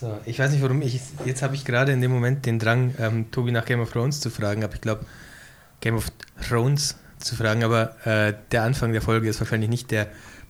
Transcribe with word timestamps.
So, 0.00 0.18
ich 0.24 0.38
weiß 0.38 0.52
nicht, 0.52 0.62
warum 0.62 0.80
ich. 0.80 0.98
Jetzt 1.26 1.42
habe 1.42 1.54
ich 1.54 1.66
gerade 1.66 1.92
in 1.92 2.00
dem 2.00 2.10
Moment 2.10 2.46
den 2.46 2.58
Drang, 2.58 2.94
ähm, 2.98 3.30
Tobi 3.30 3.52
nach 3.52 3.66
Game 3.66 3.80
of 3.80 3.92
Thrones 3.92 4.20
zu 4.20 4.30
fragen, 4.30 4.64
aber 4.64 4.72
ich 4.72 4.80
glaube, 4.80 5.04
Game 5.80 5.94
of 5.94 6.06
Thrones 6.48 6.96
zu 7.18 7.36
fragen, 7.36 7.64
aber 7.64 7.94
äh, 8.06 8.32
der 8.50 8.62
Anfang 8.62 8.92
der 8.92 9.02
Folge 9.02 9.28
ist 9.28 9.40
wahrscheinlich 9.40 9.68
nicht 9.68 9.90
der 9.90 10.06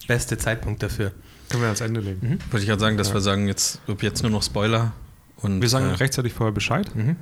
beste 0.07 0.39
Zeitpunkt 0.39 0.85
dafür. 0.85 1.11
Können 1.49 1.63
wir 1.63 1.67
ans 1.67 1.81
Ende 1.81 2.01
legen. 2.01 2.21
Mhm. 2.23 2.39
Wollte 2.53 2.63
ich 2.63 2.69
gerade 2.69 2.79
sagen, 2.79 2.97
dass 2.97 3.09
ja. 3.09 3.15
wir 3.15 3.21
sagen, 3.23 3.49
jetzt, 3.49 3.81
ob 3.89 4.05
jetzt 4.05 4.23
nur 4.23 4.31
noch 4.31 4.45
Spoiler. 4.45 4.93
Und, 5.39 5.61
wir 5.61 5.69
sagen 5.69 5.87
äh, 5.87 5.95
rechtzeitig 5.95 6.33
vorher 6.33 6.53
Bescheid 6.53 6.95
mhm. 6.95 7.17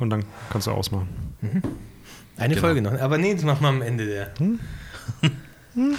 und 0.00 0.10
dann 0.10 0.24
kannst 0.50 0.66
du 0.66 0.72
ausmachen. 0.72 1.08
Mhm. 1.42 1.62
Eine 2.38 2.54
genau. 2.54 2.66
Folge 2.66 2.82
noch. 2.82 2.98
Aber 3.00 3.18
nee, 3.18 3.34
das 3.34 3.44
machen 3.44 3.62
wir 3.62 3.68
am 3.68 3.82
Ende 3.82 4.04
der. 4.04 4.34
Hm? 4.38 4.58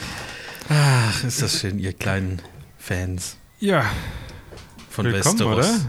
Ach, 0.70 1.23
ist 1.23 1.41
das 1.41 1.61
schön, 1.61 1.80
ihr 1.80 1.93
kleinen 1.93 2.41
Fans. 2.77 3.38
Ja. 3.59 3.86
Von 5.00 5.05
Willkommen, 5.05 5.39
Westeros. 5.39 5.66
oder? 5.66 5.79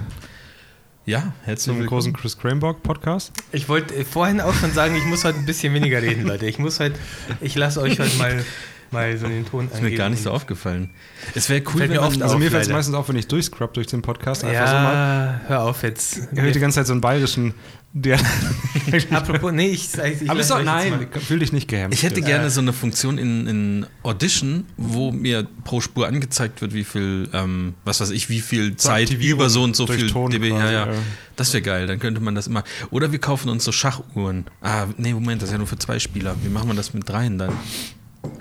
Ja, 1.04 1.32
herzlich 1.42 1.77
Zum 1.77 1.84
großen 1.84 2.12
Chris 2.12 2.38
Cranbock 2.38 2.84
Podcast. 2.84 3.33
Ich 3.50 3.69
wollte 3.69 4.05
vorhin 4.05 4.41
auch 4.41 4.55
schon 4.55 4.73
sagen, 4.73 4.95
ich 4.95 5.05
muss 5.05 5.24
heute 5.24 5.36
ein 5.41 5.46
bisschen 5.46 5.74
weniger 5.74 6.00
reden, 6.00 6.28
Leute. 6.28 6.46
Ich 6.46 6.60
muss 6.60 6.78
heute, 6.78 6.95
ich 7.41 7.56
lasse 7.56 7.80
euch 7.80 7.98
heute 7.98 8.16
mal 8.19 8.45
mal 8.92 9.19
so 9.19 9.27
den 9.27 9.45
Ton 9.46 9.69
Ist 9.69 9.83
mir 9.83 9.96
gar 9.96 10.10
nicht 10.10 10.23
so 10.23 10.30
aufgefallen. 10.30 10.91
Es 11.34 11.48
wäre 11.48 11.60
cool, 11.74 11.80
wenn 11.80 11.91
mir 11.91 12.02
oft, 12.02 12.23
Also 12.23 12.38
mir 12.38 12.52
fällt 12.52 12.62
es 12.62 12.69
meistens 12.69 12.95
auf, 12.95 13.09
wenn 13.09 13.16
ich 13.16 13.27
durchscrub 13.27 13.74
durch 13.74 13.88
den 13.88 14.00
Podcast. 14.00 14.45
Einfach 14.45 14.60
ja, 14.60 14.66
so 14.69 14.73
mal. 14.74 15.41
hör 15.48 15.62
auf 15.64 15.83
jetzt. 15.83 16.28
Ich 16.30 16.41
höre 16.41 16.52
die 16.52 16.61
ganze 16.61 16.77
Zeit 16.77 16.86
so 16.86 16.92
einen 16.92 17.00
bayerischen 17.00 17.55
der 17.92 18.20
Apropos, 19.10 19.50
nee, 19.52 19.68
ich, 19.68 19.88
ich 19.94 20.30
Aber 20.30 20.42
doch, 20.42 20.62
nein, 20.62 21.08
fühl 21.26 21.40
dich 21.40 21.52
nicht 21.52 21.66
gehemmt. 21.66 21.92
Ich 21.92 22.04
hätte 22.04 22.22
gerne 22.22 22.48
so 22.48 22.60
eine 22.60 22.72
Funktion 22.72 23.18
in, 23.18 23.46
in 23.48 23.86
Audition, 24.04 24.64
wo 24.76 25.10
mir 25.10 25.46
pro 25.64 25.80
Spur 25.80 26.06
angezeigt 26.06 26.60
wird, 26.60 26.72
wie 26.72 26.84
viel, 26.84 27.28
ähm, 27.32 27.74
was 27.84 28.00
weiß 28.00 28.10
ich, 28.10 28.28
wie 28.28 28.40
viel 28.40 28.76
Zeit 28.76 29.10
über 29.10 29.50
so 29.50 29.64
und 29.64 29.74
so 29.74 29.88
viel 29.88 30.06
dB. 30.08 30.50
Ja, 30.50 30.70
ja. 30.70 30.88
Das 31.34 31.52
wäre 31.52 31.62
geil, 31.62 31.86
dann 31.88 31.98
könnte 31.98 32.20
man 32.20 32.36
das 32.36 32.46
immer. 32.46 32.62
Oder 32.90 33.10
wir 33.10 33.19
kaufen 33.19 33.48
uns 33.48 33.64
so 33.64 33.72
Schachuhren. 33.72 34.44
Ah, 34.60 34.86
nee, 34.97 35.12
Moment, 35.12 35.42
das 35.42 35.48
ist 35.48 35.52
ja 35.52 35.58
nur 35.58 35.66
für 35.66 35.78
zwei 35.78 35.98
Spieler. 35.98 36.36
Wie 36.42 36.48
machen 36.48 36.69
wir 36.69 36.75
das 36.75 36.94
mit 36.94 37.08
dreien 37.08 37.38
dann? 37.38 37.52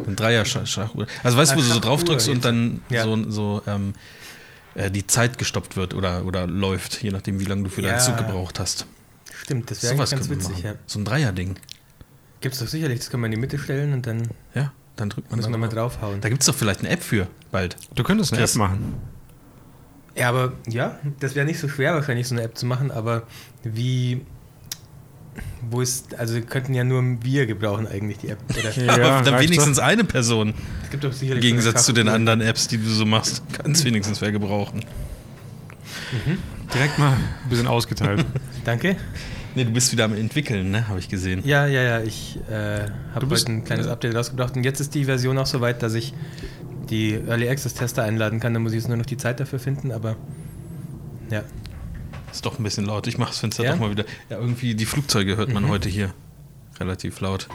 Ein 0.06 0.16
Dreier-Schachuhr. 0.16 1.08
Also 1.24 1.38
weißt 1.38 1.54
du, 1.54 1.56
wo 1.56 1.62
du 1.62 1.68
so 1.68 1.80
drauf 1.80 2.04
drückst 2.04 2.30
und 2.30 2.46
dann 2.46 2.82
ja. 2.90 3.04
so, 3.04 3.32
so 3.32 3.62
ähm, 3.66 3.94
äh, 4.76 4.92
die 4.92 5.08
Zeit 5.08 5.38
gestoppt 5.38 5.76
wird 5.76 5.94
oder, 5.96 6.26
oder 6.26 6.46
läuft, 6.46 7.02
je 7.02 7.10
nachdem, 7.12 7.40
wie 7.40 7.46
lange 7.46 7.64
du 7.64 7.70
für 7.70 7.82
deinen 7.82 8.00
Zug 8.00 8.18
gebraucht 8.18 8.60
hast. 8.60 8.86
Stimmt, 9.50 9.72
das 9.72 9.82
wäre 9.82 9.96
ganz 9.96 10.30
witzig. 10.30 10.62
Ja. 10.62 10.76
So 10.86 11.00
ein 11.00 11.06
Dreier-Ding. 11.06 11.56
Gibt 12.40 12.54
es 12.54 12.62
doch 12.62 12.68
sicherlich, 12.68 13.00
das 13.00 13.10
kann 13.10 13.20
man 13.20 13.32
in 13.32 13.38
die 13.38 13.42
Mitte 13.42 13.58
stellen 13.58 13.94
und 13.94 14.06
dann. 14.06 14.28
Ja, 14.54 14.72
dann 14.96 15.10
drückt 15.10 15.32
man 15.32 15.40
Müssen 15.40 15.52
wir 15.52 15.58
mal 15.58 15.70
draufhauen. 15.70 16.22
Da 16.22 16.30
gibt 16.30 16.42
es 16.42 16.46
doch 16.46 16.54
vielleicht 16.54 16.82
eine 16.82 16.90
App 16.90 17.02
für 17.02 17.28
bald. 17.50 17.76
Du 17.96 18.04
könntest 18.04 18.32
eine 18.32 18.44
Chris. 18.44 18.52
App 18.52 18.60
machen. 18.60 18.94
Ja, 20.16 20.30
aber 20.30 20.54
ja, 20.68 21.00
das 21.20 21.34
wäre 21.34 21.48
nicht 21.48 21.60
so 21.60 21.68
schwer 21.68 21.96
wahrscheinlich, 21.96 22.28
so 22.28 22.36
eine 22.36 22.44
App 22.44 22.60
zu 22.60 22.68
machen, 22.68 22.92
aber 22.92 23.24
wie 23.64 24.22
wo 25.68 25.82
ist, 25.82 26.14
also 26.14 26.40
könnten 26.42 26.76
ja 26.76 26.84
nur 26.84 27.04
wir 27.24 27.48
gebrauchen 27.48 27.88
eigentlich 27.88 28.20
die 28.20 28.28
App. 28.28 28.38
ja, 28.76 28.94
aber 28.94 29.24
dann 29.24 29.42
wenigstens 29.42 29.78
doch. 29.78 29.84
eine 29.84 30.04
Person. 30.04 30.54
Es 30.84 30.92
gibt 30.92 31.04
doch 31.06 31.12
sicherlich 31.12 31.44
Im 31.44 31.50
Gegensatz 31.50 31.86
zu 31.86 31.92
den 31.94 32.08
anderen 32.08 32.42
Apps, 32.42 32.68
die 32.68 32.78
du 32.78 32.88
so 32.88 33.08
machst, 33.08 33.42
kann 33.54 33.72
es 33.72 33.84
wenigstens 33.84 34.22
wer 34.22 34.32
gebrauchen. 34.32 34.86
Mhm. 36.26 36.38
Direkt 36.72 37.00
mal 37.00 37.14
ein 37.14 37.50
bisschen 37.50 37.68
ausgeteilt. 37.68 38.24
Danke. 38.64 38.96
Nee, 39.56 39.64
du 39.64 39.72
bist 39.72 39.92
wieder 39.92 40.06
am 40.06 40.16
entwickeln, 40.16 40.72
ne? 40.72 40.88
Habe 40.88 41.00
ich 41.00 41.10
gesehen. 41.10 41.42
Ja, 41.44 41.66
ja, 41.66 41.82
ja. 41.82 42.02
Ich 42.02 42.38
äh, 42.50 42.88
habe 43.14 43.30
heute 43.30 43.52
ein 43.52 43.64
kleines 43.64 43.88
Update 43.88 44.16
rausgebracht 44.16 44.56
und 44.56 44.64
jetzt 44.64 44.80
ist 44.80 44.94
die 44.94 45.06
Version 45.06 45.38
auch 45.38 45.48
so 45.48 45.60
weit, 45.62 45.82
dass 45.82 45.96
ich 45.96 46.14
die 46.90 47.14
Early 47.14 47.50
Access 47.50 47.74
Tester 47.74 48.04
einladen 48.04 48.40
kann. 48.40 48.54
Da 48.54 48.60
muss 48.60 48.74
ich 48.74 48.78
jetzt 48.80 48.88
nur 48.88 48.98
noch 48.98 49.06
die 49.06 49.18
Zeit 49.18 49.40
dafür 49.40 49.60
finden, 49.60 49.92
aber 49.92 50.16
ja. 51.30 51.44
Ist 52.32 52.46
doch 52.46 52.60
ein 52.60 52.64
bisschen 52.64 52.86
laut. 52.86 53.08
Ich 53.08 53.18
mache 53.18 53.30
das 53.30 53.40
Fenster 53.40 53.64
ja? 53.64 53.72
doch 53.72 53.80
mal 53.80 53.90
wieder. 53.90 54.06
Ja, 54.30 54.38
irgendwie 54.38 54.76
die 54.76 54.86
Flugzeuge 54.86 55.36
hört 55.36 55.52
man 55.52 55.64
mhm. 55.64 55.70
heute 55.70 55.90
hier 55.90 56.14
relativ 56.80 57.20
laut. 57.20 57.48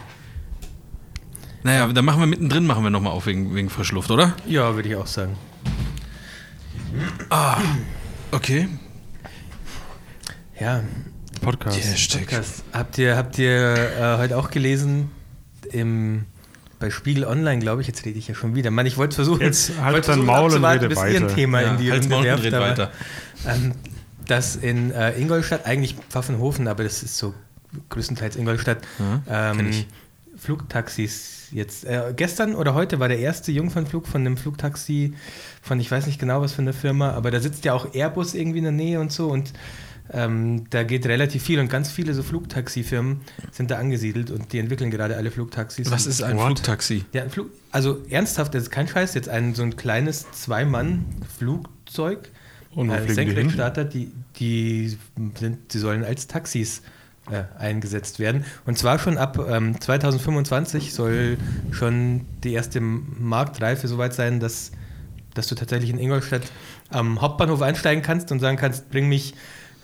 Naja, 1.62 1.86
dann 1.88 2.04
machen 2.04 2.20
wir 2.20 2.26
mittendrin, 2.26 2.66
machen 2.66 2.82
wir 2.82 2.90
nochmal 2.90 3.12
auf 3.12 3.26
wegen, 3.26 3.54
wegen 3.54 3.70
Frischluft, 3.70 4.10
oder? 4.10 4.36
Ja, 4.46 4.74
würde 4.74 4.88
ich 4.88 4.96
auch 4.96 5.06
sagen. 5.06 5.36
Ah, 7.30 7.56
okay. 8.32 8.68
Ja. 10.60 10.82
Podcast. 11.44 12.18
Podcast. 12.18 12.64
Habt 12.72 12.98
ihr, 12.98 13.16
habt 13.16 13.38
ihr 13.38 13.74
äh, 13.74 14.18
heute 14.18 14.36
auch 14.36 14.50
gelesen 14.50 15.10
im 15.72 16.24
bei 16.78 16.90
Spiegel 16.90 17.24
Online, 17.24 17.60
glaube 17.60 17.80
ich, 17.80 17.88
jetzt 17.88 18.04
rede 18.04 18.18
ich 18.18 18.28
ja 18.28 18.34
schon 18.34 18.54
wieder. 18.54 18.70
Mann, 18.70 18.84
ich 18.84 18.98
wollte 18.98 19.14
versuchen, 19.14 19.40
jetzt 19.40 19.72
halt 19.80 20.06
dein 20.06 20.24
Maul 20.24 20.52
und 20.52 20.64
rede 20.64 20.88
bis 20.88 20.98
weiter. 20.98 21.20
Ihr 21.20 21.28
Thema 21.28 21.62
ja, 21.62 21.70
in 21.70 21.78
die 21.78 21.90
Runde 21.90 22.08
Maul 22.08 22.24
werft, 22.24 22.52
aber, 22.52 22.60
weiter. 22.60 22.92
Ähm, 23.46 23.72
dass 24.26 24.56
in 24.56 24.90
äh, 24.90 25.18
Ingolstadt, 25.18 25.66
eigentlich 25.66 25.96
Pfaffenhofen, 26.10 26.68
aber 26.68 26.84
das 26.84 27.02
ist 27.02 27.16
so 27.16 27.32
größtenteils 27.88 28.36
Ingolstadt, 28.36 28.78
ja, 28.98 29.52
ähm, 29.52 29.70
Flugtaxis 30.36 31.48
jetzt. 31.52 31.84
Äh, 31.84 32.12
gestern 32.14 32.54
oder 32.54 32.74
heute 32.74 33.00
war 33.00 33.08
der 33.08 33.18
erste 33.18 33.52
Jungfernflug 33.52 34.06
von 34.06 34.20
einem 34.20 34.36
Flugtaxi 34.36 35.14
von, 35.62 35.80
ich 35.80 35.90
weiß 35.90 36.06
nicht 36.06 36.18
genau 36.18 36.40
was 36.40 36.52
für 36.52 36.62
eine 36.62 36.72
Firma, 36.72 37.12
aber 37.12 37.30
da 37.30 37.40
sitzt 37.40 37.64
ja 37.64 37.72
auch 37.72 37.94
Airbus 37.94 38.34
irgendwie 38.34 38.58
in 38.58 38.64
der 38.64 38.72
Nähe 38.72 39.00
und 39.00 39.12
so 39.12 39.28
und 39.28 39.52
ähm, 40.12 40.68
da 40.70 40.82
geht 40.82 41.06
relativ 41.06 41.42
viel 41.42 41.58
und 41.60 41.68
ganz 41.68 41.90
viele 41.90 42.12
so 42.12 42.22
Flugtaxifirmen 42.22 43.22
sind 43.52 43.70
da 43.70 43.78
angesiedelt 43.78 44.30
und 44.30 44.52
die 44.52 44.58
entwickeln 44.58 44.90
gerade 44.90 45.16
alle 45.16 45.30
Flugtaxis. 45.30 45.90
Was 45.90 46.06
ist 46.06 46.22
ein 46.22 46.36
What? 46.36 46.46
Flugtaxi? 46.46 47.06
Ja, 47.12 47.26
Flug, 47.28 47.50
also 47.70 48.02
ernsthaft, 48.10 48.54
das 48.54 48.64
ist 48.64 48.70
kein 48.70 48.86
Scheiß, 48.86 49.14
jetzt 49.14 49.30
ein 49.30 49.54
so 49.54 49.62
ein 49.62 49.76
kleines 49.76 50.30
Zwei-Mann-Flugzeug 50.32 52.28
äh, 52.76 53.12
Senkrechtstarter, 53.12 53.84
die, 53.84 54.12
die, 54.36 54.98
sind, 55.38 55.72
die 55.72 55.78
sollen 55.78 56.04
als 56.04 56.26
Taxis 56.26 56.82
äh, 57.30 57.44
eingesetzt 57.58 58.18
werden. 58.18 58.44
Und 58.66 58.76
zwar 58.76 58.98
schon 58.98 59.16
ab 59.16 59.38
ähm, 59.48 59.80
2025 59.80 60.92
soll 60.92 61.38
schon 61.70 62.26
die 62.42 62.52
erste 62.52 62.80
Marktreife 62.80 63.88
soweit 63.88 64.12
sein, 64.12 64.40
dass, 64.40 64.72
dass 65.32 65.46
du 65.46 65.54
tatsächlich 65.54 65.88
in 65.90 65.98
Ingolstadt 65.98 66.42
am 66.90 67.22
Hauptbahnhof 67.22 67.62
einsteigen 67.62 68.02
kannst 68.02 68.30
und 68.32 68.40
sagen 68.40 68.58
kannst, 68.58 68.90
bring 68.90 69.08
mich 69.08 69.34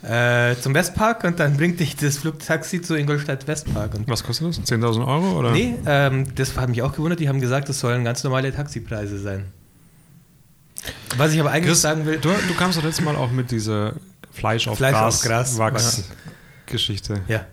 äh, 0.03 0.55
zum 0.59 0.73
Westpark 0.73 1.23
und 1.23 1.39
dann 1.39 1.57
bringt 1.57 1.79
dich 1.79 1.95
das 1.95 2.17
Flugtaxi 2.17 2.81
zu 2.81 2.95
Ingolstadt 2.95 3.47
Westpark. 3.47 3.93
Und 3.93 4.07
Was 4.07 4.23
kostet 4.23 4.47
das? 4.47 4.59
10.000 4.59 5.05
Euro? 5.05 5.39
Oder? 5.39 5.51
Nee, 5.51 5.75
ähm, 5.85 6.33
das 6.35 6.57
hat 6.57 6.69
mich 6.69 6.81
auch 6.81 6.93
gewundert. 6.93 7.19
Die 7.19 7.29
haben 7.29 7.39
gesagt, 7.39 7.69
das 7.69 7.79
sollen 7.79 8.03
ganz 8.03 8.23
normale 8.23 8.53
Taxipreise 8.53 9.19
sein. 9.19 9.45
Was 11.17 11.33
ich 11.33 11.39
aber 11.39 11.51
eigentlich 11.51 11.67
Chris, 11.67 11.81
sagen 11.81 12.05
will. 12.05 12.17
Du, 12.17 12.29
du 12.29 12.53
kamst 12.55 12.77
doch 12.77 12.83
letztes 12.83 13.05
Mal 13.05 13.15
auch 13.15 13.31
mit 13.31 13.51
dieser 13.51 13.93
Fleisch 14.31 14.67
auf 14.67 14.77
Fleisch 14.77 14.93
Gras, 14.93 15.15
auf 15.15 15.27
Gras 15.27 15.57
Wachs 15.57 16.03
Geschichte. 16.65 17.21
Ja. 17.27 17.45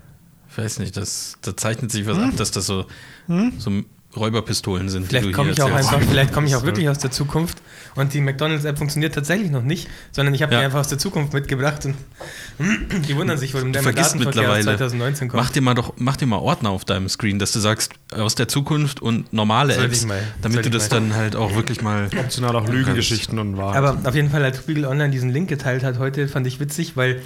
Ich 0.51 0.57
weiß 0.57 0.79
nicht, 0.79 0.97
das, 0.97 1.37
da 1.43 1.57
zeichnet 1.57 1.91
sich 1.91 2.07
was 2.07 2.17
hm? 2.17 2.31
ab, 2.31 2.37
dass 2.37 2.51
das 2.51 2.67
so, 2.67 2.87
hm? 3.27 3.53
so 3.59 3.83
Räuberpistolen 4.17 4.89
sind. 4.89 5.07
Vielleicht 5.07 5.33
komme 5.35 5.51
ich 5.51 5.61
auch 5.61 5.71
einfach, 5.71 6.01
vielleicht 6.01 6.33
komme 6.33 6.47
ich 6.47 6.57
auch 6.57 6.65
wirklich 6.65 6.89
aus 6.89 6.99
der 6.99 7.11
Zukunft 7.11 7.59
und 7.95 8.15
die 8.15 8.23
McDonalds-App 8.23 8.79
funktioniert 8.79 9.15
tatsächlich 9.15 9.51
noch 9.51 9.63
nicht, 9.63 9.89
sondern 10.13 10.33
ich 10.35 10.43
habe 10.43 10.55
ja. 10.55 10.61
die 10.61 10.65
einfach 10.65 10.81
aus 10.81 10.89
der 10.89 10.99
Zukunft 10.99 11.35
mitgebracht 11.35 11.85
und 11.85 11.95
die 13.07 13.17
wundern 13.17 13.37
sich, 13.37 13.53
warum 13.53 13.73
der 13.73 13.83
Datenverkehr 13.83 14.61
2019 14.63 15.29
kommt. 15.29 15.43
Mach 15.43 15.51
dir 15.51 15.61
mal 15.61 15.75
doch, 15.75 15.93
mach 15.97 16.17
dir 16.17 16.27
mal 16.27 16.39
Ordner 16.39 16.71
auf 16.71 16.87
deinem 16.87 17.09
Screen, 17.11 17.39
dass 17.39 17.53
du 17.53 17.61
sagst 17.61 17.93
aus 18.13 18.35
der 18.35 18.49
Zukunft 18.49 19.01
und 19.01 19.31
normale 19.33 19.75
Soll 19.75 19.85
Apps, 19.85 20.07
mal, 20.07 20.23
damit 20.41 20.65
du 20.65 20.71
das 20.71 20.91
mal. 20.91 21.01
dann 21.01 21.15
halt 21.15 21.37
auch 21.37 21.55
wirklich 21.55 21.83
mal 21.83 22.09
optional 22.19 22.57
auch 22.57 22.67
Lügengeschichten 22.67 23.39
und 23.39 23.59
Wahrheit. 23.59 23.77
Aber 23.77 24.09
auf 24.09 24.15
jeden 24.15 24.31
Fall, 24.31 24.43
als 24.43 24.59
Spiegel 24.59 24.87
Online 24.87 25.11
diesen 25.11 25.31
Link 25.31 25.49
geteilt 25.49 25.83
hat 25.83 25.99
heute, 25.99 26.29
fand 26.29 26.47
ich 26.47 26.61
witzig, 26.61 26.97
weil 26.97 27.21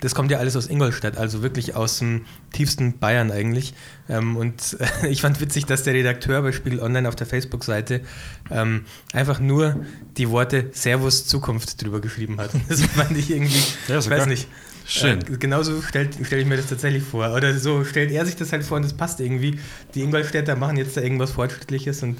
das 0.00 0.14
kommt 0.14 0.30
ja 0.30 0.38
alles 0.38 0.56
aus 0.56 0.68
Ingolstadt, 0.68 1.16
also 1.16 1.42
wirklich 1.42 1.74
aus 1.74 1.98
dem 1.98 2.24
tiefsten 2.52 2.98
Bayern 2.98 3.30
eigentlich. 3.30 3.74
Ähm, 4.08 4.36
und 4.36 4.76
äh, 5.02 5.08
ich 5.08 5.22
fand 5.22 5.40
witzig, 5.40 5.66
dass 5.66 5.82
der 5.82 5.94
Redakteur 5.94 6.42
bei 6.42 6.52
Spiegel 6.52 6.80
Online 6.80 7.08
auf 7.08 7.16
der 7.16 7.26
Facebook-Seite 7.26 8.02
ähm, 8.50 8.84
einfach 9.12 9.40
nur 9.40 9.84
die 10.16 10.30
Worte 10.30 10.70
Servus 10.72 11.26
Zukunft 11.26 11.82
drüber 11.82 12.00
geschrieben 12.00 12.38
hat. 12.38 12.50
Das 12.68 12.82
fand 12.82 13.16
ich 13.16 13.30
irgendwie, 13.30 13.62
ja, 13.88 13.98
ich 13.98 14.10
weiß 14.10 14.26
nicht. 14.26 14.46
Schön. 14.84 15.20
Äh, 15.20 15.36
genauso 15.38 15.80
stelle 15.82 16.08
stell 16.22 16.40
ich 16.40 16.46
mir 16.46 16.56
das 16.56 16.66
tatsächlich 16.66 17.02
vor. 17.02 17.32
Oder 17.34 17.56
so 17.58 17.84
stellt 17.84 18.10
er 18.10 18.24
sich 18.26 18.36
das 18.36 18.52
halt 18.52 18.64
vor 18.64 18.76
und 18.76 18.84
das 18.84 18.92
passt 18.92 19.20
irgendwie. 19.20 19.58
Die 19.94 20.02
Ingolstädter 20.02 20.56
machen 20.56 20.76
jetzt 20.76 20.96
da 20.96 21.00
irgendwas 21.00 21.32
Fortschrittliches 21.32 22.02
und 22.02 22.18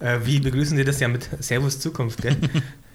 äh, 0.00 0.18
wie 0.24 0.40
begrüßen 0.40 0.76
die 0.76 0.84
das 0.84 1.00
ja 1.00 1.08
mit 1.08 1.28
Servus 1.40 1.78
Zukunft, 1.78 2.22
gell? 2.22 2.36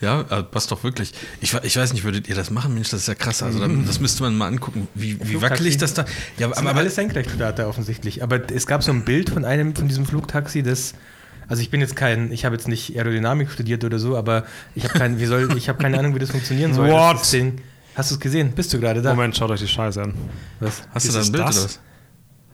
Ja, 0.00 0.22
äh, 0.22 0.42
passt 0.42 0.70
doch 0.70 0.82
wirklich. 0.82 1.12
Ich, 1.40 1.52
ich 1.52 1.76
weiß 1.76 1.92
nicht, 1.92 2.04
würdet 2.04 2.28
ihr 2.28 2.34
das 2.34 2.50
machen? 2.50 2.72
Mensch, 2.72 2.88
das 2.88 3.00
ist 3.00 3.08
ja 3.08 3.14
krass. 3.14 3.42
Also 3.42 3.66
das 3.66 4.00
müsste 4.00 4.22
man 4.22 4.36
mal 4.36 4.46
angucken, 4.46 4.88
wie, 4.94 5.18
wie 5.28 5.40
wackelig 5.42 5.76
das 5.76 5.94
da. 5.94 6.06
Ja, 6.38 6.46
aber, 6.46 6.58
aber 6.58 6.76
alles 6.76 6.94
Senkrechtstarter 6.94 7.68
offensichtlich. 7.68 8.22
Aber 8.22 8.50
es 8.50 8.66
gab 8.66 8.82
so 8.82 8.92
ein 8.92 9.04
Bild 9.04 9.30
von 9.30 9.44
einem 9.44 9.76
von 9.76 9.88
diesem 9.88 10.06
Flugtaxi, 10.06 10.62
das 10.62 10.94
also 11.50 11.62
ich 11.62 11.70
bin 11.70 11.80
jetzt 11.80 11.96
kein, 11.96 12.30
ich 12.30 12.44
habe 12.44 12.54
jetzt 12.54 12.68
nicht 12.68 12.96
Aerodynamik 12.96 13.50
studiert 13.50 13.82
oder 13.82 13.98
so, 13.98 14.16
aber 14.16 14.44
ich 14.76 14.84
habe 14.84 14.96
kein, 14.96 15.18
wie 15.18 15.26
soll, 15.26 15.58
ich 15.58 15.68
habe 15.68 15.82
keine 15.82 15.98
Ahnung, 15.98 16.14
wie 16.14 16.20
das 16.20 16.30
funktionieren 16.30 16.72
soll. 16.72 16.88
What? 16.88 17.16
Das 17.16 17.32
Ding, 17.32 17.60
hast 17.96 18.12
du 18.12 18.14
es 18.14 18.20
gesehen? 18.20 18.52
Bist 18.52 18.72
du 18.72 18.78
gerade 18.78 19.02
da? 19.02 19.10
Moment, 19.14 19.36
schaut 19.36 19.50
euch 19.50 19.58
die 19.58 19.66
Scheiße 19.66 20.00
an. 20.00 20.14
Was? 20.60 20.84
Hast 20.94 21.06
ist 21.06 21.12
du 21.12 21.18
da 21.18 21.26
ein 21.26 21.32
Bild 21.32 21.44
das? 21.44 21.56
oder 21.56 21.64
was? 21.64 21.80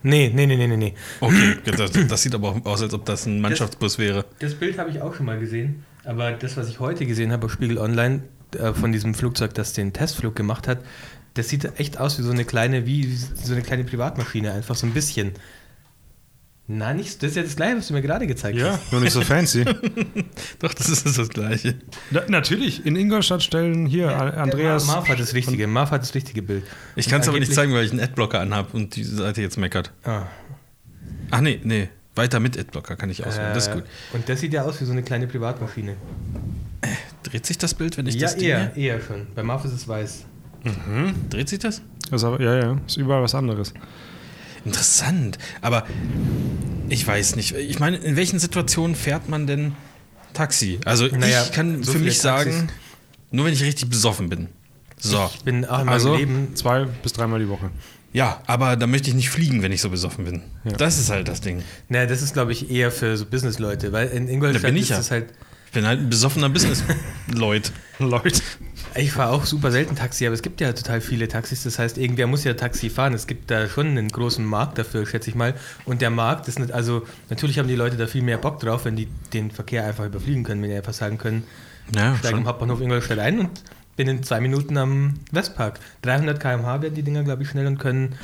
Nee, 0.02 0.32
nee, 0.34 0.46
nee, 0.46 0.56
nee, 0.56 0.76
nee. 0.78 0.94
Okay, 1.20 1.56
das, 1.76 1.90
das, 2.08 2.22
sieht 2.22 2.34
aber 2.34 2.48
auch 2.48 2.64
aus, 2.64 2.81
als 2.81 2.94
ob 2.94 3.04
das 3.04 3.26
ein 3.26 3.38
Mannschaftsbus 3.38 3.93
das, 3.93 3.98
wäre. 3.98 4.25
Das 4.38 4.54
Bild 4.54 4.78
habe 4.78 4.88
ich 4.88 5.02
auch 5.02 5.14
schon 5.14 5.26
mal 5.26 5.38
gesehen. 5.38 5.84
Aber 6.06 6.32
das, 6.32 6.56
was 6.56 6.69
ich 6.69 6.81
heute 6.81 7.05
gesehen 7.05 7.32
habe 7.32 7.47
auf 7.47 7.53
Spiegel 7.53 7.79
Online, 7.79 8.23
äh, 8.58 8.73
von 8.73 8.93
diesem 8.93 9.14
Flugzeug, 9.14 9.55
das 9.55 9.73
den 9.73 9.93
Testflug 9.93 10.37
gemacht 10.37 10.69
hat, 10.69 10.79
das 11.35 11.49
sieht 11.49 11.79
echt 11.79 11.99
aus 11.99 12.19
wie 12.19 12.23
so 12.23 12.31
eine 12.31 12.44
kleine, 12.44 12.87
wie 12.87 13.14
so 13.14 13.53
eine 13.53 13.62
kleine 13.62 13.85
Privatmaschine, 13.85 14.53
einfach 14.53 14.76
so 14.76 14.87
ein 14.87 14.93
bisschen. 14.93 15.32
Na, 16.69 16.94
nicht, 16.94 17.23
das 17.23 17.31
ist 17.31 17.37
ja 17.37 17.43
das 17.43 17.55
Gleiche, 17.55 17.76
was 17.76 17.88
du 17.88 17.94
mir 17.94 18.03
gerade 18.03 18.26
gezeigt 18.26 18.58
ja, 18.58 18.73
hast. 18.73 18.87
Ja, 18.87 18.93
nur 18.93 19.00
nicht 19.00 19.12
so 19.12 19.20
fancy. 19.20 19.64
Doch, 20.58 20.75
das 20.75 20.88
ist 20.88 21.17
das 21.17 21.29
Gleiche. 21.29 21.76
Na, 22.11 22.23
natürlich, 22.29 22.85
in 22.85 22.97
Ingolstadt 22.97 23.43
stellen 23.43 23.87
hier 23.87 24.06
ja, 24.06 24.19
Andreas. 24.19 24.87
Marv 24.87 25.08
hat 25.08 25.20
das 25.20 25.35
richtige, 25.35 25.67
Marv 25.69 25.93
hat 25.93 26.03
das 26.03 26.14
richtige 26.14 26.43
Bild. 26.43 26.64
Ich 26.97 27.08
kann 27.08 27.20
es 27.20 27.29
aber 27.29 27.38
nicht 27.38 27.53
zeigen, 27.53 27.73
weil 27.73 27.85
ich 27.85 27.93
einen 27.93 28.00
Adblocker 28.00 28.41
anhabe 28.41 28.76
und 28.76 28.97
die 28.97 29.05
Seite 29.05 29.43
jetzt 29.43 29.58
meckert. 29.58 29.93
Ah. 30.03 30.23
Ach 31.31 31.41
nee, 31.41 31.61
nee. 31.62 31.88
Weiter 32.17 32.41
mit 32.41 32.59
Adblocker 32.59 32.97
kann 32.97 33.11
ich 33.11 33.25
auswählen. 33.27 33.51
Äh, 33.51 33.55
das 33.55 33.69
ist 33.69 33.75
gut. 33.75 33.85
Und 34.13 34.29
das 34.29 34.41
sieht 34.41 34.53
ja 34.53 34.63
aus 34.63 34.81
wie 34.81 34.85
so 34.85 34.93
eine 34.93 35.03
kleine 35.03 35.27
Privatmaschine. 35.27 35.93
Äh, 36.81 36.89
dreht 37.23 37.47
sich 37.47 37.59
das 37.59 37.75
Bild, 37.75 37.97
wenn 37.99 38.07
ich 38.07 38.15
ja, 38.15 38.23
das 38.23 38.35
eher, 38.35 38.77
eher 38.77 39.01
schon. 39.01 39.27
Bei 39.35 39.43
Marv 39.43 39.65
ist 39.65 39.73
es 39.73 39.87
weiß. 39.87 40.25
Mhm. 40.65 41.15
Dreht 41.31 41.49
sich 41.49 41.59
das? 41.59 41.83
Also, 42.11 42.39
ja, 42.39 42.57
ja. 42.57 42.81
Ist 42.87 42.97
überall 42.97 43.23
was 43.23 43.35
anderes. 43.35 43.73
Interessant. 44.65 45.39
Aber 45.61 45.87
ich 46.89 47.07
weiß 47.07 47.37
nicht. 47.37 47.55
Ich 47.55 47.79
meine, 47.79 47.99
in 47.99 48.17
welchen 48.17 48.39
Situationen 48.39 48.97
fährt 48.97 49.29
man 49.29 49.47
denn 49.47 49.75
Taxi? 50.33 50.81
Also 50.85 51.07
naja, 51.07 51.43
ich 51.45 51.53
kann 51.53 51.83
so 51.83 51.93
für 51.93 51.99
mich 51.99 52.19
sagen, 52.19 52.69
nur 53.31 53.47
wenn 53.47 53.53
ich 53.53 53.63
richtig 53.63 53.89
besoffen 53.89 54.29
bin. 54.29 54.49
So. 54.99 55.31
Ich 55.35 55.45
bin 55.45 55.65
auch 55.65 55.81
in 55.81 55.87
meinem 55.87 55.89
also, 55.93 56.17
Leben 56.17 56.57
zwei 56.57 56.85
bis 56.85 57.13
dreimal 57.13 57.39
die 57.39 57.49
Woche. 57.49 57.71
Ja, 58.17 58.41
aber 58.47 58.77
da 58.77 58.87
möchte 58.87 59.11
ich 59.11 59.15
nicht 59.15 59.29
fliegen, 59.29 59.63
wenn 59.63 59.73
ich 59.73 59.83
so 59.83 59.91
besoffen 59.91 60.25
bin. 60.25 60.41
Ja. 60.65 60.73
Das 60.73 60.99
ist 60.99 61.11
halt 61.11 61.29
das 61.29 61.43
Ding. 61.43 61.63
Naja, 61.91 62.07
das 62.07 62.23
ist, 62.23 62.33
glaube 62.33 62.51
ich, 62.51 62.71
eher 62.71 62.91
für 62.91 63.15
so 63.19 63.27
Business-Leute, 63.27 63.93
weil 63.93 64.09
in 64.09 64.27
Ingolstadt 64.27 64.65
da 64.65 64.69
bin 64.69 64.77
ich 64.77 64.85
ist 64.85 64.89
ja. 64.89 64.99
es 65.01 65.11
halt. 65.11 65.27
Ich 65.67 65.73
bin 65.73 65.87
halt 65.87 66.01
ein 66.01 66.09
besoffener 66.09 66.49
Business-Leut. 66.49 67.73
Leut. 67.99 68.43
Ich 68.95 69.13
fahre 69.13 69.33
auch 69.33 69.45
super 69.45 69.71
selten 69.71 69.97
Taxi, 69.97 70.25
aber 70.25 70.33
es 70.33 70.41
gibt 70.41 70.63
ja 70.63 70.73
total 70.73 71.03
viele 71.03 71.29
Taxis. 71.29 71.65
Das 71.65 71.79
heißt, 71.79 71.99
irgendwer 71.99 72.27
muss 72.27 72.43
ja 72.45 72.55
Taxi 72.55 72.89
fahren. 72.89 73.13
Es 73.13 73.27
gibt 73.27 73.51
da 73.51 73.69
schon 73.69 73.89
einen 73.89 74.09
großen 74.09 74.43
Markt 74.43 74.79
dafür, 74.79 75.05
schätze 75.05 75.29
ich 75.29 75.37
mal. 75.37 75.53
Und 75.85 76.01
der 76.01 76.09
Markt 76.09 76.49
ist 76.49 76.59
nicht, 76.59 76.73
also 76.73 77.07
natürlich 77.29 77.59
haben 77.59 77.69
die 77.69 77.77
Leute 77.77 77.99
da 77.99 78.07
viel 78.07 78.23
mehr 78.23 78.39
Bock 78.39 78.61
drauf, 78.61 78.87
wenn 78.87 78.97
die 78.97 79.09
den 79.35 79.51
Verkehr 79.51 79.85
einfach 79.85 80.07
überfliegen 80.07 80.43
können, 80.43 80.63
wenn 80.63 80.71
die 80.71 80.77
einfach 80.77 80.95
sagen 80.95 81.19
können, 81.19 81.45
ja, 81.95 82.17
steige 82.17 82.39
im 82.39 82.47
Hauptbahnhof 82.47 82.81
Ingolstadt 82.81 83.19
ein 83.19 83.41
und 83.41 83.51
bin 83.96 84.08
in 84.08 84.22
zwei 84.22 84.40
Minuten 84.40 84.76
am 84.76 85.14
Westpark. 85.32 85.81
300 86.02 86.40
km/h 86.40 86.82
werden 86.82 86.94
die 86.94 87.02
Dinger, 87.02 87.25
glaube 87.25 87.43
ich, 87.43 87.48
schnell 87.48 87.66
und 87.66 87.78
können 87.78 88.14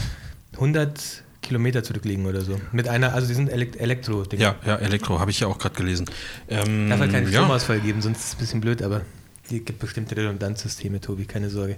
100 0.54 1.24
Kilometer 1.40 1.82
zurücklegen 1.82 2.26
oder 2.26 2.42
so. 2.42 2.60
Mit 2.70 2.88
einer, 2.88 3.14
also 3.14 3.26
die 3.26 3.34
sind 3.34 3.50
Elekt 3.50 3.76
elektro 3.76 4.22
-Dinger. 4.22 4.38
Ja, 4.38 4.54
ja, 4.64 4.76
Elektro, 4.76 5.18
habe 5.18 5.30
ich 5.30 5.40
ja 5.40 5.48
auch 5.48 5.58
gerade 5.58 5.74
gelesen. 5.74 6.06
Ähm, 6.48 6.88
Darf 6.88 7.00
halt 7.00 7.12
keinen 7.12 7.26
Stromausfall 7.26 7.78
ja. 7.78 7.84
geben, 7.84 8.00
sonst 8.00 8.18
ist 8.18 8.26
es 8.26 8.34
ein 8.34 8.38
bisschen 8.38 8.60
blöd, 8.60 8.82
aber 8.82 9.02
die 9.50 9.60
gibt 9.60 9.80
bestimmte 9.80 10.16
Redundanzsysteme, 10.16 11.00
Tobi, 11.00 11.24
keine 11.24 11.50
Sorge. 11.50 11.76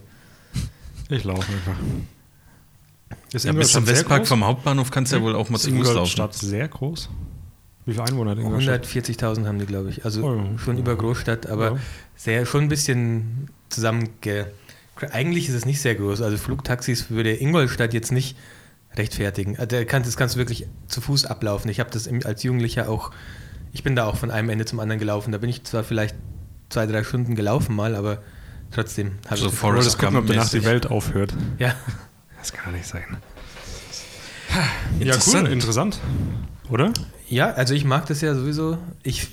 Ich 1.09 1.25
laufe 1.25 1.51
einfach. 1.51 1.77
Ist 3.33 3.45
ja, 3.45 3.53
bis 3.53 3.73
zum 3.73 3.87
Westpark 3.87 4.27
vom 4.27 4.45
Hauptbahnhof 4.45 4.91
kannst 4.91 5.13
du 5.13 5.17
ja 5.17 5.23
wohl 5.23 5.35
auch 5.35 5.49
mal 5.51 5.59
zu 5.59 5.71
Fuß 5.71 5.95
laufen. 5.95 6.11
Stadt 6.11 6.35
sehr 6.35 6.69
groß. 6.69 7.09
Wie 7.87 7.93
viele 7.93 8.05
Einwohner 8.05 8.31
hat 8.31 8.39
140.000 8.39 9.47
haben 9.47 9.59
die, 9.59 9.67
glaube 9.67 9.91
ich. 9.91 10.05
Also 10.05 10.25
oh, 10.25 10.59
schon 10.59 10.79
über 10.79 10.97
Großstadt, 10.97 11.47
aber 11.47 11.73
ja. 11.73 11.79
sehr, 12.17 12.47
schon 12.47 12.63
ein 12.63 12.69
bisschen 12.69 13.49
zusammenge. 13.69 14.47
Eigentlich 15.13 15.49
ist 15.49 15.55
es 15.55 15.67
nicht 15.67 15.81
sehr 15.81 15.95
groß. 15.95 16.23
Also 16.23 16.39
Flugtaxis 16.39 17.11
würde 17.11 17.35
Ingolstadt 17.35 17.93
jetzt 17.93 18.13
nicht 18.13 18.37
rechtfertigen. 18.97 19.59
Also 19.59 19.85
das 19.85 20.17
kannst 20.17 20.37
du 20.37 20.39
wirklich 20.39 20.67
zu 20.87 21.01
Fuß 21.01 21.27
ablaufen. 21.27 21.69
Ich 21.69 21.81
habe 21.81 21.91
das 21.91 22.09
als 22.25 22.43
Jugendlicher 22.43 22.89
auch, 22.89 23.11
ich 23.73 23.83
bin 23.83 23.97
da 23.97 24.07
auch 24.07 24.17
von 24.17 24.31
einem 24.31 24.49
Ende 24.49 24.65
zum 24.65 24.81
anderen 24.81 24.99
gelaufen. 25.01 25.33
Da 25.33 25.39
bin 25.39 25.51
ich 25.51 25.65
zwar 25.65 25.85
vielleicht 25.85 26.17
zwei, 26.71 26.87
drei 26.87 27.05
Stunden 27.05 27.35
gelaufen 27.35 27.75
mal, 27.75 27.97
aber 27.97 28.23
trotzdem 28.71 29.13
habe 29.27 29.37
so 29.37 29.49
ich 29.49 29.55
Forrest 29.55 29.89
das 29.89 29.99
gucken, 29.99 30.17
ob 30.17 30.27
danach 30.27 30.49
die 30.49 30.65
Welt 30.65 30.87
aufhört. 30.87 31.35
Ja. 31.59 31.75
Das 32.39 32.53
kann 32.53 32.73
nicht 32.73 32.87
sein. 32.87 33.05
Ja, 35.01 35.17
cool, 35.27 35.49
interessant. 35.49 35.99
Oder? 36.71 36.93
Ja, 37.29 37.51
also 37.53 37.75
ich 37.75 37.85
mag 37.85 38.07
das 38.07 38.21
ja 38.21 38.35
sowieso. 38.35 38.79
Ich 39.03 39.29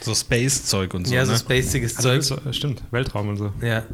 so 0.00 0.14
Space-Zeug 0.14 0.94
und 0.94 1.06
so. 1.06 1.14
Ja, 1.14 1.24
so 1.24 1.32
ne? 1.32 1.38
spaciges 1.38 1.96
also, 1.96 2.08
Zeug. 2.20 2.46
Ist, 2.46 2.56
stimmt, 2.56 2.82
Weltraum 2.90 3.28
und 3.28 3.36
so. 3.36 3.52
Ja. 3.62 3.84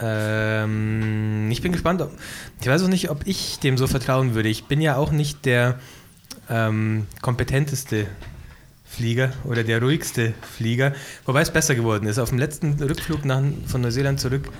Ähm, 0.00 1.50
ich 1.50 1.62
bin 1.62 1.72
gespannt. 1.72 2.02
Ob, 2.02 2.10
ich 2.60 2.66
weiß 2.66 2.82
auch 2.82 2.88
nicht, 2.88 3.10
ob 3.10 3.26
ich 3.26 3.58
dem 3.60 3.78
so 3.78 3.86
vertrauen 3.86 4.34
würde. 4.34 4.48
Ich 4.48 4.64
bin 4.64 4.80
ja 4.80 4.96
auch 4.96 5.12
nicht 5.12 5.46
der 5.46 5.78
ähm, 6.50 7.06
kompetenteste 7.22 8.06
Flieger 8.84 9.32
oder 9.44 9.64
der 9.64 9.82
ruhigste 9.82 10.34
Flieger, 10.56 10.94
wobei 11.24 11.40
es 11.40 11.50
besser 11.50 11.74
geworden 11.74 12.06
ist. 12.06 12.18
Auf 12.18 12.28
dem 12.28 12.38
letzten 12.38 12.74
Rückflug 12.74 13.24
nach, 13.24 13.42
von 13.66 13.80
Neuseeland 13.80 14.20
zurück 14.20 14.50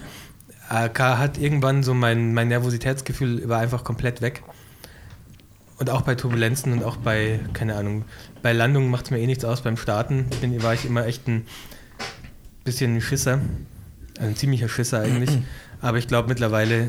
äh, 0.70 0.88
hat 0.98 1.38
irgendwann 1.38 1.82
so 1.82 1.94
mein, 1.94 2.34
mein 2.34 2.48
Nervositätsgefühl 2.48 3.48
war 3.48 3.60
einfach 3.60 3.84
komplett 3.84 4.20
weg. 4.20 4.42
Und 5.78 5.90
auch 5.90 6.02
bei 6.02 6.14
Turbulenzen 6.14 6.72
und 6.72 6.82
auch 6.82 6.96
bei, 6.96 7.40
keine 7.52 7.76
Ahnung, 7.76 8.04
bei 8.42 8.52
Landungen 8.52 8.90
macht 8.90 9.06
es 9.06 9.10
mir 9.10 9.18
eh 9.18 9.26
nichts 9.26 9.44
aus. 9.44 9.62
Beim 9.62 9.76
Starten 9.76 10.26
bin, 10.40 10.62
war 10.62 10.72
ich 10.72 10.86
immer 10.86 11.06
echt 11.06 11.28
ein 11.28 11.46
bisschen 12.64 12.96
ein 12.96 13.00
Schisser. 13.00 13.40
Also 14.16 14.30
ein 14.30 14.36
ziemlicher 14.36 14.68
Schisser 14.68 15.00
eigentlich. 15.02 15.30
Aber 15.82 15.98
ich 15.98 16.08
glaube 16.08 16.28
mittlerweile, 16.28 16.88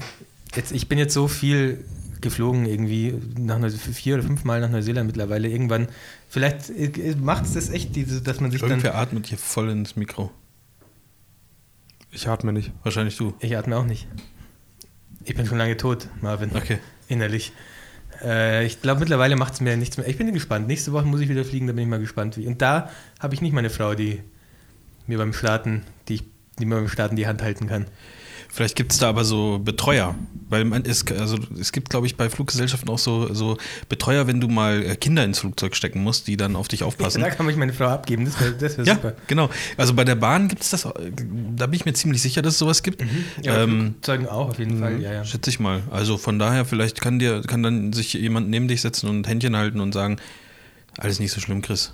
jetzt, 0.56 0.72
ich 0.72 0.88
bin 0.88 0.98
jetzt 0.98 1.14
so 1.14 1.28
viel 1.28 1.84
geflogen, 2.22 2.66
irgendwie 2.66 3.14
nach 3.38 3.60
vier 3.70 4.16
oder 4.16 4.24
fünf 4.24 4.44
Mal 4.44 4.62
nach 4.62 4.70
Neuseeland 4.70 5.08
mittlerweile. 5.08 5.50
Irgendwann, 5.50 5.88
vielleicht 6.30 6.70
äh, 6.70 7.16
macht 7.22 7.46
es 7.46 7.54
das 7.54 7.70
echt, 7.70 7.96
diese, 7.96 8.22
dass 8.22 8.40
man 8.40 8.52
sich 8.52 8.62
Irgendwer 8.62 8.92
dann. 8.92 9.02
atmet 9.02 9.28
hier 9.28 9.38
voll 9.38 9.70
ins 9.70 9.96
Mikro. 9.96 10.32
Ich 12.12 12.28
atme 12.28 12.54
nicht. 12.54 12.72
Wahrscheinlich 12.84 13.18
du. 13.18 13.34
Ich 13.40 13.56
atme 13.58 13.78
auch 13.78 13.86
nicht. 13.86 14.08
Ich 15.26 15.36
bin 15.36 15.46
schon 15.46 15.58
lange 15.58 15.76
tot, 15.78 16.08
Marvin. 16.22 16.52
Okay. 16.56 16.80
Innerlich. 17.10 17.52
Äh, 18.24 18.66
ich 18.66 18.82
glaube, 18.82 19.00
mittlerweile 19.00 19.36
macht 19.36 19.54
es 19.54 19.62
mir 19.62 19.78
nichts 19.78 19.98
mehr. 19.98 20.08
Ich 20.08 20.18
bin 20.18 20.34
gespannt. 20.34 20.68
Nächste 20.68 20.92
Woche 20.92 21.06
muss 21.06 21.22
ich 21.22 21.30
wieder 21.30 21.46
fliegen, 21.46 21.68
da 21.68 21.74
bin 21.74 21.84
ich 21.84 21.90
mal 21.90 22.00
gespannt. 22.00 22.38
Wie. 22.38 22.48
Und 22.48 22.62
da 22.62 22.90
habe 23.20 23.34
ich 23.34 23.42
nicht 23.42 23.54
meine 23.54 23.70
Frau, 23.70 23.96
die 23.96 24.22
mir 25.08 25.18
beim 25.18 25.34
Starten, 25.34 25.84
die, 26.08 26.22
die 26.60 26.66
mir 26.66 26.76
beim 26.76 26.90
Starten 26.90 27.16
die 27.16 27.28
Hand 27.28 27.42
halten 27.42 27.68
kann. 27.68 27.86
Vielleicht 28.58 28.76
gibt 28.76 28.92
es 28.92 28.98
da 28.98 29.10
aber 29.10 29.24
so 29.24 29.60
Betreuer, 29.60 30.16
weil 30.50 30.66
man 30.66 30.84
ist, 30.84 31.12
also 31.12 31.38
es 31.60 31.72
gibt, 31.72 31.92
glaube 31.92 32.08
ich, 32.08 32.18
bei 32.18 32.28
Fluggesellschaften 32.28 32.90
auch 32.90 32.98
so, 32.98 33.32
so 33.32 33.56
Betreuer, 33.88 34.26
wenn 34.26 34.42
du 34.42 34.48
mal 34.48 34.84
äh, 34.84 34.96
Kinder 34.96 35.24
ins 35.24 35.38
Flugzeug 35.38 35.76
stecken 35.76 36.02
musst, 36.02 36.28
die 36.28 36.38
dann 36.38 36.56
auf 36.56 36.68
dich 36.68 36.82
aufpassen. 36.82 37.22
Ja, 37.22 37.28
da 37.30 37.36
kann 37.36 37.48
ich 37.48 37.56
meine 37.56 37.72
Frau 37.72 37.86
abgeben, 37.86 38.26
das 38.26 38.42
wäre 38.42 38.60
wär 38.60 38.84
ja, 38.84 38.96
super. 38.96 39.14
Genau. 39.28 39.52
Also 39.78 39.94
bei 39.94 40.04
der 40.04 40.16
Bahn 40.16 40.48
gibt 40.48 40.64
es 40.64 40.72
das, 40.72 40.90
da 41.56 41.68
bin 41.68 41.74
ich 41.76 41.86
mir 41.86 41.94
ziemlich 41.94 42.20
sicher, 42.20 42.42
dass 42.42 42.54
es 42.54 42.60
sowas 42.60 42.82
gibt. 42.82 43.00
Mhm. 43.00 43.26
Ja, 43.44 43.62
ähm, 43.62 43.80
Flugzeugen 43.92 44.28
auch 44.28 44.50
auf 44.50 44.58
jeden 44.58 44.80
Fall, 44.80 44.96
mhm. 44.96 45.02
ja, 45.02 45.14
ja. 45.14 45.24
Schätze 45.24 45.52
ich 45.52 45.60
mal. 45.60 45.84
Also 45.92 46.18
von 46.18 46.40
daher, 46.40 46.66
vielleicht 46.66 47.00
kann 47.00 47.20
dir, 47.20 47.44
kann 47.44 47.62
dann 47.62 47.94
sich 47.94 48.14
jemand 48.14 48.50
neben 48.50 48.68
dich 48.68 48.82
setzen 48.82 49.08
und 49.08 49.28
Händchen 49.28 49.56
halten 49.56 49.80
und 49.82 49.94
sagen, 49.94 50.18
alles 50.98 51.20
nicht 51.20 51.32
so 51.32 51.40
schlimm, 51.40 51.62
Chris. 51.62 51.94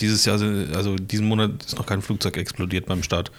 Dieses 0.00 0.26
Jahr, 0.26 0.38
also 0.74 0.96
diesen 0.96 1.26
Monat 1.26 1.64
ist 1.64 1.78
noch 1.78 1.86
kein 1.86 2.02
Flugzeug 2.02 2.36
explodiert 2.36 2.84
beim 2.84 3.02
Start. 3.02 3.32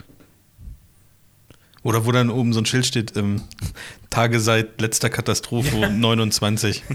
Oder 1.83 2.05
wo 2.05 2.11
dann 2.11 2.29
oben 2.29 2.53
so 2.53 2.61
ein 2.61 2.65
Schild 2.65 2.85
steht, 2.85 3.15
ähm, 3.17 3.41
Tage 4.09 4.39
seit 4.39 4.79
letzter 4.81 5.09
Katastrophe 5.09 5.77
ja. 5.77 5.89
29. 5.89 6.83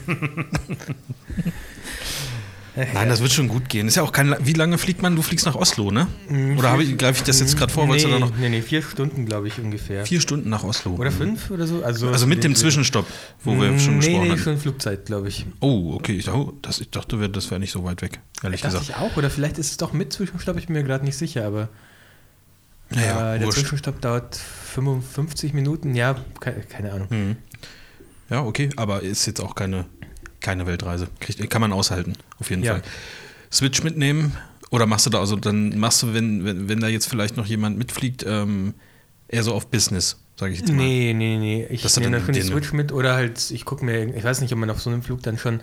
Nein, 2.95 3.09
das 3.09 3.21
wird 3.21 3.33
schon 3.33 3.49
gut 3.49 3.68
gehen. 3.68 3.88
Ist 3.88 3.97
ja 3.97 4.02
auch 4.02 4.12
kein. 4.12 4.37
Wie 4.40 4.52
lange 4.52 4.78
fliegt 4.78 5.02
man? 5.02 5.16
Du 5.16 5.23
fliegst 5.23 5.47
nach 5.47 5.57
Oslo, 5.57 5.90
ne? 5.90 6.07
Mhm. 6.28 6.59
Oder 6.59 6.78
ich, 6.78 6.97
greife 6.97 7.18
ich 7.18 7.25
das 7.25 7.40
jetzt 7.40 7.57
gerade 7.57 7.73
vor? 7.73 7.87
Nee, 7.87 8.00
du 8.00 8.09
da 8.09 8.18
noch 8.18 8.37
nee, 8.37 8.49
nee, 8.49 8.62
vier 8.62 8.83
Stunden, 8.83 9.26
glaube 9.26 9.49
ich, 9.49 9.59
ungefähr. 9.59 10.07
Vier 10.07 10.21
Stunden 10.21 10.49
nach 10.49 10.62
Oslo. 10.62 10.92
Oder 10.92 11.11
fünf 11.11 11.50
oder 11.50 11.66
so? 11.66 11.83
Also, 11.83 12.09
also 12.09 12.26
mit 12.26 12.45
dem 12.45 12.54
Zwischenstopp, 12.54 13.07
wo 13.42 13.61
wir 13.61 13.78
schon 13.78 13.95
nee, 13.95 14.07
gesprochen 14.07 14.23
nee, 14.23 14.30
haben. 14.30 14.38
schon 14.38 14.59
Flugzeit, 14.59 15.07
glaube 15.07 15.28
ich. 15.28 15.47
Oh, 15.61 15.95
okay. 15.95 16.12
Ich, 16.12 16.28
oh, 16.28 16.52
das, 16.62 16.80
ich 16.80 16.90
dachte, 16.90 17.28
das 17.28 17.50
wäre 17.50 17.59
nicht 17.59 17.73
so 17.73 17.85
weit 17.85 18.02
weg, 18.02 18.21
ehrlich 18.42 18.61
das 18.61 18.75
gesagt. 18.75 18.90
ich 18.90 18.97
auch. 18.97 19.16
Oder 19.16 19.30
vielleicht 19.30 19.59
ist 19.59 19.73
es 19.73 19.76
doch 19.76 19.92
mit 19.92 20.12
Zwischenstopp, 20.12 20.57
ich 20.59 20.66
bin 20.66 20.75
mir 20.75 20.85
gerade 20.85 21.04
nicht 21.04 21.16
sicher, 21.16 21.45
aber. 21.47 21.68
Ja, 22.95 23.35
äh, 23.35 23.38
der 23.38 23.50
Zwischenstopp 23.50 24.00
dauert 24.00 24.37
55 24.37 25.52
Minuten, 25.52 25.95
ja, 25.95 26.16
keine, 26.40 26.61
keine 26.61 26.92
Ahnung. 26.92 27.09
Mhm. 27.11 27.37
Ja, 28.30 28.45
okay, 28.45 28.71
aber 28.76 29.02
ist 29.02 29.26
jetzt 29.26 29.40
auch 29.40 29.54
keine, 29.54 29.87
keine 30.40 30.66
Weltreise. 30.66 31.09
Kriegt, 31.21 31.49
kann 31.50 31.61
man 31.61 31.73
aushalten, 31.73 32.14
auf 32.38 32.50
jeden 32.50 32.62
ja. 32.62 32.75
Fall. 32.75 32.83
Switch 33.50 33.83
mitnehmen 33.83 34.37
oder 34.71 34.87
machst 34.87 35.07
du 35.07 35.11
da, 35.11 35.21
also 35.21 35.37
dann 35.37 35.78
machst 35.78 36.02
du, 36.02 36.14
wenn, 36.14 36.45
wenn, 36.45 36.68
wenn 36.68 36.80
da 36.80 36.88
jetzt 36.88 37.07
vielleicht 37.07 37.37
noch 37.37 37.47
jemand 37.47 37.78
mitfliegt, 37.78 38.25
ähm, 38.26 38.75
eher 39.28 39.42
so 39.42 39.54
auf 39.54 39.68
Business, 39.68 40.18
sage 40.37 40.52
ich 40.52 40.61
jetzt 40.61 40.73
mal. 40.73 40.76
Nee, 40.76 41.14
nee, 41.14 41.38
nee. 41.38 41.66
Ich 41.71 41.85
nehme 41.97 42.21
dann 42.21 42.33
die 42.33 42.42
Switch 42.42 42.73
mit 42.73 42.92
oder 42.92 43.14
halt, 43.14 43.50
ich 43.50 43.64
gucke 43.64 43.85
mir, 43.85 44.14
ich 44.14 44.25
weiß 44.25 44.40
nicht, 44.40 44.52
ob 44.52 44.59
man 44.59 44.71
auf 44.71 44.80
so 44.80 44.90
einem 44.90 45.02
Flug 45.02 45.23
dann 45.23 45.38
schon 45.38 45.61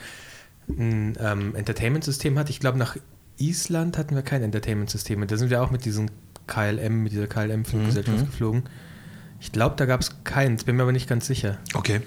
ein 0.67 1.15
ähm, 1.19 1.55
Entertainment-System 1.55 2.37
hat. 2.39 2.49
Ich 2.49 2.59
glaube, 2.59 2.77
nach 2.77 2.97
Island 3.37 3.97
hatten 3.97 4.15
wir 4.15 4.23
kein 4.23 4.41
Entertainment-System. 4.41 5.25
Da 5.27 5.37
sind 5.37 5.49
wir 5.49 5.61
auch 5.61 5.71
mit 5.71 5.85
diesem 5.85 6.09
KLM, 6.47 7.03
mit 7.03 7.11
dieser 7.11 7.27
KLM-Fluggesellschaft 7.27 8.19
mhm. 8.19 8.25
geflogen. 8.25 8.63
Ich 9.39 9.51
glaube, 9.51 9.75
da 9.77 9.85
gab 9.85 10.01
es 10.01 10.11
keins, 10.23 10.63
bin 10.63 10.75
mir 10.75 10.83
aber 10.83 10.91
nicht 10.91 11.07
ganz 11.07 11.27
sicher. 11.27 11.57
Okay. 11.73 12.01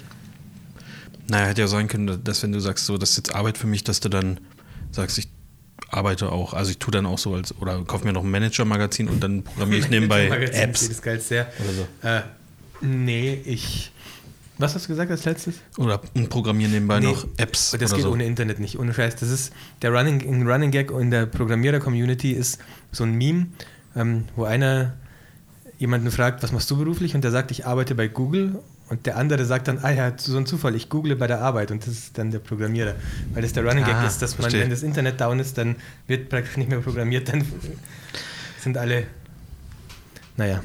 Naja, 1.28 1.46
hätte 1.46 1.60
ja 1.60 1.68
sein 1.68 1.88
können, 1.88 2.24
dass 2.24 2.42
wenn 2.42 2.52
du 2.52 2.60
sagst, 2.60 2.86
so, 2.86 2.96
das 2.96 3.10
ist 3.10 3.16
jetzt 3.18 3.34
Arbeit 3.34 3.58
für 3.58 3.66
mich, 3.66 3.84
dass 3.84 4.00
du 4.00 4.08
dann 4.08 4.40
sagst, 4.90 5.18
ich 5.18 5.28
arbeite 5.90 6.32
auch. 6.32 6.54
Also 6.54 6.70
ich 6.70 6.78
tue 6.78 6.90
dann 6.90 7.06
auch 7.06 7.18
so 7.18 7.34
als, 7.34 7.56
oder 7.60 7.82
kaufe 7.84 8.04
mir 8.04 8.12
noch 8.12 8.24
ein 8.24 8.30
Manager-Magazin 8.30 9.08
und 9.08 9.22
dann 9.22 9.42
programmiere 9.42 9.80
ich 9.80 9.88
nebenbei 9.90 10.28
Apps. 10.28 10.88
Das 10.88 11.02
geil 11.02 11.20
sehr. 11.20 11.46
Oder 11.60 11.72
so. 11.72 12.08
Äh, 12.08 12.22
nee, 12.80 13.40
ich. 13.44 13.92
Was 14.60 14.74
hast 14.74 14.86
du 14.86 14.88
gesagt 14.88 15.10
als 15.10 15.24
letztes? 15.24 15.54
Oder 15.76 15.98
programmieren 16.28 16.72
nebenbei 16.72 16.98
nee, 16.98 17.06
noch 17.06 17.28
Apps. 17.36 17.76
Das 17.78 17.94
geht 17.94 18.02
so. 18.02 18.10
ohne 18.10 18.26
Internet 18.26 18.58
nicht, 18.58 18.76
ohne 18.78 18.92
Scheiß. 18.92 19.14
Das 19.16 19.30
ist 19.30 19.52
der 19.82 19.92
Running, 19.92 20.48
Running 20.48 20.72
Gag 20.72 20.90
in 20.90 21.12
der 21.12 21.26
Programmierer-Community 21.26 22.32
ist 22.32 22.58
so 22.90 23.04
ein 23.04 23.12
Meme, 23.12 23.46
ähm, 23.98 24.24
wo 24.36 24.44
einer 24.44 24.94
jemanden 25.78 26.10
fragt, 26.10 26.42
was 26.42 26.52
machst 26.52 26.70
du 26.70 26.76
beruflich? 26.76 27.14
Und 27.14 27.22
der 27.22 27.30
sagt, 27.30 27.50
ich 27.50 27.66
arbeite 27.66 27.94
bei 27.94 28.08
Google. 28.08 28.60
Und 28.88 29.04
der 29.04 29.18
andere 29.18 29.44
sagt 29.44 29.68
dann, 29.68 29.78
ah 29.82 29.90
ja, 29.90 30.12
so 30.16 30.38
ein 30.38 30.46
Zufall, 30.46 30.74
ich 30.74 30.88
google 30.88 31.14
bei 31.14 31.26
der 31.26 31.42
Arbeit 31.42 31.70
und 31.70 31.82
das 31.82 31.92
ist 31.92 32.16
dann 32.16 32.30
der 32.30 32.38
Programmierer. 32.38 32.94
Weil 33.34 33.42
das 33.42 33.52
der 33.52 33.62
Running 33.62 33.84
Gag 33.84 33.96
ah, 33.96 34.06
ist, 34.06 34.22
dass 34.22 34.38
man, 34.38 34.50
wenn 34.50 34.70
das 34.70 34.82
Internet 34.82 35.20
down 35.20 35.38
ist, 35.40 35.58
dann 35.58 35.76
wird 36.06 36.30
praktisch 36.30 36.56
nicht 36.56 36.70
mehr 36.70 36.80
programmiert, 36.80 37.28
dann 37.28 37.44
sind 38.58 38.78
alle, 38.78 39.06
naja. 40.38 40.62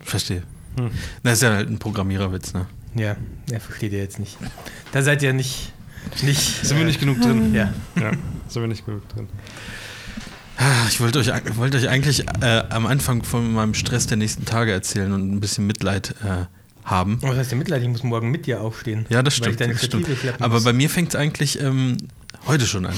Verstehe. 0.00 0.44
Hm. 0.78 0.90
Das 1.22 1.34
ist 1.34 1.42
ja 1.42 1.54
halt 1.54 1.68
ein 1.68 1.78
Programmiererwitz, 1.78 2.54
ne? 2.54 2.66
Ja, 2.94 3.16
er 3.50 3.60
versteht 3.60 3.92
ihr 3.92 3.98
jetzt 3.98 4.18
nicht. 4.18 4.38
Da 4.92 5.02
seid 5.02 5.22
ihr 5.22 5.34
nicht. 5.34 5.74
nicht 6.22 6.64
sind 6.64 6.78
wir 6.78 6.86
nicht 6.86 7.00
genug 7.00 7.20
drin? 7.20 7.52
Ja. 7.52 7.74
ja. 8.00 8.12
Sind 8.48 8.62
wir 8.62 8.68
nicht 8.68 8.86
genug 8.86 9.06
drin. 9.10 9.28
Ah, 10.60 10.86
ich 10.88 11.00
wollte 11.00 11.20
euch, 11.20 11.28
wollte 11.56 11.76
euch 11.78 11.88
eigentlich 11.88 12.26
äh, 12.40 12.64
am 12.70 12.86
Anfang 12.86 13.22
von 13.22 13.52
meinem 13.52 13.74
Stress 13.74 14.08
der 14.08 14.16
nächsten 14.16 14.44
Tage 14.44 14.72
erzählen 14.72 15.12
und 15.12 15.32
ein 15.32 15.38
bisschen 15.38 15.68
Mitleid 15.68 16.16
äh, 16.24 16.46
haben. 16.84 17.18
Was 17.22 17.36
heißt 17.36 17.52
denn 17.52 17.58
Mitleid? 17.58 17.80
Ich 17.82 17.88
muss 17.88 18.02
morgen 18.02 18.32
mit 18.32 18.46
dir 18.46 18.60
aufstehen. 18.60 19.06
Ja, 19.08 19.22
das 19.22 19.36
stimmt. 19.36 19.60
Das 19.60 19.84
stimmt. 19.84 20.08
Aber 20.40 20.60
bei 20.60 20.72
mir 20.72 20.90
fängt 20.90 21.10
es 21.10 21.14
eigentlich 21.16 21.60
ähm, 21.62 21.96
heute 22.48 22.66
schon 22.66 22.86
an. 22.86 22.94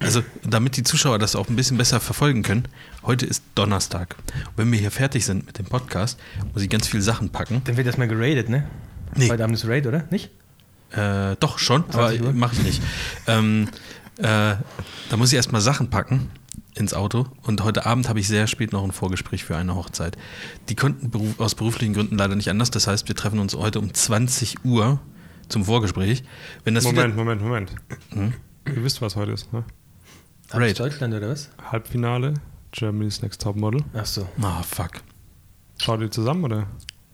Also, 0.00 0.22
damit 0.44 0.76
die 0.76 0.82
Zuschauer 0.82 1.18
das 1.18 1.34
auch 1.34 1.48
ein 1.48 1.56
bisschen 1.56 1.78
besser 1.78 1.98
verfolgen 1.98 2.42
können, 2.42 2.64
heute 3.04 3.24
ist 3.24 3.42
Donnerstag. 3.54 4.16
Und 4.48 4.58
wenn 4.58 4.72
wir 4.72 4.78
hier 4.78 4.90
fertig 4.90 5.24
sind 5.24 5.46
mit 5.46 5.58
dem 5.58 5.66
Podcast, 5.66 6.18
muss 6.52 6.62
ich 6.62 6.68
ganz 6.68 6.86
viele 6.86 7.02
Sachen 7.02 7.30
packen. 7.30 7.62
Dann 7.64 7.78
wird 7.78 7.86
das 7.86 7.96
mal 7.96 8.06
geradet, 8.06 8.50
ne? 8.50 8.68
Nee. 9.16 9.30
Heute 9.30 9.44
Abend 9.44 9.56
ist 9.56 9.66
Raid, 9.66 9.86
oder? 9.86 10.04
Nicht? 10.10 10.28
Äh, 10.90 11.36
doch, 11.40 11.58
schon, 11.58 11.84
aber 11.90 12.12
mache 12.34 12.56
ich 12.56 12.62
nicht. 12.64 12.82
ähm, 13.28 13.68
äh, 14.18 14.56
da 15.08 15.16
muss 15.16 15.30
ich 15.30 15.36
erstmal 15.36 15.62
Sachen 15.62 15.88
packen 15.88 16.28
ins 16.80 16.94
Auto 16.94 17.26
und 17.42 17.62
heute 17.62 17.86
Abend 17.86 18.08
habe 18.08 18.18
ich 18.18 18.26
sehr 18.26 18.46
spät 18.46 18.72
noch 18.72 18.82
ein 18.82 18.90
Vorgespräch 18.92 19.44
für 19.44 19.56
eine 19.56 19.76
Hochzeit. 19.76 20.16
Die 20.68 20.74
konnten 20.74 21.10
beruf, 21.10 21.38
aus 21.38 21.54
beruflichen 21.54 21.94
Gründen 21.94 22.16
leider 22.16 22.34
nicht 22.34 22.48
anders. 22.50 22.70
Das 22.70 22.86
heißt, 22.86 23.06
wir 23.06 23.14
treffen 23.14 23.38
uns 23.38 23.54
heute 23.54 23.78
um 23.78 23.92
20 23.94 24.64
Uhr 24.64 24.98
zum 25.48 25.64
Vorgespräch. 25.64 26.24
Wenn 26.64 26.74
das 26.74 26.84
Moment, 26.84 27.14
Moment, 27.14 27.42
Moment. 27.42 27.74
Hm? 28.10 28.32
Ihr 28.66 28.84
wisst, 28.84 29.00
was 29.02 29.14
heute 29.16 29.32
ist, 29.32 29.52
ne? 29.52 29.64
Raid. 30.50 30.80
Deutschland 30.80 31.14
oder 31.14 31.28
was? 31.28 31.50
Halbfinale, 31.70 32.34
Germany's 32.72 33.22
Next 33.22 33.40
Top 33.40 33.56
Model. 33.56 33.84
Ach 33.94 34.06
so. 34.06 34.28
Ah, 34.40 34.58
oh, 34.60 34.62
fuck. 34.62 34.92
Schaut 35.78 36.00
ihr 36.00 36.10
zusammen 36.10 36.44
oder? 36.44 36.66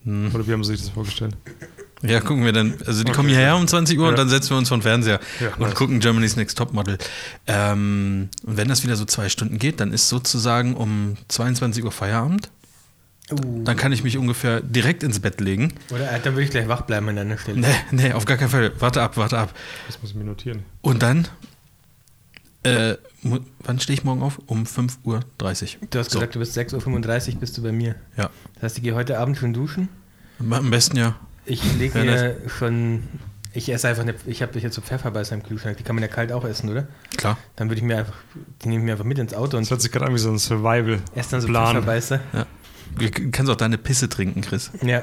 Hm. 0.05 0.31
Oder 0.35 0.47
wie 0.47 0.53
haben 0.53 0.65
sie 0.65 0.73
sich 0.73 0.87
das 0.87 0.91
vorgestellt? 0.91 1.37
Ja, 2.09 2.21
gucken 2.21 2.45
wir 2.45 2.53
dann. 2.53 2.75
Also 2.87 3.03
die 3.03 3.11
okay. 3.11 3.17
kommen 3.17 3.29
hierher 3.29 3.57
um 3.57 3.67
20 3.67 3.99
Uhr 3.99 4.05
ja. 4.05 4.11
und 4.11 4.19
dann 4.19 4.29
setzen 4.29 4.51
wir 4.51 4.59
uns 4.59 4.69
vor 4.69 4.79
den 4.79 4.83
Fernseher 4.83 5.21
ja, 5.41 5.49
und 5.55 5.61
nice. 5.61 5.75
gucken 5.75 6.01
Germany's 6.01 6.37
Next 6.37 6.59
Top 6.59 6.73
Model. 6.73 6.99
Ähm, 7.47 8.29
und 8.45 8.57
wenn 8.57 8.69
das 8.69 8.83
wieder 8.83 8.97
so 8.97 9.05
zwei 9.05 9.29
Stunden 9.29 9.59
geht, 9.59 9.81
dann 9.81 9.93
ist 9.93 10.09
sozusagen 10.09 10.75
um 10.75 11.17
22 11.29 11.85
Uhr 11.85 11.93
Feierabend. 11.93 12.51
Uh. 13.31 13.65
Dann 13.65 13.77
kann 13.77 13.91
ich 13.91 14.05
mich 14.05 14.17
ungefähr 14.19 14.61
direkt 14.61 15.03
ins 15.03 15.19
Bett 15.19 15.41
legen. 15.41 15.73
Oder 15.91 16.13
äh, 16.13 16.21
dann 16.21 16.35
würde 16.35 16.45
ich 16.45 16.51
gleich 16.51 16.69
wach 16.69 16.83
bleiben 16.83 17.09
an 17.09 17.17
deiner 17.17 17.39
Stelle. 17.39 17.59
Nee, 17.59 17.75
nee, 17.91 18.13
auf 18.13 18.25
gar 18.25 18.37
keinen 18.37 18.51
Fall. 18.51 18.73
Warte 18.79 19.03
ab, 19.03 19.17
warte 19.17 19.39
ab. 19.39 19.55
Das 19.89 20.01
muss 20.01 20.11
ich 20.11 20.17
mir 20.17 20.25
notieren. 20.25 20.63
Und 20.81 21.03
dann, 21.03 21.27
äh, 22.63 22.95
wann 23.23 23.81
stehe 23.81 23.99
ich 23.99 24.05
morgen 24.05 24.23
auf? 24.23 24.41
Um 24.47 24.63
5.30 24.65 24.99
Uhr. 25.05 25.21
Du 25.91 25.99
hast 25.99 26.11
so. 26.11 26.21
gesagt, 26.21 26.37
du 26.37 26.39
bist 26.39 26.57
6.35 26.57 27.35
Uhr 27.35 27.41
bist 27.41 27.59
du 27.59 27.63
bei 27.63 27.73
mir. 27.73 27.97
Ja. 28.17 28.31
Das 28.55 28.63
heißt, 28.63 28.77
ich 28.79 28.85
gehe 28.85 28.95
heute 28.95 29.19
Abend 29.19 29.37
schon 29.37 29.53
duschen? 29.53 29.89
Am 30.39 30.71
besten 30.71 30.97
ja. 30.97 31.17
Ich 31.47 31.62
lege 31.79 31.99
mir 32.00 32.37
schon. 32.49 33.05
Ich 33.55 33.73
esse 33.73 33.88
einfach 33.88 34.03
eine. 34.03 34.15
Ich 34.26 34.43
habe 34.43 34.59
jetzt 34.59 34.75
so 34.75 34.83
Pfefferbeißer 34.83 35.35
im 35.35 35.43
Kühlschrank. 35.43 35.79
Die 35.79 35.83
kann 35.83 35.97
man 35.97 36.03
ja 36.03 36.09
kalt 36.09 36.31
auch 36.33 36.45
essen, 36.45 36.69
oder? 36.69 36.87
Klar. 37.17 37.38
Dann 37.57 37.69
würde 37.69 37.79
ich 37.79 37.85
mir 37.85 37.99
einfach. 37.99 38.15
Die 38.62 38.69
nehme 38.69 38.83
ich 38.83 38.87
mir 38.87 38.93
einfach 38.93 39.05
mit 39.05 39.19
ins 39.19 39.33
Auto. 39.33 39.57
Und 39.57 39.65
das 39.65 39.71
hört 39.71 39.81
sich 39.81 39.91
gerade 39.91 40.07
an 40.07 40.15
wie 40.15 40.19
so 40.19 40.31
ein 40.31 40.38
Survival. 40.38 41.00
Erst 41.15 41.33
dann 41.33 41.41
so 41.41 41.49
Plan. 41.49 41.69
Pfefferbeißer. 41.69 42.21
Ja. 42.33 42.47
Du 42.99 43.31
kannst 43.31 43.50
auch 43.50 43.57
deine 43.57 43.79
Pisse 43.79 44.09
trinken, 44.09 44.43
Chris. 44.43 44.71
Ja. 44.83 45.03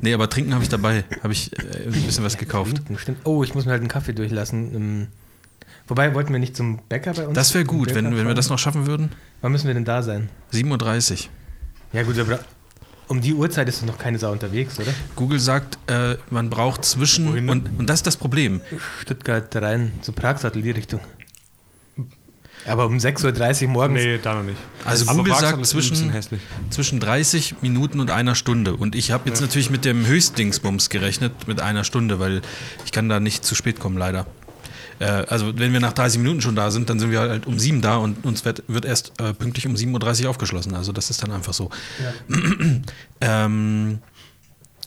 Nee, 0.00 0.14
aber 0.14 0.28
trinken 0.28 0.52
habe 0.52 0.62
ich 0.62 0.68
dabei. 0.68 1.04
Habe 1.22 1.32
ich 1.32 1.52
äh, 1.58 1.86
ein 1.86 1.92
bisschen 1.92 2.24
was 2.24 2.36
gekauft. 2.36 2.76
Trinken, 2.76 2.98
stimmt. 2.98 3.18
Oh, 3.24 3.42
ich 3.42 3.54
muss 3.54 3.64
mir 3.64 3.72
halt 3.72 3.80
einen 3.80 3.88
Kaffee 3.88 4.12
durchlassen. 4.12 4.74
Ähm, 4.74 5.06
wobei, 5.88 6.14
wollten 6.14 6.32
wir 6.32 6.38
nicht 6.38 6.56
zum 6.56 6.80
Bäcker 6.88 7.14
bei 7.14 7.26
uns? 7.26 7.34
Das 7.34 7.54
wäre 7.54 7.64
gut, 7.64 7.94
wenn, 7.94 8.16
wenn 8.16 8.26
wir 8.26 8.34
das 8.34 8.48
noch 8.48 8.58
schaffen 8.58 8.86
würden. 8.86 9.12
Wann 9.40 9.52
müssen 9.52 9.66
wir 9.66 9.74
denn 9.74 9.84
da 9.84 10.02
sein? 10.02 10.28
7.30 10.52 11.12
Uhr. 11.12 11.18
Ja, 11.92 12.02
gut, 12.02 12.18
aber 12.18 12.40
um 13.08 13.20
die 13.20 13.34
Uhrzeit 13.34 13.68
ist 13.68 13.84
noch 13.84 13.98
keine 13.98 14.18
Sau 14.18 14.32
unterwegs, 14.32 14.78
oder? 14.78 14.92
Google 15.14 15.38
sagt, 15.38 15.78
äh, 15.88 16.16
man 16.30 16.50
braucht 16.50 16.84
zwischen. 16.84 17.48
Und, 17.48 17.78
und 17.78 17.86
das 17.86 18.00
ist 18.00 18.06
das 18.06 18.16
Problem. 18.16 18.60
Stuttgart 19.00 19.54
rein, 19.56 19.92
zu 20.02 20.12
Pragsattel, 20.12 20.62
die 20.62 20.70
Richtung. 20.70 21.00
Aber 22.66 22.86
um 22.86 22.96
6.30 22.96 23.64
Uhr 23.64 23.68
morgens. 23.68 24.02
Nee, 24.02 24.18
da 24.18 24.34
noch 24.34 24.42
nicht. 24.42 24.58
Also 24.84 25.06
Aber 25.06 25.18
Google 25.18 25.34
sagt 25.36 25.64
zwischen, 25.66 26.12
zwischen 26.70 27.00
30 27.00 27.56
Minuten 27.62 28.00
und 28.00 28.10
einer 28.10 28.34
Stunde. 28.34 28.74
Und 28.74 28.94
ich 28.96 29.12
habe 29.12 29.28
jetzt 29.28 29.40
ja. 29.40 29.46
natürlich 29.46 29.70
mit 29.70 29.84
dem 29.84 30.06
Höchstdingsbums 30.06 30.90
gerechnet, 30.90 31.46
mit 31.46 31.60
einer 31.60 31.84
Stunde, 31.84 32.18
weil 32.18 32.42
ich 32.84 32.92
kann 32.92 33.08
da 33.08 33.20
nicht 33.20 33.44
zu 33.44 33.54
spät 33.54 33.78
kommen, 33.78 33.96
leider. 33.96 34.26
Äh, 34.98 35.04
also 35.04 35.58
wenn 35.58 35.72
wir 35.72 35.80
nach 35.80 35.92
30 35.92 36.20
Minuten 36.20 36.40
schon 36.40 36.56
da 36.56 36.70
sind, 36.70 36.90
dann 36.90 36.98
sind 36.98 37.10
wir 37.10 37.20
halt 37.20 37.46
um 37.46 37.58
7 37.58 37.80
da 37.80 37.96
und 37.96 38.24
uns 38.24 38.44
wird, 38.44 38.62
wird 38.68 38.84
erst 38.84 39.12
äh, 39.20 39.32
pünktlich 39.32 39.66
um 39.66 39.74
7.30 39.74 40.24
Uhr 40.24 40.30
aufgeschlossen. 40.30 40.74
Also 40.74 40.92
das 40.92 41.10
ist 41.10 41.22
dann 41.22 41.32
einfach 41.32 41.52
so. 41.52 41.70
Ja. 42.30 42.36
ähm, 43.20 43.98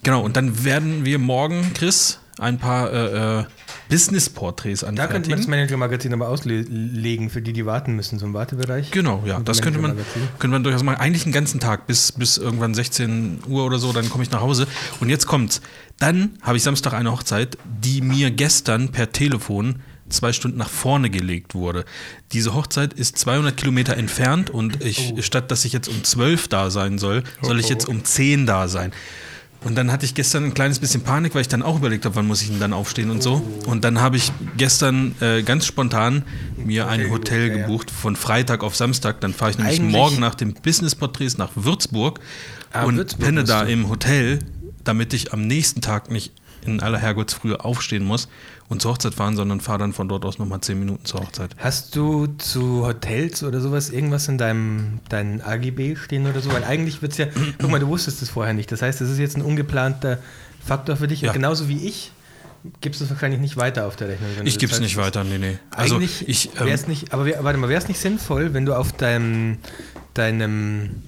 genau, 0.03 0.21
und 0.21 0.35
dann 0.35 0.63
werden 0.63 1.05
wir 1.05 1.19
morgen, 1.19 1.73
Chris, 1.73 2.19
ein 2.39 2.57
paar 2.57 2.91
äh, 2.91 3.39
äh 3.39 3.43
Business-Porträts 3.89 4.83
anfertigen. 4.83 4.95
Da 4.97 5.07
könnte 5.11 5.29
man 5.31 5.39
das 5.39 5.47
Manager-Magazin 5.47 6.13
aber 6.13 6.29
auslegen, 6.29 7.31
für 7.31 7.41
die, 7.41 7.53
die 7.53 7.65
warten 7.65 7.95
müssen, 7.95 8.19
so 8.19 8.27
im 8.27 8.35
Wartebereich. 8.35 8.91
Genau, 8.91 9.23
ja, 9.25 9.39
das 9.39 9.63
könnte 9.63 9.79
man, 9.79 9.97
könnte 10.37 10.53
man 10.53 10.63
durchaus 10.63 10.83
machen. 10.83 10.99
Eigentlich 10.99 11.23
einen 11.23 11.33
ganzen 11.33 11.59
Tag, 11.59 11.87
bis, 11.87 12.11
bis 12.11 12.37
irgendwann 12.37 12.75
16 12.75 13.39
Uhr 13.47 13.65
oder 13.65 13.79
so, 13.79 13.91
dann 13.91 14.07
komme 14.09 14.23
ich 14.23 14.29
nach 14.29 14.41
Hause. 14.41 14.67
Und 14.99 15.09
jetzt 15.09 15.25
kommt's. 15.25 15.61
Dann 15.97 16.37
habe 16.43 16.57
ich 16.57 16.63
Samstag 16.63 16.93
eine 16.93 17.11
Hochzeit, 17.11 17.57
die 17.65 18.01
mir 18.01 18.29
gestern 18.29 18.89
per 18.89 19.11
Telefon 19.11 19.81
zwei 20.09 20.33
Stunden 20.33 20.57
nach 20.57 20.69
vorne 20.69 21.09
gelegt 21.09 21.55
wurde. 21.55 21.85
Diese 22.31 22.53
Hochzeit 22.53 22.93
ist 22.93 23.17
200 23.17 23.55
Kilometer 23.55 23.97
entfernt 23.97 24.49
und 24.49 24.83
ich, 24.83 25.13
oh. 25.15 25.21
statt 25.21 25.51
dass 25.51 25.65
ich 25.65 25.73
jetzt 25.73 25.87
um 25.87 26.03
12 26.03 26.47
da 26.47 26.69
sein 26.69 26.97
soll, 26.97 27.23
soll 27.41 27.59
ich 27.59 27.65
oh, 27.65 27.69
oh. 27.69 27.71
jetzt 27.71 27.87
um 27.87 28.03
10 28.03 28.45
da 28.45 28.67
sein. 28.67 28.91
Und 29.61 29.75
dann 29.75 29.91
hatte 29.91 30.05
ich 30.05 30.15
gestern 30.15 30.45
ein 30.45 30.53
kleines 30.53 30.79
bisschen 30.79 31.01
Panik, 31.01 31.35
weil 31.35 31.41
ich 31.41 31.49
dann 31.49 31.63
auch 31.63 31.77
überlegt 31.77 32.05
habe, 32.05 32.15
wann 32.15 32.27
muss 32.27 32.41
ich 32.41 32.47
denn 32.47 32.61
dann 32.61 32.71
aufstehen 32.71 33.09
und 33.09 33.21
so. 33.21 33.45
Und 33.65 33.83
dann 33.83 33.99
habe 33.99 34.15
ich 34.15 34.31
gestern 34.55 35.15
äh, 35.19 35.43
ganz 35.43 35.65
spontan 35.65 36.23
mir 36.55 36.87
ein 36.87 37.09
Hotel 37.09 37.49
gebucht 37.49 37.91
von 37.91 38.15
Freitag 38.15 38.63
auf 38.63 38.77
Samstag. 38.77 39.19
Dann 39.19 39.33
fahre 39.33 39.51
ich 39.51 39.57
nämlich 39.57 39.79
Eigentlich 39.79 39.91
morgen 39.91 40.19
nach 40.19 40.35
dem 40.35 40.53
Business-Porträts 40.53 41.37
nach 41.37 41.51
Würzburg 41.55 42.21
ah, 42.71 42.85
und 42.85 42.95
Würzburg 42.95 43.25
penne 43.25 43.43
da 43.43 43.63
im 43.63 43.89
Hotel, 43.89 44.39
damit 44.85 45.13
ich 45.13 45.33
am 45.33 45.45
nächsten 45.45 45.81
Tag 45.81 46.09
nicht 46.09 46.31
in 46.65 46.79
aller 46.79 46.97
Herrgottsfrühe 46.97 47.63
aufstehen 47.63 48.05
muss 48.05 48.29
und 48.69 48.81
zur 48.81 48.91
Hochzeit 48.91 49.15
fahren, 49.15 49.35
sondern 49.35 49.59
fahre 49.59 49.79
dann 49.79 49.93
von 49.93 50.07
dort 50.07 50.23
aus 50.25 50.37
nochmal 50.37 50.61
zehn 50.61 50.79
Minuten 50.79 51.03
zur 51.03 51.21
Hochzeit. 51.21 51.55
Hast 51.57 51.95
du 51.95 52.27
zu 52.37 52.85
Hotels 52.85 53.43
oder 53.43 53.59
sowas 53.61 53.89
irgendwas 53.89 54.27
in 54.27 54.37
deinem 54.37 54.99
dein 55.09 55.41
AGB 55.41 55.95
stehen 55.95 56.27
oder 56.27 56.39
so? 56.39 56.53
Weil 56.53 56.63
eigentlich 56.63 57.01
wird 57.01 57.13
es 57.13 57.17
ja, 57.17 57.25
guck 57.57 57.71
mal, 57.71 57.79
du 57.79 57.87
wusstest 57.87 58.21
es 58.21 58.29
vorher 58.29 58.53
nicht. 58.53 58.71
Das 58.71 58.81
heißt, 58.81 59.01
das 59.01 59.09
ist 59.09 59.17
jetzt 59.17 59.35
ein 59.35 59.41
ungeplanter 59.41 60.19
Faktor 60.63 60.97
für 60.97 61.07
dich. 61.07 61.21
Ja. 61.21 61.29
Und 61.29 61.33
genauso 61.33 61.67
wie 61.67 61.87
ich 61.87 62.11
gibst 62.81 62.99
du 62.99 63.05
es 63.05 63.09
wahrscheinlich 63.09 63.39
nicht 63.39 63.57
weiter 63.57 63.87
auf 63.87 63.95
der 63.95 64.09
Rechnung. 64.09 64.29
Ich 64.43 64.59
gebe 64.59 64.71
es 64.71 64.79
nicht 64.79 64.97
weiter, 64.97 65.23
nee, 65.23 65.37
nee. 65.37 65.57
Also 65.71 65.95
eigentlich 65.95 66.27
ich, 66.27 66.51
ähm, 66.59 66.67
wär's 66.67 66.87
nicht, 66.87 67.13
aber 67.13 67.25
warte 67.43 67.57
mal, 67.57 67.69
wäre 67.69 67.81
es 67.81 67.87
nicht 67.87 67.99
sinnvoll, 67.99 68.53
wenn 68.53 68.65
du 68.65 68.75
auf 68.75 68.91
deinem, 68.91 69.57
deinem 70.13 71.03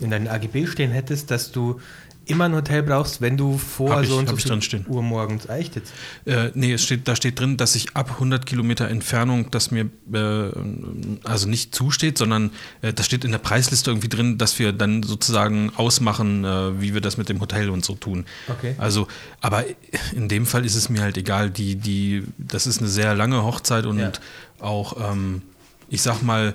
in 0.00 0.10
deinen 0.10 0.28
AGB 0.28 0.66
stehen 0.66 0.90
hättest, 0.90 1.30
dass 1.30 1.52
du 1.52 1.80
immer 2.26 2.44
ein 2.44 2.54
Hotel 2.54 2.82
brauchst, 2.82 3.20
wenn 3.20 3.36
du 3.36 3.56
vor 3.56 4.02
ich, 4.02 4.08
so 4.08 4.18
und 4.18 4.28
so 4.28 4.36
viel 4.36 4.84
Uhr 4.88 5.02
morgens 5.02 5.48
echt 5.48 5.76
jetzt? 5.76 5.92
Äh, 6.24 6.50
nee, 6.54 6.72
es 6.72 6.82
steht, 6.82 7.06
da 7.06 7.14
steht 7.14 7.38
drin, 7.38 7.56
dass 7.56 7.74
ich 7.74 7.94
ab 7.94 8.10
100 8.12 8.44
Kilometer 8.44 8.88
Entfernung, 8.88 9.50
das 9.50 9.70
mir 9.70 9.88
äh, 10.12 10.50
also 11.24 11.48
nicht 11.48 11.74
zusteht, 11.74 12.18
sondern 12.18 12.50
äh, 12.82 12.92
das 12.92 13.06
steht 13.06 13.24
in 13.24 13.30
der 13.30 13.38
Preisliste 13.38 13.90
irgendwie 13.90 14.08
drin, 14.08 14.38
dass 14.38 14.58
wir 14.58 14.72
dann 14.72 15.04
sozusagen 15.04 15.72
ausmachen, 15.76 16.44
äh, 16.44 16.80
wie 16.80 16.94
wir 16.94 17.00
das 17.00 17.16
mit 17.16 17.28
dem 17.28 17.40
Hotel 17.40 17.70
und 17.70 17.84
so 17.84 17.94
tun. 17.94 18.26
Okay. 18.48 18.74
Also, 18.78 19.06
aber 19.40 19.64
in 20.12 20.28
dem 20.28 20.46
Fall 20.46 20.64
ist 20.64 20.74
es 20.74 20.88
mir 20.88 21.02
halt 21.02 21.16
egal. 21.16 21.50
Die, 21.50 21.76
die, 21.76 22.24
das 22.38 22.66
ist 22.66 22.80
eine 22.80 22.88
sehr 22.88 23.14
lange 23.14 23.44
Hochzeit 23.44 23.86
und 23.86 24.00
ja. 24.00 24.12
auch, 24.58 25.12
ähm, 25.12 25.42
ich 25.88 26.02
sag 26.02 26.22
mal, 26.22 26.54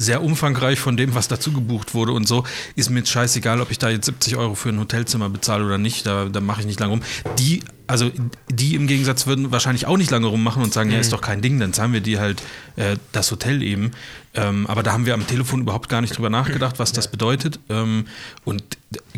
sehr 0.00 0.22
umfangreich 0.22 0.80
von 0.80 0.96
dem, 0.96 1.14
was 1.14 1.28
dazu 1.28 1.52
gebucht 1.52 1.92
wurde 1.92 2.12
und 2.12 2.26
so. 2.26 2.44
Ist 2.74 2.88
mir 2.88 3.00
jetzt 3.00 3.10
scheißegal, 3.10 3.60
ob 3.60 3.70
ich 3.70 3.78
da 3.78 3.90
jetzt 3.90 4.06
70 4.06 4.36
Euro 4.36 4.54
für 4.54 4.70
ein 4.70 4.80
Hotelzimmer 4.80 5.28
bezahle 5.28 5.64
oder 5.64 5.76
nicht. 5.76 6.06
Da, 6.06 6.24
da 6.24 6.40
mache 6.40 6.62
ich 6.62 6.66
nicht 6.66 6.80
lange 6.80 6.92
rum. 6.92 7.02
Die 7.38 7.62
also 7.90 8.08
die 8.48 8.76
im 8.76 8.86
Gegensatz 8.86 9.26
würden 9.26 9.50
wahrscheinlich 9.50 9.86
auch 9.86 9.96
nicht 9.96 10.12
lange 10.12 10.28
rummachen 10.28 10.62
und 10.62 10.72
sagen, 10.72 10.90
mhm. 10.90 10.94
ja, 10.94 11.00
ist 11.00 11.12
doch 11.12 11.20
kein 11.20 11.42
Ding, 11.42 11.58
dann 11.58 11.72
zahlen 11.72 11.92
wir 11.92 12.00
die 12.00 12.20
halt 12.20 12.40
äh, 12.76 12.96
das 13.10 13.32
Hotel 13.32 13.62
eben. 13.62 13.90
Ähm, 14.32 14.68
aber 14.68 14.84
da 14.84 14.92
haben 14.92 15.06
wir 15.06 15.14
am 15.14 15.26
Telefon 15.26 15.62
überhaupt 15.62 15.88
gar 15.88 16.00
nicht 16.00 16.16
drüber 16.16 16.30
nachgedacht, 16.30 16.78
was 16.78 16.92
das 16.92 17.10
bedeutet. 17.10 17.58
Ähm, 17.68 18.04
und 18.44 18.62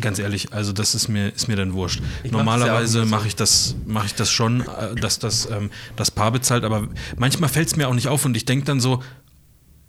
ganz 0.01 0.17
ehrlich, 0.17 0.53
also 0.53 0.73
das 0.73 0.95
ist 0.95 1.07
mir, 1.07 1.29
ist 1.29 1.47
mir 1.47 1.55
dann 1.55 1.73
wurscht. 1.73 2.01
Ich 2.23 2.31
Normalerweise 2.31 3.01
ja 3.01 3.05
mache 3.05 3.27
ich 3.27 3.35
das, 3.35 3.75
mache 3.85 4.07
ich 4.07 4.15
das 4.15 4.31
schon, 4.31 4.61
äh, 4.61 4.95
dass 4.99 5.19
das 5.19 5.47
ähm, 5.51 5.69
das 5.95 6.09
Paar 6.09 6.31
bezahlt, 6.31 6.63
aber 6.63 6.87
manchmal 7.15 7.49
fällt 7.49 7.67
es 7.67 7.75
mir 7.75 7.87
auch 7.87 7.93
nicht 7.93 8.07
auf 8.07 8.25
und 8.25 8.35
ich 8.35 8.45
denke 8.45 8.65
dann 8.65 8.79
so, 8.79 9.03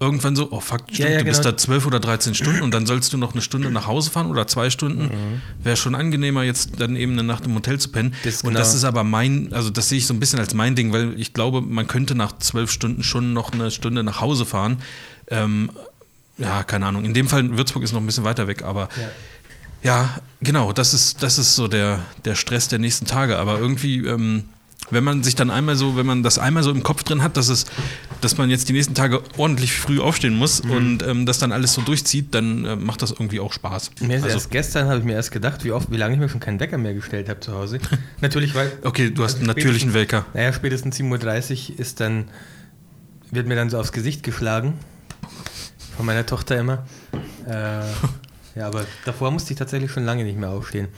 irgendwann 0.00 0.34
so, 0.34 0.50
oh 0.50 0.60
fuck, 0.60 0.82
stimmt, 0.82 0.98
ja, 0.98 1.06
ja, 1.06 1.12
du 1.12 1.24
genau. 1.24 1.30
bist 1.30 1.44
da 1.44 1.56
zwölf 1.56 1.86
oder 1.86 2.00
13 2.00 2.34
Stunden 2.34 2.62
und 2.62 2.74
dann 2.74 2.84
sollst 2.84 3.12
du 3.12 3.16
noch 3.16 3.32
eine 3.32 3.42
Stunde 3.42 3.70
nach 3.70 3.86
Hause 3.86 4.10
fahren 4.10 4.26
oder 4.26 4.46
zwei 4.46 4.70
Stunden. 4.70 5.04
Mhm. 5.04 5.42
Wäre 5.62 5.76
schon 5.76 5.94
angenehmer, 5.94 6.42
jetzt 6.42 6.80
dann 6.80 6.96
eben 6.96 7.12
eine 7.12 7.22
Nacht 7.22 7.46
im 7.46 7.54
Hotel 7.54 7.78
zu 7.78 7.90
pennen. 7.90 8.14
Das 8.24 8.42
und 8.42 8.50
genau. 8.50 8.58
das 8.58 8.74
ist 8.74 8.84
aber 8.84 9.04
mein, 9.04 9.52
also 9.52 9.70
das 9.70 9.88
sehe 9.88 9.98
ich 9.98 10.06
so 10.06 10.14
ein 10.14 10.20
bisschen 10.20 10.40
als 10.40 10.52
mein 10.52 10.74
Ding, 10.74 10.92
weil 10.92 11.18
ich 11.18 11.32
glaube, 11.32 11.60
man 11.60 11.86
könnte 11.86 12.14
nach 12.14 12.36
zwölf 12.38 12.70
Stunden 12.70 13.02
schon 13.02 13.32
noch 13.32 13.52
eine 13.52 13.70
Stunde 13.70 14.02
nach 14.02 14.20
Hause 14.20 14.44
fahren. 14.44 14.78
Ähm, 15.28 15.70
ja, 16.38 16.64
keine 16.64 16.86
Ahnung. 16.86 17.04
In 17.04 17.14
dem 17.14 17.28
Fall, 17.28 17.56
Würzburg 17.56 17.84
ist 17.84 17.92
noch 17.92 18.00
ein 18.00 18.06
bisschen 18.06 18.24
weiter 18.24 18.48
weg, 18.48 18.62
aber 18.62 18.88
ja, 18.96 19.92
ja 19.92 20.20
genau, 20.40 20.72
das 20.72 20.92
ist, 20.92 21.22
das 21.22 21.38
ist 21.38 21.54
so 21.54 21.68
der, 21.68 22.00
der 22.24 22.34
Stress 22.34 22.66
der 22.66 22.80
nächsten 22.80 23.06
Tage. 23.06 23.38
Aber 23.38 23.60
irgendwie, 23.60 23.98
ähm, 23.98 24.44
wenn 24.90 25.04
man 25.04 25.22
sich 25.22 25.34
dann 25.34 25.50
einmal 25.50 25.76
so, 25.76 25.96
wenn 25.96 26.06
man 26.06 26.22
das 26.22 26.38
einmal 26.38 26.62
so 26.62 26.70
im 26.70 26.82
Kopf 26.82 27.02
drin 27.04 27.22
hat, 27.22 27.36
dass 27.36 27.48
es, 27.48 27.66
dass 28.20 28.36
man 28.36 28.50
jetzt 28.50 28.68
die 28.68 28.72
nächsten 28.72 28.94
Tage 28.94 29.22
ordentlich 29.36 29.72
früh 29.72 30.00
aufstehen 30.00 30.36
muss 30.36 30.62
mhm. 30.62 30.70
und 30.70 31.02
ähm, 31.02 31.26
das 31.26 31.38
dann 31.38 31.52
alles 31.52 31.72
so 31.72 31.82
durchzieht, 31.82 32.34
dann 32.34 32.64
äh, 32.64 32.76
macht 32.76 33.02
das 33.02 33.10
irgendwie 33.12 33.40
auch 33.40 33.52
Spaß. 33.52 33.92
Mir 34.00 34.16
also, 34.16 34.28
erst 34.28 34.50
gestern 34.50 34.88
habe 34.88 34.98
ich 34.98 35.04
mir 35.04 35.14
erst 35.14 35.32
gedacht, 35.32 35.64
wie 35.64 35.72
oft, 35.72 35.90
wie 35.90 35.96
lange 35.96 36.14
ich 36.14 36.20
mir 36.20 36.28
schon 36.28 36.40
keinen 36.40 36.60
Wecker 36.60 36.78
mehr 36.78 36.94
gestellt 36.94 37.28
habe 37.28 37.40
zu 37.40 37.52
Hause. 37.52 37.78
Natürlich, 38.20 38.54
weil. 38.54 38.72
Okay, 38.82 39.10
du 39.10 39.24
hast 39.24 39.34
also 39.34 39.38
einen 39.38 39.56
natürlichen 39.56 39.94
Wecker. 39.94 40.26
Naja, 40.34 40.52
spätestens 40.52 40.98
7.30 40.98 41.70
Uhr 41.70 41.78
ist 41.80 42.00
dann, 42.00 42.26
wird 43.30 43.46
mir 43.46 43.56
dann 43.56 43.70
so 43.70 43.78
aufs 43.78 43.92
Gesicht 43.92 44.22
geschlagen. 44.22 44.74
Von 45.96 46.06
meiner 46.06 46.26
Tochter 46.26 46.58
immer. 46.58 46.84
Äh, 47.46 47.80
ja, 48.58 48.66
aber 48.66 48.84
davor 49.04 49.30
musste 49.30 49.52
ich 49.52 49.58
tatsächlich 49.58 49.90
schon 49.90 50.04
lange 50.04 50.24
nicht 50.24 50.38
mehr 50.38 50.50
aufstehen. 50.50 50.88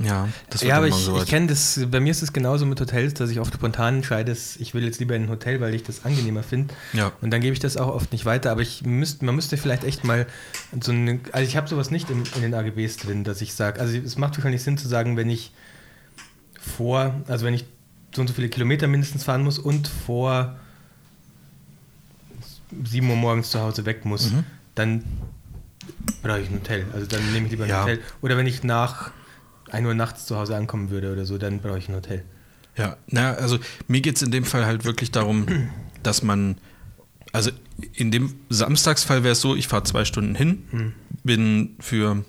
Ja, 0.00 0.28
das 0.48 0.62
wird 0.62 0.70
ja 0.70 0.76
aber 0.76 0.86
ich, 0.86 0.94
so 0.94 1.20
ich 1.20 1.26
kenne 1.28 1.48
das, 1.48 1.80
bei 1.90 1.98
mir 1.98 2.12
ist 2.12 2.22
es 2.22 2.32
genauso 2.32 2.64
mit 2.66 2.80
Hotels, 2.80 3.14
dass 3.14 3.30
ich 3.30 3.40
oft 3.40 3.52
spontan 3.52 3.96
entscheide, 3.96 4.36
ich 4.58 4.72
will 4.72 4.84
jetzt 4.84 5.00
lieber 5.00 5.16
in 5.16 5.24
ein 5.24 5.28
Hotel, 5.28 5.60
weil 5.60 5.74
ich 5.74 5.82
das 5.82 6.04
angenehmer 6.04 6.44
finde. 6.44 6.72
Ja. 6.92 7.10
Und 7.20 7.30
dann 7.32 7.40
gebe 7.40 7.52
ich 7.52 7.58
das 7.58 7.76
auch 7.76 7.88
oft 7.88 8.12
nicht 8.12 8.24
weiter. 8.24 8.52
Aber 8.52 8.62
ich 8.62 8.84
müsst, 8.84 9.22
man 9.22 9.34
müsste 9.34 9.56
vielleicht 9.56 9.82
echt 9.82 10.04
mal 10.04 10.26
so 10.80 10.92
eine, 10.92 11.18
also 11.32 11.48
ich 11.48 11.56
habe 11.56 11.66
sowas 11.66 11.90
nicht 11.90 12.10
in, 12.10 12.22
in, 12.36 12.42
den 12.42 12.54
AGBs 12.54 12.98
drin, 12.98 13.24
dass 13.24 13.40
ich 13.40 13.54
sage, 13.54 13.80
also 13.80 13.98
es 13.98 14.16
macht 14.18 14.36
wahrscheinlich 14.36 14.62
Sinn 14.62 14.78
zu 14.78 14.86
sagen, 14.86 15.16
wenn 15.16 15.30
ich 15.30 15.52
vor, 16.60 17.14
also 17.26 17.44
wenn 17.44 17.54
ich 17.54 17.64
so 18.14 18.20
und 18.20 18.28
so 18.28 18.34
viele 18.34 18.48
Kilometer 18.48 18.86
mindestens 18.86 19.24
fahren 19.24 19.42
muss 19.42 19.58
und 19.58 19.88
vor 19.88 20.56
7 22.84 23.10
Uhr 23.10 23.16
morgens 23.16 23.50
zu 23.50 23.60
Hause 23.60 23.84
weg 23.84 24.04
muss, 24.04 24.30
mhm. 24.30 24.44
dann 24.76 25.04
brauche 26.22 26.40
ich 26.40 26.50
ein 26.50 26.54
Hotel. 26.54 26.86
Also 26.94 27.06
dann 27.06 27.32
nehme 27.32 27.46
ich 27.46 27.50
lieber 27.50 27.64
ein 27.64 27.70
ja. 27.70 27.82
Hotel. 27.82 28.00
Oder 28.22 28.36
wenn 28.36 28.46
ich 28.46 28.62
nach 28.62 29.10
1 29.72 29.86
Uhr 29.86 29.94
nachts 29.94 30.26
zu 30.26 30.36
Hause 30.36 30.56
ankommen 30.56 30.90
würde 30.90 31.12
oder 31.12 31.24
so, 31.24 31.38
dann 31.38 31.60
brauche 31.60 31.78
ich 31.78 31.88
ein 31.88 31.94
Hotel. 31.94 32.24
Ja, 32.76 32.96
na, 33.08 33.34
also 33.34 33.58
mir 33.88 34.00
geht 34.00 34.16
es 34.16 34.22
in 34.22 34.30
dem 34.30 34.44
Fall 34.44 34.64
halt 34.64 34.84
wirklich 34.84 35.10
darum, 35.10 35.46
dass 36.02 36.22
man, 36.22 36.56
also 37.32 37.50
in 37.94 38.10
dem 38.10 38.34
Samstagsfall 38.48 39.24
wäre 39.24 39.32
es 39.32 39.40
so, 39.40 39.56
ich 39.56 39.68
fahre 39.68 39.82
zwei 39.82 40.04
Stunden 40.04 40.34
hin, 40.34 40.64
hm. 40.70 40.92
bin 41.24 41.76
für 41.80 42.24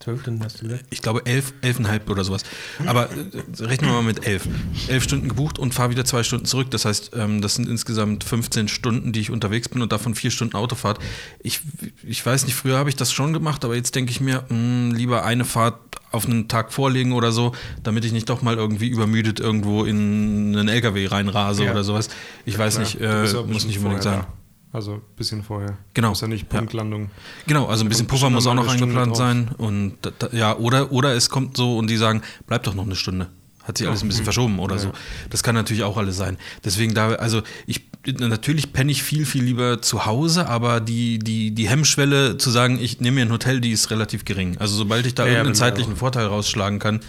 Zwölf 0.00 0.22
Stunden 0.22 0.42
hast 0.42 0.62
du 0.62 0.66
gesagt? 0.66 0.86
Ich 0.88 1.02
glaube 1.02 1.26
elf, 1.26 1.52
elfeinhalb 1.60 2.08
oder 2.08 2.24
sowas. 2.24 2.42
Aber 2.86 3.10
äh, 3.10 3.64
rechnen 3.64 3.90
wir 3.90 3.96
mal 3.96 4.02
mit 4.02 4.26
elf. 4.26 4.48
Elf 4.88 5.04
Stunden 5.04 5.28
gebucht 5.28 5.58
und 5.58 5.74
fahre 5.74 5.90
wieder 5.90 6.06
zwei 6.06 6.22
Stunden 6.22 6.46
zurück. 6.46 6.70
Das 6.70 6.86
heißt, 6.86 7.10
ähm, 7.14 7.42
das 7.42 7.56
sind 7.56 7.68
insgesamt 7.68 8.24
15 8.24 8.68
Stunden, 8.68 9.12
die 9.12 9.20
ich 9.20 9.30
unterwegs 9.30 9.68
bin 9.68 9.82
und 9.82 9.92
davon 9.92 10.14
vier 10.14 10.30
Stunden 10.30 10.56
Autofahrt. 10.56 10.98
Ich, 11.42 11.60
ich 12.02 12.24
weiß 12.24 12.46
nicht, 12.46 12.54
früher 12.54 12.78
habe 12.78 12.88
ich 12.88 12.96
das 12.96 13.12
schon 13.12 13.34
gemacht, 13.34 13.62
aber 13.62 13.76
jetzt 13.76 13.94
denke 13.94 14.10
ich 14.10 14.22
mir, 14.22 14.44
mh, 14.48 14.48
hm, 14.48 14.94
lieber 14.94 15.24
eine 15.24 15.44
Fahrt 15.44 15.78
auf 16.12 16.26
einen 16.26 16.48
Tag 16.48 16.72
vorlegen 16.72 17.12
oder 17.12 17.30
so, 17.30 17.52
damit 17.82 18.06
ich 18.06 18.12
nicht 18.12 18.28
doch 18.30 18.40
mal 18.40 18.56
irgendwie 18.56 18.88
übermüdet 18.88 19.38
irgendwo 19.38 19.84
in 19.84 20.56
einen 20.56 20.68
LKW 20.68 21.06
reinrase 21.06 21.64
ja. 21.64 21.72
oder 21.72 21.84
sowas. 21.84 22.08
Ich 22.46 22.54
ja, 22.54 22.60
weiß 22.60 22.74
klar. 22.74 22.84
nicht, 22.84 23.00
äh, 23.00 23.42
muss 23.46 23.66
nicht 23.66 23.78
unbedingt 23.78 24.02
sein. 24.02 24.20
Da. 24.20 24.39
Also 24.72 24.94
ein 24.94 25.02
bisschen 25.16 25.42
vorher. 25.42 25.78
Genau. 25.94 26.10
Muss 26.10 26.20
ja 26.20 26.28
nicht 26.28 26.48
Punktlandung. 26.48 27.04
Ja. 27.04 27.08
Genau, 27.46 27.66
also 27.66 27.84
ein 27.84 27.88
bisschen 27.88 28.06
Puffer 28.06 28.30
muss 28.30 28.46
auch 28.46 28.54
noch 28.54 28.68
eingeplant 28.68 29.16
sein. 29.16 29.50
Und 29.58 29.96
da, 30.02 30.28
ja, 30.32 30.56
oder, 30.56 30.92
oder 30.92 31.14
es 31.14 31.28
kommt 31.28 31.56
so 31.56 31.76
und 31.76 31.90
die 31.90 31.96
sagen, 31.96 32.22
bleib 32.46 32.62
doch 32.62 32.74
noch 32.74 32.84
eine 32.84 32.94
Stunde. 32.94 33.28
Hat 33.64 33.78
sich 33.78 33.86
alles 33.86 34.02
ein 34.02 34.08
bisschen 34.08 34.24
verschoben 34.24 34.58
oder 34.58 34.76
ja. 34.76 34.80
so. 34.80 34.92
Das 35.28 35.42
kann 35.42 35.54
natürlich 35.54 35.82
auch 35.82 35.96
alles 35.96 36.16
sein. 36.16 36.38
Deswegen 36.64 36.94
da, 36.94 37.14
also 37.14 37.42
ich 37.66 37.90
natürlich 38.06 38.72
penne 38.72 38.90
ich 38.90 39.02
viel, 39.02 39.26
viel 39.26 39.44
lieber 39.44 39.82
zu 39.82 40.06
Hause, 40.06 40.48
aber 40.48 40.80
die, 40.80 41.18
die, 41.18 41.50
die 41.50 41.68
Hemmschwelle 41.68 42.38
zu 42.38 42.50
sagen, 42.50 42.78
ich 42.80 43.00
nehme 43.00 43.16
mir 43.16 43.26
ein 43.26 43.32
Hotel, 43.32 43.60
die 43.60 43.72
ist 43.72 43.90
relativ 43.90 44.24
gering. 44.24 44.56
Also 44.58 44.74
sobald 44.74 45.04
ich 45.04 45.14
da 45.14 45.24
ja, 45.24 45.32
irgendeinen 45.32 45.54
zeitlichen 45.54 45.96
Vorteil 45.96 46.26
rausschlagen 46.26 46.78
kann, 46.78 47.00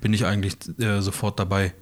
bin 0.00 0.12
ich 0.12 0.24
eigentlich 0.26 0.56
äh, 0.78 1.00
sofort 1.00 1.38
dabei. 1.38 1.72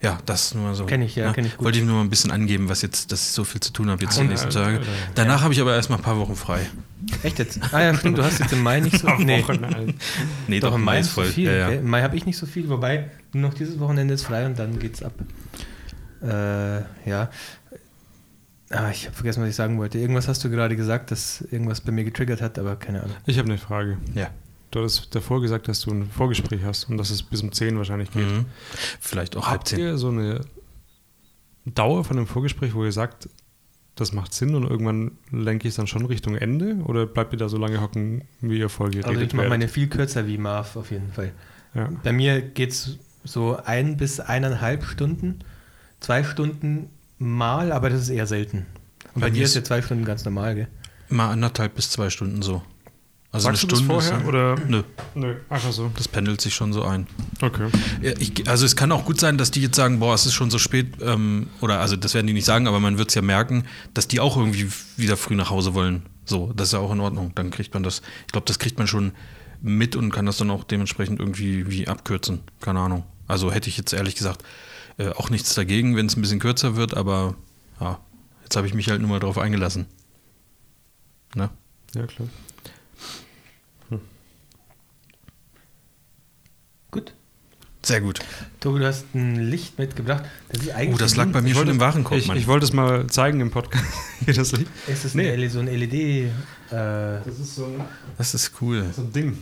Ja, 0.00 0.18
das 0.26 0.54
nur 0.54 0.76
so. 0.76 0.86
Kenne 0.86 1.06
ich, 1.06 1.16
ja, 1.16 1.26
ja. 1.26 1.32
kenne 1.32 1.48
ich 1.48 1.56
gut. 1.56 1.64
Wollte 1.64 1.78
ich 1.78 1.84
nur 1.84 1.96
mal 1.96 2.02
ein 2.02 2.10
bisschen 2.10 2.30
angeben, 2.30 2.68
was 2.68 2.82
jetzt, 2.82 3.10
dass 3.10 3.20
ich 3.22 3.32
so 3.32 3.42
viel 3.42 3.60
zu 3.60 3.72
tun 3.72 3.90
habe 3.90 4.04
jetzt 4.04 4.16
ah, 4.16 4.22
die 4.22 4.28
nächsten 4.28 4.50
Tage. 4.50 4.80
Danach 5.16 5.38
ja. 5.38 5.40
habe 5.42 5.52
ich 5.52 5.60
aber 5.60 5.74
erstmal 5.74 5.98
ein 5.98 6.04
paar 6.04 6.18
Wochen 6.18 6.36
frei. 6.36 6.60
Echt 7.24 7.40
jetzt? 7.40 7.58
Ah 7.72 7.82
ja, 7.82 7.94
stimmt, 7.94 8.16
du 8.16 8.22
hast 8.22 8.38
jetzt 8.38 8.52
im 8.52 8.62
Mai 8.62 8.78
nicht 8.78 8.98
so 8.98 9.08
nee. 9.18 9.44
nee, 10.46 10.60
doch, 10.60 10.70
doch 10.70 10.76
im 10.76 10.84
Mai 10.84 11.00
ist 11.00 11.10
voll. 11.10 11.26
So 11.26 11.32
viel, 11.32 11.50
ja, 11.50 11.66
okay. 11.66 11.78
Im 11.78 11.90
Mai 11.90 12.02
habe 12.02 12.16
ich 12.16 12.26
nicht 12.26 12.38
so 12.38 12.46
viel, 12.46 12.68
wobei 12.68 13.10
nur 13.32 13.50
noch 13.50 13.54
dieses 13.54 13.80
Wochenende 13.80 14.14
ist 14.14 14.24
frei 14.24 14.46
und 14.46 14.56
dann 14.58 14.78
geht's 14.78 15.02
ab. 15.02 15.14
Äh, 16.22 17.08
ja. 17.08 17.30
Ah, 18.70 18.90
ich 18.90 19.06
habe 19.06 19.16
vergessen, 19.16 19.42
was 19.42 19.48
ich 19.48 19.56
sagen 19.56 19.78
wollte. 19.78 19.98
Irgendwas 19.98 20.28
hast 20.28 20.44
du 20.44 20.50
gerade 20.50 20.76
gesagt, 20.76 21.10
das 21.10 21.40
irgendwas 21.50 21.80
bei 21.80 21.90
mir 21.90 22.04
getriggert 22.04 22.40
hat, 22.40 22.58
aber 22.58 22.76
keine 22.76 23.02
Ahnung. 23.02 23.16
Ich 23.26 23.38
habe 23.38 23.48
eine 23.48 23.58
Frage. 23.58 23.98
Ja. 24.14 24.30
Du 24.70 24.80
hattest 24.80 25.14
davor 25.14 25.40
gesagt, 25.40 25.68
dass 25.68 25.80
du 25.80 25.90
ein 25.90 26.10
Vorgespräch 26.10 26.62
hast 26.64 26.90
und 26.90 26.98
dass 26.98 27.10
es 27.10 27.22
bis 27.22 27.42
um 27.42 27.52
10 27.52 27.78
wahrscheinlich 27.78 28.10
geht. 28.10 28.26
Mhm. 28.26 28.46
Vielleicht 29.00 29.36
auch 29.36 29.48
halb 29.48 29.66
10. 29.66 29.78
Habt 29.78 29.88
ihr 29.88 29.98
so 29.98 30.08
eine 30.08 30.42
Dauer 31.64 32.04
von 32.04 32.16
dem 32.16 32.26
Vorgespräch, 32.26 32.74
wo 32.74 32.84
ihr 32.84 32.92
sagt, 32.92 33.28
das 33.94 34.12
macht 34.12 34.32
Sinn 34.32 34.54
und 34.54 34.64
irgendwann 34.64 35.12
lenke 35.30 35.66
ich 35.66 35.72
es 35.72 35.76
dann 35.76 35.86
schon 35.86 36.06
Richtung 36.06 36.36
Ende 36.36 36.76
oder 36.84 37.06
bleibt 37.06 37.32
ihr 37.32 37.38
da 37.38 37.48
so 37.48 37.56
lange 37.56 37.80
hocken, 37.80 38.22
wie 38.40 38.58
ihr 38.58 38.68
voll 38.68 38.90
Also 39.02 39.20
ich 39.20 39.32
mache 39.32 39.48
meine 39.48 39.68
viel 39.68 39.88
kürzer 39.88 40.26
wie 40.26 40.38
Marv 40.38 40.76
auf 40.76 40.90
jeden 40.90 41.12
Fall. 41.12 41.32
Ja. 41.74 41.88
Bei 42.02 42.12
mir 42.12 42.40
geht 42.40 42.70
es 42.70 42.98
so 43.24 43.56
ein 43.64 43.96
bis 43.96 44.20
eineinhalb 44.20 44.84
Stunden, 44.84 45.40
zwei 46.00 46.22
Stunden 46.22 46.90
mal, 47.18 47.72
aber 47.72 47.90
das 47.90 48.02
ist 48.02 48.10
eher 48.10 48.26
selten. 48.26 48.66
Und 49.14 49.20
bei, 49.20 49.28
bei 49.28 49.30
dir 49.30 49.44
ist 49.44 49.56
ja 49.56 49.64
zwei 49.64 49.82
Stunden 49.82 50.04
ganz 50.04 50.24
normal, 50.24 50.54
gell? 50.54 50.68
Mal 51.08 51.30
anderthalb 51.30 51.74
bis 51.74 51.90
zwei 51.90 52.10
Stunden 52.10 52.42
so. 52.42 52.62
Also 53.30 53.44
Sagst 53.48 53.64
eine 53.64 53.76
Stunde 53.76 53.88
du 53.88 53.94
das 53.94 54.08
vorher, 54.08 54.26
oder? 54.26 54.56
Nö. 54.66 54.82
Nö, 55.14 55.36
einfach 55.50 55.72
so. 55.72 55.90
Das 55.96 56.08
pendelt 56.08 56.40
sich 56.40 56.54
schon 56.54 56.72
so 56.72 56.82
ein. 56.84 57.06
Okay. 57.42 57.68
Ja, 58.00 58.12
ich, 58.18 58.48
also 58.48 58.64
es 58.64 58.74
kann 58.74 58.90
auch 58.90 59.04
gut 59.04 59.20
sein, 59.20 59.36
dass 59.36 59.50
die 59.50 59.60
jetzt 59.60 59.76
sagen, 59.76 60.00
boah, 60.00 60.14
es 60.14 60.24
ist 60.24 60.32
schon 60.32 60.50
so 60.50 60.58
spät, 60.58 60.94
ähm, 61.02 61.48
oder 61.60 61.80
also 61.80 61.96
das 61.96 62.14
werden 62.14 62.26
die 62.26 62.32
nicht 62.32 62.46
sagen, 62.46 62.66
aber 62.66 62.80
man 62.80 62.96
wird 62.96 63.10
es 63.10 63.14
ja 63.14 63.22
merken, 63.22 63.64
dass 63.92 64.08
die 64.08 64.20
auch 64.20 64.38
irgendwie 64.38 64.68
wieder 64.96 65.18
früh 65.18 65.34
nach 65.34 65.50
Hause 65.50 65.74
wollen. 65.74 66.06
So, 66.24 66.52
das 66.56 66.68
ist 66.68 66.72
ja 66.72 66.78
auch 66.78 66.90
in 66.90 67.00
Ordnung. 67.00 67.32
Dann 67.34 67.50
kriegt 67.50 67.74
man 67.74 67.82
das, 67.82 68.00
ich 68.26 68.32
glaube, 68.32 68.46
das 68.46 68.58
kriegt 68.58 68.78
man 68.78 68.86
schon 68.86 69.12
mit 69.60 69.94
und 69.94 70.10
kann 70.10 70.24
das 70.24 70.38
dann 70.38 70.50
auch 70.50 70.64
dementsprechend 70.64 71.20
irgendwie 71.20 71.70
wie 71.70 71.86
abkürzen. 71.86 72.40
Keine 72.62 72.80
Ahnung. 72.80 73.04
Also 73.26 73.52
hätte 73.52 73.68
ich 73.68 73.76
jetzt 73.76 73.92
ehrlich 73.92 74.14
gesagt 74.14 74.42
äh, 74.96 75.10
auch 75.10 75.28
nichts 75.28 75.54
dagegen, 75.54 75.96
wenn 75.96 76.06
es 76.06 76.16
ein 76.16 76.22
bisschen 76.22 76.40
kürzer 76.40 76.76
wird, 76.76 76.96
aber 76.96 77.34
ja, 77.78 78.00
jetzt 78.42 78.56
habe 78.56 78.66
ich 78.66 78.72
mich 78.72 78.88
halt 78.88 79.00
nur 79.00 79.10
mal 79.10 79.20
drauf 79.20 79.36
eingelassen. 79.36 79.86
Ne? 81.34 81.50
Ja, 81.94 82.06
klar. 82.06 82.28
Sehr 87.82 88.00
gut. 88.00 88.18
Tobi, 88.60 88.80
du 88.80 88.86
hast 88.86 89.14
ein 89.14 89.36
Licht 89.36 89.78
mitgebracht. 89.78 90.24
Das 90.48 90.62
ist 90.62 90.70
eigentlich 90.74 90.94
oh, 90.94 90.98
das 90.98 91.16
lag 91.16 91.28
bei 91.28 91.40
mir 91.40 91.54
schon 91.54 91.68
im 91.68 91.80
Warenkorb. 91.80 92.18
Ich, 92.18 92.28
ich, 92.28 92.46
wollte 92.46 92.66
es 92.66 92.72
mal 92.72 93.06
zeigen 93.06 93.40
im 93.40 93.50
Podcast. 93.50 93.84
Hier 94.24 94.34
das 94.34 94.52
Licht. 94.52 94.70
Ist 94.88 95.04
das 95.04 95.14
nee. 95.14 95.32
E 95.32 95.48
so 95.48 95.60
ein 95.60 95.66
LED? 95.66 95.92
Äh, 95.94 96.30
das 96.70 97.38
ist 97.38 97.54
so 97.54 97.66
ein, 97.66 97.80
Das 98.16 98.34
ist 98.34 98.52
cool. 98.60 98.84
So 98.94 99.02
ein 99.02 99.12
Ding. 99.12 99.38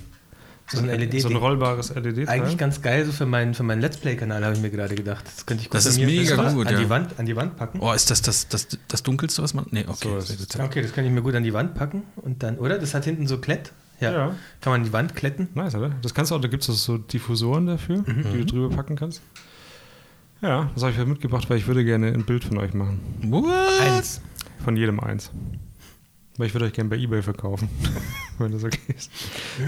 So 0.69 0.79
ein 0.79 0.87
LED. 0.87 1.23
So 1.23 1.29
ein 1.29 1.37
rollbares 1.37 1.95
LED. 1.95 2.19
-Teil. 2.19 2.29
Eigentlich 2.29 2.59
ganz 2.59 2.83
geil, 2.83 3.07
so 3.07 3.13
für 3.13 3.25
meinen, 3.25 3.55
für 3.55 3.63
meinen 3.63 3.81
Let's 3.81 3.97
Play-Kanal 3.97 4.45
habe 4.45 4.55
ich 4.55 4.61
mir 4.61 4.71
gerade 4.71 4.95
gedacht. 4.95 5.25
Das 5.25 5.47
könnte 5.47 5.63
ich 5.63 5.71
Das 5.71 5.87
ist 5.87 5.99
mega 5.99 6.37
gut, 6.53 6.67
an, 6.67 6.75
ja. 6.75 6.81
die 6.81 6.91
Wand, 6.91 7.19
an 7.19 7.27
die 7.27 7.37
Wand 7.37 7.57
packen. 7.57 7.81
Oh, 7.81 7.93
ist 7.93 8.11
das 8.11 8.21
das, 8.21 8.49
das, 8.49 8.69
das 8.87 9.03
Dunkelste, 9.03 9.43
was 9.43 9.55
man. 9.55 9.67
Nee, 9.71 9.85
okay. 9.89 10.21
So, 10.21 10.63
okay, 10.63 10.83
das 10.83 10.93
kann 10.93 11.05
ich 11.05 11.11
mir 11.11 11.23
gut 11.23 11.35
an 11.35 11.43
die 11.43 11.55
Wand 11.55 11.75
packen. 11.75 12.03
Und 12.17 12.43
dann, 12.43 12.59
oder? 12.59 12.79
Das 12.79 12.95
hat 12.95 13.05
hinten 13.05 13.27
so 13.27 13.39
Klett. 13.39 13.73
Ja. 14.01 14.13
ja. 14.13 14.35
Kann 14.61 14.73
man 14.73 14.85
die 14.85 14.93
Wand 14.93 15.15
kletten? 15.15 15.49
Nice, 15.55 15.75
oder? 15.75 15.91
Das 16.03 16.15
kannst 16.15 16.31
du 16.31 16.37
auch, 16.37 16.41
da 16.41 16.49
gibt 16.49 16.69
es 16.69 16.85
so 16.85 16.99
Diffusoren 16.99 17.67
dafür, 17.67 17.99
mhm. 17.99 18.25
die 18.33 18.39
du 18.39 18.45
drüber 18.45 18.75
packen 18.75 18.97
kannst. 18.97 19.23
Ja, 20.43 20.71
das 20.75 20.83
habe 20.83 20.93
ich 20.93 21.07
mitgebracht, 21.07 21.49
weil 21.49 21.59
ich 21.59 21.67
würde 21.67 21.85
gerne 21.85 22.09
ein 22.09 22.25
Bild 22.25 22.45
von 22.45 22.59
euch 22.59 22.75
machen. 22.75 23.01
What? 23.23 23.47
Eins. 23.81 24.21
Von 24.63 24.77
jedem 24.77 25.01
eins. 25.01 25.31
Weil 26.37 26.49
ich 26.49 26.55
würde 26.55 26.67
euch 26.67 26.75
gerne 26.75 26.91
bei 26.91 26.97
Ebay 26.97 27.23
verkaufen, 27.23 27.71
wenn 28.39 28.53
das 28.53 28.63
okay 28.63 28.79
ist. 28.95 29.11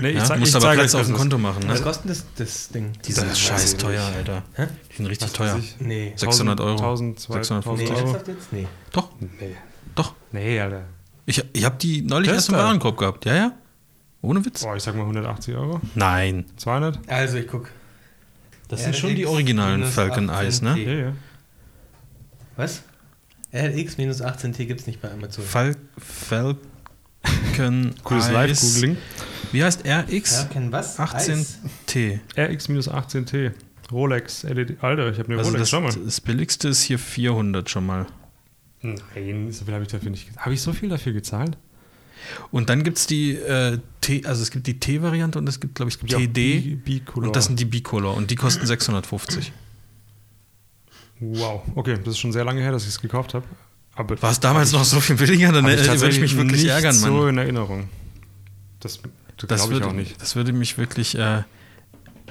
Nee, 0.03 0.11
ja, 0.11 0.19
ich 0.19 0.25
zeig, 0.25 0.39
musst 0.39 0.55
ich 0.55 0.63
aber 0.63 0.75
Platz 0.75 0.95
auf 0.95 1.07
dem 1.07 1.17
Konto 1.17 1.39
machen. 1.39 1.63
Ne? 1.63 1.71
Was 1.71 1.83
kostet 1.83 2.11
das, 2.11 2.27
das 2.37 2.69
Ding? 2.69 2.93
Die 3.07 3.13
sind 3.13 3.35
scheiß 3.35 3.79
teuer, 3.79 4.05
Alter. 4.05 4.43
Hä? 4.55 4.67
Die 4.91 4.97
sind 4.97 5.07
richtig 5.07 5.29
Was 5.29 5.33
teuer. 5.33 5.59
Nee. 5.79 6.13
600 6.15 6.61
Euro. 6.61 6.77
1000, 6.77 7.21
650 7.21 7.89
nee, 7.89 7.97
Euro. 7.97 8.17
Jetzt? 8.27 8.53
Nee. 8.53 8.67
Doch. 8.93 9.11
Nee. 9.19 9.57
Doch. 9.95 10.15
Nee, 10.33 10.61
Alter. 10.61 10.85
Ich, 11.25 11.43
ich 11.55 11.65
habe 11.65 11.77
die 11.79 12.03
neulich 12.03 12.31
erst 12.31 12.51
im 12.51 12.57
Warenkorb 12.57 12.99
gehabt. 12.99 13.25
Ja, 13.25 13.35
ja. 13.35 13.53
Ohne 14.21 14.45
Witz. 14.45 14.63
Boah, 14.63 14.77
ich 14.77 14.83
sag 14.83 14.95
mal 14.95 15.03
180 15.03 15.55
Euro. 15.55 15.81
Nein. 15.95 16.45
200? 16.57 17.09
Also, 17.09 17.39
ich 17.39 17.47
guck. 17.47 17.71
Das 18.69 18.85
sind 18.85 18.97
schon 18.97 19.15
die 19.15 19.27
originalen 19.27 19.85
Falcon 19.85 20.29
Eyes, 20.29 20.61
ne? 20.61 20.79
Ja, 20.79 20.93
ja. 20.93 21.13
Was? 22.57 22.83
RX 23.55 23.97
minus 23.97 24.21
18T 24.21 24.67
gibt 24.67 24.81
es 24.81 24.87
nicht 24.87 25.01
bei 25.01 25.11
Amazon. 25.11 25.43
Fal 25.43 25.75
Falcon 25.97 26.59
Cooles 28.03 28.31
Live-Googling. 28.31 28.99
Wie 29.53 29.65
heißt 29.65 29.85
RX? 29.87 30.37
Falcon 30.43 30.73
was? 30.73 30.99
18T. 30.99 32.21
RX 32.37 32.69
minus 32.69 32.91
18T. 32.91 33.53
Rolex 33.91 34.43
LED. 34.43 34.83
Alter, 34.83 35.11
ich 35.11 35.19
habe 35.19 35.29
eine 35.29 35.39
also 35.39 35.51
Rolex. 35.51 35.61
Das, 35.61 35.71
Schau 35.71 35.81
mal. 35.81 35.93
das 36.05 36.21
billigste 36.21 36.69
ist 36.69 36.83
hier 36.83 36.99
400 36.99 37.71
schon 37.71 37.87
mal. 37.87 38.07
Nein, 38.83 39.51
so 39.51 39.65
viel 39.65 39.75
habe 39.75 39.85
ich 39.85 39.91
dafür 39.91 40.11
nicht 40.11 40.37
Habe 40.37 40.55
ich 40.55 40.63
so 40.63 40.73
viel 40.73 40.89
dafür 40.89 41.13
gezahlt? 41.13 41.57
Und 42.51 42.69
dann 42.69 42.83
gibt 42.83 42.99
es 42.99 43.07
die 43.07 43.33
äh, 43.33 43.79
T, 44.01 44.25
also 44.25 44.43
es 44.43 44.51
gibt 44.51 44.67
die 44.67 44.79
T-Variante 44.79 45.39
und 45.39 45.49
es 45.49 45.61
gibt, 45.61 45.75
glaube 45.75 45.91
ich, 45.91 45.99
TD. 45.99 46.77
Bicolor. 46.85 47.29
Und 47.29 47.37
das 47.37 47.47
sind 47.47 47.59
die 47.59 47.65
Bicolor 47.65 48.17
und 48.17 48.31
die 48.31 48.37
kosten 48.37 48.67
650. 48.67 49.53
Wow, 51.21 51.63
okay, 51.75 51.97
das 51.99 52.15
ist 52.15 52.19
schon 52.19 52.33
sehr 52.33 52.45
lange 52.45 52.61
her, 52.61 52.73
dass 52.73 52.83
ich 52.85 52.91
es 52.91 53.01
gekauft 53.01 53.35
habe. 53.35 53.45
War 53.97 54.31
es 54.31 54.39
damals 54.39 54.73
noch 54.73 54.85
so 54.85 55.01
viel 55.01 55.17
billiger? 55.17 55.51
Dann 55.51 55.65
würde 55.67 56.09
ich 56.09 56.21
mich 56.21 56.37
wirklich 56.37 56.63
nicht 56.63 56.71
ärgern, 56.71 57.01
Mann. 57.01 57.11
so 57.11 57.27
in 57.27 57.39
Erinnerung. 57.39 57.89
Das, 58.79 59.01
das, 59.37 59.49
das 59.49 59.69
würde 59.69 59.85
ich 59.85 59.91
auch 59.91 59.93
nicht. 59.93 60.23
Das 60.23 60.37
würde 60.37 60.53
mich 60.53 60.79
wirklich 60.79 61.19
äh, 61.19 61.43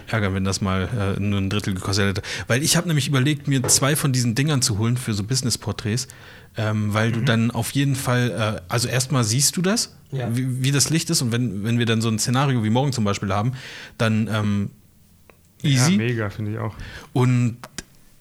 ärgern, 0.08 0.34
wenn 0.34 0.43
das 0.43 0.62
mal 0.62 1.15
äh, 1.17 1.20
nur 1.20 1.39
ein 1.39 1.50
Drittel 1.50 1.74
gekostet 1.74 2.08
hätte. 2.08 2.22
Weil 2.48 2.63
ich 2.63 2.78
habe 2.78 2.88
nämlich 2.88 3.08
überlegt, 3.08 3.48
mir 3.48 3.63
zwei 3.63 3.96
von 3.96 4.12
diesen 4.13 4.36
Dingern 4.36 4.62
zu 4.62 4.78
holen 4.78 4.98
für 4.98 5.13
so 5.13 5.24
Business-Porträts, 5.24 6.08
ähm, 6.58 6.93
weil 6.93 7.10
mhm. 7.10 7.13
du 7.13 7.22
dann 7.22 7.52
auf 7.52 7.72
jeden 7.72 7.96
Fall, 7.96 8.60
äh, 8.60 8.62
also 8.67 8.88
erstmal 8.88 9.24
siehst 9.24 9.58
du 9.58 9.62
das, 9.62 9.96
ja. 10.12 10.36
wie, 10.36 10.63
wie, 10.63 10.72
das 10.72 10.89
Licht 10.89 11.10
ist 11.10 11.22
und 11.22 11.32
wenn, 11.32 11.63
wenn 11.63 11.80
wir 11.80 11.86
dann 11.86 12.02
so 12.02 12.10
ein 12.10 12.20
Szenario 12.20 12.63
wie 12.63 12.70
morgen 12.70 12.93
zum 12.93 13.04
Beispiel 13.04 13.34
haben, 13.34 13.54
dann 13.98 14.28
ähm, 14.32 14.72
easy. 15.62 15.91
Ja, 15.91 15.98
mega, 15.98 16.30
finde 16.30 16.52
ich 16.52 16.58
auch. 16.58 16.76
Und 17.13 17.58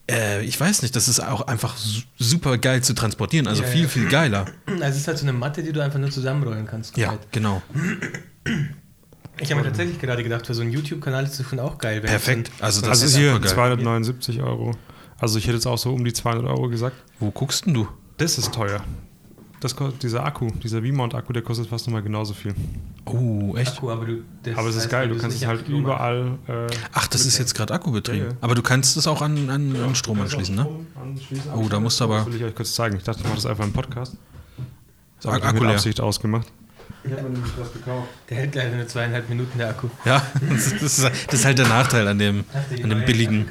äh, 0.09 0.43
ich 0.43 0.59
weiß 0.59 0.81
nicht, 0.81 0.95
das 0.95 1.07
ist 1.07 1.19
auch 1.19 1.41
einfach 1.47 1.75
super 2.17 2.57
geil 2.57 2.83
zu 2.83 2.93
transportieren, 2.93 3.47
also 3.47 3.63
ja, 3.63 3.69
viel, 3.69 3.83
ja. 3.83 3.87
viel 3.87 4.07
geiler. 4.07 4.45
Also 4.65 4.83
es 4.85 4.97
ist 4.97 5.07
halt 5.07 5.17
so 5.17 5.25
eine 5.25 5.33
Matte, 5.33 5.63
die 5.63 5.71
du 5.71 5.81
einfach 5.81 5.99
nur 5.99 6.11
zusammenrollen 6.11 6.65
kannst. 6.65 6.97
Ja, 6.97 7.17
genau. 7.31 7.61
Ich 9.39 9.51
habe 9.51 9.61
mir 9.61 9.67
tatsächlich 9.67 9.99
gerade 9.99 10.23
gedacht, 10.23 10.47
für 10.47 10.53
so 10.53 10.61
einen 10.61 10.71
YouTube-Kanal 10.71 11.23
ist 11.23 11.39
das 11.39 11.47
schon 11.47 11.59
auch 11.59 11.77
geil. 11.77 12.01
Perfekt. 12.01 12.51
Also 12.59 12.81
das, 12.81 13.01
das 13.01 13.09
ist 13.09 13.17
hier 13.17 13.41
279 13.41 14.41
Euro. 14.41 14.71
Also 15.19 15.37
ich 15.39 15.45
hätte 15.45 15.55
jetzt 15.55 15.65
auch 15.65 15.77
so 15.77 15.93
um 15.93 16.03
die 16.03 16.13
200 16.13 16.45
Euro 16.45 16.69
gesagt. 16.69 16.95
Wo 17.19 17.31
guckst 17.31 17.65
denn 17.65 17.73
du? 17.73 17.87
Das 18.17 18.37
ist 18.37 18.53
teuer. 18.53 18.83
Das, 19.59 19.75
dieser 20.03 20.23
Akku, 20.23 20.51
dieser 20.63 20.83
V-Mount-Akku, 20.83 21.33
der 21.33 21.41
kostet 21.41 21.67
fast 21.67 21.87
nochmal 21.87 22.03
genauso 22.03 22.35
viel. 22.35 22.53
Oh, 23.05 23.55
echt? 23.55 23.77
Akku, 23.77 23.89
aber, 23.89 24.05
du, 24.05 24.23
aber 24.55 24.69
es 24.69 24.75
ist 24.75 24.89
geil, 24.89 25.09
du 25.09 25.17
kannst 25.17 25.37
es 25.37 25.47
halt 25.47 25.67
überall. 25.67 26.37
Äh, 26.47 26.67
Ach, 26.93 27.07
das 27.07 27.25
ist 27.25 27.39
jetzt 27.39 27.55
gerade 27.55 27.73
Akkubetrieben. 27.73 28.21
Ja, 28.21 28.27
ja. 28.29 28.37
Aber 28.41 28.53
du 28.53 28.61
kannst 28.61 28.97
es 28.97 29.07
auch 29.07 29.23
an, 29.23 29.49
an, 29.49 29.73
ja, 29.73 29.85
an 29.85 29.95
Strom 29.95 30.21
anschließen, 30.21 30.53
ne? 30.53 30.67
Anschließen, 31.01 31.51
oh, 31.55 31.67
da 31.69 31.79
musst 31.79 31.99
du 31.99 32.03
aber. 32.03 32.17
Das 32.17 32.27
will 32.27 32.35
ich 32.35 32.43
euch 32.43 32.53
kurz 32.53 32.75
zeigen. 32.75 32.97
Ich 32.97 33.03
dachte, 33.03 33.21
ich 33.21 33.25
mache 33.25 33.35
das 33.35 33.47
einfach 33.47 33.63
im 33.63 33.73
Podcast. 33.73 34.15
Das 35.21 35.33
habe 35.33 35.43
ich 35.43 35.61
mit 35.61 35.71
Absicht 35.71 36.01
ausgemacht. 36.01 36.51
Ich 37.07 37.13
habe 37.13 37.23
mir 37.23 37.29
nämlich 37.29 37.51
was 37.57 37.73
gekauft. 37.73 38.09
Der 38.29 38.37
hält 38.37 38.55
leider 38.55 38.75
nur 38.75 38.87
zweieinhalb 38.87 39.29
Minuten, 39.29 39.57
der 39.57 39.69
Akku. 39.69 39.87
Ja, 40.05 40.21
das 40.49 40.71
ist, 40.71 41.03
das 41.03 41.33
ist 41.33 41.45
halt 41.45 41.57
der 41.57 41.67
Nachteil 41.67 42.07
an 42.07 42.19
dem, 42.19 42.43
an 42.83 42.89
dem 42.89 43.05
billigen. 43.05 43.47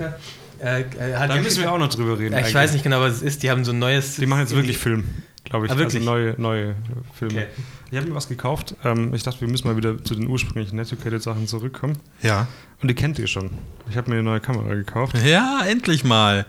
Äh, 0.59 0.81
äh, 0.81 0.85
da 1.29 1.37
müssen 1.37 1.63
wir 1.63 1.73
auch 1.73 1.79
noch 1.79 1.89
drüber 1.89 2.19
reden. 2.19 2.37
ich 2.39 2.55
weiß 2.55 2.73
nicht 2.73 2.83
genau, 2.83 3.01
was 3.01 3.15
es 3.15 3.23
ist. 3.23 3.43
Die 3.43 3.51
haben 3.51 3.65
so 3.65 3.73
ein 3.73 3.79
neues. 3.79 4.17
Die 4.17 4.27
machen 4.27 4.41
jetzt 4.41 4.55
wirklich 4.55 4.79
Film 4.79 5.05
glaube 5.47 5.67
ich. 5.67 5.73
Ah, 5.73 5.79
wirklich? 5.79 6.03
Also 6.03 6.11
neue, 6.11 6.35
neue 6.39 6.75
Filme. 7.15 7.35
Okay. 7.43 7.47
Ich 7.91 7.97
habe 7.97 8.09
mir 8.09 8.15
was 8.15 8.29
gekauft. 8.29 8.75
Ähm, 8.85 9.15
ich 9.15 9.23
dachte, 9.23 9.41
wir 9.41 9.49
müssen 9.49 9.67
mal 9.67 9.77
wieder 9.77 10.03
zu 10.03 10.15
den 10.15 10.29
ursprünglichen 10.29 10.77
Netiquette-Sachen 10.77 11.47
zurückkommen. 11.47 11.99
Ja. 12.23 12.49
Und 12.83 12.89
die 12.89 12.95
kennt 12.95 13.19
ihr 13.19 13.27
schon. 13.27 13.51
Ich 13.89 13.97
habe 13.97 14.11
mir 14.11 14.17
eine 14.17 14.25
neue 14.25 14.41
Kamera 14.41 14.75
gekauft. 14.75 15.17
Ja, 15.25 15.63
endlich 15.67 16.05
mal. 16.05 16.47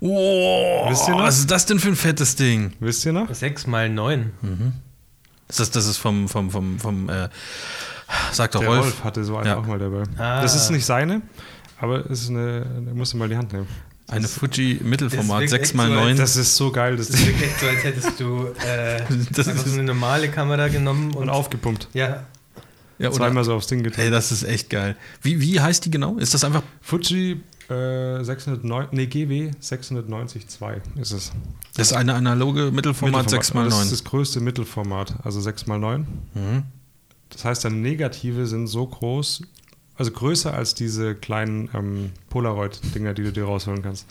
Oh, 0.00 0.86
Wisst 0.88 1.08
ihr 1.08 1.12
noch? 1.12 1.22
was 1.22 1.38
ist 1.38 1.50
das 1.50 1.66
denn 1.66 1.78
für 1.78 1.88
ein 1.88 1.96
fettes 1.96 2.34
Ding? 2.34 2.72
Wisst 2.80 3.06
ihr 3.06 3.12
noch? 3.12 3.32
6 3.32 3.68
mal 3.68 3.88
9. 3.88 4.32
Mhm. 4.40 4.72
Das, 5.52 5.60
ist, 5.60 5.76
das 5.76 5.86
ist 5.86 5.98
vom, 5.98 6.28
vom, 6.28 6.50
vom, 6.50 6.78
vom 6.78 7.08
äh, 7.08 7.28
sagt 8.32 8.54
doch 8.54 8.60
Der 8.60 8.68
Rolf. 8.68 8.84
Rolf 8.84 9.04
hatte 9.04 9.24
so 9.24 9.36
eine 9.36 9.50
ja. 9.50 9.56
auch 9.56 9.66
mal 9.66 9.78
dabei. 9.78 10.04
Ah. 10.18 10.40
Das 10.42 10.54
ist 10.54 10.70
nicht 10.70 10.84
seine, 10.84 11.22
aber 11.78 12.10
es 12.10 12.22
ist 12.22 12.30
eine, 12.30 12.60
da 12.86 12.94
musst 12.94 13.12
du 13.12 13.16
mal 13.18 13.28
die 13.28 13.36
Hand 13.36 13.52
nehmen. 13.52 13.66
Eine 14.08 14.28
Fuji 14.28 14.80
Mittelformat 14.82 15.44
6x9. 15.44 16.16
das 16.16 16.36
ist 16.36 16.56
so 16.56 16.70
geil. 16.70 16.96
Das, 16.96 17.08
das 17.08 17.24
wirkt 17.26 17.42
echt 17.42 17.60
so, 17.60 17.66
als 17.66 17.84
hättest 17.84 18.20
du 18.20 18.46
äh, 18.66 19.00
das 19.30 19.46
ist 19.46 19.66
so 19.66 19.72
eine 19.72 19.84
normale 19.84 20.28
Kamera 20.28 20.68
genommen 20.68 21.14
und, 21.14 21.22
und 21.22 21.30
aufgepumpt. 21.30 21.88
Ja. 21.94 22.24
ja 22.98 23.10
Zweimal 23.10 23.44
so 23.44 23.54
aufs 23.54 23.68
Ding 23.68 23.82
getan. 23.82 24.04
Ey, 24.04 24.10
das 24.10 24.32
ist 24.32 24.42
echt 24.42 24.68
geil. 24.68 24.96
Wie, 25.22 25.40
wie 25.40 25.60
heißt 25.60 25.84
die 25.84 25.90
genau? 25.90 26.18
Ist 26.18 26.34
das 26.34 26.44
einfach. 26.44 26.62
Fuji 26.82 27.40
äh, 27.72 28.24
609, 28.24 28.88
nee, 28.92 29.06
GW 29.06 29.50
690 29.58 30.48
2 30.48 30.82
ist 30.96 31.12
es. 31.12 31.32
Das 31.74 31.88
ist 31.88 31.92
eine 31.96 32.14
analoge 32.14 32.70
Mittelformat, 32.70 33.24
Mittelformat 33.24 33.66
6x9. 33.66 33.70
Das 33.70 33.84
ist 33.84 33.92
das 33.92 34.04
größte 34.04 34.40
Mittelformat, 34.40 35.14
also 35.24 35.40
6x9. 35.40 35.98
Mhm. 35.98 36.62
Das 37.30 37.44
heißt, 37.44 37.64
deine 37.64 37.76
Negative 37.76 38.46
sind 38.46 38.66
so 38.66 38.86
groß, 38.86 39.42
also 39.96 40.10
größer 40.10 40.52
als 40.54 40.74
diese 40.74 41.14
kleinen 41.14 41.70
ähm, 41.74 42.10
Polaroid-Dinger, 42.30 43.14
die 43.14 43.22
du 43.22 43.32
dir 43.32 43.44
rausholen 43.44 43.82
kannst. 43.82 44.06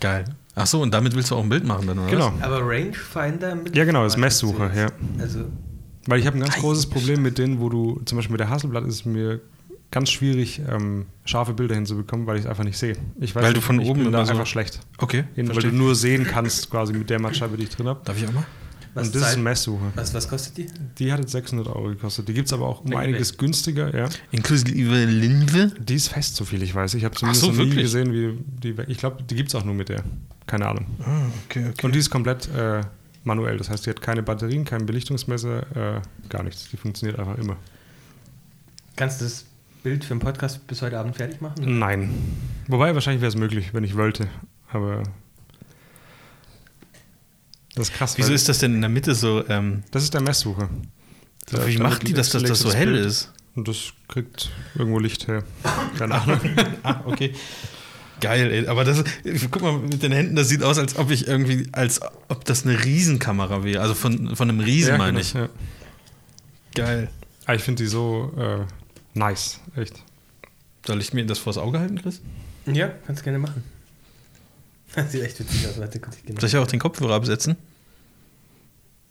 Geil. 0.00 0.24
Ach 0.54 0.66
so, 0.66 0.82
und 0.82 0.92
damit 0.92 1.14
willst 1.14 1.30
du 1.30 1.36
auch 1.36 1.42
ein 1.42 1.48
Bild 1.48 1.64
machen 1.64 1.86
dann, 1.86 1.98
oder 1.98 2.10
Genau. 2.10 2.32
Was? 2.36 2.42
Aber 2.42 2.60
Rangefinder 2.60 3.54
mit 3.54 3.74
Ja, 3.74 3.84
genau, 3.84 4.04
ist 4.04 4.16
Messsucher, 4.16 4.72
ja. 4.74 4.88
Also 5.18 5.46
Weil 6.06 6.20
ich 6.20 6.26
habe 6.26 6.36
ein 6.36 6.42
ganz 6.42 6.56
großes 6.56 6.86
Problem 6.86 7.22
mit 7.22 7.38
denen, 7.38 7.60
wo 7.60 7.68
du, 7.68 8.00
zum 8.04 8.16
Beispiel 8.16 8.32
mit 8.32 8.40
der 8.40 8.50
Hasselblatt 8.50 8.84
ist 8.84 8.94
es 8.94 9.04
mir 9.04 9.40
ganz 9.94 10.10
schwierig, 10.10 10.60
ähm, 10.68 11.06
scharfe 11.24 11.54
Bilder 11.54 11.76
hinzubekommen, 11.76 12.26
weil 12.26 12.36
ich 12.36 12.42
es 12.42 12.50
einfach 12.50 12.64
nicht 12.64 12.76
sehe. 12.76 12.96
Ich 13.20 13.32
weiß 13.32 13.44
weil 13.44 13.52
nicht, 13.52 13.58
du 13.58 13.60
von 13.60 13.80
ich 13.80 13.88
oben 13.88 14.02
bin 14.02 14.12
da 14.12 14.26
so 14.26 14.32
einfach 14.32 14.46
schlecht. 14.46 14.80
Okay. 14.98 15.22
In, 15.36 15.48
weil 15.54 15.62
du 15.62 15.70
nur 15.70 15.94
sehen 15.94 16.26
kannst, 16.26 16.68
quasi 16.68 16.92
mit 16.92 17.08
der 17.08 17.20
Matscheibe, 17.20 17.56
die 17.56 17.62
ich 17.62 17.68
drin 17.68 17.86
habe. 17.86 18.00
Darf 18.04 18.18
ich 18.18 18.26
auch 18.26 18.32
mal? 18.32 18.44
Was 18.94 19.06
und 19.06 19.14
das 19.14 19.22
ist 19.22 19.34
eine 19.34 19.42
Messsuche. 19.44 19.92
Was, 19.94 20.12
was 20.12 20.28
kostet 20.28 20.56
die? 20.56 20.66
Die 20.98 21.12
hat 21.12 21.20
jetzt 21.20 21.30
600 21.30 21.68
Euro 21.68 21.90
gekostet. 21.90 22.26
Die 22.26 22.34
gibt 22.34 22.46
es 22.46 22.52
aber 22.52 22.66
auch 22.66 22.80
um 22.80 22.90
nee, 22.90 22.96
einiges 22.96 23.30
nee. 23.32 23.38
günstiger. 23.38 23.96
Ja. 23.96 24.08
Inklusive 24.32 25.04
Linse? 25.04 25.72
Die 25.78 25.94
ist 25.94 26.08
fest, 26.08 26.34
so 26.34 26.44
viel 26.44 26.62
ich 26.64 26.74
weiß. 26.74 26.94
Ich 26.94 27.04
habe 27.04 27.14
zumindest 27.14 27.44
so, 27.44 27.52
noch 27.52 27.64
nie 27.64 27.74
gesehen, 27.74 28.12
wie 28.12 28.36
die. 28.62 28.74
Ich 28.88 28.98
glaube, 28.98 29.22
die 29.22 29.36
gibt 29.36 29.50
es 29.50 29.54
auch 29.54 29.64
nur 29.64 29.74
mit 29.74 29.90
der. 29.90 30.02
Keine 30.48 30.66
Ahnung. 30.66 30.86
Ah, 31.00 31.26
okay, 31.44 31.68
okay. 31.70 31.86
Und 31.86 31.94
die 31.94 32.00
ist 32.00 32.10
komplett 32.10 32.48
äh, 32.52 32.80
manuell. 33.22 33.58
Das 33.58 33.70
heißt, 33.70 33.86
die 33.86 33.90
hat 33.90 34.00
keine 34.00 34.24
Batterien, 34.24 34.64
kein 34.64 34.86
Belichtungsmesser, 34.86 35.98
äh, 35.98 36.00
gar 36.28 36.42
nichts. 36.42 36.68
Die 36.70 36.76
funktioniert 36.76 37.16
einfach 37.20 37.38
immer. 37.38 37.56
Kannst 38.96 39.20
du 39.20 39.24
das 39.24 39.44
Bild 39.84 40.02
für 40.02 40.14
den 40.14 40.18
Podcast 40.18 40.66
bis 40.66 40.80
heute 40.80 40.98
Abend 40.98 41.14
fertig 41.14 41.42
machen? 41.42 41.78
Nein. 41.78 42.10
Wobei, 42.68 42.94
wahrscheinlich 42.94 43.20
wäre 43.20 43.28
es 43.28 43.36
möglich, 43.36 43.74
wenn 43.74 43.84
ich 43.84 43.94
wollte. 43.96 44.28
Aber 44.72 45.02
das 47.74 47.90
ist 47.90 47.94
krass. 47.94 48.16
Wieso 48.16 48.32
ist 48.32 48.48
das 48.48 48.60
denn 48.60 48.74
in 48.74 48.80
der 48.80 48.88
Mitte 48.88 49.14
so? 49.14 49.46
Ähm, 49.46 49.82
das 49.90 50.02
ist 50.02 50.14
der 50.14 50.22
Messsucher. 50.22 50.70
Der 51.52 51.66
wie 51.66 51.76
macht 51.76 52.08
die 52.08 52.14
das, 52.14 52.30
dass 52.30 52.42
das 52.44 52.60
so 52.60 52.72
hell 52.72 52.92
Bild. 52.92 53.04
ist? 53.04 53.30
Und 53.56 53.68
das 53.68 53.92
kriegt 54.08 54.50
irgendwo 54.74 54.98
Licht 54.98 55.28
her. 55.28 55.44
Keine 55.98 56.14
Ahnung. 56.14 56.40
ah, 56.82 57.02
okay. 57.04 57.34
Geil, 58.22 58.50
ey. 58.50 58.66
Aber 58.68 58.84
das, 58.84 59.04
guck 59.50 59.60
mal, 59.60 59.76
mit 59.76 60.02
den 60.02 60.12
Händen, 60.12 60.34
das 60.34 60.48
sieht 60.48 60.62
aus, 60.62 60.78
als 60.78 60.96
ob 60.96 61.10
ich 61.10 61.28
irgendwie, 61.28 61.68
als 61.72 62.00
ob 62.28 62.46
das 62.46 62.64
eine 62.64 62.82
Riesenkamera 62.82 63.64
wäre. 63.64 63.82
Also 63.82 63.92
von, 63.92 64.34
von 64.34 64.48
einem 64.48 64.60
Riesen, 64.60 64.92
ja, 64.92 64.96
meine 64.96 65.20
genau, 65.20 65.20
ich. 65.20 65.34
Ja. 65.34 65.48
Geil. 66.74 67.10
Ah, 67.44 67.52
ich 67.52 67.62
finde 67.62 67.82
die 67.82 67.88
so 67.88 68.32
äh, 68.38 68.64
nice, 69.14 69.60
echt. 69.76 70.02
Soll 70.86 71.00
ich 71.00 71.12
mir 71.12 71.24
das 71.24 71.38
vors 71.38 71.56
Auge 71.56 71.78
halten, 71.78 72.00
Chris? 72.00 72.20
Ja, 72.66 72.88
kannst 73.06 73.20
du 73.20 73.24
gerne 73.24 73.38
machen. 73.38 73.62
Das 74.94 75.12
sieht 75.12 75.22
echt 75.22 75.40
witzig 75.40 75.66
aus. 75.68 75.78
Warte, 75.78 75.98
kurz, 75.98 76.16
ich 76.16 76.24
genau. 76.24 76.40
Soll 76.40 76.48
ich 76.48 76.56
auch 76.56 76.66
den 76.66 76.80
Kopfhörer 76.80 77.14
absetzen? 77.14 77.56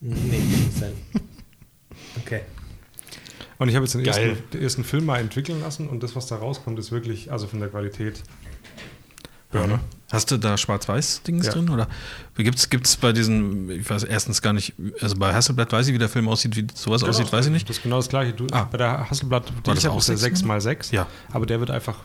Nee, 0.02 0.40
nicht 0.40 0.78
sein. 0.78 0.94
Okay. 2.16 2.42
Und 3.58 3.70
ich 3.70 3.76
habe 3.76 3.86
jetzt 3.86 3.96
den 3.96 4.06
ersten, 4.06 4.38
den 4.52 4.62
ersten, 4.62 4.84
Film 4.84 5.06
mal 5.06 5.20
entwickeln 5.20 5.62
lassen 5.62 5.90
und 5.90 6.04
das, 6.04 6.16
was 6.16 6.28
da 6.28 6.36
rauskommt, 6.36 6.78
ist 6.78 6.92
wirklich, 6.92 7.32
also 7.32 7.48
von 7.48 7.60
der 7.60 7.70
Qualität. 7.70 8.22
Burner. 9.54 9.80
Hast 10.12 10.30
du 10.30 10.38
da 10.38 10.58
Schwarz-Weiß-Dings 10.58 11.48
ja. 11.48 11.54
drin? 11.54 11.70
Oder 11.70 11.88
gibt 12.36 12.60
es 12.60 12.98
bei 12.98 13.14
diesen, 13.14 13.70
ich 13.72 13.90
weiß 13.90 14.04
erstens 14.04 14.42
gar 14.42 14.54
nicht, 14.54 14.74
also 15.02 15.16
bei 15.16 15.34
Hasselblatt 15.34 15.72
weiß 15.72 15.88
ich, 15.88 15.94
wie 15.94 15.98
der 15.98 16.10
Film 16.10 16.28
aussieht, 16.28 16.56
wie 16.56 16.68
sowas 16.74 17.02
genau, 17.02 17.10
aussieht, 17.10 17.34
weiß 17.34 17.48
ich 17.48 17.52
nicht. 17.52 17.68
Das 17.68 17.78
ist 17.78 17.84
genau 17.84 17.98
das 17.98 18.10
gleiche. 18.10 18.34
Du, 18.34 18.46
ah. 18.52 18.68
Bei 18.70 18.78
der 18.78 19.10
Hasselblatt, 19.10 19.50
die 19.50 19.68
War 19.68 19.74
das 19.74 19.86
auch 19.86 20.04
der 20.04 20.18
6x6, 20.18 20.94
ja. 20.94 21.08
aber 21.32 21.46
der 21.48 21.60
wird 21.60 21.72
einfach 21.72 21.98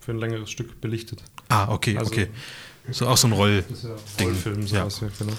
für 0.00 0.12
ein 0.12 0.18
längeres 0.18 0.50
Stück 0.50 0.80
belichtet. 0.80 1.22
Ah, 1.48 1.68
okay, 1.68 1.98
also, 1.98 2.10
okay. 2.10 2.28
So 2.92 3.06
auch 3.06 3.18
so 3.18 3.28
ein 3.28 3.32
Roll-Ding. 3.32 4.26
Rollfilm, 4.26 4.66
so 4.66 4.76
ja. 4.76 4.86
Was, 4.86 5.00
genau. 5.00 5.32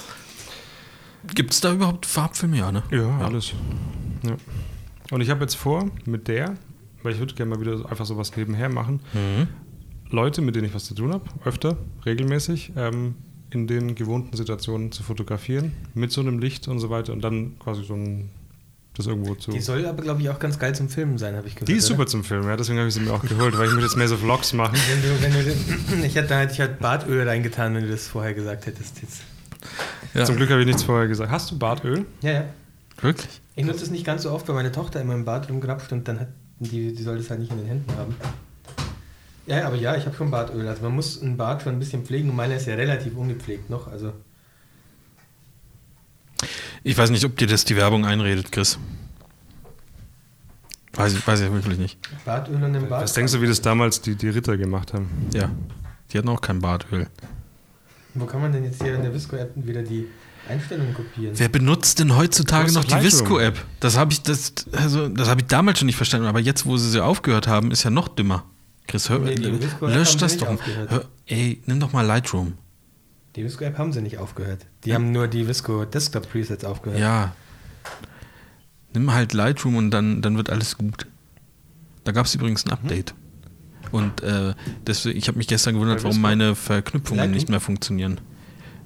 Gibt 1.34 1.54
es 1.54 1.62
da 1.62 1.74
überhaupt 1.74 2.06
Farbfilme? 2.06 2.58
Ja, 2.58 2.72
ne? 2.72 2.84
Ja, 2.92 3.02
ja. 3.02 3.18
alles. 3.20 3.54
Ja. 4.24 4.36
Und 5.10 5.22
ich 5.22 5.30
habe 5.30 5.42
jetzt 5.42 5.56
vor, 5.56 5.90
mit 6.06 6.28
der, 6.28 6.56
weil 7.02 7.14
ich 7.14 7.20
würde 7.20 7.34
gerne 7.34 7.56
mal 7.56 7.60
wieder 7.60 7.90
einfach 7.90 8.06
sowas 8.06 8.36
nebenher 8.38 8.70
machen, 8.70 9.02
mhm. 9.14 9.48
Leute, 10.12 10.42
mit 10.42 10.56
denen 10.56 10.68
ich 10.68 10.74
was 10.74 10.86
zu 10.86 10.94
tun 10.94 11.14
habe, 11.14 11.26
öfter, 11.46 11.78
regelmäßig, 12.06 12.74
ähm, 12.76 13.16
in 13.50 13.68
den 13.68 13.96
gewohnten 13.96 14.36
Situationen 14.38 14.92
zu 14.92 15.04
fotografieren, 15.04 15.74
mit 15.94 16.12
so 16.12 16.22
einem 16.22 16.40
Licht 16.40 16.68
und 16.68 16.80
so 16.80 16.90
weiter 16.90 17.14
und 17.14 17.22
dann 17.22 17.58
quasi 17.60 17.84
so 17.84 17.96
ein 17.96 18.30
das 18.94 19.08
irgendwo 19.08 19.36
zu. 19.36 19.52
Die 19.52 19.62
soll 19.62 19.86
aber, 19.86 20.04
glaube 20.04 20.22
ich, 20.22 20.30
auch 20.30 20.40
ganz 20.40 20.60
geil 20.60 20.76
zum 20.76 20.90
Filmen 20.90 21.18
sein, 21.18 21.36
habe 21.36 21.48
ich 21.48 21.56
gehört. 21.56 21.70
Die 21.70 21.76
ist 21.76 21.86
super 21.86 22.08
zum 22.08 22.26
Filmen, 22.26 22.48
ja, 22.48 22.58
deswegen 22.58 22.78
habe 22.78 22.90
ich 22.90 22.94
sie 22.94 23.00
mir 23.00 23.14
auch 23.14 23.24
geholt, 23.24 23.58
weil 23.58 23.70
ich 23.70 23.74
mir 23.74 23.82
jetzt 23.82 23.96
mehr 23.96 24.08
so 24.08 24.18
Vlogs 24.18 24.52
machen. 24.52 24.78
Wenn 24.90 25.02
du, 25.02 25.22
wenn 25.22 26.02
du, 26.02 26.06
ich 26.06 26.16
hätte 26.16 26.28
da 26.28 26.40
hätte 26.40 26.54
ich 26.54 26.60
halt 26.60 26.80
Bartöl 26.80 27.28
reingetan, 27.28 27.74
wenn 27.74 27.84
du 27.84 27.90
das 27.90 28.08
vorher 28.08 28.34
gesagt 28.34 28.66
hättest. 28.66 29.02
Jetzt. 29.02 29.22
Ja. 30.14 30.26
Zum 30.26 30.36
Glück 30.36 30.50
habe 30.50 30.60
ich 30.60 30.68
nichts 30.68 30.84
vorher 30.84 31.08
gesagt. 31.08 31.32
Hast 31.32 31.52
du 31.52 31.58
Bartöl? 31.58 32.06
Ja, 32.22 32.32
ja. 32.32 32.46
Wirklich? 33.02 33.42
Ich 33.56 33.66
nutze 33.66 33.84
es 33.84 33.92
nicht 33.92 34.06
ganz 34.06 34.24
so 34.24 34.32
oft, 34.32 34.48
weil 34.48 34.56
meine 34.56 34.72
Tochter 34.72 35.00
immer 35.00 35.14
im 35.14 35.24
Bad 35.24 35.50
rumgrapscht 35.50 35.92
und 35.94 36.08
dann 36.08 36.20
hat 36.20 36.28
die, 36.60 36.94
die 36.94 37.04
soll 37.04 37.18
das 37.18 37.30
halt 37.30 37.40
nicht 37.40 37.52
in 37.52 37.58
den 37.58 37.68
Händen 37.68 37.92
haben. 37.98 38.16
Ja, 39.48 39.66
aber 39.66 39.76
ja, 39.76 39.96
ich 39.96 40.06
habe 40.06 40.16
schon 40.16 40.32
Bartöl. 40.32 40.68
Also 40.68 40.84
man 40.84 40.94
muss 40.94 41.22
ein 41.22 41.38
Bart 41.38 41.64
schon 41.64 41.74
ein 41.74 41.80
bisschen 41.80 42.06
pflegen 42.06 42.30
und 42.30 42.36
meiner 42.36 42.56
ist 42.56 42.68
ja 42.68 42.76
relativ 42.76 43.16
ungepflegt 43.16 43.70
noch. 43.70 43.88
Also 43.88 44.14
ich 46.84 46.98
weiß 46.98 47.10
nicht, 47.10 47.26
ob 47.26 47.38
dir 47.38 47.48
das 47.48 47.66
die 47.66 47.76
Werbung 47.76 48.06
einredet, 48.06 48.52
Chris. 48.52 48.78
Weiß 50.94 51.14
ich, 51.14 51.26
weiß 51.26 51.42
ich 51.42 51.52
wirklich 51.52 51.78
nicht. 51.78 51.98
Bartöl 52.26 52.62
und 52.62 52.76
im 52.76 52.90
Bart. 52.90 53.04
Was 53.04 53.14
denkst 53.14 53.34
du, 53.34 53.42
wie 53.42 53.48
das 53.48 53.62
damals 53.62 54.02
die, 54.02 54.16
die 54.16 54.30
Ritter 54.30 54.58
gemacht 54.58 54.94
haben? 54.94 55.10
Ja, 55.34 55.50
die 56.12 56.18
hatten 56.18 56.30
auch 56.30 56.42
kein 56.42 56.60
Bartöl. 56.60 57.08
Wo 58.14 58.26
kann 58.26 58.42
man 58.42 58.52
denn 58.52 58.66
jetzt 58.66 58.84
hier 58.84 58.96
in 58.96 59.04
der 59.04 59.14
Visco-App 59.14 59.52
wieder 59.56 59.84
die 59.84 60.08
Einstellungen 60.50 60.94
kopieren? 60.94 61.34
Wer 61.38 61.48
benutzt 61.48 62.00
denn 62.00 62.16
heutzutage 62.16 62.74
noch 62.74 62.84
die 62.84 63.02
Visco-App? 63.02 63.64
Das 63.80 63.96
habe 63.96 64.12
ich, 64.12 64.22
das, 64.22 64.54
also, 64.74 65.08
das 65.08 65.30
hab 65.30 65.40
ich 65.40 65.48
damals 65.48 65.80
schon 65.80 65.86
nicht 65.86 65.96
verstanden, 65.96 66.28
aber 66.28 66.40
jetzt, 66.40 66.66
wo 66.66 66.76
sie 66.76 66.90
sie 66.90 67.02
aufgehört 67.02 67.48
haben, 67.48 67.72
ist 67.72 67.84
ja 67.84 67.90
noch 67.90 68.10
dümmer. 68.10 68.44
Chris, 68.88 69.10
hör, 69.10 69.20
nee, 69.20 69.36
lösch 69.36 70.18
das 70.18 70.38
doch. 70.38 70.58
Hör, 70.88 71.06
ey, 71.26 71.62
nimm 71.66 71.80
doch 71.80 71.94
mal 71.94 72.06
Lightroom. 72.06 72.54
Die 73.36 73.44
Visco-App 73.44 73.78
haben 73.78 73.94
sie 73.94 74.02
nicht 74.02 74.18
aufgehört. 74.18 74.66
Die 74.84 74.90
ja. 74.90 74.96
haben 74.96 75.12
nur 75.12 75.28
die 75.28 75.48
Visco 75.48 75.86
Desktop 75.86 76.30
Presets 76.30 76.66
aufgehört. 76.66 77.00
Ja. 77.00 77.34
Nimm 78.94 79.14
halt 79.14 79.34
Lightroom 79.34 79.78
und 79.78 79.92
dann, 79.92 80.22
dann 80.22 80.36
wird 80.36 80.50
alles 80.50 80.78
gut. 80.78 81.08
Da 82.04 82.12
gab 82.12 82.26
es 82.26 82.36
übrigens 82.36 82.66
ein 82.66 82.70
mhm. 82.70 82.74
Update. 82.74 83.14
Mhm. 83.14 83.90
Und 83.92 84.24
äh, 84.24 84.54
deswegen, 84.86 85.18
ich 85.18 85.28
habe 85.28 85.38
mich 85.38 85.48
gestern 85.48 85.76
gewundert, 85.76 86.04
warum 86.04 86.20
meine 86.20 86.56
Verknüpfungen 86.56 87.20
Lightroom? 87.20 87.34
nicht 87.34 87.50
mehr 87.50 87.60
funktionieren. 87.60 88.20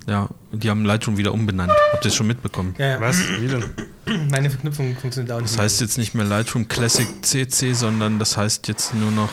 Ja, 0.07 0.29
die 0.51 0.69
haben 0.69 0.85
Lightroom 0.85 1.17
wieder 1.17 1.33
umbenannt. 1.33 1.71
Habt 1.91 2.05
ihr 2.05 2.09
das 2.09 2.15
schon 2.15 2.27
mitbekommen? 2.27 2.75
Ja, 2.77 2.87
ja. 2.87 3.01
Was? 3.01 3.19
Wie 3.39 3.47
denn? 3.47 3.63
Meine 4.29 4.51
Verknüpfung 4.51 4.95
funktioniert 4.95 5.31
auch 5.31 5.41
nicht. 5.41 5.53
Das 5.53 5.59
heißt 5.59 5.81
jetzt 5.81 5.97
nicht 5.97 6.13
mehr 6.13 6.25
Lightroom 6.25 6.67
Classic 6.67 7.07
CC, 7.23 7.73
sondern 7.73 8.19
das 8.19 8.37
heißt 8.37 8.67
jetzt 8.67 8.93
nur 8.93 9.09
noch 9.09 9.31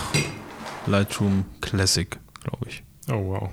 Lightroom 0.87 1.45
Classic, 1.61 2.19
glaube 2.43 2.67
ich. 2.69 2.83
Oh 3.09 3.29
wow. 3.29 3.51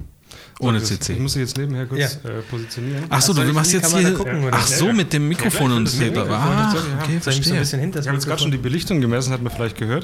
Ohne 0.59 0.83
CC. 0.83 1.13
Ich 1.13 1.19
muss 1.19 1.33
sie 1.33 1.39
jetzt 1.39 1.57
nebenher 1.57 1.85
kurz 1.85 2.19
ja. 2.23 2.29
äh, 2.29 2.41
positionieren. 2.41 3.05
Ach 3.09 3.21
so, 3.21 3.33
du, 3.33 3.43
du 3.43 3.53
machst 3.53 3.73
jetzt 3.73 3.95
hier. 3.95 4.13
Gucken, 4.13 4.47
ach 4.51 4.67
so, 4.67 4.91
mit 4.91 5.13
dem 5.13 5.27
Mikrofon 5.27 5.71
und 5.71 5.85
das. 5.85 5.99
Ah, 5.99 6.75
okay, 7.01 7.19
verstehe. 7.19 7.65
So 7.65 7.77
ich 7.77 7.83
habe 7.83 8.15
jetzt 8.15 8.27
gerade 8.27 8.41
schon 8.41 8.51
die 8.51 8.57
Belichtung 8.57 9.01
gemessen, 9.01 9.31
hat 9.31 9.41
man 9.41 9.51
vielleicht 9.51 9.77
gehört. 9.77 10.03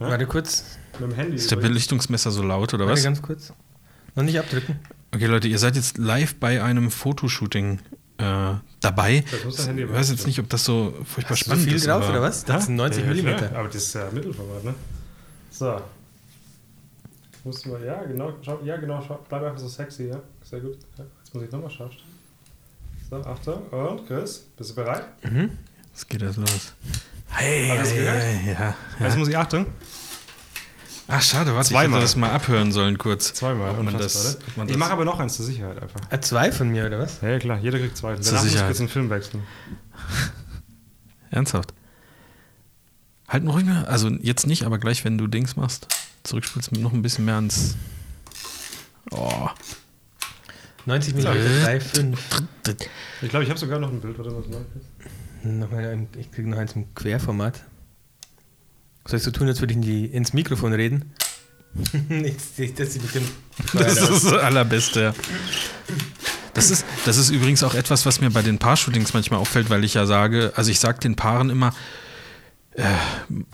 Ja? 0.00 0.08
Warte 0.08 0.26
kurz. 0.26 0.78
Mit 0.98 1.10
dem 1.10 1.14
Handy. 1.14 1.36
Ist 1.36 1.50
der 1.50 1.56
Belichtungsmesser 1.56 2.30
so 2.30 2.42
laut 2.42 2.72
oder 2.74 2.86
Warte 2.86 2.98
was? 2.98 3.04
ganz 3.04 3.22
kurz. 3.22 3.52
Noch 4.14 4.24
nicht 4.24 4.38
abdrücken. 4.38 4.78
Okay, 5.14 5.26
Leute, 5.26 5.48
ihr 5.48 5.58
seid 5.58 5.76
jetzt 5.76 5.98
live 5.98 6.36
bei 6.36 6.62
einem 6.62 6.90
Fotoshooting 6.90 7.80
äh, 8.18 8.54
dabei. 8.80 9.24
Ich 9.46 9.92
weiß 9.92 10.10
jetzt 10.10 10.26
nicht, 10.26 10.38
ob 10.38 10.48
das 10.48 10.64
so 10.64 10.94
furchtbar 11.04 11.32
Hast 11.32 11.40
spannend 11.40 11.66
ist. 11.66 11.82
viel 11.82 11.90
drauf 11.90 12.08
oder 12.08 12.22
was? 12.22 12.44
Das 12.44 12.66
sind 12.66 12.76
90 12.76 13.04
mm. 13.04 13.28
Aber 13.54 13.68
das 13.68 13.76
ist 13.76 13.94
ja 13.94 14.08
Mittelformat, 14.10 14.64
ne? 14.64 14.74
So, 15.50 15.80
Musst 17.46 17.64
mal, 17.64 17.80
ja, 17.84 18.02
genau, 18.02 18.32
schau, 18.42 18.58
ja, 18.64 18.76
genau, 18.76 19.00
schau, 19.06 19.24
bleib 19.28 19.44
einfach 19.44 19.60
so 19.60 19.68
sexy, 19.68 20.08
ja. 20.08 20.20
Sehr 20.42 20.58
gut. 20.58 20.78
Ja, 20.98 21.04
jetzt 21.18 21.32
muss 21.32 21.44
ich 21.44 21.52
nochmal 21.52 21.70
scharf 21.70 21.92
So, 23.08 23.16
Achtung. 23.18 23.68
Und 23.68 24.04
Chris, 24.08 24.48
bist 24.56 24.70
du 24.70 24.74
bereit? 24.74 25.04
Mhm. 25.22 25.50
Jetzt 25.92 26.08
geht 26.08 26.22
das 26.22 26.36
los. 26.38 26.72
Hey, 27.28 27.68
Hast 27.78 27.92
hey, 27.92 28.04
hey, 28.04 28.52
ja, 28.52 28.52
ja. 28.58 28.74
Jetzt 28.98 29.16
muss 29.16 29.28
ich 29.28 29.36
Achtung. 29.36 29.66
Ach, 31.06 31.22
schade, 31.22 31.54
warte, 31.54 31.68
Zweimal. 31.68 31.86
ich 31.86 31.92
hätte 31.92 32.02
das 32.02 32.16
mal 32.16 32.30
abhören 32.32 32.72
sollen 32.72 32.98
kurz. 32.98 33.32
Zweimal. 33.32 33.80
Man 33.80 33.96
das, 33.96 34.38
man 34.56 34.68
ich 34.68 34.76
mache 34.76 34.90
aber 34.90 35.04
noch 35.04 35.20
eins 35.20 35.36
zur 35.36 35.46
Sicherheit 35.46 35.80
einfach. 35.80 36.00
Ah, 36.10 36.20
zwei 36.20 36.50
von 36.50 36.68
mir, 36.68 36.86
oder 36.86 36.98
was? 36.98 37.20
Ja, 37.20 37.38
klar, 37.38 37.60
jeder 37.60 37.78
kriegt 37.78 37.96
zwei. 37.96 38.14
Danach 38.14 38.24
Sicherheit. 38.24 38.42
muss 38.42 38.54
ich 38.54 38.68
jetzt 38.68 38.80
einen 38.80 38.88
Film 38.88 39.08
wechseln. 39.08 39.44
Ernsthaft? 41.30 41.74
Halt 43.28 43.44
noch 43.44 43.54
ruhig 43.54 43.66
mehr. 43.66 43.86
Also 43.86 44.08
jetzt 44.08 44.48
nicht, 44.48 44.64
aber 44.64 44.78
gleich, 44.78 45.04
wenn 45.04 45.16
du 45.16 45.28
Dings 45.28 45.54
machst 45.54 45.86
zurückspulst, 46.26 46.72
noch 46.72 46.92
ein 46.92 47.02
bisschen 47.02 47.24
mehr 47.24 47.36
ans. 47.36 47.76
Oh. 49.10 49.48
90 50.86 51.14
Minuten, 51.14 51.62
3, 51.62 51.80
5. 51.80 52.20
Ich 53.22 53.28
glaube, 53.28 53.44
ich 53.44 53.50
habe 53.50 53.58
sogar 53.58 53.78
noch 53.78 53.90
ein 53.90 54.00
Bild, 54.00 54.18
oder 54.18 54.36
was 54.36 54.44
Nochmal, 55.42 56.06
ich 56.18 56.30
kriege 56.30 56.48
noch 56.48 56.58
eins 56.58 56.72
im 56.72 56.94
Querformat. 56.94 57.62
Soll 59.06 59.18
ich 59.18 59.22
so 59.22 59.30
tun, 59.30 59.48
als 59.48 59.60
würde 59.60 59.72
ich 59.72 59.76
in 59.76 59.82
die, 59.82 60.06
ins 60.06 60.32
Mikrofon 60.32 60.72
reden? 60.72 61.12
das 61.74 62.58
ist 62.58 63.02
bestimmt. 63.02 63.30
Das 63.74 63.96
ist 63.96 64.24
das 64.24 64.32
Allerbeste, 64.32 65.00
ja. 65.00 65.14
Das 66.54 66.70
ist, 66.70 66.86
das 67.04 67.18
ist 67.18 67.30
übrigens 67.30 67.62
auch 67.62 67.74
etwas, 67.74 68.06
was 68.06 68.20
mir 68.20 68.30
bei 68.30 68.42
den 68.42 68.58
Paar-Shootings 68.58 69.12
manchmal 69.12 69.40
auffällt, 69.40 69.68
weil 69.68 69.84
ich 69.84 69.94
ja 69.94 70.06
sage, 70.06 70.52
also 70.56 70.70
ich 70.70 70.80
sage 70.80 70.98
den 71.00 71.14
Paaren 71.14 71.50
immer, 71.50 71.74
äh, 72.76 72.82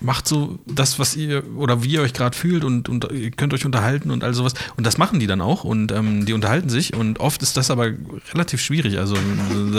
macht 0.00 0.26
so 0.26 0.58
das, 0.66 0.98
was 0.98 1.14
ihr 1.14 1.44
oder 1.56 1.84
wie 1.84 1.92
ihr 1.92 2.02
euch 2.02 2.12
gerade 2.12 2.36
fühlt 2.36 2.64
und, 2.64 2.88
und 2.88 3.10
ihr 3.12 3.30
könnt 3.30 3.54
euch 3.54 3.64
unterhalten 3.64 4.10
und 4.10 4.24
all 4.24 4.34
sowas. 4.34 4.54
Und 4.76 4.84
das 4.84 4.98
machen 4.98 5.20
die 5.20 5.28
dann 5.28 5.40
auch 5.40 5.62
und 5.62 5.92
ähm, 5.92 6.26
die 6.26 6.32
unterhalten 6.32 6.68
sich 6.68 6.94
und 6.94 7.20
oft 7.20 7.40
ist 7.42 7.56
das 7.56 7.70
aber 7.70 7.92
relativ 8.34 8.60
schwierig. 8.60 8.98
Also 8.98 9.16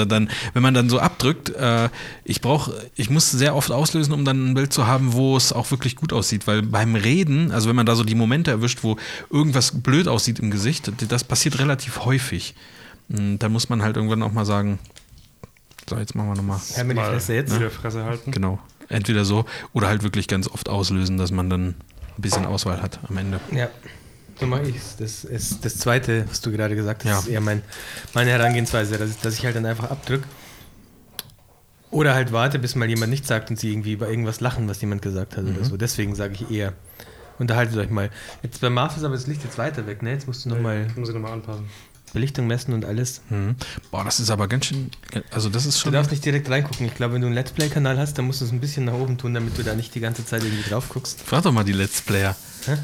dann, 0.07 0.29
wenn 0.53 0.63
man 0.63 0.73
dann 0.73 0.89
so 0.89 0.99
abdrückt, 0.99 1.49
äh, 1.49 1.89
ich 2.23 2.39
brauche, 2.39 2.73
ich 2.95 3.09
muss 3.09 3.31
sehr 3.31 3.53
oft 3.55 3.71
auslösen, 3.71 4.13
um 4.13 4.23
dann 4.23 4.51
ein 4.51 4.53
Bild 4.53 4.71
zu 4.71 4.87
haben, 4.87 5.11
wo 5.11 5.35
es 5.35 5.51
auch 5.51 5.71
wirklich 5.71 5.97
gut 5.97 6.13
aussieht. 6.13 6.47
Weil 6.47 6.61
beim 6.61 6.95
Reden, 6.95 7.51
also 7.51 7.67
wenn 7.67 7.75
man 7.75 7.85
da 7.85 7.95
so 7.95 8.05
die 8.05 8.15
Momente 8.15 8.49
erwischt, 8.49 8.79
wo 8.83 8.97
irgendwas 9.29 9.81
blöd 9.81 10.07
aussieht 10.07 10.39
im 10.39 10.51
Gesicht, 10.51 10.89
das 11.09 11.25
passiert 11.25 11.59
relativ 11.59 12.05
häufig. 12.05 12.55
Und 13.09 13.39
da 13.39 13.49
muss 13.49 13.67
man 13.67 13.83
halt 13.83 13.97
irgendwann 13.97 14.23
auch 14.23 14.31
mal 14.31 14.45
sagen, 14.45 14.79
so, 15.89 15.97
jetzt 15.97 16.15
machen 16.15 16.29
wir 16.29 16.35
nochmal. 16.35 16.61
Ja, 16.77 16.83
mit 16.85 16.97
die 16.97 17.01
Fresse 17.01 17.33
jetzt. 17.33 17.59
Ne? 17.59 17.69
Fresse 17.69 18.05
halten. 18.05 18.31
Genau. 18.31 18.59
Entweder 18.93 19.25
so 19.25 19.45
oder 19.73 19.87
halt 19.87 20.03
wirklich 20.03 20.27
ganz 20.27 20.47
oft 20.47 20.69
auslösen, 20.69 21.17
dass 21.17 21.31
man 21.31 21.49
dann 21.49 21.67
ein 21.69 21.75
bisschen 22.21 22.45
Auswahl 22.45 22.81
hat 22.81 22.99
am 23.07 23.17
Ende. 23.17 23.39
Ja. 23.51 23.69
So 24.39 24.47
mache 24.47 24.63
ich 24.63 24.75
es. 24.75 24.95
Das 24.97 25.23
ist 25.23 25.63
das 25.63 25.77
Zweite, 25.77 26.25
was 26.29 26.41
du 26.41 26.51
gerade 26.51 26.75
gesagt 26.75 27.05
hast, 27.05 27.11
ja. 27.11 27.19
ist 27.19 27.27
eher 27.27 27.41
mein, 27.41 27.61
meine 28.13 28.31
Herangehensweise, 28.31 28.97
dass 28.97 29.11
ich, 29.11 29.17
dass 29.17 29.37
ich 29.37 29.45
halt 29.45 29.55
dann 29.55 29.65
einfach 29.65 29.91
abdrücke. 29.91 30.23
Oder 31.91 32.15
halt 32.15 32.31
warte, 32.31 32.57
bis 32.57 32.73
mal 32.73 32.89
jemand 32.89 33.11
nichts 33.11 33.27
sagt 33.27 33.51
und 33.51 33.59
sie 33.59 33.71
irgendwie 33.71 33.93
über 33.93 34.09
irgendwas 34.09 34.39
lachen, 34.39 34.67
was 34.67 34.81
jemand 34.81 35.03
gesagt 35.03 35.37
hat 35.37 35.43
mhm. 35.43 35.55
oder 35.55 35.65
so. 35.65 35.77
Deswegen 35.77 36.15
sage 36.15 36.33
ich 36.33 36.49
eher, 36.49 36.73
unterhaltet 37.37 37.77
euch 37.77 37.91
mal. 37.91 38.09
Jetzt 38.41 38.61
bei 38.61 38.71
Marv 38.71 38.97
ist 38.97 39.03
aber 39.03 39.13
das 39.13 39.27
Licht 39.27 39.43
jetzt 39.43 39.59
weiter 39.59 39.85
weg, 39.85 40.01
ne? 40.01 40.11
Jetzt 40.11 40.25
musst 40.25 40.45
du 40.45 40.49
nochmal. 40.49 40.87
Muss 40.95 41.09
ich 41.09 41.15
nochmal 41.15 41.33
anpassen. 41.33 41.65
Belichtung 42.13 42.47
messen 42.47 42.73
und 42.73 42.85
alles. 42.85 43.21
Mhm. 43.29 43.55
Boah, 43.91 44.03
das 44.03 44.19
ist 44.19 44.29
aber 44.29 44.47
ganz 44.47 44.67
schön. 44.67 44.91
Also, 45.31 45.49
das 45.49 45.65
ist 45.65 45.79
schon. 45.79 45.91
Du 45.91 45.97
darfst 45.97 46.11
nicht 46.11 46.23
direkt 46.23 46.49
reingucken. 46.49 46.85
Ich 46.85 46.95
glaube, 46.95 47.15
wenn 47.15 47.21
du 47.21 47.27
einen 47.27 47.35
Let's 47.35 47.51
Play-Kanal 47.51 47.97
hast, 47.97 48.17
dann 48.17 48.25
musst 48.25 48.41
du 48.41 48.45
es 48.45 48.51
ein 48.51 48.59
bisschen 48.59 48.85
nach 48.85 48.93
oben 48.93 49.17
tun, 49.17 49.33
damit 49.33 49.57
du 49.57 49.63
da 49.63 49.75
nicht 49.75 49.93
die 49.95 49.99
ganze 49.99 50.25
Zeit 50.25 50.43
irgendwie 50.43 50.69
drauf 50.69 50.89
guckst. 50.89 51.21
Frag 51.21 51.43
doch 51.43 51.51
mal 51.51 51.63
die 51.63 51.73
Let's 51.73 52.01
Player. 52.01 52.35
Hä? 52.65 52.77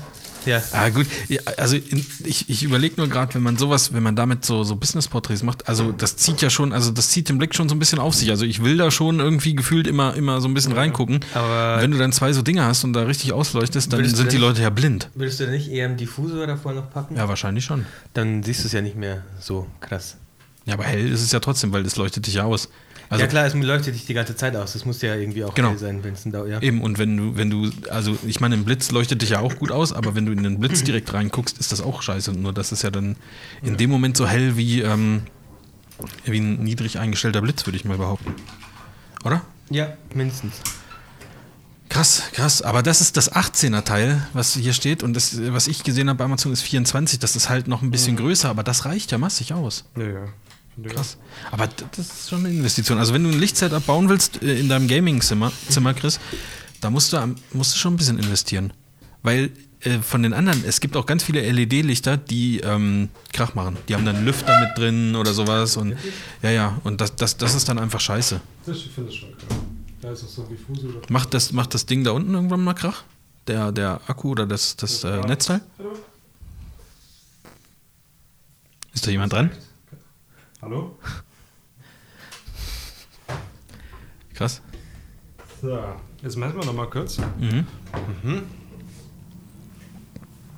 Ja. 0.45 0.61
Ah, 0.71 0.89
gut. 0.89 1.07
Ja, 1.27 1.41
also 1.57 1.77
ich, 2.23 2.49
ich 2.49 2.63
überlege 2.63 2.95
nur 2.97 3.07
gerade, 3.07 3.33
wenn 3.35 3.43
man 3.43 3.57
sowas, 3.57 3.93
wenn 3.93 4.03
man 4.03 4.15
damit 4.15 4.45
so, 4.45 4.63
so 4.63 4.75
Business-Porträts 4.75 5.43
macht, 5.43 5.67
also 5.67 5.91
das 5.91 6.17
zieht 6.17 6.41
ja 6.41 6.49
schon, 6.49 6.73
also 6.73 6.91
das 6.91 7.09
zieht 7.09 7.29
den 7.29 7.37
Blick 7.37 7.55
schon 7.55 7.69
so 7.69 7.75
ein 7.75 7.79
bisschen 7.79 7.99
auf 7.99 8.15
sich. 8.15 8.29
Also 8.29 8.45
ich 8.45 8.63
will 8.63 8.77
da 8.77 8.91
schon 8.91 9.19
irgendwie 9.19 9.55
gefühlt 9.55 9.87
immer, 9.87 10.15
immer 10.15 10.41
so 10.41 10.47
ein 10.47 10.53
bisschen 10.53 10.73
reingucken. 10.73 11.19
Aber 11.33 11.81
wenn 11.81 11.91
du 11.91 11.97
dann 11.97 12.11
zwei 12.11 12.33
so 12.33 12.41
Dinge 12.41 12.63
hast 12.63 12.83
und 12.83 12.93
da 12.93 13.03
richtig 13.03 13.33
ausleuchtest, 13.33 13.91
dann 13.93 14.05
sind 14.05 14.31
die 14.31 14.37
Leute 14.37 14.61
ja 14.61 14.69
blind. 14.69 15.09
Würdest 15.15 15.39
du 15.39 15.47
nicht 15.47 15.69
eher 15.69 15.87
einen 15.87 15.97
Diffusor 15.97 16.47
davor 16.47 16.73
noch 16.73 16.89
packen? 16.89 17.15
Ja, 17.17 17.27
wahrscheinlich 17.27 17.65
schon. 17.65 17.85
Dann 18.13 18.43
siehst 18.43 18.63
du 18.63 18.67
es 18.67 18.73
ja 18.73 18.81
nicht 18.81 18.95
mehr 18.95 19.23
so 19.39 19.67
krass. 19.81 20.17
Ja, 20.65 20.75
aber 20.75 20.83
hell 20.83 21.11
ist 21.11 21.21
es 21.23 21.31
ja 21.31 21.39
trotzdem, 21.39 21.71
weil 21.71 21.85
es 21.85 21.95
leuchtet 21.95 22.27
dich 22.27 22.35
ja 22.35 22.43
aus. 22.43 22.69
Also, 23.09 23.23
ja 23.23 23.27
klar, 23.27 23.45
es 23.47 23.55
leuchtet 23.55 23.95
dich 23.95 24.05
die 24.05 24.13
ganze 24.13 24.35
Zeit 24.35 24.55
aus. 24.55 24.73
Das 24.73 24.85
muss 24.85 25.01
ja 25.01 25.15
irgendwie 25.15 25.43
auch 25.43 25.55
genau. 25.55 25.69
hell 25.69 25.79
sein, 25.79 26.03
wenn 26.03 26.13
es 26.13 26.25
ein 26.25 26.31
Dauer. 26.31 26.47
Ja. 26.47 26.61
Eben, 26.61 26.81
und 26.81 26.99
wenn 26.99 27.17
du, 27.17 27.35
wenn 27.35 27.49
du, 27.49 27.71
also 27.89 28.15
ich 28.25 28.39
meine, 28.39 28.55
ein 28.55 28.65
Blitz 28.65 28.91
leuchtet 28.91 29.23
dich 29.23 29.31
ja 29.31 29.39
auch 29.39 29.55
gut 29.55 29.71
aus, 29.71 29.93
aber 29.93 30.13
wenn 30.13 30.27
du 30.27 30.31
in 30.31 30.43
den 30.43 30.59
Blitz 30.59 30.83
direkt 30.83 31.11
reinguckst, 31.11 31.57
ist 31.57 31.71
das 31.71 31.81
auch 31.81 32.03
scheiße. 32.03 32.33
Nur 32.33 32.53
das 32.53 32.71
ist 32.71 32.83
ja 32.83 32.91
dann 32.91 33.15
in 33.63 33.69
ja. 33.71 33.75
dem 33.75 33.89
Moment 33.89 34.15
so 34.15 34.27
hell 34.27 34.57
wie, 34.57 34.81
ähm, 34.81 35.23
wie 36.25 36.39
ein 36.39 36.63
niedrig 36.63 36.99
eingestellter 36.99 37.41
Blitz, 37.41 37.65
würde 37.65 37.77
ich 37.77 37.85
mal 37.85 37.97
behaupten. 37.97 38.35
Oder? 39.25 39.41
Ja, 39.71 39.93
mindestens. 40.13 40.53
Krass, 41.89 42.23
krass. 42.33 42.61
Aber 42.61 42.83
das 42.83 43.01
ist 43.01 43.17
das 43.17 43.31
18er 43.31 43.83
Teil, 43.83 44.21
was 44.33 44.53
hier 44.53 44.73
steht. 44.73 45.01
Und 45.01 45.15
das, 45.15 45.35
was 45.51 45.67
ich 45.67 45.83
gesehen 45.83 46.09
habe 46.09 46.17
bei 46.17 46.25
Amazon, 46.25 46.53
ist 46.53 46.61
24. 46.61 47.17
Das 47.17 47.35
ist 47.35 47.49
halt 47.49 47.67
noch 47.67 47.81
ein 47.81 47.89
bisschen 47.89 48.13
mhm. 48.13 48.19
größer, 48.19 48.49
aber 48.49 48.63
das 48.63 48.85
reicht 48.85 49.11
ja 49.11 49.17
massig 49.17 49.53
aus. 49.53 49.85
Ja, 49.97 50.03
ja. 50.03 50.27
Krass. 50.83 51.17
Aber 51.51 51.67
das 51.67 52.07
ist 52.07 52.29
schon 52.29 52.39
eine 52.39 52.49
Investition. 52.49 52.97
Also 52.97 53.13
wenn 53.13 53.23
du 53.23 53.29
ein 53.29 53.39
Lichtsetup 53.39 53.85
bauen 53.85 54.09
willst 54.09 54.41
äh, 54.41 54.59
in 54.59 54.69
deinem 54.69 54.87
Gaming-Zimmer, 54.87 55.51
Zimmer, 55.69 55.93
Chris, 55.93 56.19
da 56.81 56.89
musst 56.89 57.13
du, 57.13 57.35
musst 57.53 57.75
du 57.75 57.79
schon 57.79 57.93
ein 57.93 57.97
bisschen 57.97 58.19
investieren. 58.19 58.73
Weil 59.21 59.51
äh, 59.81 59.99
von 59.99 60.23
den 60.23 60.33
anderen, 60.33 60.63
es 60.65 60.79
gibt 60.81 60.95
auch 60.97 61.05
ganz 61.05 61.23
viele 61.23 61.41
LED-Lichter, 61.41 62.17
die 62.17 62.59
ähm, 62.59 63.09
Krach 63.33 63.55
machen. 63.55 63.77
Die 63.87 63.95
haben 63.95 64.05
dann 64.05 64.25
Lüfter 64.25 64.59
mit 64.59 64.77
drin 64.77 65.15
oder 65.15 65.33
sowas. 65.33 65.77
Und 65.77 65.95
ja, 66.41 66.51
ja, 66.51 66.81
und 66.83 67.01
das, 67.01 67.15
das, 67.15 67.37
das 67.37 67.55
ist 67.55 67.69
dann 67.69 67.79
einfach 67.79 67.99
scheiße. 67.99 68.41
Das, 68.65 68.77
ich 68.77 68.91
finde 68.91 69.11
schon 69.11 69.29
krass. 69.37 69.57
Da 70.01 70.11
ist 70.11 70.23
auch 70.23 70.29
so 70.29 70.43
diffuse. 70.43 70.87
Macht 71.09 71.33
das, 71.33 71.51
macht 71.51 71.73
das 71.73 71.85
Ding 71.85 72.03
da 72.03 72.11
unten 72.11 72.33
irgendwann 72.33 72.63
mal 72.63 72.73
Krach? 72.73 73.03
Der, 73.47 73.71
der 73.71 73.99
Akku 74.07 74.31
oder 74.31 74.45
das, 74.45 74.75
das 74.75 75.03
äh, 75.03 75.19
Netzteil? 75.21 75.61
Ist 78.93 79.07
da 79.07 79.11
jemand 79.11 79.33
dran? 79.33 79.51
Hallo? 80.61 80.97
Krass. 84.33 84.61
So, 85.61 85.77
jetzt 86.21 86.35
messen 86.37 86.57
wir 86.57 86.65
noch 86.65 86.73
mal 86.73 86.89
kurz. 86.89 87.17
Mhm. 87.39 87.65
Mhm. 88.23 88.43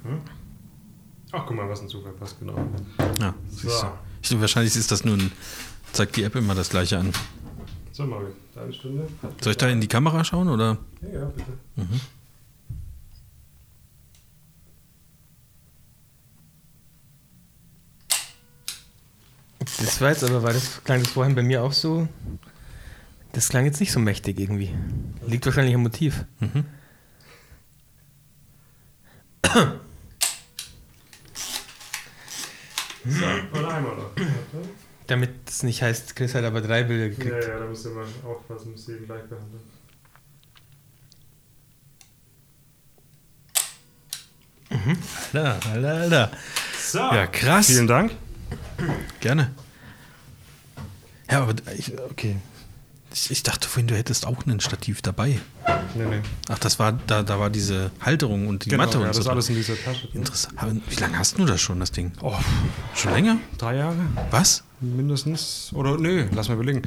Hm? 0.04 0.22
Ach, 1.32 1.46
guck 1.46 1.56
mal, 1.56 1.70
was 1.70 1.82
ein 1.82 1.88
Zufall 1.88 2.14
passt, 2.14 2.40
genau. 2.40 2.56
Ja, 3.20 3.34
so. 3.50 3.70
Ich, 4.24 4.40
wahrscheinlich 4.42 4.76
ist 4.76 4.92
das 4.92 5.06
nun, 5.06 5.32
zeigt 5.94 6.16
die 6.16 6.24
App 6.24 6.36
immer 6.36 6.56
das 6.56 6.70
gleiche 6.70 6.98
an. 6.98 7.12
So, 7.92 8.06
Mario, 8.06 8.30
eine 8.56 8.74
Stunde. 8.74 9.08
Soll 9.42 9.52
ich 9.52 9.58
da 9.58 9.68
in 9.68 9.82
die 9.82 9.88
Kamera 9.88 10.24
schauen, 10.24 10.50
oder? 10.50 10.78
Ja, 11.02 11.20
ja, 11.20 11.26
bitte. 11.26 11.52
Mhm. 11.76 12.02
Das 19.80 20.02
war 20.02 20.10
jetzt 20.10 20.24
aber, 20.24 20.44
war 20.44 20.54
das, 20.54 20.84
klang 20.84 21.02
das 21.02 21.12
vorhin 21.12 21.36
bei 21.36 21.44
mir 21.44 21.64
auch 21.64 21.74
so? 21.74 22.08
Das 23.34 23.50
klang 23.50 23.66
jetzt 23.66 23.80
nicht 23.80 23.92
so 23.92 24.00
mächtig 24.00 24.40
irgendwie. 24.40 24.76
Liegt 25.26 25.46
wahrscheinlich 25.46 25.76
am 25.76 25.84
Motiv. 25.84 26.26
Mhm. 26.40 26.66
So, 33.04 33.26
und 33.26 33.66
einmal 33.66 33.96
noch. 33.96 34.12
Damit 35.08 35.32
es 35.50 35.64
nicht 35.64 35.82
heißt, 35.82 36.16
Chris 36.16 36.36
hat 36.36 36.44
aber 36.44 36.62
drei 36.62 36.84
Bilder 36.84 37.10
gekriegt. 37.10 37.44
Ja, 37.44 37.54
ja, 37.54 37.60
da 37.60 37.66
du 37.66 37.90
immer 37.90 38.06
aufpassen, 38.26 38.72
musst 38.72 38.88
du 38.88 38.94
eben 38.94 39.06
gleich 39.06 39.24
behandeln. 39.24 39.64
Mhm. 44.70 44.98
Alter, 45.34 45.70
alter, 45.70 45.94
alter. 45.94 46.32
So. 46.80 47.00
Ja, 47.00 47.28
krass. 47.28 47.68
Vielen 47.68 47.88
Dank. 47.88 48.12
Gerne. 49.20 49.54
Ja, 51.32 51.44
aber 51.44 51.56
ich, 51.78 51.94
okay. 52.10 52.36
Ich, 53.13 53.32
ich, 53.32 53.44
dachte 53.44 53.67
vorhin, 53.67 53.88
du 53.88 53.96
hättest 53.96 54.26
auch 54.26 54.46
ein 54.46 54.60
Stativ 54.60 55.02
dabei. 55.02 55.39
Nee, 55.96 56.06
nee. 56.06 56.22
Ach, 56.48 56.60
das 56.60 56.80
war, 56.80 56.94
da, 57.08 57.24
da 57.24 57.39
war 57.39 57.50
diese 57.50 57.91
Halterung 58.00 58.48
und 58.48 58.65
die 58.65 58.70
genau, 58.70 58.86
Matte 58.86 58.98
ja, 58.98 59.02
und 59.02 59.08
das 59.08 59.17
so. 59.17 59.24
das 59.24 59.30
alles 59.30 59.50
in 59.50 59.56
dieser 59.56 59.82
Tasche. 59.82 60.08
Interessant. 60.13 60.82
Wie 60.88 60.96
lange 60.96 61.17
hast 61.17 61.38
du 61.38 61.46
das 61.46 61.60
schon, 61.60 61.80
das 61.80 61.91
Ding? 61.91 62.13
Oh, 62.22 62.36
schon 62.96 63.13
länger? 63.13 63.38
Drei 63.58 63.78
Jahre. 63.78 63.98
Was? 64.30 64.63
Mindestens. 64.80 65.72
Oder 65.74 65.98
nö, 65.98 66.28
lass 66.34 66.48
mal 66.48 66.56
überlegen. 66.56 66.84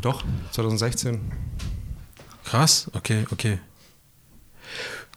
Doch, 0.00 0.24
2016. 0.52 1.20
Krass, 2.44 2.90
okay, 2.94 3.26
okay. 3.30 3.58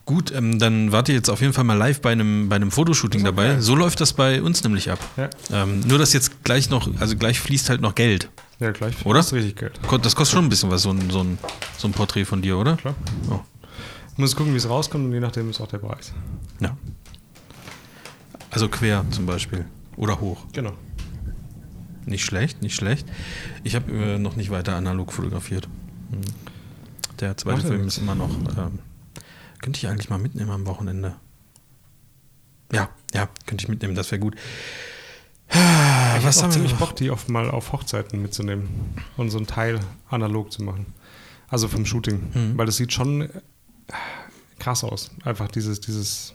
Gut, 0.04 0.32
ähm, 0.32 0.58
dann 0.58 0.92
wart 0.92 1.08
ihr 1.08 1.14
jetzt 1.14 1.30
auf 1.30 1.40
jeden 1.40 1.52
Fall 1.52 1.64
mal 1.64 1.74
live 1.74 2.00
bei 2.00 2.12
einem, 2.12 2.48
bei 2.48 2.56
einem 2.56 2.70
Fotoshooting 2.70 3.24
dabei. 3.24 3.60
So 3.60 3.76
läuft 3.76 4.00
das 4.00 4.12
bei 4.12 4.42
uns 4.42 4.62
nämlich 4.64 4.90
ab. 4.90 4.98
Ja. 5.16 5.30
Ähm, 5.52 5.80
nur, 5.86 5.98
dass 5.98 6.12
jetzt 6.12 6.42
gleich 6.44 6.68
noch, 6.68 6.90
also 7.00 7.16
gleich 7.16 7.40
fließt 7.40 7.70
halt 7.70 7.80
noch 7.80 7.94
Geld. 7.94 8.28
Ja, 8.60 8.70
gleich. 8.72 9.04
Oder? 9.06 9.18
Das 9.18 9.32
richtig 9.32 9.56
Geld. 9.56 9.80
Das 10.02 10.14
kostet 10.14 10.34
schon 10.34 10.44
ein 10.44 10.48
bisschen 10.50 10.70
was, 10.70 10.82
so 10.82 10.90
ein, 10.90 11.10
so 11.10 11.20
ein, 11.20 11.38
so 11.78 11.88
ein 11.88 11.92
Porträt 11.92 12.26
von 12.26 12.42
dir, 12.42 12.58
oder? 12.58 12.76
Klar. 12.76 12.94
Oh. 13.30 13.40
Muss 14.16 14.36
gucken, 14.36 14.52
wie 14.52 14.58
es 14.58 14.68
rauskommt 14.68 15.06
und 15.06 15.12
je 15.12 15.20
nachdem 15.20 15.48
ist 15.48 15.60
auch 15.62 15.66
der 15.66 15.78
Preis. 15.78 16.12
Ja. 16.60 16.76
Also 18.50 18.68
quer 18.68 19.04
zum 19.10 19.24
Beispiel. 19.24 19.64
Oder 19.96 20.20
hoch. 20.20 20.44
Genau. 20.52 20.74
Nicht 22.04 22.24
schlecht, 22.24 22.62
nicht 22.62 22.74
schlecht. 22.74 23.06
Ich 23.64 23.74
habe 23.74 23.90
äh, 23.92 24.18
noch 24.18 24.36
nicht 24.36 24.50
weiter 24.50 24.76
analog 24.76 25.12
fotografiert. 25.12 25.66
Hm. 26.10 26.20
Der 27.20 27.36
zweite 27.36 27.66
Film 27.66 27.86
ist 27.86 27.98
immer 27.98 28.14
noch. 28.14 28.30
Ähm, 28.58 28.80
könnte 29.60 29.78
ich 29.78 29.88
eigentlich 29.88 30.10
mal 30.10 30.18
mitnehmen 30.18 30.50
am 30.50 30.66
Wochenende. 30.66 31.16
Ja, 32.72 32.90
ja, 33.14 33.28
könnte 33.46 33.64
ich 33.64 33.68
mitnehmen, 33.68 33.94
das 33.94 34.10
wäre 34.10 34.20
gut. 34.20 34.36
Ich 35.52 36.24
Was 36.24 36.42
habe 36.42 36.52
ziemlich 36.52 36.74
Bock, 36.74 36.94
die 36.96 37.10
oft 37.10 37.28
mal 37.28 37.50
auf 37.50 37.72
Hochzeiten 37.72 38.22
mitzunehmen 38.22 38.68
und 39.16 39.30
so 39.30 39.38
ein 39.38 39.46
Teil 39.46 39.80
analog 40.08 40.52
zu 40.52 40.62
machen. 40.62 40.86
Also 41.48 41.66
vom 41.66 41.84
Shooting. 41.84 42.22
Mhm. 42.32 42.58
Weil 42.58 42.66
das 42.66 42.76
sieht 42.76 42.92
schon 42.92 43.28
krass 44.58 44.84
aus. 44.84 45.10
Einfach 45.24 45.48
dieses, 45.48 45.80
dieses, 45.80 46.34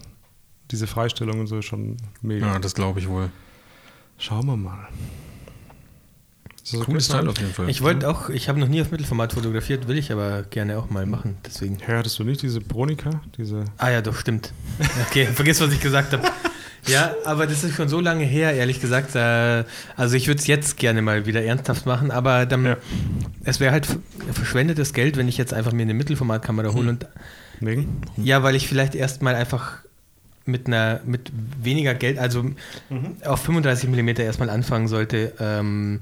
diese 0.71 0.87
Freistellung 0.87 1.39
und 1.39 1.47
so 1.47 1.61
schon 1.61 1.97
mega. 2.21 2.47
Ja, 2.47 2.59
das 2.59 2.75
glaube 2.75 2.99
ich 2.99 3.07
wohl. 3.07 3.29
Schauen 4.17 4.45
wir 4.47 4.57
mal. 4.57 4.87
So 6.63 6.79
Cooles 6.79 7.07
Teil 7.07 7.27
auf 7.27 7.37
jeden 7.37 7.53
Fall. 7.53 7.69
Ich 7.69 7.83
wollte 7.83 8.09
auch, 8.09 8.29
ich 8.29 8.49
habe 8.49 8.59
noch 8.59 8.67
nie 8.67 8.81
auf 8.81 8.89
Mittelformat 8.89 9.33
fotografiert, 9.33 9.87
will 9.87 9.99
ich 9.99 10.11
aber 10.11 10.41
gerne 10.43 10.79
auch 10.79 10.89
mal 10.89 11.05
machen. 11.05 11.37
Deswegen. 11.45 11.77
Ja, 11.77 11.97
hattest 11.97 12.17
du 12.17 12.23
nicht 12.23 12.41
diese 12.41 12.59
Bronika? 12.59 13.21
Diese 13.37 13.65
ah 13.77 13.89
ja, 13.89 14.01
doch, 14.01 14.17
stimmt. 14.17 14.51
Okay, 15.07 15.27
vergiss, 15.27 15.61
was 15.61 15.71
ich 15.71 15.79
gesagt 15.79 16.11
habe. 16.13 16.23
Ja, 16.87 17.15
aber 17.23 17.47
das 17.47 17.63
ist 17.63 17.75
schon 17.75 17.89
so 17.89 17.99
lange 17.99 18.25
her, 18.25 18.53
ehrlich 18.53 18.79
gesagt. 18.79 19.15
Äh, 19.15 19.63
also 19.95 20.15
ich 20.15 20.27
würde 20.27 20.39
es 20.39 20.47
jetzt 20.47 20.77
gerne 20.77 21.01
mal 21.01 21.25
wieder 21.25 21.43
ernsthaft 21.43 21.85
machen, 21.85 22.11
aber 22.11 22.45
dann, 22.45 22.65
ja. 22.65 22.77
es 23.43 23.59
wäre 23.59 23.71
halt 23.71 23.87
verschwendetes 24.31 24.93
Geld, 24.93 25.17
wenn 25.17 25.27
ich 25.27 25.37
jetzt 25.37 25.53
einfach 25.53 25.71
mir 25.71 25.83
eine 25.83 25.93
Mittelformatkamera 25.93 26.73
hole 26.73 26.89
und 26.89 27.07
Wegen? 27.59 28.01
Ja, 28.17 28.43
weil 28.43 28.55
ich 28.55 28.67
vielleicht 28.67 28.95
erstmal 28.95 29.35
einfach 29.35 29.79
mit 30.45 30.67
einer 30.67 31.01
mit 31.05 31.31
weniger 31.61 31.95
Geld, 31.95 32.19
also 32.19 32.43
mhm. 32.43 33.17
auf 33.25 33.41
35 33.41 33.89
mm 33.89 34.09
erstmal 34.09 34.49
anfangen 34.49 34.87
sollte, 34.87 35.33
ähm, 35.39 36.01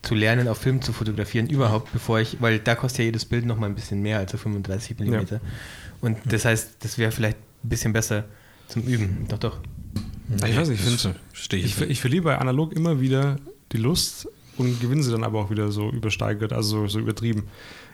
zu 0.00 0.14
lernen, 0.14 0.48
auf 0.48 0.58
Film 0.58 0.82
zu 0.82 0.92
fotografieren, 0.92 1.46
überhaupt, 1.48 1.92
bevor 1.92 2.18
ich, 2.18 2.38
weil 2.40 2.58
da 2.58 2.74
kostet 2.74 3.00
ja 3.00 3.04
jedes 3.06 3.24
Bild 3.24 3.46
nochmal 3.46 3.68
ein 3.68 3.74
bisschen 3.74 4.02
mehr 4.02 4.18
als 4.18 4.34
auf 4.34 4.40
35 4.40 4.98
mm. 4.98 5.12
Ja. 5.12 5.20
Und 6.00 6.18
das 6.24 6.44
heißt, 6.44 6.76
das 6.80 6.98
wäre 6.98 7.12
vielleicht 7.12 7.36
ein 7.36 7.68
bisschen 7.68 7.92
besser 7.92 8.24
zum 8.68 8.82
Üben. 8.82 9.26
Doch, 9.28 9.38
doch. 9.38 9.58
Ich 10.36 10.56
weiß 10.56 10.68
nicht, 10.68 10.84
ich 10.84 11.00
finde, 11.00 11.16
ich, 11.56 11.80
ich 11.80 12.00
verliere 12.00 12.24
bei 12.24 12.38
analog 12.38 12.72
immer 12.72 13.00
wieder 13.00 13.36
die 13.72 13.76
Lust 13.78 14.28
und 14.56 14.80
gewinne 14.80 15.02
sie 15.02 15.10
dann 15.10 15.24
aber 15.24 15.40
auch 15.40 15.50
wieder 15.50 15.70
so 15.72 15.90
übersteigert, 15.90 16.52
also 16.52 16.86
so, 16.86 16.98
übertrieben. 16.98 17.44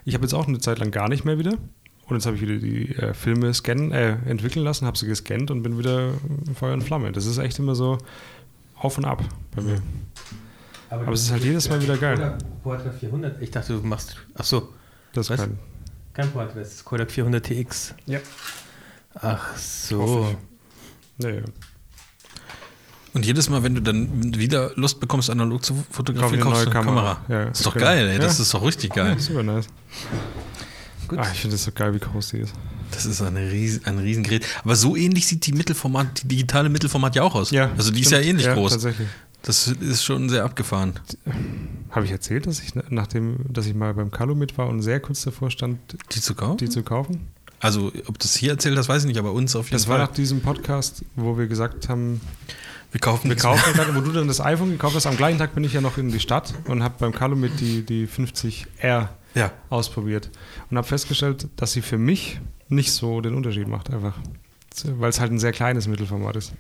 Ich 0.05 0.15
habe 0.15 0.25
jetzt 0.25 0.35
auch 0.35 0.47
eine 0.47 0.59
Zeit 0.59 0.79
lang 0.79 0.91
gar 0.91 1.09
nicht 1.09 1.25
mehr 1.25 1.39
wieder. 1.39 1.55
Und 2.07 2.17
jetzt 2.17 2.25
habe 2.25 2.37
ich 2.37 2.43
wieder 2.43 2.57
die 2.57 2.95
äh, 2.97 3.13
Filme 3.13 3.53
scannen, 3.53 3.93
äh, 3.93 4.17
entwickeln 4.27 4.65
lassen, 4.65 4.87
habe 4.87 4.97
sie 4.97 5.07
gescannt 5.07 5.51
und 5.51 5.63
bin 5.63 5.79
wieder 5.79 6.15
Feuer 6.55 6.73
und 6.73 6.83
Flamme. 6.83 7.13
Das 7.13 7.27
ist 7.27 7.37
echt 7.37 7.59
immer 7.59 7.75
so 7.75 7.99
auf 8.77 8.97
und 8.97 9.05
ab 9.05 9.23
bei 9.55 9.63
mir. 9.63 9.83
Aber, 10.89 11.03
Aber 11.03 11.13
es 11.13 11.25
ist 11.25 11.33
halt 11.33 11.45
jedes 11.45 11.69
Mal 11.69 11.83
wieder 11.83 11.99
geil. 11.99 12.39
Portra 12.63 12.91
400, 12.91 13.43
ich 13.43 13.51
dachte, 13.51 13.75
du 13.75 13.87
machst. 13.87 14.17
Ach 14.35 14.45
so. 14.45 14.73
Das 15.13 15.29
ist 15.29 15.37
kein. 15.37 15.59
Kein 16.15 16.31
Portra, 16.31 16.59
das 16.59 16.75
ist 16.75 16.85
Kodak 16.85 17.11
400 17.11 17.45
TX. 17.45 17.95
Ja. 18.07 18.21
Ach 19.15 19.57
so. 19.57 20.35
Naja. 21.19 21.43
Und 23.19 23.27
jedes 23.27 23.51
Mal, 23.51 23.65
wenn 23.65 23.75
du 23.75 23.83
dann 23.83 24.37
wieder 24.37 24.71
Lust 24.77 25.01
bekommst, 25.01 25.29
analog 25.29 25.65
zu 25.65 25.85
fotografieren, 25.91 26.41
kaufst 26.41 26.67
du 26.67 26.71
eine 26.71 26.73
Kamera. 26.73 27.15
Kamera. 27.15 27.43
Ja, 27.43 27.45
das 27.47 27.59
ist 27.59 27.67
doch 27.67 27.75
genau. 27.75 27.87
geil, 27.87 28.09
ey. 28.11 28.19
Das 28.21 28.39
ja. 28.39 28.43
ist 28.43 28.55
doch 28.55 28.65
richtig 28.65 28.93
geil. 28.93 29.15
Ja, 29.15 29.19
super 29.19 29.43
nice. 29.43 29.67
Gut. 31.09 31.19
Ah, 31.19 31.27
ich 31.33 31.41
finde 31.41 31.57
das 31.57 31.65
so 31.65 31.73
geil, 31.73 31.93
wie 31.95 31.99
groß 31.99 32.29
die 32.29 32.37
ist. 32.39 32.55
Das 32.93 33.07
ist 33.07 33.21
eine 33.21 33.51
Riesen, 33.51 33.85
ein 33.87 33.99
Riesengerät. 33.99 34.47
Aber 34.63 34.77
so 34.77 34.95
ähnlich 34.95 35.27
sieht 35.27 35.45
die 35.47 35.53
Mittelformat, 35.53 36.23
die 36.23 36.29
digitale 36.29 36.69
Mittelformat 36.69 37.17
ja 37.17 37.25
auch 37.25 37.35
aus. 37.35 37.51
Ja, 37.51 37.73
also 37.77 37.91
die 37.91 38.05
stimmt. 38.05 38.07
ist 38.07 38.25
ja 38.25 38.31
ähnlich 38.31 38.47
ja, 38.47 38.55
groß. 38.55 38.71
Tatsächlich. 38.71 39.09
Das 39.43 39.67
ist 39.67 40.05
schon 40.05 40.29
sehr 40.29 40.45
abgefahren. 40.45 40.93
Habe 41.91 42.07
ich 42.07 42.13
erzählt, 42.13 42.47
dass 42.47 42.61
ich 42.61 42.77
nachdem, 42.89 43.39
dass 43.49 43.67
ich 43.67 43.75
mal 43.75 43.95
beim 43.95 44.13
mit 44.39 44.57
war 44.59 44.69
und 44.69 44.81
sehr 44.83 45.01
kurz 45.01 45.23
davor 45.23 45.51
stand, 45.51 45.81
die 46.13 46.21
zu 46.21 46.37
kaufen? 46.37 46.59
Die 46.59 46.69
zu 46.69 46.85
kaufen? 46.85 47.27
Also, 47.59 47.91
ob 48.07 48.17
das 48.21 48.37
hier 48.37 48.53
erzählt, 48.53 48.79
das 48.79 48.89
weiß 48.89 49.03
ich 49.03 49.09
nicht, 49.09 49.19
aber 49.19 49.33
uns 49.33 49.57
auf 49.57 49.67
jeden 49.67 49.75
das 49.75 49.87
Fall. 49.87 49.95
Das 49.95 50.03
war 50.03 50.07
nach 50.07 50.15
diesem 50.15 50.41
Podcast, 50.41 51.05
wo 51.17 51.37
wir 51.37 51.49
gesagt 51.49 51.89
haben, 51.89 52.21
wir 52.91 53.01
kaufen, 53.01 53.29
wir 53.29 53.37
kaufen 53.37 53.73
dann, 53.77 53.95
wo 53.95 54.01
du 54.01 54.13
dann 54.13 54.29
das 54.29 54.41
iPhone 54.41 54.71
gekauft 54.71 54.97
hast. 54.97 55.07
Am 55.07 55.17
gleichen 55.17 55.39
Tag 55.39 55.55
bin 55.55 55.65
ich 55.65 55.73
ja 55.73 55.81
noch 55.81 55.99
in 55.99 56.11
die 56.11 56.21
Stadt 56.21 56.55
und 56.67 56.83
habe 56.83 56.95
beim 56.99 57.13
Calumet 57.13 57.61
die, 57.61 57.83
die 57.85 58.07
50R 58.07 59.09
ja. 59.35 59.53
ausprobiert 59.69 60.31
und 60.71 60.77
habe 60.77 60.87
festgestellt, 60.87 61.49
dass 61.57 61.73
sie 61.73 61.83
für 61.83 61.99
mich 61.99 62.41
nicht 62.69 62.93
so 62.93 63.21
den 63.21 63.35
Unterschied 63.35 63.69
macht, 63.69 63.93
einfach. 63.93 64.15
Weil 64.85 65.11
es 65.11 65.21
halt 65.21 65.33
ein 65.33 65.39
sehr 65.39 65.53
kleines 65.53 65.89
Mittelformat 65.89 66.37
ist. 66.37 66.53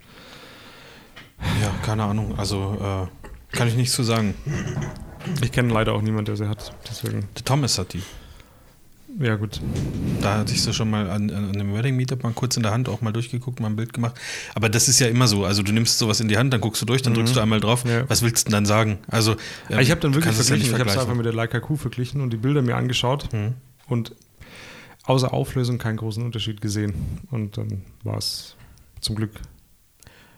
Ja, 1.63 1.73
keine 1.85 2.05
Ahnung. 2.05 2.37
Also 2.39 3.09
äh, 3.53 3.57
kann 3.57 3.69
ich 3.69 3.75
nichts 3.75 3.95
zu 3.95 4.03
sagen. 4.03 4.35
Ich 5.43 5.53
kenne 5.53 5.73
leider 5.73 5.93
auch 5.93 6.03
niemanden, 6.03 6.27
der 6.27 6.37
sie 6.37 6.49
hat. 6.49 6.73
Deswegen. 6.91 7.29
Der 7.37 7.45
Thomas 7.45 7.79
hat 7.79 7.93
die. 7.93 8.03
Ja, 9.19 9.37
gut. 9.37 9.61
Da 10.21 10.39
hatte 10.39 10.53
ich 10.53 10.63
so 10.63 10.73
schon 10.73 10.91
mal 10.91 11.09
an, 11.11 11.31
an 11.31 11.55
einem 11.55 11.75
Wedding 11.75 11.97
Meetup 11.97 12.23
mal 12.23 12.33
kurz 12.33 12.57
in 12.57 12.63
der 12.63 12.73
Hand 12.73 12.89
auch 12.89 13.01
mal 13.01 13.13
durchgeguckt, 13.13 13.59
mal 13.61 13.69
ein 13.69 13.77
Bild 13.77 13.93
gemacht. 13.93 14.17
Aber 14.55 14.69
das 14.69 14.89
ist 14.89 15.01
ja 15.01 15.07
immer 15.09 15.27
so. 15.27 15.45
Also 15.45 15.63
du 15.63 15.73
nimmst 15.73 15.99
sowas 15.99 16.21
in 16.21 16.29
die 16.29 16.37
Hand, 16.37 16.53
dann 16.53 16.61
guckst 16.61 16.83
du 16.83 16.87
durch, 16.87 17.03
dann 17.03 17.13
mhm. 17.13 17.19
drückst 17.19 17.37
du 17.37 17.41
einmal 17.41 17.61
drauf. 17.61 17.85
Ja. 17.87 18.09
Was 18.09 18.23
willst 18.23 18.47
du 18.47 18.51
denn 18.51 18.53
dann 18.53 18.67
sagen? 18.67 18.99
Also 19.09 19.37
ähm, 19.71 19.81
ich 19.81 19.91
habe 19.91 20.01
dann 20.01 20.15
wirklich 20.15 20.35
verglichen. 20.35 20.71
Ja 20.71 20.77
ich 20.77 20.81
habe 20.81 20.91
es 20.91 20.99
einfach 20.99 21.15
mit 21.15 21.25
der 21.25 21.33
Leica 21.33 21.59
Q 21.61 21.77
verglichen 21.77 22.21
und 22.21 22.33
die 22.33 22.37
Bilder 22.37 22.63
mir 22.63 22.77
angeschaut 22.77 23.33
mhm. 23.33 23.55
und 23.87 24.15
außer 25.05 25.33
Auflösung 25.33 25.79
keinen 25.79 25.97
großen 25.97 26.23
Unterschied 26.23 26.61
gesehen. 26.61 26.93
Und 27.31 27.57
dann 27.57 27.83
war 28.05 28.19
es 28.19 28.57
zum 29.01 29.17
Glück. 29.17 29.33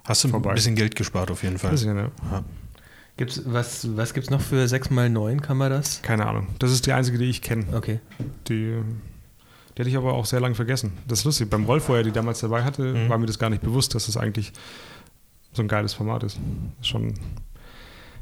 Hast 0.04 0.24
du 0.24 0.28
vorbei. 0.28 0.50
ein 0.50 0.54
bisschen 0.54 0.76
Geld 0.76 0.96
gespart 0.96 1.30
auf 1.30 1.42
jeden 1.42 1.58
Fall. 1.58 1.70
Ein 1.70 1.74
bisschen, 1.74 1.96
ja. 1.96 2.10
ja. 2.30 2.44
Gibt's, 3.20 3.42
was 3.44 3.98
was 3.98 4.14
gibt 4.14 4.24
es 4.24 4.30
noch 4.30 4.40
für 4.40 4.64
6x9 4.64 5.40
Kameras? 5.42 6.00
Keine 6.00 6.24
Ahnung. 6.24 6.46
Das 6.58 6.72
ist 6.72 6.86
die 6.86 6.94
einzige, 6.94 7.18
die 7.18 7.26
ich 7.26 7.42
kenne. 7.42 7.66
Okay. 7.74 8.00
Die, 8.48 8.78
die 9.76 9.78
hatte 9.78 9.90
ich 9.90 9.96
aber 9.98 10.14
auch 10.14 10.24
sehr 10.24 10.40
lange 10.40 10.54
vergessen. 10.54 10.94
Das 11.06 11.18
ist 11.18 11.24
lustig. 11.26 11.50
Beim 11.50 11.66
Rolf, 11.66 11.90
wo 11.90 11.94
er 11.94 12.02
die 12.02 12.12
damals 12.12 12.40
dabei 12.40 12.64
hatte, 12.64 12.94
mhm. 12.94 13.10
war 13.10 13.18
mir 13.18 13.26
das 13.26 13.38
gar 13.38 13.50
nicht 13.50 13.60
bewusst, 13.60 13.94
dass 13.94 14.06
das 14.06 14.16
eigentlich 14.16 14.54
so 15.52 15.60
ein 15.60 15.68
geiles 15.68 15.92
Format 15.92 16.22
ist. 16.22 16.38
Schon 16.80 17.12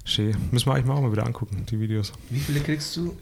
schön. 0.04 0.36
Müssen 0.50 0.66
wir 0.66 0.74
eigentlich 0.74 0.86
mal 0.86 0.94
auch 0.94 1.02
mal 1.02 1.12
wieder 1.12 1.26
angucken, 1.26 1.64
die 1.70 1.78
Videos. 1.78 2.12
Wie 2.28 2.40
viele 2.40 2.58
kriegst 2.58 2.96
du 2.96 3.16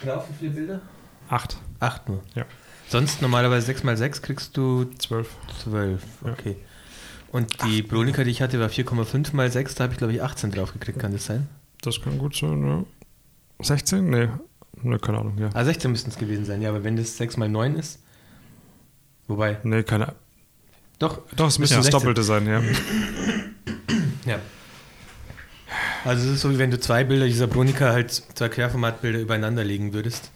drauf? 0.00 0.28
Wie 0.28 0.34
viele 0.38 0.50
Bilder? 0.52 0.80
Acht. 1.28 1.56
Acht 1.80 2.08
nur? 2.08 2.22
Ja. 2.36 2.44
Sonst 2.88 3.20
normalerweise 3.20 3.72
6x6 3.72 4.22
kriegst 4.22 4.56
du? 4.56 4.84
Zwölf. 4.98 5.34
Zwölf, 5.60 6.04
okay. 6.22 6.50
Ja. 6.50 6.65
Und 7.36 7.62
die 7.64 7.82
Bronika, 7.82 8.24
die 8.24 8.30
ich 8.30 8.40
hatte, 8.40 8.58
war 8.60 8.70
4,5 8.70 9.36
mal 9.36 9.52
6, 9.52 9.74
da 9.74 9.84
habe 9.84 9.92
ich 9.92 9.98
glaube 9.98 10.14
ich 10.14 10.22
18 10.22 10.52
drauf 10.52 10.72
gekriegt, 10.72 10.98
kann 10.98 11.12
das 11.12 11.26
sein? 11.26 11.46
Das 11.82 12.00
kann 12.00 12.16
gut 12.16 12.34
sein, 12.34 12.66
ja. 12.66 12.82
16? 13.62 14.08
Nee. 14.08 14.28
Nee, 14.80 14.96
keine 14.96 15.18
Ahnung, 15.18 15.36
ja. 15.36 15.50
Ah, 15.52 15.62
16 15.62 15.90
müssten 15.90 16.08
es 16.08 16.16
gewesen 16.16 16.46
sein, 16.46 16.62
ja, 16.62 16.70
aber 16.70 16.82
wenn 16.82 16.96
das 16.96 17.18
6 17.18 17.36
mal 17.36 17.50
9 17.50 17.76
ist. 17.76 18.00
Wobei. 19.28 19.58
Nee, 19.64 19.82
keine 19.82 20.04
Ahnung. 20.04 20.20
Doch, 20.98 21.20
Doch, 21.36 21.48
es 21.48 21.58
müsste 21.58 21.74
ja, 21.74 21.82
das 21.82 21.90
Doppelte 21.90 22.22
sein, 22.22 22.46
ja. 22.46 22.62
ja. 24.24 24.38
Also 26.06 26.26
es 26.26 26.36
ist 26.36 26.40
so, 26.40 26.50
wie 26.50 26.58
wenn 26.58 26.70
du 26.70 26.80
zwei 26.80 27.04
Bilder 27.04 27.26
dieser 27.26 27.48
Bronika 27.48 27.92
halt, 27.92 28.12
zwei 28.12 28.48
Querformatbilder 28.48 29.18
übereinander 29.18 29.62
legen 29.62 29.92
würdest. 29.92 30.30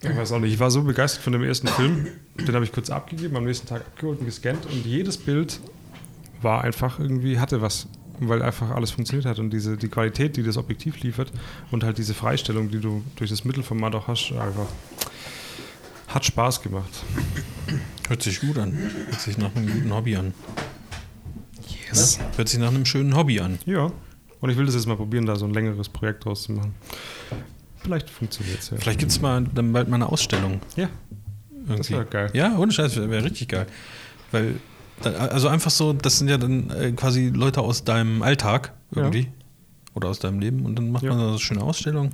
Ich 0.00 0.16
weiß 0.16 0.32
auch 0.32 0.38
nicht, 0.38 0.54
ich 0.54 0.60
war 0.60 0.70
so 0.70 0.82
begeistert 0.82 1.22
von 1.22 1.32
dem 1.32 1.42
ersten 1.42 1.68
Film, 1.68 2.06
den 2.36 2.54
habe 2.54 2.64
ich 2.64 2.72
kurz 2.72 2.90
abgegeben, 2.90 3.36
am 3.36 3.44
nächsten 3.44 3.66
Tag 3.66 3.80
abgeholt 3.82 4.20
und 4.20 4.26
gescannt 4.26 4.66
und 4.66 4.84
jedes 4.84 5.16
Bild 5.16 5.60
war 6.40 6.62
einfach 6.62 6.98
irgendwie, 6.98 7.38
hatte 7.38 7.60
was, 7.60 7.88
weil 8.20 8.42
einfach 8.42 8.70
alles 8.70 8.90
funktioniert 8.90 9.26
hat 9.26 9.38
und 9.38 9.50
diese, 9.50 9.76
die 9.76 9.88
Qualität, 9.88 10.36
die 10.36 10.42
das 10.42 10.56
Objektiv 10.56 11.00
liefert 11.00 11.32
und 11.70 11.84
halt 11.84 11.98
diese 11.98 12.14
Freistellung, 12.14 12.70
die 12.70 12.80
du 12.80 13.02
durch 13.16 13.30
das 13.30 13.44
Mittelformat 13.44 13.94
auch 13.94 14.08
hast, 14.08 14.32
einfach 14.32 14.66
hat 16.08 16.24
Spaß 16.24 16.62
gemacht. 16.62 17.04
Hört 18.08 18.22
sich 18.22 18.40
gut 18.40 18.58
an. 18.58 18.72
Hört 18.72 19.20
sich 19.20 19.36
nach 19.36 19.54
einem 19.54 19.70
guten 19.70 19.92
Hobby 19.92 20.16
an. 20.16 20.32
Yes. 21.90 22.18
Hört 22.36 22.48
sich 22.48 22.58
nach 22.58 22.68
einem 22.68 22.86
schönen 22.86 23.14
Hobby 23.14 23.40
an. 23.40 23.58
Ja. 23.66 23.92
Und 24.40 24.50
ich 24.50 24.56
will 24.56 24.66
das 24.66 24.74
jetzt 24.74 24.86
mal 24.86 24.96
probieren, 24.96 25.26
da 25.26 25.36
so 25.36 25.44
ein 25.44 25.52
längeres 25.52 25.88
Projekt 25.88 26.24
draus 26.24 26.44
zu 26.44 26.52
machen. 26.52 26.74
Vielleicht 27.88 28.10
funktioniert 28.10 28.58
es 28.58 28.68
ja. 28.68 28.76
Vielleicht 28.76 28.98
gibt 28.98 29.12
es 29.12 29.22
mal 29.22 29.42
dann 29.54 29.72
bald 29.72 29.88
mal 29.88 29.94
eine 29.94 30.10
Ausstellung. 30.12 30.60
Ja. 30.76 30.90
Irgendwie. 31.50 31.76
Das 31.78 31.90
wäre 31.90 32.04
geil. 32.04 32.30
Ja, 32.34 32.58
ohne 32.58 32.70
Scheiß, 32.70 32.96
wäre 32.96 33.08
wär 33.08 33.24
richtig 33.24 33.48
geil. 33.48 33.66
Weil, 34.30 34.56
also 35.02 35.48
einfach 35.48 35.70
so, 35.70 35.94
das 35.94 36.18
sind 36.18 36.28
ja 36.28 36.36
dann 36.36 36.68
äh, 36.68 36.92
quasi 36.92 37.28
Leute 37.28 37.62
aus 37.62 37.84
deinem 37.84 38.20
Alltag 38.20 38.74
irgendwie. 38.94 39.22
Ja. 39.22 39.28
Oder 39.94 40.10
aus 40.10 40.18
deinem 40.18 40.38
Leben 40.38 40.66
und 40.66 40.76
dann 40.76 40.90
macht 40.90 41.04
ja. 41.04 41.08
man 41.08 41.18
da 41.18 41.24
so 41.24 41.30
eine 41.30 41.38
schöne 41.38 41.62
Ausstellung. 41.62 42.12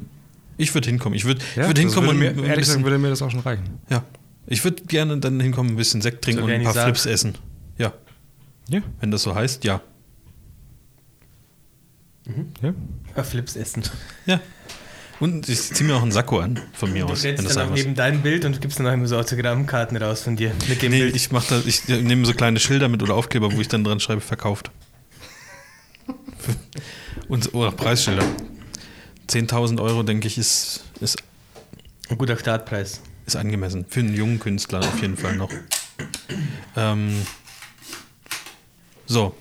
Ich 0.59 0.73
würde 0.75 0.89
hinkommen. 0.89 1.17
Ich 1.17 1.25
würde 1.25 1.41
ja, 1.57 1.67
würd 1.67 1.77
hinkommen 1.77 2.21
würde 2.21 2.41
mir, 2.41 2.47
Ehrlich 2.47 2.67
gesagt 2.67 2.85
würde 2.85 2.99
mir 2.99 3.09
das 3.09 3.21
auch 3.21 3.33
schon 3.33 3.41
reichen. 3.41 3.65
Ja. 3.91 4.05
Ich 4.47 4.63
würde 4.63 4.85
gerne 4.85 5.19
dann 5.19 5.41
hinkommen, 5.41 5.73
ein 5.73 5.77
bisschen 5.77 6.03
Sekt 6.03 6.25
trinken 6.25 6.43
so, 6.43 6.47
und 6.47 6.53
ein 6.53 6.63
paar 6.63 6.73
Flips 6.73 7.05
essen. 7.05 7.35
Ja. 7.79 7.93
Ja. 8.69 8.81
Wenn 9.01 9.11
das 9.11 9.23
so 9.25 9.35
heißt, 9.35 9.65
ja. 9.65 9.81
Mhm. 12.27 12.53
Ja. 12.63 12.69
Ein 12.69 13.15
paar 13.15 13.25
Flips 13.25 13.57
essen. 13.57 13.83
Ja. 14.25 14.41
Und 15.25 15.49
ich 15.49 15.73
ziehe 15.73 15.89
mir 15.89 15.97
auch 15.97 16.03
einen 16.03 16.13
Sakko 16.13 16.41
an, 16.41 16.61
von 16.75 16.93
mir 16.93 17.07
du 17.07 17.07
aus. 17.07 17.13
Du 17.13 17.35
stellst 17.35 17.57
dann 17.57 17.73
neben 17.73 17.95
dein 17.95 18.21
Bild 18.21 18.45
und 18.45 18.61
gibst 18.61 18.79
dann 18.79 18.87
auch 18.87 18.93
immer 18.93 19.07
so 19.07 19.17
Autogrammkarten 19.17 19.97
raus 19.97 20.21
von 20.21 20.37
dir 20.37 20.53
mit 20.69 20.83
dem 20.83 20.91
nee, 20.91 20.99
Bild. 20.99 21.17
ich 21.17 21.33
mache 21.33 21.47
da, 21.49 21.63
ich 21.67 21.89
nehme 21.89 22.27
so 22.27 22.35
kleine 22.35 22.61
Schilder 22.61 22.91
mit 22.91 23.03
oder 23.03 23.15
Aufkleber, 23.15 23.51
wo 23.51 23.59
ich 23.59 23.69
dann 23.69 23.85
dran 23.85 24.01
schreibe, 24.01 24.21
verkauft. 24.21 24.71
und 27.29 27.55
oder 27.55 27.73
Preisschilder. 27.73 28.23
10.000 29.31 29.81
Euro, 29.81 30.03
denke 30.03 30.27
ich, 30.27 30.37
ist, 30.37 30.85
ist 31.01 31.17
ein 32.11 32.19
guter 32.19 32.37
Startpreis. 32.37 33.01
Ist 33.25 33.37
angemessen. 33.37 33.87
Für 33.89 34.01
einen 34.01 34.15
jungen 34.15 34.39
Künstler 34.39 34.81
auf 34.81 35.01
jeden 35.01 35.17
Fall 35.17 35.37
noch. 35.37 35.51
Ähm, 36.77 37.23
so. 39.07 39.35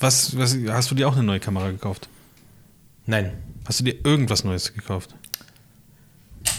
Was, 0.00 0.36
was, 0.36 0.54
hast 0.68 0.90
du 0.90 0.94
dir 0.94 1.08
auch 1.08 1.14
eine 1.14 1.22
neue 1.22 1.40
Kamera 1.40 1.70
gekauft? 1.70 2.10
Nein. 3.06 3.32
Hast 3.66 3.80
du 3.80 3.84
dir 3.84 3.94
irgendwas 4.04 4.44
Neues 4.44 4.74
gekauft? 4.74 5.14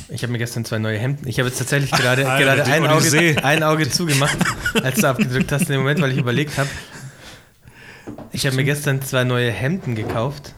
Ich 0.09 0.23
habe 0.23 0.31
mir 0.31 0.37
gestern 0.37 0.63
zwei 0.63 0.79
neue 0.79 0.97
Hemden. 0.97 1.27
Ich 1.27 1.39
habe 1.39 1.49
jetzt 1.49 1.57
tatsächlich 1.57 1.91
gerade, 1.91 2.29
Alter, 2.29 2.43
gerade 2.43 2.71
ein, 2.71 2.85
Auge, 2.87 3.43
ein 3.43 3.63
Auge 3.63 3.89
zugemacht, 3.89 4.37
als 4.81 5.01
du 5.01 5.07
abgedrückt 5.07 5.51
hast 5.51 5.61
in 5.61 5.73
dem 5.73 5.81
Moment, 5.81 6.01
weil 6.01 6.11
ich 6.11 6.17
überlegt 6.17 6.57
habe. 6.57 6.69
Ich 8.31 8.45
habe 8.45 8.55
mir 8.55 8.63
gestern 8.63 9.01
zwei 9.01 9.23
neue 9.23 9.51
Hemden 9.51 9.95
gekauft. 9.95 10.53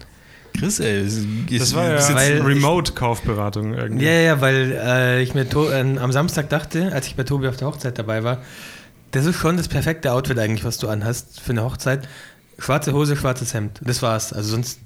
Chris, 0.58 0.80
ey, 0.80 1.04
das 1.04 1.76
war 1.76 1.90
ja 1.90 2.44
Remote-Kaufberatung 2.44 3.74
irgendwie. 3.74 4.06
Ja, 4.06 4.12
ja, 4.12 4.42
weil 4.42 4.72
äh, 4.72 5.22
ich 5.22 5.34
mir 5.34 5.44
äh, 5.44 5.98
am 5.98 6.12
Samstag 6.12 6.50
dachte, 6.50 6.94
als 6.94 7.08
ich 7.08 7.16
bei 7.16 7.24
Tobi 7.24 7.48
auf 7.48 7.58
der 7.58 7.68
Hochzeit 7.68 8.00
dabei 8.00 8.24
war, 8.24 8.42
das 9.12 9.26
ist 9.26 9.36
schon 9.36 9.58
das 9.58 9.68
perfekte 9.68 10.14
Outfit 10.14 10.40
eigentlich, 10.40 10.64
was 10.64 10.78
du 10.78 10.88
anhast 10.88 11.42
für 11.42 11.52
eine 11.52 11.64
Hochzeit. 11.64 12.08
Schwarze 12.58 12.94
Hose, 12.94 13.18
schwarzes 13.18 13.54
Hemd. 13.54 13.82
Das 13.84 14.02
war's. 14.02 14.32
Also 14.32 14.52
sonst 14.52 14.80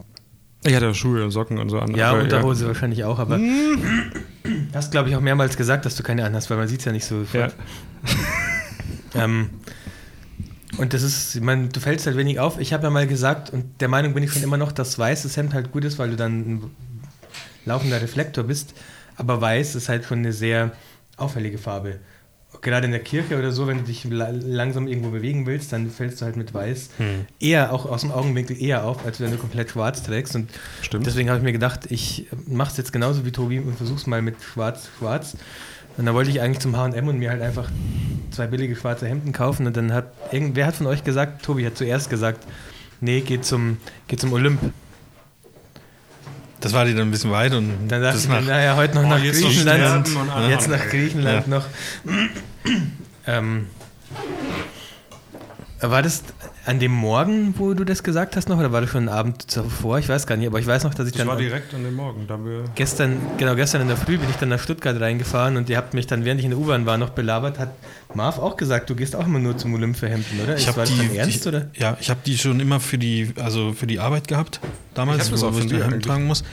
ich 0.63 0.75
hatte 0.75 0.93
Schuhe 0.93 1.23
und 1.23 1.31
Socken 1.31 1.57
und 1.57 1.69
so 1.69 1.79
an. 1.79 1.95
Ja, 1.95 2.11
Unterhose 2.11 2.63
ja. 2.63 2.67
wahrscheinlich 2.67 3.03
auch, 3.05 3.19
aber 3.19 3.35
hm. 3.35 3.81
hast, 4.73 4.91
glaube 4.91 5.09
ich, 5.09 5.15
auch 5.15 5.21
mehrmals 5.21 5.55
gesagt, 5.55 5.85
dass 5.85 5.95
du 5.95 6.03
keine 6.03 6.25
anhast, 6.25 6.49
weil 6.49 6.57
man 6.57 6.67
sieht 6.67 6.79
es 6.79 6.85
ja 6.85 6.91
nicht 6.91 7.05
so. 7.05 7.25
Ja. 7.33 7.49
ähm, 9.15 9.49
und 10.77 10.93
das 10.93 11.01
ist, 11.01 11.35
ich 11.35 11.41
meine, 11.41 11.69
du 11.69 11.79
fällst 11.79 12.05
halt 12.05 12.17
wenig 12.17 12.39
auf. 12.39 12.59
Ich 12.59 12.73
habe 12.73 12.83
ja 12.83 12.89
mal 12.89 13.07
gesagt, 13.07 13.51
und 13.51 13.81
der 13.81 13.87
Meinung 13.87 14.13
bin 14.13 14.23
ich 14.23 14.31
schon 14.31 14.43
immer 14.43 14.57
noch, 14.57 14.71
dass 14.71 14.99
weißes 14.99 15.35
Hemd 15.37 15.53
halt 15.53 15.71
gut 15.71 15.85
ist, 15.85 15.97
weil 15.97 16.09
du 16.09 16.15
dann 16.15 16.39
ein 16.39 16.71
laufender 17.65 18.01
Reflektor 18.01 18.43
bist. 18.43 18.73
Aber 19.15 19.41
weiß 19.41 19.75
ist 19.75 19.89
halt 19.89 20.05
schon 20.05 20.19
eine 20.19 20.33
sehr 20.33 20.71
auffällige 21.17 21.57
Farbe 21.57 21.99
gerade 22.61 22.85
in 22.85 22.91
der 22.91 23.01
Kirche 23.01 23.37
oder 23.37 23.51
so, 23.51 23.67
wenn 23.67 23.77
du 23.77 23.83
dich 23.83 24.05
langsam 24.05 24.87
irgendwo 24.87 25.11
bewegen 25.11 25.45
willst, 25.45 25.71
dann 25.71 25.89
fällst 25.89 26.19
du 26.19 26.25
halt 26.25 26.35
mit 26.35 26.53
Weiß 26.53 26.89
hm. 26.97 27.25
eher, 27.39 27.71
auch 27.71 27.85
aus 27.85 28.01
dem 28.01 28.11
Augenwinkel 28.11 28.61
eher 28.61 28.83
auf, 28.83 29.05
als 29.05 29.19
wenn 29.19 29.31
du 29.31 29.37
komplett 29.37 29.69
schwarz 29.69 30.03
trägst. 30.03 30.35
Und 30.35 30.49
Stimmt. 30.81 31.05
deswegen 31.05 31.29
habe 31.29 31.37
ich 31.37 31.43
mir 31.43 31.53
gedacht, 31.53 31.91
ich 31.91 32.27
mache 32.47 32.71
es 32.71 32.77
jetzt 32.77 32.91
genauso 32.91 33.25
wie 33.25 33.31
Tobi 33.31 33.59
und 33.59 33.75
versuche 33.75 33.99
es 33.99 34.07
mal 34.07 34.21
mit 34.21 34.41
schwarz, 34.41 34.89
schwarz. 34.97 35.37
Und 35.97 36.05
dann 36.05 36.15
wollte 36.15 36.31
ich 36.31 36.41
eigentlich 36.41 36.59
zum 36.59 36.77
H&M 36.77 37.07
und 37.07 37.19
mir 37.19 37.29
halt 37.29 37.41
einfach 37.41 37.69
zwei 38.31 38.47
billige 38.47 38.75
schwarze 38.75 39.07
Hemden 39.07 39.31
kaufen. 39.31 39.67
Und 39.67 39.75
dann 39.75 39.93
hat, 39.93 40.13
irgendwer 40.31 40.65
hat 40.65 40.75
von 40.75 40.87
euch 40.87 41.03
gesagt, 41.03 41.43
Tobi 41.43 41.65
hat 41.65 41.77
zuerst 41.77 42.09
gesagt, 42.09 42.45
nee, 43.01 43.21
geh 43.21 43.41
zum, 43.41 43.77
geh 44.07 44.15
zum 44.15 44.33
Olymp. 44.33 44.59
Das 46.61 46.73
war 46.73 46.85
die 46.85 46.93
dann 46.93 47.07
ein 47.07 47.11
bisschen 47.11 47.31
weit 47.31 47.53
und 47.53 47.87
dann 47.87 48.01
dachte 48.01 48.17
ich 48.17 48.27
mir, 48.27 48.41
naja, 48.41 48.75
heute 48.75 48.95
noch 48.95 49.03
oh, 49.03 49.07
nach 49.07 49.21
Griechenland. 49.21 50.13
Noch 50.13 50.49
jetzt 50.49 50.67
nach 50.67 50.89
Griechenland 50.89 51.47
ja. 51.47 51.55
noch. 51.55 51.65
ähm, 53.27 53.67
war 55.81 56.01
das 56.01 56.23
an 56.65 56.79
dem 56.79 56.91
Morgen, 56.91 57.55
wo 57.57 57.73
du 57.73 57.85
das 57.85 58.03
gesagt 58.03 58.35
hast 58.35 58.49
noch, 58.49 58.59
oder 58.59 58.71
war 58.73 58.81
das 58.81 58.89
schon 58.89 59.07
einen 59.07 59.17
Abend 59.17 59.49
zuvor? 59.49 59.99
Ich 59.99 60.09
weiß 60.09 60.27
gar 60.27 60.35
nicht, 60.35 60.47
aber 60.47 60.59
ich 60.59 60.67
weiß 60.67 60.83
noch, 60.83 60.93
dass 60.93 61.07
ich 61.07 61.13
das 61.13 61.19
dann. 61.19 61.27
Das 61.27 61.35
war 61.35 61.41
direkt 61.41 61.73
an 61.73 61.83
dem 61.83 61.95
Morgen. 61.95 62.27
Da 62.27 62.37
wir 62.43 62.65
gestern, 62.75 63.17
genau, 63.37 63.55
gestern 63.55 63.81
in 63.81 63.87
der 63.87 63.95
Früh 63.95 64.17
bin 64.17 64.29
ich 64.29 64.35
dann 64.35 64.49
nach 64.49 64.59
Stuttgart 64.59 64.99
reingefahren 64.99 65.55
und 65.55 65.69
ihr 65.69 65.77
habt 65.77 65.93
mich 65.93 66.07
dann, 66.07 66.25
während 66.25 66.39
ich 66.39 66.45
in 66.45 66.51
der 66.51 66.59
U-Bahn 66.59 66.85
war, 66.85 66.97
noch 66.97 67.11
belabert. 67.11 67.59
Hat 67.59 67.71
Marv 68.13 68.39
auch 68.39 68.57
gesagt, 68.57 68.89
du 68.89 68.95
gehst 68.95 69.15
auch 69.15 69.25
immer 69.25 69.39
nur 69.39 69.57
zum 69.57 69.73
Olympia-Hemden, 69.73 70.41
oder? 70.41 70.57
Ich 70.57 70.67
habe 70.67 70.83
die, 70.83 71.17
ernst, 71.17 71.45
die, 71.45 71.49
oder? 71.49 71.69
Ja, 71.77 71.97
ich 72.01 72.09
habe 72.09 72.19
die 72.25 72.37
schon 72.37 72.59
immer 72.59 72.79
für 72.79 72.97
die, 72.97 73.33
also 73.35 73.73
für 73.73 73.85
die 73.85 73.99
Arbeit 73.99 74.27
gehabt, 74.27 74.59
damals, 74.95 75.31
wo 75.31 75.59
ich 75.59 75.67
die 75.67 75.81
Hemden 75.81 76.01
tragen 76.01 76.25
muss. 76.25 76.43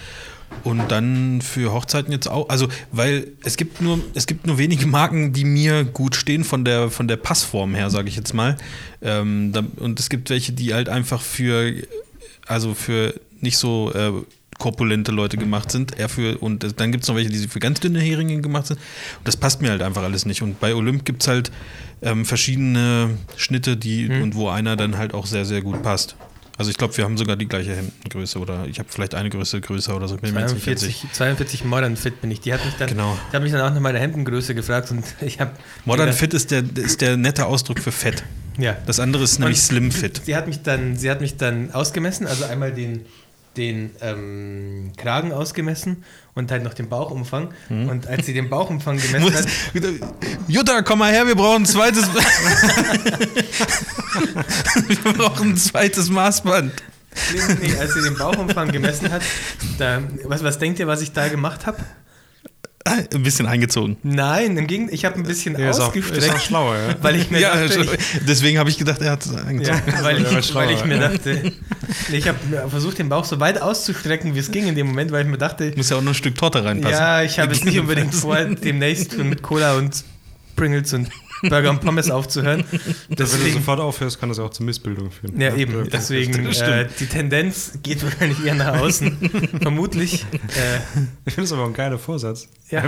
Und 0.63 0.91
dann 0.93 1.43
für 1.43 1.73
Hochzeiten 1.73 2.13
jetzt 2.13 2.29
auch. 2.29 2.49
Also, 2.49 2.69
weil 2.93 3.29
es 3.43 3.57
gibt 3.57 3.81
nur, 3.81 3.99
es 4.15 4.27
gibt 4.27 4.47
nur 4.47 4.59
wenige 4.59 4.87
Marken, 4.87 5.33
die 5.33 5.45
mir 5.45 5.85
gut 5.85 6.15
stehen 6.15 6.45
von 6.45 6.65
der, 6.65 6.89
von 6.89 7.09
der 7.09 7.17
Passform 7.17 7.75
her, 7.75 7.91
sage 7.91 8.09
ich 8.09 8.17
jetzt 8.17 8.33
mal. 8.33 8.57
Ähm, 9.03 9.53
und 9.77 9.99
es 9.99 10.09
gibt 10.09 10.31
welche, 10.31 10.53
die 10.53 10.73
halt 10.73 10.89
einfach 10.89 11.21
für, 11.21 11.75
also 12.47 12.75
für 12.75 13.15
nicht 13.41 13.59
so 13.59 13.93
äh, 13.93 14.13
korpulente 14.59 15.13
Leute 15.13 15.37
gemacht 15.37 15.71
sind. 15.71 15.99
Eher 15.99 16.09
für, 16.09 16.39
und 16.39 16.81
dann 16.81 16.93
gibt 16.93 17.05
es 17.05 17.09
noch 17.09 17.17
welche, 17.17 17.31
die 17.31 17.49
für 17.49 17.61
ganz 17.61 17.81
dünne 17.81 18.01
Heringe 18.01 18.41
gemacht 18.41 18.69
sind. 18.69 18.79
Und 19.19 19.29
das 19.29 19.37
passt 19.37 19.63
mir 19.63 19.71
halt 19.71 19.83
einfach 19.83 20.03
alles 20.03 20.27
nicht. 20.27 20.43
Und 20.43 20.61
bei 20.61 20.75
Olymp 20.75 21.05
gibt 21.05 21.23
es 21.23 21.29
halt 21.29 21.51
ähm, 22.03 22.25
verschiedene 22.25 23.11
Schnitte, 23.37 23.77
die, 23.77 24.09
mhm. 24.09 24.23
und 24.23 24.35
wo 24.35 24.49
einer 24.49 24.77
dann 24.77 24.99
halt 24.99 25.15
auch 25.15 25.27
sehr, 25.27 25.45
sehr 25.45 25.63
gut 25.63 25.83
passt. 25.83 26.17
Also 26.59 26.71
ich 26.71 26.79
glaube, 26.79 26.97
wir 26.97 27.05
haben 27.05 27.19
sogar 27.19 27.37
die 27.37 27.47
gleiche 27.47 27.77
Hemdengröße 27.77 28.39
oder 28.39 28.67
ich 28.67 28.79
habe 28.79 28.89
vielleicht 28.91 29.15
eine 29.15 29.29
Größe 29.29 29.61
größer 29.61 29.95
oder 29.95 30.09
so. 30.09 30.17
Bin 30.17 30.33
42, 30.33 31.05
42 31.13 31.65
Modern 31.65 31.97
Fit 31.97 32.23
bin 32.23 32.31
ich. 32.31 32.41
Die 32.41 32.55
hat 32.55 32.65
mich 32.65 32.75
dann, 32.77 32.89
genau. 32.89 33.19
die 33.31 33.37
hat 33.37 33.43
mich 33.43 33.53
dann 33.53 33.61
auch 33.61 33.75
nach 33.75 33.81
meiner 33.81 33.99
Hemdengröße 33.99 34.55
gefragt 34.55 34.91
und 34.91 35.05
ich 35.21 35.39
habe. 35.39 35.53
Modern 35.85 36.13
Fit 36.15 36.33
ist 36.33 36.51
der, 36.51 36.65
ist 36.77 37.03
der 37.03 37.19
nette 37.19 37.45
Ausdruck 37.45 37.81
für 37.81 37.93
Fett. 37.93 38.25
Ja. 38.59 38.75
Das 38.87 39.01
andere 39.01 39.25
ist 39.25 39.39
nämlich 39.39 39.59
und 39.59 39.63
Slim 39.63 39.93
Fit. 39.93 40.23
Sie 40.25 40.35
hat 40.35 40.47
mich 40.47 40.63
dann, 40.63 40.97
sie 40.97 41.11
hat 41.11 41.21
mich 41.21 41.37
dann 41.37 41.73
ausgemessen, 41.73 42.27
also 42.27 42.45
einmal 42.45 42.73
den 42.73 43.05
den 43.57 43.91
ähm, 44.01 44.93
Kragen 44.97 45.33
ausgemessen 45.33 46.05
und 46.35 46.51
halt 46.51 46.63
noch 46.63 46.75
den 46.75 46.89
Bauchumfang. 46.89 47.53
Mhm. 47.69 47.89
Und 47.89 48.07
als 48.07 48.27
sie 48.27 48.35
den 48.35 48.49
Bauchumfang 48.49 48.99
gemessen 49.13 49.35
hat. 49.35 49.47
Jutta, 50.49 50.83
komm 50.83 50.99
mal 51.01 51.13
her, 51.13 51.27
wir 51.27 51.35
brauchen 51.35 51.63
ein 51.63 51.67
zweites. 51.67 52.09
wir 54.87 55.13
brauchen 55.15 55.51
ein 55.51 55.57
zweites 55.57 56.11
Maßband. 56.11 56.73
Nee, 57.33 57.41
nee, 57.63 57.75
als 57.79 57.95
sie 57.95 58.03
den 58.03 58.17
Bauchumfang 58.17 58.71
gemessen 58.71 59.11
hat, 59.11 59.23
da, 59.79 60.03
was, 60.25 60.45
was 60.45 60.59
denkt 60.59 60.79
ihr, 60.79 60.87
was 60.87 61.01
ich 61.01 61.13
da 61.13 61.29
gemacht 61.29 61.65
habe? 61.67 61.79
Ein 62.87 63.23
bisschen 63.23 63.47
eingezogen. 63.47 63.97
Nein, 64.03 64.57
im 64.57 64.67
Gegenteil, 64.67 64.95
ich 64.95 65.05
habe 65.05 65.17
ein 65.17 65.25
bisschen 65.25 65.59
ja, 65.59 65.71
ausgestreckt. 65.71 66.23
Ist 66.23 66.31
auch, 66.31 66.41
schlauer, 66.41 66.77
ja. 66.77 66.95
Weil 67.03 67.17
ich 67.17 67.31
mir 67.31 67.41
ja, 67.41 67.55
dachte, 67.57 67.81
ich, 67.81 68.21
deswegen 68.27 68.59
habe 68.59 68.71
ich 68.71 68.79
gedacht, 68.79 69.01
er 69.01 69.13
hat 69.13 69.27
es 69.27 69.35
eingezogen. 69.35 69.83
Ja, 69.87 70.05
weil, 70.05 70.23
ich, 70.23 70.55
weil 70.55 70.71
ich 70.71 70.85
mir 70.85 70.99
dachte, 70.99 71.53
ich 72.13 72.29
habe 72.29 72.39
versucht, 72.69 72.99
den 72.99 73.09
Bauch 73.09 73.25
so 73.25 73.41
weit 73.41 73.61
auszustrecken, 73.61 74.35
wie 74.35 74.39
es 74.39 74.51
ging 74.51 74.67
in 74.69 74.75
dem 74.75 74.87
Moment, 74.87 75.11
weil 75.11 75.25
ich 75.25 75.31
mir 75.31 75.39
dachte. 75.39 75.73
Muss 75.77 75.91
ja 75.91 75.97
auch 75.97 76.03
noch 76.03 76.13
ein 76.13 76.15
Stück 76.15 76.37
Torte 76.37 76.65
reinpassen. 76.65 76.99
Ja, 76.99 77.23
ich 77.23 77.39
habe 77.39 77.53
jetzt 77.53 77.65
nicht 77.65 77.79
unbedingt 77.79 78.15
vor, 78.15 78.37
demnächst 78.37 79.17
mit 79.19 79.43
Cola 79.43 79.75
und 79.77 80.05
Pringles 80.55 80.93
und 80.95 81.09
Burger 81.43 81.71
und 81.71 81.81
Pommes 81.81 82.11
aufzuhören. 82.11 82.65
Deswegen, 83.09 83.45
Wenn 83.45 83.53
du 83.53 83.59
sofort 83.59 83.81
aufhörst, 83.81 84.21
kann 84.21 84.29
das 84.29 84.39
auch 84.39 84.51
zu 84.51 84.63
Missbildung 84.63 85.11
führen. 85.11 85.41
Ja, 85.41 85.55
eben. 85.55 85.77
Ja, 85.77 85.85
Deswegen, 85.85 86.47
äh, 86.47 86.89
die 86.99 87.07
Tendenz 87.07 87.79
geht 87.83 88.03
wahrscheinlich 88.03 88.45
eher 88.45 88.55
nach 88.55 88.81
außen. 88.81 89.31
Vermutlich. 89.63 90.25
Äh, 90.33 90.79
ich 91.25 91.35
finde 91.35 91.45
es 91.45 91.53
aber 91.53 91.65
ein 91.65 91.75
geiler 91.75 91.99
Vorsatz. 91.99 92.49
Ja, 92.71 92.83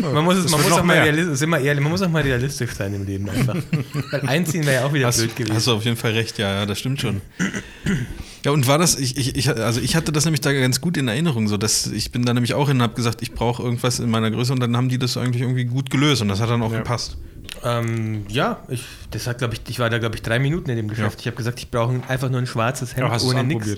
man 0.00 0.24
muss, 0.24 0.50
man 0.50 0.62
muss 0.62 0.72
auch 0.72 0.82
mal 0.82 0.98
realistisch, 0.98 1.46
mal 1.46 1.62
ehrlich, 1.62 1.82
man 1.82 1.92
muss 1.92 2.02
auch 2.02 2.08
mal 2.08 2.22
realistisch 2.22 2.70
sein 2.72 2.94
im 2.94 3.04
Leben 3.04 3.28
einfach. 3.28 3.56
Weil 4.10 4.20
einziehen 4.22 4.64
wäre 4.64 4.82
ja 4.82 4.86
auch 4.86 4.92
wieder 4.92 5.08
hast, 5.08 5.18
blöd 5.18 5.36
gewesen. 5.36 5.54
Hast 5.54 5.66
du 5.66 5.72
auf 5.72 5.84
jeden 5.84 5.96
Fall 5.96 6.12
recht, 6.12 6.38
ja, 6.38 6.54
ja, 6.54 6.66
das 6.66 6.78
stimmt 6.78 7.00
schon. 7.00 7.20
Ja, 8.44 8.50
und 8.50 8.66
war 8.66 8.78
das, 8.78 8.98
ich, 8.98 9.16
ich, 9.16 9.36
ich, 9.36 9.48
also 9.50 9.80
ich 9.80 9.94
hatte 9.94 10.12
das 10.12 10.24
nämlich 10.24 10.40
da 10.40 10.52
ganz 10.52 10.80
gut 10.80 10.96
in 10.96 11.08
Erinnerung, 11.08 11.46
so 11.46 11.56
dass 11.56 11.86
ich 11.86 12.10
bin 12.10 12.24
da 12.24 12.34
nämlich 12.34 12.54
auch 12.54 12.68
hin 12.68 12.78
und 12.78 12.82
habe 12.82 12.94
gesagt, 12.94 13.22
ich 13.22 13.32
brauche 13.32 13.62
irgendwas 13.62 14.00
in 14.00 14.10
meiner 14.10 14.30
Größe 14.30 14.52
und 14.52 14.60
dann 14.60 14.76
haben 14.76 14.88
die 14.88 14.98
das 14.98 15.16
eigentlich 15.16 15.42
irgendwie 15.42 15.64
gut 15.64 15.90
gelöst 15.90 16.22
und 16.22 16.28
das 16.28 16.40
hat 16.40 16.50
dann 16.50 16.62
auch 16.62 16.72
ja. 16.72 16.78
gepasst. 16.78 17.18
Ähm, 17.64 18.24
ja, 18.28 18.62
ich, 18.68 18.84
das 19.10 19.26
hat, 19.26 19.38
glaube 19.38 19.54
ich, 19.54 19.60
ich 19.68 19.78
war 19.78 19.90
da, 19.90 19.98
glaube 19.98 20.14
ich, 20.14 20.22
drei 20.22 20.38
Minuten 20.38 20.70
in 20.70 20.76
dem 20.76 20.88
Geschäft. 20.88 21.18
Ja. 21.18 21.20
Ich 21.20 21.26
habe 21.26 21.36
gesagt, 21.36 21.58
ich 21.58 21.70
brauche 21.70 22.00
einfach 22.08 22.30
nur 22.30 22.40
ein 22.40 22.46
schwarzes 22.46 22.96
Hemd 22.96 23.10
ja, 23.10 23.20
ohne 23.28 23.44
nichts. 23.44 23.76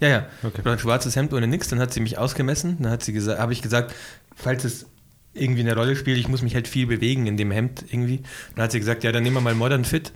Ja, 0.00 0.08
ja. 0.08 0.26
Okay. 0.42 0.54
Ich 0.56 0.62
brauche 0.62 0.74
ein 0.74 0.78
schwarzes 0.78 1.16
Hemd 1.16 1.32
ohne 1.32 1.46
nichts. 1.46 1.68
Dann 1.68 1.80
hat 1.80 1.92
sie 1.92 2.00
mich 2.00 2.18
ausgemessen. 2.18 2.78
Dann 2.80 2.90
hat 2.90 3.02
sie 3.02 3.12
gesagt, 3.12 3.40
habe 3.40 3.52
ich 3.52 3.62
gesagt, 3.62 3.94
falls 4.34 4.64
es 4.64 4.86
irgendwie 5.34 5.60
eine 5.60 5.74
Rolle 5.74 5.96
spielt, 5.96 6.18
ich 6.18 6.28
muss 6.28 6.42
mich 6.42 6.54
halt 6.54 6.68
viel 6.68 6.86
bewegen 6.86 7.26
in 7.26 7.36
dem 7.36 7.50
Hemd 7.50 7.84
irgendwie. 7.90 8.22
Dann 8.54 8.64
hat 8.64 8.72
sie 8.72 8.78
gesagt, 8.78 9.04
ja, 9.04 9.12
dann 9.12 9.22
nehmen 9.22 9.36
wir 9.36 9.40
mal 9.40 9.54
Modern 9.54 9.84
Fit. 9.84 10.12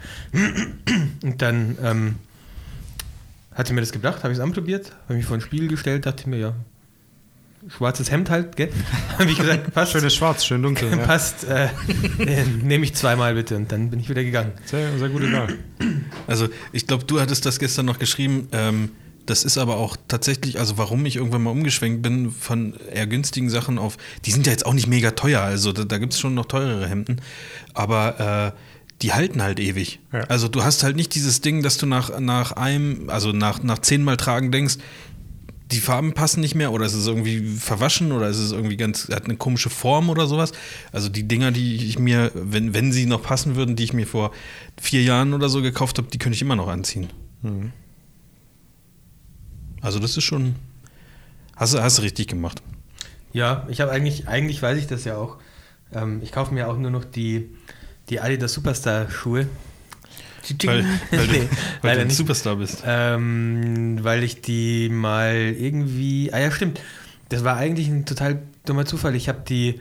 Und 1.22 1.42
dann 1.42 1.76
ähm, 1.82 2.14
hat 3.54 3.66
sie 3.66 3.74
mir 3.74 3.80
das 3.80 3.92
gebracht, 3.92 4.22
habe 4.22 4.32
ich 4.32 4.38
es 4.38 4.44
anprobiert, 4.44 4.92
habe 5.04 5.14
mich 5.14 5.26
vor 5.26 5.36
den 5.36 5.42
Spiegel 5.42 5.68
gestellt, 5.68 6.06
dachte 6.06 6.28
mir, 6.28 6.38
ja, 6.38 6.54
schwarzes 7.68 8.10
Hemd 8.10 8.30
halt, 8.30 8.56
gell? 8.56 8.70
Habe 9.18 9.30
ich 9.30 9.38
gesagt, 9.38 9.72
passt. 9.74 9.92
Schönes 9.92 10.14
Schwarz, 10.14 10.44
schön 10.44 10.62
dunkel. 10.62 10.96
passt, 11.06 11.44
äh, 11.44 11.66
äh, 12.18 12.44
nehme 12.62 12.84
ich 12.84 12.94
zweimal 12.94 13.34
bitte 13.34 13.56
und 13.56 13.70
dann 13.70 13.90
bin 13.90 14.00
ich 14.00 14.08
wieder 14.08 14.24
gegangen. 14.24 14.52
Sehr, 14.64 14.98
sehr 14.98 15.08
gute 15.08 15.32
Wahl. 15.32 15.54
Also 16.26 16.48
ich 16.72 16.86
glaube, 16.86 17.04
du 17.04 17.20
hattest 17.20 17.46
das 17.46 17.58
gestern 17.58 17.86
noch 17.86 17.98
geschrieben. 17.98 18.48
Ähm, 18.52 18.90
das 19.26 19.44
ist 19.44 19.58
aber 19.58 19.76
auch 19.76 19.96
tatsächlich, 20.08 20.58
also 20.58 20.78
warum 20.78 21.04
ich 21.04 21.16
irgendwann 21.16 21.42
mal 21.42 21.50
umgeschwenkt 21.50 22.00
bin 22.00 22.30
von 22.30 22.74
eher 22.90 23.06
günstigen 23.06 23.50
Sachen 23.50 23.78
auf, 23.78 23.98
die 24.24 24.30
sind 24.30 24.46
ja 24.46 24.52
jetzt 24.52 24.64
auch 24.64 24.72
nicht 24.72 24.86
mega 24.86 25.10
teuer, 25.10 25.42
also 25.42 25.72
da, 25.72 25.84
da 25.84 25.98
gibt 25.98 26.14
es 26.14 26.18
schon 26.18 26.32
noch 26.32 26.46
teurere 26.46 26.88
Hemden, 26.88 27.20
aber 27.74 28.54
äh, 28.56 28.58
die 29.02 29.12
halten 29.12 29.42
halt 29.42 29.60
ewig. 29.60 30.00
Ja. 30.14 30.20
Also 30.22 30.48
du 30.48 30.64
hast 30.64 30.82
halt 30.82 30.96
nicht 30.96 31.14
dieses 31.14 31.42
Ding, 31.42 31.62
dass 31.62 31.76
du 31.76 31.84
nach, 31.84 32.18
nach 32.18 32.52
einem, 32.52 33.10
also 33.10 33.32
nach, 33.32 33.62
nach 33.62 33.80
zehnmal 33.80 34.16
tragen 34.16 34.50
denkst, 34.50 34.78
die 35.70 35.80
Farben 35.80 36.14
passen 36.14 36.40
nicht 36.40 36.54
mehr 36.54 36.72
oder 36.72 36.86
ist 36.86 36.94
es 36.94 37.06
irgendwie 37.06 37.42
verwaschen 37.42 38.12
oder 38.12 38.28
ist 38.28 38.38
es 38.38 38.52
irgendwie 38.52 38.76
ganz, 38.76 39.08
hat 39.08 39.24
eine 39.26 39.36
komische 39.36 39.68
Form 39.68 40.08
oder 40.08 40.26
sowas. 40.26 40.52
Also 40.92 41.08
die 41.10 41.28
Dinger, 41.28 41.50
die 41.50 41.86
ich 41.86 41.98
mir, 41.98 42.30
wenn, 42.34 42.72
wenn 42.72 42.90
sie 42.90 43.04
noch 43.04 43.22
passen 43.22 43.54
würden, 43.54 43.76
die 43.76 43.84
ich 43.84 43.92
mir 43.92 44.06
vor 44.06 44.32
vier 44.80 45.02
Jahren 45.02 45.34
oder 45.34 45.48
so 45.48 45.60
gekauft 45.60 45.98
habe, 45.98 46.08
die 46.08 46.18
könnte 46.18 46.36
ich 46.36 46.42
immer 46.42 46.56
noch 46.56 46.68
anziehen. 46.68 47.08
Mhm. 47.42 47.72
Also 49.82 49.98
das 49.98 50.16
ist 50.16 50.24
schon, 50.24 50.54
hast 51.56 51.74
du, 51.74 51.82
hast 51.82 51.98
du 51.98 52.02
richtig 52.02 52.28
gemacht. 52.28 52.62
Ja, 53.32 53.66
ich 53.68 53.80
habe 53.82 53.92
eigentlich, 53.92 54.26
eigentlich 54.26 54.62
weiß 54.62 54.78
ich 54.78 54.86
das 54.86 55.04
ja 55.04 55.18
auch. 55.18 55.36
Ähm, 55.92 56.20
ich 56.22 56.32
kaufe 56.32 56.54
mir 56.54 56.68
auch 56.68 56.78
nur 56.78 56.90
noch 56.90 57.04
die, 57.04 57.50
die 58.08 58.20
Adidas 58.20 58.54
Superstar 58.54 59.10
Schuhe 59.10 59.46
weil, 60.64 60.84
weil 61.10 61.26
du, 61.26 61.32
nee, 61.32 61.48
weil 61.82 61.96
du 61.96 62.02
ein 62.02 62.10
Superstar 62.10 62.56
bist. 62.56 62.82
Ähm, 62.86 63.98
weil 64.02 64.22
ich 64.22 64.40
die 64.40 64.88
mal 64.88 65.34
irgendwie. 65.34 66.32
Ah 66.32 66.38
ja, 66.38 66.50
stimmt. 66.50 66.80
Das 67.28 67.44
war 67.44 67.56
eigentlich 67.56 67.88
ein 67.88 68.06
total 68.06 68.42
dummer 68.64 68.86
Zufall. 68.86 69.14
Ich 69.14 69.28
habe 69.28 69.42
die 69.46 69.80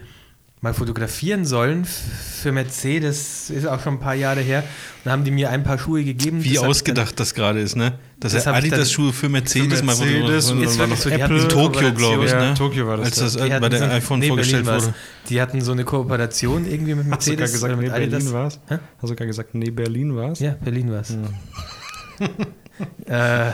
mal 0.60 0.74
fotografieren 0.74 1.44
sollen 1.44 1.84
für 1.84 2.50
Mercedes, 2.50 3.50
ist 3.50 3.66
auch 3.66 3.80
schon 3.80 3.94
ein 3.94 4.00
paar 4.00 4.14
Jahre 4.14 4.40
her. 4.40 4.60
Und 4.60 4.66
dann 5.04 5.12
haben 5.12 5.24
die 5.24 5.30
mir 5.30 5.50
ein 5.50 5.62
paar 5.62 5.78
Schuhe 5.78 6.02
gegeben. 6.02 6.42
Wie 6.42 6.58
ausgedacht 6.58 7.10
dann, 7.10 7.16
das 7.16 7.34
gerade 7.34 7.60
ist, 7.60 7.76
ne? 7.76 7.94
Das, 8.18 8.32
das 8.32 8.46
Adidas 8.48 8.90
Schuhe 8.90 9.12
für 9.12 9.28
Mercedes, 9.28 9.80
für 9.80 9.86
Mercedes 9.86 10.52
mal 10.52 10.62
jetzt 10.62 10.78
war 10.78 10.86
noch 10.88 10.96
so, 10.96 11.10
Apple 11.10 11.42
in 11.42 11.48
Tokio, 11.48 11.92
glaube 11.92 12.24
ich, 12.24 12.32
ne? 12.32 12.54
Tokio 12.54 12.86
war 12.86 12.96
das. 12.96 13.06
Als 13.06 13.34
das 13.34 13.48
ja. 13.48 13.60
bei 13.60 13.68
der 13.68 13.78
so 13.78 13.84
iPhone 13.86 14.18
nee, 14.18 14.28
vorgestellt 14.28 14.66
wurde. 14.66 14.94
Die 15.28 15.40
hatten 15.40 15.60
so 15.60 15.72
eine 15.72 15.84
Kooperation 15.84 16.66
irgendwie 16.66 16.94
mit 16.94 17.06
Mercedes. 17.06 17.52
Hast 17.52 17.62
du 17.62 17.66
gerade 17.66 17.76
gesagt, 17.76 17.94
nee, 17.94 18.08
Berlin 18.08 18.32
war 18.32 18.46
es? 18.48 18.58
Hast 18.68 19.10
du 19.10 19.14
gerade 19.14 19.26
gesagt, 19.26 19.54
nee, 19.54 19.70
Berlin 19.70 20.16
war 20.16 20.32
es? 20.32 20.40
Ja, 20.40 20.56
Berlin 20.60 20.90
war 20.90 21.00
es. 21.00 21.10
äh, 23.06 23.52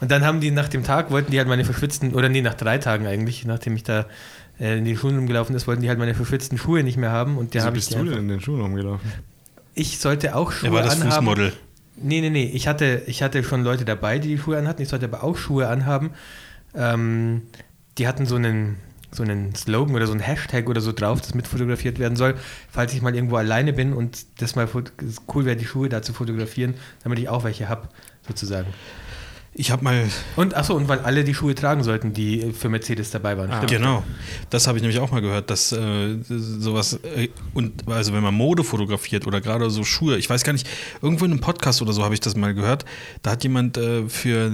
und 0.00 0.10
dann 0.10 0.24
haben 0.24 0.40
die 0.40 0.50
nach 0.50 0.68
dem 0.68 0.84
Tag, 0.84 1.10
wollten 1.10 1.32
die 1.32 1.38
halt 1.38 1.48
meine 1.48 1.64
verschwitzten, 1.64 2.14
oder 2.14 2.28
nee, 2.28 2.42
nach 2.42 2.54
drei 2.54 2.78
Tagen 2.78 3.06
eigentlich, 3.06 3.44
nachdem 3.44 3.74
ich 3.74 3.82
da 3.82 4.06
äh, 4.60 4.78
in 4.78 4.84
die 4.84 4.96
Schulen 4.96 5.16
rumgelaufen 5.16 5.54
ist, 5.54 5.66
wollten 5.66 5.82
die 5.82 5.88
halt 5.88 5.98
meine 5.98 6.14
verschwitzten 6.14 6.58
Schuhe 6.58 6.82
nicht 6.82 6.96
mehr 6.96 7.10
haben. 7.10 7.38
Und 7.38 7.54
der 7.54 7.62
Wieso 7.62 7.72
bist 7.72 7.94
du 7.94 8.04
denn 8.04 8.18
in 8.18 8.28
den 8.28 8.40
Schuhen 8.40 8.60
rumgelaufen? 8.60 9.10
Ich 9.74 9.98
sollte 9.98 10.36
auch 10.36 10.52
Schuhe 10.52 10.68
anhaben. 10.68 10.76
Er 10.76 10.82
war 10.84 10.90
das 10.90 11.00
anhaben. 11.00 11.26
Fußmodel. 11.26 11.52
Nee, 11.96 12.20
nee, 12.20 12.30
nee. 12.30 12.50
Ich 12.52 12.66
hatte, 12.66 13.02
ich 13.06 13.22
hatte 13.22 13.42
schon 13.44 13.62
Leute 13.62 13.84
dabei, 13.84 14.18
die 14.18 14.28
die 14.28 14.38
Schuhe 14.38 14.58
anhatten. 14.58 14.82
Ich 14.82 14.88
sollte 14.88 15.06
aber 15.06 15.22
auch 15.22 15.36
Schuhe 15.36 15.68
anhaben. 15.68 16.10
Ähm, 16.74 17.42
die 17.98 18.08
hatten 18.08 18.26
so 18.26 18.36
einen, 18.36 18.78
so 19.12 19.22
einen 19.22 19.54
Slogan 19.54 19.94
oder 19.94 20.06
so 20.06 20.12
einen 20.12 20.20
Hashtag 20.20 20.68
oder 20.68 20.80
so 20.80 20.92
drauf, 20.92 21.20
das 21.20 21.34
mit 21.34 21.46
fotografiert 21.46 22.00
werden 22.00 22.16
soll, 22.16 22.34
falls 22.68 22.92
ich 22.94 23.02
mal 23.02 23.14
irgendwo 23.14 23.36
alleine 23.36 23.72
bin 23.72 23.92
und 23.92 24.26
das 24.40 24.56
mal 24.56 24.68
cool 25.32 25.44
wäre, 25.44 25.56
die 25.56 25.66
Schuhe 25.66 25.88
da 25.88 26.02
zu 26.02 26.12
fotografieren, 26.12 26.74
damit 27.04 27.20
ich 27.20 27.28
auch 27.28 27.44
welche 27.44 27.68
habe, 27.68 27.88
sozusagen. 28.26 28.66
Ich 29.56 29.70
habe 29.70 29.84
mal. 29.84 30.08
Und 30.34 30.54
achso, 30.56 30.74
und 30.74 30.88
weil 30.88 30.98
alle 31.00 31.22
die 31.22 31.32
Schuhe 31.32 31.54
tragen 31.54 31.84
sollten, 31.84 32.12
die 32.12 32.52
für 32.52 32.68
Mercedes 32.68 33.12
dabei 33.12 33.38
waren. 33.38 33.52
Ah, 33.52 33.64
genau. 33.64 34.02
Das 34.50 34.66
habe 34.66 34.78
ich 34.78 34.82
nämlich 34.82 34.98
auch 34.98 35.12
mal 35.12 35.20
gehört, 35.20 35.48
dass 35.48 35.70
äh, 35.70 36.16
sowas. 36.28 36.98
Äh, 37.16 37.28
und 37.54 37.88
also 37.88 38.12
wenn 38.12 38.22
man 38.22 38.34
Mode 38.34 38.64
fotografiert 38.64 39.28
oder 39.28 39.40
gerade 39.40 39.70
so 39.70 39.84
Schuhe, 39.84 40.18
ich 40.18 40.28
weiß 40.28 40.42
gar 40.42 40.52
nicht, 40.52 40.68
irgendwo 41.02 41.24
in 41.24 41.30
einem 41.30 41.40
Podcast 41.40 41.82
oder 41.82 41.92
so 41.92 42.02
habe 42.02 42.14
ich 42.14 42.20
das 42.20 42.34
mal 42.34 42.52
gehört. 42.52 42.84
Da 43.22 43.30
hat 43.30 43.44
jemand 43.44 43.76
äh, 43.76 44.08
für, 44.08 44.50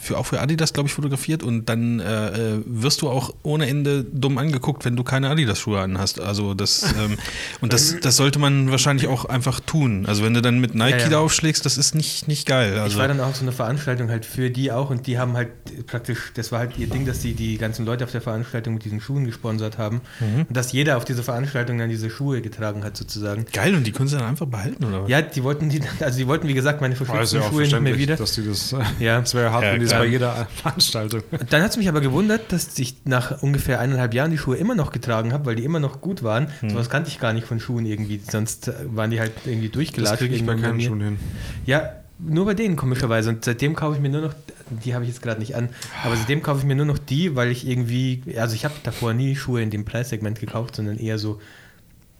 für 0.00 0.18
auch 0.18 0.26
für 0.26 0.40
Adidas, 0.40 0.74
glaube 0.74 0.88
ich, 0.88 0.94
fotografiert 0.94 1.42
und 1.42 1.70
dann 1.70 2.00
äh, 2.00 2.56
äh, 2.56 2.62
wirst 2.66 3.00
du 3.00 3.08
auch 3.08 3.34
ohne 3.42 3.66
Ende 3.66 4.04
dumm 4.04 4.36
angeguckt, 4.36 4.84
wenn 4.84 4.96
du 4.96 5.02
keine 5.02 5.30
Adidas-Schuhe 5.30 5.80
anhast. 5.80 6.20
Also 6.20 6.52
das 6.52 6.82
ähm, 6.82 7.16
und 7.62 7.72
das, 7.72 7.96
das 8.00 8.16
sollte 8.16 8.38
man 8.38 8.70
wahrscheinlich 8.70 9.08
auch 9.08 9.24
einfach 9.24 9.60
tun. 9.60 10.04
Also 10.04 10.22
wenn 10.24 10.34
du 10.34 10.42
dann 10.42 10.60
mit 10.60 10.74
Nike 10.74 10.90
ja, 10.90 10.98
ja. 10.98 11.08
da 11.08 11.18
aufschlägst, 11.20 11.64
das 11.64 11.78
ist 11.78 11.94
nicht, 11.94 12.28
nicht 12.28 12.46
geil. 12.46 12.78
Also, 12.78 12.96
ich 12.96 13.00
war 13.00 13.08
dann 13.08 13.20
auch 13.20 13.34
so 13.34 13.42
eine 13.42 13.52
Veranstaltung 13.52 14.10
halt 14.10 14.26
für 14.26 14.41
für 14.42 14.50
die 14.50 14.72
auch 14.72 14.90
und 14.90 15.06
die 15.06 15.20
haben 15.20 15.36
halt 15.36 15.50
praktisch, 15.86 16.32
das 16.34 16.50
war 16.50 16.58
halt 16.58 16.76
ihr 16.76 16.88
Ding, 16.88 17.06
dass 17.06 17.22
sie 17.22 17.34
die 17.34 17.58
ganzen 17.58 17.86
Leute 17.86 18.02
auf 18.02 18.10
der 18.10 18.20
Veranstaltung 18.20 18.74
mit 18.74 18.84
diesen 18.84 19.00
Schuhen 19.00 19.24
gesponsert 19.24 19.78
haben 19.78 20.00
mhm. 20.18 20.46
und 20.48 20.56
dass 20.56 20.72
jeder 20.72 20.96
auf 20.96 21.04
diese 21.04 21.22
Veranstaltung 21.22 21.78
dann 21.78 21.88
diese 21.88 22.10
Schuhe 22.10 22.42
getragen 22.42 22.82
hat 22.82 22.96
sozusagen. 22.96 23.46
Geil 23.52 23.76
und 23.76 23.86
die 23.86 23.92
können 23.92 24.08
sie 24.08 24.16
dann 24.18 24.26
einfach 24.26 24.46
behalten 24.46 24.84
oder? 24.84 25.04
Ja, 25.06 25.22
die 25.22 25.44
wollten 25.44 25.68
die, 25.68 25.80
also 26.00 26.18
die 26.18 26.26
wollten 26.26 26.48
wie 26.48 26.54
gesagt 26.54 26.80
meine 26.80 26.96
verschmutzten 26.96 27.40
ja 27.40 27.48
Schuhe 27.48 27.62
nicht 27.62 27.80
mehr 27.80 27.96
wieder. 27.96 28.16
Dass 28.16 28.32
die 28.32 28.44
das, 28.44 28.74
ja. 28.98 29.20
das 29.20 29.32
wäre 29.32 29.52
hart, 29.52 29.62
ja, 29.62 29.74
wenn 29.74 29.80
die 29.80 29.86
das 29.86 29.94
bei 29.96 30.06
jeder 30.06 30.48
Veranstaltung. 30.56 31.22
Dann 31.48 31.62
hat 31.62 31.70
es 31.70 31.76
mich 31.76 31.88
aber 31.88 32.00
gewundert, 32.00 32.50
dass 32.50 32.76
ich 32.80 32.96
nach 33.04 33.42
ungefähr 33.44 33.78
eineinhalb 33.78 34.12
Jahren 34.12 34.32
die 34.32 34.38
Schuhe 34.38 34.56
immer 34.56 34.74
noch 34.74 34.90
getragen 34.90 35.32
habe, 35.32 35.46
weil 35.46 35.54
die 35.54 35.62
immer 35.62 35.78
noch 35.78 36.00
gut 36.00 36.24
waren. 36.24 36.48
Mhm. 36.62 36.70
Sowas 36.70 36.90
kannte 36.90 37.10
ich 37.10 37.20
gar 37.20 37.32
nicht 37.32 37.46
von 37.46 37.60
Schuhen 37.60 37.86
irgendwie, 37.86 38.20
sonst 38.28 38.72
waren 38.86 39.12
die 39.12 39.20
halt 39.20 39.30
irgendwie 39.44 39.68
durchgelatscht. 39.68 40.14
Das 40.14 40.18
kriege 40.18 40.34
ich 40.34 40.44
bei 40.44 40.56
keinen 40.56 40.80
Schuhen 40.80 41.00
hin. 41.00 41.18
Ja, 41.64 42.01
nur 42.24 42.46
bei 42.46 42.54
denen 42.54 42.76
komischerweise. 42.76 43.30
Und 43.30 43.44
seitdem 43.44 43.74
kaufe 43.74 43.96
ich 43.96 44.02
mir 44.02 44.08
nur 44.08 44.22
noch, 44.22 44.34
die 44.70 44.94
habe 44.94 45.04
ich 45.04 45.10
jetzt 45.10 45.22
gerade 45.22 45.40
nicht 45.40 45.56
an, 45.56 45.68
aber 46.04 46.16
seitdem 46.16 46.42
kaufe 46.42 46.60
ich 46.60 46.64
mir 46.66 46.76
nur 46.76 46.86
noch 46.86 46.98
die, 46.98 47.36
weil 47.36 47.50
ich 47.50 47.66
irgendwie, 47.66 48.22
also 48.36 48.54
ich 48.54 48.64
habe 48.64 48.74
davor 48.82 49.14
nie 49.14 49.36
Schuhe 49.36 49.62
in 49.62 49.70
dem 49.70 49.84
Preissegment 49.84 50.40
gekauft, 50.40 50.76
sondern 50.76 50.98
eher 50.98 51.18
so 51.18 51.40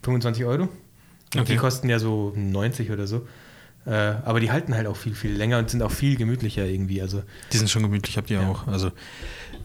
25 0.02 0.44
Euro. 0.44 0.64
Und 1.34 1.40
okay. 1.40 1.52
die 1.52 1.56
kosten 1.56 1.88
ja 1.88 1.98
so 1.98 2.32
90 2.36 2.90
oder 2.90 3.06
so. 3.06 3.26
Äh, 3.84 3.90
aber 3.90 4.38
die 4.38 4.52
halten 4.52 4.74
halt 4.74 4.86
auch 4.86 4.96
viel, 4.96 5.14
viel 5.14 5.32
länger 5.32 5.58
und 5.58 5.70
sind 5.70 5.82
auch 5.82 5.90
viel 5.90 6.16
gemütlicher 6.16 6.64
irgendwie. 6.64 7.02
Also, 7.02 7.22
die 7.52 7.56
sind 7.56 7.68
schon 7.68 7.82
gemütlich, 7.82 8.16
habt 8.16 8.30
ihr 8.30 8.40
ja. 8.40 8.48
auch. 8.48 8.68
Also, 8.68 8.92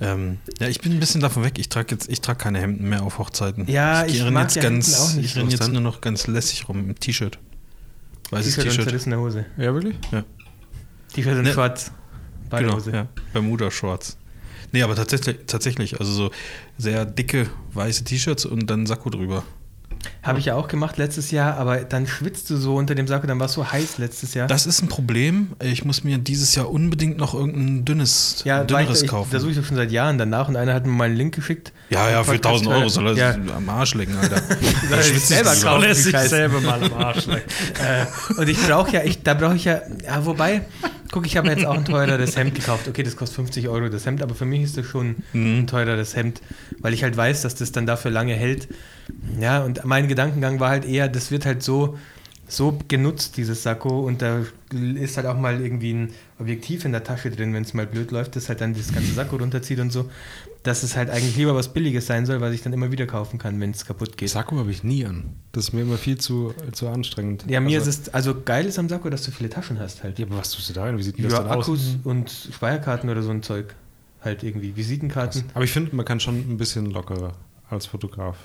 ähm, 0.02 0.40
ja, 0.60 0.68
ich 0.68 0.82
bin 0.82 0.94
ein 0.94 1.00
bisschen 1.00 1.22
davon 1.22 1.44
weg. 1.44 1.60
Ich 1.60 1.70
trage 1.70 1.90
jetzt, 1.92 2.10
ich 2.10 2.22
trage 2.22 2.40
keine 2.40 2.60
Hemden 2.60 2.90
mehr 2.90 3.04
auf 3.04 3.20
Hochzeiten. 3.20 3.68
Ja, 3.68 4.06
ich, 4.06 4.16
ich 4.16 4.32
mag 4.32 4.44
jetzt 4.56 4.62
ganz, 4.62 5.00
auch 5.00 5.14
nicht. 5.14 5.26
Ich 5.26 5.36
renne 5.36 5.52
jetzt 5.52 5.72
nur 5.72 5.82
noch 5.82 6.02
ganz 6.02 6.26
lässig 6.26 6.68
rum 6.68 6.90
im 6.90 7.00
T-Shirt. 7.00 7.38
Weißes 8.30 8.56
T-Shirt. 8.56 8.88
T-Shirt. 8.88 9.08
in 9.08 9.16
Hose. 9.16 9.46
Ja, 9.58 9.74
wirklich? 9.74 9.96
Ja. 10.12 10.24
T-Shirt 11.14 11.36
und 11.38 11.44
ne, 11.44 11.54
schwarz. 11.54 11.92
Genau, 12.50 12.80
ja. 12.80 13.08
Bermuda-Shorts. 13.34 14.18
Nee, 14.72 14.82
aber 14.82 14.96
tatsächlich, 14.96 15.38
tatsächlich, 15.48 16.00
also 16.00 16.12
so 16.12 16.32
sehr 16.78 17.06
dicke 17.06 17.50
weiße 17.74 18.04
T-Shirts 18.04 18.46
und 18.46 18.70
dann 18.70 18.86
Sakko 18.86 19.10
drüber. 19.10 19.44
Habe 20.24 20.40
ich 20.40 20.46
ja 20.46 20.56
auch 20.56 20.68
gemacht 20.68 20.98
letztes 20.98 21.32
Jahr, 21.32 21.58
aber 21.58 21.78
dann 21.78 22.08
schwitzt 22.08 22.50
du 22.50 22.58
so 22.58 22.76
unter 22.76 22.96
dem 22.96 23.08
Sakko, 23.08 23.28
dann 23.28 23.40
war 23.40 23.48
es 23.48 23.54
so 23.54 23.72
heiß 23.72 23.98
letztes 23.98 24.34
Jahr. 24.34 24.48
Das 24.48 24.66
ist 24.66 24.82
ein 24.82 24.90
Problem. 24.90 25.54
Ich 25.62 25.86
muss 25.86 26.04
mir 26.04 26.18
dieses 26.18 26.56
Jahr 26.56 26.70
unbedingt 26.70 27.18
noch 27.18 27.34
irgendein 27.34 27.86
dünnes, 27.86 28.42
ja, 28.46 28.64
dünneres 28.64 29.04
ich, 29.04 29.10
kaufen. 29.10 29.30
Da 29.32 29.40
suche 29.40 29.52
ich 29.52 29.58
doch 29.58 29.66
schon 29.66 29.78
seit 29.78 29.92
Jahren 29.92 30.18
danach 30.18 30.48
und 30.50 30.56
einer 30.56 30.74
hat 30.74 30.86
mir 30.86 30.92
mal 30.92 31.06
einen 31.06 31.16
Link 31.16 31.36
geschickt. 31.36 31.72
Ja, 31.90 32.10
ja, 32.10 32.24
für 32.24 32.34
1000 32.34 32.70
Euro 32.70 32.90
soll 32.90 33.08
er 33.08 33.16
ja. 33.16 33.36
am 33.56 33.70
Arsch 33.70 33.94
lecken, 33.94 34.18
Alter. 34.18 34.42
soll 34.90 35.00
ich 35.00 35.26
selber 35.26 35.50
kaufen. 35.52 35.62
Soll 35.62 35.84
er 35.86 35.96
sich 35.96 36.18
selber 36.18 36.62
mal 36.62 36.84
am 36.84 36.94
Arsch 36.94 37.26
lecken. 37.26 37.50
Äh, 37.80 38.40
und 38.40 38.50
ich 38.50 38.62
brauche 38.62 38.92
ja, 38.92 39.04
ich, 39.04 39.24
da 39.24 39.34
brauche 39.34 39.56
ich 39.56 39.66
ja, 39.66 39.82
ja, 40.04 40.26
wobei, 40.26 40.66
guck, 41.12 41.26
ich 41.26 41.38
habe 41.38 41.48
mir 41.48 41.56
jetzt 41.56 41.66
auch 41.66 41.78
ein 41.78 41.86
teureres 41.86 42.36
Hemd 42.38 42.56
gekauft. 42.56 42.88
Okay, 42.88 43.04
das 43.04 43.16
kostet 43.16 43.36
50 43.36 43.68
Euro 43.68 43.90
das 43.90 44.06
Hemd, 44.06 44.22
aber 44.22 44.36
für 44.36 44.46
mich 44.46 44.64
ist 44.64 44.78
das 44.78 44.86
schon 44.86 45.18
mhm. 45.34 45.60
ein 45.60 45.68
teureres 45.68 46.16
Hemd, 46.16 46.42
weil 46.80 46.94
ich 46.94 47.04
halt 47.04 47.16
weiß, 47.16 47.42
dass 47.42 47.56
das 47.56 47.72
dann 47.72 47.86
dafür 47.86 48.12
lange 48.12 48.34
hält. 48.34 48.68
Ja, 49.40 49.64
und 49.64 49.86
mein 49.86 50.08
Gedankengang 50.08 50.60
war 50.60 50.70
halt 50.70 50.86
eher, 50.86 51.08
das 51.08 51.32
wird 51.32 51.46
halt 51.46 51.64
so, 51.64 51.98
so 52.48 52.78
genutzt, 52.88 53.38
dieses 53.38 53.64
Sakko, 53.64 54.02
und 54.02 54.22
da 54.22 54.42
ist 54.72 55.18
halt 55.18 55.28
auch 55.28 55.38
mal 55.38 55.62
irgendwie 55.62 55.94
ein 55.94 56.14
Objektiv 56.40 56.86
in 56.86 56.92
der 56.92 57.04
Tasche 57.04 57.32
drin, 57.32 57.54
wenn 57.54 57.64
es 57.64 57.74
mal 57.74 57.88
blöd 57.88 58.12
läuft, 58.12 58.36
das 58.36 58.48
halt 58.48 58.62
dann 58.62 58.74
das 58.76 58.94
ganze 58.94 59.12
Sakko 59.14 59.38
runterzieht 59.38 59.80
und 59.80 59.92
so, 59.92 60.10
dass 60.64 60.84
es 60.84 60.96
halt 60.96 61.10
eigentlich 61.10 61.36
lieber 61.36 61.56
was 61.56 61.74
Billiges 61.74 62.06
sein 62.06 62.26
soll, 62.26 62.42
was 62.42 62.54
ich 62.54 62.62
dann 62.62 62.74
immer 62.74 62.92
wieder 62.92 63.08
kaufen 63.08 63.40
kann, 63.40 63.60
wenn 63.60 63.72
es 63.72 63.86
kaputt 63.86 64.18
geht. 64.18 64.30
Sakko 64.30 64.58
habe 64.58 64.70
ich 64.70 64.84
nie 64.84 65.06
an. 65.06 65.36
Das 65.52 65.66
ist 65.66 65.74
mir 65.74 65.82
immer 65.82 65.98
viel 65.98 66.18
zu, 66.18 66.54
zu 66.74 66.88
anstrengend. 66.90 67.46
Ja, 67.48 67.60
mir 67.60 67.80
also, 67.80 67.90
ist 67.90 68.08
es, 68.08 68.14
also 68.14 68.40
geil 68.40 68.66
ist 68.66 68.78
am 68.78 68.88
Sakko, 68.88 69.10
dass 69.10 69.24
du 69.24 69.32
viele 69.32 69.50
Taschen 69.50 69.80
hast 69.80 70.04
halt. 70.04 70.20
Ja, 70.20 70.26
aber 70.26 70.38
was 70.38 70.52
tust 70.52 70.70
du 70.70 70.74
da 70.74 70.84
ein? 70.84 70.98
Wie 70.98 71.04
sieht 71.04 71.18
denn 71.18 71.24
das 71.24 71.34
ja, 71.34 71.40
dann 71.40 71.52
Akkus 71.52 71.70
aus? 71.70 71.96
Akkus 71.96 72.00
und 72.04 72.30
Speicherkarten 72.54 73.10
oder 73.10 73.24
so 73.24 73.32
ein 73.32 73.42
Zeug. 73.42 73.74
Halt 74.22 74.44
irgendwie, 74.44 74.76
Visitenkarten. 74.76 75.44
Aber 75.54 75.64
ich 75.64 75.72
finde, 75.72 75.96
man 75.96 76.06
kann 76.06 76.20
schon 76.20 76.36
ein 76.36 76.58
bisschen 76.58 76.92
lockerer 76.92 77.34
als 77.70 77.86
Fotograf. 77.86 78.38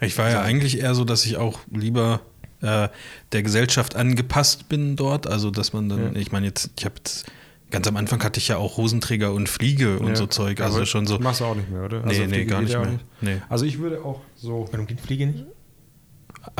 Ich 0.00 0.16
war 0.18 0.30
ja 0.30 0.42
eigentlich 0.42 0.78
eher 0.78 0.94
so, 0.94 1.04
dass 1.04 1.24
ich 1.26 1.36
auch 1.36 1.60
lieber 1.70 2.20
äh, 2.62 2.88
der 3.32 3.42
Gesellschaft 3.42 3.96
angepasst 3.96 4.68
bin 4.68 4.96
dort. 4.96 5.26
Also, 5.26 5.50
dass 5.50 5.72
man 5.72 5.88
dann, 5.88 6.14
ja. 6.14 6.20
ich 6.20 6.32
meine, 6.32 6.46
jetzt, 6.46 6.70
ich 6.76 6.84
habe 6.84 6.96
jetzt 6.96 7.26
Ganz 7.70 7.86
am 7.86 7.96
Anfang 7.96 8.22
hatte 8.24 8.38
ich 8.38 8.48
ja 8.48 8.56
auch 8.56 8.76
Hosenträger 8.76 9.32
und 9.32 9.48
Fliege 9.48 9.98
und 10.00 10.08
ja, 10.08 10.16
so 10.16 10.26
Zeug. 10.26 10.60
Also 10.60 10.84
schon 10.86 11.06
so. 11.06 11.18
Machst 11.18 11.40
du 11.40 11.44
auch 11.44 11.54
nicht 11.54 11.70
mehr, 11.70 11.84
oder? 11.84 12.04
Also 12.04 12.22
nee, 12.22 12.26
nee, 12.26 12.44
gar 12.44 12.62
nicht 12.62 12.76
mehr. 12.76 12.90
Nicht. 12.90 13.04
Nee. 13.20 13.36
Also 13.48 13.64
ich 13.64 13.78
würde 13.78 14.04
auch 14.04 14.20
so. 14.36 14.68
Warum 14.72 14.86
geht 14.86 15.00
Fliege 15.00 15.26
nicht? 15.26 15.46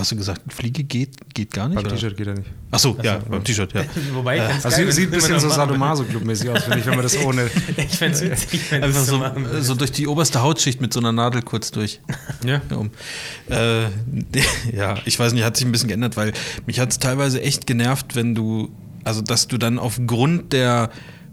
Hast 0.01 0.13
du 0.13 0.17
gesagt, 0.17 0.41
Fliege 0.51 0.83
geht, 0.83 1.35
geht 1.35 1.53
gar 1.53 1.69
nicht? 1.69 1.83
Beim 1.83 1.93
T-Shirt 1.93 2.17
geht 2.17 2.27
er 2.27 2.33
nicht. 2.33 2.49
Achso, 2.71 2.97
ja, 3.03 3.19
beim 3.19 3.45
T-Shirt, 3.45 3.71
ja. 3.75 3.83
Wobei, 4.15 4.39
äh, 4.39 4.41
also 4.41 4.71
geil, 4.71 4.91
sieht 4.91 5.09
ein 5.09 5.11
bisschen 5.11 5.39
so 5.39 5.51
Sadomaso-Club-mäßig 5.51 6.49
aus, 6.49 6.63
finde 6.65 6.79
ich, 6.79 6.87
wenn 6.87 6.95
man 6.95 7.03
das 7.03 7.19
ohne. 7.23 7.51
ich 7.77 7.99
fände 7.99 8.17
es 8.17 8.23
witzig, 8.23 8.63
wenn 8.71 8.83
Einfach 8.83 9.05
so, 9.05 9.23
so 9.61 9.75
durch 9.75 9.93
die 9.93 10.07
oberste 10.07 10.41
Hautschicht 10.41 10.81
mit 10.81 10.95
so 10.95 11.01
einer 11.01 11.13
Nadel 11.13 11.43
kurz 11.43 11.71
durch. 11.71 12.01
Ja. 12.47 12.63
Um. 12.75 12.91
Äh, 13.51 13.83
ja, 14.75 14.97
ich 15.05 15.19
weiß 15.19 15.35
nicht, 15.35 15.45
hat 15.45 15.59
sich 15.59 15.67
ein 15.67 15.73
bisschen 15.73 15.89
geändert, 15.89 16.17
weil 16.17 16.33
mich 16.65 16.81
hat 16.81 16.93
es 16.93 16.99
teilweise 16.99 17.43
echt 17.43 17.67
genervt, 17.67 18.17
wenn 18.17 18.35
du, 18.35 18.71
also 19.05 19.21
dass 19.21 19.49
du 19.49 19.59
dann 19.59 19.79
aufgrund 19.79 20.55
der 20.55 20.89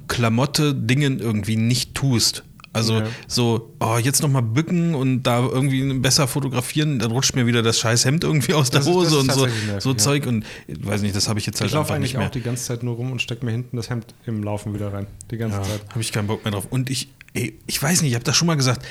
Klamotte 0.09 0.75
Dingen 0.75 1.21
irgendwie 1.21 1.55
nicht 1.55 1.95
tust. 1.95 2.43
Also 2.73 2.99
ja. 2.99 3.07
so, 3.27 3.73
oh, 3.79 3.97
jetzt 3.97 4.21
nochmal 4.21 4.43
bücken 4.43 4.93
und 4.93 5.23
da 5.23 5.39
irgendwie 5.39 5.93
besser 5.93 6.27
fotografieren, 6.27 6.99
dann 6.99 7.11
rutscht 7.11 7.35
mir 7.35 7.47
wieder 7.47 7.63
das 7.63 7.79
scheiß 7.79 8.05
Hemd 8.05 8.23
irgendwie 8.23 8.53
aus 8.53 8.69
der 8.69 8.85
Hose 8.85 9.07
ist, 9.07 9.21
und 9.21 9.31
so, 9.31 9.47
so 9.79 9.91
ja. 9.91 9.97
Zeug. 9.97 10.27
Und 10.27 10.45
ich 10.67 10.85
weiß 10.85 11.01
nicht, 11.01 11.15
das 11.15 11.27
habe 11.27 11.39
ich 11.39 11.45
jetzt 11.45 11.59
halt 11.61 11.71
ich 11.71 11.77
einfach 11.77 11.97
nicht 11.97 12.01
mehr. 12.01 12.07
Ich 12.07 12.13
laufe 12.13 12.23
eigentlich 12.23 12.27
auch 12.27 12.31
die 12.31 12.41
ganze 12.41 12.65
Zeit 12.65 12.83
nur 12.83 12.95
rum 12.95 13.11
und 13.11 13.21
stecke 13.21 13.45
mir 13.45 13.51
hinten 13.51 13.77
das 13.77 13.89
Hemd 13.89 14.13
im 14.25 14.43
Laufen 14.43 14.73
wieder 14.73 14.93
rein. 14.93 15.07
Die 15.31 15.37
ganze 15.37 15.57
ja, 15.57 15.63
Zeit. 15.63 15.81
Habe 15.89 16.01
ich 16.01 16.11
keinen 16.11 16.27
Bock 16.27 16.43
mehr 16.43 16.51
drauf. 16.51 16.67
Und 16.69 16.89
ich, 16.89 17.09
ey, 17.33 17.57
ich 17.65 17.81
weiß 17.81 18.01
nicht, 18.01 18.11
ich 18.11 18.15
habe 18.15 18.25
das 18.25 18.35
schon 18.35 18.47
mal 18.47 18.55
gesagt, 18.55 18.85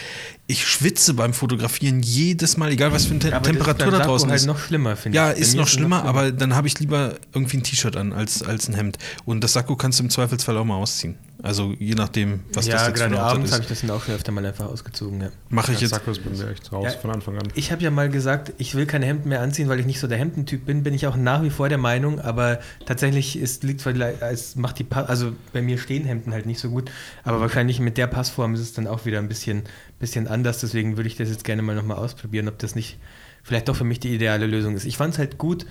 ich 0.46 0.66
schwitze 0.66 1.14
beim 1.14 1.32
Fotografieren 1.32 2.02
jedes 2.02 2.56
Mal, 2.56 2.72
egal 2.72 2.92
was 2.92 3.06
für 3.06 3.12
eine 3.12 3.20
Te 3.20 3.42
Temperatur 3.42 3.90
da 3.90 4.00
draußen 4.00 4.28
halt 4.28 4.40
ist. 4.40 4.46
noch 4.46 4.58
schlimmer, 4.58 4.96
finde 4.96 5.16
ja, 5.16 5.32
ich. 5.32 5.38
Ja, 5.38 5.42
ist 5.42 5.54
noch 5.54 5.68
schlimmer, 5.68 5.98
noch 5.98 6.04
schlimmer, 6.04 6.20
aber 6.20 6.32
dann 6.32 6.54
habe 6.54 6.66
ich 6.66 6.78
lieber 6.78 7.14
irgendwie 7.32 7.58
ein 7.58 7.62
T-Shirt 7.62 7.96
an 7.96 8.12
als, 8.12 8.42
als 8.42 8.68
ein 8.68 8.74
Hemd. 8.74 8.98
Und 9.24 9.44
das 9.44 9.52
Sakko 9.52 9.76
kannst 9.76 9.98
du 9.98 10.04
im 10.04 10.10
Zweifelsfall 10.10 10.56
auch 10.56 10.64
mal 10.64 10.76
ausziehen. 10.76 11.16
Also 11.46 11.72
je 11.78 11.94
nachdem, 11.94 12.40
was 12.52 12.66
ja, 12.66 12.74
das 12.74 12.88
jetzt 12.88 12.96
gerade 12.96 13.20
abends 13.20 13.52
habe 13.52 13.62
ich 13.62 13.68
das 13.68 13.82
dann 13.82 13.90
auch 13.90 14.02
schon 14.02 14.16
öfter 14.16 14.32
mal 14.32 14.44
einfach 14.44 14.66
ausgezogen. 14.66 15.20
Ja. 15.20 15.28
Mache 15.48 15.72
ich 15.72 15.80
jetzt. 15.80 15.90
Sackos 15.90 16.18
bin 16.18 16.36
wir 16.36 16.50
echt 16.50 16.72
raus 16.72 16.92
ja, 16.92 16.98
von 16.98 17.12
Anfang 17.12 17.36
an. 17.38 17.46
Ich 17.54 17.70
habe 17.70 17.84
ja 17.84 17.92
mal 17.92 18.08
gesagt, 18.08 18.52
ich 18.58 18.74
will 18.74 18.84
keine 18.84 19.06
Hemden 19.06 19.28
mehr 19.28 19.40
anziehen, 19.40 19.68
weil 19.68 19.78
ich 19.78 19.86
nicht 19.86 20.00
so 20.00 20.08
der 20.08 20.18
Hemdentyp 20.18 20.66
bin. 20.66 20.82
Bin 20.82 20.92
ich 20.92 21.06
auch 21.06 21.14
nach 21.14 21.44
wie 21.44 21.50
vor 21.50 21.68
der 21.68 21.78
Meinung, 21.78 22.20
aber 22.20 22.58
tatsächlich 22.84 23.38
ist, 23.38 23.62
liegt 23.62 23.86
es 23.86 24.56
macht 24.56 24.80
die 24.80 24.86
also 24.90 25.34
bei 25.52 25.62
mir 25.62 25.78
stehen 25.78 26.04
Hemden 26.04 26.32
halt 26.32 26.46
nicht 26.46 26.58
so 26.58 26.68
gut, 26.68 26.90
aber 27.22 27.40
wahrscheinlich 27.40 27.78
mit 27.78 27.96
der 27.96 28.08
Passform 28.08 28.54
ist 28.54 28.60
es 28.60 28.72
dann 28.72 28.88
auch 28.88 29.04
wieder 29.04 29.20
ein 29.20 29.28
bisschen, 29.28 29.62
bisschen 30.00 30.26
anders. 30.26 30.58
Deswegen 30.58 30.96
würde 30.96 31.08
ich 31.08 31.16
das 31.16 31.28
jetzt 31.28 31.44
gerne 31.44 31.62
mal 31.62 31.76
nochmal 31.76 31.98
ausprobieren, 31.98 32.48
ob 32.48 32.58
das 32.58 32.74
nicht 32.74 32.98
vielleicht 33.44 33.68
doch 33.68 33.76
für 33.76 33.84
mich 33.84 34.00
die 34.00 34.12
ideale 34.12 34.46
Lösung 34.46 34.74
ist. 34.74 34.84
Ich 34.84 34.96
fand 34.96 35.14
es 35.14 35.20
halt 35.20 35.38
gut, 35.38 35.64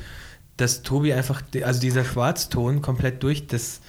dass 0.55 0.83
Tobi 0.83 1.11
einfach, 1.11 1.41
also 1.63 1.81
dieser 1.81 2.05
Schwarzton 2.05 2.81
komplett 2.81 3.23
durch 3.23 3.47
das, 3.47 3.81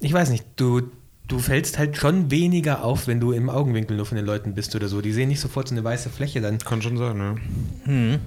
ich 0.00 0.14
weiß 0.14 0.30
nicht, 0.30 0.46
du 0.56 0.90
du 1.28 1.38
fällst 1.38 1.78
halt 1.78 1.96
schon 1.96 2.30
weniger 2.30 2.82
auf, 2.82 3.06
wenn 3.06 3.20
du 3.20 3.32
im 3.32 3.50
Augenwinkel 3.50 3.96
nur 3.96 4.06
von 4.06 4.16
den 4.16 4.26
Leuten 4.26 4.54
bist 4.54 4.74
oder 4.74 4.88
so. 4.88 5.00
Die 5.00 5.12
sehen 5.12 5.28
nicht 5.28 5.40
sofort 5.40 5.68
so 5.68 5.74
eine 5.74 5.84
weiße 5.84 6.08
Fläche 6.08 6.40
dann. 6.40 6.58
Kann 6.58 6.82
schon 6.82 6.96
sein, 6.96 7.18
ja. 7.18 7.34
Hm. 7.84 8.18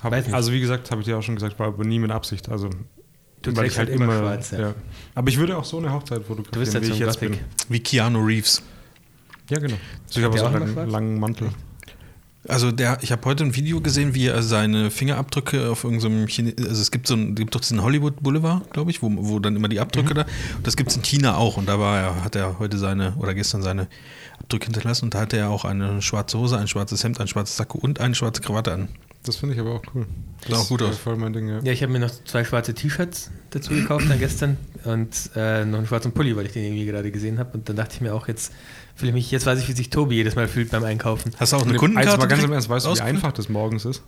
Hab, 0.00 0.12
also 0.32 0.52
wie 0.52 0.60
gesagt, 0.60 0.90
habe 0.90 1.02
ich 1.02 1.06
dir 1.06 1.18
auch 1.18 1.22
schon 1.22 1.34
gesagt, 1.34 1.58
war 1.58 1.68
aber 1.68 1.84
nie 1.84 1.98
mit 1.98 2.10
Absicht. 2.10 2.48
Also 2.48 2.70
du 3.42 3.54
weil 3.54 3.66
ich 3.66 3.76
halt, 3.76 3.90
halt 3.90 4.00
immer, 4.00 4.18
schwarz, 4.18 4.50
ja. 4.52 4.60
ja. 4.60 4.74
Aber 5.14 5.28
ich 5.28 5.36
würde 5.36 5.56
auch 5.58 5.64
so 5.64 5.76
eine 5.76 5.92
Hochzeit 5.92 6.22
fotografieren, 6.22 6.52
du 6.52 6.60
bist 6.60 6.74
halt 6.74 6.84
wie 6.84 6.88
so 6.88 6.94
ich 6.94 7.00
jetzt 7.00 7.20
bin. 7.20 7.36
Wie 7.68 7.80
Keanu 7.80 8.24
Reeves. 8.24 8.62
Ja, 9.50 9.58
genau. 9.58 9.76
Also 10.06 10.20
ich 10.20 10.24
habe 10.24 10.38
so 10.38 10.46
einen 10.46 10.90
langen 10.90 11.20
Mantel. 11.20 11.50
Also 12.48 12.72
der, 12.72 12.98
ich 13.02 13.12
habe 13.12 13.22
heute 13.26 13.44
ein 13.44 13.54
Video 13.54 13.82
gesehen, 13.82 14.14
wie 14.14 14.26
er 14.26 14.42
seine 14.42 14.90
Fingerabdrücke 14.90 15.70
auf 15.70 15.84
irgendeinem 15.84 16.26
Chine 16.26 16.54
also 16.58 16.80
es 16.80 16.90
gibt 16.90 17.06
so 17.06 17.14
ein, 17.14 17.34
gibt 17.34 17.54
doch 17.54 17.60
diesen 17.60 17.82
Hollywood 17.82 18.22
Boulevard, 18.22 18.70
glaube 18.72 18.90
ich, 18.90 19.02
wo, 19.02 19.10
wo 19.14 19.38
dann 19.40 19.56
immer 19.56 19.68
die 19.68 19.78
Abdrücke 19.78 20.14
mhm. 20.14 20.18
da. 20.18 20.22
Und 20.56 20.66
das 20.66 20.76
gibt 20.76 20.90
es 20.90 20.96
in 20.96 21.02
China 21.02 21.36
auch. 21.36 21.58
Und 21.58 21.68
da 21.68 21.78
war 21.78 21.98
er, 21.98 22.24
hat 22.24 22.36
er 22.36 22.58
heute 22.58 22.78
seine 22.78 23.14
oder 23.16 23.34
gestern 23.34 23.62
seine 23.62 23.88
Abdrücke 24.38 24.66
hinterlassen 24.66 25.06
und 25.06 25.14
da 25.14 25.20
hatte 25.20 25.36
er 25.36 25.50
auch 25.50 25.66
eine 25.66 26.00
schwarze 26.00 26.38
Hose, 26.38 26.58
ein 26.58 26.66
schwarzes 26.66 27.04
Hemd, 27.04 27.20
ein 27.20 27.28
schwarzes 27.28 27.56
Sakko 27.56 27.78
und 27.78 28.00
eine 28.00 28.14
schwarze 28.14 28.40
Krawatte 28.40 28.72
an. 28.72 28.88
Das 29.22 29.36
finde 29.36 29.54
ich 29.54 29.60
aber 29.60 29.74
auch 29.74 29.82
cool. 29.94 30.06
Das 30.40 30.50
sah 30.50 30.64
auch 30.64 30.68
gut 30.68 30.82
aus. 30.82 30.96
Voll 30.96 31.16
mein 31.16 31.34
Ding, 31.34 31.46
ja. 31.46 31.60
ja 31.62 31.72
ich 31.72 31.82
habe 31.82 31.92
mir 31.92 31.98
noch 31.98 32.10
zwei 32.24 32.42
schwarze 32.42 32.72
T-Shirts 32.72 33.30
dazu 33.50 33.74
gekauft 33.74 34.06
dann 34.08 34.18
gestern 34.18 34.56
und 34.84 35.30
äh, 35.36 35.66
noch 35.66 35.78
einen 35.78 35.86
schwarzen 35.86 36.12
Pulli, 36.12 36.34
weil 36.36 36.46
ich 36.46 36.52
den 36.52 36.64
irgendwie 36.64 36.86
gerade 36.86 37.10
gesehen 37.10 37.38
habe. 37.38 37.50
Und 37.52 37.68
dann 37.68 37.76
dachte 37.76 37.96
ich 37.96 38.00
mir 38.00 38.14
auch 38.14 38.28
jetzt, 38.28 38.52
fühle 39.00 39.12
mich, 39.12 39.30
jetzt 39.30 39.46
weiß 39.46 39.58
ich, 39.58 39.68
wie 39.68 39.72
sich 39.72 39.90
Tobi 39.90 40.16
jedes 40.16 40.36
Mal 40.36 40.46
fühlt 40.46 40.70
beim 40.70 40.84
Einkaufen. 40.84 41.32
Hast 41.38 41.52
du 41.52 41.56
auch 41.56 41.66
eine 41.66 41.76
Kundenkarte? 41.76 42.10
Also 42.10 42.20
mal 42.20 42.28
ganz 42.28 42.44
im 42.44 42.52
Ernst, 42.52 42.68
weißt 42.68 42.86
du, 42.86 42.94
wie 42.94 43.00
einfach 43.00 43.32
das 43.32 43.48
morgens 43.48 43.84
ist? 43.84 44.02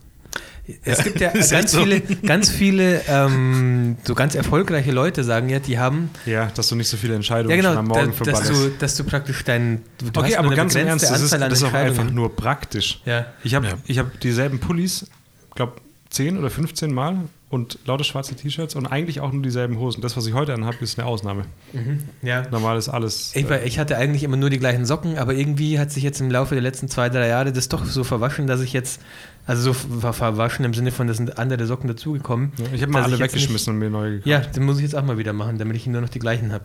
Es 0.85 1.03
gibt 1.03 1.21
ja 1.21 1.33
ganz 1.51 1.75
viele, 1.75 2.01
ganz 2.01 2.49
viele 2.49 3.03
ähm, 3.09 3.97
so 4.05 4.15
ganz 4.15 4.35
erfolgreiche 4.35 4.93
Leute 4.93 5.25
sagen 5.25 5.49
ja, 5.49 5.59
die 5.59 5.79
haben. 5.79 6.11
Ja, 6.25 6.51
dass 6.55 6.69
du 6.69 6.77
nicht 6.77 6.89
so 6.89 6.97
viele 6.97 7.17
Entscheidungen 7.17 7.51
ja, 7.51 7.57
genau, 7.57 7.79
am 7.79 7.87
Morgen 7.87 8.13
da, 8.19 8.31
dass 8.31 8.49
du, 8.49 8.71
dass 8.79 8.97
du 8.97 9.05
praktisch 9.05 9.43
deinen. 9.45 9.83
Okay, 10.15 10.37
aber 10.37 10.55
ganz 10.55 10.75
im 10.77 10.87
Ernst, 10.87 11.11
das 11.11 11.21
ist, 11.21 11.33
das 11.33 11.53
ist 11.53 11.65
auch 11.65 11.75
einfach 11.75 12.09
nur 12.11 12.35
praktisch. 12.37 13.01
Ja. 13.05 13.27
Ich 13.43 13.55
habe 13.55 13.67
ja. 13.87 13.97
hab 13.97 14.21
dieselben 14.21 14.61
Pullis, 14.61 15.07
glaube 15.55 15.81
10 16.13 16.39
oder 16.39 16.51
15 16.51 16.93
Mal 16.93 17.17
und 17.49 17.79
lauter 17.87 18.05
schwarze 18.05 18.35
T-Shirts 18.35 18.75
und 18.75 18.87
eigentlich 18.87 19.21
auch 19.21 19.33
nur 19.33 19.43
dieselben 19.43 19.79
Hosen. 19.79 20.03
Das, 20.03 20.15
was 20.15 20.27
ich 20.27 20.35
heute 20.35 20.53
anhabe, 20.53 20.77
ist 20.81 20.99
eine 20.99 21.09
Ausnahme. 21.09 21.47
Mhm, 21.73 22.01
ja. 22.21 22.47
Normal 22.51 22.77
ist 22.77 22.91
alles. 22.91 23.33
Ich, 23.35 23.49
äh, 23.49 23.65
ich, 23.65 23.79
hatte 23.79 23.97
eigentlich 23.97 24.23
immer 24.23 24.37
nur 24.37 24.51
die 24.51 24.59
gleichen 24.59 24.85
Socken, 24.85 25.17
aber 25.17 25.33
irgendwie 25.35 25.79
hat 25.79 25.91
sich 25.91 26.03
jetzt 26.03 26.21
im 26.21 26.31
Laufe 26.31 26.55
der 26.55 26.63
letzten 26.63 26.89
zwei, 26.89 27.09
drei 27.09 27.29
Jahre 27.29 27.53
das 27.53 27.69
doch 27.69 27.87
so 27.87 28.05
verwaschen, 28.05 28.47
dass 28.47 28.61
ich 28.61 28.75
jetzt, 28.75 29.01
also 29.47 29.73
so 29.73 30.13
verwaschen 30.13 30.67
im 30.67 30.75
Sinne 30.75 30.93
von, 30.93 31.07
da 31.07 31.15
sind 31.15 31.39
andere 31.39 31.67
Socken 31.67 31.89
dazugekommen. 31.89 32.53
Ja, 32.59 32.67
ich 32.75 32.83
habe 32.83 32.93
mal 32.93 33.05
alle 33.05 33.19
weggeschmissen 33.19 33.79
nicht, 33.79 33.85
und 33.85 33.91
mir 33.91 33.99
neue 33.99 34.11
gekauft. 34.19 34.27
Ja, 34.27 34.41
den 34.41 34.65
muss 34.65 34.77
ich 34.77 34.83
jetzt 34.83 34.95
auch 34.95 35.05
mal 35.05 35.17
wieder 35.17 35.33
machen, 35.33 35.57
damit 35.57 35.77
ich 35.77 35.87
nur 35.87 36.03
noch 36.03 36.11
die 36.11 36.19
gleichen 36.19 36.53
habe. 36.53 36.65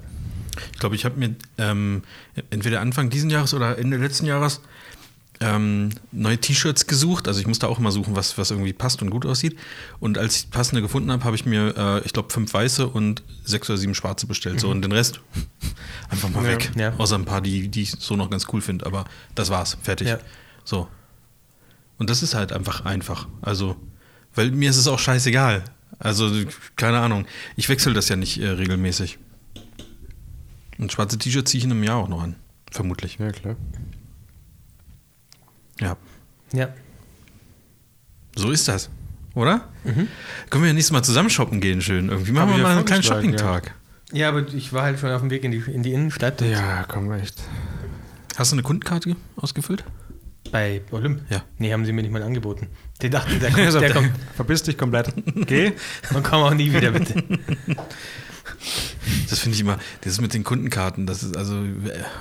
Ich 0.74 0.80
glaube, 0.80 0.96
ich 0.96 1.06
habe 1.06 1.18
mir 1.18 1.36
ähm, 1.58 2.04
entweder 2.50 2.82
Anfang 2.82 3.10
diesen 3.10 3.30
Jahres 3.30 3.54
oder 3.54 3.78
Ende 3.78 3.98
letzten 3.98 4.26
Jahres 4.26 4.62
ähm, 5.40 5.90
neue 6.12 6.38
T-Shirts 6.38 6.88
gesucht. 6.88 7.28
Also 7.28 7.40
ich 7.40 7.48
musste 7.48 7.68
auch 7.68 7.80
immer 7.80 7.92
suchen, 7.92 8.16
was, 8.16 8.38
was 8.38 8.52
irgendwie 8.52 8.74
passt 8.74 9.02
und 9.02 9.10
gut 9.10 9.26
aussieht. 9.26 9.58
Und 10.00 10.18
als 10.18 10.38
ich 10.38 10.50
passende 10.50 10.82
gefunden 10.82 11.12
habe, 11.12 11.24
habe 11.24 11.36
ich 11.36 11.46
mir, 11.46 11.76
äh, 11.78 12.06
ich 12.06 12.14
glaube, 12.14 12.34
fünf 12.34 12.54
weiße 12.54 12.88
und 12.88 13.24
sechs 13.44 13.70
oder 13.70 13.78
sieben 13.78 13.96
schwarze 13.96 14.28
bestellt. 14.28 14.56
Mhm. 14.56 14.60
So 14.60 14.70
und 14.70 14.82
den 14.82 14.92
Rest 14.92 15.22
einfach 16.10 16.30
mal 16.30 16.44
ja, 16.44 16.52
weg. 16.52 16.72
Ja. 16.76 16.94
Außer 16.98 17.16
ein 17.16 17.26
paar, 17.26 17.42
die, 17.42 17.68
die 17.68 17.84
ich 17.84 17.92
so 17.92 18.16
noch 18.16 18.30
ganz 18.30 18.48
cool 18.52 18.62
finde. 18.62 18.86
Aber 18.86 19.06
das 19.36 19.50
war's. 19.50 19.78
Fertig. 19.82 20.08
Ja. 20.08 20.20
So. 20.64 20.88
Und 21.98 22.10
das 22.10 22.24
ist 22.24 22.36
halt 22.36 22.54
einfach 22.54 22.86
einfach. 22.86 23.28
Also, 23.42 23.76
weil 24.36 24.52
mir 24.52 24.70
ist 24.70 24.78
es 24.78 24.88
auch 24.88 25.00
scheißegal. 25.00 25.64
Also, 26.00 26.32
keine 26.76 27.00
Ahnung. 27.00 27.26
Ich 27.56 27.70
wechsle 27.70 27.94
das 27.94 28.10
ja 28.10 28.16
nicht 28.16 28.40
äh, 28.40 28.50
regelmäßig. 28.50 29.18
Und 30.78 30.92
schwarze 30.92 31.18
T-Shirt 31.18 31.48
ziehe 31.48 31.60
ich 31.60 31.66
in 31.66 31.72
einem 31.72 31.84
Jahr 31.84 31.98
auch 31.98 32.08
noch 32.08 32.22
an. 32.22 32.36
Vermutlich. 32.72 33.18
Ja, 33.18 33.32
klar. 33.32 33.56
Ja. 35.80 35.98
Ja. 36.54 36.70
So 38.36 38.52
ist 38.52 38.68
das. 38.68 38.90
Oder? 39.34 39.68
Mhm. 39.84 40.08
Können 40.50 40.64
wir 40.64 40.68
ja 40.68 40.74
nächstes 40.74 40.92
Mal 40.92 41.04
zusammen 41.04 41.30
shoppen 41.30 41.60
gehen, 41.60 41.82
schön. 41.82 42.10
Irgendwie 42.10 42.32
machen 42.32 42.56
wir 42.56 42.64
mal 42.64 42.76
einen 42.76 42.86
kleinen 42.86 43.04
Shopping-Tag. 43.04 43.74
Ja. 44.12 44.18
ja. 44.18 44.30
aber 44.30 44.48
ich 44.54 44.74
war 44.74 44.84
halt 44.84 45.00
schon 45.00 45.12
auf 45.12 45.22
dem 45.22 45.30
Weg 45.30 45.44
in 45.44 45.52
die, 45.52 45.64
in 45.72 45.84
die 45.84 45.94
Innenstadt. 45.94 46.42
Ja, 46.42 46.86
komm, 46.88 47.12
echt. 47.12 47.42
Hast 48.36 48.52
du 48.52 48.56
eine 48.56 48.64
Kundenkarte 48.64 49.16
ausgefüllt? 49.36 49.84
Bei 50.52 50.82
Olymp? 50.92 51.22
Ja. 51.30 51.44
Nee, 51.58 51.74
haben 51.74 51.86
sie 51.86 51.92
mir 51.92 52.02
nicht 52.02 52.12
mal 52.12 52.24
angeboten. 52.24 52.68
Die 53.02 53.10
dachten, 53.10 53.40
der 53.40 53.52
kommt. 53.52 53.82
der 53.82 53.94
kommt. 53.94 54.12
Verpiss 54.36 54.64
dich 54.64 54.78
komplett. 54.78 55.14
Geh. 55.46 55.74
Und 56.14 56.24
komm 56.24 56.42
auch 56.44 56.54
nie 56.54 56.72
wieder, 56.74 56.92
bitte. 56.92 57.24
Das 59.30 59.40
finde 59.40 59.56
ich 59.56 59.62
immer, 59.62 59.78
das 60.02 60.14
ist 60.14 60.22
mit 60.22 60.34
den 60.34 60.44
Kundenkarten, 60.44 61.06
das 61.06 61.24
ist 61.24 61.38
also 61.38 61.56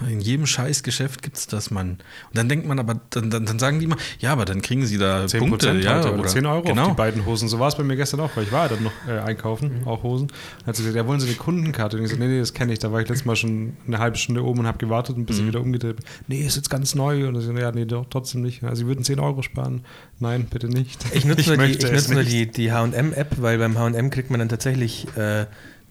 in 0.08 0.20
jedem 0.20 0.46
Scheißgeschäft 0.46 1.22
gibt 1.22 1.36
es 1.36 1.46
das, 1.46 1.70
Mann. 1.70 1.90
Und 1.90 2.00
dann 2.34 2.48
denkt 2.48 2.66
man 2.66 2.78
aber, 2.78 3.00
dann, 3.10 3.30
dann, 3.30 3.46
dann, 3.46 3.58
sagen 3.58 3.78
die 3.78 3.86
immer, 3.86 3.96
ja, 4.18 4.32
aber 4.32 4.44
dann 4.44 4.62
kriegen 4.62 4.86
sie 4.86 4.98
da 4.98 5.26
10 5.26 5.40
Punkte, 5.40 5.72
ja, 5.78 6.00
oder, 6.00 6.14
oder 6.14 6.28
10 6.28 6.46
Euro 6.46 6.62
genau. 6.62 6.82
auf 6.82 6.88
die 6.88 6.94
beiden 6.94 7.26
Hosen. 7.26 7.48
So 7.48 7.58
war 7.58 7.68
es 7.68 7.76
bei 7.76 7.82
mir 7.82 7.96
gestern 7.96 8.20
auch, 8.20 8.30
weil 8.34 8.44
ich 8.44 8.52
war 8.52 8.64
ja 8.64 8.76
dann 8.76 8.84
noch 8.84 8.92
äh, 9.08 9.18
einkaufen, 9.18 9.80
mhm. 9.80 9.88
auch 9.88 10.02
Hosen. 10.02 10.28
Dann 10.58 10.66
hat 10.66 10.76
sie 10.76 10.82
gesagt, 10.82 10.96
ja, 10.96 11.06
wollen 11.06 11.20
Sie 11.20 11.26
eine 11.26 11.36
Kundenkarte? 11.36 11.96
Und 11.96 12.04
ich 12.04 12.10
so, 12.10 12.16
nee, 12.16 12.26
nee, 12.26 12.38
das 12.38 12.54
kenne 12.54 12.72
ich. 12.72 12.78
Da 12.78 12.92
war 12.92 13.00
ich 13.00 13.08
letztes 13.08 13.26
Mal 13.26 13.36
schon 13.36 13.76
eine 13.86 13.98
halbe 13.98 14.16
Stunde 14.16 14.44
oben 14.44 14.60
und 14.60 14.66
habe 14.66 14.78
gewartet, 14.78 15.16
bis 15.26 15.36
mhm. 15.36 15.42
ich 15.42 15.48
wieder 15.48 15.60
umgedreht 15.60 15.96
bin. 15.96 16.04
Nee, 16.28 16.40
ist 16.40 16.56
jetzt 16.56 16.70
ganz 16.70 16.94
neu. 16.94 17.28
Und 17.28 17.36
ich 17.36 17.44
so, 17.44 17.52
ja, 17.52 17.72
nee, 17.72 17.84
doch, 17.84 18.06
trotzdem 18.10 18.42
nicht. 18.42 18.62
Also 18.64 18.82
sie 18.82 18.86
würden 18.86 19.04
10 19.04 19.18
Euro 19.20 19.42
sparen. 19.42 19.82
Nein, 20.18 20.46
bitte 20.50 20.68
nicht. 20.68 21.04
Ich 21.12 21.24
nutze 21.24 21.50
nur, 21.56 21.66
die, 21.66 21.72
ich 21.72 21.92
nutze 21.92 22.14
nur 22.14 22.24
die, 22.24 22.50
die 22.50 22.72
H&M-App, 22.72 23.36
weil 23.40 23.58
beim 23.58 23.78
H&M 23.78 24.10
kriegt 24.10 24.30
man 24.30 24.40
dann 24.40 24.48
tatsächlich 24.48 25.06
äh, 25.16 25.46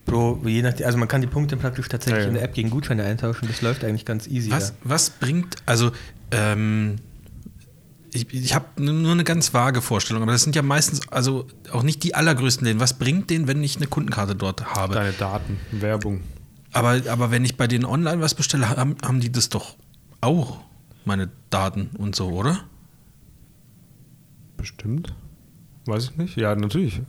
pro, 0.06 0.40
je 0.46 0.62
nach, 0.62 0.74
also 0.82 0.98
man 0.98 1.08
kann 1.08 1.22
die 1.22 1.28
Punkte 1.28 1.58
praktisch 1.58 1.90
tatsächlich 1.90 2.20
ja, 2.20 2.24
ja. 2.24 2.28
in 2.30 2.34
der 2.36 2.44
App 2.44 2.54
gegen 2.54 2.70
Gutscheine 2.70 3.04
eintauschen. 3.04 3.48
Das 3.48 3.62
läuft 3.62 3.84
eigentlich 3.84 4.06
ganz 4.06 4.28
easy. 4.28 4.52
Was, 4.52 4.74
was 4.84 5.10
bringt, 5.10 5.56
also 5.66 5.92
ähm, 6.32 6.98
ich, 8.14 8.34
ich 8.34 8.56
habe 8.56 8.82
nur 8.82 9.12
eine 9.12 9.24
ganz 9.24 9.54
vage 9.54 9.82
Vorstellung, 9.82 10.24
aber 10.24 10.32
das 10.32 10.44
sind 10.44 10.56
ja 10.56 10.62
meistens, 10.62 11.08
also 11.10 11.48
auch 11.72 11.84
nicht 11.84 12.04
die 12.04 12.16
allergrößten 12.16 12.66
Läden. 12.66 12.80
Was 12.80 12.98
bringt 12.98 13.30
denen, 13.30 13.48
wenn 13.48 13.62
ich 13.64 13.76
eine 13.76 13.88
Kundenkarte 13.88 14.36
dort 14.36 14.74
habe? 14.76 14.94
Deine 14.94 15.12
Daten, 15.12 15.60
Werbung. 15.72 16.22
Aber, 16.72 17.02
aber 17.10 17.32
wenn 17.32 17.44
ich 17.46 17.58
bei 17.58 17.68
denen 17.68 17.86
online 17.86 18.22
was 18.22 18.34
bestelle, 18.34 18.70
haben, 18.70 18.96
haben 19.04 19.20
die 19.20 19.32
das 19.32 19.50
doch 19.50 19.76
auch, 20.22 20.60
meine 21.04 21.30
Daten 21.50 21.90
und 21.98 22.16
so, 22.16 22.30
oder? 22.30 22.62
Bestimmt. 24.58 25.14
Weiß 25.86 26.06
ich 26.06 26.18
nicht. 26.18 26.36
Ja, 26.36 26.56
natürlich. 26.56 27.02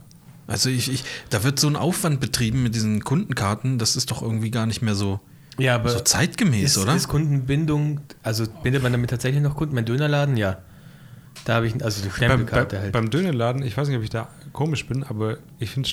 Also 0.47 0.69
ich, 0.69 0.91
ich, 0.91 1.03
da 1.29 1.43
wird 1.43 1.59
so 1.59 1.67
ein 1.67 1.75
Aufwand 1.75 2.19
betrieben 2.21 2.63
mit 2.63 2.73
diesen 2.73 3.03
Kundenkarten, 3.03 3.77
das 3.77 3.95
ist 3.95 4.11
doch 4.11 4.21
irgendwie 4.21 4.49
gar 4.49 4.65
nicht 4.65 4.81
mehr 4.81 4.95
so, 4.95 5.19
ja, 5.57 5.75
aber 5.75 5.89
so 5.89 5.99
zeitgemäß, 5.99 6.71
ist, 6.71 6.77
oder? 6.77 6.95
Ist 6.95 7.07
Kundenbindung, 7.07 7.99
also 8.23 8.45
bindet 8.63 8.83
man 8.83 8.91
damit 8.91 9.09
tatsächlich 9.09 9.41
noch 9.41 9.55
Kunden? 9.55 9.75
Mein 9.75 9.85
Dönerladen, 9.85 10.37
ja. 10.37 10.59
Da 11.45 11.55
habe 11.55 11.67
ich, 11.67 11.83
also 11.83 12.03
die 12.03 12.09
Stempelkarte 12.09 12.75
beim, 12.75 12.83
halt. 12.83 12.93
Beim 12.93 13.09
Dönerladen, 13.09 13.61
ich 13.61 13.75
weiß 13.75 13.87
nicht, 13.87 13.97
ob 13.97 14.03
ich 14.03 14.09
da 14.09 14.29
komisch 14.53 14.87
bin, 14.87 15.03
aber 15.03 15.37
ich 15.59 15.71
finde 15.71 15.89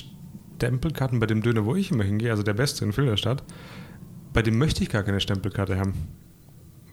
Stempelkarten 0.57 1.19
bei 1.19 1.25
dem 1.25 1.41
Döner, 1.41 1.65
wo 1.65 1.75
ich 1.75 1.91
immer 1.91 2.03
hingehe, 2.03 2.31
also 2.31 2.43
der 2.43 2.53
beste 2.53 2.85
in 2.85 2.93
Filderstadt, 2.93 3.43
bei 4.33 4.41
dem 4.41 4.57
möchte 4.57 4.83
ich 4.83 4.89
gar 4.89 5.03
keine 5.03 5.19
Stempelkarte 5.19 5.77
haben. 5.77 5.93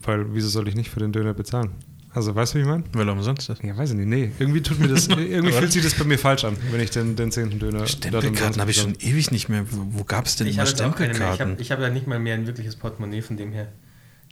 Weil, 0.03 0.35
wieso 0.35 0.49
soll 0.49 0.67
ich 0.69 0.75
nicht 0.75 0.91
für 0.91 1.01
den 1.01 1.13
Döner 1.13 1.35
bezahlen? 1.35 1.71
Also, 2.15 2.35
weißt 2.35 2.55
du, 2.55 2.59
wie 2.59 2.63
ich 2.63 2.69
meine? 2.69 2.85
Weil 2.93 3.09
umsonst 3.09 3.49
ist. 3.49 3.63
Ja, 3.63 3.77
weiß 3.77 3.91
ich 3.91 3.97
nicht. 3.97 4.09
Nee, 4.09 4.33
irgendwie 4.39 4.61
tut 4.61 4.79
mir 4.79 4.89
das, 4.89 5.07
irgendwie 5.09 5.53
fühlt 5.53 5.73
sich 5.73 5.83
das 5.83 5.95
bei 5.95 6.05
mir 6.05 6.19
falsch 6.19 6.45
an, 6.45 6.57
wenn 6.71 6.81
ich 6.81 6.91
den, 6.91 7.17
den 7.17 7.31
zehnten 7.31 7.59
Döner. 7.59 7.87
Stempelkarten 7.87 8.61
habe 8.61 8.71
ich 8.71 8.77
schon 8.79 8.95
ewig 9.01 9.31
nicht 9.31 9.49
mehr. 9.49 9.65
Wo, 9.71 10.01
wo 10.01 10.05
gab 10.05 10.27
es 10.27 10.37
denn 10.37 10.47
ich 10.47 10.57
immer 10.57 10.67
Stempelkarten? 10.67 11.57
Ich 11.59 11.71
habe 11.71 11.83
hab 11.83 11.89
ja 11.89 11.95
nicht 11.95 12.07
mal 12.07 12.19
mehr 12.19 12.35
ein 12.35 12.47
wirkliches 12.47 12.77
Portemonnaie 12.77 13.23
von 13.23 13.37
dem 13.37 13.53
her. 13.53 13.69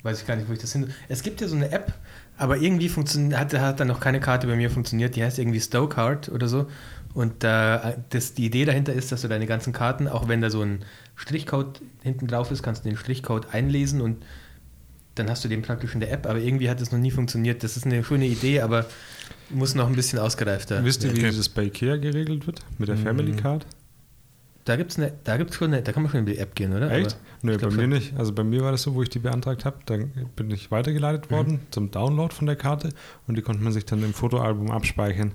Weiß 0.02 0.20
ich 0.20 0.26
gar 0.26 0.36
nicht, 0.36 0.48
wo 0.48 0.52
ich 0.52 0.58
das 0.58 0.72
hin. 0.72 0.90
Es 1.08 1.22
gibt 1.22 1.40
ja 1.40 1.48
so 1.48 1.56
eine 1.56 1.70
App, 1.72 1.92
aber 2.38 2.56
irgendwie 2.56 2.90
hat, 3.34 3.52
hat 3.54 3.80
dann 3.80 3.88
noch 3.88 4.00
keine 4.00 4.20
Karte 4.20 4.46
bei 4.46 4.56
mir 4.56 4.70
funktioniert. 4.70 5.16
Die 5.16 5.22
heißt 5.22 5.38
irgendwie 5.38 5.60
Stowcard 5.60 6.30
oder 6.30 6.48
so. 6.48 6.66
Und 7.12 7.44
äh, 7.44 7.96
das, 8.10 8.34
die 8.34 8.46
Idee 8.46 8.64
dahinter 8.64 8.92
ist, 8.92 9.12
dass 9.12 9.22
du 9.22 9.28
deine 9.28 9.46
ganzen 9.46 9.72
Karten, 9.72 10.06
auch 10.06 10.28
wenn 10.28 10.40
da 10.40 10.48
so 10.48 10.62
ein 10.62 10.84
Strichcode 11.16 11.82
hinten 12.02 12.28
drauf 12.28 12.50
ist, 12.50 12.62
kannst 12.62 12.84
du 12.84 12.88
den 12.88 12.96
Strichcode 12.96 13.52
einlesen 13.52 14.00
und 14.00 14.24
dann 15.14 15.28
hast 15.28 15.44
du 15.44 15.48
den 15.48 15.62
praktisch 15.62 15.94
in 15.94 16.00
der 16.00 16.12
App, 16.12 16.26
aber 16.26 16.38
irgendwie 16.38 16.70
hat 16.70 16.80
es 16.80 16.92
noch 16.92 16.98
nie 16.98 17.10
funktioniert. 17.10 17.62
Das 17.62 17.76
ist 17.76 17.84
eine 17.84 18.02
schöne 18.04 18.26
Idee, 18.26 18.60
aber 18.60 18.86
muss 19.50 19.74
noch 19.74 19.88
ein 19.88 19.96
bisschen 19.96 20.18
ausgereifter. 20.18 20.84
Wisst 20.84 21.04
ihr, 21.04 21.14
wie 21.14 21.26
okay. 21.26 21.36
das 21.36 21.48
bei 21.48 21.64
IKEA 21.64 21.96
geregelt 21.96 22.46
wird? 22.46 22.60
Mit 22.78 22.88
der 22.88 22.96
mhm. 22.96 23.02
Family 23.02 23.32
Card? 23.32 23.66
Da 24.64 24.76
gibt 24.76 24.92
es 24.92 24.98
eine, 24.98 25.12
da 25.24 25.36
gibt's 25.36 25.56
schon 25.56 25.72
eine, 25.72 25.82
da 25.82 25.92
kann 25.92 26.02
man 26.02 26.12
schon 26.12 26.20
in 26.20 26.26
die 26.26 26.38
App 26.38 26.54
gehen, 26.54 26.74
oder? 26.74 26.90
Echt? 26.92 27.16
Nö, 27.42 27.56
bei 27.58 27.70
mir 27.70 27.88
nicht. 27.88 28.16
Also 28.16 28.32
bei 28.32 28.44
mir 28.44 28.62
war 28.62 28.72
das 28.72 28.82
so, 28.82 28.94
wo 28.94 29.02
ich 29.02 29.08
die 29.08 29.18
beantragt 29.18 29.64
habe, 29.64 29.78
dann 29.86 30.12
bin 30.36 30.50
ich 30.50 30.70
weitergeleitet 30.70 31.30
mhm. 31.30 31.34
worden 31.34 31.52
mhm. 31.52 31.72
zum 31.72 31.90
Download 31.90 32.34
von 32.34 32.46
der 32.46 32.56
Karte 32.56 32.90
und 33.26 33.36
die 33.36 33.42
konnte 33.42 33.62
man 33.64 33.72
sich 33.72 33.86
dann 33.86 34.02
im 34.02 34.14
Fotoalbum 34.14 34.70
abspeichern. 34.70 35.32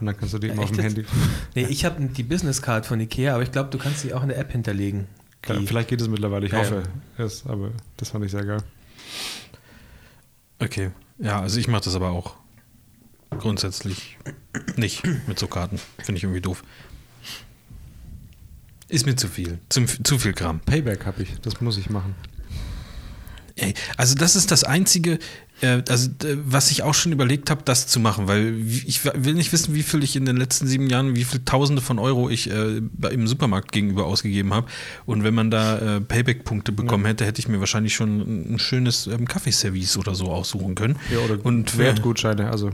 Und 0.00 0.06
dann 0.06 0.16
kannst 0.16 0.34
du 0.34 0.38
die 0.38 0.48
ja, 0.48 0.54
immer 0.54 0.64
auf 0.64 0.72
dem 0.72 0.80
Handy. 0.80 1.04
Nee, 1.54 1.66
ich 1.68 1.84
habe 1.84 2.02
die 2.04 2.22
Business 2.22 2.60
Card 2.60 2.86
von 2.86 2.98
Ikea, 2.98 3.34
aber 3.34 3.42
ich 3.44 3.52
glaube, 3.52 3.70
du 3.70 3.78
kannst 3.78 4.00
sie 4.00 4.12
auch 4.14 4.22
in 4.22 4.30
der 4.30 4.38
App 4.38 4.50
hinterlegen. 4.50 5.06
Klar, 5.42 5.60
vielleicht 5.64 5.88
geht 5.88 6.00
es 6.00 6.08
mittlerweile, 6.08 6.46
ich 6.46 6.52
ja, 6.52 6.58
hoffe 6.58 6.82
ja. 7.18 7.24
es, 7.24 7.46
aber 7.46 7.70
das 7.98 8.10
fand 8.10 8.24
ich 8.24 8.30
sehr 8.30 8.44
geil. 8.44 8.62
Okay. 10.58 10.90
Ja, 11.18 11.40
also 11.40 11.58
ich 11.58 11.68
mache 11.68 11.84
das 11.84 11.94
aber 11.94 12.10
auch 12.10 12.36
grundsätzlich 13.30 14.18
nicht 14.76 15.02
mit 15.26 15.38
so 15.38 15.46
Karten. 15.46 15.80
Finde 15.98 16.18
ich 16.18 16.24
irgendwie 16.24 16.40
doof. 16.40 16.62
Ist 18.88 19.06
mir 19.06 19.16
zu 19.16 19.28
viel. 19.28 19.58
Zu, 19.68 19.86
zu 19.86 20.18
viel 20.18 20.32
Gramm. 20.32 20.60
Payback 20.60 21.06
habe 21.06 21.22
ich. 21.22 21.40
Das 21.40 21.60
muss 21.60 21.78
ich 21.78 21.88
machen. 21.88 22.14
Ey, 23.56 23.74
also 23.96 24.14
das 24.14 24.36
ist 24.36 24.50
das 24.50 24.64
Einzige, 24.64 25.18
also, 25.88 26.10
was 26.44 26.70
ich 26.70 26.82
auch 26.82 26.94
schon 26.94 27.12
überlegt 27.12 27.50
habe, 27.50 27.62
das 27.64 27.86
zu 27.86 28.00
machen, 28.00 28.26
weil 28.26 28.54
ich 28.66 29.04
will 29.04 29.34
nicht 29.34 29.52
wissen, 29.52 29.74
wie 29.74 29.82
viel 29.82 30.02
ich 30.02 30.16
in 30.16 30.24
den 30.24 30.36
letzten 30.36 30.66
sieben 30.66 30.88
Jahren, 30.88 31.14
wie 31.14 31.24
viele 31.24 31.44
Tausende 31.44 31.82
von 31.82 31.98
Euro 31.98 32.28
ich 32.28 32.50
äh, 32.50 32.80
im 33.10 33.26
Supermarkt 33.26 33.70
gegenüber 33.70 34.06
ausgegeben 34.06 34.52
habe. 34.52 34.66
Und 35.06 35.22
wenn 35.22 35.34
man 35.34 35.50
da 35.50 35.96
äh, 35.96 36.00
Payback-Punkte 36.00 36.72
bekommen 36.72 37.04
ja. 37.04 37.10
hätte, 37.10 37.24
hätte 37.26 37.40
ich 37.40 37.48
mir 37.48 37.60
wahrscheinlich 37.60 37.94
schon 37.94 38.54
ein 38.54 38.58
schönes 38.58 39.06
ähm, 39.06 39.28
Kaffeeservice 39.28 39.96
oder 39.96 40.14
so 40.14 40.26
aussuchen 40.26 40.74
können. 40.74 40.96
Ja, 41.12 41.18
oder 41.18 41.44
und 41.44 41.78
Wertgutscheine, 41.78 42.50
also. 42.50 42.70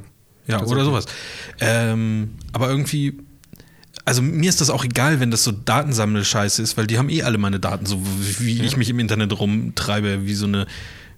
Ja, 0.47 0.63
oder 0.65 0.85
sowas. 0.85 1.05
Ähm, 1.61 2.31
aber 2.53 2.71
irgendwie 2.71 3.19
also 4.05 4.23
mir 4.23 4.49
ist 4.49 4.63
das 4.63 4.71
auch 4.71 4.85
egal, 4.85 5.21
wenn 5.21 5.31
das 5.31 5.45
so 5.45 5.53
Datensammel-Scheiße 5.53 6.63
ist, 6.63 6.79
weil 6.79 6.87
die 6.87 6.97
haben 6.97 7.11
eh 7.11 7.23
alle 7.25 7.37
meine 7.37 7.61
Daten, 7.61 7.85
so 7.85 8.01
wie 8.39 8.63
ich 8.63 8.79
mich 8.79 8.89
im 8.89 8.99
Internet 9.01 9.39
rumtreibe, 9.39 10.25
wie 10.25 10.33
so 10.33 10.47
eine, 10.47 10.67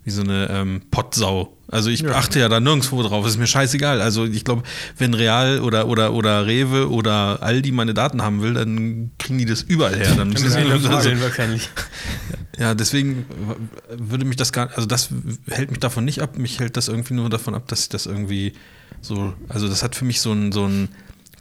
wie 0.05 0.11
so 0.11 0.23
eine 0.23 0.49
ähm, 0.51 0.83
Pottsau. 0.91 1.57
Also 1.69 1.91
ich 1.91 2.01
ja. 2.01 2.13
achte 2.13 2.41
ja 2.41 2.49
da 2.49 2.59
nirgendwo 2.59 3.03
drauf, 3.03 3.27
ist 3.27 3.39
mir 3.39 3.47
scheißegal. 3.47 4.01
Also 4.01 4.25
ich 4.25 4.45
glaube, 4.45 4.63
wenn 4.99 5.15
Real 5.15 5.61
oder, 5.61 5.87
oder, 5.87 6.13
oder 6.13 6.47
Rewe 6.47 6.91
oder 6.91 7.43
Aldi 7.43 7.71
meine 7.71 7.95
Daten 7.95 8.23
haben 8.23 8.43
will, 8.43 8.55
dann 8.55 9.13
kriegen 9.19 9.39
die 9.39 9.45
das 9.45 9.63
überall 9.63 9.97
her. 9.97 10.15
Dann 10.17 10.29
müssen 10.33 10.51
sie 10.51 10.59
also, 10.59 10.91
wahrscheinlich. 10.91 11.71
Ja, 12.59 12.75
deswegen 12.75 13.27
würde 13.97 14.25
mich 14.25 14.37
das 14.37 14.53
gar 14.53 14.71
also 14.75 14.87
das 14.87 15.11
hält 15.49 15.71
mich 15.71 15.81
davon 15.81 16.05
nicht 16.05 16.21
ab, 16.21 16.37
mich 16.37 16.59
hält 16.59 16.77
das 16.77 16.89
irgendwie 16.89 17.15
nur 17.15 17.31
davon 17.31 17.55
ab, 17.55 17.69
dass 17.69 17.83
ich 17.83 17.89
das 17.89 18.07
irgendwie 18.07 18.55
so, 19.01 19.33
also 19.49 19.69
das 19.69 19.83
hat 19.83 19.95
für 19.95 20.05
mich 20.05 20.21
so 20.21 20.33
ein, 20.33 20.53
so 20.53 20.67
ein 20.67 20.89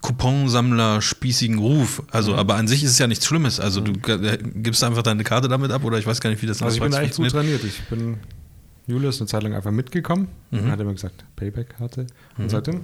Couponsammler 0.01 1.01
spießigen 1.01 1.57
Ruf. 1.57 2.03
Also, 2.11 2.33
mhm. 2.33 2.39
aber 2.39 2.55
an 2.55 2.67
sich 2.67 2.83
ist 2.83 2.91
es 2.91 2.99
ja 2.99 3.07
nichts 3.07 3.25
Schlimmes. 3.25 3.59
Also, 3.59 3.81
du 3.81 3.91
äh, 4.09 4.37
gibst 4.37 4.83
einfach 4.83 5.03
deine 5.03 5.23
Karte 5.23 5.47
damit 5.47 5.71
ab 5.71 5.83
oder 5.83 5.97
ich 5.97 6.05
weiß 6.05 6.21
gar 6.21 6.29
nicht, 6.29 6.41
wie 6.41 6.47
das 6.47 6.61
Also, 6.61 6.77
ich 6.77 6.81
bin 6.81 6.93
eigentlich 6.93 7.17
gut 7.17 7.29
trainiert. 7.31 7.63
Ich 7.63 7.81
bin 7.89 8.17
Julius 8.89 9.19
eine 9.19 9.27
Zeit 9.27 9.43
lang 9.43 9.53
einfach 9.53 9.71
mitgekommen. 9.71 10.27
Mhm. 10.51 10.71
Hat 10.71 10.79
immer 10.79 10.93
gesagt, 10.93 11.23
Payback-Karte. 11.35 12.07
Und 12.37 12.45
mhm. 12.45 12.49
seitdem 12.49 12.81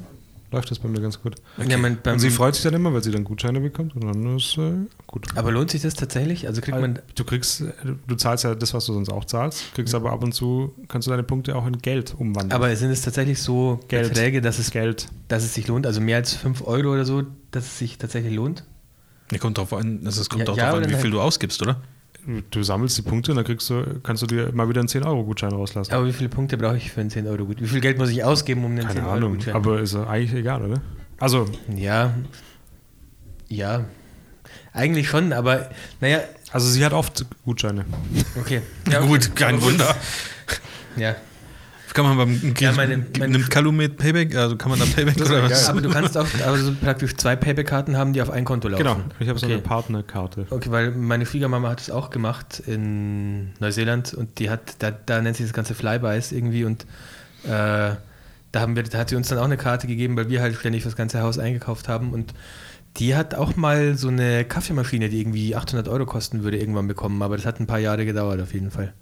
läuft 0.51 0.71
das 0.71 0.79
bei 0.79 0.87
mir 0.87 1.01
ganz 1.01 1.21
gut. 1.21 1.35
Okay. 1.57 1.71
Ja, 1.71 1.77
mein, 1.77 1.97
und 1.97 2.19
sie 2.19 2.29
freut 2.29 2.55
sich 2.55 2.63
dann 2.63 2.73
immer, 2.73 2.93
weil 2.93 3.03
sie 3.03 3.11
dann 3.11 3.23
Gutscheine 3.23 3.59
bekommt 3.59 3.95
und 3.95 4.05
dann 4.05 4.37
ist 4.37 4.57
äh, 4.57 4.71
gut. 5.07 5.27
Aber 5.35 5.51
lohnt 5.51 5.71
sich 5.71 5.81
das 5.81 5.93
tatsächlich? 5.93 6.47
Also 6.47 6.61
kriegt 6.61 6.79
man. 6.79 6.99
Du 7.15 7.23
kriegst, 7.23 7.63
du 8.07 8.15
zahlst 8.15 8.43
ja 8.43 8.55
das, 8.55 8.73
was 8.73 8.85
du 8.85 8.93
sonst 8.93 9.09
auch 9.09 9.25
zahlst, 9.25 9.73
kriegst 9.73 9.93
mhm. 9.93 9.99
aber 9.99 10.11
ab 10.11 10.23
und 10.23 10.33
zu, 10.33 10.73
kannst 10.87 11.07
du 11.07 11.11
deine 11.11 11.23
Punkte 11.23 11.55
auch 11.55 11.65
in 11.67 11.77
Geld 11.79 12.15
umwandeln. 12.17 12.53
Aber 12.53 12.73
sind 12.75 12.91
es 12.91 13.01
tatsächlich 13.01 13.41
so 13.41 13.79
Geld. 13.87 14.09
Beträge, 14.09 14.41
dass 14.41 14.59
es, 14.59 14.71
Geld. 14.71 15.07
dass 15.27 15.43
es 15.43 15.53
sich 15.53 15.67
lohnt? 15.67 15.85
Also 15.85 16.01
mehr 16.01 16.17
als 16.17 16.33
5 16.33 16.65
Euro 16.65 16.93
oder 16.93 17.05
so, 17.05 17.23
dass 17.51 17.65
es 17.65 17.77
sich 17.77 17.97
tatsächlich 17.97 18.33
lohnt? 18.33 18.63
Ja, 19.31 19.39
kommt 19.39 19.57
drauf 19.57 19.73
an, 19.73 20.01
also 20.05 20.21
es 20.21 20.29
kommt 20.29 20.47
ja, 20.47 20.53
auch 20.53 20.57
ja, 20.57 20.65
darauf 20.67 20.83
an, 20.83 20.89
wie 20.89 20.95
viel 20.95 21.09
du 21.09 21.19
ausgibst, 21.19 21.61
oder? 21.61 21.81
Du 22.51 22.63
sammelst 22.63 22.97
die 22.97 23.01
Punkte 23.01 23.32
und 23.32 23.38
dann 23.38 23.45
kriegst 23.45 23.69
du, 23.69 23.99
kannst 24.03 24.21
du 24.23 24.28
dir 24.28 24.51
mal 24.53 24.67
wieder 24.69 24.80
einen 24.80 24.88
10-Euro-Gutschein 24.89 25.51
rauslassen. 25.51 25.93
Aber 25.93 26.05
wie 26.05 26.13
viele 26.13 26.30
Punkte 26.30 26.57
brauche 26.57 26.78
ich 26.78 26.91
für 26.91 27.01
einen 27.01 27.09
10-Euro-Gutschein? 27.09 27.63
Wie 27.63 27.69
viel 27.69 27.82
Geld 27.82 27.97
muss 27.97 28.09
ich 28.09 28.23
ausgeben, 28.23 28.63
um 28.65 28.71
einen 28.71 28.88
10-Euro-Gutschein? 28.88 29.55
Aber 29.55 29.80
ist 29.80 29.95
eigentlich 29.95 30.34
egal, 30.34 30.63
oder? 30.63 30.82
Also. 31.19 31.45
Ja. 31.76 32.13
Ja. 33.47 33.86
Eigentlich 34.73 35.07
schon, 35.07 35.32
aber 35.34 35.69
naja. 36.01 36.19
Also 36.51 36.69
sie 36.69 36.84
hat 36.84 36.93
oft 36.93 37.26
Gutscheine. 37.45 37.86
Okay. 38.39 38.61
Ja, 38.91 38.99
okay. 38.99 39.07
Gut, 39.07 39.36
kein 39.36 39.61
Wunder. 39.61 39.95
Ja. 40.97 41.15
Kann 41.95 42.03
man 42.03 42.17
beim 42.17 42.53
ja, 42.59 42.73
meine, 42.73 43.05
meine 43.17 43.31
nimmt 43.31 43.49
Calumet 43.49 43.95
Payback, 43.95 44.35
also 44.35 44.57
kann 44.57 44.69
man 44.69 44.79
da 44.79 44.85
Payback 44.95 45.15
oder 45.15 45.43
was? 45.43 45.63
Ja, 45.63 45.69
aber 45.69 45.79
du 45.79 45.89
kannst 45.89 46.17
auch 46.17 46.27
also 46.45 46.73
praktisch 46.73 47.15
zwei 47.15 47.37
Payback-Karten 47.37 47.95
haben, 47.95 48.11
die 48.11 48.21
auf 48.21 48.29
ein 48.29 48.43
Konto 48.43 48.67
laufen. 48.67 48.83
Genau, 48.83 48.97
ich 49.17 49.29
habe 49.29 49.39
so 49.39 49.45
okay. 49.45 49.53
eine 49.53 49.61
Partnerkarte. 49.61 50.45
Okay, 50.49 50.71
weil 50.71 50.91
meine 50.91 51.25
Schwiegermama 51.25 51.69
hat 51.69 51.79
es 51.79 51.89
auch 51.89 52.09
gemacht 52.09 52.61
in 52.67 53.53
Neuseeland 53.61 54.13
und 54.13 54.39
die 54.39 54.49
hat, 54.49 54.75
da, 54.79 54.91
da 54.91 55.21
nennt 55.21 55.37
sich 55.37 55.45
das 55.45 55.53
ganze 55.53 55.73
Flybys 55.73 56.33
irgendwie 56.33 56.65
und 56.65 56.83
äh, 57.45 57.47
da, 57.47 57.99
haben 58.55 58.75
wir, 58.75 58.83
da 58.83 58.97
hat 58.97 59.09
sie 59.09 59.15
uns 59.15 59.29
dann 59.29 59.39
auch 59.39 59.45
eine 59.45 59.55
Karte 59.55 59.87
gegeben, 59.87 60.17
weil 60.17 60.27
wir 60.27 60.41
halt 60.41 60.57
ständig 60.57 60.83
das 60.83 60.97
ganze 60.97 61.21
Haus 61.21 61.39
eingekauft 61.39 61.87
haben 61.87 62.11
und 62.11 62.33
die 62.97 63.15
hat 63.15 63.35
auch 63.35 63.55
mal 63.55 63.95
so 63.95 64.09
eine 64.09 64.43
Kaffeemaschine, 64.43 65.07
die 65.07 65.21
irgendwie 65.21 65.55
800 65.55 65.87
Euro 65.87 66.05
kosten 66.05 66.43
würde, 66.43 66.57
irgendwann 66.57 66.89
bekommen, 66.89 67.21
aber 67.21 67.37
das 67.37 67.45
hat 67.45 67.61
ein 67.61 67.67
paar 67.67 67.79
Jahre 67.79 68.05
gedauert 68.05 68.41
auf 68.41 68.53
jeden 68.53 68.71
Fall. 68.71 68.93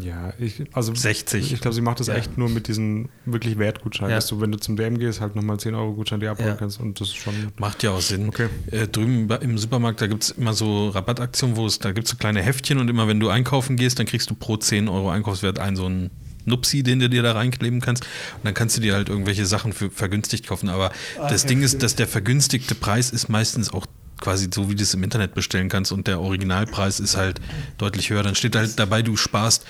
Ja, 0.00 0.32
ich, 0.38 0.64
also 0.72 0.94
60. 0.94 1.52
Ich 1.52 1.60
glaube, 1.60 1.74
sie 1.74 1.80
macht 1.80 2.00
das 2.00 2.06
ja. 2.06 2.14
echt 2.14 2.38
nur 2.38 2.48
mit 2.48 2.68
diesen 2.68 3.08
wirklich 3.26 3.58
Wertgutscheinen, 3.58 4.10
ja. 4.10 4.16
dass 4.16 4.26
du, 4.26 4.40
wenn 4.40 4.52
du 4.52 4.58
zum 4.58 4.76
DM 4.76 4.98
gehst, 4.98 5.20
halt 5.20 5.36
nochmal 5.36 5.58
10 5.58 5.74
Euro 5.74 5.92
Gutschein 5.92 6.20
dir 6.20 6.30
abholen 6.30 6.50
ja. 6.50 6.56
kannst 6.56 6.80
und 6.80 7.00
das 7.00 7.08
ist 7.08 7.16
schon. 7.16 7.34
Macht 7.58 7.82
ja 7.82 7.90
auch 7.90 8.00
Sinn. 8.00 8.28
Okay. 8.28 8.48
Äh, 8.70 8.88
drüben 8.88 9.28
im 9.40 9.58
Supermarkt, 9.58 10.00
da 10.00 10.06
gibt 10.06 10.24
es 10.24 10.30
immer 10.30 10.54
so 10.54 10.88
Rabattaktionen, 10.88 11.56
wo 11.56 11.66
es, 11.66 11.78
da 11.78 11.92
gibt 11.92 12.06
es 12.06 12.12
so 12.12 12.16
kleine 12.16 12.42
Heftchen 12.42 12.78
und 12.78 12.88
immer 12.88 13.08
wenn 13.08 13.20
du 13.20 13.28
einkaufen 13.28 13.76
gehst, 13.76 13.98
dann 13.98 14.06
kriegst 14.06 14.30
du 14.30 14.34
pro 14.34 14.56
10 14.56 14.88
Euro 14.88 15.10
Einkaufswert 15.10 15.58
ein 15.58 15.76
so 15.76 15.88
ein 15.88 16.10
Nupsi, 16.44 16.82
den 16.82 16.98
du 16.98 17.08
dir 17.08 17.22
da 17.22 17.32
reinkleben 17.32 17.80
kannst. 17.80 18.04
Und 18.04 18.44
dann 18.44 18.54
kannst 18.54 18.76
du 18.76 18.80
dir 18.80 18.94
halt 18.94 19.08
irgendwelche 19.08 19.46
Sachen 19.46 19.72
für 19.72 19.90
vergünstigt 19.90 20.46
kaufen. 20.46 20.68
Aber 20.68 20.90
ah, 21.18 21.28
das 21.28 21.46
Ding 21.46 21.62
ist, 21.62 21.82
dass 21.82 21.94
der 21.94 22.08
vergünstigte 22.08 22.74
Preis 22.74 23.10
ist 23.10 23.28
meistens 23.28 23.72
auch 23.72 23.86
quasi 24.22 24.48
so, 24.52 24.70
wie 24.70 24.74
du 24.74 24.82
es 24.82 24.94
im 24.94 25.02
Internet 25.02 25.34
bestellen 25.34 25.68
kannst 25.68 25.92
und 25.92 26.06
der 26.06 26.20
Originalpreis 26.20 27.00
ist 27.00 27.16
halt 27.16 27.40
deutlich 27.76 28.08
höher. 28.08 28.22
Dann 28.22 28.34
steht 28.34 28.56
halt 28.56 28.78
dabei, 28.78 29.02
du 29.02 29.16
sparst 29.16 29.66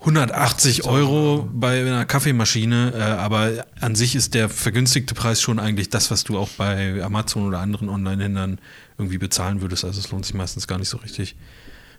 180 0.00 0.84
Euro 0.84 1.48
bei 1.52 1.80
einer 1.80 2.04
Kaffeemaschine, 2.04 2.92
äh, 2.94 3.00
aber 3.00 3.66
an 3.80 3.94
sich 3.94 4.14
ist 4.14 4.34
der 4.34 4.48
vergünstigte 4.48 5.14
Preis 5.14 5.40
schon 5.40 5.58
eigentlich 5.58 5.90
das, 5.90 6.10
was 6.10 6.24
du 6.24 6.38
auch 6.38 6.50
bei 6.50 7.02
Amazon 7.02 7.46
oder 7.46 7.60
anderen 7.60 7.88
Online-Händlern 7.88 8.58
irgendwie 8.98 9.18
bezahlen 9.18 9.60
würdest. 9.60 9.84
Also 9.84 9.98
es 10.00 10.10
lohnt 10.10 10.24
sich 10.26 10.34
meistens 10.34 10.66
gar 10.66 10.78
nicht 10.78 10.88
so 10.88 10.98
richtig. 10.98 11.36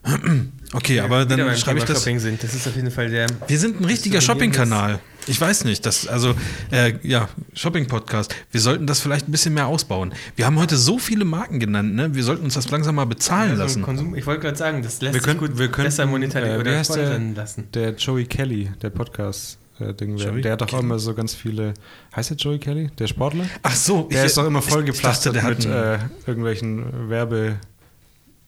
Okay, 0.72 0.98
ja, 0.98 1.06
aber 1.06 1.26
dann 1.26 1.40
schreibe 1.58 1.80
ich 1.80 1.86
das. 1.86 2.04
Sind. 2.04 2.44
Das 2.44 2.54
ist 2.54 2.68
auf 2.68 2.76
jeden 2.76 2.92
Fall 2.92 3.10
der. 3.10 3.26
Wir 3.48 3.58
sind 3.58 3.82
ein 3.82 3.86
richtiger 3.86 4.22
Shopping-Kanal. 4.22 5.00
Ich 5.30 5.40
weiß 5.40 5.64
nicht, 5.66 5.86
das, 5.86 6.08
also, 6.08 6.34
äh, 6.72 6.94
ja, 7.04 7.30
Shopping-Podcast. 7.54 8.34
Wir 8.52 8.62
sollten 8.62 8.88
das 8.88 9.00
vielleicht 9.00 9.28
ein 9.28 9.32
bisschen 9.32 9.54
mehr 9.54 9.68
ausbauen. 9.68 10.12
Wir 10.36 10.48
haben 10.48 10.58
heute 10.60 10.76
so 10.76 10.98
viele 10.98 11.24
Marken 11.24 11.60
genannt, 11.60 11.94
ne? 11.94 12.16
Wir 12.16 12.24
sollten 12.24 12.44
uns 12.44 12.56
das 12.56 12.70
langsam 12.72 12.96
mal 12.96 13.06
bezahlen 13.06 13.52
ja, 13.52 13.56
so 13.56 13.62
lassen. 13.62 13.82
Konsum, 13.84 14.16
ich 14.16 14.26
wollte 14.26 14.42
gerade 14.42 14.58
sagen, 14.58 14.82
das 14.82 15.02
lässt 15.02 15.14
wir 15.14 15.22
können, 15.22 15.40
sich 15.40 15.50
gut 15.50 15.60
wir 15.60 15.70
können, 15.70 15.86
besser 15.86 16.08
monetarisieren 16.08 16.58
äh, 16.58 16.62
oder 16.62 17.20
der, 17.20 17.36
lassen. 17.36 17.68
Der 17.74 17.92
Joey 17.94 18.26
Kelly, 18.26 18.72
der 18.82 18.90
Podcast. 18.90 19.60
Äh, 19.80 19.94
Ding 19.94 20.18
Joey 20.18 20.42
der 20.42 20.54
hat 20.54 20.62
doch 20.62 20.74
auch 20.74 20.80
immer 20.80 20.98
so 20.98 21.14
ganz 21.14 21.36
viele. 21.36 21.76
Heißt 22.16 22.32
der 22.32 22.38
Joey 22.38 22.58
Kelly? 22.58 22.90
Der 22.98 23.06
Sportler? 23.06 23.46
Ach 23.62 23.76
so, 23.76 24.10
der 24.12 24.22
ich, 24.22 24.26
ist 24.28 24.38
doch 24.38 24.48
immer 24.48 24.64
vollgepflastert 24.64 25.42
mit 25.44 25.66
äh, 25.66 26.00
irgendwelchen 26.26 27.10
Werbe. 27.10 27.58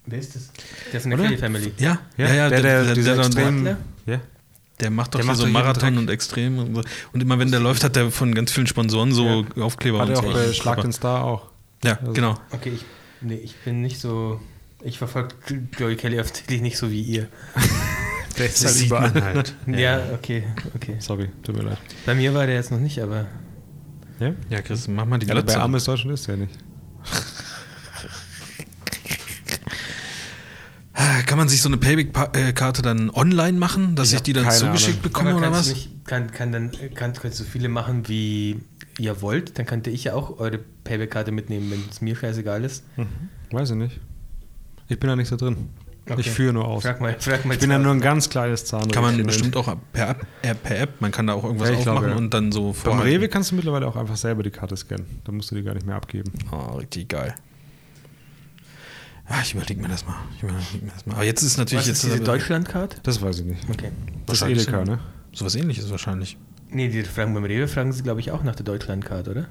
Wer 0.07 0.19
ist 0.19 0.35
das? 0.35 0.51
Der 0.91 0.99
ist 0.99 1.05
in 1.05 1.11
der 1.11 1.19
Kelly 1.19 1.37
Family. 1.37 1.73
Ja, 1.77 1.99
ja, 2.17 2.33
ja, 2.33 2.49
der, 2.49 2.61
der, 2.61 2.95
der, 2.95 2.95
der, 2.95 3.29
der, 3.29 3.61
ja. 3.61 3.77
Der 4.07 4.21
macht 4.89 5.13
doch 5.13 5.19
der 5.19 5.27
macht 5.27 5.37
so 5.37 5.45
Marathon 5.47 5.97
und 5.97 6.09
Extrem 6.09 6.57
und 6.57 6.75
so. 6.75 6.81
Und 7.13 7.21
immer 7.21 7.37
wenn 7.37 7.51
der 7.51 7.59
läuft, 7.59 7.83
hat 7.83 7.95
der 7.95 8.09
von 8.11 8.33
ganz 8.33 8.51
vielen 8.51 8.67
Sponsoren 8.67 9.11
so 9.11 9.45
ja. 9.55 9.63
Aufkleber 9.63 9.99
hat 9.99 10.09
und 10.09 10.15
so. 10.15 10.21
Hat 10.21 10.27
er 10.29 10.31
auch 10.31 10.47
bei 10.47 10.53
Schlag 10.53 10.81
den 10.81 10.91
Star 10.91 11.23
auch. 11.23 11.49
Ja, 11.83 11.97
also. 11.99 12.13
genau. 12.13 12.37
Okay, 12.51 12.71
ich, 12.75 12.85
nee, 13.21 13.35
ich 13.35 13.55
bin 13.57 13.81
nicht 13.81 13.99
so. 13.99 14.39
Ich 14.83 14.97
verfolge 14.97 15.35
Joey 15.77 15.95
Kelly 15.95 16.17
tatsächlich 16.17 16.61
nicht 16.61 16.77
so 16.77 16.89
wie 16.89 17.01
ihr. 17.01 17.27
der 18.37 18.45
ist 18.47 18.65
halt 18.65 18.81
überall 18.81 19.23
halt. 19.23 19.55
Ja, 19.67 20.01
okay, 20.13 20.43
okay. 20.75 20.95
Sorry, 20.99 21.29
tut 21.43 21.55
mir 21.55 21.63
leid. 21.63 21.77
Bei 22.05 22.15
mir 22.15 22.33
war 22.33 22.47
der 22.47 22.55
jetzt 22.55 22.71
noch 22.71 22.79
nicht, 22.79 22.99
aber. 22.99 23.27
Ja? 24.19 24.33
Ja, 24.49 24.61
Chris, 24.61 24.87
mach 24.87 25.05
mal 25.05 25.19
die 25.19 25.27
ja, 25.27 25.39
Bei 25.39 25.57
Armes 25.57 25.83
Deutschland 25.83 26.13
ist 26.15 26.27
der 26.27 26.37
nicht. 26.37 26.57
Kann 31.25 31.37
man 31.37 31.49
sich 31.49 31.61
so 31.61 31.69
eine 31.69 31.77
Payback-Karte 31.77 32.81
dann 32.81 33.09
online 33.09 33.57
machen, 33.57 33.95
dass 33.95 34.09
ich, 34.09 34.15
ich 34.15 34.21
die 34.23 34.33
dann 34.33 34.49
zugeschickt 34.51 34.99
Ahnung. 34.99 35.03
bekomme 35.03 35.35
oder 35.35 35.51
was? 35.51 35.69
Nicht, 35.69 36.05
kann, 36.05 36.31
kann 36.31 36.51
dann 36.51 36.71
kann, 36.95 37.13
könnt 37.13 37.33
so 37.33 37.43
viele 37.43 37.69
machen, 37.69 38.07
wie 38.07 38.59
ihr 38.97 39.21
wollt. 39.21 39.57
Dann 39.57 39.65
könnte 39.65 39.89
ich 39.89 40.05
ja 40.05 40.13
auch 40.13 40.39
eure 40.39 40.59
Payback-Karte 40.83 41.31
mitnehmen, 41.31 41.71
wenn 41.71 41.83
es 41.89 42.01
mir 42.01 42.15
scheißegal 42.15 42.63
ist. 42.63 42.83
Mhm. 42.97 43.07
Weiß 43.51 43.71
ich 43.71 43.77
nicht. 43.77 43.99
Ich 44.89 44.99
bin 44.99 45.09
da 45.09 45.15
nicht 45.15 45.29
so 45.29 45.37
drin. 45.37 45.69
Okay. 46.09 46.21
Ich 46.21 46.31
führe 46.31 46.51
nur 46.51 46.65
aus. 46.65 46.83
Frag 46.83 46.99
mal, 46.99 47.15
frag 47.19 47.45
mal 47.45 47.53
ich 47.53 47.59
bin 47.59 47.69
ja 47.69 47.77
nur 47.77 47.93
ein 47.93 48.01
ganz 48.01 48.29
kleines 48.29 48.65
Zahnrad. 48.65 48.91
Kann 48.91 49.03
man 49.03 49.23
bestimmt 49.23 49.55
auch 49.55 49.73
per 49.93 50.09
App, 50.09 50.25
äh, 50.41 50.55
per 50.55 50.79
App, 50.79 50.99
man 50.99 51.11
kann 51.11 51.27
da 51.27 51.33
auch 51.33 51.43
irgendwas 51.43 51.69
ja, 51.69 51.75
aufmachen 51.75 52.05
glaube, 52.05 52.17
und 52.17 52.33
dann 52.33 52.51
so 52.51 52.75
Beim 52.83 52.99
Rewe 52.99 53.29
kannst 53.29 53.51
du 53.51 53.55
mittlerweile 53.55 53.87
auch 53.87 53.95
einfach 53.95 54.17
selber 54.17 54.41
die 54.43 54.49
Karte 54.49 54.75
scannen. 54.75 55.05
Da 55.23 55.31
musst 55.31 55.51
du 55.51 55.55
die 55.55 55.63
gar 55.63 55.75
nicht 55.75 55.85
mehr 55.85 55.95
abgeben. 55.95 56.31
Oh, 56.51 56.77
richtig 56.77 57.07
geil. 57.07 57.35
Ah, 59.31 59.41
ich 59.41 59.53
überlege 59.53 59.81
mir 59.81 59.87
das 59.87 60.05
mal. 60.05 60.15
Ich 60.35 60.43
mir 60.43 60.51
das 60.93 61.05
mal. 61.05 61.15
Aber 61.15 61.23
jetzt 61.23 61.41
ist 61.41 61.57
natürlich 61.57 61.87
Was 61.87 61.97
ist 61.97 62.03
jetzt. 62.03 62.13
Diese 62.13 62.23
Deutschlandcard? 62.23 62.99
Das 63.03 63.21
weiß 63.21 63.39
ich 63.39 63.45
nicht. 63.45 63.69
Okay. 63.69 63.91
Das 64.25 64.41
ist 64.41 64.47
Edeka, 64.47 64.83
ne? 64.83 64.99
So 65.31 65.45
was 65.45 65.55
ähnliches 65.55 65.89
wahrscheinlich. 65.89 66.37
Nee, 66.69 66.89
die 66.89 67.03
fragen 67.03 67.33
beim 67.33 67.45
Rewe 67.45 67.67
fragen 67.67 67.93
sie, 67.93 68.03
glaube 68.03 68.19
ich, 68.19 68.31
auch 68.31 68.43
nach 68.43 68.55
der 68.55 68.65
Deutschlandcard, 68.65 69.27
oder? 69.29 69.47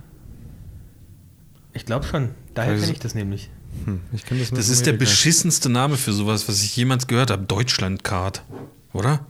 Ich 1.72 1.86
glaube 1.86 2.04
schon. 2.04 2.30
Daher 2.54 2.78
kenne 2.78 2.92
ich 2.92 2.98
das 2.98 3.14
nämlich. 3.14 3.50
Hm, 3.84 4.00
ich 4.12 4.24
das 4.24 4.50
das 4.50 4.68
ist 4.68 4.86
der 4.86 4.92
beschissenste 4.94 5.70
Name 5.70 5.96
für 5.96 6.12
sowas, 6.12 6.48
was 6.48 6.62
ich 6.62 6.76
jemals 6.76 7.06
gehört 7.06 7.30
habe. 7.30 7.44
Deutschlandcard, 7.44 8.42
oder? 8.92 9.24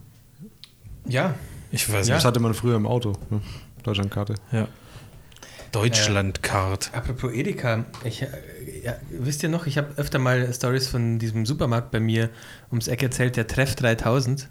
Ja. 1.07 1.35
Ich 1.71 1.89
weiß 1.89 2.09
ja. 2.09 2.15
nicht. 2.15 2.25
Das 2.25 2.25
hatte 2.25 2.41
man 2.41 2.55
früher 2.55 2.77
im 2.77 2.87
Auto. 2.87 3.13
Ne? 3.29 3.41
Deutschlandkarte. 3.83 4.35
Ja. 4.51 4.67
Deutschlandcard. 5.73 6.91
Äh, 6.93 6.97
apropos 6.97 7.33
Edeka, 7.33 7.85
ich, 8.05 8.21
ja, 8.21 8.97
wisst 9.11 9.43
ihr 9.43 9.49
noch, 9.49 9.67
ich 9.67 9.79
habe 9.79 9.93
öfter 9.97 10.19
mal 10.19 10.53
Stories 10.53 10.89
von 10.89 11.19
diesem 11.19 11.47
Supermarkt 11.47 11.91
bei 11.91 12.01
mir 12.01 12.31
ums 12.71 12.89
Eck 12.89 13.03
erzählt, 13.03 13.37
der 13.37 13.47
Treff 13.47 13.75
3000. 13.77 14.49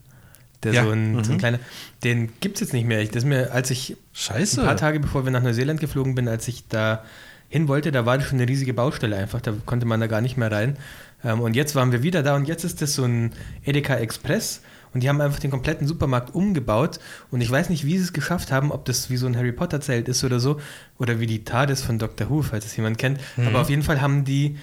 Der 0.63 0.73
ja. 0.73 0.83
so, 0.83 0.91
ein, 0.91 1.13
mhm. 1.13 1.23
so 1.23 1.31
ein 1.31 1.35
mhm. 1.35 1.39
kleiner, 1.39 1.59
den 2.03 2.31
gibt 2.41 2.55
es 2.55 2.61
jetzt 2.61 2.73
nicht 2.73 2.85
mehr. 2.85 3.03
Das 3.05 3.17
ist 3.17 3.25
mir, 3.25 3.53
als 3.53 3.71
ich 3.71 3.95
Scheiße. 4.13 4.59
ein 4.61 4.67
paar 4.67 4.77
Tage 4.77 4.99
bevor 4.99 5.23
wir 5.23 5.31
nach 5.31 5.41
Neuseeland 5.41 5.79
geflogen 5.79 6.15
bin, 6.15 6.27
als 6.27 6.47
ich 6.47 6.67
da 6.67 7.03
hin 7.47 7.67
wollte, 7.67 7.91
da 7.91 8.05
war 8.05 8.17
das 8.17 8.27
schon 8.27 8.39
eine 8.39 8.47
riesige 8.47 8.73
Baustelle 8.73 9.15
einfach, 9.15 9.41
da 9.41 9.53
konnte 9.65 9.85
man 9.85 9.99
da 9.99 10.07
gar 10.07 10.21
nicht 10.21 10.37
mehr 10.37 10.51
rein. 10.51 10.77
Ähm, 11.23 11.41
und 11.41 11.55
jetzt 11.55 11.75
waren 11.75 11.91
wir 11.91 12.03
wieder 12.03 12.23
da 12.23 12.35
und 12.35 12.47
jetzt 12.47 12.63
ist 12.63 12.81
das 12.81 12.93
so 12.93 13.03
ein 13.03 13.31
Edeka 13.65 13.95
Express 13.95 14.61
und 14.93 15.03
die 15.03 15.09
haben 15.09 15.21
einfach 15.21 15.39
den 15.39 15.51
kompletten 15.51 15.87
Supermarkt 15.87 16.33
umgebaut. 16.33 16.99
Und 17.31 17.41
ich 17.41 17.49
weiß 17.49 17.69
nicht, 17.69 17.85
wie 17.85 17.97
sie 17.97 18.03
es 18.03 18.13
geschafft 18.13 18.51
haben, 18.51 18.71
ob 18.71 18.85
das 18.85 19.09
wie 19.09 19.17
so 19.17 19.27
ein 19.27 19.35
Harry 19.37 19.51
Potter-Zelt 19.51 20.07
ist 20.07 20.23
oder 20.23 20.39
so, 20.39 20.59
oder 20.97 21.19
wie 21.19 21.27
die 21.27 21.43
TARDIS 21.43 21.81
von 21.81 21.99
Dr. 21.99 22.29
Who, 22.29 22.41
falls 22.41 22.65
es 22.65 22.75
jemand 22.75 22.97
kennt. 22.97 23.19
Mhm. 23.37 23.47
Aber 23.47 23.61
auf 23.61 23.69
jeden 23.69 23.83
Fall 23.83 24.01
haben 24.01 24.25
die 24.25 24.57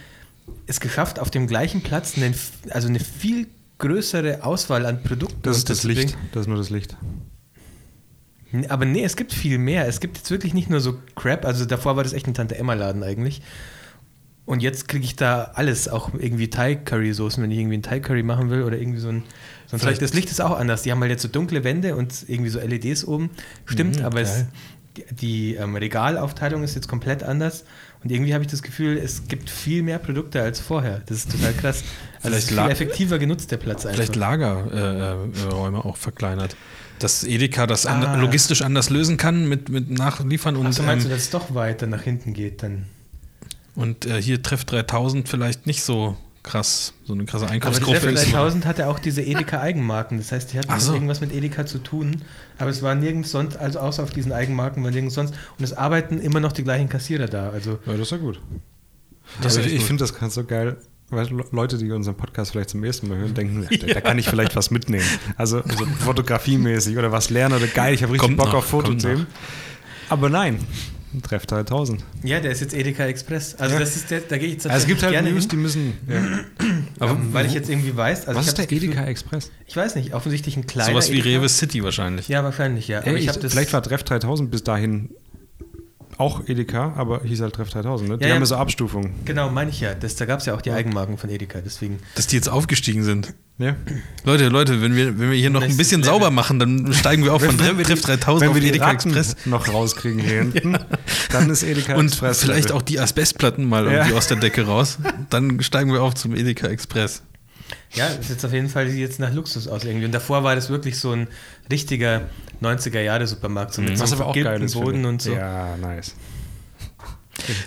es 0.67 0.81
geschafft, 0.81 1.19
auf 1.19 1.31
dem 1.31 1.47
gleichen 1.47 1.83
Platz 1.83 2.17
einen, 2.17 2.35
also 2.71 2.89
eine 2.89 3.01
viel 3.01 3.47
größere 3.79 4.45
Auswahl 4.45 4.87
an 4.87 5.03
Produkten. 5.03 5.43
Das 5.43 5.59
ist 5.59 5.71
das 5.71 5.85
Licht. 5.85 6.17
Das 6.33 6.43
ist 6.43 6.47
nur 6.49 6.57
das 6.57 6.71
Licht. 6.71 6.97
Aber 8.69 8.85
nee, 8.85 9.05
es 9.05 9.17
gibt 9.17 9.33
viel 9.33 9.59
mehr. 9.59 9.87
Es 9.87 10.01
gibt 10.01 10.17
jetzt 10.17 10.31
wirklich 10.31 10.55
nicht 10.55 10.71
nur 10.71 10.81
so 10.81 10.99
Crap. 11.15 11.45
Also 11.45 11.65
davor 11.67 11.97
war 11.97 12.05
das 12.05 12.13
echt 12.13 12.27
ein 12.27 12.35
Tante 12.35 12.57
Emma-Laden 12.57 13.03
eigentlich. 13.03 13.43
Und 14.45 14.63
jetzt 14.63 14.87
kriege 14.87 15.05
ich 15.05 15.17
da 15.17 15.51
alles, 15.55 15.89
auch 15.89 16.11
irgendwie 16.15 16.49
Thai-Curry-Soßen, 16.49 17.43
wenn 17.43 17.51
ich 17.51 17.59
irgendwie 17.59 17.75
einen 17.75 17.83
Thai-Curry 17.83 18.23
machen 18.23 18.49
will 18.49 18.63
oder 18.63 18.79
irgendwie 18.79 19.01
so 19.01 19.09
ein 19.09 19.25
Sonst 19.67 19.83
Vielleicht 19.83 20.03
das 20.03 20.15
Licht 20.15 20.31
ist 20.31 20.41
auch 20.41 20.59
anders. 20.59 20.83
Die 20.83 20.93
haben 20.93 21.01
halt 21.01 21.11
jetzt 21.11 21.23
so 21.23 21.29
dunkle 21.29 21.65
Wände 21.65 21.97
und 21.97 22.25
irgendwie 22.29 22.51
so 22.51 22.61
LEDs 22.61 23.05
oben. 23.05 23.31
Stimmt, 23.65 23.99
mhm, 23.99 24.05
aber 24.05 24.21
es, 24.21 24.45
die 25.11 25.55
ähm, 25.55 25.77
Regalaufteilung 25.77 26.63
ist 26.63 26.75
jetzt 26.75 26.89
komplett 26.89 27.23
anders. 27.23 27.65
Und 28.03 28.13
irgendwie 28.13 28.35
habe 28.35 28.45
ich 28.45 28.51
das 28.51 28.63
Gefühl, 28.63 28.97
es 28.97 29.27
gibt 29.27 29.51
viel 29.51 29.83
mehr 29.83 29.99
Produkte 29.99 30.41
als 30.41 30.61
vorher. 30.61 31.03
Das 31.07 31.19
ist 31.19 31.33
total 31.33 31.53
krass. 31.53 31.83
Also 32.23 32.39
ist 32.39 32.49
viel 32.49 32.59
effektiver 32.59 33.21
genutzt, 33.21 33.53
der 33.53 33.57
Platz 33.59 33.87
einfach. 33.87 33.99
Vielleicht 33.99 34.17
Lagerräume 34.17 35.79
äh, 35.79 35.81
auch 35.81 35.97
verkleinert. 35.97 36.57
Dass 36.99 37.23
Edeka 37.23 37.69
das 37.69 37.87
ah. 37.87 37.93
an, 37.93 38.21
logistisch 38.21 38.63
anders 38.63 38.91
lösen 38.91 39.17
kann 39.17 39.49
mit, 39.49 39.69
mit 39.69 39.91
Nachliefern 39.91 40.57
und. 40.57 40.67
Achso, 40.67 40.83
meinst 40.83 41.05
ähm, 41.05 41.11
du, 41.11 41.15
dass 41.15 41.25
es 41.25 41.31
doch 41.31 41.55
weiter 41.55 41.87
nach 41.87 42.03
hinten 42.03 42.33
geht 42.33 42.65
dann? 42.65 42.87
Und 43.77 44.07
äh, 44.07 44.21
hier 44.21 44.43
trifft 44.43 44.73
3000 44.73 45.29
vielleicht 45.29 45.67
nicht 45.67 45.83
so 45.83 46.17
krass, 46.47 46.95
so 47.05 47.13
eine 47.13 47.25
krasse 47.25 47.49
Einkaufsgruppe 47.49 48.09
ist. 48.11 48.33
3000 48.33 48.65
hatte 48.65 48.87
auch 48.87 48.99
diese 48.99 49.21
Edeka-Eigenmarken. 49.21 50.17
Das 50.17 50.33
heißt, 50.33 50.53
die 50.53 50.59
hatten 50.59 50.79
so. 50.81 50.95
irgendwas 50.95 51.21
mit 51.21 51.35
Edeka 51.35 51.67
zu 51.67 51.79
tun. 51.79 52.23
Aber 52.57 52.71
es 52.71 52.83
war 52.83 52.95
nirgends 52.95 53.31
sonst, 53.31 53.59
also 53.59 53.81
außer 53.81 54.03
auf 54.03 54.11
diesen 54.11 54.33
Eigenmarken, 54.33 54.83
war 54.83 54.91
nirgends 54.91 55.15
sonst. 55.15 55.35
Und 55.59 55.65
es 55.65 55.73
arbeiten 55.73 56.19
immer 56.19 56.41
noch 56.41 56.53
die 56.53 56.63
gleichen 56.63 56.89
Kassierer 56.89 57.27
da. 57.27 57.51
Also, 57.51 57.79
ja, 57.85 57.93
das 57.93 58.01
ist 58.01 58.13
ja 58.13 58.19
gut. 58.19 58.41
Das 59.43 59.57
ich, 59.57 59.67
ich 59.67 59.85
finde 59.85 60.05
das 60.05 60.19
ganz 60.19 60.35
so 60.35 60.45
geil. 60.45 60.79
Weil 61.09 61.29
Leute, 61.53 61.79
die 61.79 61.91
unseren 61.93 62.17
Podcast 62.17 62.51
vielleicht 62.51 62.71
zum 62.71 62.83
ersten 62.83 63.09
Mal 63.09 63.19
hören, 63.19 63.35
denken, 63.35 63.67
ja. 63.71 63.95
da, 63.95 64.01
kann 64.01 64.19
ich 64.19 64.29
vielleicht 64.29 64.57
was 64.57 64.71
mitnehmen. 64.71 65.07
Also, 65.37 65.61
also 65.61 65.85
fotografiemäßig 66.01 66.97
oder 66.97 67.13
was 67.13 67.31
lernen 67.31 67.57
oder 67.57 67.69
geil, 67.69 67.95
ich 67.95 68.03
habe 68.03 68.13
richtig 68.13 68.27
kommt 68.27 68.39
Bock 68.39 68.49
noch, 68.49 68.55
auf 68.55 68.67
Fotothemen. 68.67 69.27
Aber 70.09 70.29
nein, 70.31 70.59
Treff 71.23 71.47
3000. 71.47 72.05
Ja, 72.23 72.41
der 72.41 72.51
ist 72.51 72.61
jetzt 72.61 72.75
Edeka 72.75 73.05
Express. 73.07 73.55
Also 73.55 73.75
ja. 73.75 73.81
das 73.81 73.97
ist 73.97 74.11
der, 74.11 74.21
da 74.21 74.37
gehe 74.37 74.49
ich 74.49 74.55
jetzt 74.55 74.67
also 74.67 74.79
Es 74.79 74.87
gibt 74.87 75.03
halt 75.03 75.13
gerne 75.13 75.31
News, 75.31 75.45
hin. 75.45 75.51
die 75.51 75.57
müssen. 75.57 75.93
Ja. 76.09 76.67
Aber 76.99 77.13
ähm, 77.13 77.33
weil 77.33 77.47
ich 77.47 77.55
jetzt 77.55 77.71
irgendwie 77.71 77.97
weiß. 77.97 78.27
Also 78.29 78.39
was 78.39 78.49
ist 78.49 78.59
der 78.59 78.71
Edeka 78.71 79.05
Express? 79.05 79.51
Ich 79.67 79.77
weiß 79.77 79.95
nicht. 79.97 80.15
Offensichtlich 80.15 80.57
ein 80.57 80.67
kleiner. 80.67 80.91
Sowas 80.91 81.11
wie 81.11 81.21
Edeka. 81.21 81.41
Rewe 81.41 81.49
City 81.49 81.83
wahrscheinlich. 81.83 82.29
Ja, 82.29 82.45
wahrscheinlich, 82.45 82.89
ja. 82.89 83.01
Ey, 83.01 83.17
ich, 83.17 83.31
vielleicht 83.31 83.73
war 83.73 83.83
Treff 83.83 84.03
3000 84.03 84.51
bis 84.51 84.65
dahin 84.65 85.11
auch 86.19 86.49
Edeka, 86.49 86.95
aber 86.97 87.23
hieß 87.23 87.41
halt 87.41 87.55
Treff 87.55 87.71
3000, 87.71 88.09
ne? 88.09 88.19
Die 88.19 88.25
ja, 88.25 88.35
haben 88.35 88.41
ja 88.41 88.47
so 88.47 88.57
Abstufungen. 88.57 89.15
Genau, 89.25 89.51
meine 89.51 89.71
ich 89.71 89.81
ja. 89.81 89.95
Das, 89.95 90.17
da 90.17 90.25
gab 90.25 90.41
es 90.41 90.47
ja 90.47 90.55
auch 90.55 90.63
die 90.63 90.71
Eigenmarken 90.71 91.19
von 91.19 91.31
Edeka, 91.31 91.61
deswegen. 91.65 91.99
Dass 92.15 92.27
die 92.27 92.37
jetzt 92.37 92.49
aufgestiegen 92.49 93.05
sind. 93.05 93.35
Ja. 93.59 93.75
Leute, 94.25 94.49
Leute, 94.49 94.83
wenn 94.83 94.95
wir, 94.97 95.19
wenn 95.19 95.31
wir 95.31 95.39
hier 95.39 95.49
noch 95.49 95.63
ein 95.63 95.77
bisschen 95.77 96.03
Level. 96.03 96.15
sauber 96.15 96.31
machen, 96.31 96.59
dann 96.59 96.93
steigen 96.93 97.25
wir 97.25 97.33
auch 97.33 97.41
von 97.41 97.57
Treff, 97.57 97.83
Treff 97.83 98.01
3000 98.03 98.41
wenn 98.41 98.49
auf 98.51 98.57
wir 98.57 98.69
Edeka 98.69 98.93
Express. 98.93 99.37
noch 99.47 99.69
rauskriegen 99.69 100.21
hier 100.23 100.41
hinten, 100.41 100.73
ja. 100.73 100.87
dann 101.31 101.49
ist 101.49 101.63
Edeka 101.63 101.95
Und 101.95 102.07
Express. 102.07 102.43
Und 102.43 102.51
vielleicht 102.51 102.73
auch 102.73 102.83
die 102.83 103.01
Asbestplatten 103.01 103.67
mal 103.67 103.87
irgendwie 103.87 104.15
aus 104.15 104.27
der 104.27 104.37
Decke 104.37 104.67
raus. 104.67 104.99
Dann 105.31 105.61
steigen 105.63 105.93
wir 105.93 106.03
auch 106.03 106.13
zum 106.13 106.35
Edeka 106.35 106.67
Express. 106.67 107.23
Ja, 107.95 108.07
ist 108.09 108.31
jetzt 108.31 108.45
auf 108.45 108.53
jeden 108.53 108.69
Fall 108.69 108.89
jetzt 108.89 109.21
nach 109.21 109.33
Luxus 109.33 109.69
aus 109.69 109.85
irgendwie. 109.85 110.07
Und 110.07 110.13
davor 110.13 110.45
war 110.45 110.55
das 110.55 110.69
wirklich 110.69 110.99
so 110.99 111.13
ein 111.13 111.29
richtiger 111.71 112.23
90er-Jahre-Supermarkt, 112.63 113.75
so 113.75 113.83
mit 113.83 113.93
mhm. 113.93 113.97
so 113.97 114.05
einem 114.05 114.17
vergilbten 114.17 114.71
Boden 114.73 115.05
und 115.05 115.23
so. 115.23 115.33
Ja, 115.33 115.77
nice. 115.77 116.15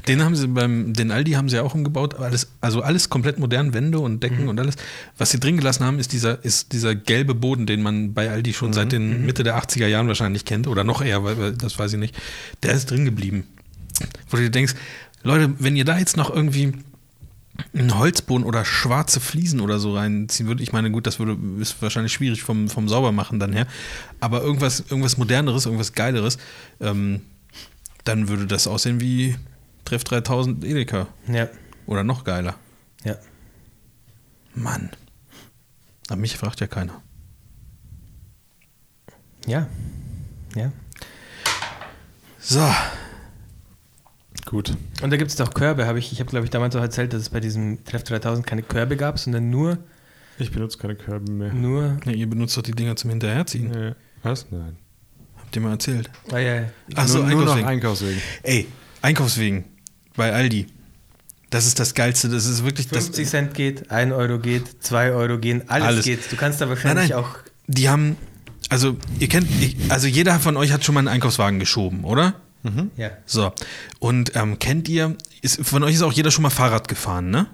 Den 0.07 0.23
haben 0.23 0.35
sie 0.35 0.47
beim, 0.47 0.93
den 0.93 1.11
Aldi 1.11 1.33
haben 1.33 1.47
sie 1.47 1.57
ja 1.57 1.63
auch 1.63 1.75
umgebaut, 1.75 2.15
alles, 2.15 2.51
also 2.59 2.81
alles 2.81 3.09
komplett 3.09 3.39
modern, 3.39 3.73
Wände 3.73 3.99
und 3.99 4.21
Decken 4.23 4.43
mhm. 4.43 4.49
und 4.49 4.59
alles. 4.59 4.75
Was 5.17 5.31
sie 5.31 5.39
drin 5.39 5.57
gelassen 5.57 5.85
haben, 5.85 5.99
ist 5.99 6.11
dieser, 6.11 6.43
ist 6.43 6.73
dieser 6.73 6.95
gelbe 6.95 7.35
Boden, 7.35 7.65
den 7.65 7.81
man 7.81 8.13
bei 8.13 8.29
Aldi 8.29 8.53
schon 8.53 8.69
mhm. 8.69 8.73
seit 8.73 8.91
den 8.91 9.19
mhm. 9.19 9.25
Mitte 9.25 9.43
der 9.43 9.61
80er 9.61 9.87
Jahren 9.87 10.07
wahrscheinlich 10.07 10.45
kennt 10.45 10.67
oder 10.67 10.83
noch 10.83 11.01
eher, 11.01 11.23
weil, 11.23 11.53
das 11.53 11.77
weiß 11.77 11.93
ich 11.93 11.99
nicht. 11.99 12.15
Der 12.63 12.73
ist 12.73 12.89
drin 12.89 13.05
geblieben. 13.05 13.45
Wo 14.29 14.37
du 14.37 14.43
dir 14.43 14.49
denkst, 14.49 14.75
Leute, 15.23 15.53
wenn 15.59 15.75
ihr 15.75 15.85
da 15.85 15.97
jetzt 15.97 16.17
noch 16.17 16.33
irgendwie 16.33 16.73
einen 17.73 17.97
Holzboden 17.97 18.45
oder 18.45 18.65
schwarze 18.65 19.19
Fliesen 19.19 19.61
oder 19.61 19.79
so 19.79 19.95
reinziehen 19.95 20.47
würde, 20.47 20.63
ich 20.63 20.71
meine, 20.73 20.91
gut, 20.91 21.07
das 21.07 21.19
würde, 21.19 21.37
ist 21.61 21.81
wahrscheinlich 21.81 22.13
schwierig 22.13 22.43
vom, 22.43 22.69
vom 22.69 22.89
Saubermachen 22.89 23.39
dann 23.39 23.53
her, 23.53 23.67
aber 24.19 24.41
irgendwas, 24.41 24.81
irgendwas 24.89 25.17
Moderneres, 25.17 25.65
irgendwas 25.65 25.93
Geileres, 25.93 26.37
ähm, 26.79 27.21
dann 28.03 28.27
würde 28.27 28.47
das 28.47 28.67
aussehen 28.67 29.01
wie 29.01 29.35
Treff 29.85 30.03
3000 30.03 30.63
Edeka. 30.63 31.07
Ja. 31.27 31.47
Oder 31.85 32.03
noch 32.03 32.23
geiler. 32.23 32.55
Ja. 33.03 33.15
Mann. 34.53 34.89
Aber 36.07 36.17
mich 36.17 36.37
fragt 36.37 36.59
ja 36.59 36.67
keiner. 36.67 37.01
Ja. 39.45 39.67
Ja. 40.55 40.71
So. 42.39 42.67
Gut. 44.45 44.75
Und 45.01 45.11
da 45.11 45.17
gibt 45.17 45.29
es 45.29 45.37
doch 45.37 45.53
Körbe, 45.53 45.85
habe 45.85 45.99
ich, 45.99 46.11
ich 46.11 46.19
habe 46.19 46.29
glaube 46.29 46.45
ich 46.45 46.49
damals 46.49 46.75
auch 46.75 46.81
erzählt, 46.81 47.13
dass 47.13 47.21
es 47.21 47.29
bei 47.29 47.39
diesem 47.39 47.83
Treff 47.83 48.03
3000 48.03 48.45
keine 48.45 48.63
Körbe 48.63 48.97
gab, 48.97 49.19
sondern 49.19 49.49
nur. 49.49 49.77
Ich 50.37 50.51
benutze 50.51 50.77
keine 50.77 50.95
Körbe 50.95 51.31
mehr. 51.31 51.53
Nur. 51.53 51.97
Ja, 52.05 52.11
ihr 52.13 52.29
benutzt 52.29 52.55
doch 52.57 52.61
die 52.61 52.71
Dinger 52.71 52.95
zum 52.95 53.09
Hinterherziehen. 53.09 53.73
Ja. 53.73 53.95
Was? 54.23 54.47
Nein. 54.51 54.77
Habt 55.37 55.55
ihr 55.55 55.61
mal 55.61 55.71
erzählt? 55.71 56.09
Ah, 56.31 56.37
ja, 56.37 56.55
ja. 56.55 56.63
Achso, 56.95 57.19
nur, 57.19 57.29
nur 57.29 57.45
noch 57.45 57.63
Einkaufswegen. 57.63 58.21
Ey, 58.43 58.67
Einkaufswegen 59.01 59.65
bei 60.15 60.33
Aldi. 60.33 60.67
Das 61.49 61.65
ist 61.65 61.79
das 61.79 61.95
Geilste. 61.95 62.29
Das 62.29 62.45
ist 62.45 62.63
wirklich 62.63 62.87
50 62.87 63.23
das, 63.23 63.31
Cent 63.31 63.53
geht, 63.53 63.89
1 63.89 64.13
Euro 64.13 64.39
geht, 64.39 64.83
2 64.83 65.11
Euro 65.13 65.39
gehen, 65.39 65.63
alles, 65.67 65.87
alles. 65.87 66.05
geht. 66.05 66.31
Du 66.31 66.35
kannst 66.35 66.61
da 66.61 66.69
wahrscheinlich 66.69 67.09
nein, 67.09 67.17
nein. 67.17 67.25
auch. 67.25 67.37
Die 67.67 67.89
haben, 67.89 68.17
also 68.69 68.97
ihr 69.19 69.27
kennt, 69.27 69.47
also 69.89 70.07
jeder 70.07 70.39
von 70.39 70.57
euch 70.57 70.71
hat 70.71 70.85
schon 70.85 70.93
mal 70.93 70.99
einen 70.99 71.07
Einkaufswagen 71.07 71.59
geschoben, 71.59 72.03
oder? 72.03 72.35
Mhm. 72.63 72.91
Ja. 72.97 73.11
So. 73.25 73.53
Und 73.99 74.35
ähm, 74.35 74.59
kennt 74.59 74.89
ihr, 74.89 75.15
ist, 75.41 75.65
von 75.65 75.83
euch 75.83 75.95
ist 75.95 76.01
auch 76.01 76.11
jeder 76.11 76.29
schon 76.31 76.43
mal 76.43 76.49
Fahrrad 76.49 76.89
gefahren, 76.89 77.29
ne? 77.29 77.47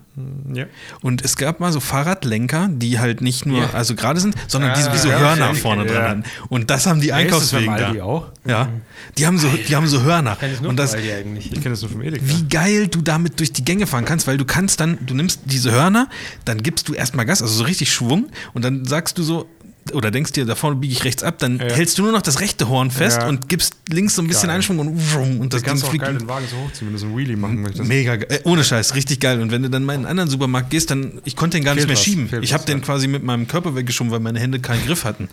Ja. 0.54 0.66
Und 1.02 1.24
es 1.24 1.36
gab 1.36 1.60
mal 1.60 1.72
so 1.72 1.80
Fahrradlenker, 1.80 2.70
die 2.72 3.00
halt 3.00 3.22
nicht 3.22 3.46
nur, 3.46 3.60
ja. 3.60 3.70
also 3.74 3.96
gerade 3.96 4.20
sind, 4.20 4.36
sondern 4.48 4.72
ja, 4.72 4.88
die 4.88 4.94
wie 4.94 4.98
so 4.98 5.10
ja, 5.10 5.20
Hörner 5.20 5.54
vorne 5.54 5.86
dran 5.86 6.04
hatten. 6.04 6.24
Und 6.50 6.70
das 6.72 6.88
haben 6.88 7.02
die 7.02 7.14
Einkaufswegen 7.14 7.76
da. 7.76 7.92
Die 7.92 8.02
auch? 8.02 8.32
Ja. 8.46 8.70
Die 9.18 9.28
haben 9.28 9.38
so, 9.38 9.48
die 9.50 9.76
haben 9.76 9.88
so 9.88 10.02
Hörner. 10.02 10.38
Ich 10.42 10.66
und 10.66 10.78
das, 10.78 10.96
eigentlich. 10.96 11.52
Ich 11.52 11.62
kenne 11.62 11.72
das 11.72 11.82
nur 11.82 11.92
vom 11.92 12.02
Edeka. 12.02 12.24
Wie 12.26 12.48
geil 12.48 12.88
du 12.88 13.02
damit 13.02 13.40
durch 13.40 13.52
die 13.52 13.66
Gänge 13.66 13.86
fahren 13.88 14.06
kannst, 14.06 14.26
weil 14.26 14.38
du 14.38 14.46
kannst 14.46 14.80
dann, 14.80 14.98
du 15.06 15.14
nimmst 15.14 15.42
diese 15.46 15.72
Hörner, 15.72 16.10
dann 16.46 16.64
gibst 16.64 16.88
du 16.88 16.94
erstmal 16.94 17.26
Gas, 17.26 17.42
also 17.42 17.54
so 17.54 17.64
richtig 17.66 17.92
Schwung 17.92 18.30
und 18.54 18.64
dann 18.64 18.86
sagst 18.86 19.18
du 19.18 19.24
so, 19.24 19.50
oder 19.94 20.10
denkst 20.10 20.32
dir, 20.32 20.46
da 20.46 20.56
vorne 20.56 20.78
biege 20.78 20.94
ich 20.94 21.04
rechts 21.04 21.24
ab, 21.24 21.38
dann 21.40 21.60
ja. 21.60 21.66
hältst 21.66 21.98
du 21.98 22.04
nur 22.04 22.12
noch 22.12 22.22
das 22.22 22.40
rechte 22.40 22.68
Horn 22.68 22.90
fest 22.90 23.20
ja. 23.22 23.28
und 23.28 23.50
gibst 23.50 23.76
links 23.90 24.16
so 24.16 24.22
ein 24.22 24.28
bisschen 24.28 24.48
geil. 24.48 24.56
Einschwung 24.56 24.80
und, 24.80 25.14
wumm, 25.14 25.40
und 25.40 25.54
das 25.54 25.62
Ding 25.62 25.78
fliegt. 25.78 26.04
geil 26.04 26.18
den 26.18 26.28
Wagen 26.28 26.48
so 26.50 26.58
hochziehen, 26.58 26.88
wenn 26.88 26.94
du 26.94 27.00
so 27.00 27.06
einen 27.06 27.18
Wheelie 27.18 27.38
machen 27.38 27.62
möchtest. 27.62 27.88
Mega 27.88 28.16
geil. 28.16 28.28
Äh, 28.30 28.40
ohne 28.50 28.64
Scheiß, 28.64 28.96
richtig 28.96 29.20
geil. 29.20 29.42
Und 29.42 29.52
wenn 29.52 29.62
du 29.62 29.70
dann 29.70 29.84
mal 29.84 29.94
in 29.94 30.00
einen 30.00 30.08
anderen 30.08 30.30
Supermarkt 30.30 30.72
gehst, 30.72 30.90
dann, 30.90 31.22
ich 31.24 31.36
konnte 31.36 31.58
den 31.58 31.64
gar 31.64 31.76
Fehlt 31.76 31.88
nicht 31.88 31.88
mehr 31.88 31.98
was. 31.98 32.04
schieben. 32.04 32.30
Fehlt 32.30 32.44
ich 32.44 32.54
habe 32.54 32.66
den 32.66 32.82
quasi 32.82 33.08
mit 33.08 33.24
meinem 33.24 33.48
Körper 33.48 33.76
weggeschoben, 33.76 34.12
weil 34.12 34.20
meine 34.20 34.40
Hände 34.40 34.60
keinen 34.60 34.84
Griff 34.86 35.04
hatten. 35.04 35.30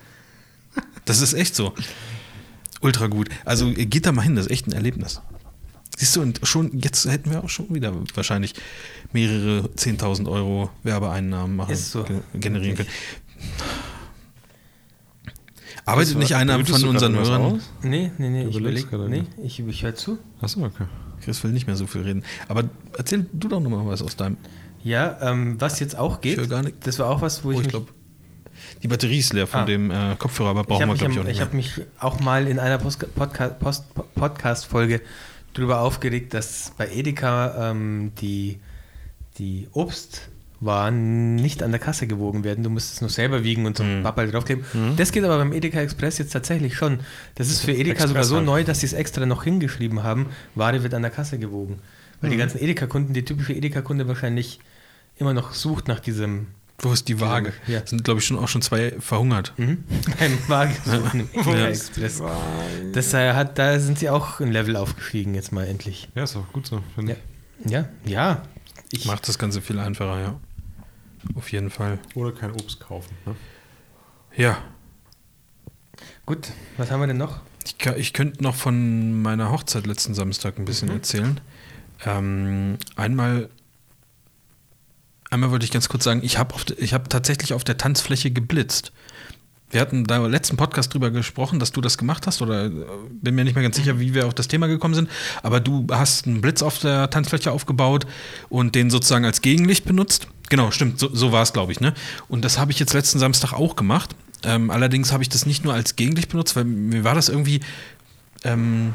Das 1.05 1.21
ist 1.21 1.33
echt 1.33 1.55
so. 1.57 1.75
Ultra 2.81 3.07
gut. 3.07 3.29
Also 3.45 3.73
geht 3.73 4.07
da 4.07 4.13
mal 4.13 4.23
hin, 4.23 4.37
das 4.37 4.47
ist 4.47 4.53
echt 4.53 4.67
ein 4.67 4.73
Erlebnis. 4.73 5.21
Siehst 5.97 6.17
du, 6.17 6.23
und 6.23 6.41
schon, 6.43 6.79
jetzt 6.81 7.07
hätten 7.07 7.31
wir 7.31 7.45
auch 7.45 7.49
schon 7.49 7.73
wieder 7.75 7.95
wahrscheinlich 8.15 8.55
mehrere 9.13 9.69
10.000 9.77 10.29
Euro 10.29 10.71
Werbeeinnahmen 10.83 11.57
machen, 11.57 11.77
so. 11.77 12.05
generieren 12.35 12.77
können. 12.77 12.89
Arbeitet 15.85 16.19
nicht 16.19 16.35
einer 16.35 16.65
von 16.65 16.85
unseren 16.85 17.15
Hörern? 17.15 17.61
Nee, 17.83 18.11
nee, 18.19 18.29
nee, 18.29 18.47
ich 18.47 18.57
überlege. 18.57 18.99
Nee, 19.09 19.25
ich, 19.43 19.61
ich 19.61 19.83
höre 19.83 19.95
zu. 19.95 20.19
Achso, 20.41 20.65
okay. 20.65 20.85
Chris 21.23 21.43
will 21.43 21.53
nicht 21.53 21.67
mehr 21.67 21.77
so 21.77 21.87
viel 21.87 22.03
reden. 22.03 22.25
Aber 22.49 22.65
erzähl 22.97 23.27
du 23.33 23.49
doch 23.49 23.61
nochmal 23.61 23.87
was 23.87 24.03
aus 24.03 24.17
deinem. 24.17 24.37
Ja, 24.85 25.17
ähm, 25.21 25.61
was 25.61 25.81
jetzt 25.81 25.97
auch 25.97 26.21
geht. 26.21 26.39
Ich 26.39 26.49
gar 26.49 26.63
nicht. 26.63 26.87
Das 26.87 26.99
war 26.99 27.09
auch 27.09 27.23
was, 27.23 27.45
wo 27.45 27.49
oh, 27.49 27.53
ich. 27.53 27.61
ich 27.61 27.69
glaube, 27.69 27.89
die 28.83 28.89
Batterie 28.89 29.19
ist 29.19 29.33
leer 29.33 29.47
von 29.47 29.61
ah. 29.61 29.65
dem 29.65 29.91
äh, 29.91 30.17
Kopfhörer, 30.19 30.51
aber 30.51 30.65
brauchen 30.65 30.89
wir, 30.89 30.95
glaube 30.95 31.13
ich, 31.13 31.21
auch 31.21 31.25
nicht. 31.25 31.37
Ich 31.37 31.41
habe 31.41 31.57
mich 31.57 31.81
auch 31.99 32.21
mal 32.21 32.49
in 32.49 32.59
einer 32.59 32.77
Podcast-Folge 32.79 35.01
darüber 35.55 35.81
aufgeregt, 35.81 36.35
dass 36.35 36.73
bei 36.77 36.89
Edeka 36.89 37.71
ähm, 37.71 38.13
die, 38.21 38.59
die 39.39 39.69
Obst- 39.73 40.29
waren 40.65 41.35
nicht 41.35 41.63
an 41.63 41.73
der 41.73 41.81
Kasse 41.81 42.07
gewogen 42.07 42.45
werden. 42.45 42.63
Du 42.63 42.71
musst 42.71 42.93
es 42.93 43.01
nur 43.01 43.11
selber 43.11 43.43
wiegen 43.43 43.67
und 43.67 43.77
so 43.77 43.83
ein 43.83 43.99
mhm. 43.99 44.03
Pappal 44.03 44.31
draufkleben. 44.31 44.65
Mhm. 44.73 44.97
Das 44.97 45.11
geht 45.13 45.25
aber 45.25 45.37
beim 45.39 45.53
Edeka 45.53 45.81
Express 45.81 46.19
jetzt 46.19 46.33
tatsächlich 46.33 46.77
schon. 46.77 47.01
Das 47.35 47.49
ist 47.49 47.63
für 47.63 47.73
Edeka 47.73 48.05
Express 48.05 48.09
sogar 48.09 48.25
so 48.25 48.37
halt. 48.37 48.47
neu, 48.47 48.65
dass 48.65 48.81
sie 48.81 48.87
es 48.87 48.93
extra 48.93 49.27
noch 49.27 49.45
hingeschrieben 49.45 50.03
haben. 50.03 50.27
Ware 50.55 50.83
wird 50.83 50.95
an 50.95 51.03
der 51.03 51.11
Kasse 51.11 51.39
gewogen. 51.39 51.81
Weil 52.21 52.31
mhm. 52.31 52.33
die 52.35 52.39
ganzen 52.39 52.61
Edeka-Kunden, 52.63 53.13
die 53.13 53.25
typische 53.25 53.53
Edeka-Kunde 53.53 54.07
wahrscheinlich 54.07 54.61
immer 55.19 55.35
noch 55.35 55.53
sucht 55.53 55.89
nach 55.89 56.01
diesem. 56.01 56.47
Wo 56.79 56.93
ist 56.93 57.09
die 57.09 57.21
Waage? 57.21 57.53
Ja. 57.67 57.85
Sind, 57.85 58.05
glaube 58.05 58.21
ich, 58.21 58.27
schon 58.27 58.39
auch 58.39 58.49
schon 58.49 58.63
zwei 58.63 58.93
verhungert. 58.99 59.53
Mhm. 59.57 59.85
Beim 60.19 60.39
Waage 60.47 60.75
Edeka 61.33 61.67
Express. 61.67 62.23
Das 62.93 63.15
äh, 63.15 63.33
hat, 63.33 63.59
da 63.59 63.81
sind 63.81 63.99
sie 63.99 64.09
auch 64.11 64.39
ein 64.39 64.53
Level 64.53 64.77
aufgestiegen, 64.77 65.35
jetzt 65.35 65.53
mal 65.53 65.67
endlich. 65.67 66.09
Ja, 66.15 66.23
ist 66.23 66.37
auch 66.37 66.51
gut 66.53 66.67
so, 66.67 66.83
finde 66.95 67.13
ja. 67.13 67.19
ich. 67.65 67.71
Ja, 67.71 67.89
ja. 68.05 68.43
Ich 68.91 69.07
Macht 69.07 69.27
das 69.27 69.39
Ganze 69.39 69.63
viel 69.63 69.79
einfacher, 69.79 70.21
ja. 70.21 70.41
Auf 71.35 71.53
jeden 71.53 71.71
Fall. 71.71 71.99
Oder 72.15 72.33
kein 72.33 72.53
Obst 72.53 72.81
kaufen. 72.81 73.17
Ne? 73.27 73.37
Ja. 74.37 74.59
Gut, 76.27 76.53
was 76.77 76.91
haben 76.91 77.01
wir 77.01 77.07
denn 77.07 77.17
noch? 77.17 77.41
Ich, 77.65 77.87
ich 77.97 78.13
könnte 78.13 78.43
noch 78.43 78.55
von 78.55 79.23
meiner 79.23 79.51
Hochzeit 79.51 79.87
letzten 79.87 80.15
Samstag 80.15 80.59
ein 80.59 80.65
bisschen 80.65 80.89
mhm. 80.89 80.95
erzählen. 80.95 81.41
Ähm, 82.05 82.79
einmal, 82.97 83.49
einmal 85.31 85.51
wollte 85.51 85.65
ich 85.65 85.71
ganz 85.71 85.89
kurz 85.89 86.05
sagen, 86.05 86.21
ich 86.23 86.39
habe 86.39 86.55
hab 86.55 87.11
tatsächlich 87.11 87.55
auf 87.55 87.65
der 87.65 87.77
Tanzfläche 87.77 88.31
geblitzt. 88.31 88.93
Wir 89.73 89.81
hatten 89.81 90.05
da 90.05 90.19
im 90.19 90.31
letzten 90.31 90.57
Podcast 90.57 90.93
drüber 90.93 91.11
gesprochen, 91.11 91.59
dass 91.59 91.73
du 91.73 91.81
das 91.81 91.97
gemacht 91.97 92.27
hast, 92.27 92.43
oder 92.43 92.67
äh, 92.67 92.71
bin 93.11 93.35
mir 93.35 93.45
nicht 93.45 93.55
mehr 93.55 93.63
ganz 93.63 93.77
sicher, 93.77 93.99
wie 93.99 94.15
wir 94.15 94.27
auf 94.27 94.35
das 94.35 94.47
Thema 94.47 94.69
gekommen 94.69 94.95
sind. 94.95 95.09
Aber 95.43 95.61
du 95.61 95.87
hast 95.91 96.27
einen 96.27 96.43
Blitz 96.43 96.63
auf 96.63 96.79
der 96.79 97.09
Tanzfläche 97.09 97.51
aufgebaut 97.51 98.07
und 98.51 98.75
den 98.75 98.91
sozusagen 98.91 99.25
als 99.25 99.41
Gegenlicht 99.41 99.87
benutzt. 99.87 100.29
Genau, 100.51 100.71
stimmt, 100.71 101.01
so, 101.01 101.09
so 101.13 101.33
war 101.33 101.43
es, 101.43 101.55
glaube 101.55 101.73
ich. 101.73 101.81
Ne? 101.81 101.95
Und 102.29 102.45
das 102.45 102.59
habe 102.59 102.71
ich 102.71 102.79
jetzt 102.79 102.93
letzten 102.93 103.19
Samstag 103.19 103.55
auch 103.55 103.75
gemacht. 103.75 104.15
Ähm, 104.45 104.71
allerdings 104.71 105.11
habe 105.11 105.23
ich 105.23 105.31
das 105.31 105.47
nicht 105.47 105.65
nur 105.65 105.73
als 105.73 105.97
Gegenlicht 105.97 106.29
benutzt, 106.29 106.55
weil 106.55 106.65
mir 106.65 107.05
war 107.05 107.15
das 107.15 107.31
irgendwie. 107.31 107.61
Ähm, 108.45 108.95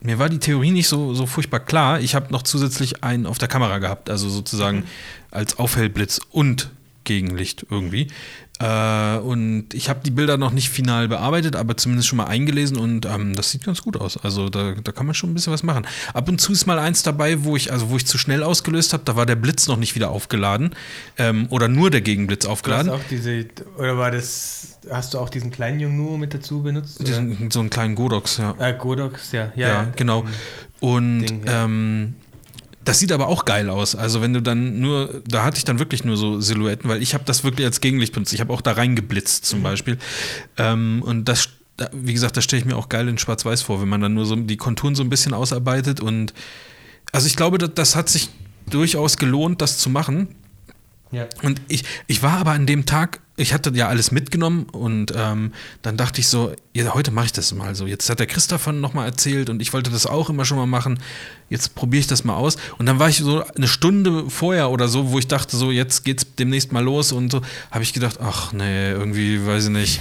mir 0.00 0.20
war 0.20 0.28
die 0.28 0.38
Theorie 0.38 0.70
nicht 0.70 0.88
so, 0.88 1.12
so 1.12 1.26
furchtbar 1.26 1.60
klar. 1.60 2.00
Ich 2.00 2.14
habe 2.14 2.32
noch 2.32 2.42
zusätzlich 2.42 3.02
einen 3.02 3.26
auf 3.26 3.38
der 3.38 3.48
Kamera 3.48 3.78
gehabt, 3.78 4.08
also 4.08 4.28
sozusagen 4.28 4.84
als 5.32 5.58
Aufhellblitz 5.58 6.20
und 6.30 6.70
Gegenlicht 7.08 7.66
irgendwie. 7.70 8.08
Äh, 8.60 9.18
und 9.18 9.72
ich 9.72 9.88
habe 9.88 10.00
die 10.04 10.10
Bilder 10.10 10.36
noch 10.36 10.52
nicht 10.52 10.68
final 10.68 11.08
bearbeitet, 11.08 11.56
aber 11.56 11.76
zumindest 11.76 12.08
schon 12.08 12.18
mal 12.18 12.26
eingelesen 12.26 12.76
und 12.76 13.06
ähm, 13.06 13.34
das 13.34 13.50
sieht 13.50 13.64
ganz 13.64 13.82
gut 13.82 13.96
aus. 13.96 14.16
Also 14.22 14.48
da, 14.48 14.72
da 14.72 14.92
kann 14.92 15.06
man 15.06 15.14
schon 15.14 15.30
ein 15.30 15.34
bisschen 15.34 15.52
was 15.52 15.62
machen. 15.62 15.86
Ab 16.12 16.28
und 16.28 16.40
zu 16.40 16.52
ist 16.52 16.66
mal 16.66 16.78
eins 16.78 17.02
dabei, 17.02 17.44
wo 17.44 17.56
ich, 17.56 17.72
also 17.72 17.90
wo 17.90 17.96
ich 17.96 18.04
zu 18.04 18.18
schnell 18.18 18.42
ausgelöst 18.42 18.92
habe, 18.92 19.04
da 19.04 19.16
war 19.16 19.26
der 19.26 19.36
Blitz 19.36 19.68
noch 19.68 19.76
nicht 19.76 19.94
wieder 19.94 20.10
aufgeladen. 20.10 20.74
Ähm, 21.16 21.46
oder 21.50 21.68
nur 21.68 21.90
der 21.90 22.02
Gegenblitz 22.02 22.44
aufgeladen. 22.44 22.90
auch 22.90 23.00
diese, 23.08 23.46
oder 23.78 23.96
war 23.96 24.10
das, 24.10 24.78
hast 24.90 25.14
du 25.14 25.18
auch 25.18 25.30
diesen 25.30 25.50
kleinen 25.50 25.80
Jungen 25.80 26.20
mit 26.20 26.34
dazu 26.34 26.62
benutzt? 26.62 27.06
Diesen, 27.06 27.50
so 27.50 27.60
einen 27.60 27.70
kleinen 27.70 27.94
Godox, 27.94 28.36
ja. 28.36 28.54
Äh, 28.58 28.74
Godox, 28.76 29.32
ja. 29.32 29.52
Ja, 29.56 29.68
ja 29.68 29.92
genau. 29.96 30.24
Und 30.80 31.22
Ding, 31.22 31.46
ja. 31.46 31.64
ähm, 31.64 32.14
das 32.88 33.00
sieht 33.00 33.12
aber 33.12 33.28
auch 33.28 33.44
geil 33.44 33.68
aus. 33.68 33.94
Also 33.94 34.22
wenn 34.22 34.32
du 34.32 34.40
dann 34.40 34.80
nur, 34.80 35.20
da 35.28 35.44
hatte 35.44 35.58
ich 35.58 35.64
dann 35.64 35.78
wirklich 35.78 36.04
nur 36.04 36.16
so 36.16 36.40
Silhouetten, 36.40 36.88
weil 36.88 37.02
ich 37.02 37.12
habe 37.12 37.22
das 37.24 37.44
wirklich 37.44 37.66
als 37.66 37.82
Gegenlicht 37.82 38.14
benutzt. 38.14 38.32
Ich 38.32 38.40
habe 38.40 38.50
auch 38.50 38.62
da 38.62 38.72
reingeblitzt 38.72 39.44
zum 39.44 39.58
mhm. 39.58 39.64
Beispiel. 39.64 39.98
Ähm, 40.56 41.02
und 41.04 41.28
das, 41.28 41.50
wie 41.92 42.14
gesagt, 42.14 42.38
das 42.38 42.44
stelle 42.44 42.60
ich 42.60 42.66
mir 42.66 42.78
auch 42.78 42.88
geil 42.88 43.06
in 43.08 43.18
Schwarz-Weiß 43.18 43.60
vor, 43.60 43.82
wenn 43.82 43.90
man 43.90 44.00
dann 44.00 44.14
nur 44.14 44.24
so 44.24 44.36
die 44.36 44.56
Konturen 44.56 44.94
so 44.94 45.02
ein 45.02 45.10
bisschen 45.10 45.34
ausarbeitet. 45.34 46.00
Und 46.00 46.32
also 47.12 47.26
ich 47.26 47.36
glaube, 47.36 47.58
das, 47.58 47.74
das 47.74 47.94
hat 47.94 48.08
sich 48.08 48.30
durchaus 48.70 49.18
gelohnt, 49.18 49.60
das 49.60 49.76
zu 49.76 49.90
machen. 49.90 50.28
Ja. 51.10 51.26
Und 51.42 51.60
ich, 51.68 51.84
ich 52.06 52.22
war 52.22 52.38
aber 52.38 52.52
an 52.52 52.66
dem 52.66 52.84
Tag, 52.86 53.20
ich 53.36 53.54
hatte 53.54 53.70
ja 53.70 53.88
alles 53.88 54.10
mitgenommen 54.10 54.64
und 54.64 55.12
ähm, 55.16 55.52
dann 55.82 55.96
dachte 55.96 56.20
ich 56.20 56.28
so, 56.28 56.52
ja, 56.74 56.92
heute 56.92 57.10
mache 57.10 57.26
ich 57.26 57.32
das 57.32 57.54
mal 57.54 57.74
so. 57.74 57.86
Jetzt 57.86 58.10
hat 58.10 58.18
der 58.18 58.26
Chris 58.26 58.46
davon 58.46 58.80
nochmal 58.80 59.06
erzählt 59.06 59.48
und 59.48 59.62
ich 59.62 59.72
wollte 59.72 59.90
das 59.90 60.06
auch 60.06 60.28
immer 60.28 60.44
schon 60.44 60.58
mal 60.58 60.66
machen. 60.66 60.98
Jetzt 61.48 61.74
probiere 61.74 62.00
ich 62.00 62.06
das 62.06 62.24
mal 62.24 62.34
aus. 62.34 62.56
Und 62.78 62.86
dann 62.86 62.98
war 62.98 63.08
ich 63.08 63.18
so 63.18 63.42
eine 63.42 63.68
Stunde 63.68 64.28
vorher 64.28 64.70
oder 64.70 64.88
so, 64.88 65.10
wo 65.10 65.18
ich 65.18 65.28
dachte, 65.28 65.56
so, 65.56 65.70
jetzt 65.70 66.04
geht's 66.04 66.26
demnächst 66.38 66.72
mal 66.72 66.84
los 66.84 67.12
und 67.12 67.30
so, 67.30 67.40
habe 67.70 67.84
ich 67.84 67.92
gedacht, 67.92 68.18
ach 68.20 68.52
nee, 68.52 68.90
irgendwie, 68.90 69.46
weiß 69.46 69.64
ich 69.66 69.70
nicht 69.70 70.00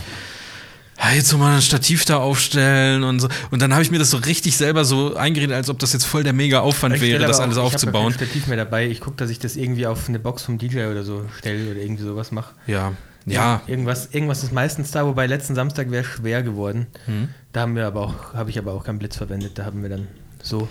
ja, 0.99 1.11
jetzt 1.11 1.29
so 1.29 1.37
mal 1.37 1.55
ein 1.55 1.61
Stativ 1.61 2.05
da 2.05 2.17
aufstellen 2.17 3.03
und 3.03 3.19
so. 3.19 3.29
Und 3.51 3.61
dann 3.61 3.73
habe 3.73 3.83
ich 3.83 3.91
mir 3.91 3.99
das 3.99 4.09
so 4.09 4.17
richtig 4.17 4.57
selber 4.57 4.83
so 4.83 5.15
eingeredet, 5.15 5.55
als 5.55 5.69
ob 5.69 5.79
das 5.79 5.93
jetzt 5.93 6.05
voll 6.05 6.23
der 6.23 6.33
mega 6.33 6.61
Aufwand 6.61 6.99
wäre, 6.99 7.25
das 7.25 7.39
alles 7.39 7.57
auch, 7.57 7.65
aufzubauen. 7.65 8.07
Ich 8.09 8.15
habe 8.15 8.17
kein 8.17 8.27
Stativ 8.27 8.47
mehr 8.47 8.57
dabei. 8.57 8.87
Ich 8.87 9.01
gucke, 9.01 9.17
dass 9.17 9.29
ich 9.29 9.39
das 9.39 9.55
irgendwie 9.55 9.85
auf 9.85 10.09
eine 10.09 10.19
Box 10.19 10.43
vom 10.43 10.57
DJ 10.57 10.85
oder 10.85 11.03
so 11.03 11.25
stelle 11.37 11.71
oder 11.71 11.79
irgendwie 11.79 12.03
sowas 12.03 12.31
mache. 12.31 12.53
Ja. 12.65 12.93
Ja. 13.25 13.33
ja. 13.33 13.61
Irgendwas, 13.67 14.09
irgendwas 14.11 14.43
ist 14.43 14.53
meistens 14.53 14.91
da, 14.91 15.05
wobei 15.05 15.27
letzten 15.27 15.53
Samstag 15.53 15.91
wäre 15.91 16.03
schwer 16.03 16.41
geworden. 16.41 16.87
Hm. 17.05 17.29
Da 17.51 17.61
haben 17.61 17.75
wir 17.75 17.85
aber 17.85 18.01
auch, 18.01 18.33
habe 18.33 18.49
ich 18.49 18.57
aber 18.57 18.73
auch 18.73 18.83
keinen 18.83 18.99
Blitz 18.99 19.17
verwendet. 19.17 19.51
Da 19.55 19.65
haben 19.65 19.83
wir 19.83 19.89
dann 19.89 20.07
so. 20.41 20.67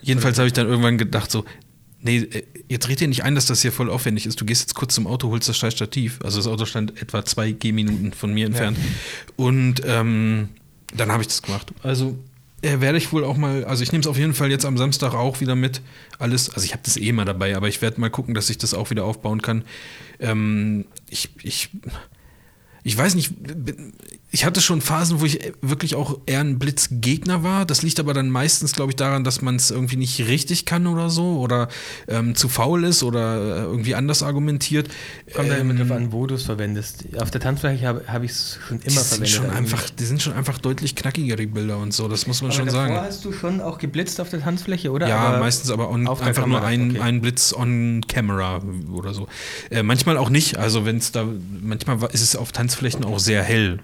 Jedenfalls 0.00 0.38
habe 0.38 0.46
ich 0.46 0.52
dann 0.52 0.68
irgendwann 0.68 0.98
gedacht, 0.98 1.30
so, 1.30 1.44
nee, 2.04 2.18
äh, 2.18 2.44
jetzt 2.68 2.88
red 2.88 3.00
dir 3.00 3.08
nicht 3.08 3.24
ein, 3.24 3.34
dass 3.34 3.46
das 3.46 3.62
hier 3.62 3.72
voll 3.72 3.90
aufwendig 3.90 4.26
ist. 4.26 4.40
Du 4.40 4.44
gehst 4.44 4.62
jetzt 4.62 4.74
kurz 4.74 4.94
zum 4.94 5.06
Auto, 5.06 5.30
holst 5.30 5.48
das 5.48 5.56
scheiß 5.56 5.74
Stativ. 5.74 6.20
Also 6.22 6.38
das 6.38 6.46
Auto 6.46 6.64
stand 6.64 7.00
etwa 7.02 7.24
zwei 7.24 7.50
Gehminuten 7.50 8.12
von 8.12 8.32
mir 8.32 8.46
entfernt. 8.46 8.78
Ja. 8.78 8.84
Und 9.36 9.82
ähm, 9.84 10.50
dann 10.96 11.10
habe 11.10 11.22
ich 11.22 11.28
das 11.28 11.42
gemacht. 11.42 11.72
Also 11.82 12.16
äh, 12.62 12.80
werde 12.80 12.98
ich 12.98 13.12
wohl 13.12 13.24
auch 13.24 13.36
mal, 13.36 13.64
also 13.64 13.82
ich 13.82 13.90
nehme 13.90 14.02
es 14.02 14.06
auf 14.06 14.16
jeden 14.16 14.34
Fall 14.34 14.50
jetzt 14.50 14.64
am 14.64 14.78
Samstag 14.78 15.14
auch 15.14 15.40
wieder 15.40 15.56
mit. 15.56 15.80
Alles, 16.18 16.50
also 16.50 16.64
ich 16.64 16.72
habe 16.72 16.82
das 16.84 16.96
eh 16.96 17.12
mal 17.12 17.24
dabei, 17.24 17.56
aber 17.56 17.68
ich 17.68 17.82
werde 17.82 18.00
mal 18.00 18.10
gucken, 18.10 18.34
dass 18.34 18.48
ich 18.50 18.58
das 18.58 18.74
auch 18.74 18.90
wieder 18.90 19.04
aufbauen 19.04 19.42
kann. 19.42 19.64
Ähm, 20.20 20.84
ich, 21.10 21.30
ich 21.42 21.70
ich 22.86 22.96
weiß 22.96 23.14
nicht, 23.14 23.32
ich 24.34 24.44
hatte 24.44 24.60
schon 24.60 24.80
Phasen, 24.80 25.20
wo 25.20 25.24
ich 25.24 25.52
wirklich 25.62 25.94
auch 25.94 26.18
eher 26.26 26.40
ein 26.40 26.58
Blitzgegner 26.58 27.42
war. 27.42 27.64
Das 27.64 27.82
liegt 27.82 28.00
aber 28.00 28.14
dann 28.14 28.30
meistens, 28.30 28.72
glaube 28.72 28.90
ich, 28.90 28.96
daran, 28.96 29.22
dass 29.24 29.42
man 29.42 29.56
es 29.56 29.70
irgendwie 29.70 29.96
nicht 29.96 30.26
richtig 30.26 30.66
kann 30.66 30.86
oder 30.88 31.08
so 31.08 31.38
oder 31.38 31.68
ähm, 32.08 32.34
zu 32.34 32.48
faul 32.48 32.84
ist 32.84 33.02
oder 33.02 33.36
äh, 33.36 33.60
irgendwie 33.62 33.94
anders 33.94 34.22
argumentiert. 34.22 34.88
Kommt 35.32 35.50
ähm, 35.50 35.70
immer 35.70 35.74
darauf 35.74 35.96
an, 35.96 36.12
wo 36.12 36.26
du 36.26 36.34
es 36.34 36.42
verwendest. 36.42 37.04
Auf 37.18 37.30
der 37.30 37.40
Tanzfläche 37.40 37.86
habe 37.86 38.04
hab 38.08 38.22
ich 38.24 38.32
es 38.32 38.58
schon 38.66 38.80
immer 38.80 39.00
die 39.00 39.06
verwendet. 39.06 39.30
Schon 39.30 39.50
einfach, 39.50 39.88
die 39.88 40.04
sind 40.04 40.20
schon 40.20 40.32
einfach 40.32 40.58
deutlich 40.58 40.96
knackiger, 40.96 41.36
die 41.36 41.46
Bilder 41.46 41.78
und 41.78 41.94
so, 41.94 42.08
das 42.08 42.26
muss 42.26 42.42
man 42.42 42.50
aber 42.50 42.58
schon 42.58 42.70
sagen. 42.70 42.94
hast 42.96 43.24
du 43.24 43.32
schon 43.32 43.60
auch 43.60 43.78
geblitzt 43.78 44.20
auf 44.20 44.30
der 44.30 44.42
Tanzfläche, 44.42 44.90
oder? 44.90 45.08
Ja, 45.08 45.18
aber 45.18 45.38
meistens 45.38 45.70
aber 45.70 45.88
on, 45.90 46.08
einfach 46.08 46.42
Kamera, 46.42 46.60
nur 46.60 46.62
ein, 46.62 46.90
okay. 46.90 47.00
ein 47.00 47.20
Blitz 47.20 47.54
on 47.56 48.00
camera 48.08 48.60
oder 48.92 49.14
so. 49.14 49.28
Äh, 49.70 49.82
manchmal 49.82 50.16
auch 50.16 50.28
nicht, 50.28 50.58
also 50.58 50.84
wenn 50.84 50.96
es 50.96 51.12
da, 51.12 51.24
manchmal 51.62 51.98
ist 52.12 52.20
es 52.20 52.34
auf 52.34 52.50
Tanzfläche 52.50 52.74
Tanzflächen 52.74 53.04
auch 53.04 53.18
sehr 53.18 53.42
hell. 53.42 53.78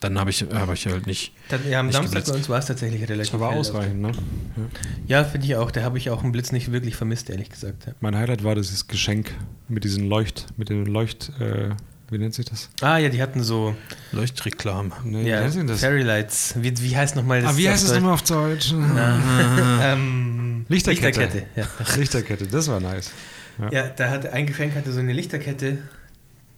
Dann 0.00 0.18
habe 0.18 0.30
ich, 0.30 0.42
hab 0.42 0.72
ich 0.72 0.86
halt 0.86 1.06
nicht. 1.06 1.32
Dann, 1.48 1.60
ja, 1.68 1.80
am 1.80 1.90
Samstag 1.90 2.26
bei 2.26 2.32
uns 2.32 2.48
war 2.48 2.58
es 2.58 2.66
tatsächlich 2.66 3.08
relativ 3.08 3.32
Das 3.32 3.40
war 3.40 3.50
ausreichend, 3.50 4.02
ne? 4.02 4.12
Ja, 5.06 5.20
ja 5.20 5.24
finde 5.24 5.46
ich 5.46 5.56
auch. 5.56 5.70
Da 5.70 5.82
habe 5.82 5.96
ich 5.96 6.10
auch 6.10 6.22
einen 6.22 6.32
Blitz 6.32 6.52
nicht 6.52 6.70
wirklich 6.70 6.96
vermisst, 6.96 7.30
ehrlich 7.30 7.48
gesagt. 7.48 7.86
Ja. 7.86 7.92
Mein 8.00 8.14
Highlight 8.14 8.44
war 8.44 8.54
dieses 8.54 8.88
Geschenk 8.88 9.32
mit 9.68 9.84
diesen 9.84 10.06
Leucht, 10.06 10.46
mit 10.58 10.68
den 10.68 10.84
Leucht, 10.84 11.32
äh, 11.40 11.70
wie 12.10 12.18
nennt 12.18 12.34
sich 12.34 12.44
das? 12.44 12.68
Ah 12.82 12.98
ja, 12.98 13.08
die 13.08 13.20
hatten 13.20 13.42
so 13.42 13.74
Leuchtreklame. 14.12 14.92
Nee, 15.02 15.28
ja, 15.28 15.40
das? 15.40 15.80
Fairy 15.80 16.02
Lights. 16.02 16.54
Wie, 16.58 16.72
wie 16.78 16.96
heißt 16.96 17.16
nochmal 17.16 17.42
das? 17.42 17.54
Ah, 17.54 17.56
wie 17.56 17.68
heißt 17.68 17.84
das 17.84 17.94
nochmal 17.94 18.12
auf 18.12 18.22
Deutsch? 18.22 18.72
ähm, 19.82 20.66
Lichterkette. 20.68 21.20
Lichterkette, 21.20 21.46
ja. 21.56 21.96
Lichterkette, 21.96 22.46
das 22.46 22.68
war 22.68 22.80
nice. 22.80 23.10
Ja. 23.58 23.72
ja, 23.72 23.88
da 23.88 24.10
hatte 24.10 24.32
ein 24.32 24.46
Geschenk 24.46 24.74
hatte 24.74 24.92
so 24.92 25.00
eine 25.00 25.14
Lichterkette 25.14 25.78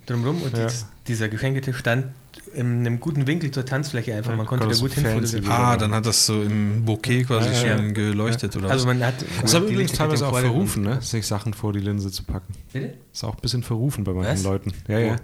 drumherum 0.06 0.42
und 0.42 0.56
ja. 0.56 0.66
die, 0.66 0.74
dieser 1.06 1.28
geschenkte 1.28 1.72
stand 1.72 2.06
in 2.54 2.80
einem 2.80 3.00
guten 3.00 3.26
Winkel 3.26 3.50
zur 3.50 3.64
Tanzfläche 3.64 4.14
einfach. 4.14 4.36
Man 4.36 4.46
konnte 4.46 4.68
da 4.68 4.74
gut 4.74 4.92
hinfotografieren. 4.92 5.48
Ah, 5.48 5.76
dann 5.76 5.92
hat 5.92 6.06
das 6.06 6.26
so 6.26 6.42
im 6.42 6.84
Bouquet 6.84 7.24
quasi 7.24 7.48
ja, 7.50 7.54
schön 7.54 7.94
geleuchtet 7.94 8.56
oder 8.56 8.70
Also 8.70 8.86
man 8.86 9.02
hat 9.04 9.14
das 9.42 9.50
ist 9.50 9.54
aber 9.54 9.66
übrigens 9.66 9.92
teilweise 9.92 10.26
auch 10.26 10.38
verrufen, 10.38 10.82
ne? 10.82 11.00
sich 11.00 11.26
Sachen 11.26 11.54
vor 11.54 11.72
die 11.72 11.80
Linse 11.80 12.10
zu 12.10 12.24
packen. 12.24 12.54
Bitte? 12.72 12.94
Ist 13.12 13.24
auch 13.24 13.34
ein 13.34 13.40
bisschen 13.40 13.62
verrufen 13.62 14.04
bei 14.04 14.12
manchen 14.12 14.32
was? 14.32 14.42
Leuten. 14.42 14.72
Ja, 14.88 14.98
ja. 14.98 15.16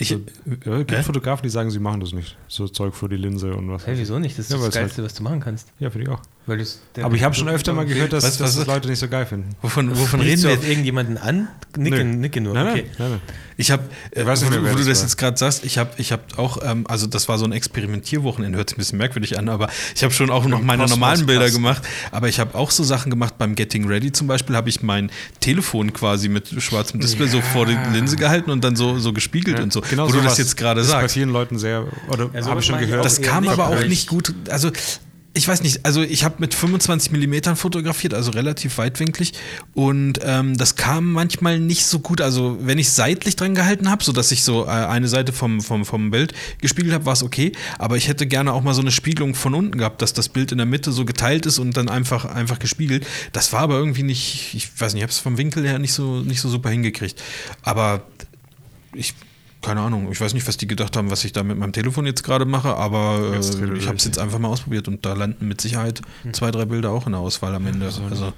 Ich, 0.00 0.08
so, 0.08 0.20
ja, 0.64 0.78
gibt 0.78 0.92
äh? 0.92 1.02
Fotografen, 1.02 1.42
die 1.42 1.50
sagen, 1.50 1.70
sie 1.70 1.78
machen 1.78 2.00
das 2.00 2.14
nicht. 2.14 2.38
So 2.48 2.66
Zeug 2.68 2.94
vor 2.94 3.10
die 3.10 3.16
Linse 3.16 3.54
und 3.54 3.70
was. 3.70 3.86
Hey, 3.86 3.98
wieso 3.98 4.18
nicht? 4.18 4.38
Das 4.38 4.46
ist 4.46 4.52
ja, 4.52 4.56
das 4.56 4.74
Geilste, 4.74 5.02
halt, 5.02 5.10
was 5.10 5.14
du 5.14 5.22
machen 5.22 5.40
kannst. 5.40 5.68
Ja, 5.78 5.90
finde 5.90 6.06
ich 6.06 6.10
auch. 6.10 6.22
Aber 6.46 7.14
ich 7.14 7.22
habe 7.22 7.34
schon 7.34 7.48
öfter 7.48 7.72
mal 7.72 7.86
gehört, 7.86 8.12
dass, 8.12 8.24
was, 8.24 8.38
dass 8.38 8.56
das 8.56 8.66
Leute 8.66 8.88
nicht 8.88 8.98
so 8.98 9.08
geil 9.08 9.26
finden. 9.26 9.54
Wovon, 9.62 9.96
wovon 9.96 10.20
reden 10.20 10.42
wir? 10.42 10.50
jetzt 10.50 10.66
irgendjemanden 10.66 11.16
an? 11.16 11.48
Nicke, 11.76 12.04
nicke 12.04 12.40
nur. 12.40 12.54
Nein, 12.54 12.66
okay. 12.66 12.86
nein, 12.98 13.10
nein, 13.10 13.20
Ich 13.56 13.70
habe, 13.70 13.84
äh, 14.10 14.24
wo, 14.24 14.30
wo 14.30 14.76
du 14.76 14.84
das 14.84 15.02
jetzt 15.02 15.16
gerade 15.16 15.36
sagst, 15.36 15.64
ich 15.64 15.78
habe 15.78 15.90
ich 15.98 16.12
hab 16.12 16.38
auch, 16.38 16.58
ähm, 16.64 16.86
also 16.88 17.06
das 17.06 17.28
war 17.28 17.38
so 17.38 17.44
ein 17.44 17.52
Experimentierwochenende, 17.52 18.58
hört 18.58 18.70
sich 18.70 18.78
ein 18.78 18.80
bisschen 18.80 18.98
merkwürdig 18.98 19.38
an, 19.38 19.48
aber 19.48 19.68
ich 19.94 20.02
habe 20.02 20.12
schon 20.12 20.30
auch 20.30 20.44
noch 20.46 20.60
meine 20.60 20.86
normalen 20.86 21.26
Bilder 21.26 21.44
krass. 21.44 21.54
gemacht. 21.54 21.82
Aber 22.10 22.28
ich 22.28 22.40
habe 22.40 22.56
auch 22.56 22.70
so 22.70 22.82
Sachen 22.82 23.10
gemacht 23.10 23.34
beim 23.38 23.54
Getting 23.54 23.86
Ready 23.86 24.10
zum 24.10 24.26
Beispiel, 24.26 24.56
habe 24.56 24.68
ich 24.68 24.82
mein 24.82 25.10
Telefon 25.38 25.92
quasi 25.92 26.28
mit 26.28 26.48
schwarzem 26.58 27.00
Display 27.00 27.26
ja. 27.26 27.32
so 27.32 27.40
vor 27.42 27.66
die 27.66 27.78
Linse 27.92 28.16
gehalten 28.16 28.50
und 28.50 28.64
dann 28.64 28.74
so, 28.74 28.98
so 28.98 29.12
gespiegelt 29.12 29.58
ja, 29.58 29.62
und 29.62 29.72
so. 29.72 29.82
Genau 29.82 30.06
wo 30.06 30.10
so 30.10 30.18
du 30.18 30.24
das 30.24 30.38
jetzt 30.38 30.56
gerade 30.56 30.82
sagst. 30.82 31.02
Bei 31.02 31.08
vielen 31.08 31.30
Leuten 31.30 31.58
sehr, 31.58 31.86
oder 32.08 32.30
ja, 32.32 32.42
so 32.42 32.50
habe 32.50 32.60
ich 32.60 32.66
schon 32.66 32.78
gehört. 32.78 33.04
Das 33.04 33.22
kam 33.22 33.46
aber 33.46 33.68
auch 33.68 33.84
nicht 33.84 34.08
gut, 34.08 34.34
also 34.48 34.70
ich 35.32 35.46
weiß 35.46 35.62
nicht, 35.62 35.86
also 35.86 36.02
ich 36.02 36.24
habe 36.24 36.36
mit 36.38 36.54
25 36.54 37.12
Millimetern 37.12 37.54
fotografiert, 37.54 38.14
also 38.14 38.32
relativ 38.32 38.78
weitwinklig 38.78 39.32
und 39.74 40.18
ähm, 40.24 40.56
das 40.56 40.74
kam 40.74 41.12
manchmal 41.12 41.60
nicht 41.60 41.86
so 41.86 42.00
gut. 42.00 42.20
Also 42.20 42.58
wenn 42.60 42.78
ich 42.78 42.90
seitlich 42.90 43.36
dran 43.36 43.54
gehalten 43.54 43.90
habe, 43.90 44.02
sodass 44.02 44.32
ich 44.32 44.42
so 44.42 44.64
äh, 44.64 44.70
eine 44.70 45.06
Seite 45.06 45.32
vom, 45.32 45.60
vom, 45.60 45.84
vom 45.84 46.10
Bild 46.10 46.34
gespiegelt 46.60 46.92
habe, 46.94 47.06
war 47.06 47.12
es 47.12 47.22
okay. 47.22 47.52
Aber 47.78 47.96
ich 47.96 48.08
hätte 48.08 48.26
gerne 48.26 48.52
auch 48.52 48.62
mal 48.62 48.74
so 48.74 48.80
eine 48.80 48.90
Spiegelung 48.90 49.36
von 49.36 49.54
unten 49.54 49.78
gehabt, 49.78 50.02
dass 50.02 50.12
das 50.12 50.28
Bild 50.28 50.50
in 50.50 50.58
der 50.58 50.66
Mitte 50.66 50.90
so 50.90 51.04
geteilt 51.04 51.46
ist 51.46 51.60
und 51.60 51.76
dann 51.76 51.88
einfach, 51.88 52.24
einfach 52.24 52.58
gespiegelt. 52.58 53.06
Das 53.32 53.52
war 53.52 53.60
aber 53.60 53.76
irgendwie 53.76 54.02
nicht, 54.02 54.52
ich 54.54 54.68
weiß 54.80 54.94
nicht, 54.94 55.00
ich 55.00 55.04
habe 55.04 55.12
es 55.12 55.18
vom 55.20 55.38
Winkel 55.38 55.64
her 55.64 55.78
nicht 55.78 55.92
so, 55.92 56.22
nicht 56.22 56.40
so 56.40 56.48
super 56.48 56.70
hingekriegt. 56.70 57.22
Aber 57.62 58.02
ich 58.94 59.14
keine 59.62 59.80
Ahnung, 59.80 60.10
ich 60.10 60.20
weiß 60.20 60.34
nicht, 60.34 60.46
was 60.48 60.56
die 60.56 60.66
gedacht 60.66 60.96
haben, 60.96 61.10
was 61.10 61.24
ich 61.24 61.32
da 61.32 61.42
mit 61.42 61.58
meinem 61.58 61.72
Telefon 61.72 62.06
jetzt 62.06 62.22
gerade 62.22 62.44
mache, 62.44 62.74
aber 62.76 63.34
äh, 63.34 63.76
ich 63.76 63.86
habe 63.86 63.96
es 63.96 64.04
jetzt 64.04 64.18
einfach 64.18 64.38
mal 64.38 64.48
ausprobiert 64.48 64.88
und 64.88 65.04
da 65.04 65.12
landen 65.12 65.48
mit 65.48 65.60
Sicherheit 65.60 66.00
hm. 66.22 66.32
zwei, 66.32 66.50
drei 66.50 66.64
Bilder 66.64 66.90
auch 66.90 67.06
in 67.06 67.12
der 67.12 67.20
Auswahl 67.20 67.54
am 67.54 67.66
Ende. 67.66 67.86
Also, 67.86 68.32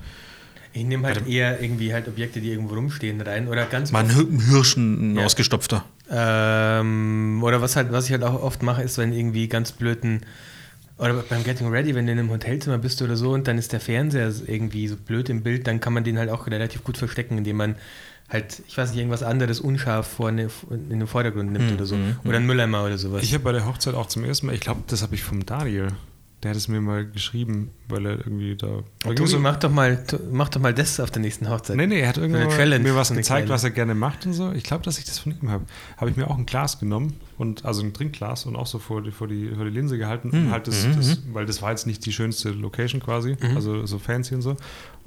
ich 0.73 0.85
nehme 0.85 1.07
halt 1.07 1.29
eher 1.29 1.61
irgendwie 1.61 1.93
halt 1.93 2.09
Objekte, 2.09 2.41
die 2.41 2.51
irgendwo 2.51 2.75
rumstehen, 2.75 3.21
rein 3.21 3.47
oder 3.47 3.67
ganz. 3.67 3.93
Mal 3.93 4.05
ein 4.05 4.41
Hirschen, 4.51 5.13
ein 5.13 5.17
ja. 5.17 5.25
ausgestopfter. 5.25 5.85
Ähm, 6.11 7.41
oder 7.43 7.61
was 7.61 7.77
halt, 7.77 7.93
was 7.93 8.07
ich 8.07 8.13
halt 8.13 8.25
auch 8.25 8.43
oft 8.43 8.63
mache, 8.63 8.83
ist, 8.83 8.99
wenn 8.99 9.13
irgendwie 9.13 9.49
ganz 9.49 9.73
blöden 9.73 10.23
oder 10.99 11.15
beim 11.15 11.43
Getting 11.43 11.69
Ready, 11.69 11.95
wenn 11.95 12.07
du 12.07 12.13
in 12.13 12.19
einem 12.19 12.31
Hotelzimmer 12.31 12.79
bist 12.79 13.03
oder 13.03 13.17
so 13.17 13.33
und 13.33 13.49
dann 13.49 13.59
ist 13.59 13.73
der 13.73 13.81
Fernseher 13.81 14.33
irgendwie 14.47 14.89
so 14.89 14.97
blöd 14.97 15.29
im 15.31 15.43
Bild, 15.43 15.67
dann 15.67 15.81
kann 15.81 15.93
man 15.93 16.05
den 16.05 16.19
halt 16.19 16.31
auch 16.31 16.47
relativ 16.47 16.85
gut 16.85 16.97
verstecken, 16.97 17.39
indem 17.39 17.57
man 17.57 17.75
halt, 18.33 18.63
ich 18.67 18.77
weiß 18.77 18.91
nicht, 18.91 18.99
irgendwas 18.99 19.23
anderes 19.23 19.61
unscharf 19.61 20.07
vorne 20.07 20.49
in 20.71 20.99
den 20.99 21.07
Vordergrund 21.07 21.53
nimmt 21.53 21.69
mhm. 21.69 21.77
oder 21.77 21.87
so. 21.87 21.97
Hm, 21.97 22.17
oder 22.25 22.39
ein 22.39 22.47
Mülleimer 22.47 22.85
oder 22.85 22.99
sowas. 22.99 23.23
Ich 23.23 23.35
habe 23.35 23.45
bei 23.45 23.53
der 23.53 23.67
Hochzeit 23.67 23.95
auch 23.95 24.07
zum 24.07 24.25
ersten 24.25 24.47
Mal, 24.47 24.55
ich 24.55 24.61
glaube, 24.61 24.83
das 24.87 25.03
habe 25.03 25.15
ich 25.15 25.23
vom 25.23 25.45
Daniel. 25.45 25.89
Der 26.43 26.51
hat 26.51 26.57
es 26.57 26.67
mir 26.67 26.81
mal 26.81 27.07
geschrieben, 27.07 27.71
weil 27.89 28.05
er 28.05 28.19
irgendwie 28.19 28.57
da. 28.57 28.83
Tobi, 28.99 29.29
so, 29.29 29.39
mach, 29.39 29.59
doch 29.59 29.71
mal, 29.71 30.05
mach 30.33 30.49
doch 30.49 30.61
mal 30.61 30.75
das 30.75 30.99
auf 30.99 31.13
der 31.13 31.23
nächsten 31.23 31.49
Hochzeit. 31.49 31.77
Nee, 31.77 31.87
nee, 31.87 32.01
er 32.01 32.09
hat 32.09 32.19
irgendwie 32.19 32.41
mir 32.81 32.97
was 32.97 33.15
gezeigt, 33.15 33.49
was 33.49 33.63
er 33.63 33.71
gerne 33.71 33.95
macht 33.95 34.27
und 34.27 34.33
so. 34.33 34.51
Ich 34.51 34.65
glaube, 34.65 34.83
dass 34.83 34.99
ich 34.99 35.05
das 35.05 35.21
von 35.21 35.37
ihm 35.41 35.51
habe. 35.53 35.65
Habe 35.99 36.11
ich 36.11 36.17
mir 36.17 36.29
auch 36.29 36.37
ein 36.37 36.45
Glas 36.45 36.81
genommen 36.81 37.15
und 37.39 37.65
also 37.65 37.83
ein 37.83 37.95
Trinkglas 37.95 38.47
und 38.47 38.57
auch 38.57 38.67
so 38.67 38.81
vor 38.81 39.03
die, 39.03 39.13
vor 39.13 39.29
die, 39.29 39.51
vor 39.55 39.65
die 39.65 39.71
Linse 39.71 39.99
gehalten. 39.99 40.31
Mhm. 40.33 40.51
halt 40.51 40.67
das, 40.67 40.85
mhm. 40.85 40.97
das, 40.97 41.23
weil 41.33 41.47
das 41.47 41.63
war 41.63 41.71
jetzt 41.71 41.87
nicht 41.87 42.05
die 42.07 42.13
schönste 42.13 42.51
Location 42.51 43.01
quasi, 43.01 43.37
mhm. 43.41 43.55
also 43.55 43.87
so 43.87 44.01
fancy 44.01 44.35
und 44.35 44.43
so. 44.43 44.57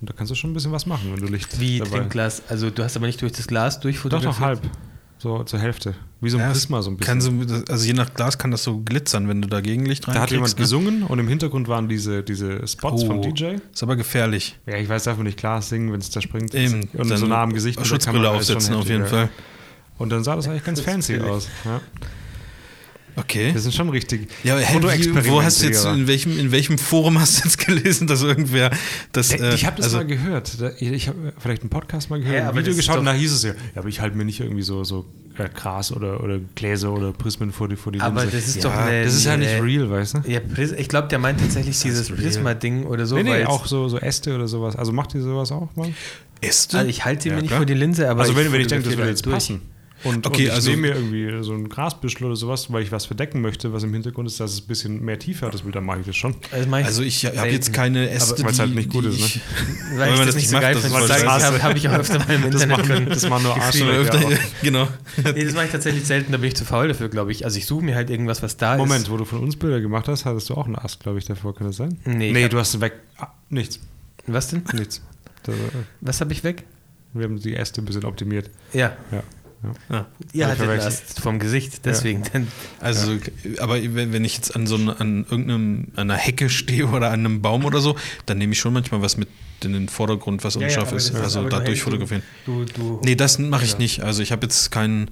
Und 0.06 0.12
da 0.12 0.14
kannst 0.16 0.30
du 0.30 0.36
schon 0.36 0.52
ein 0.52 0.54
bisschen 0.54 0.72
was 0.72 0.86
machen, 0.86 1.12
wenn 1.12 1.20
du 1.20 1.26
Licht. 1.26 1.60
Wie 1.60 1.80
dabei. 1.80 1.98
Trinkglas? 1.98 2.44
Also 2.48 2.70
du 2.70 2.84
hast 2.84 2.96
aber 2.96 3.08
nicht 3.08 3.20
durch 3.24 3.32
das 3.32 3.48
Glas 3.48 3.80
durchfotografiert? 3.80 4.36
Doch, 4.36 4.40
noch 4.40 4.46
halb. 4.46 4.62
So 5.18 5.44
zur 5.44 5.58
Hälfte. 5.58 5.96
Wie 6.22 6.30
so 6.30 6.38
ein 6.38 6.42
ja, 6.42 6.52
Prisma 6.52 6.84
so 6.84 6.92
ein 6.92 6.98
bisschen. 6.98 7.22
So, 7.22 7.64
also 7.68 7.88
je 7.88 7.94
nach 7.94 8.14
Glas 8.14 8.38
kann 8.38 8.52
das 8.52 8.62
so 8.62 8.82
glitzern, 8.82 9.28
wenn 9.28 9.42
du 9.42 9.48
da 9.48 9.62
Gegenlicht 9.62 10.08
rein 10.08 10.14
Da 10.14 10.22
hat 10.22 10.30
jemand 10.30 10.54
ne? 10.54 10.62
gesungen 10.62 11.02
und 11.02 11.18
im 11.18 11.28
Hintergrund 11.28 11.68
waren 11.68 11.90
diese, 11.90 12.22
diese 12.22 12.68
Spots 12.68 13.02
oh, 13.02 13.08
vom 13.08 13.22
DJ. 13.24 13.56
Ist 13.74 13.82
aber 13.82 13.96
gefährlich. 13.96 14.60
Ja, 14.68 14.78
ich 14.78 14.88
weiß, 14.88 15.06
darf 15.06 15.18
man 15.18 15.26
nicht 15.26 15.40
Glas 15.40 15.70
singen, 15.70 15.92
wenn 15.92 16.02
es 16.02 16.12
da 16.12 16.22
springt. 16.22 16.54
Eben. 16.54 16.88
Und 16.94 17.08
so 17.18 17.26
nah 17.26 17.42
am 17.42 17.52
Gesicht. 17.52 17.84
Schutzbrille 17.84 18.30
aufsetzen 18.30 18.76
auf 18.76 18.88
jeden 18.88 19.08
Fall. 19.08 19.30
Und 19.98 20.12
dann 20.12 20.24
sah 20.24 20.36
das 20.36 20.48
eigentlich 20.48 20.66
ganz 20.66 20.82
fancy 20.82 21.20
aus. 21.20 21.50
Ja. 21.64 21.82
Okay. 23.16 23.52
Das 23.54 23.64
sind 23.64 23.74
schon 23.74 23.90
richtig. 23.90 24.30
Ja, 24.44 24.58
hey, 24.58 24.82
wie, 24.82 25.30
wo 25.30 25.42
hast 25.42 25.62
du 25.62 25.68
jetzt, 25.68 25.86
in 25.86 26.08
welchem, 26.08 26.38
in 26.38 26.52
welchem 26.52 26.78
Forum 26.78 27.20
hast 27.20 27.40
du 27.40 27.44
jetzt 27.46 27.58
gelesen, 27.66 28.08
dass 28.08 28.22
irgendwer 28.22 28.72
das. 29.12 29.32
Äh, 29.32 29.56
ich 29.56 29.66
habe 29.66 29.78
das 29.78 29.86
also, 29.86 29.98
mal 29.98 30.06
gehört. 30.06 30.52
Ich 30.80 31.08
habe 31.08 31.34
vielleicht 31.38 31.62
einen 31.62 31.70
Podcast 31.70 32.10
mal 32.10 32.20
gehört, 32.20 32.36
ja, 32.36 32.50
ein 32.50 32.56
Video 32.56 32.76
geschaut 32.76 33.00
und 33.00 33.06
da 33.06 33.14
hieß 33.14 33.32
es 33.32 33.44
ja, 33.44 33.52
ja, 33.52 33.56
aber 33.76 33.88
ich 33.88 34.02
halte 34.02 34.18
mir 34.18 34.26
nicht 34.26 34.40
irgendwie 34.40 34.64
so, 34.64 34.84
so 34.84 35.06
äh, 35.38 35.50
Gras 35.50 35.92
oder, 35.92 36.24
oder 36.24 36.40
Gläser 36.56 36.92
oder 36.92 37.12
Prismen 37.14 37.52
vor 37.52 37.68
die, 37.68 37.76
vor 37.76 37.92
die 37.92 38.02
Aber 38.02 38.22
Linse. 38.22 38.38
das 38.38 38.48
ist 38.48 38.56
ja, 38.58 38.62
doch 38.64 38.74
eine, 38.74 39.04
Das 39.04 39.14
ist 39.14 39.26
ja 39.26 39.38
nicht 39.38 39.62
real, 39.62 39.90
weißt 39.90 40.16
du? 40.16 40.20
Ja, 40.28 40.42
ich 40.78 40.90
glaube, 40.90 41.08
der 41.08 41.20
meint 41.20 41.40
tatsächlich 41.40 41.80
dieses 41.80 42.10
Prisma-Ding 42.10 42.86
oder 42.86 43.06
so. 43.06 43.16
Nee, 43.16 43.24
nee, 43.24 43.46
auch 43.46 43.66
so, 43.66 43.88
so 43.88 43.98
Äste 43.98 44.36
oder 44.36 44.48
sowas. 44.48 44.76
Also 44.76 44.92
macht 44.92 45.14
ihr 45.16 45.22
sowas 45.22 45.52
auch 45.52 45.76
mal? 45.76 45.90
Äste? 46.42 46.80
Also 46.80 46.90
ich 46.90 47.06
halte 47.06 47.24
sie 47.24 47.30
ja, 47.30 47.36
mir 47.36 47.42
nicht 47.42 47.54
vor 47.54 47.66
die 47.66 47.74
Linse, 47.74 48.10
aber. 48.10 48.22
Also 48.22 48.36
wenn, 48.36 48.52
wenn 48.52 48.62
ich 48.62 48.68
denke, 48.68 48.90
das 48.90 48.98
würde 48.98 49.10
jetzt 49.10 49.26
durch. 49.26 49.36
passen. 49.36 49.62
Und, 50.06 50.28
okay, 50.28 50.44
und 50.44 50.48
ich 50.48 50.52
also, 50.54 50.70
nehme 50.70 50.82
mir 50.84 50.96
irgendwie 50.96 51.44
so 51.44 51.54
ein 51.54 51.68
Grasbüschel 51.68 52.28
oder 52.28 52.36
sowas, 52.36 52.72
weil 52.72 52.84
ich 52.84 52.92
was 52.92 53.08
verdecken 53.08 53.42
möchte, 53.42 53.74
was 53.74 53.84
im 53.84 53.92
Hintergrund 53.92 54.28
ist, 54.28 54.40
dass 54.40 54.54
es 54.54 54.62
ein 54.62 54.68
bisschen 54.68 55.04
mehr 55.04 55.18
Tiefe 55.18 55.48
hat, 55.48 55.54
das 55.54 55.64
Bild, 55.64 55.76
dann 55.76 55.84
mache 55.84 56.02
ich 56.02 56.06
das 56.06 56.16
schon. 56.16 56.36
Also, 56.52 56.68
ich, 56.70 56.86
also 56.86 57.02
ich 57.04 57.26
habe 57.26 57.50
jetzt 57.50 57.74
keine 57.74 58.10
Äste, 58.10 58.44
Weil 58.44 58.52
es 58.52 58.60
halt 58.60 58.76
nicht 58.76 58.92
gut 58.92 59.06
ist, 59.06 59.20
ne? 59.20 59.42
weil, 59.98 60.10
weil 60.12 60.18
man 60.18 60.28
das 60.28 60.36
nicht 60.36 60.48
so 60.48 60.60
geil 60.60 60.76
finde, 60.76 61.08
das 61.08 61.44
habe 61.44 61.64
hab 61.64 61.76
ich 61.76 61.90
auch 61.90 61.94
öfter 61.94 62.20
mal 62.20 62.36
im 62.36 62.46
Internet 62.46 62.54
das 62.54 62.88
machen, 62.88 63.06
das 63.10 63.30
machen 63.30 63.44
nur 63.44 63.56
Arschlöcher. 63.56 64.20
Genau. 64.62 64.88
nee, 65.34 65.44
das 65.44 65.54
mache 65.54 65.66
ich 65.66 65.72
tatsächlich 65.72 66.06
selten, 66.06 66.32
da 66.32 66.38
bin 66.38 66.50
ich 66.50 66.56
zu 66.56 66.66
faul 66.66 66.88
dafür, 66.88 67.10
glaube 67.10 67.32
ich. 67.32 67.44
Also 67.44 67.58
ich 67.58 67.66
suche 67.66 67.84
mir 67.84 67.96
halt 67.96 68.10
irgendwas, 68.10 68.44
was 68.44 68.58
da 68.58 68.78
Moment, 68.78 69.02
ist. 69.02 69.10
Moment, 69.10 69.10
wo 69.10 69.18
du 69.18 69.26
von 69.26 69.40
uns 69.40 69.56
Bilder 69.56 69.82
gemacht 69.82 70.08
hast, 70.08 70.26
hattest 70.26 70.50
du 70.50 70.54
auch 70.54 70.66
einen 70.66 70.76
Ast, 70.76 71.00
glaube 71.00 71.18
ich, 71.18 71.26
davor, 71.26 71.56
kann 71.56 71.68
das 71.68 71.78
sein? 71.78 71.98
Nee. 72.06 72.32
Nee, 72.32 72.48
du 72.48 72.60
hast 72.60 72.80
weg. 72.80 72.94
Ah, 73.18 73.30
nichts. 73.50 73.80
Was 74.28 74.50
denn? 74.50 74.64
Nichts. 74.74 75.02
was 76.02 76.22
habe 76.22 76.32
ich 76.32 76.44
weg? 76.44 76.64
Wir 77.14 77.24
haben 77.24 77.40
die 77.40 77.56
Äste 77.56 77.82
ein 77.82 77.86
bisschen 77.86 78.06
optimiert. 78.06 78.50
Ja. 78.74 78.96
Ja. 79.12 79.24
Ja. 79.90 79.98
Ah, 79.98 80.06
ihr 80.34 80.48
hattet 80.48 80.70
Ast 80.82 81.20
vom 81.20 81.40
Gesicht, 81.40 81.86
deswegen. 81.86 82.24
Ja. 82.34 82.42
Also, 82.80 83.14
ja. 83.14 83.20
aber 83.60 83.76
wenn, 83.82 84.24
ich 84.24 84.36
jetzt 84.36 84.56
an 84.56 84.68
so 84.68 84.76
eine, 84.76 85.00
an 85.00 85.26
irgendeinem, 85.30 85.88
an 85.96 86.10
einer 86.12 86.20
Hecke 86.20 86.50
stehe 86.50 86.88
oder 86.88 87.12
an 87.12 87.22
einem 87.22 87.42
Baum 87.42 87.66
oder 87.66 87.80
so, 87.80 87.96
dann 88.26 88.38
nehme 88.38 88.54
ich 88.54 88.60
schon 88.60 88.74
manchmal 88.74 89.02
was 89.02 89.18
mit 89.18 89.30
in 89.64 89.74
den 89.74 89.90
Vordergrund, 89.90 90.44
was 90.44 90.56
unscharf 90.56 90.92
ist. 90.92 91.10
ist. 91.10 91.16
Also 91.16 91.48
dadurch 91.48 91.82
fotografieren. 91.82 92.24
Du, 92.46 92.66
du, 92.66 93.02
nee, 93.04 93.16
das 93.16 93.40
mache 93.40 93.66
ich 93.66 93.78
nicht. 93.78 94.04
Also 94.04 94.22
ich 94.22 94.32
habe 94.32 94.46
jetzt 94.46 94.72
keinen. 94.72 95.12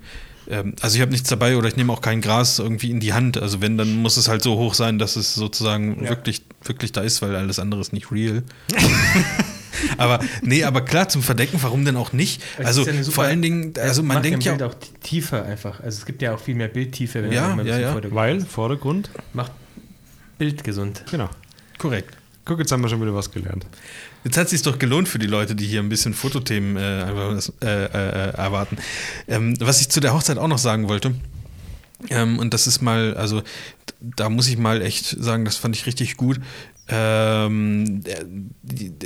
Ähm, 0.50 0.76
also 0.82 0.96
ich 0.96 1.02
habe 1.02 1.12
nichts 1.12 1.30
dabei 1.30 1.58
oder 1.58 1.68
ich 1.68 1.76
nehme 1.76 1.92
auch 1.94 2.02
kein 2.02 2.22
Gras 2.22 2.60
irgendwie 2.60 2.92
in 2.92 3.00
die 3.00 3.14
Hand. 3.14 3.38
Also 3.38 3.62
wenn, 3.62 3.78
dann 3.78 3.96
muss 3.98 4.18
es 4.18 4.28
halt 4.28 4.44
so 4.44 4.58
hoch 4.58 4.74
sein, 4.74 5.00
dass 5.00 5.16
es 5.16 5.36
sozusagen 5.36 6.08
wirklich, 6.08 6.44
wirklich 6.64 6.92
da 6.92 7.02
ist, 7.02 7.22
weil 7.22 7.36
alles 7.36 7.60
andere 7.60 7.82
ist 7.82 7.94
nicht 7.94 8.12
real. 8.12 8.44
aber 9.98 10.20
nee, 10.42 10.64
aber 10.64 10.82
klar, 10.82 11.10
zum 11.10 11.24
Verdecken, 11.24 11.58
warum 11.62 11.86
denn 11.86 11.96
auch 11.96 12.14
nicht? 12.14 12.42
Also 12.58 12.86
ja 12.86 13.04
vor 13.04 13.24
allen 13.24 13.42
Dingen, 13.42 13.74
also 13.80 14.04
man 14.04 14.22
denkt 14.24 14.44
ja. 14.44 14.56
Bild 14.56 14.64
auch 14.64 14.76
tiefer 15.02 15.46
einfach. 15.46 15.80
Also 15.80 16.00
es 16.00 16.06
gibt 16.06 16.22
ja 16.22 16.34
auch 16.34 16.40
viel 16.40 16.56
mehr 16.56 16.68
Bildtiefe, 16.68 17.24
wenn 17.24 17.32
ja, 17.32 17.56
man 17.56 17.66
ja, 17.66 17.80
ja. 17.80 17.92
Vordergrund 17.92 18.16
Weil 18.16 18.42
Vordergrund 18.42 19.10
macht 19.34 19.52
Bild 20.38 20.64
gesund. 20.64 21.04
Genau. 21.12 21.30
Korrekt. 21.78 22.18
Guck, 22.46 22.60
jetzt 22.60 22.72
haben 22.72 22.82
wir 22.82 22.90
schon 22.90 23.02
wieder 23.02 23.16
was 23.16 23.32
gelernt. 23.32 23.66
Jetzt 24.24 24.38
hat 24.38 24.46
es 24.46 24.52
sich 24.52 24.62
doch 24.62 24.80
gelohnt 24.80 25.08
für 25.08 25.20
die 25.20 25.28
Leute, 25.28 25.56
die 25.56 25.66
hier 25.66 25.82
ein 25.82 25.90
bisschen 25.90 26.14
Fotothemen 26.14 26.78
äh, 26.78 27.10
äh, 27.10 27.46
äh, 27.62 28.34
erwarten. 28.36 28.78
Ähm, 29.28 29.56
was 29.60 29.82
ich 29.82 29.90
zu 29.90 30.00
der 30.00 30.14
Hochzeit 30.14 30.38
auch 30.38 30.48
noch 30.48 30.58
sagen 30.58 30.88
wollte, 30.88 31.14
ähm, 32.10 32.40
und 32.40 32.54
das 32.54 32.68
ist 32.68 32.82
mal, 32.82 33.16
also 33.16 33.44
da 34.02 34.30
muss 34.30 34.48
ich 34.48 34.58
mal 34.58 34.82
echt 34.82 35.06
sagen, 35.06 35.46
das 35.46 35.56
fand 35.56 35.76
ich 35.76 35.86
richtig 35.86 36.18
gut 36.18 36.40
ähm, 36.90 38.02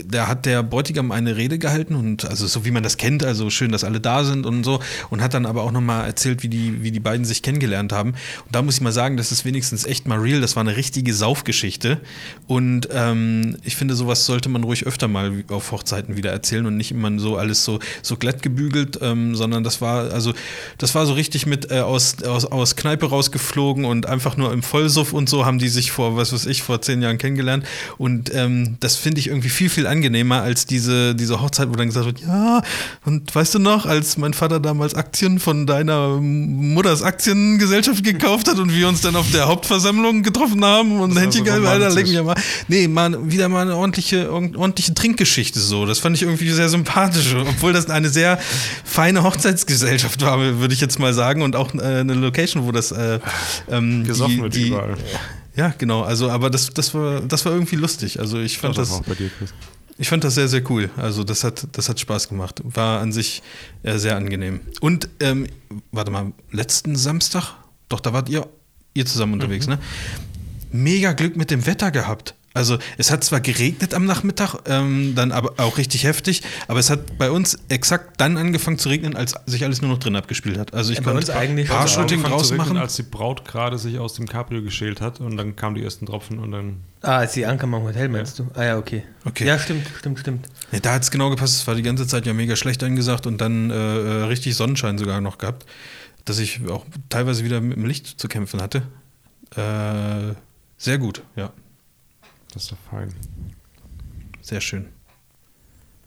da 0.07 0.27
hat 0.27 0.47
der 0.47 0.63
Bräutigam 0.63 1.11
eine 1.11 1.37
Rede 1.37 1.59
gehalten 1.59 1.93
und 1.93 2.25
also 2.25 2.47
so 2.47 2.65
wie 2.65 2.71
man 2.71 2.81
das 2.81 2.97
kennt, 2.97 3.23
also 3.23 3.51
schön, 3.51 3.71
dass 3.71 3.83
alle 3.83 3.99
da 3.99 4.23
sind 4.23 4.47
und 4.47 4.63
so 4.63 4.79
und 5.11 5.21
hat 5.21 5.35
dann 5.35 5.45
aber 5.45 5.61
auch 5.61 5.71
nochmal 5.71 6.07
erzählt, 6.07 6.41
wie 6.41 6.49
die, 6.49 6.81
wie 6.81 6.89
die 6.91 6.99
beiden 6.99 7.23
sich 7.23 7.43
kennengelernt 7.43 7.93
haben. 7.93 8.11
Und 8.45 8.55
da 8.55 8.63
muss 8.63 8.75
ich 8.75 8.81
mal 8.81 8.91
sagen, 8.91 9.15
das 9.15 9.31
ist 9.31 9.45
wenigstens 9.45 9.85
echt 9.85 10.07
mal 10.07 10.17
real, 10.17 10.41
das 10.41 10.55
war 10.55 10.61
eine 10.61 10.75
richtige 10.75 11.13
Saufgeschichte 11.13 12.01
und 12.47 12.89
ähm, 12.91 13.57
ich 13.63 13.75
finde, 13.75 13.93
sowas 13.93 14.25
sollte 14.25 14.49
man 14.49 14.63
ruhig 14.63 14.87
öfter 14.87 15.07
mal 15.07 15.43
auf 15.49 15.71
Hochzeiten 15.71 16.17
wieder 16.17 16.31
erzählen 16.31 16.65
und 16.65 16.77
nicht 16.77 16.89
immer 16.89 17.19
so 17.19 17.37
alles 17.37 17.63
so, 17.63 17.77
so 18.01 18.17
glatt 18.17 18.41
gebügelt, 18.41 18.97
ähm, 19.03 19.35
sondern 19.35 19.63
das 19.63 19.81
war, 19.81 20.11
also 20.11 20.33
das 20.79 20.95
war 20.95 21.05
so 21.05 21.13
richtig 21.13 21.45
mit 21.45 21.69
äh, 21.69 21.81
aus, 21.81 22.23
aus, 22.23 22.45
aus 22.45 22.75
Kneipe 22.75 23.05
rausgeflogen 23.05 23.85
und 23.85 24.07
einfach 24.07 24.35
nur 24.35 24.51
im 24.51 24.63
Vollsuff 24.63 25.13
und 25.13 25.29
so 25.29 25.45
haben 25.45 25.59
die 25.59 25.69
sich 25.69 25.91
vor, 25.91 26.17
was 26.17 26.33
weiß 26.33 26.47
ich, 26.47 26.63
vor 26.63 26.81
zehn 26.81 27.03
Jahren 27.03 27.19
kennengelernt 27.19 27.66
und 27.97 28.33
ähm, 28.33 28.77
das 28.79 28.95
finde 28.95 29.19
ich 29.19 29.27
irgendwie 29.27 29.49
viel, 29.49 29.69
viel 29.69 29.87
angenehmer 29.87 30.41
als 30.41 30.65
diese, 30.65 31.15
diese 31.15 31.41
Hochzeit, 31.41 31.69
wo 31.69 31.73
dann 31.73 31.87
gesagt 31.87 32.05
wird, 32.05 32.19
ja, 32.21 32.61
und 33.05 33.33
weißt 33.33 33.55
du 33.55 33.59
noch, 33.59 33.85
als 33.85 34.17
mein 34.17 34.33
Vater 34.33 34.59
damals 34.59 34.93
Aktien 34.93 35.39
von 35.39 35.65
deiner 35.65 36.17
Mutters 36.19 37.01
Aktiengesellschaft 37.01 38.03
gekauft 38.03 38.47
hat 38.47 38.59
und 38.59 38.73
wir 38.73 38.87
uns 38.87 39.01
dann 39.01 39.15
auf 39.15 39.31
der 39.31 39.47
Hauptversammlung 39.47 40.23
getroffen 40.23 40.63
haben 40.63 40.99
und 40.99 41.17
Händchen 41.17 41.45
geil, 41.45 41.65
Alter, 41.65 41.89
leg 41.89 42.07
mich 42.07 42.21
mal. 42.21 42.35
Nee, 42.67 42.87
mal, 42.87 43.29
wieder 43.29 43.49
mal 43.49 43.61
eine 43.61 43.75
ordentliche, 43.75 44.31
ordentliche 44.31 44.93
Trinkgeschichte 44.93 45.59
so. 45.59 45.85
Das 45.85 45.99
fand 45.99 46.15
ich 46.15 46.23
irgendwie 46.23 46.49
sehr 46.49 46.69
sympathisch, 46.69 47.35
obwohl 47.35 47.73
das 47.73 47.89
eine 47.89 48.09
sehr 48.09 48.39
feine 48.83 49.23
Hochzeitsgesellschaft 49.23 50.21
war, 50.21 50.39
würde 50.59 50.73
ich 50.73 50.81
jetzt 50.81 50.99
mal 50.99 51.13
sagen, 51.13 51.41
und 51.41 51.55
auch 51.55 51.73
äh, 51.73 51.81
eine 51.81 52.13
Location, 52.13 52.65
wo 52.65 52.71
das 52.71 52.91
äh, 52.91 53.19
ähm, 53.69 54.03
gesoffen 54.03 54.35
die, 54.35 54.41
wird 54.41 54.55
die, 54.55 54.67
überall. 54.67 54.97
Ja, 55.57 55.73
genau. 55.75 56.03
Also, 56.03 56.29
aber 56.29 56.49
das, 56.49 56.71
das, 56.73 56.93
war, 56.93 57.19
das 57.21 57.43
war 57.45 57.51
irgendwie 57.51 57.75
lustig. 57.75 58.19
Also 58.19 58.39
ich 58.39 58.59
fand 58.59 58.77
das. 58.77 58.89
das 58.89 59.17
dir, 59.17 59.31
ich 59.97 60.07
fand 60.07 60.23
das 60.23 60.35
sehr, 60.35 60.47
sehr 60.47 60.61
cool. 60.69 60.91
Also 60.95 61.23
das 61.23 61.43
hat, 61.43 61.67
das 61.71 61.89
hat 61.89 61.99
Spaß 61.99 62.29
gemacht. 62.29 62.61
War 62.63 63.01
an 63.01 63.11
sich 63.11 63.41
äh, 63.81 63.97
sehr 63.97 64.15
angenehm. 64.15 64.61
Und 64.79 65.09
ähm, 65.19 65.47
warte 65.91 66.11
mal, 66.11 66.31
letzten 66.51 66.95
Samstag, 66.95 67.55
doch, 67.89 67.99
da 67.99 68.13
wart 68.13 68.29
ihr, 68.29 68.47
ihr 68.93 69.05
zusammen 69.07 69.33
unterwegs, 69.33 69.65
mhm. 69.65 69.73
ne? 69.73 69.79
Mega 70.71 71.13
Glück 71.13 71.35
mit 71.35 71.49
dem 71.49 71.65
Wetter 71.65 71.89
gehabt. 71.89 72.35
Also 72.57 72.79
es 72.97 73.11
hat 73.11 73.23
zwar 73.23 73.39
geregnet 73.39 73.93
am 73.93 74.05
Nachmittag, 74.05 74.55
ähm, 74.65 75.13
dann 75.15 75.31
aber 75.31 75.53
auch 75.57 75.77
richtig 75.77 76.03
heftig, 76.03 76.41
aber 76.67 76.79
es 76.79 76.89
hat 76.89 77.17
bei 77.17 77.29
uns 77.29 77.59
exakt 77.69 78.19
dann 78.19 78.35
angefangen 78.35 78.79
zu 78.79 78.89
regnen, 78.89 79.15
als 79.15 79.35
sich 79.45 79.63
alles 79.63 79.81
nur 79.81 79.91
noch 79.91 79.99
drin 79.99 80.15
abgespielt 80.15 80.57
hat. 80.57 80.73
Also 80.73 80.91
ich 80.91 80.97
ja, 80.97 81.03
konnte 81.03 81.35
eigentlich 81.35 81.67
Paar-Shooting 81.67 82.23
draus 82.23 82.51
machen. 82.53 82.77
Als 82.77 82.95
die 82.95 83.03
Braut 83.03 83.45
gerade 83.45 83.77
sich 83.77 83.99
aus 83.99 84.15
dem 84.15 84.27
Cabrio 84.27 84.63
geschält 84.63 85.01
hat 85.01 85.19
und 85.19 85.37
dann 85.37 85.55
kamen 85.55 85.75
die 85.75 85.83
ersten 85.83 86.07
Tropfen 86.07 86.39
und 86.39 86.51
dann... 86.51 86.81
Ah, 87.03 87.17
als 87.17 87.33
sie 87.33 87.45
ankam 87.45 87.75
am 87.75 87.83
Hotel, 87.83 88.09
meinst 88.09 88.39
ja. 88.39 88.45
du? 88.45 88.59
Ah 88.59 88.65
ja, 88.65 88.77
okay. 88.77 89.03
okay. 89.23 89.45
Ja, 89.45 89.59
stimmt, 89.59 89.85
stimmt, 89.99 90.19
stimmt. 90.19 90.47
Ja, 90.71 90.79
da 90.79 90.93
hat 90.93 91.03
es 91.03 91.11
genau 91.11 91.29
gepasst. 91.29 91.57
Es 91.57 91.67
war 91.67 91.75
die 91.75 91.83
ganze 91.83 92.07
Zeit 92.07 92.25
ja 92.25 92.33
mega 92.33 92.55
schlecht 92.55 92.83
angesagt 92.83 93.27
und 93.27 93.39
dann 93.39 93.69
äh, 93.69 93.75
äh, 93.75 94.23
richtig 94.23 94.55
Sonnenschein 94.55 94.97
sogar 94.97 95.21
noch 95.21 95.37
gehabt, 95.37 95.67
dass 96.25 96.39
ich 96.39 96.67
auch 96.67 96.85
teilweise 97.09 97.43
wieder 97.43 97.61
mit 97.61 97.77
dem 97.77 97.85
Licht 97.85 98.19
zu 98.19 98.27
kämpfen 98.27 98.61
hatte. 98.63 98.81
Äh, 99.55 100.33
sehr 100.77 100.97
gut, 100.97 101.21
ja. 101.35 101.53
Das 102.57 102.63
ist 102.63 102.71
doch 102.71 102.77
fein. 102.89 103.13
Sehr 104.41 104.61
schön. 104.61 104.87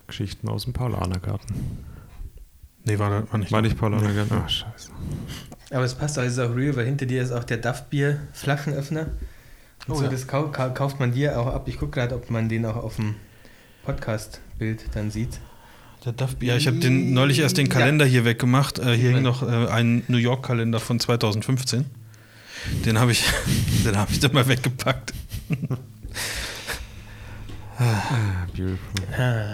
Geschichten 0.08 0.48
aus 0.48 0.64
dem 0.64 0.72
Paulanergarten. 0.72 1.46
Nee, 2.84 2.98
war, 2.98 3.30
war 3.30 3.38
nicht. 3.38 3.52
War 3.52 3.62
nicht 3.62 3.78
Paulanergarten? 3.78 4.36
Ach, 4.36 4.48
scheiße. 4.48 4.90
Aber 5.70 5.84
es 5.84 5.94
passt 5.94 6.18
auch, 6.18 6.24
es 6.24 6.32
ist 6.32 6.38
auch 6.40 6.52
real, 6.56 6.74
weil 6.74 6.86
hinter 6.86 7.06
dir 7.06 7.22
ist 7.22 7.30
auch 7.30 7.44
der 7.44 7.58
Duff-Bier-Flaschenöffner. 7.58 9.02
Und 9.86 9.94
oh, 9.94 9.94
so, 9.94 10.02
ja. 10.02 10.10
das 10.10 10.26
kau 10.26 10.48
kauft 10.48 10.98
man 10.98 11.12
dir 11.12 11.38
auch 11.38 11.46
ab. 11.46 11.68
Ich 11.68 11.78
gucke 11.78 11.92
gerade, 11.92 12.16
ob 12.16 12.28
man 12.30 12.48
den 12.48 12.66
auch 12.66 12.74
auf 12.74 12.96
dem 12.96 13.14
Podcast-Bild 13.84 14.86
dann 14.94 15.12
sieht. 15.12 15.38
Der 16.04 16.14
Duff 16.14 16.34
Ja, 16.40 16.56
ich 16.56 16.66
habe 16.66 16.78
den 16.78 17.12
neulich 17.12 17.38
erst 17.38 17.58
den 17.58 17.68
Kalender 17.68 18.06
ja. 18.06 18.10
hier 18.10 18.24
weggemacht. 18.24 18.80
Äh, 18.80 18.96
hier 18.96 19.10
hing 19.10 19.22
noch 19.22 19.44
äh, 19.44 19.68
ein 19.68 20.02
New 20.08 20.16
York-Kalender 20.16 20.80
von 20.80 20.98
2015. 20.98 21.84
Den 22.84 22.98
habe 22.98 23.12
ich, 23.12 23.24
den 23.84 23.96
hab 23.96 24.10
ich 24.10 24.18
dann 24.18 24.32
mal 24.32 24.48
weggepackt. 24.48 25.14
Ah, 27.78 28.46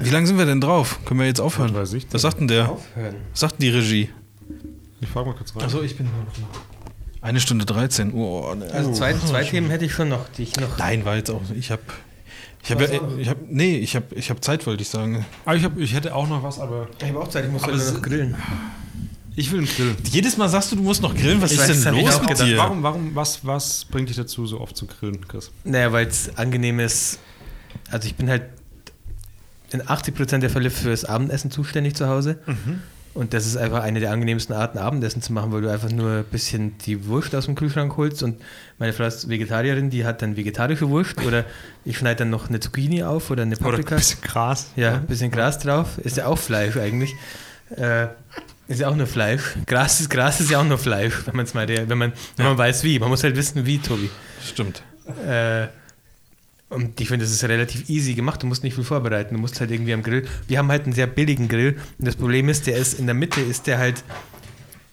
Wie 0.03 0.11
lange 0.11 0.27
sind 0.27 0.37
wir 0.37 0.47
denn 0.47 0.61
drauf? 0.61 0.99
Können 1.05 1.21
wir 1.21 1.27
jetzt 1.27 1.41
aufhören? 1.41 1.75
Was, 1.75 1.95
Was 2.11 2.23
sagt 2.23 2.41
denn 2.41 2.49
der? 2.49 2.71
Aufhören. 2.71 3.15
Was 3.31 3.41
sagt 3.41 3.55
denn 3.55 3.71
die 3.71 3.77
Regie? 3.77 4.11
Ich 5.01 5.09
frage 5.09 5.29
mal 5.29 5.37
kurz 5.37 5.55
rein. 5.55 5.63
Achso, 5.63 5.83
ich 5.83 5.97
bin 5.97 6.07
nur 6.07 6.25
noch. 6.25 6.33
Eine 7.23 7.41
Stunde 7.41 7.65
13. 7.65 8.13
Oh, 8.15 8.55
ne. 8.55 8.69
Also 8.73 8.93
zwei, 8.93 9.15
oh, 9.15 9.19
zwei 9.19 9.45
Themen 9.45 9.71
hätte 9.71 9.85
ich 9.85 9.93
schon 9.93 10.09
noch, 10.09 10.29
die 10.31 10.43
ich 10.45 10.57
noch. 10.57 10.77
Nein, 10.79 11.05
war 11.05 11.17
jetzt 11.17 11.31
auch. 11.31 11.41
Ich 11.57 11.71
habe. 11.71 11.83
Ich 12.65 12.73
habe, 12.73 13.01
ich 13.19 13.29
hab, 13.29 13.39
nee, 13.49 13.77
ich 13.77 13.95
habe, 13.95 14.13
ich 14.17 14.29
habe 14.29 14.41
Zeit, 14.41 14.67
wollte 14.67 14.83
ich 14.83 14.89
sagen. 14.89 15.25
Aber 15.45 15.53
ah, 15.53 15.55
ich, 15.55 15.63
hab, 15.63 15.79
ich 15.79 15.95
hätte 15.95 16.13
auch 16.15 16.29
noch 16.29 16.43
was, 16.43 16.59
aber. 16.59 16.89
Ich 17.01 17.09
habe 17.09 17.21
auch 17.21 17.29
Zeit, 17.29 17.45
ich 17.45 17.53
muss 17.53 17.65
heute 17.65 17.77
noch 17.77 18.03
grillen. 18.03 18.37
Ich 19.37 19.53
will 19.53 19.59
einen 19.59 19.69
Grill. 19.69 19.95
Jedes 20.11 20.37
Mal 20.39 20.49
sagst 20.49 20.73
du, 20.73 20.77
du 20.77 20.83
musst 20.83 21.03
noch 21.03 21.15
grillen. 21.15 21.41
Was 21.43 21.53
ich 21.53 21.61
ist 21.61 21.85
denn 21.85 21.95
los 21.95 22.21
mit 22.23 22.39
dir? 22.39 22.57
Warum, 22.57 22.83
warum, 22.83 23.15
was, 23.15 23.45
was 23.45 23.85
bringt 23.85 24.09
dich 24.09 24.17
dazu, 24.17 24.47
so 24.47 24.61
oft 24.61 24.77
zu 24.77 24.87
grillen, 24.87 25.29
Chris? 25.29 25.51
Naja, 25.65 25.93
weil 25.93 26.07
es 26.07 26.37
angenehm 26.37 26.81
ist. 26.81 27.19
Also 27.91 28.09
ich 28.09 28.15
bin 28.15 28.31
halt 28.31 28.45
in 29.71 29.83
80% 29.83 30.39
der 30.39 30.49
Fälle 30.49 30.71
fürs 30.71 31.05
Abendessen 31.05 31.51
zuständig 31.51 31.95
zu 31.95 32.09
Hause. 32.09 32.39
Mhm. 32.47 32.81
Und 33.13 33.33
das 33.33 33.47
ist 33.47 33.57
einfach 33.57 33.83
eine 33.83 34.01
der 34.01 34.11
angenehmsten 34.11 34.55
Arten, 34.55 34.79
Abendessen 34.79 35.23
zu 35.23 35.33
machen, 35.33 35.51
weil 35.51 35.63
du 35.63 35.71
einfach 35.71 35.91
nur 35.91 36.19
ein 36.19 36.25
bisschen 36.25 36.77
die 36.79 37.07
Wurst 37.07 37.35
aus 37.35 37.47
dem 37.47 37.55
Kühlschrank 37.55 37.97
holst. 37.97 38.23
Und 38.23 38.41
meine 38.79 38.93
Frau 38.93 39.05
ist 39.05 39.29
Vegetarierin, 39.29 39.91
die 39.91 40.05
hat 40.05 40.23
dann 40.23 40.37
vegetarische 40.37 40.89
Wurst. 40.89 41.23
Oder 41.27 41.45
ich 41.85 41.99
schneide 41.99 42.21
dann 42.21 42.31
noch 42.31 42.49
eine 42.49 42.61
Zucchini 42.61 43.03
auf 43.03 43.31
oder 43.31 43.43
eine 43.43 43.57
Paprika. 43.57 43.81
Oder 43.81 43.97
ein 43.97 43.99
bisschen 43.99 44.21
Gras. 44.23 44.71
Ja, 44.77 44.95
ein 44.95 45.07
bisschen 45.07 45.31
Gras 45.31 45.59
drauf. 45.59 45.99
Ist 45.99 46.17
ja 46.17 46.27
auch 46.27 46.39
Fleisch 46.39 46.77
eigentlich. 46.77 47.15
Äh, 47.71 48.09
Ist 48.69 48.81
ja 48.81 48.89
auch 48.89 48.97
nur 48.97 49.07
Fleisch. 49.07 49.43
Gras 49.67 50.01
ist, 50.01 50.11
Gras 50.11 50.41
ist 50.41 50.51
ja 50.51 50.61
auch 50.61 50.65
nur 50.65 50.79
Fleisch, 50.79 51.15
wenn, 51.27 51.37
man's 51.37 51.55
mal 51.55 51.67
der, 51.67 51.89
wenn, 51.89 51.99
man, 51.99 52.13
wenn 52.37 52.45
ja. 52.45 52.51
man 52.51 52.59
weiß 52.59 52.83
wie. 52.83 52.99
Man 52.99 53.09
muss 53.09 53.23
halt 53.23 53.37
wissen, 53.37 53.65
wie, 53.65 53.79
Tobi. 53.79 54.11
Stimmt. 54.45 54.83
Äh, 55.27 55.69
und 56.69 57.01
ich 57.01 57.09
finde, 57.09 57.25
das 57.25 57.33
ist 57.33 57.45
relativ 57.45 57.89
easy 57.89 58.15
gemacht. 58.15 58.43
Du 58.43 58.47
musst 58.47 58.65
nicht 58.65 58.75
viel 58.75 58.83
vorbereiten. 58.83 59.35
Du 59.37 59.41
musst 59.41 59.61
halt 59.61 59.71
irgendwie 59.71 59.95
am 59.95 60.03
Grill. 60.03 60.27
Wir 60.49 60.59
haben 60.59 60.69
halt 60.69 60.85
einen 60.85 60.95
sehr 60.95 61.07
billigen 61.07 61.47
Grill. 61.47 61.79
Und 61.99 62.09
das 62.09 62.17
Problem 62.17 62.49
ist, 62.49 62.67
der 62.67 62.77
ist 62.77 62.99
in 62.99 63.07
der 63.07 63.15
Mitte, 63.15 63.41
ist 63.41 63.69
der 63.69 63.79
halt 63.79 64.03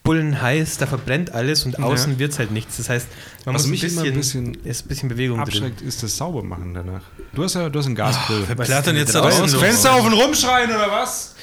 bullen 0.04 0.40
heiß, 0.40 0.76
da 0.76 0.86
verbrennt 0.86 1.32
alles 1.32 1.64
und 1.64 1.78
außen 1.78 2.12
ja. 2.12 2.18
wird 2.18 2.32
es 2.32 2.38
halt 2.38 2.50
nichts. 2.50 2.76
Das 2.76 2.90
heißt, 2.90 3.08
man 3.46 3.54
Was 3.54 3.62
muss 3.62 3.70
mich 3.70 3.82
ein 3.82 3.88
bisschen, 3.88 4.06
ein 4.06 4.14
bisschen, 4.14 4.54
ist 4.64 4.84
ein 4.84 4.88
bisschen 4.88 5.08
Bewegung 5.08 5.40
abschreckt, 5.40 5.80
drin. 5.80 5.88
ist 5.88 6.02
das 6.02 6.16
Saubermachen 6.16 6.74
danach. 6.74 7.00
Du 7.32 7.42
hast 7.42 7.54
ja 7.54 7.70
du 7.70 7.78
hast 7.78 7.86
einen 7.86 7.94
Gasgrill. 7.94 8.44
Oh, 8.48 8.54
Plattern 8.54 8.96
jetzt 8.96 9.14
da. 9.14 9.30
So 9.48 9.58
Fenster 9.58 9.94
auf 9.94 10.04
und 10.04 10.12
rumschreien 10.12 10.70
oder 10.70 10.90
was? 10.92 11.34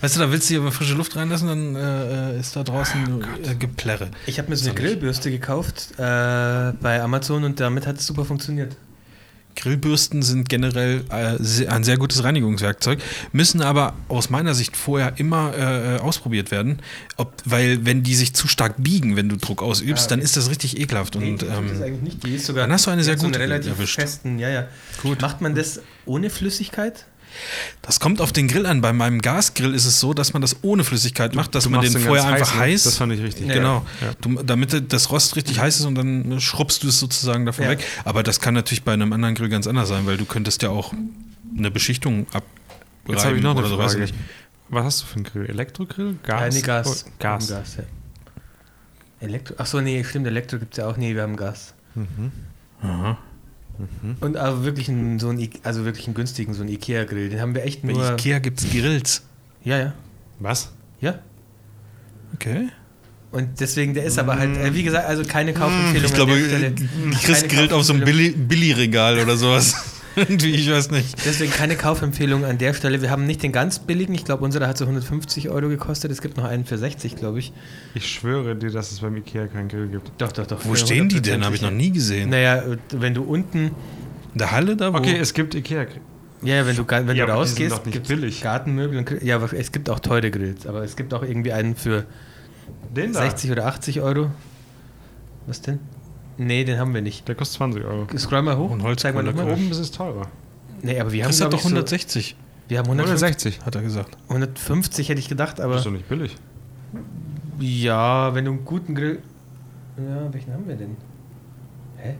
Weißt 0.00 0.16
du, 0.16 0.20
da 0.20 0.30
willst 0.32 0.48
du 0.48 0.60
hier 0.60 0.72
frische 0.72 0.94
Luft 0.94 1.16
reinlassen, 1.16 1.48
dann 1.48 1.76
äh, 1.76 2.38
ist 2.38 2.54
da 2.56 2.62
draußen 2.62 3.22
oh, 3.22 3.48
äh, 3.48 3.54
Geplärre. 3.54 4.10
Ich 4.26 4.38
habe 4.38 4.48
mir 4.48 4.56
so 4.56 4.70
eine 4.70 4.78
Grillbürste 4.78 5.30
gekauft 5.30 5.92
äh, 5.96 5.98
bei 5.98 7.00
Amazon 7.02 7.44
und 7.44 7.60
damit 7.60 7.86
hat 7.86 7.98
es 7.98 8.06
super 8.06 8.24
funktioniert. 8.24 8.76
Grillbürsten 9.56 10.22
sind 10.22 10.48
generell 10.48 11.04
äh, 11.10 11.66
ein 11.66 11.84
sehr 11.84 11.98
gutes 11.98 12.22
Reinigungswerkzeug, 12.24 13.00
müssen 13.32 13.62
aber 13.62 13.94
aus 14.08 14.30
meiner 14.30 14.54
Sicht 14.54 14.76
vorher 14.76 15.14
immer 15.18 15.52
äh, 15.56 15.98
ausprobiert 15.98 16.50
werden, 16.50 16.78
ob, 17.16 17.34
weil 17.44 17.84
wenn 17.84 18.02
die 18.02 18.14
sich 18.14 18.32
zu 18.32 18.48
stark 18.48 18.76
biegen, 18.78 19.16
wenn 19.16 19.28
du 19.28 19.36
Druck 19.36 19.62
ausübst, 19.62 20.04
ja, 20.04 20.16
dann 20.16 20.20
ist 20.20 20.36
das 20.36 20.50
richtig 20.50 20.78
ekelhaft. 20.78 21.16
Nee, 21.16 21.32
und, 21.32 21.42
ähm, 21.42 21.68
das 21.68 21.82
eigentlich 21.82 22.02
nicht. 22.02 22.24
Die 22.24 22.36
ist 22.36 22.46
sogar 22.46 22.64
dann 22.64 22.72
hast 22.72 22.86
du 22.86 22.90
eine 22.90 23.04
sehr 23.04 23.16
gute 23.16 23.34
so 23.34 23.34
eine 23.34 23.52
relativ 23.52 23.72
erwischt. 23.72 23.96
festen, 23.96 24.38
ja, 24.38 24.48
ja. 24.48 24.68
Gut. 25.02 25.20
Macht 25.20 25.40
man 25.40 25.54
das 25.54 25.80
ohne 26.06 26.30
Flüssigkeit? 26.30 27.06
Das 27.82 28.00
kommt 28.00 28.20
auf 28.20 28.32
den 28.32 28.48
Grill 28.48 28.66
an. 28.66 28.80
Bei 28.80 28.92
meinem 28.92 29.20
Gasgrill 29.20 29.74
ist 29.74 29.84
es 29.84 30.00
so, 30.00 30.14
dass 30.14 30.32
man 30.32 30.42
das 30.42 30.62
ohne 30.62 30.84
Flüssigkeit 30.84 31.34
macht, 31.34 31.54
dass 31.54 31.68
man 31.68 31.80
den, 31.80 31.92
den 31.92 32.02
vorher 32.02 32.26
einfach 32.26 32.54
heiß, 32.54 32.60
heiß. 32.60 32.82
Das 32.84 32.96
fand 32.96 33.12
ich 33.12 33.22
richtig. 33.22 33.48
Genau. 33.48 33.86
Ja. 34.00 34.12
Du, 34.20 34.42
damit 34.42 34.92
das 34.92 35.10
Rost 35.10 35.36
richtig 35.36 35.58
heiß 35.60 35.80
ist 35.80 35.86
und 35.86 35.94
dann 35.94 36.40
schrubbst 36.40 36.82
du 36.82 36.88
es 36.88 36.98
sozusagen 36.98 37.46
davon 37.46 37.64
ja. 37.64 37.70
weg. 37.70 37.84
Aber 38.04 38.22
das 38.22 38.40
kann 38.40 38.54
natürlich 38.54 38.82
bei 38.82 38.92
einem 38.92 39.12
anderen 39.12 39.34
Grill 39.34 39.48
ganz 39.48 39.66
anders 39.66 39.88
sein, 39.88 40.06
weil 40.06 40.16
du 40.16 40.24
könntest 40.24 40.62
ja 40.62 40.70
auch 40.70 40.92
eine 41.56 41.70
Beschichtung 41.70 42.26
abreiben 42.28 42.60
Jetzt 43.08 43.24
habe 43.24 43.36
ich 43.36 43.42
noch 43.42 43.56
eine 43.56 43.66
Frage. 43.66 44.06
So, 44.06 44.14
Was 44.68 44.84
hast 44.84 45.02
du 45.02 45.06
für 45.06 45.14
einen 45.16 45.24
Grill? 45.24 45.46
Elektrogrill? 45.46 46.16
Gas? 46.22 46.54
Ja, 46.54 46.60
nee, 46.60 46.66
Gas. 46.66 47.04
Oh, 47.06 47.10
Gas. 47.18 47.48
Gas 47.48 47.76
ja. 47.76 47.84
Elektro 49.20 49.54
Achso, 49.58 49.80
nee, 49.80 50.02
stimmt, 50.04 50.26
Elektro 50.26 50.58
gibt 50.58 50.74
es 50.74 50.78
ja 50.78 50.86
auch. 50.86 50.96
Nee, 50.96 51.14
wir 51.14 51.22
haben 51.22 51.36
Gas. 51.36 51.74
Mhm. 51.94 52.32
Aha. 52.82 53.18
Mhm. 54.02 54.16
Und 54.20 54.36
aber 54.36 54.64
wirklich 54.64 54.88
einen, 54.88 55.18
so 55.18 55.28
einen, 55.28 55.48
also 55.62 55.84
wirklich 55.84 56.06
einen 56.06 56.14
günstigen, 56.14 56.54
so 56.54 56.62
einen 56.62 56.70
Ikea-Grill. 56.70 57.30
Den 57.30 57.40
haben 57.40 57.54
wir 57.54 57.64
echt 57.64 57.84
nur. 57.84 57.98
Bei 57.98 58.12
Ikea 58.12 58.38
gibt 58.38 58.60
es 58.60 58.70
Grills. 58.70 59.22
Ja, 59.64 59.78
ja. 59.78 59.92
Was? 60.38 60.72
Ja. 61.00 61.18
Okay. 62.34 62.68
Und 63.32 63.60
deswegen, 63.60 63.94
der 63.94 64.04
ist 64.04 64.18
aber 64.18 64.38
halt, 64.38 64.56
äh, 64.56 64.74
wie 64.74 64.82
gesagt, 64.82 65.06
also 65.06 65.22
keine 65.24 65.52
Kaufempfehlung. 65.52 66.04
Ich 66.04 66.14
glaube, 66.14 66.72
Chris 67.22 67.46
grillt 67.46 67.72
auf 67.72 67.84
so 67.84 67.92
einem 67.92 68.04
Billy-Regal 68.04 69.20
oder 69.20 69.36
sowas. 69.36 69.99
Irgendwie, 70.16 70.50
ich 70.50 70.70
weiß 70.70 70.90
nicht. 70.90 71.24
Deswegen 71.24 71.52
keine 71.52 71.76
Kaufempfehlung 71.76 72.44
an 72.44 72.58
der 72.58 72.74
Stelle. 72.74 73.00
Wir 73.02 73.10
haben 73.10 73.26
nicht 73.26 73.42
den 73.42 73.52
ganz 73.52 73.78
billigen. 73.78 74.14
Ich 74.14 74.24
glaube, 74.24 74.44
unserer 74.44 74.66
hat 74.66 74.78
so 74.78 74.84
150 74.84 75.48
Euro 75.50 75.68
gekostet. 75.68 76.10
Es 76.10 76.20
gibt 76.20 76.36
noch 76.36 76.44
einen 76.44 76.64
für 76.64 76.78
60, 76.78 77.16
glaube 77.16 77.38
ich. 77.38 77.52
Ich 77.94 78.08
schwöre 78.08 78.56
dir, 78.56 78.70
dass 78.70 78.90
es 78.92 79.00
beim 79.00 79.16
Ikea 79.16 79.46
keinen 79.46 79.68
Grill 79.68 79.88
gibt. 79.88 80.10
Doch, 80.18 80.32
doch, 80.32 80.46
doch. 80.46 80.64
Wo 80.64 80.74
stehen 80.74 81.08
die 81.08 81.20
denn? 81.20 81.44
Habe 81.44 81.54
ich 81.54 81.62
noch 81.62 81.70
nie 81.70 81.90
gesehen. 81.90 82.30
Naja, 82.30 82.62
wenn 82.90 83.14
du 83.14 83.22
unten. 83.22 83.70
In 84.32 84.38
der 84.38 84.50
Halle 84.52 84.76
da? 84.76 84.92
Wo? 84.92 84.98
Okay, 84.98 85.16
es 85.16 85.34
gibt 85.34 85.54
Ikea. 85.54 85.86
Ja, 86.42 86.66
wenn 86.66 86.76
du, 86.76 86.84
wenn 86.88 87.16
ja, 87.16 87.26
du 87.26 87.32
rausgehst, 87.32 87.84
gibt 87.84 88.08
billig. 88.08 88.42
Gartenmöbel. 88.42 88.98
Und, 88.98 89.22
ja, 89.22 89.36
aber 89.36 89.52
es 89.52 89.72
gibt 89.72 89.90
auch 89.90 90.00
teure 90.00 90.30
Grills. 90.30 90.66
Aber 90.66 90.82
es 90.82 90.96
gibt 90.96 91.12
auch 91.12 91.22
irgendwie 91.22 91.52
einen 91.52 91.76
für 91.76 92.06
60 92.94 93.50
oder 93.50 93.66
80 93.66 94.00
Euro. 94.00 94.30
Was 95.46 95.60
denn? 95.60 95.80
Nee, 96.42 96.64
den 96.64 96.78
haben 96.78 96.94
wir 96.94 97.02
nicht. 97.02 97.28
Der 97.28 97.34
kostet 97.34 97.58
20 97.58 97.84
Euro. 97.84 98.06
Scroll 98.16 98.40
mal 98.40 98.56
hoch. 98.56 98.70
Und 98.70 98.82
Holz 98.82 99.02
Zeig 99.02 99.14
mal 99.14 99.22
nochmal. 99.22 99.52
Oben 99.52 99.70
ist 99.70 99.78
es 99.78 99.90
teurer. 99.90 100.26
Nee, 100.80 100.98
aber 100.98 101.12
wir 101.12 101.24
haben 101.24 101.38
doch 101.38 101.50
doch 101.50 101.58
160. 101.58 102.30
So, 102.30 102.70
wir 102.70 102.78
haben 102.78 102.86
160, 102.86 103.60
hat 103.60 103.74
er 103.74 103.82
gesagt. 103.82 104.16
150 104.28 105.10
hätte 105.10 105.20
ich 105.20 105.28
gedacht, 105.28 105.60
aber. 105.60 105.74
Das 105.74 105.82
ist 105.82 105.86
doch 105.86 105.92
nicht 105.92 106.08
billig. 106.08 106.34
Ja, 107.58 108.34
wenn 108.34 108.46
du 108.46 108.52
einen 108.52 108.64
guten 108.64 108.94
Grill. 108.94 109.22
Ja, 109.98 110.32
welchen 110.32 110.54
haben 110.54 110.66
wir 110.66 110.76
denn? 110.76 110.96
Hä? 111.98 112.14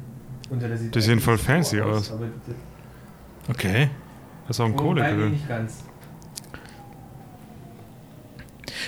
Und 0.51 0.60
der 0.60 0.76
sieht 0.76 0.94
die 0.94 1.01
sehen 1.01 1.20
voll 1.20 1.38
fancy 1.38 1.80
aus. 1.80 2.10
aus. 2.10 2.20
okay. 3.48 3.88
Das 4.47 4.59
ist 4.59 4.60
auch 4.60 4.66
ein 4.66 4.76
Kohlegrill. 4.76 5.30
nicht 5.30 5.48
ganz. 5.48 5.84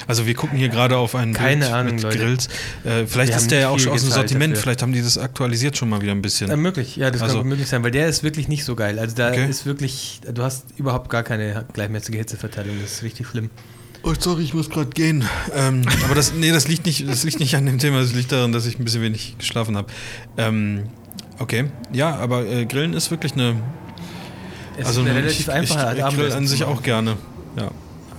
Also 0.07 0.27
wir 0.27 0.35
gucken 0.35 0.59
hier 0.59 0.69
gerade 0.69 0.97
auf 0.97 1.15
einen 1.15 1.33
Keine 1.33 1.65
Bild 1.65 1.73
Ahnung, 1.73 1.95
mit 1.95 2.03
Leute. 2.05 2.19
Grills. 2.19 2.49
Äh, 2.85 3.07
vielleicht 3.07 3.35
ist 3.35 3.51
der 3.51 3.61
ja 3.61 3.69
auch 3.69 3.79
schon 3.79 3.93
aus 3.93 4.03
dem 4.03 4.11
Sortiment. 4.11 4.53
Dafür. 4.53 4.63
Vielleicht 4.63 4.83
haben 4.83 4.93
die 4.93 5.03
das 5.03 5.19
aktualisiert 5.19 5.77
schon 5.77 5.89
mal 5.89 6.01
wieder 6.01 6.13
ein 6.13 6.23
bisschen. 6.23 6.49
Ja, 6.49 6.57
möglich, 6.57 6.97
ja, 6.97 7.11
das 7.11 7.23
also. 7.23 7.39
kann 7.39 7.49
möglich 7.49 7.69
sein, 7.69 7.83
weil 7.83 7.91
der 7.91 8.09
ist 8.09 8.23
wirklich 8.23 8.49
nicht 8.49 8.65
so 8.65 8.75
geil. 8.75 8.99
Also 8.99 9.17
da 9.17 9.31
okay. 9.31 9.49
ist 9.49 9.67
wirklich, 9.67 10.21
du 10.33 10.43
hast 10.43 10.67
überhaupt 10.77 11.11
gar 11.11 11.23
keine 11.23 11.65
gleichmäßige 11.73 12.17
Hitzeverteilung. 12.17 12.77
Das 12.81 12.93
ist 12.93 13.03
richtig 13.03 13.27
schlimm. 13.27 13.51
Oh, 14.05 14.15
sorry, 14.19 14.43
ich 14.43 14.53
muss 14.53 14.69
gerade 14.69 14.91
gehen. 14.91 15.25
Ähm, 15.55 15.83
aber 16.05 16.15
das, 16.15 16.33
nee, 16.35 16.51
das 16.51 16.69
liegt, 16.69 16.87
nicht, 16.87 17.09
das 17.09 17.25
liegt 17.25 17.41
nicht 17.41 17.55
an 17.55 17.67
dem 17.67 17.79
Thema, 17.79 18.01
das 18.01 18.13
liegt 18.13 18.33
daran, 18.33 18.53
dass 18.53 18.67
ich 18.67 18.79
ein 18.79 18.85
bisschen 18.85 19.03
wenig 19.03 19.37
geschlafen 19.39 19.77
habe. 19.77 19.93
Ähm, 20.37 20.85
okay, 21.39 21.67
ja, 21.93 22.17
aber 22.17 22.47
äh, 22.47 22.67
Grillen 22.67 22.95
ist 22.95 23.11
wirklich 23.11 23.33
eine. 23.35 23.57
Es 24.77 24.87
also 24.87 25.03
ist 25.03 25.09
eine 25.09 25.19
relativ 25.19 25.41
ich, 25.41 25.53
einfache 25.53 25.97
ich, 25.97 26.05
ich 26.05 26.15
grill 26.17 26.33
an 26.33 26.47
sich 26.47 26.65
auch 26.65 26.83
gerne. 26.83 27.17
Ja. 27.57 27.71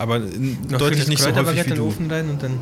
Aber 0.03 0.19
noch 0.19 0.79
deutlich 0.79 1.07
nicht 1.07 1.21
so 1.21 1.33
häufig 1.33 1.65
wie 1.65 1.75
du. 1.75 1.87
Ofen 1.87 2.11
rein 2.11 2.29
und 2.29 2.43
dann 2.43 2.59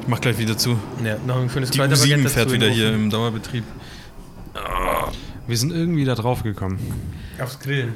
ich 0.00 0.06
mach 0.06 0.20
gleich 0.20 0.38
wieder 0.38 0.56
zu. 0.56 0.78
Ja, 1.04 1.16
noch 1.26 1.40
ein 1.40 1.50
schönes 1.50 1.70
Die 1.70 1.80
U7 1.80 2.28
fährt 2.28 2.52
wieder 2.52 2.68
hier 2.68 2.94
im 2.94 3.10
Dauerbetrieb. 3.10 3.64
Wir 5.48 5.56
sind 5.56 5.72
irgendwie 5.72 6.04
da 6.04 6.14
drauf 6.14 6.44
gekommen. 6.44 6.78
Aufs 7.40 7.58
Grillen. 7.58 7.94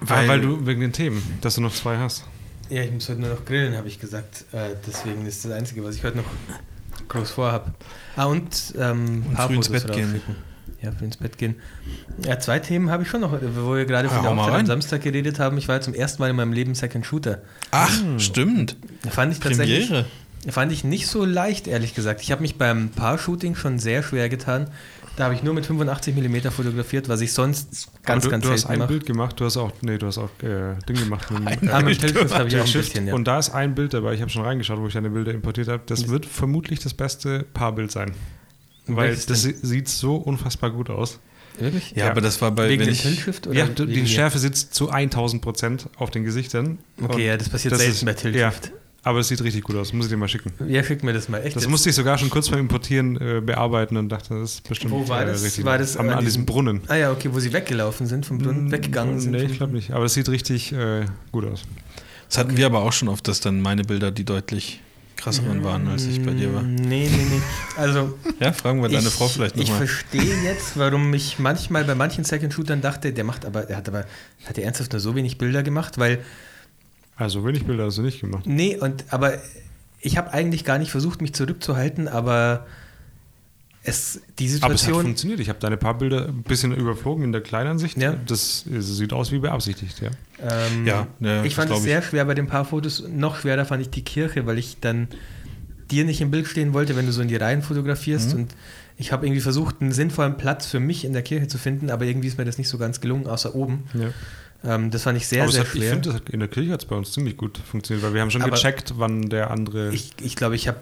Weil, 0.00 0.28
weil 0.28 0.40
du 0.40 0.66
wegen 0.66 0.80
den 0.80 0.92
Themen, 0.92 1.20
dass 1.40 1.56
du 1.56 1.62
noch 1.62 1.74
zwei 1.74 1.98
hast. 1.98 2.24
Ja, 2.70 2.82
ich 2.82 2.92
muss 2.92 3.08
heute 3.08 3.20
nur 3.20 3.30
noch 3.30 3.44
grillen, 3.44 3.76
habe 3.76 3.88
ich 3.88 3.98
gesagt. 3.98 4.44
Äh, 4.52 4.76
deswegen 4.86 5.26
ist 5.26 5.44
das 5.44 5.50
Einzige, 5.50 5.82
was 5.82 5.96
ich 5.96 6.04
heute 6.04 6.18
noch 6.18 7.08
groß 7.08 7.32
vorhabe. 7.32 7.74
Ah, 8.14 8.26
und, 8.26 8.74
ähm, 8.78 9.24
und 9.28 9.36
früh 9.36 9.54
ins 9.56 9.68
Bett 9.68 9.92
gehen. 9.92 10.20
Ja, 10.84 10.92
früh 10.92 11.06
ins 11.06 11.16
Bett 11.16 11.38
gehen. 11.38 11.56
Ja, 12.26 12.38
zwei 12.38 12.58
Themen 12.58 12.90
habe 12.90 13.02
ich 13.02 13.08
schon 13.08 13.20
noch, 13.20 13.32
wo 13.32 13.74
wir 13.74 13.84
gerade 13.84 14.08
von 14.08 14.22
der 14.22 14.36
Hochzeit 14.36 14.60
am 14.60 14.66
Samstag 14.66 15.02
geredet 15.02 15.38
haben. 15.38 15.56
Ich 15.58 15.68
war 15.68 15.80
zum 15.80 15.94
ersten 15.94 16.22
Mal 16.22 16.30
in 16.30 16.36
meinem 16.36 16.52
Leben 16.52 16.74
Second 16.74 17.06
Shooter. 17.06 17.42
Ach, 17.70 18.00
hm. 18.00 18.20
stimmt. 18.20 18.76
Fand 19.08 19.32
ich 19.32 19.40
tatsächlich. 19.40 19.88
Premiere. 19.88 20.06
Fand 20.48 20.72
ich 20.72 20.84
nicht 20.84 21.06
so 21.06 21.24
leicht, 21.24 21.66
ehrlich 21.66 21.94
gesagt. 21.94 22.20
Ich 22.20 22.30
habe 22.30 22.42
mich 22.42 22.56
beim 22.56 22.90
Paar-Shooting 22.90 23.54
schon 23.54 23.78
sehr 23.78 24.02
schwer 24.02 24.28
getan. 24.28 24.68
Da 25.16 25.24
habe 25.24 25.34
ich 25.34 25.44
nur 25.44 25.54
mit 25.54 25.64
85 25.64 26.16
mm 26.16 26.50
fotografiert, 26.50 27.08
was 27.08 27.20
ich 27.20 27.32
sonst 27.32 27.88
ganz, 28.02 28.24
du, 28.24 28.30
ganz 28.30 28.44
du 28.44 28.50
hast 28.50 28.66
ein. 28.66 28.84
Bild 28.86 29.06
gemacht, 29.06 29.38
du 29.38 29.44
hast 29.44 29.56
auch, 29.56 29.70
nee, 29.80 29.96
du 29.96 30.08
hast 30.08 30.18
auch 30.18 30.30
äh, 30.42 30.74
Ding 30.88 30.96
gemacht. 30.96 31.30
Mit, 31.30 31.62
äh, 31.62 31.82
mit 31.84 32.00
Tilt 32.00 32.34
habe 32.34 32.48
ich 32.48 32.56
auch 32.58 32.66
ein 32.66 32.72
bisschen, 32.72 33.06
ja. 33.06 33.14
Und 33.14 33.24
da 33.24 33.38
ist 33.38 33.50
ein 33.50 33.76
Bild 33.76 33.94
dabei, 33.94 34.14
ich 34.14 34.20
habe 34.20 34.30
schon 34.30 34.42
reingeschaut, 34.42 34.80
wo 34.80 34.88
ich 34.88 34.94
deine 34.94 35.10
Bilder 35.10 35.32
importiert 35.32 35.68
habe. 35.68 35.82
Das 35.86 36.08
wird 36.08 36.26
vermutlich 36.26 36.80
das 36.80 36.94
beste 36.94 37.44
Paarbild 37.54 37.92
sein. 37.92 38.12
Weil 38.86 39.16
das 39.16 39.42
sieht 39.42 39.88
so 39.88 40.16
unfassbar 40.16 40.70
gut 40.70 40.90
aus. 40.90 41.20
Wirklich? 41.58 41.92
Ja, 41.92 42.04
ja, 42.04 42.10
aber 42.10 42.20
das 42.20 42.40
war 42.42 42.50
bei. 42.50 42.68
Wegen 42.68 42.84
dem 42.84 42.94
Tintstift? 42.94 43.46
Ja, 43.52 43.66
die 43.66 44.06
Schärfe 44.06 44.38
sitzt 44.38 44.74
zu 44.74 44.90
1000 44.90 45.40
Prozent 45.40 45.88
auf 45.96 46.10
den 46.10 46.24
Gesichtern. 46.24 46.78
Okay, 47.00 47.26
ja, 47.26 47.36
das 47.36 47.48
passiert 47.48 47.72
das 47.72 47.80
selten 47.80 47.94
ist, 47.94 48.04
bei 48.04 48.12
Tintstift. 48.14 48.66
Ja, 48.66 48.72
aber 49.04 49.18
es 49.18 49.28
sieht 49.28 49.42
richtig 49.42 49.62
gut 49.64 49.76
aus, 49.76 49.92
muss 49.92 50.06
ich 50.06 50.10
dir 50.10 50.16
mal 50.16 50.28
schicken. 50.28 50.52
Ja, 50.66 50.82
schick 50.82 51.04
mir 51.04 51.12
das 51.12 51.28
mal 51.28 51.38
echt. 51.38 51.54
Das 51.54 51.68
musste 51.68 51.90
ich 51.90 51.94
sogar 51.94 52.16
schon 52.16 52.30
kurz 52.30 52.48
beim 52.48 52.60
Importieren 52.60 53.16
äh, 53.20 53.42
bearbeiten 53.44 53.98
und 53.98 54.08
dachte, 54.08 54.34
das 54.34 54.54
ist 54.54 54.68
bestimmt 54.68 54.92
Wo 54.92 55.06
war 55.06 55.22
äh, 55.22 55.26
das? 55.26 55.44
richtig. 55.44 55.64
War 55.64 55.78
das 55.78 55.96
an, 55.96 56.08
an 56.08 56.24
diesem 56.24 56.46
Brunnen. 56.46 56.80
Ah 56.88 56.96
ja, 56.96 57.12
okay, 57.12 57.28
wo 57.30 57.38
sie 57.38 57.52
weggelaufen 57.52 58.06
sind 58.06 58.24
vom 58.24 58.38
Brunnen, 58.38 58.72
weggegangen 58.72 59.20
sind. 59.20 59.32
Nee, 59.32 59.44
ich 59.44 59.58
glaube 59.58 59.74
nicht. 59.74 59.92
Aber 59.92 60.06
es 60.06 60.14
sieht 60.14 60.28
richtig 60.30 60.72
äh, 60.72 61.04
gut 61.32 61.44
aus. 61.44 61.62
Das 62.28 62.38
hatten 62.38 62.52
okay. 62.52 62.60
wir 62.60 62.66
aber 62.66 62.82
auch 62.82 62.92
schon 62.92 63.08
oft, 63.08 63.28
dass 63.28 63.40
dann 63.40 63.60
meine 63.60 63.84
Bilder, 63.84 64.10
die 64.10 64.24
deutlich 64.24 64.80
krasseren 65.24 65.64
waren, 65.64 65.88
als 65.88 66.04
ich 66.04 66.22
bei 66.22 66.32
dir 66.32 66.54
war. 66.54 66.62
Nee, 66.62 67.08
nee, 67.10 67.26
nee. 67.30 67.40
Also. 67.76 68.18
ja, 68.40 68.52
fragen 68.52 68.82
wir 68.82 68.90
deine 68.90 69.10
Frau 69.10 69.26
vielleicht 69.26 69.56
nochmal. 69.56 69.72
Ich 69.72 69.88
verstehe 69.88 70.42
jetzt, 70.42 70.78
warum 70.78 71.12
ich 71.14 71.38
manchmal 71.38 71.84
bei 71.84 71.94
manchen 71.94 72.24
Second-Shootern 72.24 72.82
dachte, 72.82 73.12
der 73.12 73.24
macht 73.24 73.46
aber, 73.46 73.62
der 73.62 73.78
hat 73.78 73.88
aber, 73.88 74.04
hat 74.44 74.56
der 74.58 74.64
ernsthaft 74.64 74.92
nur 74.92 75.00
so 75.00 75.16
wenig 75.16 75.38
Bilder 75.38 75.62
gemacht, 75.62 75.98
weil. 75.98 76.22
Also 77.16 77.44
wenig 77.46 77.64
Bilder 77.64 77.86
hast 77.86 77.96
du 77.96 78.02
nicht 78.02 78.20
gemacht. 78.20 78.44
Nee, 78.46 78.76
und 78.76 79.04
aber 79.08 79.38
ich 80.00 80.18
habe 80.18 80.32
eigentlich 80.32 80.64
gar 80.64 80.78
nicht 80.78 80.90
versucht, 80.90 81.22
mich 81.22 81.32
zurückzuhalten, 81.32 82.06
aber 82.06 82.66
es, 83.86 84.20
die 84.38 84.48
Situation. 84.48 84.64
Aber 84.64 84.74
es 84.74 84.86
hat 84.86 85.04
funktioniert. 85.04 85.40
Ich 85.40 85.48
habe 85.50 85.58
deine 85.58 85.76
paar 85.76 85.98
Bilder 85.98 86.28
ein 86.28 86.42
bisschen 86.42 86.74
überflogen 86.74 87.22
in 87.22 87.32
der 87.32 87.42
Kleinansicht. 87.42 87.98
Ja. 87.98 88.16
Das, 88.26 88.64
sieht 88.66 89.12
aus 89.12 89.30
wie 89.30 89.38
beabsichtigt, 89.38 90.00
ja. 90.00 90.10
Ähm, 90.40 90.86
ja, 90.86 91.06
ja, 91.20 91.44
ich 91.44 91.54
fand 91.54 91.70
es 91.70 91.82
sehr 91.82 92.02
schwer 92.02 92.24
bei 92.24 92.34
den 92.34 92.46
paar 92.46 92.64
Fotos. 92.64 93.04
Noch 93.08 93.38
schwerer 93.38 93.66
fand 93.66 93.82
ich 93.82 93.90
die 93.90 94.02
Kirche, 94.02 94.46
weil 94.46 94.58
ich 94.58 94.78
dann 94.80 95.08
dir 95.90 96.04
nicht 96.06 96.22
im 96.22 96.30
Bild 96.30 96.46
stehen 96.46 96.72
wollte, 96.72 96.96
wenn 96.96 97.04
du 97.04 97.12
so 97.12 97.20
in 97.20 97.28
die 97.28 97.36
Reihen 97.36 97.62
fotografierst. 97.62 98.32
Mhm. 98.32 98.40
Und 98.40 98.54
ich 98.96 99.12
habe 99.12 99.26
irgendwie 99.26 99.42
versucht, 99.42 99.80
einen 99.80 99.92
sinnvollen 99.92 100.38
Platz 100.38 100.66
für 100.66 100.80
mich 100.80 101.04
in 101.04 101.12
der 101.12 101.22
Kirche 101.22 101.46
zu 101.46 101.58
finden, 101.58 101.90
aber 101.90 102.06
irgendwie 102.06 102.28
ist 102.28 102.38
mir 102.38 102.46
das 102.46 102.56
nicht 102.56 102.68
so 102.70 102.78
ganz 102.78 103.02
gelungen, 103.02 103.26
außer 103.26 103.54
oben. 103.54 103.84
Ja. 103.92 104.74
Ähm, 104.76 104.90
das 104.90 105.02
fand 105.02 105.18
ich 105.18 105.28
sehr, 105.28 105.46
sehr 105.48 105.60
hat, 105.60 105.68
schwer. 105.68 105.82
Ich 105.82 105.88
finde, 105.90 106.22
in 106.32 106.40
der 106.40 106.48
Kirche 106.48 106.72
hat 106.72 106.82
es 106.82 106.88
bei 106.88 106.96
uns 106.96 107.12
ziemlich 107.12 107.36
gut 107.36 107.58
funktioniert, 107.58 108.02
weil 108.06 108.14
wir 108.14 108.22
haben 108.22 108.30
schon 108.30 108.40
Aber 108.40 108.52
gecheckt, 108.52 108.94
wann 108.96 109.28
der 109.28 109.50
andere. 109.50 109.92
Ich 109.92 110.16
glaube, 110.16 110.26
ich, 110.26 110.36
glaub, 110.36 110.52
ich 110.52 110.68
habe 110.68 110.78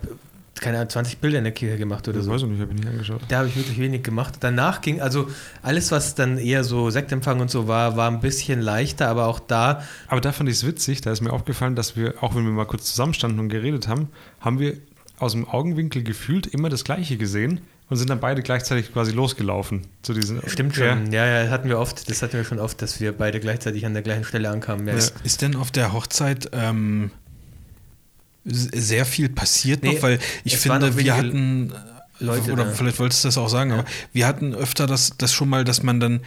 keine 0.61 0.79
Ahnung, 0.79 0.91
20 0.91 1.19
Bilder 1.19 1.39
in 1.39 1.45
der 1.45 1.53
Kirche 1.53 1.79
gemacht 1.79 2.07
oder 2.09 2.19
ich 2.19 2.25
so. 2.25 2.31
Weiß 2.31 2.43
ich 2.43 2.49
nicht, 2.49 2.61
habe 2.61 2.73
ich 2.73 2.79
nicht 2.79 2.89
angeschaut. 2.89 3.23
Da 3.29 3.39
habe 3.39 3.49
ich 3.49 3.57
wirklich 3.57 3.79
wenig 3.79 4.03
gemacht. 4.03 4.35
Danach 4.41 4.81
ging, 4.81 5.01
also 5.01 5.29
alles, 5.63 5.91
was 5.91 6.15
dann 6.15 6.39
eher 6.39 6.65
so 6.65 6.91
Sektempfang 6.91 7.41
und 7.41 7.51
so 7.51 7.69
war, 7.69 7.97
war 7.97 8.11
ein 8.11 8.21
bisschen 8.21 8.61
leichter, 8.61 9.09
aber 9.09 9.27
auch 9.27 9.41
da. 9.41 9.83
Aber 10.09 10.21
da 10.21 10.33
fand 10.33 10.49
ich 10.49 10.57
es 10.57 10.67
witzig, 10.67 11.01
da 11.01 11.11
ist 11.11 11.21
mir 11.21 11.33
aufgefallen, 11.33 11.75
dass 11.75 11.97
wir, 11.97 12.15
auch 12.23 12.35
wenn 12.35 12.45
wir 12.45 12.53
mal 12.53 12.67
kurz 12.67 12.91
zusammenstanden 12.91 13.41
und 13.41 13.49
geredet 13.49 13.89
haben, 13.89 14.09
haben 14.41 14.59
wir 14.59 14.77
aus 15.19 15.33
dem 15.33 15.49
Augenwinkel 15.49 16.03
gefühlt 16.03 16.47
immer 16.47 16.69
das 16.69 16.85
Gleiche 16.85 17.17
gesehen 17.17 17.61
und 17.89 17.97
sind 17.97 18.11
dann 18.11 18.21
beide 18.21 18.43
gleichzeitig 18.43 18.93
quasi 18.93 19.13
losgelaufen 19.13 19.83
zu 20.03 20.15
diesen. 20.15 20.41
Stimmt 20.49 20.75
schon. 20.75 21.13
Ja, 21.13 21.27
ja, 21.27 21.51
hatten 21.51 21.69
wir 21.69 21.79
oft. 21.79 22.09
Das 22.09 22.23
hatten 22.23 22.35
wir 22.35 22.45
schon 22.45 22.59
oft, 22.59 22.81
dass 22.83 23.01
wir 23.01 23.13
beide 23.13 23.39
gleichzeitig 23.39 23.85
an 23.85 23.93
der 23.93 24.03
gleichen 24.03 24.25
Stelle 24.25 24.49
ankamen. 24.51 24.89
Ja. 24.89 24.95
Ist, 24.95 25.15
ist 25.25 25.43
denn 25.43 25.57
auf 25.57 25.71
der 25.71 25.93
Hochzeit 25.93 26.51
ähm, 26.53 27.11
sehr 28.45 29.05
viel 29.05 29.29
passiert 29.29 29.83
nee, 29.83 29.95
noch? 29.95 30.03
Weil 30.03 30.19
ich 30.45 30.57
finde, 30.57 30.97
wir 30.97 31.17
hatten 31.17 31.73
Leute 32.19 32.53
oder 32.53 32.65
da. 32.65 32.71
vielleicht 32.71 32.99
wolltest 32.99 33.25
du 33.25 33.29
das 33.29 33.39
auch 33.39 33.49
sagen, 33.49 33.71
ja. 33.71 33.79
aber 33.79 33.89
wir 34.13 34.27
hatten 34.27 34.55
öfter 34.55 34.87
das, 34.87 35.13
das 35.19 35.33
schon 35.33 35.49
mal, 35.49 35.65
dass 35.65 35.83
man 35.83 36.01
dann 36.01 36.21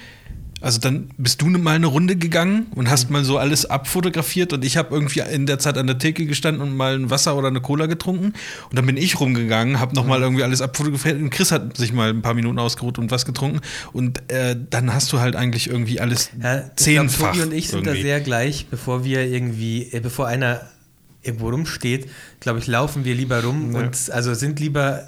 also 0.61 0.79
dann 0.79 1.09
bist 1.17 1.41
du 1.41 1.47
mal 1.47 1.75
eine 1.75 1.85
Runde 1.85 2.15
gegangen 2.15 2.67
und 2.75 2.89
hast 2.89 3.05
mhm. 3.05 3.13
mal 3.13 3.23
so 3.23 3.37
alles 3.37 3.65
abfotografiert 3.65 4.53
und 4.53 4.63
ich 4.63 4.77
habe 4.77 4.95
irgendwie 4.95 5.19
in 5.19 5.45
der 5.45 5.59
Zeit 5.59 5.77
an 5.77 5.85
der 5.85 5.97
Theke 5.97 6.25
gestanden 6.25 6.63
und 6.63 6.75
mal 6.75 6.95
ein 6.95 7.09
Wasser 7.09 7.35
oder 7.35 7.49
eine 7.49 7.61
Cola 7.61 7.85
getrunken 7.85 8.33
und 8.69 8.75
dann 8.75 8.85
bin 8.85 8.97
ich 8.97 9.19
rumgegangen, 9.19 9.79
habe 9.79 9.93
noch 9.95 10.07
mal 10.07 10.17
mhm. 10.17 10.23
irgendwie 10.23 10.43
alles 10.43 10.61
abfotografiert 10.61 11.21
und 11.21 11.29
Chris 11.29 11.51
hat 11.51 11.75
sich 11.77 11.93
mal 11.93 12.09
ein 12.09 12.21
paar 12.21 12.33
Minuten 12.33 12.57
ausgeruht 12.57 12.97
und 12.97 13.11
was 13.11 13.25
getrunken 13.25 13.59
und 13.93 14.31
äh, 14.31 14.55
dann 14.69 14.93
hast 14.93 15.11
du 15.13 15.19
halt 15.19 15.35
eigentlich 15.35 15.69
irgendwie 15.69 15.99
alles 15.99 16.31
ja, 16.41 16.63
zehnfach. 16.75 17.33
Tobi 17.33 17.43
und 17.43 17.53
ich 17.53 17.67
sind 17.67 17.85
irgendwie. 17.85 18.01
da 18.01 18.07
sehr 18.07 18.21
gleich, 18.21 18.65
bevor 18.67 19.03
wir 19.03 19.25
irgendwie, 19.25 19.91
äh, 19.91 19.99
bevor 19.99 20.27
einer 20.27 20.61
irgendwo 21.25 21.49
rumsteht, 21.49 22.09
glaube 22.39 22.59
ich, 22.59 22.67
laufen 22.67 23.05
wir 23.05 23.15
lieber 23.15 23.43
rum 23.43 23.73
ja. 23.73 23.79
und 23.79 24.09
also 24.11 24.33
sind 24.33 24.59
lieber 24.59 25.07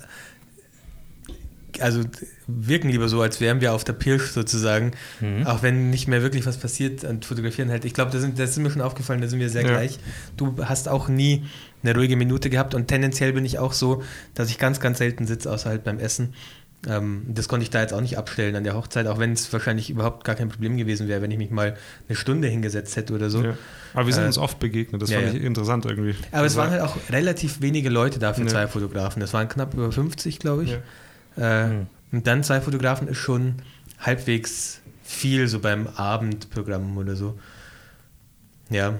also 1.82 2.02
wirken 2.48 2.90
lieber 2.90 3.10
so, 3.10 3.22
als 3.22 3.42
wären 3.42 3.62
wir 3.62 3.74
auf 3.74 3.84
der 3.84 3.94
Pirsch 3.94 4.32
sozusagen, 4.32 4.92
mhm. 5.20 5.46
auch 5.46 5.64
wenn 5.64 5.90
nicht 5.90 6.08
mehr 6.08 6.22
wirklich 6.22 6.46
was 6.46 6.58
passiert 6.58 7.04
und 7.04 7.26
fotografieren 7.26 7.70
halt. 7.70 7.86
Ich 7.86 7.94
glaube, 7.94 8.12
das, 8.12 8.26
das 8.36 8.52
ist 8.52 8.58
mir 8.58 8.70
schon 8.70 8.82
aufgefallen, 8.82 9.22
da 9.22 9.28
sind 9.28 9.40
wir 9.40 9.50
sehr 9.50 9.64
ja. 9.64 9.70
gleich. 9.70 10.00
Du 10.38 10.56
hast 10.64 10.88
auch 10.88 11.08
nie 11.08 11.46
eine 11.84 11.94
ruhige 11.96 12.16
Minute 12.16 12.50
gehabt 12.50 12.74
und 12.74 12.88
tendenziell 12.88 13.34
bin 13.34 13.46
ich 13.46 13.60
auch 13.60 13.74
so, 13.74 14.04
dass 14.34 14.50
ich 14.50 14.58
ganz, 14.58 14.80
ganz 14.80 14.98
selten 14.98 15.28
sitze, 15.28 15.52
außer 15.52 15.70
halt 15.70 15.84
beim 15.84 16.00
Essen. 16.00 16.34
Ähm, 16.86 17.24
das 17.28 17.48
konnte 17.48 17.64
ich 17.64 17.70
da 17.70 17.82
jetzt 17.82 17.94
auch 17.94 18.02
nicht 18.02 18.18
abstellen 18.18 18.56
an 18.56 18.64
der 18.64 18.76
Hochzeit, 18.76 19.08
auch 19.08 19.18
wenn 19.18 19.32
es 19.34 19.52
wahrscheinlich 19.52 19.90
überhaupt 19.90 20.24
gar 20.24 20.36
kein 20.36 20.50
Problem 20.50 20.78
gewesen 20.78 21.08
wäre, 21.08 21.22
wenn 21.22 21.32
ich 21.32 21.38
mich 21.38 21.50
mal 21.50 21.76
eine 22.08 22.16
Stunde 22.16 22.48
hingesetzt 22.48 22.96
hätte 22.96 23.14
oder 23.14 23.30
so. 23.30 23.44
Ja. 23.44 23.58
Aber 23.94 24.06
wir 24.06 24.14
sind 24.14 24.24
äh, 24.24 24.28
uns 24.28 24.38
oft 24.38 24.60
begegnet, 24.60 25.02
das 25.02 25.10
ja, 25.10 25.20
fand 25.20 25.34
ich 25.34 25.44
interessant 25.44 25.86
irgendwie. 25.86 26.16
Aber 26.32 26.46
es 26.46 26.56
waren 26.56 26.70
halt 26.70 26.82
auch 26.82 26.96
relativ 27.10 27.62
wenige 27.62 27.90
Leute 27.90 28.20
da 28.20 28.34
für 28.34 28.46
zwei 28.46 28.68
Fotografen. 28.68 29.20
Das 29.20 29.34
waren 29.34 29.50
knapp 29.50 29.74
über 29.74 29.92
50, 29.92 30.40
glaube 30.40 30.66
ich. 30.66 30.78
Äh, 31.38 31.68
mhm. 31.68 31.88
Und 32.12 32.28
dann 32.28 32.44
zwei 32.44 32.62
Fotografen 32.62 33.08
ist 33.08 33.18
schon 33.18 33.56
halbwegs 34.00 34.82
viel, 35.04 35.48
so 35.48 35.60
beim 35.60 35.88
Abendprogramm 35.88 36.98
oder 36.98 37.16
so. 37.16 37.40
Ja. 38.70 39.00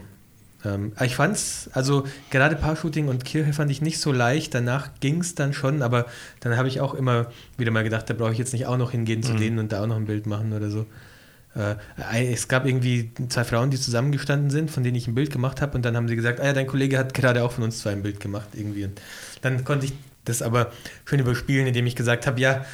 Ähm, 0.66 0.94
ich 1.04 1.16
fand's, 1.16 1.70
also 1.74 2.06
gerade 2.30 2.56
Paar-Shooting 2.56 3.08
und 3.08 3.26
Kirche 3.26 3.54
fand 3.54 3.72
ich 3.72 3.82
nicht 3.82 4.00
so 4.00 4.12
leicht. 4.12 4.54
Danach 4.54 4.90
ging 5.00 5.22
es 5.22 5.36
dann 5.36 5.54
schon, 5.54 5.82
aber 5.82 6.06
dann 6.40 6.58
habe 6.58 6.68
ich 6.68 6.82
auch 6.82 6.94
immer 6.94 7.28
wieder 7.58 7.72
mal 7.72 7.84
gedacht, 7.84 8.10
da 8.10 8.14
brauche 8.14 8.32
ich 8.32 8.38
jetzt 8.38 8.54
nicht 8.54 8.66
auch 8.66 8.78
noch 8.78 8.92
hingehen 8.92 9.24
zu 9.24 9.34
mhm. 9.34 9.38
denen 9.38 9.60
und 9.60 9.72
da 9.72 9.84
auch 9.84 9.88
noch 9.88 9.98
ein 9.98 10.06
Bild 10.06 10.26
machen 10.26 10.54
oder 10.54 10.70
so. 10.70 10.86
Äh, 11.56 12.34
es 12.34 12.48
gab 12.48 12.66
irgendwie 12.66 13.12
zwei 13.30 13.44
Frauen, 13.44 13.72
die 13.72 13.80
zusammengestanden 13.80 14.50
sind, 14.50 14.70
von 14.70 14.84
denen 14.84 14.96
ich 14.96 15.08
ein 15.08 15.16
Bild 15.16 15.32
gemacht 15.32 15.62
habe 15.62 15.76
und 15.76 15.84
dann 15.84 15.96
haben 15.96 16.08
sie 16.08 16.16
gesagt, 16.16 16.40
ah 16.40 16.46
ja, 16.46 16.54
dein 16.54 16.68
Kollege 16.68 16.98
hat 16.98 17.14
gerade 17.14 17.44
auch 17.44 17.52
von 17.52 17.64
uns 17.64 17.80
zwei 17.80 17.92
ein 17.92 18.04
Bild 18.04 18.20
gemacht 18.20 18.50
irgendwie. 18.54 18.86
Und 18.86 19.00
dann 19.42 19.64
konnte 19.64 19.86
ich 19.86 19.94
das 20.26 20.42
aber 20.42 20.72
schön 21.06 21.20
überspielen, 21.20 21.68
indem 21.68 21.88
ich 21.88 21.96
gesagt 21.96 22.28
habe, 22.28 22.40
ja. 22.40 22.66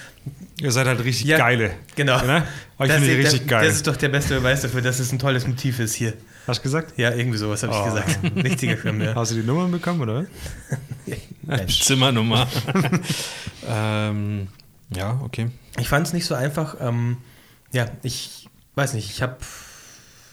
Ihr 0.60 0.72
seid 0.72 0.88
halt 0.88 1.03
richtig 1.03 1.27
ja, 1.27 1.38
geile. 1.38 1.72
Genau. 1.95 2.19
Ne? 2.26 2.43
ich 2.80 2.91
finde 2.91 3.07
die 3.07 3.15
richtig 3.15 3.47
geil. 3.47 3.65
Das 3.65 3.76
ist 3.76 3.88
doch 3.88 3.95
der 3.95 4.10
beste 4.10 4.35
Beweis 4.35 4.61
dafür, 4.61 4.81
dass 4.81 4.99
es 4.99 5.11
ein 5.11 5.19
tolles 5.19 5.47
Motiv 5.47 5.80
ist 5.80 5.93
hier. 5.93 6.14
Hast 6.45 6.60
du 6.60 6.64
gesagt? 6.64 6.98
Ja, 6.98 7.14
irgendwie 7.14 7.38
sowas 7.38 7.64
habe 7.64 7.74
oh. 7.74 7.80
ich 7.80 7.94
gesagt. 7.94 8.36
Richtiger 8.44 8.78
Schirm, 8.78 9.02
ja. 9.02 9.15
Hast 9.15 9.32
du 9.32 9.36
die 9.36 9.44
Nummern 9.44 9.72
bekommen, 9.72 10.02
oder? 10.02 10.26
Zimmernummer. 11.68 12.48
ähm, 13.68 14.48
ja, 14.95 15.20
okay. 15.24 15.49
Ich 15.80 15.88
fand 15.88 16.07
es 16.07 16.14
nicht 16.14 16.26
so 16.26 16.36
einfach. 16.36 16.76
Ähm, 16.80 17.18
ja, 17.72 17.88
ich 18.03 18.49
weiß 18.76 18.94
nicht, 18.94 19.10
ich 19.10 19.22
habe. 19.22 19.38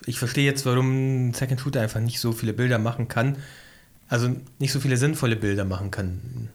Ich 0.06 0.18
verstehe 0.18 0.44
jetzt, 0.44 0.66
warum 0.66 1.28
ein 1.28 1.34
Second 1.34 1.60
Shooter 1.60 1.82
einfach 1.82 2.00
nicht 2.00 2.20
so 2.20 2.32
viele 2.32 2.52
Bilder 2.52 2.78
machen 2.78 3.06
kann. 3.06 3.36
Also 4.08 4.34
nicht 4.58 4.72
so 4.72 4.80
viele 4.80 4.96
sinnvolle 4.96 5.36
Bilder 5.36 5.64
machen 5.64 5.90
kann. 5.90 6.48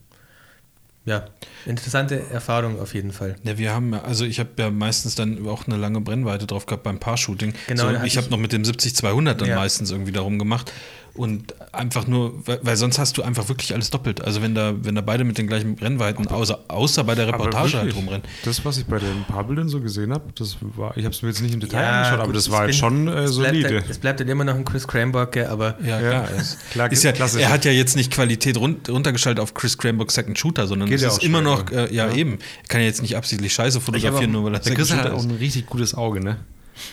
Ja, 1.06 1.26
interessante 1.68 2.23
Erfahrung 2.32 2.80
auf 2.80 2.95
jeden 2.95 3.11
Fall. 3.11 3.36
Ja, 3.44 3.60
wir 3.60 3.72
haben, 3.72 3.94
also 3.94 4.26
ich 4.26 4.40
habe 4.40 4.49
ja 4.57 4.72
meistens 4.72 5.14
dann 5.14 5.48
auch 5.48 5.68
eine 5.68 5.77
lange 5.77 6.02
Brennweite 6.02 6.48
drauf 6.48 6.65
gehabt 6.65 6.82
beim 6.82 6.99
Paar-Shooting. 6.99 7.53
Genau. 7.68 7.91
So, 7.91 8.03
ich 8.03 8.18
habe 8.18 8.30
noch 8.32 8.40
mit 8.40 8.52
dem 8.52 8.64
70-200 8.64 9.36
dann 9.36 9.49
ja. 9.49 9.56
meistens 9.56 9.91
irgendwie 9.91 10.11
darum 10.11 10.40
gemacht. 10.40 10.72
Und 11.16 11.56
einfach 11.74 12.08
nur, 12.08 12.34
weil 12.46 12.76
sonst 12.76 13.00
hast 13.00 13.18
du 13.18 13.24
einfach 13.24 13.48
wirklich 13.48 13.74
alles 13.74 13.90
doppelt. 13.90 14.22
Also 14.22 14.42
wenn 14.42 14.54
da, 14.54 14.74
wenn 14.82 14.96
da 14.96 15.02
beide 15.02 15.24
mit 15.24 15.38
den 15.38 15.48
gleichen 15.48 15.76
Brennweiten, 15.76 16.28
außer, 16.28 16.66
außer 16.68 17.06
bei 17.06 17.16
der 17.16 17.28
Reportage 17.28 17.78
halt 17.78 17.96
rumrennen. 17.96 18.24
Das, 18.44 18.66
was 18.66 18.78
ich 18.78 18.86
bei 18.86 19.00
den 19.00 19.24
Paarbildern 19.24 19.70
so 19.70 19.80
gesehen 19.80 20.12
habe, 20.12 20.26
das 20.36 20.58
war, 20.62 20.98
ich 20.98 21.06
habe 21.06 21.16
es 21.16 21.22
mir 21.22 21.30
jetzt 21.30 21.42
nicht 21.42 21.54
im 21.54 21.62
Detail 21.62 21.82
ja, 21.82 22.02
angeschaut, 22.02 22.20
aber 22.20 22.34
das 22.34 22.52
war 22.52 22.60
halt 22.60 22.76
schon 22.76 23.08
äh, 23.08 23.30
solide. 23.30 23.84
Es 23.90 23.98
bleibt 23.98 24.20
halt 24.20 24.30
immer 24.30 24.44
noch 24.44 24.56
ein 24.56 24.66
Chris 24.66 24.86
Cranbock, 24.86 25.38
aber 25.38 25.78
ja, 25.86 26.00
klar, 26.00 26.32
ist, 26.32 26.72
klar, 26.72 26.92
ist 26.92 27.04
ja, 27.04 27.14
klassisch. 27.14 27.42
Er 27.42 27.50
hat 27.50 27.64
ja 27.64 27.72
jetzt 27.72 27.96
nicht 27.96 28.12
Qualität 28.12 28.58
run 28.58 28.82
runtergeschaltet 28.88 29.42
auf 29.42 29.54
Chris 29.54 29.78
Cranbock 29.78 30.12
Second 30.12 30.38
Shooter, 30.38 30.68
sondern 30.68 30.92
es 30.92 31.02
ist 31.02 31.24
immer 31.24 31.42
noch, 31.42 31.72
äh, 31.72 31.94
ja, 31.94 32.08
ja, 32.08 32.14
eben, 32.14 32.40
er 32.64 32.68
kann 32.68 32.82
ja 32.82 32.88
jetzt 32.88 33.02
nicht 33.02 33.16
absichtlich 33.16 33.54
Scheiße 33.54 33.80
fotografieren, 33.80 34.32
nur 34.32 34.44
weil 34.44 34.56
er 34.56 34.64
Second 34.64 34.88
Shooter 34.88 35.04
hat 35.04 35.12
auch 35.12 35.24
ein 35.24 35.32
richtig 35.32 35.66
gutes 35.68 35.96
Auge, 35.96 36.20
ne? 36.20 36.40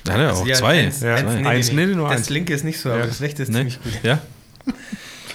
Ja, 0.06 0.20
ja, 0.20 0.30
auch 0.32 0.40
also, 0.40 0.52
zwei. 0.52 0.84
Eins, 0.84 1.00
ja, 1.00 1.14
eins, 1.16 1.34
nee, 1.34 1.46
eins, 1.46 1.72
nee, 1.72 1.86
nee, 1.86 1.94
nur 1.94 2.09
das 2.09 2.18
eins. 2.18 2.30
linke 2.30 2.54
ist 2.54 2.64
nicht 2.64 2.80
so, 2.80 2.90
aber 2.90 3.06
das 3.06 3.20
rechte 3.20 3.42
ist 3.42 3.48
nee. 3.48 3.59
ziemlich 3.59 3.82
gut. 3.82 3.92
Ja? 4.02 4.20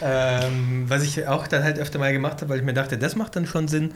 ähm, 0.02 0.86
was 0.88 1.04
ich 1.04 1.28
auch 1.28 1.48
dann 1.48 1.64
halt 1.64 1.80
öfter 1.80 2.00
mal 2.00 2.14
gemacht 2.14 2.42
habe, 2.42 2.50
weil 2.50 2.60
ich 2.60 2.66
mir 2.66 2.74
dachte, 2.74 2.98
das 2.98 3.16
macht 3.16 3.36
dann 3.36 3.46
schon 3.46 3.68
Sinn, 3.68 3.94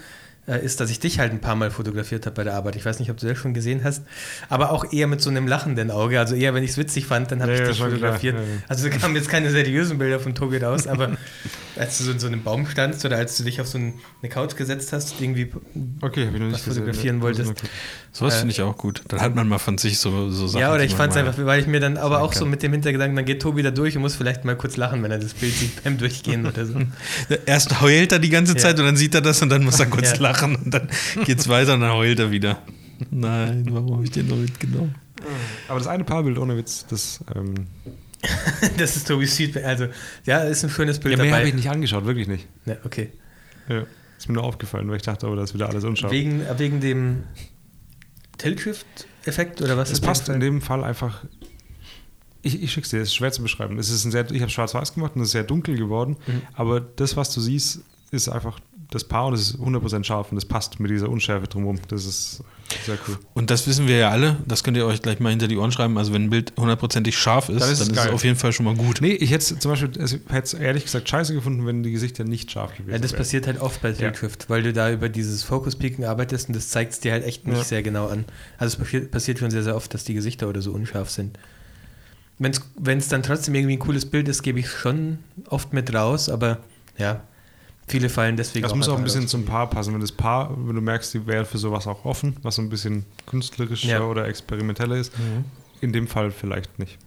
äh, 0.48 0.64
ist, 0.65 0.80
dass 0.80 0.90
ich 0.90 0.99
dich 0.99 1.19
halt 1.19 1.32
ein 1.32 1.40
paar 1.40 1.56
Mal 1.56 1.69
fotografiert 1.69 2.26
habe 2.26 2.36
bei 2.36 2.44
der 2.44 2.56
Arbeit. 2.56 2.76
Ich 2.76 2.84
weiß 2.84 2.99
nicht, 2.99 3.11
ob 3.11 3.18
du 3.18 3.28
das 3.28 3.38
schon 3.38 3.53
gesehen 3.53 3.84
hast, 3.84 4.03
aber 4.49 4.72
auch 4.72 4.91
eher 4.91 5.06
mit 5.06 5.22
so 5.22 5.30
einem 5.30 5.48
lachenden 5.48 5.91
Auge. 5.91 6.19
Also 6.19 6.34
eher, 6.34 6.56
wenn 6.56 6.64
ich 6.64 6.72
es 6.72 6.78
witzig 6.78 7.06
fand, 7.06 7.32
dann 7.32 7.44
habe 7.44 7.53
ja, 7.53 7.61
ich 7.61 7.69
dich 7.69 7.80
fotografiert. 7.80 8.36
Ja, 8.36 8.41
ja. 8.41 8.48
Also 8.68 8.90
da 8.90 8.98
kamen 8.98 9.15
jetzt 9.15 9.30
keine 9.30 9.52
seriösen 9.52 9.99
Bilder 9.99 10.19
von 10.19 10.34
Tobi 10.34 10.57
raus, 10.57 10.88
aber 10.88 11.15
als 11.76 11.99
du 11.99 12.06
so 12.06 12.11
in 12.11 12.19
so 12.19 12.28
einem 12.28 12.41
Baum 12.41 12.65
standst 12.65 13.06
oder 13.06 13.18
als 13.18 13.38
du 13.38 13.44
dich 13.44 13.61
auf 13.61 13.68
so 13.68 13.78
eine 13.78 14.30
Couch 14.30 14.56
gesetzt 14.56 14.94
hast, 14.94 15.22
irgendwie 15.22 15.52
okay, 16.02 16.30
was 16.34 16.61
fotografieren 16.64 17.19
gesehen, 17.19 17.22
wolltest. 17.22 17.64
Sowas 18.14 18.36
äh, 18.36 18.40
finde 18.40 18.52
ich 18.52 18.62
auch 18.62 18.78
gut. 18.78 19.04
Dann 19.08 19.22
hat 19.22 19.36
man 19.36 19.48
mal 19.48 19.58
von 19.58 19.78
sich 19.78 19.98
so, 20.00 20.30
so 20.30 20.48
Sachen. 20.48 20.62
Ja, 20.62 20.74
oder 20.74 20.84
ich 20.84 20.96
fand 20.96 21.12
es 21.12 21.18
einfach, 21.18 21.34
weil 21.38 21.62
ich 21.62 21.68
mir 21.68 21.80
dann 21.80 21.98
aber 21.98 22.22
auch 22.22 22.32
kann. 22.32 22.40
so 22.40 22.46
mit 22.46 22.62
dem 22.62 22.74
Hintergedanken, 22.74 23.16
dann 23.16 23.26
geht 23.26 23.42
Tobi 23.42 23.64
da 23.64 23.72
durch 23.72 23.96
und 23.96 24.02
muss 24.02 24.16
vielleicht 24.16 24.44
mal 24.44 24.58
kurz 24.58 24.76
lachen, 24.76 25.02
wenn 25.02 25.12
er 25.12 25.20
das 25.20 25.34
Bild 25.34 25.54
sieht 25.54 25.84
beim 25.84 25.98
Durchgehen 25.98 26.46
oder 26.46 26.66
so. 26.66 26.74
Erst 27.46 27.82
heult 27.82 28.12
er 28.12 28.20
die 28.20 28.30
ganze 28.30 28.56
Zeit 28.58 28.78
und 28.80 28.86
dann 28.86 28.98
sieht 28.98 29.16
er 29.16 29.22
das 29.22 29.42
und 29.42 29.50
dann 29.50 29.64
muss 29.64 29.80
er 29.80 29.86
kurz 29.86 30.20
lachen 30.20 30.58
und 30.58 30.74
dann 30.74 30.90
geht's 31.26 31.48
weiter 31.48 31.76
und 31.76 31.82
dann 31.82 31.94
heult 31.94 32.20
er 32.20 32.32
wieder. 32.32 32.62
Nein, 33.10 33.66
warum 33.72 33.94
habe 33.94 34.04
ich 34.04 34.12
den 34.12 34.28
noch 34.28 34.38
mitgenommen? 34.38 34.94
Aber 35.68 35.80
das 35.80 35.88
eine 35.88 36.04
Paarbild 36.04 36.38
ohne 36.38 36.58
Witz, 36.58 36.86
das. 36.90 37.24
Ähm 37.34 37.68
das 38.78 38.98
ist 38.98 39.08
Tobis 39.08 39.36
Feedback. 39.36 39.66
Also, 39.66 39.88
ja, 40.26 40.40
ist 40.40 40.64
ein 40.64 40.70
schönes 40.70 41.00
Bild 41.00 41.18
ja, 41.18 41.24
mehr 41.24 41.36
habe 41.36 41.48
ich 41.48 41.56
nicht 41.56 41.70
angeschaut, 41.70 42.06
wirklich 42.06 42.28
nicht. 42.28 42.48
Ja, 42.66 42.76
okay. 42.84 43.10
Ja, 43.68 43.84
ist 44.18 44.28
mir 44.28 44.36
nur 44.36 44.44
aufgefallen, 44.44 44.90
weil 44.90 44.98
ich 44.98 45.02
dachte, 45.02 45.28
oh, 45.28 45.36
das 45.36 45.52
ist 45.52 45.54
wieder 45.56 45.70
alles 45.70 45.84
unscharf. 45.84 46.12
Wegen, 46.12 46.46
wegen 46.58 46.82
dem 46.82 47.24
Tilt-Shift-Effekt 48.42 49.62
oder 49.62 49.78
was? 49.78 49.92
Es 49.92 50.02
passt 50.02 50.30
in 50.30 50.40
dem 50.40 50.62
Fall 50.62 50.84
einfach. 50.84 51.24
Ich, 52.42 52.62
ich 52.62 52.72
schick's 52.72 52.90
dir, 52.90 53.02
es 53.02 53.10
ist 53.10 53.16
schwer 53.16 53.32
zu 53.32 53.44
beschreiben. 53.44 53.78
Es 53.78 53.90
ist 53.90 54.04
ein 54.04 54.12
sehr, 54.12 54.30
ich 54.32 54.42
habe 54.42 54.50
schwarz-weiß 54.50 54.96
gemacht 54.96 55.16
und 55.16 55.22
es 55.22 55.28
ist 55.28 55.34
sehr 55.34 55.44
dunkel 55.44 55.78
geworden, 55.78 56.18
mhm. 56.26 56.42
aber 56.54 56.82
das, 56.82 57.16
was 57.16 57.34
du 57.34 57.40
siehst, 57.40 57.82
ist 58.10 58.30
einfach 58.30 58.60
das 58.90 59.04
Paar 59.04 59.28
und 59.28 59.36
es 59.36 59.52
ist 59.52 59.60
100% 59.60 60.04
scharf 60.04 60.32
und 60.32 60.38
es 60.38 60.46
passt 60.46 60.80
mit 60.80 60.90
dieser 60.90 61.10
Unschärfe 61.10 61.48
drumherum. 61.48 61.80
Das 61.88 62.06
ist 62.06 62.44
sehr 62.85 62.98
cool. 63.07 63.18
Und 63.34 63.49
das 63.49 63.68
wissen 63.68 63.88
wir 63.88 63.98
ja 63.98 64.10
alle, 64.10 64.38
das 64.48 64.64
könnt 64.64 64.77
ihr 64.77 64.85
euch 64.85 65.02
gleich 65.02 65.19
mal 65.19 65.30
hinter 65.30 65.48
die 65.48 65.57
Ohren 65.57 65.72
schreiben. 65.72 65.98
Also 65.98 66.14
wenn 66.14 66.26
ein 66.26 66.30
Bild 66.30 66.53
hundertprozentig 66.57 67.18
scharf 67.18 67.49
ist, 67.49 67.61
dann 67.61 67.72
ist, 67.72 67.81
dann 67.81 67.89
ist 67.91 68.06
es 68.06 68.10
auf 68.10 68.23
jeden 68.23 68.38
Fall 68.38 68.53
schon 68.53 68.65
mal 68.65 68.76
gut. 68.76 68.99
Nee, 69.02 69.14
ich 69.14 69.31
hätte 69.31 69.57
zum 69.60 69.72
Beispiel, 69.72 69.89
hätte 69.91 70.43
es 70.43 70.53
ehrlich 70.53 70.85
gesagt 70.85 71.10
scheiße 71.10 71.34
gefunden, 71.34 71.65
wenn 71.65 71.84
die 71.84 71.91
Gesichter 71.91 72.23
nicht 72.23 72.52
scharf 72.52 72.72
gewesen 72.72 72.88
wären. 72.88 72.95
Ja, 72.95 73.02
das 73.02 73.11
wären. 73.11 73.18
passiert 73.19 73.48
halt 73.48 73.61
oft 73.61 73.81
bei 73.81 73.91
Tilt-Shift, 73.91 74.43
ja. 74.43 74.49
weil 74.49 74.64
du 74.64 74.73
da 74.73 74.91
über 74.91 75.10
dieses 75.10 75.43
Focus-Peaken 75.43 76.06
arbeitest 76.06 76.48
und 76.48 76.56
das 76.56 76.69
zeigt 76.69 76.93
es 76.93 76.99
dir 76.99 77.11
halt 77.11 77.26
echt 77.26 77.48
nicht 77.48 77.57
ja. 77.57 77.64
sehr 77.64 77.84
genau 77.84 78.07
an. 78.07 78.26
Also 78.57 78.77
es 78.77 78.84
passiert, 78.84 79.11
passiert 79.11 79.39
schon 79.39 79.52
sehr, 79.52 79.64
sehr 79.64 79.76
oft, 79.76 79.93
dass 79.93 80.03
die 80.03 80.14
Gesichter 80.14 80.48
oder 80.49 80.61
so 80.61 80.72
unscharf 80.72 81.10
sind. 81.10 81.38
Wenn 82.39 82.98
es 82.98 83.07
dann 83.07 83.22
trotzdem 83.22 83.53
irgendwie 83.53 83.76
ein 83.76 83.80
cooles 83.80 84.07
Bild 84.07 84.27
ist, 84.27 84.41
gebe 84.41 84.60
ich 84.60 84.65
es 84.65 84.72
schon 84.72 85.19
oft 85.48 85.73
mit 85.73 85.93
raus, 85.93 86.27
aber 86.27 86.57
ja, 86.98 87.22
Viele 87.92 88.08
fallen 88.08 88.38
deswegen. 88.38 88.64
Das 88.64 88.74
muss 88.74 88.88
auch 88.88 88.98
ein 88.98 89.04
bisschen 89.04 89.28
zum 89.28 89.44
Paar 89.44 89.70
passen. 89.70 89.94
Wenn 89.94 90.00
das 90.00 90.14
Paar, 90.14 90.56
wenn 90.66 90.76
du 90.76 90.82
merkst, 90.82 91.14
die 91.14 91.28
wäre 91.28 91.44
für 91.44 91.58
sowas 91.58 91.88
auch 91.88 92.06
offen, 92.06 92.38
was 92.42 92.56
so 92.56 92.62
ein 92.62 92.70
bisschen 92.70 93.06
künstlerischer 93.26 93.90
ja. 93.90 94.02
oder 94.02 94.28
experimenteller 94.28 94.96
ist, 94.96 95.12
mhm. 95.20 95.44
in 95.82 95.92
dem 95.92 96.08
Fall 96.08 96.32
vielleicht 96.32 96.80
nicht. 96.80 96.98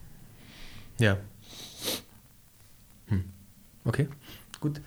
Ja. 0.98 1.16
Hm. 3.06 3.24
Okay, 3.86 4.09
gut. 4.61 4.82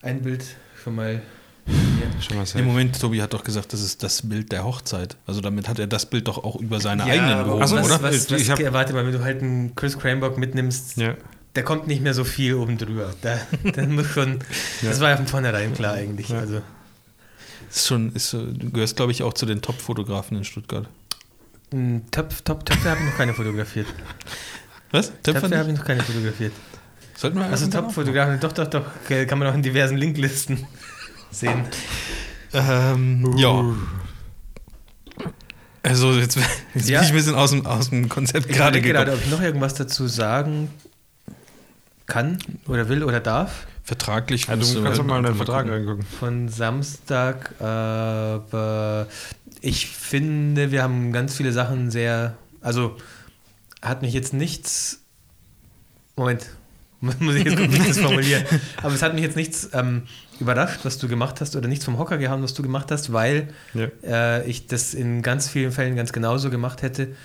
Ein 0.00 0.22
Bild 0.22 0.42
schon 0.82 0.94
mal. 0.94 1.20
Ja. 1.66 2.60
Im 2.60 2.64
Moment, 2.64 2.98
Tobi 2.98 3.20
hat 3.20 3.34
doch 3.34 3.44
gesagt, 3.44 3.74
das 3.74 3.82
ist 3.82 4.02
das 4.02 4.26
Bild 4.26 4.50
der 4.52 4.64
Hochzeit. 4.64 5.16
Also 5.26 5.42
damit 5.42 5.68
hat 5.68 5.78
er 5.78 5.86
das 5.86 6.06
Bild 6.06 6.28
doch 6.28 6.42
auch 6.42 6.56
über 6.56 6.80
seine 6.80 7.06
ja, 7.06 7.12
eigenen 7.12 7.44
gehoben, 7.44 7.60
was, 7.60 7.72
oder? 7.72 8.02
Was, 8.02 8.30
was, 8.30 8.40
ich 8.40 8.50
hab, 8.50 8.58
warte 8.72 8.94
mal, 8.94 9.04
wenn 9.04 9.12
du 9.12 9.22
halt 9.22 9.42
einen 9.42 9.74
Chris 9.74 9.98
Cranbock 9.98 10.38
mitnimmst, 10.38 10.96
ja. 10.96 11.14
Da 11.54 11.62
kommt 11.62 11.86
nicht 11.86 12.02
mehr 12.02 12.14
so 12.14 12.24
viel 12.24 12.54
oben 12.54 12.78
drüber. 12.78 13.12
Da, 13.20 13.38
da 13.62 13.82
muss 13.86 14.08
schon, 14.08 14.38
ja. 14.82 14.88
Das 14.88 15.00
war 15.00 15.10
ja 15.10 15.16
von 15.16 15.26
vornherein 15.26 15.74
klar 15.74 15.94
eigentlich. 15.94 16.28
Ja. 16.28 16.38
Also. 16.38 16.62
Ist 17.68 17.86
schon, 17.86 18.12
ist, 18.14 18.32
du 18.32 18.70
gehörst, 18.70 18.96
glaube 18.96 19.12
ich, 19.12 19.22
auch 19.22 19.34
zu 19.34 19.46
den 19.46 19.62
Top-Fotografen 19.62 20.36
in 20.36 20.44
Stuttgart. 20.44 20.88
Hm, 21.70 22.02
Top, 22.10 22.32
Top, 22.44 22.66
Töpfe 22.66 22.90
habe 22.90 23.00
ich 23.00 23.06
noch 23.06 23.16
keine 23.16 23.34
fotografiert. 23.34 23.86
Was? 24.90 25.08
Töpfe, 25.22 25.40
Töpfe 25.40 25.58
habe 25.58 25.70
ich 25.70 25.78
noch 25.78 25.84
keine 25.84 26.02
fotografiert. 26.02 26.52
Sollten 27.16 27.38
wir 27.38 27.46
Also 27.46 27.68
Top-Fotografen, 27.68 28.40
doch, 28.40 28.52
doch, 28.52 28.66
doch, 28.66 28.84
kann 29.08 29.38
man 29.38 29.48
auch 29.48 29.54
in 29.54 29.62
diversen 29.62 29.96
Linklisten 29.96 30.66
sehen. 31.30 31.64
Ähm, 32.52 33.34
ja. 33.36 33.74
Also 35.82 36.12
jetzt, 36.12 36.38
jetzt 36.74 36.88
ja. 36.88 36.98
bin 36.98 37.06
ich 37.06 37.12
ein 37.12 37.16
bisschen 37.16 37.34
aus 37.34 37.50
dem, 37.50 37.66
aus 37.66 37.90
dem 37.90 38.08
Konzept 38.08 38.50
ich 38.50 38.56
gerade 38.56 38.80
gekommen. 38.80 39.06
gerade, 39.06 39.12
ob 39.16 39.24
ich 39.24 39.30
noch 39.30 39.40
irgendwas 39.40 39.74
dazu 39.74 40.06
sagen 40.06 40.68
kann 42.12 42.36
oder 42.68 42.90
will 42.90 43.04
oder 43.04 43.20
darf. 43.20 43.66
Vertraglich. 43.84 44.46
Ja, 44.46 44.56
du 44.56 44.82
kannst 44.82 44.98
halt 44.98 45.06
mal 45.06 45.18
in 45.18 45.24
den 45.24 45.34
Vertrag 45.34 45.66
reingucken. 45.66 46.04
Von 46.04 46.48
Samstag, 46.48 47.58
aber 47.58 49.06
ich 49.62 49.86
finde, 49.86 50.70
wir 50.72 50.82
haben 50.82 51.12
ganz 51.12 51.34
viele 51.34 51.52
Sachen 51.52 51.90
sehr, 51.90 52.34
also 52.60 52.98
hat 53.80 54.02
mich 54.02 54.12
jetzt 54.12 54.34
nichts, 54.34 55.00
Moment, 56.14 56.50
muss 57.00 57.34
ich 57.34 57.44
jetzt 57.44 57.56
gucken, 57.56 57.72
wie 57.72 57.78
ich 57.78 57.88
das 57.88 57.98
formuliere, 58.06 58.44
aber 58.82 58.94
es 58.94 59.00
hat 59.00 59.14
mich 59.14 59.22
jetzt 59.22 59.36
nichts 59.36 59.70
ähm, 59.72 60.02
überrascht, 60.38 60.80
was 60.82 60.98
du 60.98 61.08
gemacht 61.08 61.40
hast 61.40 61.56
oder 61.56 61.66
nichts 61.66 61.86
vom 61.86 61.98
Hocker 61.98 62.18
gehauen, 62.18 62.42
was 62.42 62.52
du 62.52 62.62
gemacht 62.62 62.90
hast, 62.90 63.14
weil 63.14 63.48
ja. 63.72 63.88
äh, 64.04 64.46
ich 64.46 64.66
das 64.66 64.92
in 64.92 65.22
ganz 65.22 65.48
vielen 65.48 65.72
Fällen 65.72 65.96
ganz 65.96 66.12
genauso 66.12 66.50
gemacht 66.50 66.82
hätte. 66.82 67.16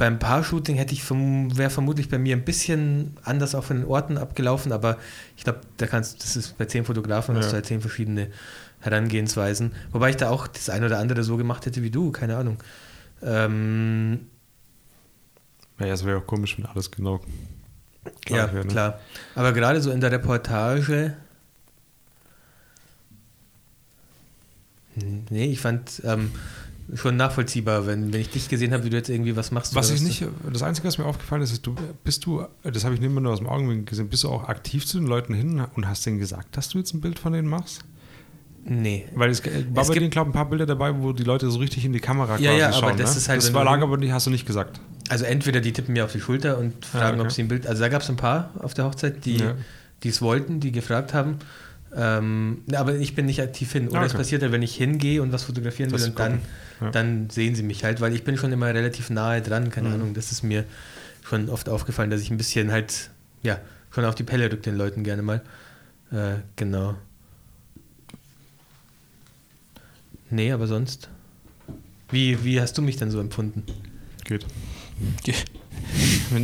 Beim 0.00 0.18
Paar-Shooting 0.18 0.76
hätte 0.76 0.94
ich 0.94 1.10
wäre 1.10 1.68
vermutlich 1.68 2.08
bei 2.08 2.16
mir 2.16 2.34
ein 2.34 2.42
bisschen 2.46 3.18
anders 3.22 3.54
auf 3.54 3.68
den 3.68 3.84
Orten 3.84 4.16
abgelaufen, 4.16 4.72
aber 4.72 4.96
ich 5.36 5.44
glaube, 5.44 5.60
da 5.76 5.86
kannst 5.86 6.22
das 6.22 6.36
ist 6.36 6.56
bei 6.56 6.64
zehn 6.64 6.86
Fotografen 6.86 7.34
ja. 7.34 7.42
hast 7.42 7.50
du 7.50 7.56
halt 7.56 7.66
zehn 7.66 7.82
verschiedene 7.82 8.28
Herangehensweisen. 8.78 9.74
Wobei 9.92 10.08
ich 10.08 10.16
da 10.16 10.30
auch 10.30 10.46
das 10.46 10.70
eine 10.70 10.86
oder 10.86 11.00
andere 11.00 11.22
so 11.22 11.36
gemacht 11.36 11.66
hätte 11.66 11.82
wie 11.82 11.90
du, 11.90 12.12
keine 12.12 12.38
Ahnung. 12.38 12.56
Ähm, 13.22 14.20
ja, 15.78 15.88
es 15.88 16.06
wäre 16.06 16.16
auch 16.16 16.26
komisch, 16.26 16.56
wenn 16.56 16.64
alles 16.64 16.90
genau 16.90 17.20
klar 18.24 18.48
Ja, 18.48 18.54
wäre, 18.54 18.64
ne? 18.64 18.72
klar. 18.72 19.00
Aber 19.34 19.52
gerade 19.52 19.82
so 19.82 19.90
in 19.90 20.00
der 20.00 20.12
Reportage. 20.12 21.14
Nee, 24.94 25.52
ich 25.52 25.60
fand 25.60 26.00
ähm, 26.06 26.32
schon 26.94 27.16
nachvollziehbar, 27.16 27.86
wenn, 27.86 28.12
wenn 28.12 28.20
ich 28.20 28.30
dich 28.30 28.48
gesehen 28.48 28.72
habe, 28.72 28.84
wie 28.84 28.90
du 28.90 28.96
jetzt 28.96 29.08
irgendwie 29.08 29.36
was 29.36 29.50
machst. 29.50 29.74
Was 29.74 29.90
ich 29.90 30.02
nicht, 30.02 30.24
das 30.52 30.62
Einzige, 30.62 30.88
was 30.88 30.98
mir 30.98 31.04
aufgefallen 31.04 31.42
ist, 31.42 31.52
ist, 31.52 31.66
du 31.66 31.74
bist 32.04 32.24
du, 32.26 32.44
das 32.62 32.84
habe 32.84 32.94
ich 32.94 33.00
nicht 33.00 33.12
mehr 33.12 33.20
nur 33.20 33.32
aus 33.32 33.38
dem 33.38 33.48
Augenblick 33.48 33.86
gesehen, 33.86 34.08
bist 34.08 34.24
du 34.24 34.28
auch 34.28 34.48
aktiv 34.48 34.86
zu 34.86 34.98
den 34.98 35.06
Leuten 35.06 35.34
hin 35.34 35.64
und 35.74 35.88
hast 35.88 36.04
denen 36.06 36.18
gesagt, 36.18 36.56
dass 36.56 36.68
du 36.68 36.78
jetzt 36.78 36.94
ein 36.94 37.00
Bild 37.00 37.18
von 37.18 37.32
denen 37.32 37.48
machst? 37.48 37.82
Nee. 38.64 39.06
Weil 39.14 39.30
es 39.30 39.42
war 39.44 39.82
es 39.82 39.88
bei 39.88 39.94
denen, 39.94 40.10
glaube 40.10 40.28
ich, 40.28 40.34
ein 40.34 40.38
paar 40.38 40.48
Bilder 40.48 40.66
dabei, 40.66 40.94
wo 40.98 41.12
die 41.12 41.24
Leute 41.24 41.50
so 41.50 41.58
richtig 41.58 41.84
in 41.84 41.92
die 41.92 42.00
Kamera 42.00 42.38
ja, 42.38 42.52
ja, 42.52 42.72
schauen. 42.72 42.90
Aber 42.90 42.92
das 42.96 43.12
ne? 43.12 43.18
ist 43.18 43.28
halt, 43.28 43.42
das 43.42 43.54
war 43.54 43.64
lange, 43.64 43.84
aber 43.84 43.96
die 43.96 44.12
hast 44.12 44.26
du 44.26 44.30
nicht 44.30 44.46
gesagt. 44.46 44.80
Also 45.08 45.24
entweder 45.24 45.60
die 45.60 45.72
tippen 45.72 45.94
mir 45.94 46.04
auf 46.04 46.12
die 46.12 46.20
Schulter 46.20 46.58
und 46.58 46.84
fragen, 46.84 47.16
ja, 47.16 47.22
okay. 47.22 47.22
ob 47.22 47.32
sie 47.32 47.42
ein 47.42 47.48
Bild. 47.48 47.66
Also 47.66 47.80
da 47.80 47.88
gab 47.88 48.02
es 48.02 48.10
ein 48.10 48.16
paar 48.16 48.50
auf 48.58 48.74
der 48.74 48.84
Hochzeit, 48.84 49.24
die 49.24 49.38
ja. 49.38 49.54
es 50.04 50.20
wollten, 50.20 50.60
die 50.60 50.72
gefragt 50.72 51.14
haben. 51.14 51.38
Ähm, 51.96 52.62
aber 52.72 52.94
ich 52.94 53.14
bin 53.14 53.26
nicht 53.26 53.40
aktiv 53.42 53.72
hin. 53.72 53.88
Oder 53.88 53.98
okay. 53.98 54.06
es 54.06 54.14
passiert 54.14 54.42
halt, 54.42 54.52
wenn 54.52 54.62
ich 54.62 54.76
hingehe 54.76 55.22
und 55.22 55.32
was 55.32 55.44
fotografieren 55.44 55.90
will 55.90 56.02
und 56.04 56.18
dann, 56.18 56.40
ja. 56.80 56.90
dann 56.90 57.30
sehen 57.30 57.54
sie 57.54 57.62
mich 57.62 57.84
halt, 57.84 58.00
weil 58.00 58.14
ich 58.14 58.24
bin 58.24 58.36
schon 58.36 58.52
immer 58.52 58.66
relativ 58.66 59.10
nahe 59.10 59.42
dran, 59.42 59.70
keine 59.70 59.88
mhm. 59.88 59.94
Ahnung. 59.94 60.14
Das 60.14 60.32
ist 60.32 60.42
mir 60.42 60.64
schon 61.22 61.48
oft 61.48 61.68
aufgefallen, 61.68 62.10
dass 62.10 62.20
ich 62.20 62.30
ein 62.30 62.36
bisschen 62.36 62.72
halt, 62.72 63.10
ja, 63.42 63.58
schon 63.90 64.04
auf 64.04 64.14
die 64.14 64.24
Pelle 64.24 64.50
rück 64.50 64.62
den 64.62 64.76
Leuten 64.76 65.04
gerne 65.04 65.22
mal. 65.22 65.42
Äh, 66.12 66.36
genau. 66.56 66.96
Nee, 70.30 70.52
aber 70.52 70.66
sonst. 70.66 71.08
Wie, 72.10 72.44
wie 72.44 72.60
hast 72.60 72.76
du 72.78 72.82
mich 72.82 72.96
denn 72.96 73.10
so 73.10 73.20
empfunden? 73.20 73.64
Geht. 74.24 74.46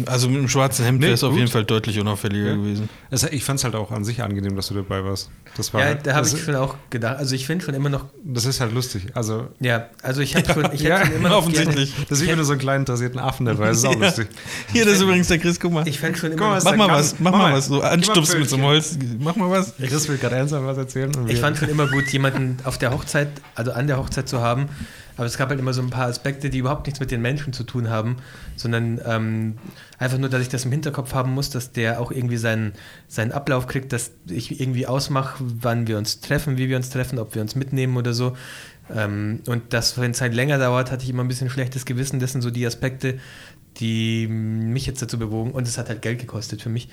Also 0.06 0.28
mit 0.28 0.38
dem 0.38 0.48
schwarzen 0.48 0.84
Hemd 0.84 1.00
nee, 1.00 1.06
wäre 1.06 1.14
es 1.14 1.24
auf 1.24 1.34
jeden 1.34 1.48
Fall 1.48 1.64
deutlich 1.64 1.98
unauffälliger 2.00 2.50
ja. 2.50 2.54
gewesen. 2.56 2.88
Also 3.10 3.28
ich 3.30 3.44
fand 3.44 3.58
es 3.58 3.64
halt 3.64 3.74
auch 3.74 3.90
an 3.90 4.04
sich 4.04 4.22
angenehm, 4.22 4.56
dass 4.56 4.68
du 4.68 4.74
dabei 4.74 5.04
warst. 5.04 5.30
Das 5.56 5.72
war 5.72 5.80
ja, 5.80 5.94
da 5.94 6.14
habe 6.14 6.26
ich 6.26 6.42
schon 6.42 6.54
auch 6.56 6.76
gedacht. 6.90 7.18
Also 7.18 7.34
ich 7.34 7.46
finde 7.46 7.64
schon 7.64 7.74
immer 7.74 7.88
noch. 7.88 8.06
Das 8.24 8.44
ist 8.44 8.60
halt 8.60 8.72
lustig. 8.72 9.06
Also 9.14 9.48
ja, 9.60 9.88
also 10.02 10.20
ich 10.20 10.36
habe 10.36 10.52
schon, 10.52 10.72
ich 10.72 10.80
ja, 10.82 11.04
schon 11.04 11.16
immer 11.16 11.28
noch 11.30 11.38
offensichtlich. 11.38 11.92
Gerne, 11.92 12.06
das 12.08 12.18
ist 12.18 12.24
wie 12.24 12.30
wenn 12.30 12.38
du 12.38 12.44
so 12.44 12.52
einen 12.52 12.60
kleinen 12.60 12.82
interessierten 12.82 13.20
Affen 13.20 13.46
dabei. 13.46 13.68
Das 13.68 13.78
ist 13.78 13.84
auch 13.86 13.92
ja. 14.00 14.06
lustig. 14.06 14.28
Hier, 14.72 14.84
das 14.84 14.94
ist 14.94 15.02
übrigens 15.02 15.28
der 15.28 15.38
Chris. 15.38 15.60
Guck 15.60 15.72
mal. 15.72 15.86
Ich 15.86 15.98
fände 15.98 16.18
schon 16.18 16.32
immer. 16.32 16.48
Mal, 16.48 16.62
mach 16.64 16.76
mal 16.76 16.88
was. 16.88 17.16
Mach 17.18 17.32
mal 17.32 17.52
was. 17.52 17.66
So 17.66 17.80
anstupsen 17.80 18.40
mit 18.40 18.48
so 18.48 18.56
einem 18.56 18.64
Holz. 18.64 18.98
Mach 19.18 19.36
mal 19.36 19.50
was. 19.50 19.74
Chris 19.76 20.08
will 20.08 20.18
gerade 20.18 20.36
ernsthaft 20.36 20.66
was 20.66 20.78
erzählen. 20.78 21.12
Ich 21.28 21.40
fand 21.40 21.56
schon 21.56 21.68
immer 21.68 21.86
gut, 21.86 22.08
jemanden 22.08 22.58
auf 22.64 22.78
der 22.78 22.92
Hochzeit, 22.92 23.28
also 23.54 23.72
an 23.72 23.86
der 23.86 23.98
Hochzeit 23.98 24.28
zu 24.28 24.40
haben, 24.40 24.68
aber 25.16 25.26
es 25.26 25.38
gab 25.38 25.48
halt 25.48 25.58
immer 25.58 25.72
so 25.72 25.82
ein 25.82 25.90
paar 25.90 26.06
Aspekte, 26.06 26.50
die 26.50 26.58
überhaupt 26.58 26.86
nichts 26.86 27.00
mit 27.00 27.10
den 27.10 27.22
Menschen 27.22 27.52
zu 27.52 27.64
tun 27.64 27.88
haben, 27.88 28.16
sondern 28.54 29.00
ähm, 29.04 29.54
einfach 29.98 30.18
nur, 30.18 30.28
dass 30.28 30.42
ich 30.42 30.48
das 30.48 30.64
im 30.64 30.72
Hinterkopf 30.72 31.14
haben 31.14 31.32
muss, 31.32 31.50
dass 31.50 31.72
der 31.72 32.00
auch 32.00 32.10
irgendwie 32.10 32.36
seinen, 32.36 32.72
seinen 33.08 33.32
Ablauf 33.32 33.66
kriegt, 33.66 33.92
dass 33.92 34.12
ich 34.28 34.60
irgendwie 34.60 34.86
ausmache, 34.86 35.42
wann 35.42 35.86
wir 35.86 35.98
uns 35.98 36.20
treffen, 36.20 36.58
wie 36.58 36.68
wir 36.68 36.76
uns 36.76 36.90
treffen, 36.90 37.18
ob 37.18 37.34
wir 37.34 37.42
uns 37.42 37.54
mitnehmen 37.54 37.96
oder 37.96 38.12
so. 38.12 38.36
Ähm, 38.94 39.40
und 39.46 39.72
das, 39.72 39.98
wenn 39.98 40.10
es 40.10 40.20
halt 40.20 40.34
länger 40.34 40.58
dauert, 40.58 40.90
hatte 40.90 41.04
ich 41.04 41.10
immer 41.10 41.24
ein 41.24 41.28
bisschen 41.28 41.50
schlechtes 41.50 41.86
Gewissen. 41.86 42.20
Das 42.20 42.32
sind 42.32 42.42
so 42.42 42.50
die 42.50 42.66
Aspekte, 42.66 43.18
die 43.78 44.26
mich 44.26 44.86
jetzt 44.86 45.02
dazu 45.02 45.18
bewogen, 45.18 45.52
und 45.52 45.66
es 45.66 45.76
hat 45.78 45.88
halt 45.88 46.02
Geld 46.02 46.18
gekostet 46.18 46.62
für 46.62 46.68
mich. 46.68 46.88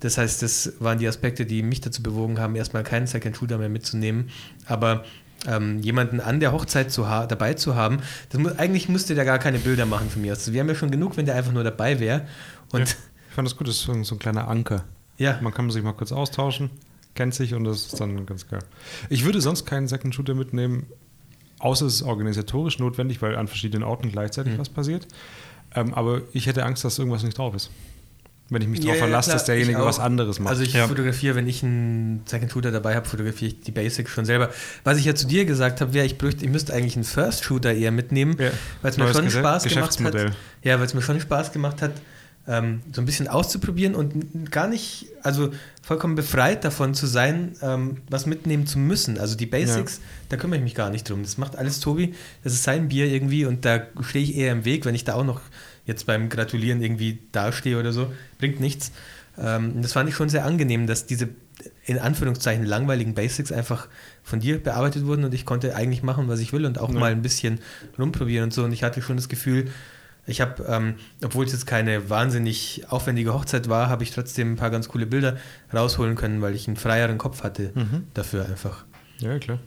Das 0.00 0.18
heißt, 0.18 0.42
das 0.42 0.74
waren 0.78 0.98
die 0.98 1.08
Aspekte, 1.08 1.46
die 1.46 1.62
mich 1.62 1.80
dazu 1.80 2.02
bewogen 2.02 2.38
haben, 2.38 2.54
erstmal 2.54 2.84
keinen 2.84 3.06
Second 3.06 3.36
Shooter 3.36 3.58
mehr 3.58 3.68
mitzunehmen. 3.68 4.30
Aber 4.66 5.04
ähm, 5.46 5.80
jemanden 5.80 6.20
an 6.20 6.40
der 6.40 6.52
Hochzeit 6.52 6.90
zu 6.90 7.02
dabei 7.02 7.54
zu 7.54 7.76
haben, 7.76 7.98
mu 8.36 8.50
eigentlich 8.56 8.88
müsste 8.88 9.14
der 9.14 9.24
gar 9.24 9.38
keine 9.38 9.58
Bilder 9.58 9.86
machen 9.86 10.10
von 10.10 10.22
mir. 10.22 10.32
Also 10.32 10.52
wir 10.52 10.60
haben 10.60 10.68
ja 10.68 10.74
schon 10.74 10.90
genug, 10.90 11.16
wenn 11.16 11.26
der 11.26 11.36
einfach 11.36 11.52
nur 11.52 11.64
dabei 11.64 12.00
wäre. 12.00 12.26
Und 12.72 12.80
ja, 12.80 12.94
ich 13.28 13.34
fand 13.34 13.46
das 13.46 13.56
gut, 13.56 13.68
das 13.68 13.76
ist 13.76 13.82
so 13.82 13.92
ein, 13.92 14.04
so 14.04 14.16
ein 14.16 14.18
kleiner 14.18 14.48
Anker. 14.48 14.84
Ja. 15.16 15.38
Man 15.40 15.52
kann 15.52 15.70
sich 15.70 15.82
mal 15.82 15.92
kurz 15.92 16.12
austauschen, 16.12 16.70
kennt 17.14 17.34
sich 17.34 17.54
und 17.54 17.64
das 17.64 17.86
ist 17.86 18.00
dann 18.00 18.26
ganz 18.26 18.48
geil. 18.48 18.60
Ich 19.08 19.24
würde 19.24 19.40
sonst 19.40 19.64
keinen 19.64 19.88
Second 19.88 20.14
Shooter 20.14 20.34
mitnehmen, 20.34 20.86
außer 21.58 21.86
es 21.86 21.96
ist 21.96 22.02
organisatorisch 22.02 22.78
notwendig, 22.78 23.22
weil 23.22 23.36
an 23.36 23.48
verschiedenen 23.48 23.84
Orten 23.84 24.10
gleichzeitig 24.10 24.54
mhm. 24.54 24.58
was 24.58 24.68
passiert. 24.68 25.06
Ähm, 25.74 25.94
aber 25.94 26.22
ich 26.32 26.46
hätte 26.46 26.64
Angst, 26.64 26.84
dass 26.84 26.98
irgendwas 26.98 27.22
nicht 27.22 27.38
drauf 27.38 27.54
ist 27.54 27.70
wenn 28.50 28.62
ich 28.62 28.68
mich 28.68 28.80
darauf 28.80 28.96
ja, 28.96 29.00
verlasse, 29.00 29.30
ja, 29.30 29.34
dass 29.34 29.44
derjenige 29.44 29.84
was 29.84 29.98
anderes 29.98 30.40
macht. 30.40 30.50
Also 30.50 30.62
ich 30.62 30.72
ja. 30.72 30.88
fotografiere, 30.88 31.34
wenn 31.34 31.46
ich 31.46 31.62
einen 31.62 32.22
Second 32.24 32.50
Shooter 32.50 32.70
dabei 32.70 32.96
habe, 32.96 33.06
fotografiere 33.06 33.52
ich 33.52 33.60
die 33.60 33.72
Basics 33.72 34.10
schon 34.10 34.24
selber. 34.24 34.50
Was 34.84 34.98
ich 34.98 35.04
ja 35.04 35.14
zu 35.14 35.26
dir 35.26 35.44
gesagt 35.44 35.80
habe, 35.80 35.92
wäre, 35.92 36.06
ich, 36.06 36.16
ich 36.22 36.48
müsste 36.48 36.72
eigentlich 36.72 36.96
einen 36.96 37.04
First 37.04 37.44
Shooter 37.44 37.74
eher 37.74 37.90
mitnehmen, 37.90 38.38
weil 38.38 38.90
es 38.90 38.96
mir 38.96 39.12
schon 39.12 39.30
Spaß 39.30 39.64
gemacht 39.64 40.00
hat. 40.00 40.32
Ja, 40.62 40.78
weil 40.78 40.86
es 40.86 40.94
mir 40.94 41.02
schon 41.02 41.20
Spaß 41.20 41.52
gemacht 41.52 41.82
hat, 41.82 41.92
ähm, 42.48 42.80
so 42.92 43.02
ein 43.02 43.04
bisschen 43.04 43.28
auszuprobieren 43.28 43.94
und 43.94 44.50
gar 44.50 44.68
nicht, 44.68 45.06
also 45.22 45.50
vollkommen 45.82 46.14
befreit 46.14 46.64
davon 46.64 46.94
zu 46.94 47.06
sein, 47.06 47.52
ähm, 47.60 47.98
was 48.08 48.24
mitnehmen 48.24 48.66
zu 48.66 48.78
müssen. 48.78 49.18
Also 49.18 49.36
die 49.36 49.44
Basics, 49.44 50.00
da 50.30 50.38
kümmere 50.38 50.56
ich 50.58 50.64
mich 50.64 50.74
gar 50.74 50.88
nicht 50.88 51.08
drum. 51.08 51.22
Das 51.22 51.36
macht 51.36 51.56
alles 51.56 51.80
Tobi, 51.80 52.14
das 52.42 52.54
ist 52.54 52.64
sein 52.64 52.88
Bier 52.88 53.06
irgendwie 53.06 53.44
und 53.44 53.66
da 53.66 53.82
stehe 54.00 54.24
ich 54.24 54.34
eher 54.34 54.52
im 54.52 54.64
Weg, 54.64 54.86
wenn 54.86 54.94
ich 54.94 55.04
da 55.04 55.14
auch 55.14 55.24
noch 55.24 55.42
jetzt 55.88 56.06
beim 56.06 56.28
Gratulieren 56.28 56.80
irgendwie 56.80 57.18
dastehe 57.32 57.80
oder 57.80 57.92
so, 57.92 58.12
bringt 58.38 58.60
nichts. 58.60 58.92
Ähm, 59.36 59.82
das 59.82 59.92
fand 59.92 60.08
ich 60.08 60.14
schon 60.14 60.28
sehr 60.28 60.44
angenehm, 60.44 60.86
dass 60.86 61.06
diese 61.06 61.30
in 61.84 61.98
Anführungszeichen 61.98 62.64
langweiligen 62.64 63.14
Basics 63.14 63.50
einfach 63.50 63.88
von 64.22 64.38
dir 64.38 64.62
bearbeitet 64.62 65.06
wurden 65.06 65.24
und 65.24 65.34
ich 65.34 65.44
konnte 65.44 65.74
eigentlich 65.74 66.04
machen, 66.04 66.28
was 66.28 66.38
ich 66.38 66.52
will 66.52 66.64
und 66.64 66.78
auch 66.78 66.92
ja. 66.92 67.00
mal 67.00 67.10
ein 67.10 67.22
bisschen 67.22 67.58
rumprobieren 67.98 68.44
und 68.44 68.52
so. 68.52 68.62
Und 68.62 68.72
ich 68.72 68.84
hatte 68.84 69.02
schon 69.02 69.16
das 69.16 69.28
Gefühl, 69.28 69.70
ich 70.26 70.42
habe, 70.42 70.62
ähm, 70.68 70.94
obwohl 71.24 71.46
es 71.46 71.52
jetzt 71.52 71.66
keine 71.66 72.10
wahnsinnig 72.10 72.84
aufwendige 72.90 73.32
Hochzeit 73.32 73.68
war, 73.68 73.88
habe 73.88 74.02
ich 74.02 74.10
trotzdem 74.10 74.52
ein 74.52 74.56
paar 74.56 74.70
ganz 74.70 74.88
coole 74.88 75.06
Bilder 75.06 75.38
rausholen 75.72 76.14
können, 76.14 76.42
weil 76.42 76.54
ich 76.54 76.68
einen 76.68 76.76
freieren 76.76 77.16
Kopf 77.16 77.42
hatte 77.42 77.72
mhm. 77.74 78.06
dafür 78.12 78.44
einfach. 78.44 78.84
Ja, 79.18 79.38
klar. 79.38 79.58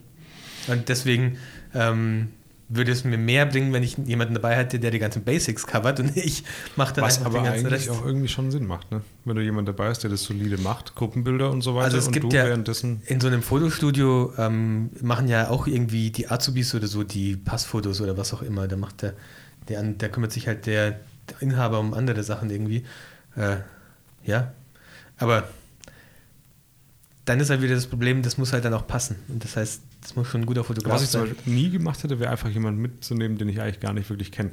Und 0.68 0.88
deswegen 0.88 1.36
ähm, 1.74 2.28
würde 2.74 2.92
es 2.92 3.04
mir 3.04 3.18
mehr 3.18 3.46
bringen, 3.46 3.72
wenn 3.72 3.82
ich 3.82 3.96
jemanden 3.98 4.34
dabei 4.34 4.56
hätte, 4.56 4.78
der 4.78 4.90
die 4.90 4.98
ganzen 4.98 5.24
Basics 5.24 5.66
covert 5.66 6.00
und 6.00 6.16
ich 6.16 6.44
mache 6.76 6.94
dann 6.94 7.04
Was 7.04 7.18
einfach 7.18 7.30
aber 7.30 7.38
den 7.40 7.44
ganzen 7.44 7.66
eigentlich 7.66 7.88
Rest. 7.88 7.90
auch 7.90 8.06
irgendwie 8.06 8.28
schon 8.28 8.50
Sinn 8.50 8.66
macht, 8.66 8.90
ne? 8.90 9.02
Wenn 9.24 9.36
du 9.36 9.42
jemanden 9.42 9.66
dabei 9.66 9.88
hast, 9.88 10.00
der 10.02 10.10
das 10.10 10.22
solide 10.24 10.58
macht, 10.58 10.94
Gruppenbilder 10.94 11.50
und 11.50 11.62
so 11.62 11.74
weiter 11.74 11.84
also 11.86 11.98
es 11.98 12.06
und 12.06 12.12
gibt 12.12 12.32
ja 12.32 12.44
währenddessen 12.44 13.02
in 13.06 13.20
so 13.20 13.26
einem 13.28 13.42
Fotostudio 13.42 14.32
ähm, 14.38 14.90
machen 15.00 15.28
ja 15.28 15.48
auch 15.50 15.66
irgendwie 15.66 16.10
die 16.10 16.28
Azubis 16.28 16.74
oder 16.74 16.86
so 16.86 17.04
die 17.04 17.36
Passfotos 17.36 18.00
oder 18.00 18.16
was 18.16 18.32
auch 18.34 18.42
immer. 18.42 18.66
Da 18.68 18.76
macht 18.76 19.02
der, 19.02 19.14
der, 19.68 19.82
der 19.82 20.08
kümmert 20.08 20.32
sich 20.32 20.46
halt 20.46 20.66
der, 20.66 20.92
der 21.28 21.40
Inhaber 21.40 21.78
um 21.78 21.94
andere 21.94 22.22
Sachen 22.22 22.50
irgendwie. 22.50 22.84
Äh, 23.36 23.56
Ja. 24.24 24.52
Aber 25.18 25.48
dann 27.24 27.38
ist 27.38 27.50
halt 27.50 27.62
wieder 27.62 27.74
das 27.74 27.86
Problem, 27.86 28.22
das 28.22 28.38
muss 28.38 28.52
halt 28.52 28.64
dann 28.64 28.74
auch 28.74 28.86
passen. 28.86 29.16
Und 29.28 29.44
das 29.44 29.56
heißt, 29.56 29.82
das 30.02 30.16
muss 30.16 30.26
schon 30.26 30.42
ein 30.42 30.46
guter 30.46 30.64
Fotograf 30.64 30.98
sein. 30.98 31.22
Was 31.22 31.30
ich 31.30 31.44
zum 31.44 31.54
nie 31.54 31.70
gemacht 31.70 32.02
hätte, 32.02 32.20
wäre 32.20 32.30
einfach 32.30 32.50
jemanden 32.50 32.82
mitzunehmen, 32.82 33.38
den 33.38 33.48
ich 33.48 33.60
eigentlich 33.60 33.80
gar 33.80 33.92
nicht 33.92 34.10
wirklich 34.10 34.32
kenne. 34.32 34.50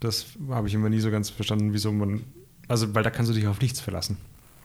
Das 0.00 0.26
habe 0.50 0.68
ich 0.68 0.74
immer 0.74 0.88
nie 0.88 1.00
so 1.00 1.10
ganz 1.10 1.30
verstanden, 1.30 1.72
wieso 1.72 1.92
man. 1.92 2.22
Also, 2.68 2.94
weil 2.94 3.02
da 3.02 3.10
kannst 3.10 3.30
du 3.30 3.34
dich 3.34 3.46
auf 3.46 3.60
nichts 3.60 3.80
verlassen 3.80 4.16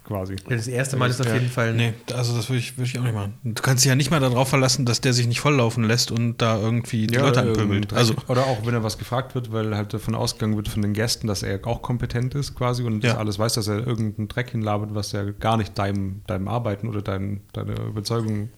quasi. 0.08 0.36
Das 0.48 0.68
erste 0.68 0.98
Mal 0.98 1.10
ist 1.10 1.20
auf 1.22 1.32
jeden 1.32 1.50
Fall. 1.50 1.74
Nee, 1.74 1.94
also 2.14 2.36
das 2.36 2.50
würde 2.50 2.60
ich, 2.60 2.78
würd 2.78 2.88
ich 2.88 2.98
auch 2.98 3.04
nicht 3.04 3.14
machen. 3.14 3.34
Du 3.44 3.62
kannst 3.62 3.84
dich 3.84 3.90
ja 3.90 3.96
nicht 3.96 4.10
mal 4.10 4.20
darauf 4.20 4.48
verlassen, 4.48 4.86
dass 4.86 5.02
der 5.02 5.14
sich 5.14 5.28
nicht 5.28 5.42
volllaufen 5.42 5.84
lässt 5.84 6.12
und 6.12 6.42
da 6.42 6.58
irgendwie 6.58 7.08
die 7.08 7.16
ja, 7.16 7.22
Leute 7.22 7.42
anpöbelt. 7.42 7.94
Also 7.94 8.16
oder 8.28 8.46
auch, 8.46 8.66
wenn 8.66 8.74
er 8.74 8.84
was 8.84 8.98
gefragt 8.98 9.36
wird, 9.36 9.52
weil 9.52 9.76
halt 9.76 9.94
davon 9.94 10.16
ausgegangen 10.16 10.56
wird 10.56 10.70
von 10.70 10.82
den 10.82 10.94
Gästen, 10.94 11.28
dass 11.28 11.44
er 11.44 11.66
auch 11.68 11.82
kompetent 11.82 12.34
ist 12.36 12.56
quasi 12.56 12.84
und 12.84 13.04
ja. 13.04 13.18
alles 13.18 13.38
weiß, 13.38 13.54
dass 13.54 13.68
er 13.68 13.86
irgendeinen 13.86 14.30
Dreck 14.30 14.52
hinlabert, 14.52 14.96
was 14.96 15.12
ja 15.12 15.24
gar 15.32 15.58
nicht 15.58 15.78
deinem, 15.78 16.22
deinem 16.28 16.48
Arbeiten 16.48 16.88
oder 16.88 17.02
dein, 17.02 17.42
deiner 17.54 17.80
Überzeugung 17.82 18.50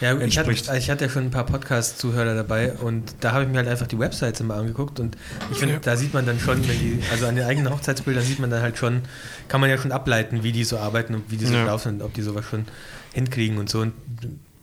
ja, 0.00 0.18
ich 0.18 0.38
hatte, 0.38 0.52
ich 0.52 0.90
hatte 0.90 1.04
ja 1.04 1.10
schon 1.10 1.24
ein 1.24 1.30
paar 1.30 1.46
Podcast-Zuhörer 1.46 2.34
dabei 2.34 2.72
und 2.74 3.14
da 3.20 3.32
habe 3.32 3.44
ich 3.44 3.50
mir 3.50 3.58
halt 3.58 3.68
einfach 3.68 3.86
die 3.86 3.98
Websites 3.98 4.40
immer 4.40 4.56
angeguckt 4.56 5.00
und 5.00 5.16
ich 5.50 5.58
finde, 5.58 5.74
ja. 5.74 5.80
da 5.80 5.96
sieht 5.96 6.12
man 6.12 6.26
dann 6.26 6.38
schon, 6.38 6.66
wenn 6.68 6.78
die, 6.78 7.00
also 7.10 7.26
an 7.26 7.36
den 7.36 7.44
eigenen 7.44 7.72
Hochzeitsbildern 7.72 8.22
sieht 8.22 8.38
man 8.38 8.50
dann 8.50 8.60
halt 8.60 8.76
schon, 8.76 9.02
kann 9.48 9.60
man 9.60 9.70
ja 9.70 9.78
schon 9.78 9.92
ableiten, 9.92 10.42
wie 10.42 10.52
die 10.52 10.64
so 10.64 10.76
arbeiten 10.78 11.14
und 11.14 11.30
wie 11.30 11.36
die 11.36 11.46
so 11.46 11.54
ja. 11.54 11.64
laufen 11.64 11.94
und 11.94 12.02
ob 12.02 12.12
die 12.12 12.22
sowas 12.22 12.44
schon 12.44 12.66
hinkriegen 13.14 13.56
und 13.58 13.70
so. 13.70 13.80
Und 13.80 13.94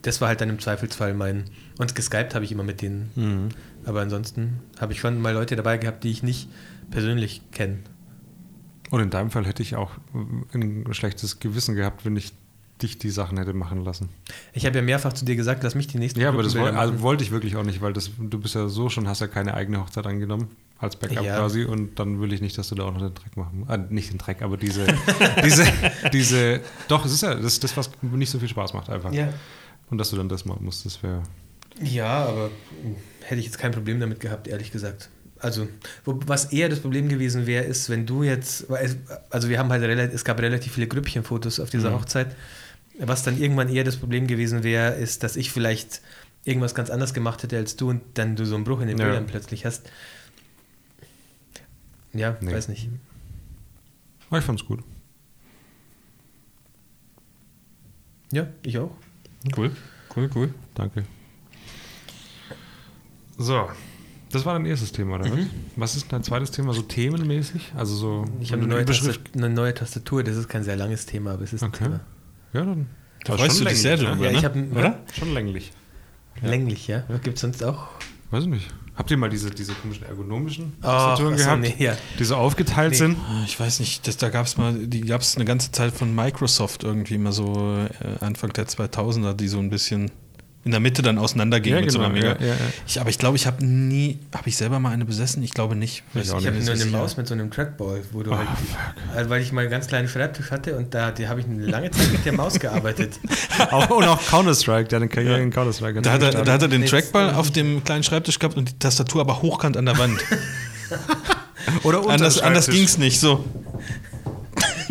das 0.03 0.21
war 0.21 0.27
halt 0.27 0.41
dann 0.41 0.49
im 0.49 0.59
Zweifelsfall 0.59 1.13
mein. 1.13 1.45
Und 1.77 1.95
geskypt 1.95 2.35
habe 2.35 2.45
ich 2.45 2.51
immer 2.51 2.63
mit 2.63 2.81
denen. 2.81 3.11
Mhm. 3.15 3.49
Aber 3.85 4.01
ansonsten 4.01 4.59
habe 4.79 4.93
ich 4.93 4.99
schon 4.99 5.19
mal 5.19 5.33
Leute 5.33 5.55
dabei 5.55 5.77
gehabt, 5.77 6.03
die 6.03 6.11
ich 6.11 6.21
nicht 6.21 6.49
persönlich 6.91 7.41
kenne. 7.51 7.79
Und 8.91 8.99
in 8.99 9.09
deinem 9.09 9.31
Fall 9.31 9.45
hätte 9.45 9.63
ich 9.63 9.75
auch 9.75 9.91
ein 10.53 10.85
schlechtes 10.91 11.39
Gewissen 11.39 11.75
gehabt, 11.75 12.03
wenn 12.03 12.15
ich 12.17 12.33
dich 12.81 12.97
die 12.97 13.09
Sachen 13.09 13.37
hätte 13.37 13.53
machen 13.53 13.83
lassen. 13.83 14.09
Ich 14.53 14.65
habe 14.65 14.77
ja 14.77 14.81
mehrfach 14.81 15.13
zu 15.13 15.25
dir 15.25 15.35
gesagt, 15.35 15.63
lass 15.63 15.75
mich 15.75 15.87
die 15.87 15.97
nächsten 15.97 16.19
Ja, 16.19 16.29
aber 16.29 16.43
das 16.43 16.57
wollte, 16.57 16.77
also 16.77 17.01
wollte 17.01 17.23
ich 17.23 17.31
wirklich 17.31 17.55
auch 17.55 17.63
nicht, 17.63 17.81
weil 17.81 17.93
das, 17.93 18.11
du 18.17 18.39
bist 18.39 18.55
ja 18.55 18.67
so 18.67 18.89
schon, 18.89 19.07
hast 19.07 19.21
ja 19.21 19.27
keine 19.27 19.53
eigene 19.53 19.79
Hochzeit 19.79 20.05
angenommen, 20.05 20.49
als 20.79 20.95
Backup 20.95 21.23
ja. 21.23 21.37
quasi, 21.37 21.63
und 21.63 21.99
dann 21.99 22.19
will 22.19 22.33
ich 22.33 22.41
nicht, 22.41 22.57
dass 22.57 22.69
du 22.69 22.75
da 22.75 22.83
auch 22.83 22.93
noch 22.93 23.01
den 23.01 23.13
Dreck 23.13 23.37
machen 23.37 23.65
äh, 23.69 23.77
Nicht 23.93 24.11
den 24.11 24.17
Dreck, 24.17 24.41
aber 24.41 24.57
diese, 24.57 24.87
diese, 25.43 25.65
diese, 26.11 26.61
doch, 26.87 27.05
es 27.05 27.13
ist 27.13 27.23
ja 27.23 27.35
das, 27.35 27.59
das, 27.59 27.77
was 27.77 27.91
nicht 28.01 28.29
so 28.29 28.39
viel 28.39 28.49
Spaß 28.49 28.73
macht 28.73 28.89
einfach. 28.89 29.13
Ja. 29.13 29.29
Und 29.89 29.97
dass 29.97 30.09
du 30.09 30.17
dann 30.17 30.29
das 30.29 30.45
machen 30.45 30.65
musst, 30.65 30.85
das 30.85 31.01
wäre... 31.03 31.23
Ja, 31.81 32.25
aber 32.25 32.49
hätte 33.21 33.39
ich 33.39 33.45
jetzt 33.45 33.57
kein 33.57 33.71
Problem 33.71 33.99
damit 33.99 34.19
gehabt, 34.19 34.47
ehrlich 34.47 34.71
gesagt. 34.71 35.09
Also, 35.41 35.67
was 36.05 36.45
eher 36.45 36.69
das 36.69 36.79
Problem 36.79 37.09
gewesen 37.09 37.47
wäre, 37.47 37.63
ist, 37.63 37.89
wenn 37.89 38.05
du 38.05 38.21
jetzt, 38.21 38.67
also 39.31 39.49
wir 39.49 39.57
haben 39.57 39.69
halt, 39.69 39.83
es 40.13 40.23
gab 40.23 40.39
relativ 40.39 40.73
viele 40.73 40.87
Grüppchenfotos 40.87 41.59
auf 41.59 41.71
dieser 41.71 41.89
mhm. 41.89 41.95
Hochzeit 41.95 42.35
was 42.99 43.23
dann 43.23 43.41
irgendwann 43.41 43.69
eher 43.69 43.83
das 43.83 43.97
Problem 43.97 44.27
gewesen 44.27 44.63
wäre, 44.63 44.95
ist, 44.95 45.23
dass 45.23 45.35
ich 45.35 45.51
vielleicht 45.51 46.01
irgendwas 46.43 46.75
ganz 46.75 46.89
anderes 46.89 47.13
gemacht 47.13 47.43
hätte 47.43 47.57
als 47.57 47.75
du 47.75 47.89
und 47.89 48.01
dann 48.15 48.35
du 48.35 48.45
so 48.45 48.55
einen 48.55 48.63
Bruch 48.63 48.81
in 48.81 48.87
den 48.87 48.97
ja. 48.97 49.05
Bildern 49.05 49.27
plötzlich 49.27 49.65
hast. 49.65 49.89
Ja, 52.13 52.37
nee. 52.41 52.53
weiß 52.53 52.67
nicht. 52.67 52.89
Ich 54.31 54.43
fand's 54.43 54.65
gut. 54.65 54.83
Ja, 58.31 58.47
ich 58.63 58.77
auch. 58.77 58.91
Cool, 59.55 59.71
cool, 60.15 60.29
cool. 60.35 60.53
Danke. 60.73 61.03
So, 63.37 63.69
das 64.31 64.45
war 64.45 64.53
dein 64.53 64.65
erstes 64.65 64.91
Thema, 64.91 65.15
oder 65.15 65.27
mhm. 65.27 65.49
was? 65.75 65.95
ist 65.95 66.11
dein 66.11 66.23
zweites 66.23 66.51
Thema, 66.51 66.73
so 66.73 66.81
themenmäßig? 66.81 67.73
Also 67.75 67.95
so. 67.95 68.25
Ich 68.39 68.51
habe 68.51 68.61
eine, 68.61 68.71
neue 68.71 68.85
eine 69.35 69.49
neue 69.49 69.73
Tastatur, 69.73 70.23
das 70.23 70.37
ist 70.37 70.47
kein 70.47 70.63
sehr 70.63 70.77
langes 70.77 71.05
Thema, 71.05 71.33
aber 71.33 71.43
es 71.43 71.53
ist 71.53 71.63
okay. 71.63 71.83
ein 71.83 71.91
Thema. 71.91 71.99
Ja, 72.53 72.65
dann. 72.65 72.87
Da 73.23 73.37
freust 73.37 73.59
du 73.59 73.65
dich 73.65 73.81
sehr 73.81 73.97
drüber, 73.97 74.15
ne? 74.15 74.25
ja, 74.25 74.31
ich 74.31 74.45
hab, 74.45 74.55
oder? 74.55 74.99
Schon 75.17 75.33
länglich. 75.33 75.71
Ja. 76.41 76.49
Länglich, 76.49 76.87
ja. 76.87 77.03
Gibt 77.23 77.35
es 77.35 77.41
sonst 77.41 77.63
auch? 77.63 77.87
Weiß 78.31 78.43
ich 78.43 78.49
nicht. 78.49 78.67
Habt 78.95 79.09
ihr 79.09 79.17
mal 79.17 79.29
diese, 79.29 79.49
diese 79.51 79.73
komischen 79.73 80.05
ergonomischen 80.05 80.73
oh, 80.79 80.83
Tastaturen 80.83 81.37
gehabt, 81.37 81.61
nee, 81.61 81.75
ja. 81.79 81.97
die 82.19 82.23
so 82.23 82.35
aufgeteilt 82.35 82.91
nee. 82.91 82.97
sind? 82.97 83.17
Ah, 83.17 83.43
ich 83.45 83.59
weiß 83.59 83.79
nicht, 83.79 84.07
das, 84.07 84.17
da 84.17 84.29
gab 84.29 84.45
es 84.45 84.57
mal, 84.57 84.73
die 84.73 85.01
gab 85.01 85.21
es 85.21 85.35
eine 85.35 85.45
ganze 85.45 85.71
Zeit 85.71 85.93
von 85.93 86.13
Microsoft 86.13 86.83
irgendwie 86.83 87.17
mal 87.17 87.31
so 87.31 87.87
äh, 87.99 88.23
Anfang 88.23 88.53
der 88.53 88.67
2000er, 88.67 89.33
die 89.33 89.47
so 89.47 89.59
ein 89.59 89.69
bisschen 89.69 90.11
in 90.63 90.71
der 90.71 90.79
Mitte 90.79 91.01
dann 91.01 91.17
auseinandergehen 91.17 91.75
ja, 91.75 91.81
mit 91.81 91.91
genau, 91.91 92.03
so 92.03 92.09
einer 92.09 92.19
genau. 92.19 92.33
Mega. 92.33 92.45
Ja, 92.45 92.53
ja, 92.53 92.59
ich, 92.85 93.01
aber 93.01 93.09
ich 93.09 93.17
glaube, 93.17 93.35
ich 93.35 93.47
habe 93.47 93.65
nie, 93.65 94.19
habe 94.33 94.47
ich 94.47 94.57
selber 94.57 94.79
mal 94.79 94.91
eine 94.91 95.05
besessen? 95.05 95.41
Ich 95.41 95.51
glaube 95.51 95.75
nicht. 95.75 96.03
Ich, 96.13 96.21
ich 96.21 96.31
habe 96.31 96.51
nur 96.51 96.71
eine 96.71 96.85
Maus 96.85 97.17
mit 97.17 97.27
so 97.27 97.33
einem 97.33 97.49
Trackball, 97.49 98.01
wo 98.11 98.21
du 98.21 98.31
oh, 98.31 98.37
halt, 98.37 98.47
also 99.15 99.29
weil 99.31 99.41
ich 99.41 99.51
mal 99.51 99.61
einen 99.61 99.71
ganz 99.71 99.87
kleinen 99.87 100.07
Schreibtisch 100.07 100.51
hatte 100.51 100.77
und 100.77 100.93
da 100.93 101.13
habe 101.27 101.39
ich 101.39 101.47
eine 101.47 101.65
lange 101.65 101.89
Zeit 101.89 102.11
mit 102.11 102.25
der 102.25 102.33
Maus 102.33 102.59
gearbeitet. 102.59 103.19
auch, 103.71 103.89
und 103.89 104.03
auch 104.03 104.23
Counter-Strike, 104.27 104.89
der 104.89 104.97
hat 104.97 105.03
eine 105.03 105.09
Karriere 105.09 105.41
in 105.41 105.49
Counter-Strike. 105.49 106.01
Da, 106.01 106.11
hat 106.11 106.21
er, 106.21 106.43
da 106.43 106.53
hat 106.53 106.61
er 106.61 106.67
den 106.67 106.85
Trackball 106.85 107.33
auf 107.33 107.49
dem 107.49 107.83
kleinen 107.83 108.03
Schreibtisch 108.03 108.37
gehabt 108.37 108.55
und 108.55 108.69
die 108.69 108.77
Tastatur 108.77 109.21
aber 109.21 109.41
hochkant 109.41 109.77
an 109.77 109.85
der 109.85 109.97
Wand. 109.97 110.19
Oder 111.83 112.07
Anders, 112.07 112.39
anders 112.39 112.67
ging 112.67 112.83
es 112.83 112.97
nicht, 112.97 113.19
so. 113.19 113.45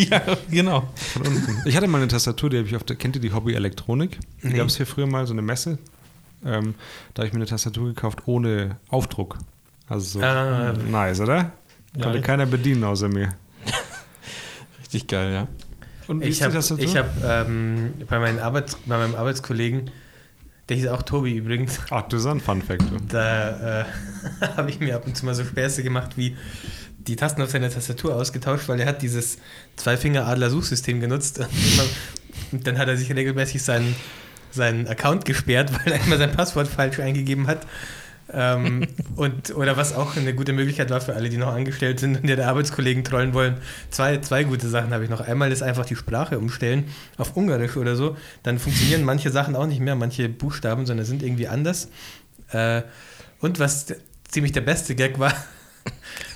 Ja, 0.09 0.23
genau. 0.51 0.89
Von 0.95 1.27
unten. 1.27 1.63
Ich 1.65 1.77
hatte 1.77 1.89
mal 1.89 1.99
eine 1.99 2.09
Tastatur, 2.09 2.51
die 2.51 2.59
habe 2.59 2.69
ich 2.69 2.77
auf 2.77 2.85
der, 2.85 2.97
kennt 2.97 3.17
ihr 3.17 3.23
die 3.23 3.33
Hobby 3.33 3.55
Elektronik? 3.55 4.19
Nee. 4.43 4.57
gab 4.57 4.69
es 4.69 4.77
hier 4.77 4.87
früher 4.87 5.07
mal, 5.07 5.27
so 5.27 5.33
eine 5.33 5.43
Messe. 5.43 5.79
Ähm, 6.45 6.75
da 7.15 7.21
habe 7.21 7.29
ich 7.29 7.33
mir 7.33 7.39
eine 7.39 7.47
Tastatur 7.47 7.89
gekauft 7.89 8.23
ohne 8.27 8.77
Aufdruck. 8.89 9.39
Also 9.89 10.21
so 10.21 10.25
ah, 10.25 10.73
nice, 10.73 11.21
oder? 11.21 11.53
Ja, 11.97 12.05
Konnte 12.05 12.21
keiner 12.21 12.47
bedienen 12.47 12.85
außer 12.85 13.09
mir. 13.09 13.31
Richtig 14.81 15.09
geil, 15.09 15.33
ja. 15.33 15.49
Und 16.07 16.23
wie 16.23 16.29
ich 16.29 16.43
habe 16.43 16.59
hab, 16.59 17.25
ähm, 17.25 17.95
bei, 18.09 18.19
meinen 18.19 18.39
Arbeits-, 18.39 18.77
bei 18.87 18.99
meinem 18.99 19.15
Arbeitskollegen, 19.15 19.91
der 20.69 20.77
hieß 20.77 20.87
auch 20.89 21.03
Tobi 21.03 21.37
übrigens. 21.37 21.81
Ach, 21.91 22.03
du 22.03 22.17
bist 22.17 22.27
ein 22.27 22.41
Fun-Fact. 22.41 22.85
Da 23.09 23.81
äh, 23.81 23.85
habe 24.57 24.71
ich 24.71 24.81
mir 24.81 24.97
ab 24.97 25.07
und 25.07 25.17
zu 25.17 25.27
mal 25.27 25.35
so 25.35 25.45
Späße 25.45 25.83
gemacht 25.83 26.17
wie 26.17 26.37
die 27.07 27.17
Tasten 27.17 27.43
auf 27.43 27.51
seiner 27.51 27.71
Tastatur 27.71 28.15
ausgetauscht, 28.15 28.69
weil 28.69 28.81
er 28.81 28.87
hat 28.87 29.03
dieses 29.03 29.39
Zwei-Finger-Adler-Suchsystem 29.77 31.01
genutzt. 31.01 31.41
Und 32.53 32.67
dann 32.67 32.79
hat 32.79 32.89
er 32.89 32.97
sich 32.97 33.15
regelmäßig 33.15 33.63
seinen, 33.63 33.95
seinen 34.51 34.87
Account 34.87 35.25
gesperrt, 35.25 35.73
weil 35.85 35.95
er 35.95 36.05
immer 36.05 36.19
sein 36.19 36.33
Passwort 36.33 36.69
falsch 36.69 37.01
eingegeben 37.01 37.47
hat. 37.47 37.67
ähm, 38.33 38.87
und, 39.17 39.55
oder 39.55 39.77
was 39.77 39.95
auch 39.95 40.17
eine 40.17 40.35
gute 40.35 40.53
Möglichkeit 40.53 40.91
war 40.91 41.01
für 41.01 41.15
alle, 41.15 41.31
die 41.31 41.37
noch 41.37 41.53
angestellt 41.53 42.01
sind 42.01 42.23
und 42.23 42.29
ihre 42.29 42.47
Arbeitskollegen 42.47 43.03
trollen 43.03 43.33
wollen. 43.35 43.57
Zwei, 43.91 44.19
zwei 44.19 44.45
gute 44.45 44.69
Sachen 44.69 44.93
habe 44.93 45.05
ich 45.05 45.11
noch. 45.11 45.21
Einmal 45.21 45.51
ist 45.53 45.63
einfach 45.63 45.87
die 45.87 45.97
Sprache 45.97 46.39
umstellen 46.39 46.85
auf 47.17 47.37
Ungarisch 47.37 47.77
oder 47.77 47.97
so. 47.97 48.17
Dann 48.43 48.59
funktionieren 48.59 49.05
manche 49.05 49.31
Sachen 49.31 49.57
auch 49.57 49.67
nicht 49.67 49.81
mehr, 49.81 49.97
manche 49.97 50.29
Buchstaben, 50.29 50.87
sondern 50.87 51.07
sind 51.07 51.23
irgendwie 51.23 51.49
anders. 51.49 51.89
Äh, 52.51 52.83
und 53.41 53.59
was 53.59 53.87
ziemlich 54.29 54.53
der 54.53 54.61
beste 54.61 54.95
Gag 54.95 55.19
war, 55.19 55.33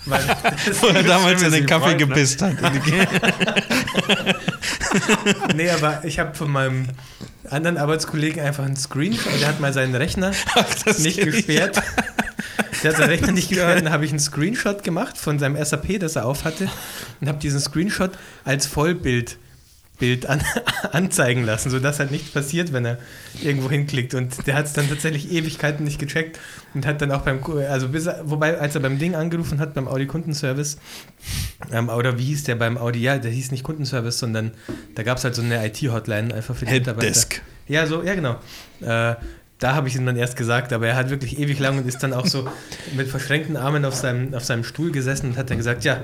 weil 0.06 0.20
Wo 0.80 0.86
er 0.88 1.02
damals 1.02 1.42
in 1.42 1.52
den 1.52 1.66
Kaffee 1.66 1.96
gepisst 1.96 2.40
ne? 2.40 2.56
hat. 2.60 2.72
nee, 5.54 5.70
aber 5.70 6.04
ich 6.04 6.18
habe 6.18 6.34
von 6.34 6.50
meinem 6.50 6.86
anderen 7.50 7.76
Arbeitskollegen 7.76 8.42
einfach 8.42 8.64
einen 8.64 8.76
Screenshot. 8.76 9.40
Der 9.40 9.48
hat 9.48 9.60
mal 9.60 9.72
seinen 9.72 9.94
Rechner 9.94 10.32
Ach, 10.54 10.98
nicht 10.98 11.20
gesperrt. 11.20 11.82
Der 12.82 12.90
hat 12.90 12.98
seinen 12.98 13.10
Rechner 13.10 13.32
nicht 13.32 13.48
gesperrt. 13.48 13.84
Dann 13.84 13.92
habe 13.92 14.04
ich 14.04 14.10
einen 14.10 14.20
Screenshot 14.20 14.82
gemacht 14.82 15.18
von 15.18 15.38
seinem 15.38 15.62
SAP, 15.62 16.00
das 16.00 16.16
er 16.16 16.26
auf 16.26 16.44
hatte. 16.44 16.68
Und 17.20 17.28
habe 17.28 17.38
diesen 17.38 17.60
Screenshot 17.60 18.12
als 18.44 18.66
Vollbild 18.66 19.36
Bild 19.98 20.26
an, 20.26 20.42
anzeigen 20.92 21.44
lassen, 21.44 21.70
sodass 21.70 22.00
halt 22.00 22.10
nichts 22.10 22.30
passiert, 22.30 22.72
wenn 22.72 22.84
er 22.84 22.98
irgendwo 23.42 23.70
hinklickt. 23.70 24.14
Und 24.14 24.46
der 24.46 24.56
hat 24.56 24.66
es 24.66 24.72
dann 24.72 24.88
tatsächlich 24.88 25.30
Ewigkeiten 25.30 25.84
nicht 25.84 25.98
gecheckt 25.98 26.40
und 26.74 26.86
hat 26.86 27.00
dann 27.00 27.12
auch 27.12 27.22
beim, 27.22 27.40
also 27.68 27.88
bis 27.88 28.06
er, 28.06 28.20
wobei, 28.24 28.58
als 28.58 28.74
er 28.74 28.80
beim 28.80 28.98
Ding 28.98 29.14
angerufen 29.14 29.60
hat, 29.60 29.74
beim 29.74 29.86
Audi-Kundenservice, 29.86 30.78
ähm, 31.72 31.88
oder 31.88 32.18
wie 32.18 32.24
hieß 32.24 32.44
der 32.44 32.56
beim 32.56 32.76
Audi, 32.76 33.00
ja, 33.00 33.18
der 33.18 33.30
hieß 33.30 33.52
nicht 33.52 33.62
Kundenservice, 33.62 34.18
sondern 34.18 34.52
da 34.94 35.02
gab 35.02 35.18
es 35.18 35.24
halt 35.24 35.34
so 35.34 35.42
eine 35.42 35.64
IT-Hotline 35.66 36.34
einfach 36.34 36.56
für 36.56 36.64
die 36.64 36.72
Helpdesk. 36.72 37.42
Ja, 37.68 37.86
so, 37.86 38.02
ja, 38.02 38.14
genau. 38.14 38.36
Äh, 38.80 39.14
da 39.58 39.74
habe 39.74 39.88
ich 39.88 39.96
ihm 39.96 40.04
dann 40.04 40.16
erst 40.16 40.36
gesagt, 40.36 40.72
aber 40.72 40.88
er 40.88 40.96
hat 40.96 41.10
wirklich 41.10 41.38
ewig 41.38 41.58
lang 41.58 41.78
und 41.78 41.86
ist 41.86 42.02
dann 42.02 42.12
auch 42.12 42.26
so 42.26 42.48
mit 42.96 43.08
verschränkten 43.08 43.56
Armen 43.56 43.84
auf 43.84 43.94
seinem, 43.94 44.34
auf 44.34 44.44
seinem 44.44 44.64
Stuhl 44.64 44.90
gesessen 44.90 45.30
und 45.30 45.36
hat 45.38 45.48
dann 45.48 45.58
gesagt, 45.58 45.84
ja, 45.84 46.02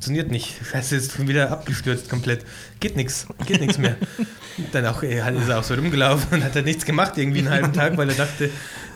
funktioniert 0.00 0.30
nicht. 0.30 0.54
Scheiße, 0.64 0.96
ist 0.96 1.12
schon 1.12 1.28
wieder 1.28 1.50
abgestürzt 1.50 2.08
komplett. 2.08 2.46
Geht 2.80 2.96
nichts, 2.96 3.26
geht 3.44 3.60
nichts 3.60 3.76
mehr. 3.76 3.96
Dann 4.72 4.86
auch, 4.86 5.02
ist 5.02 5.12
er 5.12 5.58
auch 5.58 5.62
so 5.62 5.74
rumgelaufen 5.74 6.38
und 6.38 6.44
hat 6.44 6.56
dann 6.56 6.64
nichts 6.64 6.86
gemacht, 6.86 7.18
irgendwie 7.18 7.40
einen 7.40 7.50
halben 7.50 7.72
Tag, 7.74 7.98
weil 7.98 8.08
er 8.08 8.14
dachte, 8.14 8.48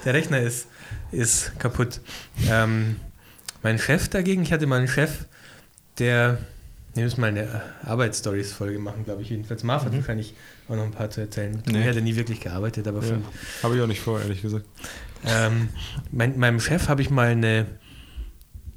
der 0.04 0.14
Rechner 0.14 0.40
ist, 0.40 0.66
ist 1.12 1.58
kaputt. 1.58 2.00
Ähm, 2.50 2.96
mein 3.62 3.78
Chef 3.78 4.08
dagegen, 4.08 4.42
ich 4.42 4.52
hatte 4.52 4.66
mal 4.66 4.78
einen 4.78 4.88
Chef, 4.88 5.26
der, 5.98 6.38
wir 6.94 7.04
müssen 7.04 7.20
mal 7.20 7.28
eine 7.28 7.62
Arbeitsstories-Folge 7.82 8.78
machen, 8.78 9.04
glaube 9.04 9.20
ich, 9.20 9.28
jedenfalls. 9.28 9.62
Marv 9.62 9.82
mhm. 9.82 9.88
hat 9.88 9.96
wahrscheinlich 9.96 10.34
auch 10.68 10.76
noch 10.76 10.84
ein 10.84 10.92
paar 10.92 11.10
zu 11.10 11.20
erzählen. 11.20 11.62
Nee. 11.66 11.82
Er 11.82 11.94
hat 11.94 12.02
nie 12.02 12.16
wirklich 12.16 12.40
gearbeitet, 12.40 12.88
aber 12.88 13.04
ja. 13.04 13.18
Habe 13.62 13.76
ich 13.76 13.82
auch 13.82 13.86
nicht 13.86 14.00
vor, 14.00 14.20
ehrlich 14.20 14.40
gesagt. 14.40 14.64
Ähm, 15.26 15.68
mein, 16.10 16.38
meinem 16.38 16.60
Chef 16.60 16.88
habe 16.88 17.02
ich 17.02 17.10
mal 17.10 17.28
eine 17.28 17.66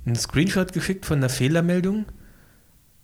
einen 0.07 0.15
Screenshot 0.15 0.73
geschickt 0.73 1.05
von 1.05 1.17
einer 1.17 1.29
Fehlermeldung 1.29 2.05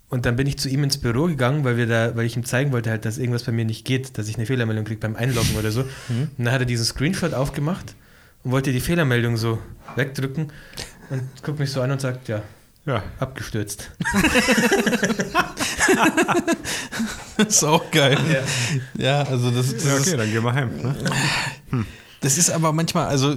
und 0.09 0.25
dann 0.25 0.35
bin 0.35 0.47
ich 0.47 0.57
zu 0.57 0.69
ihm 0.69 0.83
ins 0.83 0.97
Büro 0.99 1.25
gegangen, 1.25 1.63
weil 1.63 1.75
wir 1.75 1.87
da, 1.87 2.15
weil 2.15 2.25
ich 2.25 2.37
ihm 2.37 2.45
zeigen 2.45 2.71
wollte, 2.71 2.91
halt, 2.91 3.03
dass 3.03 3.17
irgendwas 3.17 3.43
bei 3.43 3.51
mir 3.51 3.65
nicht 3.65 3.83
geht, 3.83 4.17
dass 4.17 4.27
ich 4.27 4.35
eine 4.35 4.45
Fehlermeldung 4.45 4.85
kriege 4.85 4.99
beim 4.99 5.15
Einloggen 5.15 5.55
oder 5.57 5.71
so. 5.71 5.83
Mhm. 6.09 6.29
Und 6.37 6.45
dann 6.45 6.53
hat 6.53 6.61
er 6.61 6.65
diesen 6.65 6.85
Screenshot 6.85 7.33
aufgemacht 7.33 7.95
und 8.43 8.51
wollte 8.51 8.71
die 8.71 8.81
Fehlermeldung 8.81 9.37
so 9.37 9.59
wegdrücken 9.95 10.51
und 11.09 11.21
guckt 11.43 11.59
mich 11.59 11.71
so 11.71 11.81
an 11.81 11.91
und 11.91 12.01
sagt, 12.01 12.27
ja, 12.27 12.41
ja. 12.85 13.03
abgestürzt. 13.19 13.89
das 17.37 17.47
ist 17.47 17.63
auch 17.63 17.89
geil. 17.89 18.17
Ja, 18.97 19.03
ja 19.03 19.23
also 19.23 19.49
das, 19.49 19.73
das 19.73 19.85
ja, 19.85 19.95
okay, 19.95 20.17
dann 20.17 20.31
gehen 20.31 20.43
wir 20.43 20.53
heim. 20.53 20.75
Ne? 20.75 20.95
Hm. 21.69 21.85
Das 22.21 22.37
ist 22.37 22.49
aber 22.49 22.71
manchmal, 22.71 23.07
also 23.07 23.35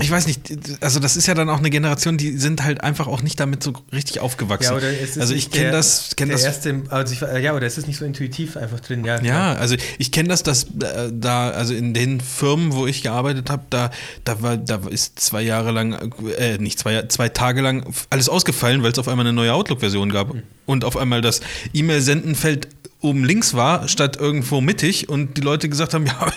ich 0.00 0.10
weiß 0.10 0.26
nicht, 0.26 0.40
also 0.80 0.98
das 0.98 1.16
ist 1.16 1.26
ja 1.26 1.34
dann 1.34 1.50
auch 1.50 1.58
eine 1.58 1.68
Generation, 1.68 2.16
die 2.16 2.38
sind 2.38 2.64
halt 2.64 2.82
einfach 2.82 3.06
auch 3.06 3.22
nicht 3.22 3.38
damit 3.38 3.62
so 3.62 3.72
richtig 3.92 4.20
aufgewachsen. 4.20 4.72
Ja, 4.72 4.76
oder 4.76 4.88
es 4.88 5.10
ist 5.10 5.18
also 5.18 5.34
ich 5.34 5.50
kenne 5.50 5.72
das, 5.72 6.16
kenne 6.16 6.32
das. 6.32 6.42
Erste, 6.42 6.82
also 6.88 7.12
ich, 7.12 7.20
ja, 7.20 7.54
oder 7.54 7.66
es 7.66 7.76
ist 7.76 7.86
nicht 7.86 7.98
so 7.98 8.04
intuitiv 8.04 8.56
einfach 8.56 8.80
drin. 8.80 9.04
Ja, 9.04 9.20
ja 9.22 9.52
also 9.52 9.76
ich 9.98 10.10
kenne 10.10 10.30
das, 10.30 10.42
dass 10.42 10.64
äh, 10.64 11.10
da, 11.12 11.50
also 11.50 11.74
in 11.74 11.92
den 11.92 12.20
Firmen, 12.20 12.72
wo 12.72 12.86
ich 12.86 13.02
gearbeitet 13.02 13.50
habe, 13.50 13.64
da, 13.70 13.90
da 14.24 14.40
war, 14.40 14.56
da 14.56 14.80
ist 14.88 15.20
zwei 15.20 15.42
Jahre 15.42 15.70
lang, 15.70 16.14
äh, 16.38 16.56
nicht 16.58 16.78
zwei, 16.78 17.06
zwei 17.08 17.28
Tage 17.28 17.60
lang 17.60 17.84
alles 18.10 18.28
ausgefallen, 18.28 18.82
weil 18.82 18.92
es 18.92 18.98
auf 18.98 19.08
einmal 19.08 19.26
eine 19.26 19.34
neue 19.34 19.52
Outlook-Version 19.52 20.10
gab. 20.10 20.32
Mhm. 20.32 20.42
Und 20.66 20.84
auf 20.84 20.96
einmal 20.96 21.20
das 21.20 21.40
E-Mail-Senden 21.74 22.34
fällt 22.34 22.68
oben 23.04 23.24
links 23.24 23.54
war, 23.54 23.86
statt 23.86 24.16
irgendwo 24.16 24.60
mittig 24.60 25.08
und 25.08 25.36
die 25.36 25.42
Leute 25.42 25.68
gesagt 25.68 25.94
haben, 25.94 26.06
ja, 26.06 26.32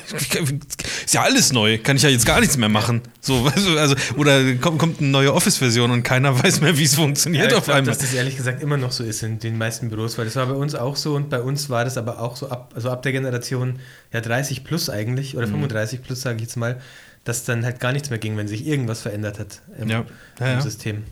ist 1.05 1.13
ja 1.13 1.21
alles 1.21 1.53
neu, 1.53 1.79
kann 1.79 1.95
ich 1.95 2.03
ja 2.03 2.09
jetzt 2.09 2.25
gar 2.25 2.39
nichts 2.39 2.57
mehr 2.57 2.69
machen. 2.69 3.01
So, 3.21 3.49
also, 3.77 3.95
oder 4.17 4.55
kommt, 4.55 4.77
kommt 4.77 4.99
eine 4.99 5.09
neue 5.09 5.33
Office-Version 5.33 5.89
und 5.91 6.03
keiner 6.03 6.37
weiß 6.43 6.61
mehr, 6.61 6.77
wie 6.77 6.83
es 6.83 6.95
funktioniert 6.95 7.51
ja, 7.51 7.57
auf 7.57 7.65
glaub, 7.65 7.77
einmal. 7.77 7.93
dass 7.93 8.03
das 8.03 8.13
ehrlich 8.13 8.35
gesagt 8.35 8.61
immer 8.61 8.77
noch 8.77 8.91
so 8.91 9.03
ist 9.03 9.23
in 9.23 9.39
den 9.39 9.57
meisten 9.57 9.89
Büros, 9.89 10.17
weil 10.17 10.25
das 10.25 10.35
war 10.35 10.45
bei 10.45 10.53
uns 10.53 10.75
auch 10.75 10.95
so 10.95 11.15
und 11.15 11.29
bei 11.29 11.41
uns 11.41 11.69
war 11.69 11.85
das 11.85 11.97
aber 11.97 12.21
auch 12.21 12.35
so 12.35 12.49
ab, 12.49 12.73
also 12.75 12.89
ab 12.89 13.01
der 13.01 13.13
Generation 13.13 13.79
ja 14.13 14.21
30 14.21 14.63
plus 14.63 14.89
eigentlich 14.89 15.37
oder 15.37 15.47
35 15.47 15.99
mhm. 15.99 16.03
plus, 16.03 16.21
sage 16.21 16.35
ich 16.35 16.43
jetzt 16.43 16.57
mal, 16.57 16.79
dass 17.23 17.45
dann 17.45 17.65
halt 17.65 17.79
gar 17.79 17.93
nichts 17.93 18.09
mehr 18.09 18.19
ging, 18.19 18.37
wenn 18.37 18.47
sich 18.47 18.67
irgendwas 18.67 19.01
verändert 19.01 19.39
hat 19.39 19.61
im, 19.79 19.89
ja. 19.89 20.05
Ja, 20.39 20.53
im 20.53 20.61
System. 20.61 21.03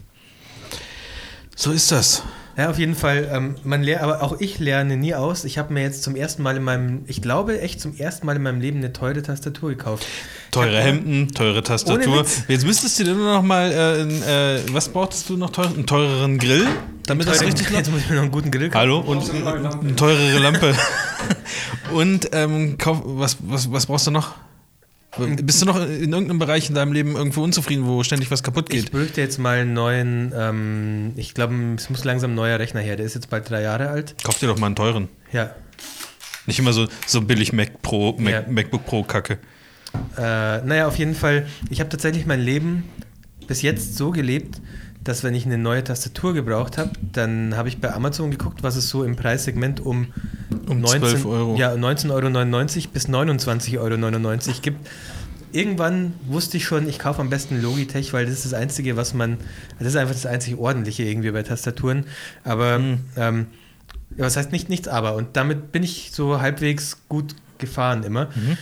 So 1.56 1.72
ist 1.72 1.92
das. 1.92 2.24
Ja, 2.58 2.70
auf 2.70 2.80
jeden 2.80 2.96
Fall. 2.96 3.30
Ähm, 3.32 3.56
man 3.64 3.84
lernt, 3.84 4.04
aber 4.04 4.24
auch 4.24 4.40
ich 4.40 4.60
lerne 4.60 4.96
nie 4.96 5.14
aus. 5.14 5.44
Ich 5.44 5.58
habe 5.58 5.74
mir 5.74 5.82
jetzt 5.82 6.04
zum 6.04 6.16
ersten 6.16 6.42
Mal 6.42 6.56
in 6.56 6.64
meinem, 6.64 7.04
ich 7.08 7.22
glaube 7.22 7.60
echt 7.60 7.82
zum 7.82 7.98
ersten 7.98 8.26
Mal 8.26 8.38
in 8.38 8.44
meinem 8.44 8.62
Leben 8.62 8.78
eine 8.78 8.94
teure 8.94 9.22
Tastatur 9.22 9.70
gekauft. 9.70 10.06
Teure 10.52 10.80
Hemden, 10.80 11.28
teure 11.34 11.64
Tastatur. 11.64 12.26
Jetzt 12.48 12.66
müsstest 12.66 12.98
du 13.00 13.04
dir 13.04 13.14
nur 13.14 13.34
noch 13.34 13.42
mal, 13.42 13.72
äh, 13.72 14.58
äh, 14.58 14.62
was 14.72 14.88
brauchtest 14.88 15.30
du 15.30 15.36
noch 15.36 15.50
teuer? 15.50 15.68
Einen 15.68 15.86
teureren 15.86 16.38
Grill, 16.38 16.66
damit 17.06 17.28
das 17.28 17.42
richtig 17.42 17.70
läuft? 17.72 17.78
Jetzt 17.88 17.92
muss 17.92 18.02
ich 18.02 18.10
mir 18.10 18.16
noch 18.16 18.24
einen 18.24 18.32
guten 18.32 18.52
Grill 18.52 18.70
kaufen. 18.70 18.80
Hallo 18.80 19.00
und 19.00 19.30
eine 19.30 19.96
teurere 19.98 20.40
Lampe. 20.40 20.74
und 21.94 22.30
ähm, 22.32 22.78
kauf, 22.78 23.02
was, 23.04 23.38
was, 23.42 23.70
was 23.70 23.86
brauchst 23.88 24.08
du 24.08 24.12
noch? 24.12 24.34
Bist 25.18 25.62
du 25.62 25.66
noch 25.66 25.78
in 25.78 26.12
irgendeinem 26.12 26.40
Bereich 26.40 26.70
in 26.70 26.76
deinem 26.76 26.92
Leben 26.94 27.16
irgendwo 27.16 27.44
unzufrieden, 27.44 27.86
wo 27.86 28.04
ständig 28.04 28.32
was 28.32 28.44
kaputt 28.44 28.70
geht? 28.70 28.86
Ich 28.86 28.92
bräuchte 28.92 29.22
jetzt 29.22 29.38
mal 29.38 29.60
einen 29.60 29.74
neuen, 29.74 30.34
ähm, 30.36 31.14
ich 31.16 31.34
glaube, 31.34 31.54
es 31.78 31.90
muss 31.90 32.04
langsam 32.04 32.32
ein 32.32 32.36
neuer 32.36 32.60
Rechner 32.60 32.82
her. 32.82 32.96
Der 32.96 33.06
ist 33.06 33.16
jetzt 33.16 33.30
bald 33.30 33.50
drei 33.50 33.62
Jahre 33.62 33.90
alt. 33.90 34.16
Kauf 34.24 34.40
dir 34.40 34.48
doch 34.48 34.58
mal 34.58 34.68
einen 34.68 34.76
teuren. 34.76 35.08
Ja. 35.32 35.56
Nicht 36.46 36.60
immer 36.60 36.74
so, 36.74 36.88
so 37.08 37.22
billig 37.22 37.54
Mac 37.54 37.82
Pro, 37.82 38.16
Mac, 38.20 38.34
ja. 38.34 38.44
MacBook 38.48 38.86
Pro 38.86 39.04
Kacke. 39.04 39.40
Äh, 40.18 40.62
naja, 40.62 40.88
auf 40.88 40.98
jeden 40.98 41.16
Fall, 41.16 41.48
ich 41.70 41.80
habe 41.80 41.90
tatsächlich 41.90 42.26
mein 42.26 42.42
Leben 42.42 42.84
bis 43.48 43.62
jetzt 43.62 43.96
so 43.96 44.12
gelebt, 44.12 44.62
dass 45.06 45.24
wenn 45.24 45.36
ich 45.36 45.46
eine 45.46 45.60
neue 45.60 45.84
Tastatur 45.84 46.34
gebraucht 46.34 46.78
habe, 46.78 46.92
dann 47.14 47.56
habe 47.56 47.70
ich 47.70 47.80
bei 47.80 47.94
Amazon 47.94 48.32
geguckt, 48.32 48.64
was 48.64 48.76
es 48.76 48.90
so 48.90 49.04
im 49.04 49.16
Preissegment 49.16 49.80
um, 49.80 50.08
um 50.68 50.82
19, 50.82 51.26
Euro. 51.26 51.56
Ja, 51.58 51.74
19,99 51.74 52.12
Euro 52.12 52.90
bis 52.92 53.08
29,99 53.08 53.78
Euro 53.80 54.62
gibt. 54.62 54.88
Irgendwann 55.52 56.14
wusste 56.26 56.58
ich 56.58 56.66
schon, 56.66 56.90
ich 56.90 56.98
kaufe 56.98 57.22
am 57.22 57.30
besten 57.30 57.62
Logitech, 57.62 58.14
weil 58.14 58.26
das 58.26 58.34
ist 58.34 58.46
das 58.46 58.54
Einzige, 58.54 58.98
was 58.98 59.14
man, 59.14 59.38
das 59.78 59.90
ist 59.90 59.96
einfach 59.96 60.16
das 60.16 60.26
einzig 60.26 60.58
Ordentliche 60.58 61.04
irgendwie 61.04 61.32
bei 61.32 61.44
Tastaturen. 61.44 62.06
Aber, 62.44 62.80
mhm. 62.80 63.00
ähm, 63.16 63.46
was 64.18 64.38
heißt 64.38 64.52
nicht 64.52 64.70
nichts 64.70 64.88
aber. 64.88 65.16
Und 65.16 65.38
damit 65.38 65.72
bin 65.72 65.84
ich 65.84 66.10
so 66.14 66.42
halbwegs 66.42 66.98
gut 67.10 67.36
gefahren 67.60 68.04
immer. 68.04 68.30
Mhm. 68.36 68.58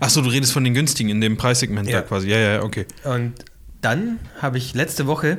Achso, 0.00 0.22
du 0.22 0.30
redest 0.30 0.52
von 0.52 0.64
den 0.64 0.72
günstigen 0.72 1.10
in 1.10 1.20
dem 1.20 1.36
Preissegment 1.36 1.88
ja. 1.88 2.00
da 2.00 2.06
quasi. 2.06 2.30
Ja, 2.30 2.38
ja, 2.38 2.62
okay. 2.62 2.86
Und 3.04 3.34
dann 3.82 4.18
habe 4.40 4.56
ich 4.56 4.72
letzte 4.72 5.06
Woche 5.06 5.38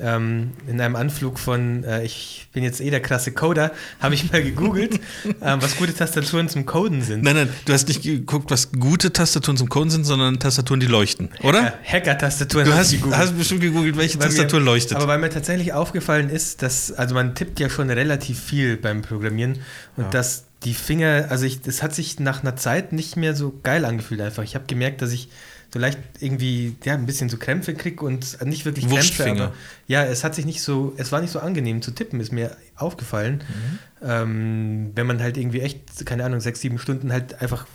ähm, 0.00 0.52
in 0.66 0.80
einem 0.80 0.96
Anflug 0.96 1.38
von, 1.38 1.84
äh, 1.84 2.04
ich 2.04 2.48
bin 2.52 2.62
jetzt 2.62 2.80
eh 2.80 2.90
der 2.90 3.00
krasse 3.00 3.32
Coder, 3.32 3.72
habe 4.00 4.14
ich 4.14 4.30
mal 4.30 4.42
gegoogelt, 4.42 5.00
ähm, 5.42 5.62
was 5.62 5.76
gute 5.76 5.94
Tastaturen 5.94 6.48
zum 6.48 6.66
Coden 6.66 7.02
sind. 7.02 7.22
Nein, 7.24 7.36
nein, 7.36 7.48
du 7.64 7.72
hast 7.72 7.88
nicht 7.88 8.02
geguckt, 8.02 8.50
was 8.50 8.72
gute 8.72 9.12
Tastaturen 9.12 9.56
zum 9.56 9.68
Coden 9.68 9.90
sind, 9.90 10.04
sondern 10.04 10.38
Tastaturen, 10.38 10.80
die 10.80 10.86
leuchten, 10.86 11.30
oder? 11.42 11.74
Hacker-Tastaturen. 11.84 12.66
Du 12.66 12.74
hast, 12.74 12.94
hast, 13.12 13.38
bestimmt 13.38 13.62
gegoogelt, 13.62 13.96
welche 13.96 14.18
weil 14.18 14.28
Tastatur 14.28 14.60
mir, 14.60 14.66
leuchtet. 14.66 14.96
Aber 14.96 15.08
weil 15.08 15.18
mir 15.18 15.30
tatsächlich 15.30 15.72
aufgefallen 15.72 16.28
ist, 16.28 16.62
dass, 16.62 16.92
also 16.92 17.14
man 17.14 17.34
tippt 17.34 17.58
ja 17.60 17.70
schon 17.70 17.90
relativ 17.90 18.40
viel 18.40 18.76
beim 18.76 19.02
Programmieren 19.02 19.58
und 19.96 20.04
ja. 20.04 20.10
dass 20.10 20.44
die 20.64 20.74
Finger, 20.74 21.26
also 21.30 21.46
das 21.64 21.82
hat 21.82 21.94
sich 21.94 22.18
nach 22.18 22.42
einer 22.42 22.56
Zeit 22.56 22.92
nicht 22.92 23.16
mehr 23.16 23.34
so 23.34 23.54
geil 23.62 23.84
angefühlt 23.84 24.20
einfach. 24.20 24.42
Ich 24.42 24.54
habe 24.54 24.64
gemerkt, 24.66 25.00
dass 25.00 25.12
ich 25.12 25.28
so 25.72 25.78
leicht 25.78 25.98
irgendwie 26.20 26.76
ja, 26.84 26.94
ein 26.94 27.06
bisschen 27.06 27.28
so 27.28 27.36
Krämpfe 27.36 27.74
kriege 27.74 28.04
und 28.04 28.44
nicht 28.44 28.64
wirklich 28.64 28.88
Krämpfe, 28.88 29.30
aber 29.30 29.52
ja, 29.86 30.04
es 30.04 30.24
hat 30.24 30.34
sich 30.34 30.44
nicht 30.46 30.62
so, 30.62 30.94
es 30.96 31.12
war 31.12 31.20
nicht 31.20 31.32
so 31.32 31.40
angenehm 31.40 31.82
zu 31.82 31.90
tippen, 31.90 32.20
ist 32.20 32.32
mir 32.32 32.56
aufgefallen. 32.76 33.42
Mhm. 33.48 33.78
Ähm, 34.08 34.92
wenn 34.94 35.06
man 35.06 35.20
halt 35.20 35.36
irgendwie 35.36 35.60
echt, 35.60 36.06
keine 36.06 36.24
Ahnung, 36.24 36.40
sechs, 36.40 36.60
sieben 36.60 36.78
Stunden 36.78 37.12
halt 37.12 37.40
einfach 37.40 37.66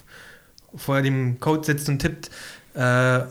vor 0.75 1.01
dem 1.01 1.39
Code 1.39 1.65
sitzt 1.65 1.89
und 1.89 1.99
tippt. 1.99 2.29
Äh, 2.73 3.21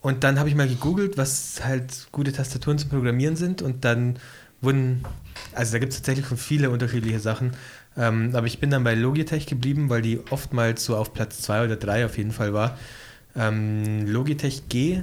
und 0.00 0.24
dann 0.24 0.38
habe 0.38 0.48
ich 0.48 0.56
mal 0.56 0.68
gegoogelt, 0.68 1.16
was 1.16 1.64
halt 1.64 2.08
gute 2.10 2.32
Tastaturen 2.32 2.76
zum 2.78 2.90
Programmieren 2.90 3.36
sind 3.36 3.62
und 3.62 3.84
dann 3.84 4.18
wurden, 4.60 5.04
also 5.54 5.72
da 5.72 5.78
gibt 5.78 5.92
es 5.92 5.98
tatsächlich 5.98 6.26
schon 6.26 6.38
viele 6.38 6.70
unterschiedliche 6.70 7.20
Sachen. 7.20 7.52
Ähm, 7.96 8.30
aber 8.34 8.46
ich 8.46 8.58
bin 8.58 8.70
dann 8.70 8.84
bei 8.84 8.94
Logitech 8.94 9.46
geblieben, 9.46 9.90
weil 9.90 10.02
die 10.02 10.18
oftmals 10.30 10.84
so 10.84 10.96
auf 10.96 11.12
Platz 11.12 11.42
zwei 11.42 11.64
oder 11.64 11.76
drei 11.76 12.04
auf 12.04 12.16
jeden 12.16 12.32
Fall 12.32 12.52
war. 12.52 12.78
Ähm, 13.36 14.06
Logitech 14.06 14.68
G 14.68 15.02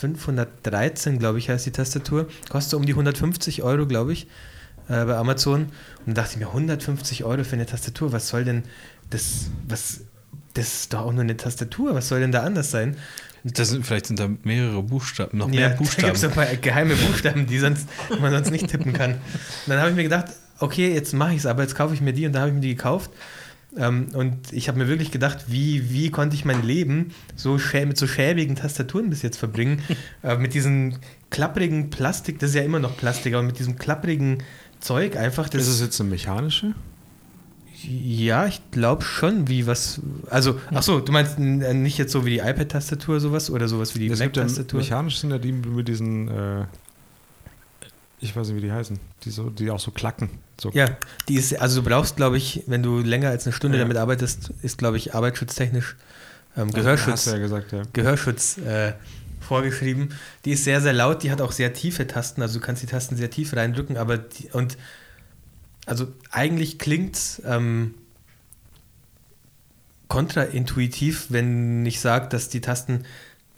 513, 0.00 1.18
glaube 1.18 1.38
ich, 1.38 1.50
heißt 1.50 1.66
die 1.66 1.72
Tastatur. 1.72 2.28
Kostet 2.48 2.74
um 2.74 2.86
die 2.86 2.92
150 2.92 3.62
Euro, 3.62 3.86
glaube 3.86 4.12
ich, 4.12 4.26
äh, 4.88 5.04
bei 5.04 5.16
Amazon. 5.16 5.62
Und 5.62 5.70
dann 6.06 6.14
dachte 6.14 6.32
ich 6.34 6.38
mir, 6.38 6.48
150 6.48 7.24
Euro 7.24 7.44
für 7.44 7.54
eine 7.54 7.66
Tastatur, 7.66 8.12
was 8.12 8.28
soll 8.28 8.44
denn 8.44 8.64
das, 9.10 9.50
was, 9.68 10.00
das 10.54 10.66
ist 10.66 10.92
doch 10.94 11.00
auch 11.00 11.12
nur 11.12 11.22
eine 11.22 11.36
Tastatur, 11.36 11.94
was 11.94 12.08
soll 12.08 12.20
denn 12.20 12.32
da 12.32 12.42
anders 12.42 12.70
sein? 12.70 12.96
Das 13.42 13.70
sind, 13.70 13.86
vielleicht 13.86 14.06
sind 14.06 14.18
da 14.18 14.28
mehrere 14.42 14.82
Buchstaben, 14.82 15.38
noch 15.38 15.48
mehr 15.48 15.70
Buchstaben. 15.78 16.02
Da 16.02 16.06
gibt 16.08 16.16
es 16.16 16.22
noch 16.22 16.36
mal 16.36 16.56
geheime 16.56 16.94
Buchstaben, 16.94 17.46
die 17.46 17.58
sonst, 17.58 17.88
man 18.20 18.32
sonst 18.32 18.50
nicht 18.50 18.68
tippen 18.68 18.92
kann. 18.92 19.12
Und 19.12 19.20
dann 19.66 19.80
habe 19.80 19.90
ich 19.90 19.96
mir 19.96 20.02
gedacht, 20.02 20.26
okay, 20.58 20.92
jetzt 20.92 21.14
mache 21.14 21.32
ich 21.32 21.38
es, 21.38 21.46
aber 21.46 21.62
jetzt 21.62 21.74
kaufe 21.74 21.94
ich 21.94 22.00
mir 22.00 22.12
die 22.12 22.26
und 22.26 22.32
da 22.32 22.40
habe 22.40 22.50
ich 22.50 22.54
mir 22.54 22.60
die 22.60 22.76
gekauft. 22.76 23.10
Ähm, 23.76 24.08
und 24.14 24.52
ich 24.52 24.68
habe 24.68 24.78
mir 24.78 24.88
wirklich 24.88 25.10
gedacht, 25.10 25.44
wie, 25.48 25.90
wie 25.92 26.10
konnte 26.10 26.34
ich 26.34 26.44
mein 26.44 26.62
Leben 26.62 27.12
so 27.36 27.58
mit 27.74 27.96
so 27.96 28.06
schäbigen 28.06 28.56
Tastaturen 28.56 29.10
bis 29.10 29.22
jetzt 29.22 29.36
verbringen? 29.36 29.82
äh, 30.22 30.36
mit 30.36 30.54
diesem 30.54 30.96
klapprigen 31.30 31.90
Plastik, 31.90 32.38
das 32.40 32.50
ist 32.50 32.56
ja 32.56 32.62
immer 32.62 32.80
noch 32.80 32.96
Plastik, 32.96 33.34
aber 33.34 33.42
mit 33.42 33.58
diesem 33.58 33.76
klapprigen 33.76 34.42
Zeug 34.80 35.16
einfach. 35.16 35.48
Das, 35.48 35.62
ist 35.62 35.68
es 35.68 35.80
jetzt 35.80 36.00
eine 36.00 36.10
mechanische? 36.10 36.74
Ja, 37.82 38.46
ich 38.46 38.60
glaube 38.72 39.04
schon, 39.04 39.48
wie 39.48 39.66
was. 39.66 40.00
Also, 40.28 40.60
ach 40.72 40.82
so, 40.82 41.00
du 41.00 41.12
meinst 41.12 41.38
nicht 41.38 41.96
jetzt 41.96 42.12
so 42.12 42.26
wie 42.26 42.30
die 42.30 42.38
iPad-Tastatur 42.40 43.20
sowas 43.20 43.50
oder 43.50 43.68
sowas 43.68 43.94
wie 43.94 44.00
die 44.00 44.10
Mac-Tastatur? 44.10 44.80
Mechanisch 44.80 45.18
sind 45.18 45.30
ja 45.30 45.38
die 45.38 45.52
mit 45.52 45.88
diesen 45.88 46.28
äh, 46.28 46.64
ich 48.20 48.36
weiß 48.36 48.48
nicht, 48.48 48.56
wie 48.56 48.66
die 48.66 48.72
heißen, 48.72 48.98
die, 49.24 49.30
so, 49.30 49.50
die 49.50 49.70
auch 49.70 49.80
so 49.80 49.90
klacken. 49.90 50.28
So. 50.60 50.70
Ja, 50.74 50.96
die 51.28 51.36
ist, 51.36 51.58
also 51.58 51.80
du 51.80 51.88
brauchst, 51.88 52.16
glaube 52.16 52.36
ich, 52.36 52.64
wenn 52.66 52.82
du 52.82 52.98
länger 52.98 53.30
als 53.30 53.46
eine 53.46 53.52
Stunde 53.52 53.78
ja. 53.78 53.84
damit 53.84 53.96
arbeitest, 53.96 54.52
ist, 54.62 54.78
glaube 54.78 54.98
ich, 54.98 55.14
arbeitsschutztechnisch 55.14 55.96
ähm, 56.56 56.70
Gehörschutz, 56.70 57.26
ja 57.26 57.38
gesagt, 57.38 57.72
ja. 57.72 57.82
Gehörschutz 57.92 58.58
äh, 58.58 58.92
vorgeschrieben. 59.40 60.10
Die 60.44 60.52
ist 60.52 60.64
sehr, 60.64 60.80
sehr 60.80 60.92
laut, 60.92 61.22
die 61.22 61.30
hat 61.30 61.40
auch 61.40 61.52
sehr 61.52 61.72
tiefe 61.72 62.06
Tasten, 62.06 62.42
also 62.42 62.58
du 62.58 62.64
kannst 62.64 62.82
die 62.82 62.86
Tasten 62.86 63.16
sehr 63.16 63.30
tief 63.30 63.54
reindrücken, 63.54 63.96
aber 63.96 64.18
die, 64.18 64.50
und 64.50 64.76
also 65.86 66.08
eigentlich 66.30 66.78
klingt 66.78 67.42
ähm, 67.46 67.94
kontraintuitiv, 70.08 71.26
wenn 71.30 71.86
ich 71.86 72.00
sage, 72.00 72.28
dass 72.28 72.48
die 72.48 72.60
Tasten 72.60 73.04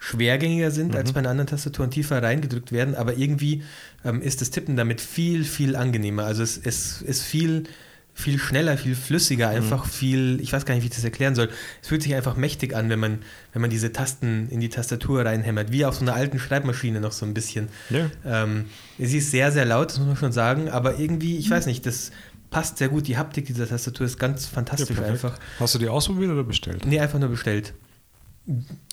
schwergängiger 0.02 0.72
sind 0.72 0.92
mhm. 0.92 0.96
als 0.96 1.12
bei 1.12 1.20
einer 1.20 1.30
anderen 1.30 1.46
Tastatur 1.46 1.84
und 1.84 1.92
tiefer 1.92 2.20
reingedrückt 2.20 2.72
werden, 2.72 2.96
aber 2.96 3.16
irgendwie 3.16 3.62
ähm, 4.04 4.20
ist 4.20 4.40
das 4.40 4.50
Tippen 4.50 4.76
damit 4.76 5.00
viel, 5.00 5.44
viel 5.44 5.76
angenehmer. 5.76 6.24
Also 6.24 6.42
es, 6.42 6.58
es 6.58 7.02
ist 7.02 7.22
viel, 7.22 7.64
viel 8.12 8.40
schneller, 8.40 8.76
viel 8.76 8.96
flüssiger, 8.96 9.50
mhm. 9.50 9.56
einfach 9.56 9.86
mhm. 9.86 9.90
viel, 9.90 10.40
ich 10.40 10.52
weiß 10.52 10.66
gar 10.66 10.74
nicht, 10.74 10.82
wie 10.82 10.88
ich 10.88 10.94
das 10.94 11.04
erklären 11.04 11.36
soll. 11.36 11.50
Es 11.80 11.88
fühlt 11.88 12.02
sich 12.02 12.16
einfach 12.16 12.36
mächtig 12.36 12.74
an, 12.74 12.90
wenn 12.90 12.98
man, 12.98 13.20
wenn 13.52 13.62
man 13.62 13.70
diese 13.70 13.92
Tasten 13.92 14.48
in 14.48 14.58
die 14.58 14.70
Tastatur 14.70 15.24
reinhämmert, 15.24 15.70
wie 15.70 15.84
auf 15.84 15.94
so 15.94 16.00
einer 16.00 16.14
alten 16.14 16.40
Schreibmaschine 16.40 17.00
noch 17.00 17.12
so 17.12 17.24
ein 17.24 17.32
bisschen. 17.32 17.68
Ja. 17.88 18.10
Ähm, 18.26 18.64
sie 18.98 19.18
ist 19.18 19.30
sehr, 19.30 19.52
sehr 19.52 19.66
laut, 19.66 19.90
das 19.90 19.98
muss 19.98 20.08
man 20.08 20.16
schon 20.16 20.32
sagen, 20.32 20.68
aber 20.68 20.98
irgendwie, 20.98 21.38
ich 21.38 21.48
mhm. 21.48 21.54
weiß 21.54 21.66
nicht, 21.66 21.86
das 21.86 22.10
passt 22.50 22.78
sehr 22.78 22.88
gut. 22.88 23.06
Die 23.06 23.18
Haptik 23.18 23.46
dieser 23.46 23.68
Tastatur 23.68 24.04
ist 24.04 24.18
ganz 24.18 24.46
fantastisch 24.46 24.96
ja, 24.96 25.04
einfach. 25.04 25.38
Hast 25.60 25.76
du 25.76 25.78
die 25.78 25.88
ausprobiert 25.88 26.32
oder 26.32 26.42
bestellt? 26.42 26.84
Nee, 26.86 26.98
einfach 26.98 27.20
nur 27.20 27.28
bestellt. 27.28 27.72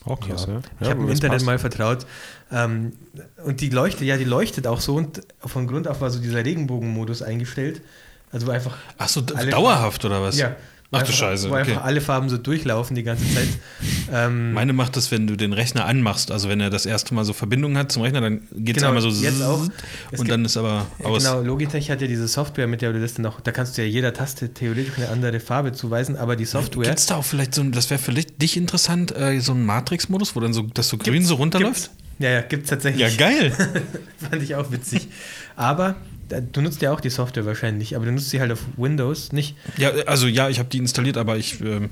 Auch 0.06 0.20
klasse. 0.20 0.52
Ja. 0.52 0.62
Ich 0.80 0.90
habe 0.90 1.02
im 1.02 1.10
Internet 1.10 1.38
passt. 1.38 1.46
mal 1.46 1.60
vertraut. 1.60 2.06
Ähm, 2.52 2.94
und 3.44 3.62
die 3.62 3.70
leuchtet, 3.70 4.02
ja, 4.04 4.18
die 4.18 4.24
leuchtet 4.24 4.68
auch 4.68 4.80
so 4.80 4.96
und 4.96 5.22
von 5.40 5.68
Grund 5.68 5.88
auf 5.88 6.02
war 6.02 6.10
so 6.10 6.20
dieser 6.20 6.46
Regenbogenmodus 6.46 7.22
eingestellt. 7.22 7.82
Also 8.32 8.52
einfach. 8.52 8.78
Ach 8.98 9.10
so, 9.10 9.22
dauerhaft 9.22 10.06
oder 10.06 10.22
was? 10.22 10.38
Ja, 10.38 10.56
Ach 10.92 11.04
du 11.04 11.12
Scheiße. 11.12 11.50
Wo 11.50 11.54
okay. 11.54 11.72
einfach 11.72 11.84
alle 11.84 12.02
Farben 12.02 12.30
so 12.30 12.38
durchlaufen 12.38 12.96
die 12.96 13.04
ganze 13.04 13.24
Zeit. 13.34 13.48
Ähm, 14.12 14.54
Meine 14.54 14.74
macht 14.74 14.98
das, 14.98 15.12
wenn 15.12 15.28
du 15.28 15.36
den 15.36 15.54
Rechner 15.54 15.86
anmachst. 15.86 16.32
Also 16.32 16.50
wenn 16.50 16.60
er 16.60 16.72
das 16.72 16.88
erste 16.88 17.14
Mal 17.14 17.26
so 17.26 17.34
Verbindung 17.34 17.78
hat 17.78 17.92
zum 17.92 18.02
Rechner, 18.02 18.22
dann 18.22 18.42
geht 18.52 18.76
es 18.76 18.82
genau, 18.82 18.88
einmal 18.88 19.04
so 19.04 19.10
jetzt 19.10 19.40
auch. 19.44 19.68
und 20.18 20.28
dann 20.28 20.44
ist 20.46 20.58
aber 20.58 20.88
aus. 21.04 21.24
Genau, 21.24 21.42
Logitech 21.42 21.92
hat 21.92 22.02
ja 22.02 22.08
diese 22.08 22.28
Software, 22.28 22.66
mit 22.66 22.82
der 22.82 22.92
du 22.92 23.00
das 23.00 23.14
dann 23.14 23.28
auch, 23.28 23.40
da 23.40 23.52
kannst 23.52 23.78
du 23.78 23.84
ja 23.84 23.88
jeder 23.88 24.12
Taste 24.12 24.52
theoretisch 24.52 24.98
eine 24.98 25.10
andere 25.10 25.40
Farbe 25.40 25.74
zuweisen, 25.74 26.16
aber 26.16 26.36
die 26.36 26.46
Software. 26.46 26.86
Gibt 26.86 26.98
es 26.98 27.06
da 27.06 27.18
auch 27.18 27.26
vielleicht 27.26 27.54
so, 27.54 27.62
das 27.66 27.92
wäre 27.92 28.02
für 28.02 28.12
dich 28.12 28.58
interessant, 28.58 29.16
äh, 29.16 29.40
so 29.42 29.54
ein 29.54 29.64
Matrix-Modus, 29.64 30.36
wo 30.36 30.40
dann 30.40 30.54
so 30.54 30.64
das 30.64 30.90
so 30.90 30.98
grün 30.98 31.24
so 31.24 31.36
runterläuft? 31.36 31.92
Gibt's. 31.92 31.92
Ja, 32.20 32.30
ja, 32.32 32.42
gibt 32.42 32.64
es 32.64 32.70
tatsächlich. 32.70 33.02
Ja, 33.02 33.16
geil. 33.16 33.52
Fand 34.30 34.42
ich 34.42 34.56
auch 34.56 34.72
witzig. 34.72 35.08
Aber 35.56 35.96
Du 36.30 36.62
nutzt 36.62 36.82
ja 36.82 36.92
auch 36.92 37.00
die 37.00 37.10
Software 37.10 37.46
wahrscheinlich, 37.46 37.96
aber 37.96 38.06
du 38.06 38.12
nutzt 38.12 38.30
sie 38.30 38.40
halt 38.40 38.52
auf 38.52 38.60
Windows, 38.78 39.32
nicht? 39.32 39.56
Ja, 39.78 39.92
also 40.06 40.28
ja, 40.28 40.50
ich 40.50 40.60
habe 40.60 40.70
die 40.70 40.78
installiert, 40.78 41.18
aber 41.18 41.38
ich, 41.38 41.60
ähm, 41.62 41.90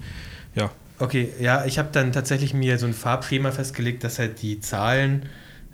ja. 0.56 0.72
Okay, 1.00 1.30
ja, 1.40 1.66
ich 1.66 1.80
habe 1.80 1.90
dann 1.92 2.12
tatsächlich 2.12 2.54
mir 2.54 2.78
so 2.78 2.86
ein 2.86 2.94
Farbschema 2.94 3.52
festgelegt, 3.52 4.04
dass 4.04 4.20
halt 4.20 4.42
die 4.42 4.60
Zahlen 4.60 5.28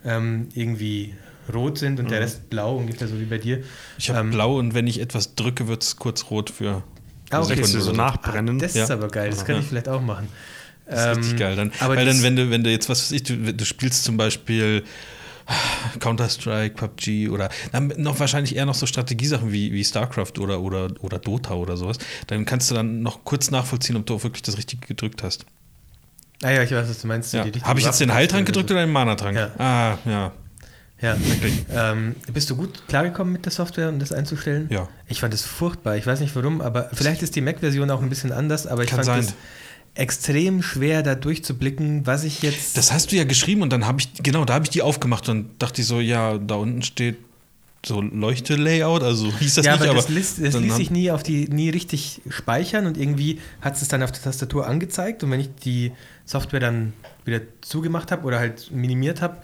ähm, 0.06 0.48
irgendwie 0.54 1.14
rot 1.54 1.78
sind 1.78 2.00
und 2.00 2.06
mhm. 2.06 2.10
der 2.10 2.22
Rest 2.22 2.50
blau, 2.50 2.78
ungefähr 2.78 3.08
so 3.08 3.20
wie 3.20 3.26
bei 3.26 3.38
dir. 3.38 3.64
Ich 3.98 4.10
habe 4.10 4.20
ähm, 4.20 4.32
blau 4.32 4.58
und 4.58 4.74
wenn 4.74 4.88
ich 4.88 5.00
etwas 5.00 5.36
drücke, 5.36 5.68
wird 5.68 5.84
es 5.84 5.98
kurz 5.98 6.30
rot 6.30 6.50
für 6.50 6.84
ah, 7.30 7.40
okay. 7.40 7.56
Sekunde 7.56 7.82
so 7.82 7.92
nachbrennen. 7.92 8.58
Ah, 8.58 8.62
das 8.62 8.74
ja. 8.76 8.84
ist 8.84 8.92
aber 8.92 9.08
geil, 9.10 9.30
das 9.30 9.46
kann 9.46 9.56
ja. 9.56 9.62
ich 9.62 9.68
vielleicht 9.68 9.90
auch 9.90 10.02
machen. 10.02 10.28
Das 10.86 11.00
ist 11.00 11.06
ähm, 11.06 11.18
richtig 11.18 11.40
geil. 11.40 11.56
Dann, 11.56 11.72
weil 11.80 12.06
dann, 12.06 12.22
wenn 12.22 12.36
du, 12.36 12.50
wenn 12.50 12.64
du 12.64 12.70
jetzt, 12.70 12.90
was 12.90 13.04
weiß 13.04 13.12
ich, 13.12 13.24
du, 13.24 13.54
du 13.54 13.66
spielst 13.66 14.04
zum 14.04 14.18
Beispiel 14.18 14.84
Counter-Strike, 16.00 16.76
PUBG 16.76 17.30
oder 17.30 17.50
dann 17.72 17.94
noch 17.98 18.20
wahrscheinlich 18.20 18.56
eher 18.56 18.66
noch 18.66 18.76
so 18.76 18.86
Strategiesachen 18.86 19.52
wie, 19.52 19.72
wie 19.72 19.84
StarCraft 19.84 20.40
oder, 20.40 20.62
oder, 20.62 20.90
oder 21.02 21.20
Dota 21.20 21.54
oder 21.54 21.78
sowas, 21.78 21.98
dann 22.28 22.46
kannst 22.46 22.72
du 22.72 22.76
dann 22.76 23.02
noch 23.02 23.24
kurz 23.24 23.52
nachvollziehen, 23.52 23.96
ob 23.96 24.06
du 24.06 24.16
auch 24.16 24.24
wirklich 24.24 24.44
das 24.44 24.58
Richtige 24.58 24.88
gedrückt 24.88 25.24
hast. 25.24 25.46
Ah 26.42 26.52
ja, 26.52 26.64
ich 26.64 26.72
weiß, 26.72 26.90
was 26.90 27.02
du 27.02 27.08
meinst. 27.08 27.34
Ja. 27.34 27.46
Habe 27.64 27.80
ich 27.80 27.86
jetzt 27.86 28.02
den 28.02 28.14
Heiltrank 28.14 28.46
gedrückt 28.46 28.70
oder 28.72 28.82
den 28.82 28.92
Mana-Trank? 28.92 29.38
Ja. 29.38 29.52
Ah, 29.58 29.98
ja. 30.06 30.32
Ja, 31.02 31.18
wirklich. 31.20 31.66
Ähm, 31.70 32.16
bist 32.32 32.50
du 32.50 32.56
gut 32.56 32.88
klargekommen 32.88 33.34
mit 33.34 33.44
der 33.44 33.52
Software, 33.52 33.90
um 33.90 34.00
das 34.00 34.14
einzustellen? 34.14 34.70
Ja. 34.72 34.88
Ich 35.08 35.20
fand 35.20 35.34
es 35.34 35.44
furchtbar. 35.44 35.98
Ich 35.98 36.08
weiß 36.08 36.22
nicht 36.22 36.34
warum, 36.34 36.62
aber 36.62 36.90
vielleicht 36.94 37.22
ist 37.22 37.36
die 37.36 37.42
Mac-Version 37.42 37.92
auch 37.92 38.02
ein 38.02 38.08
bisschen 38.08 38.32
anders, 38.32 38.68
aber 38.68 38.84
ich 38.84 38.90
Kann 38.90 39.04
fand 39.04 39.08
sein. 39.08 39.26
das 39.26 39.36
extrem 39.96 40.64
schwer, 40.64 41.04
da 41.04 41.16
durchzublicken, 41.16 42.06
was 42.06 42.24
ich 42.24 42.42
jetzt. 42.42 42.78
Das 42.78 42.92
hast 42.92 43.12
du 43.12 43.16
ja 43.16 43.26
geschrieben 43.26 43.62
und 43.62 43.72
dann 43.72 43.86
habe 43.86 44.00
ich, 44.00 44.24
genau, 44.24 44.44
da 44.46 44.56
habe 44.56 44.66
ich 44.66 44.72
die 44.72 44.82
aufgemacht 44.82 45.30
und 45.30 45.62
dachte 45.62 45.82
ich 45.82 45.88
so, 45.88 46.00
ja, 46.00 46.38
da 46.38 46.56
unten 46.56 46.82
steht 46.82 47.18
so 47.86 48.02
Leuchte-Layout, 48.02 49.04
also 49.04 49.32
hieß 49.40 49.56
das 49.56 49.66
ja, 49.66 49.74
nicht, 49.74 49.84
aber. 49.84 49.96
Das, 49.96 50.10
ließ, 50.10 50.38
das 50.42 50.56
ließ 50.56 50.76
sich 50.76 50.90
nie 50.90 51.12
auf 51.12 51.22
die, 51.22 51.48
nie 51.48 51.70
richtig 51.70 52.22
speichern 52.30 52.88
und 52.88 52.98
irgendwie 52.98 53.40
hat 53.62 53.80
es 53.80 53.88
dann 53.88 54.02
auf 54.02 54.12
der 54.12 54.22
Tastatur 54.22 54.68
angezeigt 54.68 55.24
und 55.24 55.32
wenn 55.32 55.40
ich 55.40 55.50
die 55.64 55.92
Software 56.26 56.60
dann 56.60 56.94
wieder 57.26 57.42
zugemacht 57.62 58.12
habe 58.12 58.26
oder 58.26 58.40
halt 58.40 58.72
minimiert 58.72 59.22
habe, 59.22 59.38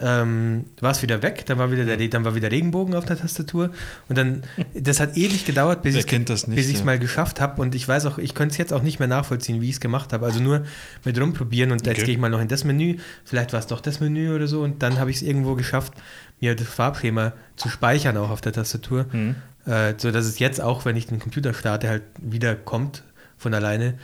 ähm, 0.00 0.66
war 0.80 0.92
es 0.92 1.02
wieder 1.02 1.22
weg, 1.22 1.44
dann 1.46 1.58
war 1.58 1.70
wieder, 1.70 1.84
der, 1.84 2.08
dann 2.08 2.24
war 2.24 2.34
wieder 2.34 2.50
Regenbogen 2.50 2.94
auf 2.94 3.04
der 3.04 3.18
Tastatur 3.18 3.70
und 4.08 4.18
dann, 4.18 4.42
das 4.74 5.00
hat 5.00 5.16
ewig 5.16 5.44
gedauert, 5.44 5.82
bis 5.82 5.96
ich 5.96 6.12
es 6.12 6.78
ja. 6.78 6.84
mal 6.84 6.98
geschafft 6.98 7.40
habe 7.40 7.60
und 7.60 7.74
ich 7.74 7.86
weiß 7.86 8.06
auch, 8.06 8.18
ich 8.18 8.34
könnte 8.34 8.52
es 8.52 8.58
jetzt 8.58 8.72
auch 8.72 8.82
nicht 8.82 8.98
mehr 8.98 9.08
nachvollziehen, 9.08 9.60
wie 9.60 9.68
ich 9.68 9.76
es 9.76 9.80
gemacht 9.80 10.12
habe, 10.12 10.26
also 10.26 10.40
nur 10.40 10.64
mit 11.04 11.20
rumprobieren 11.20 11.72
und 11.72 11.80
okay. 11.80 11.90
jetzt 11.90 12.04
gehe 12.04 12.14
ich 12.14 12.20
mal 12.20 12.30
noch 12.30 12.40
in 12.40 12.48
das 12.48 12.64
Menü, 12.64 12.96
vielleicht 13.24 13.52
war 13.52 13.60
es 13.60 13.66
doch 13.66 13.80
das 13.80 14.00
Menü 14.00 14.34
oder 14.34 14.46
so 14.46 14.62
und 14.62 14.82
dann 14.82 14.98
habe 14.98 15.10
ich 15.10 15.16
es 15.16 15.22
irgendwo 15.22 15.54
geschafft, 15.54 15.92
mir 16.40 16.54
das 16.54 16.68
Farbschema 16.68 17.32
zu 17.56 17.68
speichern 17.68 18.16
auch 18.16 18.30
auf 18.30 18.40
der 18.40 18.52
Tastatur, 18.52 19.06
mhm. 19.12 19.36
äh, 19.66 19.94
so 19.96 20.10
dass 20.10 20.26
es 20.26 20.38
jetzt 20.38 20.60
auch, 20.60 20.84
wenn 20.84 20.96
ich 20.96 21.06
den 21.06 21.18
Computer 21.18 21.54
starte, 21.54 21.88
halt 21.88 22.02
wieder 22.20 22.54
kommt 22.54 23.02
von 23.36 23.54
alleine. 23.54 23.94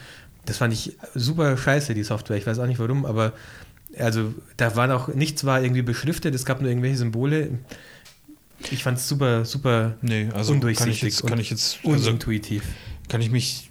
Das 0.47 0.59
fand 0.59 0.75
ich 0.75 0.97
super 1.15 1.57
scheiße, 1.57 1.95
die 1.95 2.03
Software. 2.03 2.37
Ich 2.37 2.47
weiß 2.47 2.59
auch 2.59 2.67
nicht 2.67 2.79
warum, 2.79 3.07
aber 3.07 3.33
also 3.99 4.35
da 4.57 4.77
war 4.77 4.95
auch 4.95 5.09
nichts 5.09 5.45
war 5.45 5.63
irgendwie 5.63 5.83
beschriftet, 5.83 6.35
es 6.35 6.45
gab 6.45 6.61
nur 6.61 6.71
irgendwelche 6.71 6.97
Symbole. 6.97 7.59
Ich 8.71 8.83
fand 8.83 8.99
es 8.99 9.09
super, 9.09 9.45
super 9.45 9.97
nee, 10.01 10.29
also 10.33 10.53
undurchsichtig 10.53 10.87
kann 10.87 10.91
ich 10.91 11.03
jetzt, 11.03 11.27
kann 11.27 11.41
ich 11.41 11.51
jetzt 11.51 11.79
also, 11.85 12.09
unintuitiv. 12.11 12.65
Kann 13.09 13.21
ich 13.21 13.31
mich. 13.31 13.71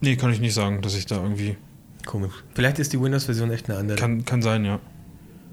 Nee, 0.00 0.16
kann 0.16 0.32
ich 0.32 0.40
nicht 0.40 0.54
sagen, 0.54 0.80
dass 0.82 0.94
ich 0.94 1.06
da 1.06 1.16
irgendwie. 1.16 1.56
Komisch. 2.06 2.32
Vielleicht 2.54 2.78
ist 2.78 2.92
die 2.92 3.00
Windows-Version 3.00 3.50
echt 3.52 3.68
eine 3.70 3.78
andere. 3.78 3.96
Kann, 3.96 4.24
kann 4.24 4.42
sein, 4.42 4.64
ja. 4.64 4.80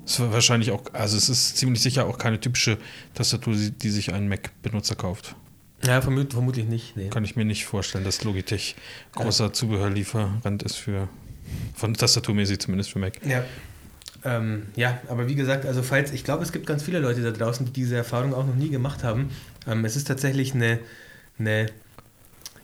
Es 0.06 0.20
war 0.20 0.34
wahrscheinlich 0.34 0.72
auch, 0.72 0.82
also 0.94 1.16
es 1.16 1.30
ist 1.30 1.58
ziemlich 1.58 1.84
sicher 1.84 2.08
auch 2.08 2.18
keine 2.18 2.40
typische 2.40 2.80
Tastatur, 3.14 3.54
die 3.56 3.90
sich 3.90 4.12
ein 4.12 4.28
Mac-Benutzer 4.28 4.96
kauft. 4.96 5.36
Ja, 5.86 6.02
vermut, 6.02 6.34
vermutlich 6.34 6.66
nicht. 6.66 6.98
Nee. 6.98 7.10
Kann 7.10 7.24
ich 7.24 7.36
mir 7.36 7.46
nicht 7.46 7.66
vorstellen, 7.66 8.04
dass 8.04 8.24
Logitech 8.24 8.76
großer 9.14 9.46
ja. 9.46 9.54
Zubehörlieferant 9.54 10.64
ist 10.64 10.76
für, 10.76 11.08
von 11.76 11.94
tastaturmäßig 11.94 12.60
zumindest 12.60 12.92
für 12.92 13.00
Mac. 13.00 13.24
Ja. 13.26 13.44
Ähm, 14.26 14.68
ja, 14.76 15.00
aber 15.08 15.28
wie 15.28 15.36
gesagt, 15.36 15.66
also 15.66 15.82
falls, 15.82 16.12
ich 16.12 16.24
glaube, 16.24 16.44
es 16.44 16.52
gibt 16.52 16.66
ganz 16.66 16.84
viele 16.84 17.00
Leute 17.00 17.22
da 17.22 17.32
draußen, 17.32 17.66
die 17.66 17.72
diese 17.72 17.96
Erfahrung 17.96 18.34
auch 18.34 18.46
noch 18.46 18.56
nie 18.56 18.70
gemacht 18.70 19.04
haben. 19.04 19.30
Ähm, 19.68 19.86
es 19.86 19.96
ist 19.96 20.08
tatsächlich 20.08 20.54
eine, 20.54 20.80
eine 21.38 21.68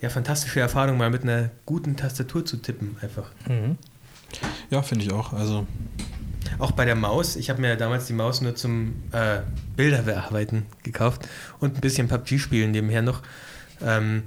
ja, 0.02 0.10
fantastische 0.10 0.60
Erfahrung, 0.60 0.98
mal 0.98 1.10
mit 1.10 1.24
einer 1.24 1.50
guten 1.66 1.96
Tastatur 1.96 2.46
zu 2.46 2.58
tippen, 2.58 2.98
einfach. 3.02 3.32
Mhm. 3.48 3.78
Ja, 4.70 4.82
finde 4.82 5.06
ich 5.06 5.14
auch. 5.14 5.34
Also 5.34 5.66
auch 6.60 6.72
bei 6.72 6.86
der 6.86 6.96
Maus. 6.96 7.36
Ich 7.36 7.50
habe 7.50 7.62
mir 7.62 7.76
damals 7.76 8.06
die 8.08 8.14
Maus 8.14 8.42
nur 8.42 8.56
zum 8.56 8.96
äh, 9.12 9.40
Bilder 9.76 10.04
bearbeiten 10.04 10.66
gekauft 10.84 11.28
und 11.60 11.76
ein 11.76 11.82
bisschen 11.82 12.08
PUBG 12.08 12.40
spielen 12.40 12.72
nebenher 12.72 13.02
noch. 13.02 13.22
Ähm, 13.82 14.24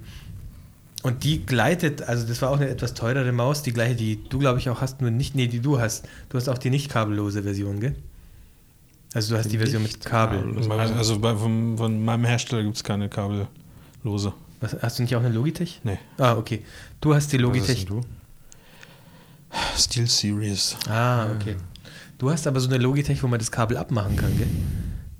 und 1.08 1.24
die 1.24 1.46
gleitet, 1.46 2.02
also 2.02 2.26
das 2.26 2.42
war 2.42 2.50
auch 2.50 2.56
eine 2.56 2.68
etwas 2.68 2.92
teurere 2.92 3.32
Maus, 3.32 3.62
die 3.62 3.72
gleiche, 3.72 3.94
die 3.94 4.22
du, 4.28 4.38
glaube 4.38 4.58
ich, 4.58 4.68
auch 4.68 4.82
hast, 4.82 5.00
nur 5.00 5.10
nicht, 5.10 5.34
nee, 5.34 5.46
die 5.46 5.60
du 5.60 5.80
hast. 5.80 6.06
Du 6.28 6.36
hast 6.36 6.48
auch 6.48 6.58
die 6.58 6.68
nicht 6.68 6.90
kabellose 6.90 7.42
Version, 7.42 7.80
gell? 7.80 7.94
Also 9.14 9.32
du 9.32 9.38
hast 9.38 9.46
die, 9.46 9.52
die 9.52 9.58
Version 9.58 9.82
mit 9.82 10.04
Kabel. 10.04 10.44
Also 10.70 11.18
bei, 11.18 11.34
von, 11.34 11.78
von 11.78 12.04
meinem 12.04 12.26
Hersteller 12.26 12.62
gibt 12.62 12.76
es 12.76 12.84
keine 12.84 13.08
kabellose. 13.08 14.34
Was, 14.60 14.76
hast 14.82 14.98
du 14.98 15.02
nicht 15.02 15.16
auch 15.16 15.20
eine 15.20 15.30
Logitech? 15.30 15.80
Nee. 15.82 15.98
Ah, 16.18 16.34
okay. 16.34 16.62
Du 17.00 17.14
hast 17.14 17.32
die 17.32 17.38
Logitech. 17.38 17.82
Was 17.82 17.86
du? 17.86 18.00
Steel 19.78 20.08
Series. 20.08 20.76
Ah, 20.90 21.32
okay. 21.32 21.56
Du 22.18 22.30
hast 22.30 22.46
aber 22.46 22.60
so 22.60 22.68
eine 22.68 22.76
Logitech, 22.76 23.22
wo 23.22 23.28
man 23.28 23.38
das 23.38 23.50
Kabel 23.50 23.78
abmachen 23.78 24.14
kann, 24.16 24.36
gell? 24.36 24.48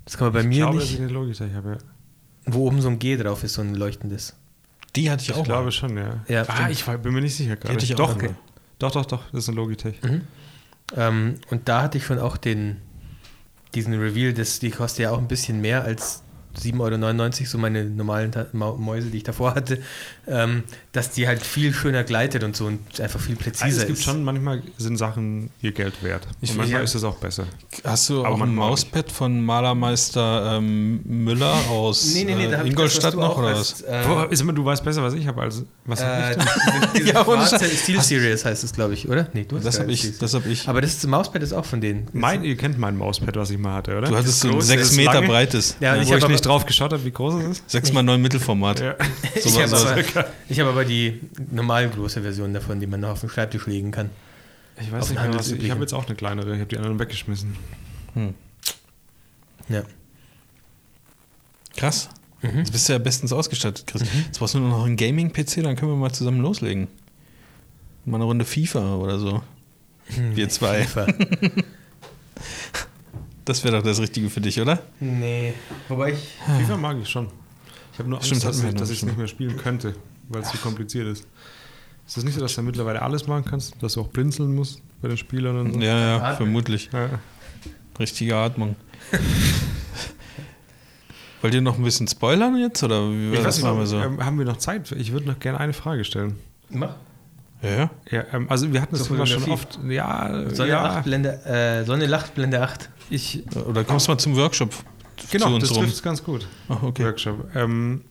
Das 0.05 0.19
kann 0.19 0.27
man 0.27 0.35
bei 0.35 0.40
ich 0.40 0.47
mir 0.48 0.56
glaube, 0.56 0.77
nicht. 0.77 0.89
Dass 0.89 0.94
ich 0.94 1.01
eine 1.01 1.09
Logitech 1.09 1.55
habe, 1.55 1.70
ja. 1.70 1.78
Wo 2.44 2.66
oben 2.66 2.82
so 2.82 2.89
ein 2.89 2.98
G 2.98 3.16
drauf 3.16 3.43
ist, 3.43 3.55
so 3.55 3.62
ein 3.62 3.74
leuchtendes. 3.74 4.35
Die 4.97 5.10
hatte 5.10 5.23
ich, 5.23 5.28
ich 5.28 5.35
auch. 5.35 5.39
Ich 5.39 5.44
glaube 5.44 5.65
mal. 5.65 5.73
schon, 5.73 5.97
ja. 5.97 6.24
ja 6.28 6.44
ah, 6.48 6.69
ich 6.70 6.85
bin 6.85 7.12
mir 7.12 7.20
nicht 7.20 7.36
sicher 7.36 7.56
gerade. 7.56 7.74
Hätte 7.74 7.85
ich 7.85 7.94
doch, 7.94 8.10
auch 8.10 8.16
okay. 8.16 8.31
doch, 8.78 8.93
doch, 8.93 9.06
doch, 9.06 9.23
das 9.31 9.44
ist 9.44 9.48
eine 9.48 9.56
Logitech. 9.56 10.02
Mhm. 10.02 10.23
Ähm, 10.97 11.35
und 11.51 11.69
da 11.69 11.82
hatte 11.82 11.98
ich 11.98 12.05
schon 12.05 12.19
auch 12.19 12.36
den, 12.36 12.81
diesen 13.74 13.94
Reveal, 13.94 14.32
das, 14.32 14.59
die 14.59 14.70
kostet 14.70 15.01
ja 15.01 15.10
auch 15.10 15.19
ein 15.19 15.28
bisschen 15.28 15.60
mehr 15.60 15.85
als 15.85 16.23
7,99 16.56 17.40
Euro, 17.40 17.47
so 17.47 17.59
meine 17.59 17.85
normalen 17.85 18.32
Mäuse, 18.52 19.10
die 19.10 19.19
ich 19.19 19.23
davor 19.23 19.55
hatte, 19.55 19.82
ähm, 20.28 20.62
dass 20.92 21.10
die 21.10 21.26
halt 21.26 21.42
viel 21.42 21.72
schöner 21.72 22.05
gleitet 22.05 22.44
und 22.44 22.56
so 22.56 22.66
und 22.66 23.00
einfach 23.00 23.20
viel 23.20 23.36
präziser 23.36 23.64
also 23.64 23.80
es 23.80 23.86
gibt 23.86 23.98
ist. 23.98 24.05
schon, 24.05 24.24
manchmal 24.24 24.62
sind 24.76 24.96
Sachen 24.96 25.50
ihr 25.62 25.72
Geld 25.72 26.02
wert. 26.02 26.26
Ich 26.40 26.50
und 26.50 26.59
manchmal 26.59 26.80
ja. 26.80 26.84
ist 26.84 26.94
es 26.94 27.05
auch 27.05 27.16
besser. 27.16 27.46
Hast 27.84 28.09
du 28.10 28.24
Aber 28.24 28.34
auch 28.34 28.40
ein 28.40 28.55
Mauspad 28.55 29.10
von 29.10 29.44
Malermeister 29.44 30.56
ähm, 30.56 31.00
Müller 31.05 31.55
aus 31.70 32.14
nee, 32.14 32.24
nee, 32.24 32.34
nee, 32.34 32.46
äh, 32.46 32.66
Ingolstadt 32.66 33.14
noch 33.14 33.38
oder 33.38 33.55
was? 33.55 33.82
Äh, 33.82 34.02
Wo, 34.06 34.22
ist 34.24 34.40
immer, 34.40 34.52
du 34.52 34.64
weißt 34.64 34.84
besser, 34.84 35.02
was 35.02 35.14
ich 35.14 35.26
habe 35.26 35.42
als 35.42 35.62
was 35.84 36.00
äh, 36.00 36.36
ich 36.94 37.06
ja, 37.12 37.24
Steel 37.46 38.00
Series 38.02 38.44
heißt 38.44 38.64
es, 38.64 38.72
glaube 38.72 38.94
ich, 38.94 39.09
oder? 39.09 39.28
Nee, 39.32 39.44
du 39.44 39.56
hast 39.56 39.64
das 39.64 39.80
habe 39.80 39.92
ich, 39.92 40.18
das 40.18 40.34
hab 40.34 40.46
ich. 40.46 40.68
Aber 40.68 40.80
das 40.80 41.06
Mauspad 41.06 41.42
ist 41.42 41.52
auch 41.52 41.64
von 41.64 41.80
denen. 41.80 42.09
Mein, 42.12 42.44
ihr 42.44 42.56
kennt 42.56 42.78
mein 42.78 42.96
Mauspad, 42.96 43.36
was 43.36 43.50
ich 43.50 43.59
mal 43.59 43.74
hatte, 43.74 43.96
oder? 43.96 44.09
Du 44.09 44.16
hattest 44.16 44.40
so 44.40 44.50
ein 44.50 44.60
6 44.60 44.96
Meter 44.96 45.22
breites. 45.22 45.76
Ja, 45.80 45.94
ja. 45.96 46.02
ich 46.02 46.12
habe 46.12 46.28
nicht 46.30 46.44
drauf 46.44 46.66
geschaut 46.66 46.92
habe, 46.92 47.05
wie 47.05 47.10
groß 47.10 47.34
es 47.42 47.48
ist. 47.59 47.70
6 47.70 47.92
mal 47.92 48.02
9 48.02 48.20
Mittelformat. 48.20 48.80
Ja. 48.80 48.96
So 49.40 49.48
ich 49.48 49.72
habe 49.72 50.05
aber, 50.18 50.28
hab 50.50 50.66
aber 50.66 50.84
die 50.84 51.20
normal 51.50 51.88
große 51.88 52.22
Version 52.22 52.52
davon, 52.54 52.80
die 52.80 52.86
man 52.86 53.00
noch 53.00 53.10
auf 53.10 53.20
dem 53.20 53.28
Schreibtisch 53.28 53.66
legen 53.66 53.90
kann. 53.90 54.10
Ich 54.80 54.92
weiß 54.92 55.10
nicht 55.10 55.20
mehr, 55.20 55.34
was 55.34 55.50
ich, 55.50 55.62
ich 55.62 55.70
habe 55.70 55.80
jetzt 55.80 55.92
auch 55.92 56.06
eine 56.06 56.14
kleinere, 56.14 56.54
ich 56.54 56.60
habe 56.60 56.68
die 56.68 56.76
anderen 56.76 56.98
weggeschmissen. 56.98 57.56
Hm. 58.14 58.34
Ja. 59.68 59.82
Krass. 61.76 62.08
Mhm. 62.42 62.58
Jetzt 62.58 62.72
bist 62.72 62.88
du 62.88 62.92
ja 62.92 62.98
bestens 62.98 63.32
ausgestattet, 63.32 63.86
Chris. 63.86 64.02
Mhm. 64.02 64.24
Jetzt 64.26 64.38
brauchst 64.38 64.54
du 64.54 64.60
nur 64.60 64.70
noch 64.70 64.84
einen 64.84 64.96
Gaming-PC, 64.96 65.62
dann 65.62 65.76
können 65.76 65.92
wir 65.92 65.96
mal 65.96 66.12
zusammen 66.12 66.40
loslegen. 66.40 66.88
Mal 68.04 68.16
eine 68.16 68.24
Runde 68.24 68.44
FIFA 68.44 68.96
oder 68.96 69.18
so. 69.18 69.42
Hm, 70.14 70.36
wir 70.36 70.48
zwei. 70.48 70.86
das 73.44 73.64
wäre 73.64 73.76
doch 73.76 73.82
das 73.82 74.00
Richtige 74.00 74.30
für 74.30 74.40
dich, 74.40 74.60
oder? 74.60 74.82
Nee. 75.00 75.52
Wobei 75.88 76.12
ich. 76.12 76.36
FIFA 76.46 76.76
mag 76.76 76.96
ich 77.02 77.08
schon. 77.08 77.28
Ich 77.98 78.00
habe 78.00 78.10
nur 78.10 78.18
Angst, 78.20 78.28
Stimmt, 78.28 78.44
dass, 78.44 78.62
ich, 78.62 78.74
dass 78.76 78.90
ich 78.90 78.98
es 78.98 79.04
nicht 79.06 79.18
mehr 79.18 79.26
spielen 79.26 79.56
könnte, 79.56 79.92
weil 80.28 80.42
es 80.42 80.52
zu 80.52 80.58
kompliziert 80.58 81.08
ist. 81.08 81.26
Ist 82.06 82.16
das 82.16 82.22
nicht 82.22 82.34
so, 82.34 82.40
dass 82.40 82.54
du 82.54 82.62
mittlerweile 82.62 83.02
alles 83.02 83.26
machen 83.26 83.44
kannst? 83.44 83.74
Dass 83.82 83.94
du 83.94 84.02
auch 84.02 84.06
blinzeln 84.06 84.54
musst 84.54 84.80
bei 85.02 85.08
den 85.08 85.16
Spielern 85.16 85.58
und 85.58 85.72
so? 85.74 85.80
Ja, 85.80 85.98
ja, 85.98 86.36
vermutlich. 86.36 86.90
Ja. 86.92 87.18
Richtige 87.98 88.36
Atmung. 88.36 88.76
Wollt 91.42 91.54
ihr 91.54 91.60
noch 91.60 91.76
ein 91.76 91.82
bisschen 91.82 92.06
spoilern 92.06 92.56
jetzt? 92.56 92.84
Oder 92.84 93.10
wie 93.10 93.32
ich 93.32 93.40
das 93.40 93.62
machen 93.62 93.78
wir 93.78 93.86
so? 93.88 93.98
Ähm, 93.98 94.24
haben 94.24 94.38
wir 94.38 94.44
noch 94.44 94.58
Zeit? 94.58 94.92
Ich 94.92 95.10
würde 95.10 95.26
noch 95.26 95.40
gerne 95.40 95.58
eine 95.58 95.72
Frage 95.72 96.04
stellen. 96.04 96.38
Mach. 96.70 96.94
Ja, 97.62 97.90
ja. 98.12 98.24
ähm, 98.32 98.46
also 98.48 98.72
wir 98.72 98.80
hatten 98.80 98.96
das 98.96 99.08
Thema 99.08 99.26
schon 99.26 99.42
oft. 99.50 99.80
Ja, 99.88 100.48
Sonne, 100.50 100.70
ja. 100.70 100.84
8, 100.84 101.04
Blende, 101.04 101.44
äh, 101.46 101.84
Sonne 101.84 102.06
lacht, 102.06 102.36
Blende 102.36 102.62
8. 102.62 102.90
Ich, 103.10 103.42
oder 103.66 103.82
kommst 103.82 104.06
du 104.06 104.12
mal 104.12 104.18
zum 104.18 104.36
Workshop? 104.36 104.72
Genau, 105.30 105.58
das 105.58 105.72
trifft 105.72 105.94
es 105.94 106.02
ganz 106.02 106.22
gut. 106.22 106.46
Ach, 106.68 106.82
okay. 106.82 107.04
Workshop. 107.04 107.54
Ähm, 107.54 108.02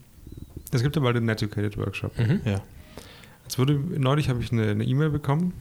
es 0.72 0.82
gibt 0.84 0.96
ja 0.96 1.02
bald 1.02 1.16
den 1.16 1.30
Educated 1.30 1.78
Workshop. 1.78 2.18
Mhm. 2.18 2.42
Ja. 2.46 2.62
Jetzt 3.44 3.58
wurde, 3.58 3.74
neulich 3.76 4.30
habe 4.30 4.42
ich 4.42 4.52
eine 4.52 4.84
E-Mail 4.84 5.08
e 5.08 5.12
bekommen 5.12 5.54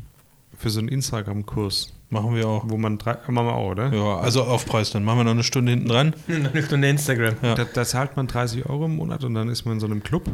für 0.59 0.70
so 0.70 0.81
einen 0.81 0.89
Instagram-Kurs. 0.89 1.93
Machen 2.10 2.35
wir 2.35 2.48
auch. 2.48 2.64
Wo 2.66 2.77
man 2.77 2.98
drei, 2.98 3.16
machen 3.28 3.47
wir 3.47 3.55
auch, 3.55 3.70
oder? 3.70 3.93
Ja, 3.93 4.18
also 4.18 4.44
Aufpreis, 4.44 4.90
dann 4.90 5.05
machen 5.05 5.18
wir 5.18 5.24
noch 5.24 5.32
eine 5.32 5.43
Stunde 5.43 5.73
hinten 5.73 5.89
dran. 5.89 6.14
eine 6.28 6.62
Stunde 6.62 6.89
Instagram. 6.89 7.35
Ja. 7.43 7.55
Da, 7.55 7.64
da, 7.64 7.85
zahlt 7.85 8.16
man 8.16 8.27
30 8.27 8.66
Euro 8.66 8.86
im 8.86 8.97
Monat 8.97 9.24
und 9.24 9.35
dann 9.35 9.48
ist 9.48 9.64
man 9.64 9.74
in 9.74 9.81
so 9.81 9.86
einem 9.86 10.02
Club, 10.02 10.24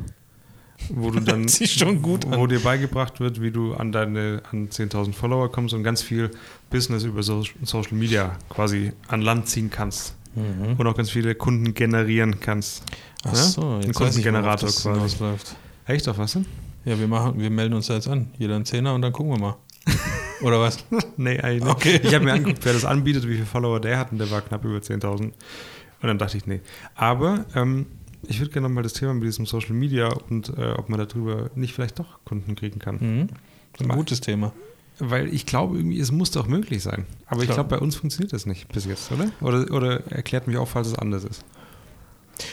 wo 0.90 1.10
du 1.10 1.20
dann, 1.24 1.48
schon 1.48 2.02
gut 2.02 2.26
wo 2.26 2.44
an. 2.44 2.48
dir 2.48 2.60
beigebracht 2.60 3.20
wird, 3.20 3.40
wie 3.40 3.51
du 3.51 3.74
an 3.74 3.90
deine 3.90 4.43
an 4.51 4.68
10.000 4.68 5.12
Follower 5.12 5.51
kommst 5.51 5.74
und 5.74 5.82
ganz 5.82 6.02
viel 6.02 6.30
Business 6.70 7.05
über 7.05 7.22
so, 7.22 7.43
Social 7.62 7.94
Media 7.94 8.39
quasi 8.48 8.93
an 9.09 9.22
Land 9.22 9.48
ziehen 9.48 9.70
kannst. 9.70 10.14
Mhm. 10.35 10.77
Und 10.77 10.87
auch 10.87 10.97
ganz 10.97 11.11
viele 11.11 11.35
Kunden 11.35 11.75
generieren 11.75 12.41
kannst. 12.41 12.85
Ach 13.25 13.35
so, 13.35 13.77
jetzt 13.77 13.89
Ein 13.89 13.95
Kundengenerator 13.95 14.71
quasi. 14.71 15.17
Echt, 15.87 16.09
auf 16.09 16.19
was 16.19 16.33
denn? 16.33 16.47
Ja, 16.85 16.99
wir, 16.99 17.07
machen, 17.07 17.39
wir 17.39 17.51
melden 17.51 17.75
uns 17.75 17.87
da 17.87 17.95
jetzt 17.95 18.09
an. 18.09 18.29
Jeder 18.39 18.57
ein 18.57 18.65
Zehner 18.65 18.95
und 18.95 19.03
dann 19.03 19.13
gucken 19.13 19.33
wir 19.33 19.39
mal. 19.39 19.57
Oder 20.43 20.61
was? 20.61 20.85
nee, 21.17 21.39
eigentlich 21.39 21.65
nicht. 21.65 21.73
Okay. 21.73 22.01
Ich 22.03 22.15
habe 22.15 22.25
mir 22.25 22.33
angeguckt, 22.33 22.65
wer 22.65 22.73
das 22.73 22.85
anbietet, 22.85 23.29
wie 23.29 23.35
viele 23.35 23.47
Follower 23.47 23.81
der 23.81 23.99
hat 23.99 24.11
und 24.11 24.19
der 24.19 24.31
war 24.31 24.41
knapp 24.41 24.65
über 24.65 24.79
10.000. 24.79 25.21
Und 25.21 25.33
dann 26.03 26.19
dachte 26.19 26.37
ich, 26.37 26.47
nee. 26.47 26.61
Aber 26.95 27.45
ähm, 27.55 27.87
ich 28.27 28.41
würde 28.41 28.51
gerne 28.51 28.69
nochmal 28.69 28.83
das 28.83 28.95
Thema 28.95 29.15
mit 29.15 29.25
diesem 29.25 29.47
Social 29.47 29.75
Media 29.75 30.09
und 30.29 30.49
äh, 30.57 30.73
ob 30.73 30.89
man 30.89 30.99
darüber 30.99 31.51
nicht 31.55 31.75
vielleicht 31.75 31.99
doch 31.99 32.25
Kunden 32.25 32.57
kriegen 32.57 32.81
kann. 32.81 32.97
Mhm. 33.01 33.29
Ein 33.79 33.89
gutes 33.89 34.21
Thema. 34.21 34.53
Weil 35.05 35.35
ich 35.35 35.47
glaube, 35.47 35.79
irgendwie, 35.79 35.99
es 35.99 36.12
muss 36.12 36.31
doch 36.31 36.47
möglich 36.47 36.81
sein. 36.81 37.07
Aber 37.27 37.43
ich 37.43 37.51
glaube, 37.51 37.69
bei 37.69 37.79
uns 37.81 37.97
funktioniert 37.97 38.33
das 38.33 38.47
nicht 38.47 38.69
bis 38.69 38.85
jetzt, 38.85 39.11
oder? 39.11 39.31
Oder, 39.41 39.69
oder 39.73 40.07
erklärt 40.12 40.47
mich 40.47 40.57
auch, 40.57 40.69
falls 40.69 40.87
es 40.87 40.95
anders 40.95 41.24
ist. 41.24 41.45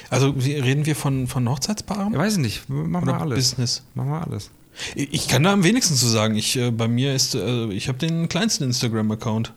Also 0.09 0.29
reden 0.29 0.87
wir 0.87 0.95
von, 0.95 1.27
von 1.27 1.47
Hochzeitspaaren? 1.47 2.13
Ja, 2.13 2.19
weiß 2.19 2.33
ich 2.33 2.39
nicht. 2.39 2.67
Machen 2.67 3.05
wir 3.05 3.21
alles. 3.21 3.51
Business. 3.51 3.83
Machen 3.93 4.09
wir 4.09 4.27
alles. 4.27 4.49
Ich 4.95 5.27
kann 5.27 5.43
da 5.43 5.53
am 5.53 5.63
wenigsten 5.63 5.93
zu 5.93 6.07
sagen. 6.07 6.35
Ich, 6.35 6.55
äh, 6.55 6.71
bei 6.71 6.87
mir 6.87 7.13
ist, 7.13 7.35
äh, 7.35 7.65
ich 7.67 7.87
habe 7.87 7.99
den 7.99 8.29
kleinsten 8.29 8.63
Instagram-Account. 8.63 9.53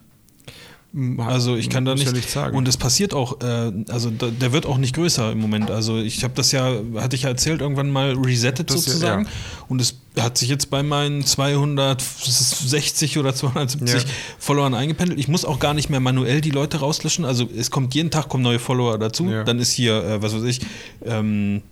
Also 1.17 1.55
ich 1.55 1.71
kann 1.71 1.85
da 1.85 1.95
nicht, 1.95 2.11
nicht 2.13 2.29
sagen. 2.29 2.55
und 2.55 2.67
es 2.67 2.77
passiert 2.77 3.15
auch, 3.15 3.41
äh, 3.41 3.71
also 3.89 4.11
da, 4.11 4.27
der 4.27 4.53
wird 4.53 4.67
auch 4.67 4.77
nicht 4.77 4.93
größer 4.93 5.31
im 5.31 5.39
Moment. 5.39 5.71
Also 5.71 5.97
ich 5.97 6.23
habe 6.23 6.35
das 6.35 6.51
ja, 6.51 6.71
hatte 6.97 7.15
ich 7.15 7.23
ja 7.23 7.29
erzählt, 7.29 7.61
irgendwann 7.61 7.89
mal 7.89 8.13
resettet 8.13 8.69
das 8.69 8.83
sozusagen. 8.83 9.23
Ja, 9.23 9.29
ja. 9.29 9.65
Und 9.69 9.81
es 9.81 9.97
hat 10.19 10.37
sich 10.37 10.49
jetzt 10.49 10.69
bei 10.69 10.83
meinen 10.83 11.25
260 11.25 13.17
oder 13.17 13.33
270 13.33 14.03
ja. 14.03 14.09
Followern 14.37 14.75
eingependelt. 14.75 15.19
Ich 15.19 15.27
muss 15.27 15.45
auch 15.45 15.57
gar 15.57 15.73
nicht 15.73 15.89
mehr 15.89 15.99
manuell 15.99 16.41
die 16.41 16.51
Leute 16.51 16.77
rauslöschen. 16.81 17.25
Also 17.25 17.49
es 17.57 17.71
kommt 17.71 17.95
jeden 17.95 18.11
Tag 18.11 18.29
kommen 18.29 18.43
neue 18.43 18.59
Follower 18.59 18.99
dazu. 18.99 19.27
Dann 19.45 19.57
ist 19.57 19.71
hier, 19.71 19.95
äh, 19.95 20.21
was 20.21 20.35
weiß 20.35 20.43
ich, 20.43 20.59
ähm, 21.05 21.63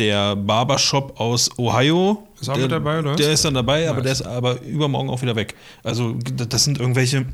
der 0.00 0.34
Barbershop 0.34 1.20
aus 1.20 1.56
Ohio. 1.58 2.26
Ist 2.40 2.48
auch 2.48 2.54
der, 2.54 2.62
mit 2.62 2.72
dabei, 2.72 2.98
oder? 2.98 3.14
Der 3.14 3.32
ist 3.32 3.44
dann 3.44 3.54
dabei, 3.54 3.82
nice. 3.82 3.90
aber 3.90 4.02
der 4.02 4.12
ist 4.12 4.22
aber 4.22 4.60
übermorgen 4.62 5.10
auch 5.10 5.22
wieder 5.22 5.36
weg. 5.36 5.54
Also 5.84 6.16
das 6.34 6.64
sind 6.64 6.80
irgendwelche 6.80 7.26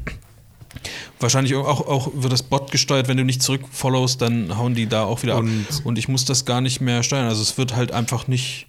Wahrscheinlich 1.18 1.54
auch, 1.54 1.86
auch 1.86 2.10
wird 2.14 2.32
das 2.32 2.42
Bot 2.42 2.70
gesteuert, 2.70 3.08
wenn 3.08 3.16
du 3.16 3.24
nicht 3.24 3.42
zurückfollowst, 3.42 4.22
dann 4.22 4.56
hauen 4.56 4.74
die 4.74 4.86
da 4.86 5.04
auch 5.04 5.22
wieder 5.22 5.36
und 5.36 5.66
ab. 5.68 5.80
Und 5.84 5.98
ich 5.98 6.08
muss 6.08 6.24
das 6.24 6.44
gar 6.44 6.60
nicht 6.60 6.80
mehr 6.80 7.02
steuern. 7.02 7.26
Also 7.26 7.42
es 7.42 7.58
wird 7.58 7.76
halt 7.76 7.92
einfach 7.92 8.28
nicht, 8.28 8.66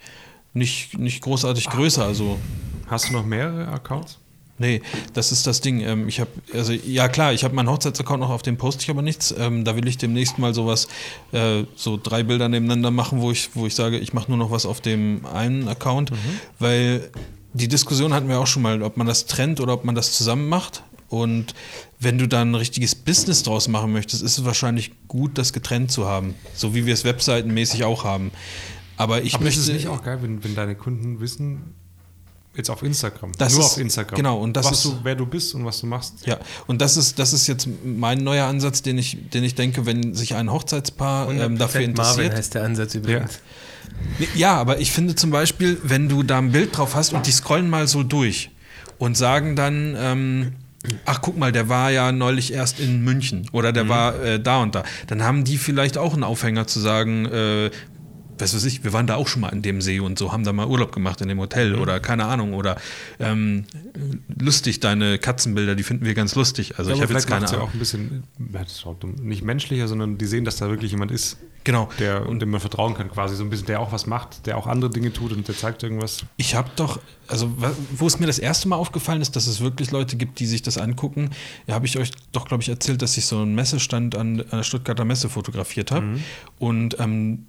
nicht, 0.54 0.98
nicht 0.98 1.22
großartig 1.22 1.70
größer. 1.70 2.04
Also 2.04 2.38
Hast 2.88 3.10
du 3.10 3.14
noch 3.14 3.26
mehrere 3.26 3.68
Accounts? 3.68 4.18
Nee, 4.62 4.82
das 5.14 5.32
ist 5.32 5.48
das 5.48 5.60
Ding. 5.62 5.82
Ähm, 5.82 6.08
ich 6.08 6.20
habe, 6.20 6.30
also 6.54 6.72
ja 6.72 7.08
klar, 7.08 7.34
ich 7.34 7.44
habe 7.44 7.56
meinen 7.56 7.70
Hochzeitsaccount 7.70 8.22
noch 8.22 8.30
auf 8.30 8.44
dem 8.44 8.58
poste 8.58 8.84
ich 8.84 8.90
aber 8.92 9.02
nichts. 9.02 9.34
Ähm, 9.38 9.66
da 9.66 9.76
will 9.76 9.88
ich 9.88 9.98
demnächst 9.98 10.38
mal 10.38 10.54
sowas, 10.54 10.88
äh, 11.32 11.64
so 11.76 12.00
drei 12.02 12.22
Bilder 12.22 12.48
nebeneinander 12.48 12.92
machen, 12.92 13.22
wo 13.22 13.32
ich, 13.32 13.50
wo 13.56 13.66
ich 13.66 13.74
sage, 13.74 13.98
ich 13.98 14.14
mache 14.14 14.30
nur 14.30 14.38
noch 14.38 14.52
was 14.52 14.68
auf 14.68 14.80
dem 14.80 15.26
einen 15.26 15.68
Account, 15.68 16.12
mhm. 16.12 16.16
weil 16.60 17.10
die 17.54 17.68
Diskussion 17.68 18.14
hatten 18.14 18.30
wir 18.30 18.40
auch 18.40 18.48
schon 18.48 18.62
mal, 18.62 18.84
ob 18.84 18.98
man 18.98 19.08
das 19.08 19.26
trennt 19.26 19.60
oder 19.60 19.74
ob 19.74 19.84
man 19.84 19.96
das 19.96 20.14
zusammen 20.14 20.48
macht. 20.48 20.84
Und 21.12 21.54
wenn 22.00 22.18
du 22.18 22.26
dann 22.26 22.52
ein 22.52 22.56
richtiges 22.56 22.96
Business 22.96 23.44
draus 23.44 23.68
machen 23.68 23.92
möchtest, 23.92 24.24
ist 24.24 24.38
es 24.38 24.46
wahrscheinlich 24.46 24.92
gut, 25.10 25.38
das 25.38 25.52
getrennt 25.52 25.92
zu 25.92 26.08
haben. 26.08 26.36
So 26.56 26.74
wie 26.74 26.86
wir 26.86 26.94
es 26.94 27.04
webseitenmäßig 27.04 27.84
auch 27.84 28.06
haben. 28.06 28.32
Aber 28.96 29.22
ich 29.22 29.36
Aber 29.36 29.44
möchte. 29.44 29.60
Ist 29.60 29.68
es 29.68 29.74
nicht 29.74 29.90
auch 29.90 30.04
geil, 30.04 30.20
wenn, 30.22 30.42
wenn 30.44 30.56
deine 30.56 30.76
Kunden 30.76 31.20
wissen, 31.20 31.76
Jetzt 32.56 32.70
auf 32.70 32.84
Instagram. 32.84 33.32
Das 33.38 33.54
Nur 33.54 33.62
ist, 33.62 33.72
auf 33.72 33.78
Instagram. 33.78 34.18
Genau, 34.18 34.38
und 34.38 34.58
das 34.58 34.66
was 34.66 34.84
ist, 34.84 34.86
du, 34.86 35.00
wer 35.04 35.16
du 35.16 35.26
bist 35.26 35.56
und 35.56 35.64
was 35.64 35.80
du 35.80 35.88
machst. 35.88 36.26
Ja, 36.26 36.38
und 36.68 36.82
das 36.82 36.98
ist, 36.98 37.18
das 37.18 37.32
ist 37.32 37.48
jetzt 37.48 37.68
mein 37.86 38.26
neuer 38.26 38.46
Ansatz, 38.46 38.82
den 38.82 38.98
ich, 38.98 39.30
den 39.30 39.46
ich 39.46 39.56
denke, 39.56 39.86
wenn 39.86 40.14
sich 40.14 40.36
ein 40.36 40.52
Hochzeitspaar 40.52 41.32
ähm, 41.32 41.58
dafür 41.58 41.82
interessiert. 41.82 42.18
Marvin 42.18 42.38
heißt 42.38 42.54
der 42.56 42.64
Ansatz 42.66 42.96
übrigens. 42.96 43.40
Ja. 44.20 44.28
ja, 44.36 44.56
aber 44.56 44.80
ich 44.82 44.92
finde 44.92 45.16
zum 45.16 45.32
Beispiel, 45.32 45.78
wenn 45.84 46.10
du 46.10 46.24
da 46.24 46.40
ein 46.40 46.52
Bild 46.52 46.76
drauf 46.76 46.94
hast 46.96 47.14
und 47.14 47.26
die 47.26 47.32
scrollen 47.32 47.70
mal 47.70 47.88
so 47.88 48.04
durch 48.04 48.52
und 48.98 49.16
sagen 49.16 49.56
dann, 49.56 49.96
ähm, 49.98 50.52
Ach, 51.06 51.22
guck 51.22 51.38
mal, 51.38 51.52
der 51.52 51.70
war 51.70 51.92
ja 51.92 52.12
neulich 52.12 52.54
erst 52.54 52.80
in 52.80 53.04
München 53.04 53.48
oder 53.52 53.72
der 53.72 53.84
mhm. 53.84 53.90
war 53.90 54.24
äh, 54.24 54.40
da 54.40 54.62
und 54.62 54.74
da. 54.74 54.84
Dann 55.08 55.24
haben 55.24 55.44
die 55.44 55.58
vielleicht 55.58 55.98
auch 55.98 56.14
einen 56.14 56.24
Aufhänger 56.24 56.66
zu 56.66 56.80
sagen, 56.80 57.26
äh, 57.26 57.70
was 58.42 58.56
weiß 58.56 58.66
ich, 58.66 58.84
wir 58.84 58.94
waren 58.94 59.08
da 59.08 59.16
auch 59.16 59.28
schon 59.28 59.42
mal 59.42 59.50
an 59.50 59.62
dem 59.62 59.82
See 59.82 60.00
und 60.00 60.18
so, 60.18 60.32
haben 60.32 60.44
da 60.44 60.54
mal 60.54 60.68
Urlaub 60.68 60.92
gemacht 60.92 61.22
in 61.22 61.28
dem 61.28 61.40
Hotel 61.40 61.76
mhm. 61.76 61.82
oder 61.82 62.00
keine 62.00 62.26
Ahnung 62.26 62.54
oder 62.54 62.78
ähm, 63.20 63.66
lustig, 64.40 64.80
deine 64.80 65.20
Katzenbilder, 65.20 65.76
die 65.76 65.84
finden 65.84 66.06
wir 66.06 66.14
ganz 66.14 66.36
lustig. 66.36 66.78
Also 66.78 66.92
ja, 66.92 66.98
ich 66.98 67.02
habe 67.04 67.14
jetzt 67.14 67.28
keine 67.28 67.48
Ahnung. 67.48 67.60
ja 67.60 67.66
auch 67.66 67.74
ein 67.74 67.80
bisschen, 67.80 68.24
nicht 69.22 69.44
menschlicher, 69.44 69.88
sondern 69.88 70.18
die 70.18 70.26
sehen, 70.26 70.46
dass 70.46 70.58
da 70.58 70.70
wirklich 70.70 70.92
jemand 70.92 71.12
ist. 71.12 71.38
Genau. 71.64 71.90
Der, 72.00 72.28
und 72.28 72.42
dem 72.42 72.50
man 72.50 72.60
vertrauen 72.60 72.96
kann 72.96 73.12
quasi, 73.12 73.36
so 73.36 73.44
ein 73.44 73.50
bisschen, 73.50 73.68
der 73.68 73.80
auch 73.80 73.92
was 73.92 74.08
macht, 74.08 74.48
der 74.48 74.58
auch 74.58 74.66
andere 74.66 74.90
Dinge 74.90 75.14
tut 75.14 75.32
und 75.32 75.48
der 75.48 75.56
zeigt 75.56 75.84
irgendwas. 75.84 76.26
Ich 76.38 76.56
habe 76.56 76.72
doch, 76.76 77.00
also 77.28 77.56
wo 77.92 78.08
es 78.08 78.20
mir 78.20 78.26
das 78.26 78.40
erste 78.40 78.68
Mal 78.68 78.78
aufgefallen 78.78 79.22
ist, 79.22 79.36
dass 79.36 79.46
es 79.46 79.62
wirklich 79.62 79.92
Leute 79.92 80.16
gibt, 80.16 80.40
die 80.40 80.48
sich 80.48 80.64
das 80.64 80.78
angucken, 80.80 81.30
ja, 81.68 81.76
habe 81.76 81.86
ich 81.86 81.98
euch 82.00 82.12
doch, 82.32 82.48
glaube 82.48 82.64
ich, 82.64 82.70
erzählt, 82.70 83.02
dass 83.02 83.16
ich 83.18 83.26
so 83.26 83.40
einen 83.40 83.54
Messestand 83.54 84.16
an, 84.16 84.42
an 84.42 84.48
der 84.52 84.64
Stuttgarter 84.64 85.06
Messe 85.06 85.30
fotografiert 85.30 85.92
habe. 85.92 86.08
Mhm. 86.08 86.24
Und 86.58 87.00
ähm, 87.00 87.46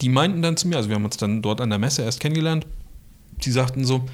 die 0.00 0.08
meinten 0.08 0.42
dann 0.42 0.56
zu 0.56 0.68
mir, 0.68 0.76
also 0.76 0.88
wir 0.88 0.96
haben 0.96 1.04
uns 1.04 1.16
dann 1.16 1.42
dort 1.42 1.60
an 1.60 1.70
der 1.70 1.78
Messe 1.78 2.02
erst 2.02 2.20
kennengelernt, 2.20 2.66
die 3.44 3.50
sagten 3.50 3.84
so, 3.84 4.06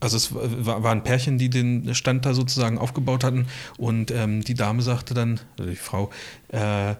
also 0.00 0.16
es 0.16 0.34
war, 0.34 0.82
war 0.82 0.92
ein 0.92 1.02
Pärchen, 1.02 1.38
die 1.38 1.50
den 1.50 1.94
Stand 1.94 2.24
da 2.24 2.34
sozusagen 2.34 2.78
aufgebaut 2.78 3.24
hatten 3.24 3.46
und 3.76 4.10
ähm, 4.10 4.44
die 4.44 4.54
Dame 4.54 4.82
sagte 4.82 5.14
dann, 5.14 5.40
also 5.58 5.70
die 5.70 5.76
Frau, 5.76 6.10
äh, 6.48 6.94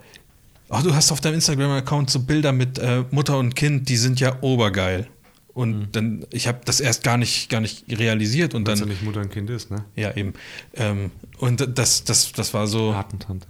oh, 0.68 0.80
du 0.82 0.94
hast 0.94 1.12
auf 1.12 1.20
deinem 1.20 1.34
Instagram-Account 1.34 2.10
so 2.10 2.20
Bilder 2.20 2.52
mit 2.52 2.78
äh, 2.78 3.04
Mutter 3.10 3.38
und 3.38 3.54
Kind, 3.54 3.88
die 3.88 3.96
sind 3.96 4.20
ja 4.20 4.38
obergeil. 4.42 5.06
Und 5.54 5.78
mhm. 5.78 5.92
dann, 5.92 6.26
ich 6.30 6.46
habe 6.46 6.60
das 6.64 6.78
erst 6.78 7.02
gar 7.02 7.16
nicht, 7.16 7.50
gar 7.50 7.60
nicht 7.60 7.84
realisiert 7.88 8.54
und 8.54 8.66
Weil's 8.66 8.78
dann. 8.78 8.88
ja 8.88 8.94
nicht 8.94 9.02
Mutter 9.02 9.20
und 9.20 9.32
Kind 9.32 9.50
ist, 9.50 9.72
ne? 9.72 9.84
Ja, 9.96 10.14
eben. 10.16 10.34
Ähm, 10.74 11.10
und 11.38 11.76
das, 11.76 12.04
das, 12.04 12.30
das 12.30 12.54
war 12.54 12.68
so. 12.68 12.92
Patentante. 12.92 13.48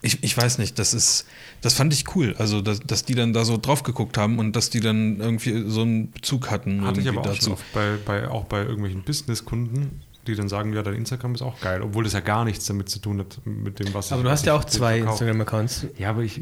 Ich, 0.00 0.22
ich 0.22 0.36
weiß 0.36 0.58
nicht, 0.58 0.78
das 0.78 0.94
ist, 0.94 1.26
das 1.60 1.74
fand 1.74 1.92
ich 1.92 2.14
cool. 2.14 2.34
Also, 2.38 2.60
dass, 2.60 2.80
dass 2.80 3.04
die 3.04 3.14
dann 3.14 3.32
da 3.32 3.44
so 3.44 3.56
drauf 3.56 3.82
geguckt 3.82 4.18
haben 4.18 4.38
und 4.38 4.54
dass 4.54 4.70
die 4.70 4.80
dann 4.80 5.20
irgendwie 5.20 5.64
so 5.68 5.82
einen 5.82 6.10
Bezug 6.10 6.50
hatten. 6.50 6.84
Hatte 6.84 7.00
ich 7.00 7.08
aber 7.08 7.20
auch 7.20 7.26
dazu. 7.26 7.42
schon 7.42 7.52
oft 7.54 7.72
bei, 7.72 7.96
bei, 8.04 8.28
auch 8.28 8.44
bei 8.44 8.62
irgendwelchen 8.62 9.02
Business-Kunden, 9.02 10.02
die 10.26 10.34
dann 10.34 10.48
sagen, 10.48 10.72
ja, 10.72 10.82
dein 10.82 10.94
Instagram 10.94 11.34
ist 11.34 11.42
auch 11.42 11.60
geil, 11.60 11.82
obwohl 11.82 12.04
das 12.04 12.12
ja 12.12 12.20
gar 12.20 12.44
nichts 12.44 12.66
damit 12.66 12.88
zu 12.88 13.00
tun 13.00 13.20
hat, 13.20 13.40
mit 13.44 13.80
dem, 13.80 13.92
was 13.94 14.12
Aber 14.12 14.20
ich, 14.20 14.24
du 14.24 14.30
hast 14.30 14.46
ja 14.46 14.54
auch 14.54 14.64
zwei 14.64 14.98
Instagram-Accounts. 15.00 15.86
Ja, 15.98 16.10
aber 16.10 16.22
ich, 16.22 16.40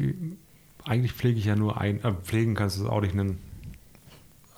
eigentlich 0.85 1.13
pflege 1.13 1.39
ich 1.39 1.45
ja 1.45 1.55
nur 1.55 1.79
ein, 1.79 2.03
äh, 2.03 2.13
pflegen 2.23 2.55
kannst 2.55 2.77
du 2.77 2.83
es 2.83 2.89
auch 2.89 3.01
nicht 3.01 3.15
nennen. 3.15 3.39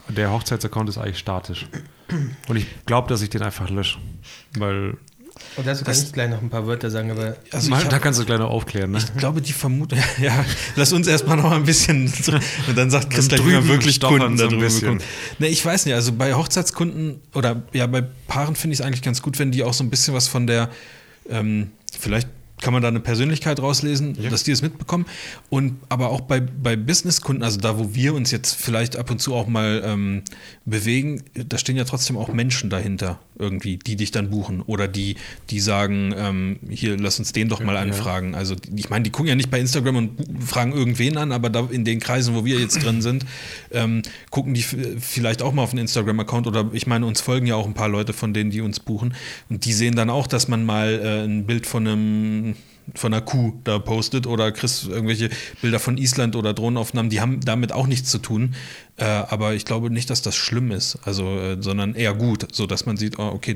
Der 0.10 0.32
Hochzeitsaccount 0.32 0.90
ist 0.90 0.98
eigentlich 0.98 1.20
statisch. 1.20 1.68
Und 2.48 2.58
ich 2.58 2.68
glaube, 2.86 3.08
dass 3.08 3.22
ich 3.22 3.30
den 3.30 3.42
einfach 3.42 3.70
lösche, 3.70 4.00
weil 4.58 4.98
Und 5.56 5.68
dazu 5.68 5.84
kann 5.84 5.94
das, 5.94 6.04
ich 6.04 6.12
gleich 6.12 6.30
noch 6.30 6.42
ein 6.42 6.50
paar 6.50 6.66
Wörter 6.66 6.90
sagen, 6.90 7.12
aber. 7.12 7.36
Also 7.52 7.70
Mal, 7.70 7.84
hab, 7.84 7.90
da 7.90 8.00
kannst 8.00 8.20
du 8.20 8.26
gleich 8.26 8.40
noch 8.40 8.50
aufklären, 8.50 8.92
ne? 8.92 8.98
Ich 8.98 9.18
glaube, 9.18 9.42
die 9.42 9.54
Vermutung. 9.54 10.00
Ja, 10.20 10.46
lass 10.76 10.94
uns 10.94 11.08
erstmal 11.08 11.38
noch 11.38 11.46
mal 11.46 11.56
ein 11.56 11.64
bisschen. 11.64 12.12
und 12.68 12.78
dann 12.78 12.90
sagt 12.90 13.10
Chris 13.10 13.28
gleich, 13.28 13.46
wie 13.46 13.54
man 13.54 13.68
wirklich 13.68 14.00
Kunden 14.00 14.38
so 14.38 14.48
darüber 14.48 14.68
bekommt. 14.68 15.04
Ne, 15.40 15.48
ich 15.48 15.66
weiß 15.66 15.86
nicht, 15.86 15.96
also 15.96 16.14
bei 16.14 16.34
Hochzeitskunden 16.34 17.20
oder 17.34 17.64
ja, 17.74 17.88
bei 17.88 18.04
Paaren 18.28 18.56
finde 18.56 18.74
ich 18.74 18.80
es 18.80 18.86
eigentlich 18.86 19.02
ganz 19.02 19.22
gut, 19.22 19.40
wenn 19.40 19.52
die 19.52 19.64
auch 19.64 19.74
so 19.74 19.84
ein 19.84 19.90
bisschen 19.90 20.14
was 20.14 20.28
von 20.28 20.48
der. 20.48 20.70
Ähm, 21.30 21.72
vielleicht 22.00 22.28
kann 22.64 22.74
man 22.74 22.82
da 22.82 22.88
eine 22.88 23.02
Persönlichkeit 23.02 23.60
rauslesen, 23.60 24.18
ja. 24.20 24.30
dass 24.30 24.44
die 24.44 24.52
es 24.52 24.62
mitbekommen. 24.62 25.06
Und 25.50 25.76
aber 25.90 26.10
auch 26.10 26.22
bei, 26.22 26.40
bei 26.40 26.76
Businesskunden, 26.76 27.44
also 27.44 27.60
da, 27.60 27.78
wo 27.78 27.94
wir 27.94 28.16
uns 28.16 28.32
jetzt 28.32 28.56
vielleicht 28.56 28.96
ab 28.96 29.12
und 29.12 29.20
zu 29.20 29.36
auch 29.36 29.48
mal 29.48 29.84
ähm, 29.86 30.24
bewegen, 30.66 31.24
da 31.34 31.58
stehen 31.58 31.76
ja 31.76 31.84
trotzdem 31.84 32.18
auch 32.18 32.30
Menschen 32.30 32.70
dahinter 32.70 33.20
irgendwie, 33.38 33.78
die 33.78 33.96
dich 33.96 34.12
dann 34.12 34.30
buchen 34.30 34.62
oder 34.62 34.88
die, 34.88 35.18
die 35.50 35.60
sagen, 35.60 36.14
ähm, 36.16 36.60
hier, 36.70 36.98
lass 36.98 37.20
uns 37.20 37.34
den 37.34 37.50
doch 37.50 37.62
mal 37.62 37.76
anfragen. 37.76 38.34
Also 38.34 38.56
ich 38.74 38.90
meine, 38.90 39.04
die 39.04 39.10
gucken 39.10 39.28
ja 39.28 39.36
nicht 39.36 39.52
bei 39.52 39.60
Instagram 39.60 39.96
und 39.98 40.46
fragen 40.46 40.72
irgendwen 40.72 41.18
an, 41.18 41.32
aber 41.32 41.50
da 41.50 41.68
in 41.70 41.84
den 41.84 42.00
Kreisen, 42.00 42.34
wo 42.34 42.46
wir 42.46 42.60
jetzt 42.60 42.84
drin 42.84 43.02
sind, 43.02 43.26
ähm, 43.72 44.04
gucken 44.30 44.54
die 44.54 44.64
vielleicht 44.64 45.42
auch 45.42 45.52
mal 45.52 45.64
auf 45.64 45.72
einen 45.72 45.80
Instagram-Account 45.80 46.48
oder 46.48 46.70
ich 46.72 46.88
meine, 46.88 47.06
uns 47.06 47.20
folgen 47.20 47.46
ja 47.46 47.56
auch 47.56 47.66
ein 47.66 47.74
paar 47.74 47.90
Leute 47.90 48.14
von 48.14 48.34
denen, 48.34 48.52
die 48.52 48.62
uns 48.62 48.80
buchen 48.80 49.14
und 49.50 49.66
die 49.66 49.74
sehen 49.74 49.96
dann 49.96 50.10
auch, 50.10 50.28
dass 50.28 50.48
man 50.48 50.64
mal 50.66 51.02
äh, 51.04 51.26
ein 51.26 51.46
Bild 51.46 51.68
von 51.68 51.88
einem 51.88 52.53
von 52.96 53.14
einer 53.14 53.22
Kuh 53.22 53.54
da 53.64 53.80
postet 53.80 54.28
oder 54.28 54.52
kriegst 54.52 54.88
irgendwelche 54.88 55.30
Bilder 55.62 55.80
von 55.80 55.98
Island 55.98 56.36
oder 56.36 56.54
Drohnenaufnahmen, 56.54 57.10
die 57.10 57.22
haben 57.22 57.40
damit 57.42 57.72
auch 57.72 57.88
nichts 57.88 58.10
zu 58.10 58.18
tun. 58.18 58.56
Äh, 58.98 59.06
aber 59.06 59.54
ich 59.54 59.66
glaube 59.66 59.90
nicht, 59.90 60.10
dass 60.10 60.22
das 60.22 60.36
schlimm 60.36 60.72
ist, 60.72 61.00
also, 61.04 61.40
äh, 61.40 61.58
sondern 61.62 61.96
eher 61.96 62.14
gut, 62.14 62.48
so 62.54 62.66
dass 62.66 62.86
man 62.86 62.98
sieht, 62.98 63.20
oh, 63.20 63.28
okay, 63.28 63.56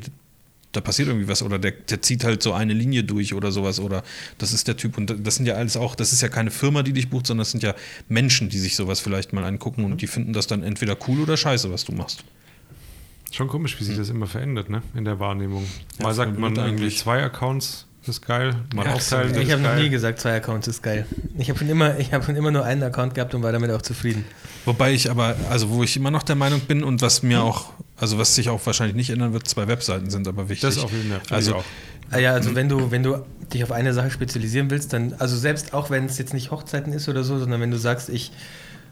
da 0.72 0.82
passiert 0.82 1.08
irgendwie 1.08 1.28
was 1.28 1.42
oder 1.42 1.60
der, 1.60 1.72
der, 1.72 2.02
zieht 2.02 2.24
halt 2.24 2.44
so 2.44 2.54
eine 2.54 2.74
Linie 2.74 3.04
durch 3.04 3.34
oder 3.34 3.52
sowas 3.52 3.80
oder 3.80 4.04
das 4.38 4.54
ist 4.54 4.68
der 4.68 4.78
Typ 4.78 4.98
und 4.98 5.26
das 5.26 5.36
sind 5.36 5.46
ja 5.46 5.56
alles 5.56 5.78
auch, 5.78 5.96
das 5.96 6.14
ist 6.14 6.22
ja 6.22 6.30
keine 6.30 6.52
Firma, 6.52 6.84
die 6.84 6.94
dich 6.94 7.10
bucht, 7.10 7.28
sondern 7.28 7.42
das 7.42 7.52
sind 7.52 7.64
ja 7.64 7.74
Menschen, 8.10 8.50
die 8.50 8.60
sich 8.60 8.76
sowas 8.76 9.00
vielleicht 9.00 9.34
mal 9.34 9.44
angucken 9.44 9.86
und 9.86 10.02
die 10.02 10.08
finden 10.08 10.34
das 10.34 10.48
dann 10.48 10.64
entweder 10.64 10.98
cool 11.08 11.22
oder 11.22 11.36
scheiße, 11.36 11.72
was 11.72 11.86
du 11.86 11.94
machst. 11.94 12.24
Schon 13.32 13.48
komisch, 13.48 13.80
wie 13.80 13.84
sich 13.84 13.98
das 13.98 14.10
immer 14.10 14.28
verändert, 14.28 14.70
ne? 14.70 14.84
In 14.96 15.04
der 15.04 15.20
Wahrnehmung. 15.20 15.66
Mal 16.00 16.10
ja, 16.10 16.14
sagt 16.14 16.40
man 16.40 16.58
eigentlich 16.58 16.98
zwei 16.98 17.22
Accounts 17.24 17.87
ist 18.08 18.26
geil. 18.26 18.56
Mal 18.74 18.86
ja, 18.86 18.94
aufteilen. 18.94 19.40
Ich 19.40 19.52
habe 19.52 19.62
noch 19.62 19.76
nie 19.76 19.90
gesagt, 19.90 20.20
zwei 20.20 20.36
Accounts 20.36 20.68
ist 20.68 20.82
geil. 20.84 21.06
Ich 21.38 21.50
habe 21.50 21.60
schon, 21.60 21.70
immer, 21.70 21.94
hab 21.94 22.26
schon 22.26 22.36
immer 22.36 22.52
nur 22.52 22.64
einen 22.64 22.84
Account 22.84 23.16
gehabt 23.16 23.34
und 23.36 23.44
war 23.44 23.52
damit 23.52 23.72
auch 23.72 23.82
zufrieden. 23.82 24.26
Wobei 24.66 24.94
ich 24.94 25.10
aber, 25.10 25.36
also 25.50 25.70
wo 25.70 25.84
ich 25.84 25.96
immer 25.96 26.12
noch 26.12 26.24
der 26.24 26.36
Meinung 26.36 26.62
bin 26.62 26.84
und 26.84 27.02
was 27.02 27.24
mir 27.24 27.42
auch, 27.42 27.72
also 27.96 28.18
was 28.18 28.36
sich 28.36 28.50
auch 28.50 28.66
wahrscheinlich 28.66 28.96
nicht 28.96 29.10
ändern 29.10 29.34
wird, 29.34 29.48
zwei 29.48 29.68
Webseiten 29.68 30.10
sind 30.10 30.28
aber 30.28 30.50
wichtig. 30.50 30.76
Das 30.76 30.78
Fall. 30.78 30.90
Also, 31.30 31.56
auch. 31.56 31.64
Ah 32.12 32.20
ja, 32.20 32.34
also 32.34 32.56
wenn 32.56 32.70
du, 32.70 32.92
wenn 32.92 33.04
du 33.04 33.26
dich 33.54 33.64
auf 33.64 33.72
eine 33.72 33.94
Sache 33.94 34.12
spezialisieren 34.12 34.70
willst, 34.70 34.94
dann, 34.94 35.14
also 35.20 35.36
selbst 35.36 35.74
auch 35.74 35.90
wenn 35.90 36.06
es 36.06 36.18
jetzt 36.18 36.34
nicht 36.34 36.52
Hochzeiten 36.52 36.94
ist 36.94 37.10
oder 37.10 37.24
so, 37.24 37.38
sondern 37.38 37.62
wenn 37.62 37.72
du 37.72 37.78
sagst, 37.78 38.10
ich 38.10 38.32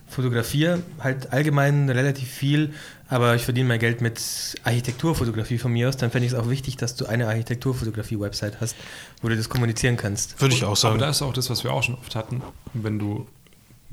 fotografiere 0.07 0.81
halt 0.99 1.33
allgemein 1.33 1.89
relativ 1.89 2.29
viel, 2.29 2.73
aber 3.07 3.35
ich 3.35 3.43
verdiene 3.43 3.67
mein 3.67 3.79
Geld 3.79 4.01
mit 4.01 4.55
Architekturfotografie 4.63 5.57
von 5.57 5.71
mir 5.71 5.89
aus, 5.89 5.97
dann 5.97 6.11
fände 6.11 6.25
ich 6.25 6.33
es 6.33 6.37
auch 6.37 6.49
wichtig, 6.49 6.77
dass 6.77 6.95
du 6.95 7.05
eine 7.05 7.27
Architekturfotografie-Website 7.27 8.61
hast, 8.61 8.75
wo 9.21 9.29
du 9.29 9.35
das 9.35 9.49
kommunizieren 9.49 9.97
kannst. 9.97 10.39
Würde 10.41 10.55
ich 10.55 10.63
auch 10.63 10.75
sagen. 10.75 10.95
Aber 10.95 11.05
da 11.05 11.09
ist 11.09 11.21
auch 11.21 11.33
das, 11.33 11.49
was 11.49 11.63
wir 11.63 11.71
auch 11.71 11.83
schon 11.83 11.95
oft 11.95 12.15
hatten, 12.15 12.41
wenn 12.73 12.99
du 12.99 13.27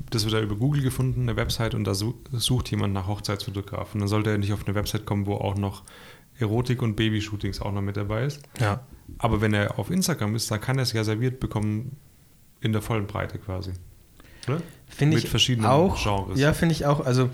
das 0.09 0.23
wird 0.25 0.33
ja 0.33 0.41
über 0.41 0.55
Google 0.55 0.81
gefunden, 0.81 1.23
eine 1.23 1.35
Website, 1.35 1.75
und 1.75 1.85
da 1.85 1.93
sucht 1.93 2.69
jemand 2.71 2.93
nach 2.93 3.07
Hochzeitsfotografen. 3.07 3.99
Dann 3.99 4.07
sollte 4.07 4.31
er 4.31 4.37
nicht 4.37 4.53
auf 4.53 4.65
eine 4.65 4.75
Website 4.75 5.05
kommen, 5.05 5.25
wo 5.25 5.35
auch 5.35 5.55
noch 5.55 5.83
Erotik 6.39 6.81
und 6.81 6.95
Babyshootings 6.95 7.61
auch 7.61 7.71
noch 7.71 7.81
mit 7.81 7.97
dabei 7.97 8.25
ist. 8.25 8.41
Ja. 8.59 8.83
Aber 9.17 9.41
wenn 9.41 9.53
er 9.53 9.79
auf 9.79 9.89
Instagram 9.91 10.35
ist, 10.35 10.49
dann 10.51 10.61
kann 10.61 10.77
er 10.77 10.83
es 10.83 10.93
ja 10.93 11.03
serviert 11.03 11.39
bekommen 11.39 11.97
in 12.61 12.73
der 12.73 12.81
vollen 12.81 13.07
Breite 13.07 13.37
quasi. 13.37 13.71
Finde 14.87 15.17
ich 15.17 15.29
verschiedenen 15.29 15.67
auch, 15.67 16.01
Genres. 16.01 16.39
Ja, 16.39 16.53
finde 16.53 16.73
ich 16.73 16.85
auch. 16.85 17.05
Also 17.05 17.29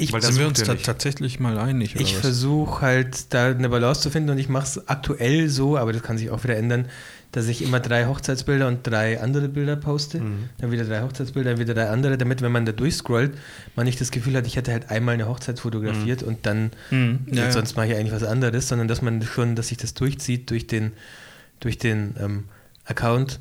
ich, 0.00 0.12
Weil 0.12 0.22
sind 0.22 0.38
wir 0.38 0.46
uns 0.46 0.62
da 0.62 0.74
tatsächlich 0.74 1.40
mal 1.40 1.58
einig? 1.58 1.94
ich 1.96 2.16
versuche 2.16 2.80
halt 2.80 3.34
da 3.34 3.48
eine 3.48 3.68
Balance 3.68 4.00
zu 4.00 4.10
finden 4.10 4.30
und 4.30 4.38
ich 4.38 4.48
mache 4.48 4.64
es 4.64 4.88
aktuell 4.88 5.48
so, 5.48 5.76
aber 5.76 5.92
das 5.92 6.02
kann 6.02 6.16
sich 6.16 6.30
auch 6.30 6.42
wieder 6.42 6.56
ändern, 6.56 6.86
dass 7.32 7.46
ich 7.46 7.62
immer 7.62 7.80
drei 7.80 8.06
Hochzeitsbilder 8.06 8.66
und 8.66 8.84
drei 8.84 9.20
andere 9.20 9.48
Bilder 9.48 9.76
poste. 9.76 10.20
Mhm. 10.20 10.48
Dann 10.58 10.72
wieder 10.72 10.84
drei 10.84 11.02
Hochzeitsbilder, 11.02 11.50
dann 11.50 11.60
wieder 11.60 11.74
drei 11.74 11.90
andere, 11.90 12.16
damit, 12.18 12.40
wenn 12.42 12.50
man 12.50 12.64
da 12.64 12.72
durchscrollt, 12.72 13.34
man 13.76 13.84
nicht 13.86 14.00
das 14.00 14.10
Gefühl 14.10 14.34
hat, 14.36 14.46
ich 14.46 14.56
hätte 14.56 14.72
halt 14.72 14.90
einmal 14.90 15.14
eine 15.14 15.28
Hochzeit 15.28 15.60
fotografiert 15.60 16.22
mhm. 16.22 16.28
und 16.28 16.46
dann, 16.46 16.70
mhm. 16.90 17.20
Ja, 17.30 17.52
sonst 17.52 17.76
mache 17.76 17.88
ich 17.88 17.94
eigentlich 17.94 18.12
was 18.12 18.24
anderes, 18.24 18.68
sondern 18.68 18.88
dass 18.88 19.02
man 19.02 19.22
schon, 19.22 19.54
dass 19.54 19.68
sich 19.68 19.76
das 19.76 19.94
durchzieht 19.94 20.50
durch 20.50 20.66
den, 20.66 20.92
durch 21.60 21.78
den 21.78 22.14
ähm, 22.18 22.44
Account. 22.86 23.38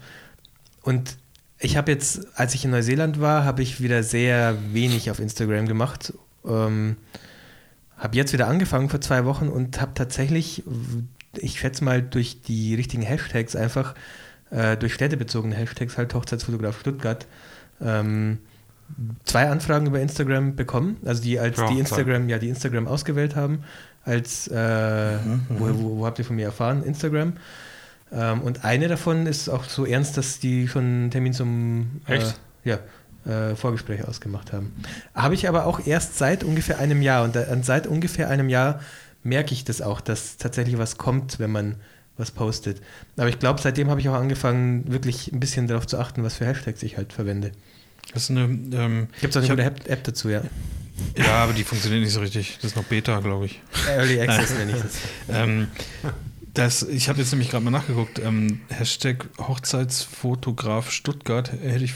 Und 0.81 1.15
ich 1.57 1.77
habe 1.77 1.91
jetzt, 1.91 2.27
als 2.35 2.53
ich 2.53 2.65
in 2.65 2.71
Neuseeland 2.71 3.19
war, 3.19 3.43
habe 3.43 3.61
ich 3.61 3.81
wieder 3.81 4.03
sehr 4.03 4.57
wenig 4.71 5.09
auf 5.09 5.19
Instagram 5.19 5.67
gemacht. 5.67 6.13
Ähm, 6.45 6.97
habe 7.97 8.15
jetzt 8.15 8.33
wieder 8.33 8.47
angefangen 8.47 8.89
vor 8.89 9.01
zwei 9.01 9.25
Wochen 9.25 9.49
und 9.49 9.81
habe 9.81 9.91
tatsächlich, 9.93 10.63
ich 11.37 11.59
schätze 11.59 11.83
mal, 11.83 12.01
durch 12.01 12.41
die 12.41 12.75
richtigen 12.75 13.03
Hashtags 13.03 13.55
einfach, 13.55 13.93
äh, 14.51 14.77
durch 14.77 14.93
städtebezogene 14.93 15.55
Hashtags, 15.55 15.97
halt 15.97 16.13
Hochzeitsfotograf 16.13 16.79
Stuttgart, 16.79 17.27
ähm, 17.81 18.39
zwei 19.23 19.49
Anfragen 19.49 19.85
über 19.85 19.99
Instagram 19.99 20.55
bekommen, 20.55 20.97
also 21.05 21.21
die 21.21 21.39
als 21.39 21.57
ja, 21.57 21.67
die 21.67 21.79
Instagram, 21.79 22.23
klar. 22.23 22.29
ja, 22.29 22.39
die 22.39 22.49
Instagram 22.49 22.87
ausgewählt 22.87 23.35
haben, 23.35 23.63
als 24.03 24.47
äh, 24.47 25.17
mhm, 25.17 25.45
wo, 25.49 25.65
mhm. 25.65 25.79
wo, 25.79 25.97
wo, 25.99 26.05
habt 26.05 26.19
ihr 26.19 26.25
von 26.25 26.35
mir 26.35 26.45
erfahren? 26.45 26.83
Instagram. 26.83 27.33
Ähm, 28.11 28.41
und 28.41 28.65
eine 28.65 28.87
davon 28.87 29.27
ist 29.27 29.49
auch 29.49 29.65
so 29.65 29.85
ernst, 29.85 30.17
dass 30.17 30.39
die 30.39 30.67
schon 30.67 30.83
einen 30.83 31.11
Termin 31.11 31.33
zum 31.33 32.01
äh, 32.07 32.19
ja, 32.63 32.79
äh, 33.29 33.55
Vorgespräch 33.55 34.07
ausgemacht 34.07 34.51
haben. 34.53 34.73
Habe 35.13 35.35
ich 35.35 35.47
aber 35.47 35.65
auch 35.65 35.85
erst 35.85 36.17
seit 36.17 36.43
ungefähr 36.43 36.79
einem 36.79 37.01
Jahr. 37.01 37.23
Und 37.23 37.35
da, 37.35 37.45
seit 37.61 37.87
ungefähr 37.87 38.29
einem 38.29 38.49
Jahr 38.49 38.81
merke 39.23 39.53
ich 39.53 39.63
das 39.63 39.81
auch, 39.81 40.01
dass 40.01 40.37
tatsächlich 40.37 40.77
was 40.77 40.97
kommt, 40.97 41.39
wenn 41.39 41.51
man 41.51 41.75
was 42.17 42.31
postet. 42.31 42.81
Aber 43.17 43.29
ich 43.29 43.39
glaube, 43.39 43.61
seitdem 43.61 43.89
habe 43.89 44.01
ich 44.01 44.09
auch 44.09 44.15
angefangen, 44.15 44.91
wirklich 44.91 45.31
ein 45.31 45.39
bisschen 45.39 45.67
darauf 45.67 45.87
zu 45.87 45.97
achten, 45.97 46.23
was 46.23 46.35
für 46.35 46.45
Hashtags 46.45 46.83
ich 46.83 46.97
halt 46.97 47.13
verwende. 47.13 47.51
Das 48.13 48.23
ist 48.23 48.31
eine. 48.31 48.41
Ähm, 48.41 49.07
Gibt 49.21 49.35
es 49.35 49.43
auch 49.43 49.49
eine 49.49 49.63
App, 49.63 49.87
App 49.87 50.03
dazu, 50.03 50.29
ja. 50.29 50.41
Ja, 51.15 51.43
aber 51.43 51.53
die 51.53 51.63
funktioniert 51.63 52.03
nicht 52.03 52.13
so 52.13 52.19
richtig. 52.19 52.55
Das 52.61 52.71
ist 52.71 52.75
noch 52.75 52.83
Beta, 52.83 53.19
glaube 53.19 53.45
ich. 53.45 53.61
Early 53.87 54.19
Access 54.21 54.53
nenne 54.57 54.71
ich 54.71 54.81
das. 54.81 54.97
ähm, 55.29 55.67
das, 56.53 56.83
ich 56.83 57.09
habe 57.09 57.19
jetzt 57.19 57.31
nämlich 57.31 57.49
gerade 57.49 57.63
mal 57.63 57.71
nachgeguckt. 57.71 58.19
Ähm, 58.19 58.61
Hashtag 58.69 59.27
Hochzeitsfotograf 59.37 60.91
Stuttgart 60.91 61.51
hätte 61.51 61.83
ich, 61.83 61.93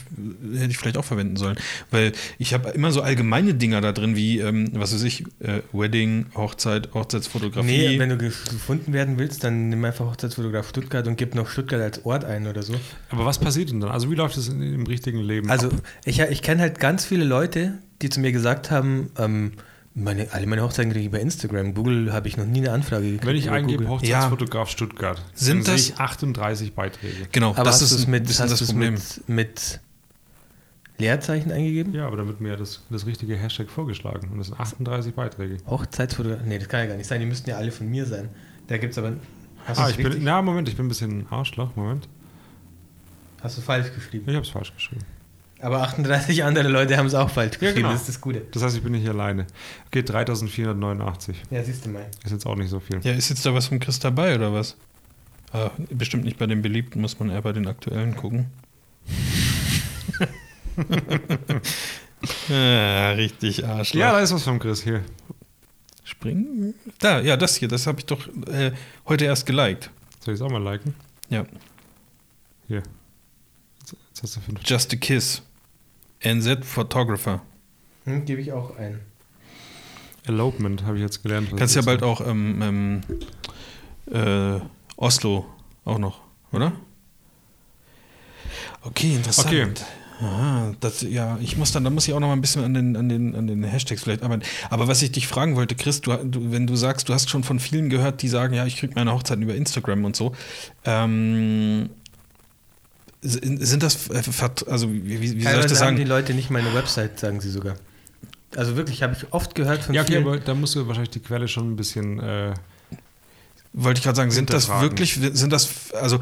hätte 0.53 0.71
ich 0.71 0.77
vielleicht 0.77 0.97
auch 0.97 1.05
verwenden 1.05 1.37
sollen. 1.37 1.57
Weil 1.91 2.11
ich 2.37 2.53
habe 2.53 2.69
immer 2.69 2.91
so 2.91 3.01
allgemeine 3.01 3.53
Dinger 3.53 3.81
da 3.81 3.91
drin, 3.91 4.15
wie, 4.15 4.39
ähm, 4.39 4.69
was 4.73 4.93
weiß 4.93 5.03
ich, 5.03 5.23
äh, 5.39 5.61
Wedding, 5.71 6.27
Hochzeit, 6.35 6.93
Hochzeitsfotografie. 6.93 7.65
Nee, 7.65 7.99
wenn 7.99 8.09
du 8.09 8.17
gefunden 8.17 8.93
werden 8.93 9.17
willst, 9.17 9.43
dann 9.43 9.69
nimm 9.69 9.83
einfach 9.85 10.05
Hochzeitsfotograf 10.05 10.69
Stuttgart 10.69 11.07
und 11.07 11.17
gib 11.17 11.35
noch 11.35 11.49
Stuttgart 11.49 11.81
als 11.81 12.05
Ort 12.05 12.25
ein 12.25 12.47
oder 12.47 12.63
so. 12.63 12.75
Aber 13.09 13.25
was 13.25 13.39
passiert 13.39 13.71
denn 13.71 13.79
dann? 13.79 13.91
Also 13.91 14.11
wie 14.11 14.15
läuft 14.15 14.37
das 14.37 14.49
im 14.49 14.85
richtigen 14.85 15.19
Leben? 15.19 15.49
Also 15.49 15.67
ab? 15.67 15.81
ich, 16.05 16.19
ich 16.19 16.41
kenne 16.41 16.61
halt 16.61 16.79
ganz 16.79 17.05
viele 17.05 17.25
Leute, 17.25 17.79
die 18.01 18.09
zu 18.09 18.19
mir 18.19 18.31
gesagt 18.31 18.71
haben, 18.71 19.11
ähm, 19.17 19.53
meine, 19.95 20.31
alle 20.31 20.47
meine 20.47 20.63
Hochzeiten 20.63 20.91
kriege 20.91 21.05
ich 21.05 21.11
bei 21.11 21.19
Instagram. 21.19 21.73
Google 21.73 22.11
habe 22.13 22.27
ich 22.27 22.37
noch 22.37 22.45
nie 22.45 22.59
eine 22.59 22.71
Anfrage 22.71 23.03
gekriegt. 23.03 23.25
Wenn 23.25 23.35
ich 23.35 23.49
eingebe 23.49 23.87
Hochzeitsfotograf 23.87 24.67
ja. 24.67 24.71
Stuttgart, 24.71 25.21
sind 25.33 25.67
das 25.67 25.85
sehe 25.85 25.93
ich 25.93 25.99
38 25.99 26.73
Beiträge. 26.73 27.27
Genau, 27.31 27.51
aber 27.51 27.63
das 27.63 27.81
ist 27.81 28.07
mit, 28.07 28.27
das, 28.27 28.37
das 28.37 28.65
Problem. 28.65 28.93
Mit, 28.93 29.29
mit, 29.29 29.79
Leerzeichen 30.97 31.51
eingegeben? 31.51 31.93
Ja, 31.93 32.07
aber 32.07 32.17
da 32.17 32.27
wird 32.27 32.39
mir 32.39 32.55
das, 32.55 32.83
das 32.89 33.05
richtige 33.05 33.35
Hashtag 33.35 33.69
vorgeschlagen. 33.69 34.29
Und 34.31 34.37
das 34.37 34.47
sind 34.47 34.59
38 34.59 35.13
Beiträge. 35.13 35.57
Hochzeitsfotograf. 35.67 36.41
Nee, 36.45 36.59
das 36.59 36.69
kann 36.69 36.81
ja 36.81 36.85
gar 36.87 36.97
nicht 36.97 37.07
sein. 37.07 37.19
Die 37.19 37.25
müssten 37.25 37.49
ja 37.49 37.57
alle 37.57 37.71
von 37.71 37.89
mir 37.89 38.05
sein. 38.05 38.29
Da 38.67 38.77
gibt 38.77 38.93
es 38.93 38.97
aber. 38.97 39.13
ah, 39.67 39.89
ich 39.89 39.97
bin. 39.97 40.23
Na, 40.23 40.41
Moment, 40.41 40.69
ich 40.69 40.75
bin 40.75 40.85
ein 40.85 40.89
bisschen 40.89 41.25
Arschloch. 41.29 41.75
Moment. 41.75 42.07
Hast 43.41 43.57
du 43.57 43.61
falsch 43.61 43.93
geschrieben? 43.93 44.25
Ich 44.27 44.35
habe 44.35 44.45
es 44.45 44.51
falsch 44.51 44.73
geschrieben. 44.73 45.03
Aber 45.63 45.81
38 45.81 46.43
andere 46.43 46.67
Leute 46.67 46.97
haben 46.97 47.05
es 47.05 47.13
auch 47.15 47.29
falsch 47.29 47.57
geschrieben, 47.57 47.67
ja, 47.67 47.75
genau. 47.75 47.91
das 47.93 48.01
ist 48.01 48.09
das 48.09 48.19
Gute. 48.19 48.41
Das 48.51 48.63
heißt, 48.63 48.75
ich 48.75 48.83
bin 48.83 48.91
nicht 48.91 49.07
alleine. 49.07 49.47
Okay, 49.87 50.03
3489. 50.03 51.41
Ja, 51.51 51.63
siehst 51.63 51.85
du 51.85 51.89
mal. 51.89 52.05
Ist 52.21 52.31
jetzt 52.31 52.45
auch 52.45 52.57
nicht 52.57 52.69
so 52.69 52.81
viel. 52.81 52.99
Ja, 53.01 53.13
ist 53.13 53.29
jetzt 53.29 53.45
da 53.45 53.53
was 53.53 53.67
von 53.67 53.79
Chris 53.79 53.97
dabei 53.97 54.35
oder 54.35 54.53
was? 54.53 54.75
Ah, 55.53 55.71
bestimmt 55.89 56.25
nicht 56.25 56.37
bei 56.37 56.47
den 56.47 56.61
Beliebten, 56.61 56.99
muss 56.99 57.17
man 57.17 57.29
eher 57.29 57.41
bei 57.41 57.53
den 57.53 57.65
aktuellen 57.65 58.13
gucken. 58.17 58.47
ah, 62.51 63.11
richtig 63.11 63.65
Arschloch. 63.65 64.01
Ja, 64.01 64.11
da 64.11 64.19
ist 64.19 64.33
was 64.33 64.43
von 64.43 64.59
Chris 64.59 64.83
hier. 64.83 65.01
Springen? 66.03 66.73
Da, 66.99 67.21
ja, 67.21 67.37
das 67.37 67.55
hier, 67.55 67.69
das 67.69 67.87
habe 67.87 67.99
ich 67.99 68.05
doch 68.05 68.27
äh, 68.47 68.73
heute 69.07 69.23
erst 69.23 69.45
geliked. 69.45 69.89
Soll 70.19 70.33
ich 70.33 70.41
es 70.41 70.45
auch 70.45 70.51
mal 70.51 70.61
liken? 70.61 70.93
Ja. 71.29 71.45
Hier. 72.67 72.83
Jetzt 73.79 74.23
hast 74.23 74.35
du 74.35 74.41
Just 74.65 74.91
a 74.91 74.97
Kiss. 74.97 75.41
NZ 76.23 76.65
Photographer. 76.65 77.41
Hm, 78.05 78.25
Gebe 78.25 78.41
ich 78.41 78.51
auch 78.51 78.77
ein. 78.77 78.99
Elopement 80.25 80.83
habe 80.83 80.97
ich 80.97 81.03
jetzt 81.03 81.21
gelernt. 81.23 81.49
Kannst 81.55 81.75
ja 81.75 81.81
bald 81.81 82.03
auch 82.03 82.25
ähm, 82.25 83.01
ähm, 84.09 84.57
äh, 84.57 84.59
Oslo 84.95 85.45
Auch 85.85 85.97
noch, 85.97 86.21
oder? 86.51 86.73
Okay, 88.83 89.15
interessant. 89.15 89.47
Okay. 89.47 89.67
Aha, 90.21 90.73
das, 90.79 91.01
ja, 91.01 91.37
ich 91.41 91.57
muss 91.57 91.71
dann, 91.73 91.83
da 91.83 91.89
muss 91.89 92.07
ich 92.07 92.13
auch 92.13 92.19
noch 92.19 92.27
mal 92.27 92.33
ein 92.33 92.41
bisschen 92.41 92.63
an 92.63 92.73
den, 92.73 92.95
an 92.95 93.09
den, 93.09 93.35
an 93.35 93.47
den 93.47 93.63
Hashtags 93.63 94.03
vielleicht 94.03 94.23
arbeiten. 94.23 94.43
Aber 94.69 94.87
was 94.87 95.01
ich 95.01 95.11
dich 95.11 95.27
fragen 95.27 95.55
wollte, 95.55 95.75
Chris, 95.75 95.99
du, 95.99 96.15
du, 96.15 96.51
wenn 96.51 96.67
du 96.67 96.75
sagst, 96.75 97.09
du 97.09 97.13
hast 97.13 97.29
schon 97.29 97.43
von 97.43 97.59
vielen 97.59 97.89
gehört, 97.89 98.21
die 98.21 98.29
sagen, 98.29 98.53
ja, 98.53 98.65
ich 98.65 98.77
kriege 98.77 98.93
meine 98.95 99.11
Hochzeiten 99.11 99.43
über 99.43 99.55
Instagram 99.55 100.05
und 100.05 100.15
so. 100.15 100.33
Ähm, 100.85 101.89
sind 103.23 103.83
das, 103.83 104.09
äh, 104.09 104.21
also 104.69 104.91
wie, 104.91 105.21
wie 105.21 105.41
soll 105.41 105.59
ich 105.59 105.65
das 105.65 105.79
sagen? 105.79 105.95
die 105.95 106.03
Leute 106.03 106.33
nicht 106.33 106.49
meine 106.49 106.73
Website, 106.73 107.19
sagen 107.19 107.41
sie 107.41 107.49
sogar. 107.49 107.75
Also 108.55 108.75
wirklich, 108.75 109.01
habe 109.01 109.15
ich 109.17 109.31
oft 109.31 109.55
gehört 109.55 109.81
von 109.83 109.95
ja, 109.95 110.01
okay, 110.01 110.13
vielen. 110.13 110.27
aber 110.27 110.37
da 110.39 110.53
musst 110.53 110.75
du 110.75 110.85
wahrscheinlich 110.85 111.09
die 111.11 111.21
Quelle 111.21 111.47
schon 111.47 111.71
ein 111.71 111.75
bisschen 111.75 112.19
äh, 112.19 112.53
wollte 113.73 113.97
ich 113.97 114.03
gerade 114.03 114.15
sagen, 114.15 114.31
sind 114.31 114.53
das 114.53 114.69
wirklich, 114.69 115.15
sind 115.15 115.51
das, 115.51 115.69
also 115.93 116.19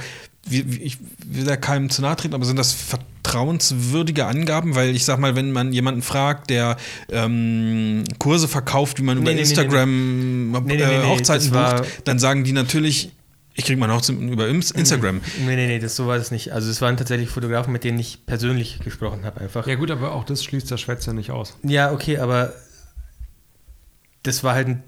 ich 0.50 0.98
will 1.26 1.44
da 1.44 1.58
keinem 1.58 1.90
zu 1.90 2.02
nahe 2.02 2.16
treten, 2.16 2.34
aber 2.34 2.46
sind 2.46 2.58
das 2.58 2.72
vertrauenswürdige 2.72 4.26
Angaben? 4.26 4.74
Weil 4.74 4.96
ich 4.96 5.06
sag 5.06 5.20
mal, 5.20 5.36
wenn 5.36 5.52
man 5.52 5.72
jemanden 5.74 6.02
fragt, 6.02 6.50
der 6.50 6.78
ähm, 7.10 8.04
Kurse 8.18 8.48
verkauft, 8.48 9.00
wie 9.00 9.04
man 9.04 9.18
nee, 9.18 9.22
über 9.22 9.34
nee, 9.34 9.42
Instagram 9.42 10.52
nee, 10.66 10.82
äh, 10.82 11.04
Hochzeiten 11.04 11.52
bucht, 11.52 11.84
dann 12.06 12.18
sagen 12.18 12.44
die 12.44 12.54
natürlich, 12.54 13.12
ich 13.54 13.66
kriege 13.66 13.80
meine 13.80 13.94
Hochzeiten 13.94 14.30
über 14.30 14.48
Instagram. 14.48 15.22
Nee, 15.46 15.56
nee, 15.56 15.68
nee, 15.68 15.80
das, 15.80 15.96
so 15.96 16.08
war 16.08 16.18
das 16.18 16.32
nicht. 16.32 16.54
Also 16.54 16.70
es 16.70 16.82
waren 16.82 16.96
tatsächlich 16.96 17.30
Fotografen, 17.30 17.74
mit 17.74 17.84
denen 17.84 18.00
ich 18.00 18.26
persönlich 18.26 18.80
gesprochen 18.80 19.26
habe 19.26 19.42
einfach. 19.42 19.68
Ja 19.68 19.76
gut, 19.76 19.92
aber 19.92 20.14
auch 20.14 20.24
das 20.24 20.44
schließt 20.44 20.72
das 20.72 20.80
Schwätzer 20.80 21.14
nicht 21.14 21.32
aus. 21.32 21.58
Ja, 21.64 21.92
okay, 21.92 22.18
aber 22.18 22.54
das 24.24 24.44
war 24.44 24.56
halt 24.56 24.68
ein 24.68 24.84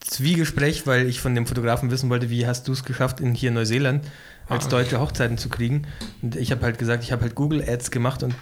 Zwiegespräch, 0.00 0.86
weil 0.86 1.08
ich 1.08 1.20
von 1.20 1.34
dem 1.34 1.46
Fotografen 1.46 1.90
wissen 1.90 2.10
wollte, 2.10 2.28
wie 2.28 2.46
hast 2.46 2.68
du 2.68 2.72
es 2.72 2.84
geschafft, 2.84 3.20
in 3.20 3.34
hier 3.34 3.50
Neuseeland 3.50 4.04
als 4.48 4.64
ah, 4.64 4.66
okay. 4.66 4.76
Deutsche 4.76 5.00
Hochzeiten 5.00 5.38
zu 5.38 5.48
kriegen. 5.48 5.86
Und 6.20 6.36
ich 6.36 6.50
habe 6.50 6.62
halt 6.62 6.78
gesagt, 6.78 7.04
ich 7.04 7.12
habe 7.12 7.22
halt 7.22 7.34
Google 7.34 7.64
Ads 7.66 7.90
gemacht 7.90 8.22
und 8.22 8.34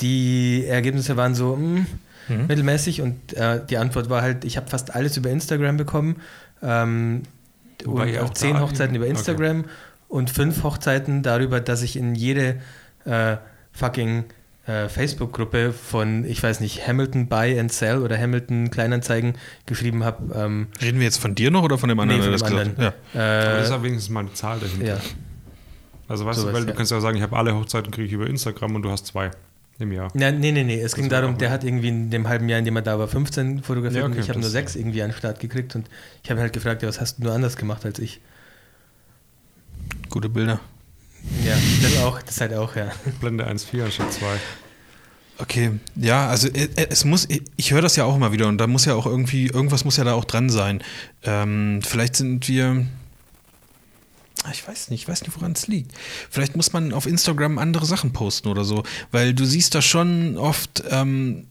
die 0.00 0.64
Ergebnisse 0.66 1.16
waren 1.16 1.34
so 1.34 1.56
mh, 1.56 1.86
hm, 2.26 2.36
mhm. 2.36 2.46
mittelmäßig 2.48 3.00
und 3.00 3.32
äh, 3.34 3.64
die 3.64 3.78
Antwort 3.78 4.10
war 4.10 4.20
halt, 4.20 4.44
ich 4.44 4.56
habe 4.56 4.68
fast 4.68 4.94
alles 4.94 5.16
über 5.16 5.30
Instagram 5.30 5.76
bekommen. 5.76 6.16
Ähm, 6.62 7.22
und 7.84 8.18
auch 8.18 8.32
zehn 8.32 8.60
Hochzeiten 8.60 8.94
über 8.94 9.06
Instagram 9.06 9.60
okay. 9.60 9.68
und 10.08 10.30
fünf 10.30 10.62
Hochzeiten 10.62 11.22
darüber, 11.22 11.60
dass 11.60 11.82
ich 11.82 11.96
in 11.96 12.14
jede 12.14 12.60
äh, 13.04 13.36
fucking 13.72 14.24
äh, 14.66 14.88
Facebook-Gruppe 14.88 15.72
von, 15.72 16.24
ich 16.24 16.42
weiß 16.42 16.60
nicht, 16.60 16.86
Hamilton 16.86 17.28
Buy 17.28 17.58
and 17.58 17.72
Sell 17.72 18.02
oder 18.02 18.18
Hamilton 18.18 18.70
Kleinanzeigen 18.70 19.34
geschrieben 19.66 20.04
habe. 20.04 20.34
Ähm, 20.34 20.68
Reden 20.80 20.98
wir 20.98 21.04
jetzt 21.04 21.18
von 21.18 21.34
dir 21.34 21.50
noch 21.50 21.62
oder 21.62 21.78
von 21.78 21.88
dem 21.88 21.98
anderen? 21.98 22.20
Nee, 22.20 22.38
von 22.38 22.50
dem 22.50 22.58
anderen. 22.58 22.74
Ja. 22.78 22.88
Äh, 23.14 23.46
Aber 23.46 23.56
das 23.56 23.64
ist 23.64 23.70
ja 23.70 23.82
wenigstens 23.82 24.10
mal 24.10 24.20
eine 24.20 24.32
Zahl 24.34 24.58
dahinter. 24.60 24.86
Ja. 24.86 24.98
Also 26.06 26.24
weißt 26.24 26.40
so 26.40 26.48
du, 26.48 26.52
weil 26.52 26.66
du 26.66 26.74
kannst 26.74 26.90
ja 26.90 27.00
sagen, 27.00 27.16
ich 27.16 27.22
habe 27.22 27.36
alle 27.36 27.54
Hochzeiten 27.54 27.90
kriege 27.90 28.06
ich 28.06 28.12
über 28.12 28.26
Instagram 28.26 28.74
und 28.74 28.82
du 28.82 28.90
hast 28.90 29.06
zwei 29.06 29.30
im 29.78 29.92
Jahr. 29.92 30.10
Ja, 30.14 30.32
nee, 30.32 30.52
nee, 30.52 30.64
nee. 30.64 30.76
Es 30.76 30.92
das 30.92 30.94
ging 30.94 31.08
darum, 31.08 31.38
der 31.38 31.50
hat 31.50 31.64
irgendwie 31.64 31.88
in 31.88 32.10
dem 32.10 32.28
halben 32.28 32.48
Jahr, 32.48 32.58
in 32.58 32.64
dem 32.64 32.76
er 32.76 32.82
da 32.82 32.98
war, 32.98 33.08
15 33.08 33.62
fotografiert 33.62 34.02
ja, 34.02 34.06
okay, 34.06 34.16
und 34.16 34.22
ich 34.22 34.28
habe 34.28 34.40
nur 34.40 34.50
sechs 34.50 34.76
irgendwie 34.76 35.02
an 35.02 35.10
den 35.10 35.16
Start 35.16 35.40
gekriegt 35.40 35.74
und 35.76 35.88
ich 36.22 36.30
habe 36.30 36.40
halt 36.40 36.52
gefragt, 36.52 36.82
ja, 36.82 36.88
was 36.88 37.00
hast 37.00 37.18
du 37.18 37.24
nur 37.24 37.32
anders 37.32 37.56
gemacht 37.56 37.84
als 37.84 37.98
ich? 37.98 38.20
Gute 40.08 40.28
Bilder. 40.28 40.60
Ja, 41.44 41.56
das 41.82 42.02
auch, 42.02 42.22
das 42.22 42.40
halt 42.40 42.54
auch, 42.54 42.76
ja. 42.76 42.90
Blende 43.20 43.46
1,4 43.46 43.84
anstatt 43.84 44.12
2. 44.12 44.26
Okay, 45.40 45.70
ja, 45.94 46.28
also 46.28 46.48
äh, 46.48 46.68
äh, 46.74 46.88
es 46.90 47.04
muss, 47.04 47.28
ich 47.56 47.72
höre 47.72 47.82
das 47.82 47.94
ja 47.94 48.04
auch 48.04 48.16
immer 48.16 48.32
wieder 48.32 48.48
und 48.48 48.58
da 48.58 48.66
muss 48.66 48.84
ja 48.84 48.94
auch 48.94 49.06
irgendwie, 49.06 49.46
irgendwas 49.46 49.84
muss 49.84 49.96
ja 49.96 50.04
da 50.04 50.14
auch 50.14 50.24
dran 50.24 50.50
sein. 50.50 50.82
Ähm, 51.22 51.80
vielleicht 51.82 52.16
sind 52.16 52.48
wir, 52.48 52.86
ich 54.52 54.66
weiß 54.66 54.90
nicht, 54.90 55.02
ich 55.02 55.08
weiß 55.08 55.22
nicht, 55.22 55.34
woran 55.36 55.52
es 55.52 55.66
liegt. 55.66 55.92
Vielleicht 56.30 56.56
muss 56.56 56.72
man 56.72 56.92
auf 56.92 57.06
Instagram 57.06 57.58
andere 57.58 57.86
Sachen 57.86 58.12
posten 58.12 58.48
oder 58.48 58.64
so, 58.64 58.82
weil 59.10 59.34
du 59.34 59.44
siehst 59.44 59.74
da 59.74 59.82
schon 59.82 60.36
oft, 60.36 60.82
ähm, 60.90 61.46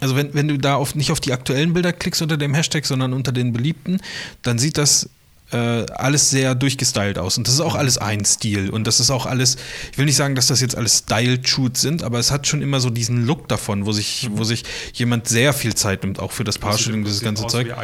also 0.00 0.14
wenn, 0.14 0.34
wenn 0.34 0.48
du 0.48 0.58
da 0.58 0.76
auf, 0.76 0.94
nicht 0.94 1.10
auf 1.10 1.20
die 1.20 1.32
aktuellen 1.32 1.72
Bilder 1.72 1.92
klickst 1.92 2.22
unter 2.22 2.36
dem 2.36 2.54
Hashtag, 2.54 2.86
sondern 2.86 3.12
unter 3.12 3.32
den 3.32 3.52
beliebten, 3.52 4.00
dann 4.42 4.58
sieht 4.58 4.78
das 4.78 5.08
äh, 5.50 5.56
alles 5.56 6.30
sehr 6.30 6.54
durchgestylt 6.54 7.18
aus. 7.18 7.38
Und 7.38 7.48
das 7.48 7.54
ist 7.54 7.60
auch 7.60 7.74
alles 7.74 7.98
ein 7.98 8.24
Stil. 8.24 8.70
Und 8.70 8.86
das 8.86 9.00
ist 9.00 9.10
auch 9.10 9.26
alles, 9.26 9.56
ich 9.90 9.98
will 9.98 10.04
nicht 10.04 10.16
sagen, 10.16 10.34
dass 10.34 10.48
das 10.48 10.60
jetzt 10.60 10.76
alles 10.76 10.98
Style-Shoots 10.98 11.80
sind, 11.80 12.02
aber 12.02 12.18
es 12.18 12.30
hat 12.30 12.46
schon 12.46 12.62
immer 12.62 12.80
so 12.80 12.90
diesen 12.90 13.26
Look 13.26 13.48
davon, 13.48 13.86
wo 13.86 13.92
sich, 13.92 14.28
mhm. 14.28 14.38
wo 14.38 14.44
sich 14.44 14.64
jemand 14.92 15.28
sehr 15.28 15.52
viel 15.52 15.74
Zeit 15.74 16.02
nimmt, 16.02 16.20
auch 16.20 16.32
für 16.32 16.44
das 16.44 16.58
Paar-Shooting, 16.58 17.04
dieses 17.04 17.22
ganze 17.22 17.46
Zeug. 17.46 17.74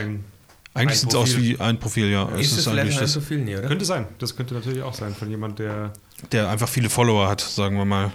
Eigentlich 0.74 1.00
sieht 1.00 1.10
es 1.10 1.14
aus 1.14 1.36
wie 1.36 1.58
ein 1.60 1.78
Profil, 1.78 2.10
ja. 2.10 2.28
Ist 2.30 2.52
es 2.52 2.58
ist 2.58 2.68
vielleicht 2.68 3.00
ein 3.00 3.08
Profil? 3.08 3.38
Nee, 3.38 3.56
oder? 3.56 3.68
Könnte 3.68 3.84
sein. 3.84 4.06
Das 4.18 4.34
könnte 4.34 4.54
natürlich 4.54 4.82
auch 4.82 4.94
sein 4.94 5.14
von 5.14 5.30
jemand, 5.30 5.60
der. 5.60 5.92
Der 6.32 6.48
einfach 6.48 6.68
viele 6.68 6.90
Follower 6.90 7.28
hat, 7.28 7.40
sagen 7.40 7.76
wir 7.76 7.84
mal. 7.84 8.10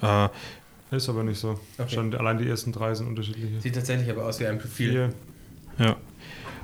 Ja. 0.00 0.26
Äh, 0.26 0.96
ist 0.96 1.08
aber 1.08 1.24
nicht 1.24 1.40
so. 1.40 1.58
Okay. 1.76 1.94
Schon 1.94 2.14
allein 2.14 2.38
die 2.38 2.48
ersten 2.48 2.70
drei 2.70 2.94
sind 2.94 3.08
unterschiedliche. 3.08 3.60
Sieht 3.60 3.74
tatsächlich 3.74 4.08
aber 4.08 4.26
aus 4.26 4.38
wie 4.38 4.46
ein 4.46 4.58
Profil. 4.58 4.90
Hier. 4.90 5.14
Ja. 5.78 5.96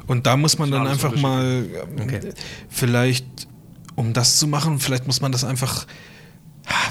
Und 0.07 0.27
da 0.27 0.37
muss 0.37 0.59
man 0.59 0.71
dann 0.71 0.87
einfach 0.87 1.17
mal 1.17 1.65
okay. 2.01 2.33
vielleicht, 2.69 3.49
um 3.97 4.13
das 4.13 4.39
zu 4.39 4.47
machen, 4.47 4.79
vielleicht 4.79 5.07
muss 5.07 5.21
man 5.21 5.33
das 5.33 5.45
einfach, 5.45 5.87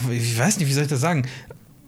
ich 0.09 0.37
weiß 0.37 0.59
nicht, 0.59 0.67
wie 0.67 0.73
soll 0.73 0.83
ich 0.83 0.89
das 0.89 1.01
sagen, 1.01 1.27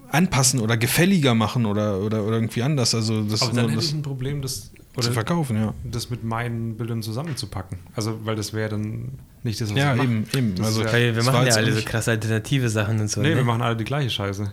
anpassen 0.10 0.60
oder 0.60 0.78
gefälliger 0.78 1.36
machen 1.36 1.66
oder, 1.66 2.00
oder, 2.00 2.24
oder 2.24 2.36
irgendwie 2.36 2.64
anders. 2.64 2.96
Also 2.96 3.24
das 3.24 3.42
Aber 3.42 3.54
dann 3.54 3.70
hätte 3.70 3.84
ich 3.84 3.94
ein 3.94 4.02
Problem, 4.02 4.42
das 4.42 4.72
oder 4.96 5.08
zu 5.08 5.14
verkaufen, 5.14 5.56
ja. 5.56 5.74
Das 5.84 6.10
mit 6.10 6.24
meinen 6.24 6.76
Bildern 6.76 7.02
zusammenzupacken. 7.02 7.80
Also, 7.96 8.26
weil 8.26 8.36
das 8.36 8.54
wäre 8.54 8.70
dann 8.70 9.20
nicht 9.44 9.62
das, 9.62 9.70
was 9.70 9.78
Ja, 9.78 9.96
eben, 9.96 10.28
eben. 10.36 10.56
Also, 10.62 10.84
ja, 10.84 11.16
wir 11.16 11.24
machen 11.24 11.48
ja 11.48 11.54
alle 11.54 11.72
so 11.72 11.82
krasse 11.84 12.12
alternative 12.12 12.70
Sachen 12.70 13.00
und 13.00 13.10
so. 13.10 13.22
Nee, 13.22 13.30
ne? 13.30 13.36
wir 13.38 13.44
machen 13.44 13.62
alle 13.62 13.78
die 13.78 13.86
gleiche 13.86 14.10
Scheiße. 14.10 14.52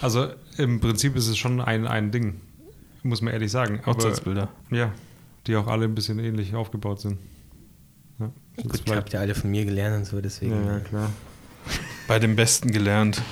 Also, 0.00 0.28
im 0.58 0.80
Prinzip 0.80 1.16
ist 1.16 1.26
es 1.26 1.36
schon 1.36 1.60
ein, 1.60 1.86
ein 1.86 2.12
Ding. 2.12 2.40
Muss 3.02 3.20
man 3.20 3.32
ehrlich 3.32 3.50
sagen. 3.50 3.80
Hochzeitsbilder. 3.84 4.48
Ja, 4.70 4.92
die 5.46 5.56
auch 5.56 5.66
alle 5.66 5.86
ein 5.86 5.94
bisschen 5.94 6.18
ähnlich 6.18 6.54
aufgebaut 6.54 7.00
sind. 7.00 7.18
Ja, 8.20 8.30
Gut, 8.62 8.82
ihr 8.86 8.96
habt 8.96 9.12
ja 9.12 9.20
alle 9.20 9.34
von 9.34 9.50
mir 9.50 9.64
gelernt 9.64 9.96
und 9.96 10.04
so, 10.04 10.20
deswegen. 10.20 10.52
Ja, 10.52 10.74
ja, 10.74 10.80
klar. 10.80 11.10
Bei 12.06 12.18
dem 12.18 12.36
Besten 12.36 12.70
gelernt. 12.70 13.22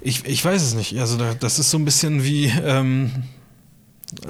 Ich, 0.00 0.24
ich 0.24 0.44
weiß 0.44 0.62
es 0.62 0.74
nicht. 0.74 0.98
Also 1.00 1.18
das 1.40 1.58
ist 1.58 1.70
so 1.70 1.78
ein 1.78 1.84
bisschen 1.84 2.22
wie, 2.22 2.46
ähm, 2.46 3.10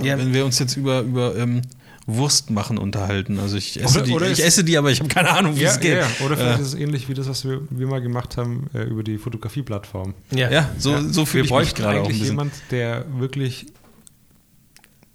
ja. 0.03 0.19
wenn 0.19 0.33
wir 0.33 0.45
uns 0.45 0.59
jetzt 0.59 0.77
über, 0.77 1.01
über 1.01 1.37
ähm, 1.37 1.63
Wurst 2.07 2.51
machen 2.51 2.79
unterhalten. 2.79 3.41
Also 3.41 3.57
ich 3.57 3.81
esse, 3.81 3.99
oder, 3.99 4.07
die, 4.07 4.13
oder 4.13 4.31
ich 4.31 4.45
esse 4.45 4.63
die, 4.63 4.79
aber 4.79 4.91
ich 4.93 5.01
habe 5.01 5.09
keine 5.09 5.31
Ahnung, 5.31 5.57
wie 5.57 5.63
ja, 5.63 5.71
es 5.71 5.81
geht. 5.81 5.99
Ja, 5.99 6.07
oder 6.25 6.37
vielleicht 6.37 6.61
äh. 6.61 6.63
ist 6.63 6.69
es 6.69 6.75
ähnlich 6.75 7.09
wie 7.09 7.15
das, 7.15 7.29
was 7.29 7.45
wir, 7.45 7.63
wir 7.69 7.87
mal 7.89 8.01
gemacht 8.01 8.37
haben 8.37 8.71
äh, 8.75 8.85
über 8.85 9.03
die 9.03 9.19
Fotografie-Plattform. 9.19 10.15
Ja, 10.31 10.51
ja 10.51 10.71
so, 10.79 11.01
so 11.09 11.27
fühle 11.27 11.45
ich 11.45 11.51
mich 11.51 11.75
gerade 11.75 12.01
auch 12.01 12.05
ein 12.05 12.09
bisschen. 12.11 12.27
jemand, 12.27 12.53
der 12.71 13.05
wirklich 13.19 13.67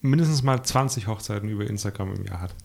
mindestens 0.02 0.44
mal 0.44 0.62
20 0.62 1.08
Hochzeiten 1.08 1.48
über 1.48 1.66
Instagram 1.66 2.14
im 2.16 2.26
Jahr 2.26 2.42
hat. 2.42 2.56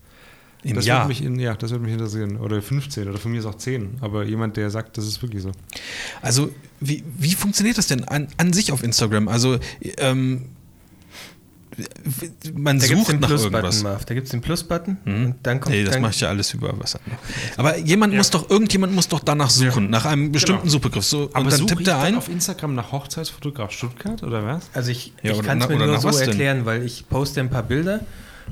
Im 0.64 0.74
das 0.74 0.86
Jahr? 0.86 1.00
Würde 1.00 1.08
mich 1.08 1.22
in, 1.22 1.38
ja, 1.38 1.54
das 1.54 1.70
würde 1.70 1.84
mich 1.84 1.92
interessieren. 1.92 2.38
Oder 2.38 2.60
15 2.60 3.08
oder 3.08 3.18
von 3.18 3.30
mir 3.30 3.38
ist 3.38 3.46
auch 3.46 3.54
10. 3.54 3.98
Aber 4.00 4.24
jemand, 4.24 4.56
der 4.56 4.70
sagt, 4.70 4.98
das 4.98 5.06
ist 5.06 5.22
wirklich 5.22 5.42
so. 5.42 5.52
Also, 6.22 6.50
wie, 6.80 7.04
wie 7.18 7.34
funktioniert 7.34 7.78
das 7.78 7.86
denn 7.86 8.02
an, 8.04 8.26
an 8.38 8.52
sich 8.52 8.72
auf 8.72 8.82
Instagram? 8.82 9.28
Also, 9.28 9.58
ähm, 9.98 10.46
man 12.54 12.78
da 12.78 12.86
sucht 12.86 13.20
nach 13.20 13.30
irgendwas. 13.30 13.82
Da 13.82 14.14
gibt 14.14 14.26
es 14.26 14.30
den 14.30 14.40
Plus-Button 14.40 14.96
mhm. 15.04 15.24
und 15.24 15.34
dann 15.42 15.60
kommt. 15.60 15.74
Nee, 15.74 15.84
das 15.84 15.98
mache 15.98 16.12
ich 16.12 16.20
ja 16.20 16.28
alles 16.28 16.54
über 16.54 16.72
was 16.78 16.96
anderes. 16.96 17.18
Aber 17.56 17.78
jemand 17.78 18.12
ja. 18.12 18.18
muss 18.18 18.30
doch, 18.30 18.48
irgendjemand 18.48 18.94
muss 18.94 19.08
doch 19.08 19.20
danach 19.20 19.50
suchen, 19.50 19.84
ja. 19.84 19.90
nach 19.90 20.04
einem 20.06 20.32
bestimmten 20.32 20.62
genau. 20.62 20.72
Suchbegriff. 20.72 21.04
So, 21.04 21.30
Aber 21.32 21.44
und 21.44 21.52
dann 21.52 21.66
tippt 21.66 21.86
er 21.86 22.00
ein. 22.00 22.16
auf 22.16 22.28
Instagram 22.28 22.74
nach 22.74 22.92
Hochzeitsfotograf 22.92 23.72
Stuttgart 23.72 24.22
oder 24.22 24.44
was? 24.46 24.70
Also 24.72 24.90
ich, 24.90 25.12
ja, 25.22 25.32
ich 25.32 25.42
kann 25.42 25.60
es 25.60 25.68
mir 25.68 25.76
nur 25.76 25.98
so 25.98 26.08
erklären, 26.08 26.64
weil 26.64 26.82
ich 26.82 27.08
poste 27.08 27.40
ein 27.40 27.50
paar 27.50 27.62
Bilder 27.62 28.00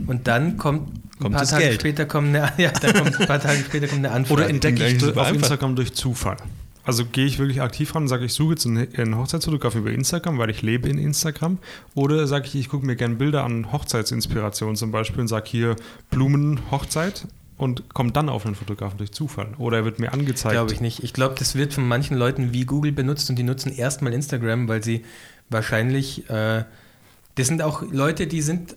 und 0.07 0.27
dann 0.29 0.57
kommt, 0.57 0.89
kommt 1.19 1.35
ein 1.35 1.39
paar 1.39 1.47
Tage 1.47 1.65
Geld. 1.65 1.81
später 1.81 2.07
kommt 2.07 2.29
eine, 2.29 2.53
ja, 2.59 2.71
dann 2.71 2.95
kommt 2.95 3.21
ein 3.21 3.27
paar 3.27 3.41
Tage 3.41 3.61
später 3.61 3.87
kommt 3.87 4.05
eine 4.05 4.11
Anfrage. 4.11 4.35
Oder 4.35 4.51
entdecke 4.51 4.87
ich 4.87 5.17
auf 5.17 5.33
Instagram 5.33 5.77
durch 5.77 5.95
Zufall. 5.95 6.37
Also 6.85 7.05
gehe 7.07 7.25
ich 7.25 7.39
wirklich 7.39 7.63
aktiv 7.63 7.95
ran 7.95 8.05
und 8.05 8.09
sage, 8.09 8.27
ich 8.27 8.35
suche 8.35 8.51
jetzt 8.55 8.67
einen 8.67 9.17
Hochzeitsfotograf 9.17 9.75
über 9.75 9.91
Instagram, 9.91 10.39
weil 10.39 10.51
ich 10.51 10.63
lebe 10.63 10.89
in 10.89 10.99
Instagram. 10.99 11.59
Oder 11.95 12.27
sage 12.27 12.47
ich, 12.47 12.55
ich 12.55 12.69
gucke 12.69 12.85
mir 12.85 12.97
gerne 12.97 13.15
Bilder 13.15 13.45
an 13.45 13.73
Hochzeitsinspirationen 13.73 14.77
zum 14.77 14.91
Beispiel 14.91 15.21
und 15.21 15.29
sage 15.29 15.47
hier 15.49 15.77
Blumenhochzeit 16.11 17.27
und 17.57 17.89
kommt 17.95 18.17
dann 18.17 18.29
auf 18.29 18.45
einen 18.45 18.55
Fotografen 18.55 18.99
durch 18.99 19.13
Zufall. 19.13 19.55
Oder 19.59 19.79
er 19.79 19.85
wird 19.85 19.99
mir 19.99 20.13
angezeigt. 20.13 20.53
Glaube 20.53 20.73
ich 20.73 20.81
nicht. 20.81 21.03
Ich 21.03 21.13
glaube, 21.13 21.37
das 21.39 21.55
wird 21.55 21.73
von 21.73 21.87
manchen 21.87 22.17
Leuten 22.17 22.53
wie 22.53 22.65
Google 22.67 22.93
benutzt 22.93 23.31
und 23.31 23.37
die 23.37 23.45
nutzen 23.45 23.73
erstmal 23.73 24.13
Instagram, 24.13 24.69
weil 24.69 24.83
sie 24.83 25.05
wahrscheinlich, 25.49 26.29
äh, 26.29 26.65
das 27.37 27.47
sind 27.47 27.63
auch 27.63 27.83
Leute, 27.91 28.27
die 28.27 28.43
sind 28.43 28.77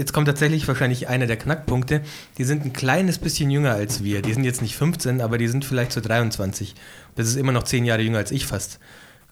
jetzt 0.00 0.14
kommt 0.14 0.26
tatsächlich 0.26 0.66
wahrscheinlich 0.66 1.08
einer 1.08 1.26
der 1.26 1.36
Knackpunkte. 1.36 2.00
Die 2.38 2.44
sind 2.44 2.64
ein 2.64 2.72
kleines 2.72 3.18
bisschen 3.18 3.50
jünger 3.50 3.72
als 3.72 4.02
wir. 4.02 4.22
Die 4.22 4.32
sind 4.32 4.44
jetzt 4.44 4.62
nicht 4.62 4.74
15, 4.74 5.20
aber 5.20 5.36
die 5.36 5.46
sind 5.46 5.64
vielleicht 5.64 5.92
so 5.92 6.00
23. 6.00 6.74
Das 7.16 7.28
ist 7.28 7.36
immer 7.36 7.52
noch 7.52 7.64
zehn 7.64 7.84
Jahre 7.84 8.00
jünger 8.00 8.16
als 8.18 8.30
ich 8.30 8.46
fast. 8.46 8.80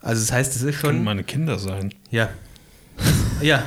Also 0.02 0.20
das 0.20 0.30
heißt, 0.30 0.54
es 0.54 0.62
ist 0.62 0.74
schon. 0.76 0.90
Können 0.90 1.04
meine 1.04 1.24
Kinder 1.24 1.58
sein. 1.58 1.92
Ja. 2.10 2.28
Ja. 3.40 3.62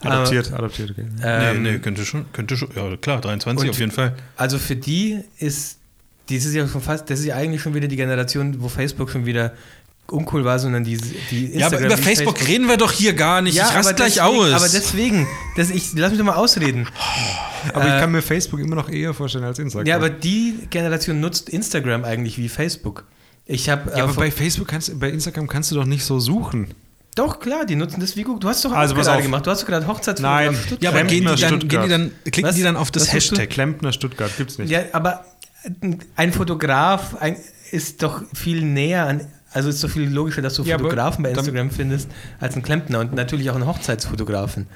Adoptiert, 0.00 0.50
äh, 0.50 0.54
adoptiert, 0.54 0.90
okay. 0.90 1.06
Ähm, 1.22 1.62
nee, 1.62 1.72
nee, 1.72 1.78
könnte 1.78 2.04
schon, 2.04 2.30
könnte 2.32 2.58
schon, 2.58 2.68
ja 2.76 2.94
klar, 2.98 3.22
23 3.22 3.70
auf 3.70 3.78
jeden 3.78 3.90
Fall. 3.90 4.14
Also 4.36 4.58
für 4.58 4.76
die 4.76 5.20
ist, 5.38 5.78
das 6.28 6.44
ist 6.44 6.52
ja 6.52 6.68
schon 6.68 6.82
fast, 6.82 7.08
das 7.08 7.20
ist 7.20 7.24
ja 7.24 7.36
eigentlich 7.36 7.62
schon 7.62 7.72
wieder 7.72 7.88
die 7.88 7.96
Generation, 7.96 8.60
wo 8.60 8.68
Facebook 8.68 9.08
schon 9.08 9.24
wieder 9.24 9.54
uncool 10.10 10.44
war, 10.44 10.58
sondern 10.58 10.84
die, 10.84 10.98
die 11.30 11.46
Instagram 11.46 11.60
Ja, 11.60 11.66
aber 11.66 11.78
über 11.78 11.96
Facebook, 11.96 12.36
Facebook 12.36 12.48
reden 12.48 12.68
wir 12.68 12.76
doch 12.76 12.92
hier 12.92 13.14
gar 13.14 13.40
nicht. 13.40 13.54
Ja, 13.54 13.68
ich 13.68 13.74
raste 13.74 13.94
gleich 13.94 14.14
deswegen, 14.14 14.38
aus. 14.38 14.52
Aber 14.52 14.68
deswegen, 14.68 15.26
das, 15.56 15.70
ich, 15.70 15.92
lass 15.94 16.10
mich 16.10 16.18
doch 16.18 16.26
mal 16.26 16.34
ausreden. 16.34 16.86
aber 17.72 17.84
äh, 17.84 17.94
ich 17.94 18.00
kann 18.00 18.12
mir 18.12 18.22
Facebook 18.22 18.60
immer 18.60 18.76
noch 18.76 18.88
eher 18.88 19.14
vorstellen 19.14 19.44
als 19.44 19.58
Instagram. 19.58 19.86
Ja, 19.86 19.96
aber 19.96 20.10
die 20.10 20.58
Generation 20.70 21.20
nutzt 21.20 21.48
Instagram 21.48 22.04
eigentlich 22.04 22.38
wie 22.38 22.48
Facebook. 22.48 23.04
Ich 23.46 23.68
habe. 23.68 23.90
Ja, 23.90 23.98
äh, 23.98 24.00
aber 24.02 24.14
bei 24.14 24.30
Facebook 24.30 24.68
kannst, 24.68 24.98
bei 24.98 25.10
Instagram 25.10 25.48
kannst 25.48 25.70
du 25.70 25.74
doch 25.74 25.86
nicht 25.86 26.04
so 26.04 26.20
suchen. 26.20 26.74
Doch, 27.14 27.38
klar, 27.38 27.64
die 27.64 27.76
nutzen 27.76 28.00
das 28.00 28.16
wie 28.16 28.24
Google. 28.24 28.40
Du 28.40 28.48
hast 28.48 28.64
doch 28.64 28.72
auch 28.72 28.76
also, 28.76 28.94
gerade 28.94 29.22
gemacht. 29.22 29.46
Du 29.46 29.50
hast 29.50 29.62
doch 29.62 29.68
gerade 29.68 29.86
Hochzeitsfotograf 29.86 30.68
Nein, 30.68 30.78
ja, 30.80 30.90
aber 30.90 31.04
gehen 31.04 31.24
die, 31.24 31.40
dann, 31.40 31.58
gehen 31.60 31.82
die 31.82 31.88
dann, 31.88 32.10
klicken 32.24 32.44
Was? 32.44 32.56
die 32.56 32.62
dann 32.62 32.76
auf 32.76 32.90
das 32.90 33.04
Was 33.04 33.12
Hashtag? 33.12 33.50
Klempner 33.50 33.92
Stuttgart 33.92 34.36
gibt's 34.36 34.58
nicht. 34.58 34.70
Ja, 34.70 34.80
aber 34.92 35.24
ein 36.16 36.32
Fotograf 36.32 37.14
ein, 37.20 37.36
ist 37.70 38.02
doch 38.02 38.22
viel 38.34 38.62
näher 38.62 39.06
an 39.06 39.20
also 39.54 39.68
ist 39.68 39.80
so 39.80 39.88
viel 39.88 40.08
logischer, 40.08 40.42
dass 40.42 40.54
du 40.54 40.64
ja, 40.64 40.78
Fotografen 40.78 41.22
bei 41.22 41.30
Instagram 41.30 41.70
findest, 41.70 42.10
als 42.40 42.54
einen 42.54 42.62
Klempner 42.62 43.00
und 43.00 43.14
natürlich 43.14 43.50
auch 43.50 43.54
einen 43.54 43.66
Hochzeitsfotografen. 43.66 44.66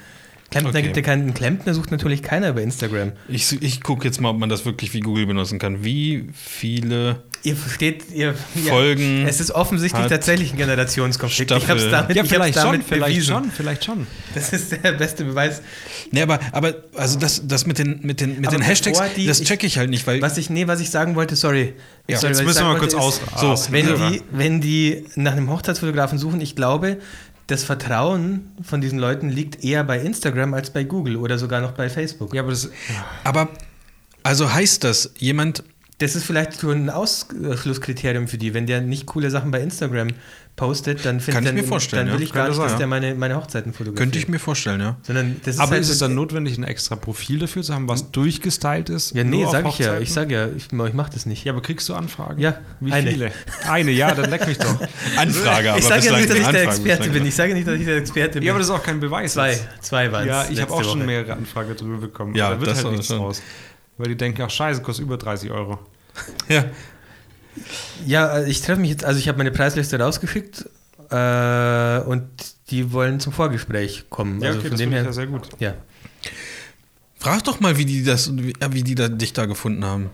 Klempner 0.49 0.71
okay. 0.71 0.81
gibt 0.81 0.97
ja 0.97 1.03
keinen 1.03 1.33
Klempner, 1.33 1.73
sucht 1.73 1.91
natürlich 1.91 2.23
keiner 2.23 2.53
bei 2.53 2.63
Instagram. 2.63 3.11
Ich, 3.27 3.61
ich 3.61 3.83
gucke 3.83 4.05
jetzt 4.05 4.19
mal, 4.19 4.29
ob 4.29 4.39
man 4.39 4.49
das 4.49 4.65
wirklich 4.65 4.93
wie 4.93 5.01
Google 5.01 5.27
benutzen 5.27 5.59
kann. 5.59 5.83
Wie 5.83 6.29
viele 6.33 7.23
Ihr 7.41 7.55
versteht, 7.55 8.11
ihr 8.11 8.35
Folgen. 8.67 9.21
Ja, 9.21 9.27
es 9.27 9.39
ist 9.39 9.51
offensichtlich 9.51 10.07
tatsächlich 10.07 10.51
ein 10.51 10.57
Generationskonflikt. 10.57 11.51
Staffel. 11.51 11.63
Ich 11.63 11.69
habe 11.69 11.79
es 11.79 11.89
damit, 11.89 12.17
ja, 12.17 12.23
vielleicht 12.25 12.57
damit 12.57 12.81
schon, 12.81 12.97
vielleicht 12.99 13.25
schon, 13.25 13.51
vielleicht 13.51 13.85
schon. 13.85 14.07
Das 14.33 14.51
ist 14.51 14.71
der 14.71 14.91
beste 14.91 15.23
Beweis. 15.23 15.61
Nee, 16.11 16.21
aber, 16.21 16.39
aber 16.51 16.75
also 16.95 17.17
das, 17.17 17.47
das 17.47 17.65
mit 17.65 17.77
den, 17.77 18.01
mit 18.01 18.19
den, 18.19 18.41
mit 18.41 18.51
den 18.51 18.61
Hashtags, 18.61 18.99
die, 19.15 19.25
das 19.25 19.41
checke 19.41 19.65
ich 19.65 19.77
halt 19.77 19.89
nicht, 19.89 20.05
weil. 20.05 20.21
Was 20.21 20.37
ich, 20.37 20.49
nee, 20.49 20.67
was 20.67 20.81
ich 20.81 20.89
sagen 20.89 21.15
wollte, 21.15 21.37
sorry. 21.37 21.75
Ja, 22.07 22.17
sorry, 22.17 22.33
jetzt 22.33 22.43
müssen 22.43 22.59
wir 22.59 22.73
mal 22.73 22.79
kurz 22.79 22.93
aus. 22.93 23.21
So, 23.37 23.55
wenn, 23.71 23.85
die, 23.85 24.21
wenn 24.31 24.59
die 24.59 25.05
nach 25.15 25.31
einem 25.31 25.49
Hochzeitsfotografen 25.49 26.17
suchen, 26.17 26.41
ich 26.41 26.57
glaube, 26.57 26.97
das 27.47 27.63
Vertrauen 27.63 28.51
von 28.61 28.81
diesen 28.81 28.99
Leuten 28.99 29.29
liegt 29.29 29.63
eher 29.63 29.83
bei 29.83 29.99
Instagram 29.99 30.53
als 30.53 30.71
bei 30.71 30.83
Google 30.83 31.15
oder 31.15 31.37
sogar 31.37 31.61
noch 31.61 31.71
bei 31.71 31.89
Facebook. 31.89 32.33
Ja, 32.33 32.41
aber 32.41 32.51
das. 32.51 32.69
Aber 33.23 33.49
also 34.23 34.53
heißt 34.53 34.83
das, 34.83 35.13
jemand 35.17 35.63
das 35.99 36.15
ist 36.15 36.23
vielleicht 36.23 36.53
so 36.53 36.71
ein 36.71 36.89
Ausschlusskriterium 36.89 38.27
für 38.27 38.37
die. 38.37 38.53
Wenn 38.53 38.65
der 38.65 38.81
nicht 38.81 39.05
coole 39.05 39.29
Sachen 39.29 39.51
bei 39.51 39.59
Instagram 39.59 40.09
postet, 40.55 41.05
dann, 41.05 41.19
Kann 41.19 41.45
ich 41.45 41.53
mir 41.53 41.63
vorstellen, 41.63 42.07
dann 42.07 42.15
will 42.15 42.23
ich 42.23 42.29
ja. 42.29 42.35
gar 42.35 42.49
nicht, 42.49 42.59
dass 42.59 42.77
der 42.77 42.87
meine, 42.87 43.15
meine 43.15 43.35
Hochzeiten 43.35 43.73
fotografiert. 43.73 43.97
Könnte 43.97 44.17
ich 44.17 44.27
mir 44.27 44.39
vorstellen, 44.39 44.79
ja. 44.79 44.97
Sondern 45.03 45.39
das 45.43 45.55
ist 45.55 45.61
Aber 45.61 45.71
halt 45.71 45.81
ist 45.81 45.89
es 45.89 45.99
dann 45.99 46.15
notwendig, 46.15 46.57
ein 46.57 46.63
extra 46.63 46.95
Profil 46.95 47.39
dafür 47.39 47.63
zu 47.63 47.73
haben, 47.73 47.87
was 47.87 48.01
hm? 48.01 48.11
durchgestylt 48.13 48.89
ist? 48.89 49.13
Ja, 49.13 49.23
nee, 49.23 49.45
sag 49.49 49.65
ich 49.67 49.79
ja. 49.79 49.99
Ich 49.99 50.11
sage 50.13 50.33
ja, 50.33 50.47
ich, 50.47 50.67
ich 50.71 50.93
mache 50.93 51.11
das 51.13 51.25
nicht. 51.25 51.43
Ja, 51.43 51.53
aber 51.53 51.61
kriegst 51.61 51.87
du 51.89 51.93
Anfragen? 51.93 52.39
Ja, 52.39 52.59
wie 52.79 52.91
eine. 52.91 53.11
viele? 53.11 53.31
Eine, 53.69 53.91
ja, 53.91 54.13
dann 54.13 54.29
leck 54.29 54.47
mich 54.47 54.57
doch. 54.57 54.79
Anfrage, 55.17 55.71
aber 55.71 55.79
Ich 55.79 55.85
sage 55.85 56.05
ja 56.05 56.17
nicht, 56.17 56.29
dass 56.29 56.37
ich 56.37 56.47
der 56.47 56.63
Experte 56.63 57.09
bin. 57.09 57.25
Ich 57.25 57.35
sage 57.35 57.53
nicht, 57.53 57.67
dass 57.67 57.75
ich 57.75 57.85
der 57.85 57.97
Experte 57.97 58.39
bin. 58.39 58.43
Ja, 58.43 58.53
aber 58.53 58.59
das 58.59 58.69
ist 58.69 58.73
auch 58.73 58.83
kein 58.83 58.99
Beweis. 58.99 59.33
Zwei, 59.33 59.57
zwei 59.81 60.11
waren. 60.11 60.27
Ja, 60.27 60.45
ich 60.49 60.61
habe 60.61 60.71
auch 60.71 60.83
schon 60.83 61.05
mehrere 61.05 61.33
Anfragen 61.33 61.73
darüber 61.77 61.97
bekommen. 61.97 62.35
Ja, 62.35 62.51
da 62.51 62.61
wird 62.61 62.75
halt 62.75 62.91
nichts 62.91 63.11
raus. 63.11 63.41
Weil 63.97 64.09
die 64.09 64.17
denken, 64.17 64.41
ach 64.41 64.49
scheiße, 64.49 64.81
kostet 64.81 65.05
über 65.05 65.17
30 65.17 65.51
Euro. 65.51 65.77
Ja. 66.49 66.65
Ja, 68.05 68.43
ich 68.43 68.61
treffe 68.61 68.79
mich 68.79 68.91
jetzt, 68.91 69.03
also 69.03 69.19
ich 69.19 69.27
habe 69.27 69.37
meine 69.37 69.51
Preisliste 69.51 69.99
rausgeschickt 69.99 70.65
äh, 71.09 71.99
und 71.99 72.29
die 72.69 72.91
wollen 72.91 73.19
zum 73.19 73.33
Vorgespräch 73.33 74.05
kommen. 74.09 74.41
Ja, 74.41 74.49
also 74.49 74.59
okay, 74.59 74.69
von 74.69 74.77
dem 74.77 74.91
her 74.91 75.03
ja 75.03 75.11
sehr 75.11 75.27
gut. 75.27 75.49
Ja. 75.59 75.73
Frag 77.17 77.43
doch 77.43 77.59
mal, 77.59 77.77
wie 77.77 77.85
die 77.85 78.03
das, 78.03 78.35
wie, 78.37 78.53
wie 78.71 78.83
die 78.83 78.95
da, 78.95 79.09
dich 79.09 79.33
da 79.33 79.45
gefunden 79.45 79.83
haben. 79.83 80.09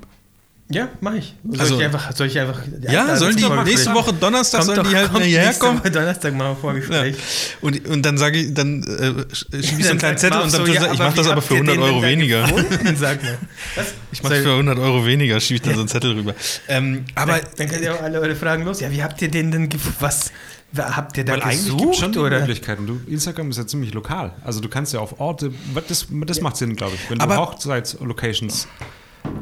Ja, 0.68 0.90
mache 1.00 1.18
ich. 1.18 1.36
Soll 1.44 1.60
also, 1.60 1.78
ich 1.78 1.86
einfach, 1.86 2.16
soll 2.16 2.26
ich 2.26 2.40
einfach. 2.40 2.60
Ja, 2.82 3.16
sollen 3.18 3.36
die 3.36 3.48
nächste 3.66 3.94
Woche 3.94 4.12
Donnerstag 4.14 4.62
kommt 4.62 4.76
sollen 4.76 4.84
doch, 4.84 4.90
die 4.90 4.98
halt 4.98 5.24
hierher 5.24 5.54
kommen? 5.54 5.80
Donnerstag 5.84 6.34
machen 6.34 6.50
wir 6.50 6.56
Vorgespräch. 6.56 7.16
Ja. 7.16 7.22
Und, 7.62 7.88
und 7.88 8.04
dann 8.04 8.18
sage 8.18 8.40
ich, 8.40 8.54
dann 8.54 8.82
äh, 8.82 9.36
schiebe 9.62 9.80
ich 9.80 9.86
so 9.86 9.92
einen 9.92 10.00
kleinen 10.00 10.18
Zettel 10.18 10.42
und 10.42 10.52
dann 10.52 10.66
so, 10.66 10.72
ja, 10.72 10.92
ich 10.92 10.98
mache 10.98 11.18
das 11.18 11.28
aber 11.28 11.44
für 11.44 11.54
100 11.54 11.78
Euro 11.78 12.02
weniger. 12.02 12.48
Sag 12.96 13.22
mal. 13.22 13.38
Was? 13.76 13.94
Ich 14.12 14.24
mache 14.24 14.42
für 14.42 14.54
100 14.54 14.80
Euro 14.80 15.06
weniger, 15.06 15.40
schiebe 15.40 15.58
ich 15.58 15.62
dann 15.62 15.76
so 15.76 15.82
einen 15.82 15.88
Zettel 15.88 16.14
rüber. 16.14 16.34
Ähm, 16.68 17.06
aber 17.14 17.34
dann, 17.34 17.42
dann 17.58 17.70
könnt 17.70 17.84
ihr 17.84 17.94
auch 17.94 18.02
alle 18.02 18.20
eure 18.20 18.36
Fragen 18.36 18.66
los. 18.66 18.80
Ja, 18.80 18.92
wie 18.92 19.04
habt 19.04 19.22
ihr 19.22 19.30
den 19.30 19.52
denn 19.52 19.70
was? 20.00 20.32
Habt 20.76 21.16
ihr 21.18 21.26
da 21.26 21.34
Weil 21.34 21.42
gesucht, 21.42 21.70
eigentlich 21.70 21.78
gibt 21.78 21.96
schon 21.96 22.18
oder? 22.18 22.40
Möglichkeiten. 22.40 22.88
Du, 22.88 23.00
Instagram 23.08 23.52
ist 23.52 23.58
ja 23.58 23.68
ziemlich 23.68 23.94
lokal. 23.94 24.34
Also 24.44 24.62
du 24.62 24.68
kannst 24.68 24.94
ja 24.94 25.00
auf 25.00 25.20
Orte, 25.20 25.54
das, 25.88 26.08
das 26.26 26.42
macht 26.42 26.58
Sinn, 26.58 26.76
glaube 26.76 26.96
ich. 26.96 27.10
Wenn 27.10 27.20
du 27.20 27.36
Hochzeitslocations 27.38 28.68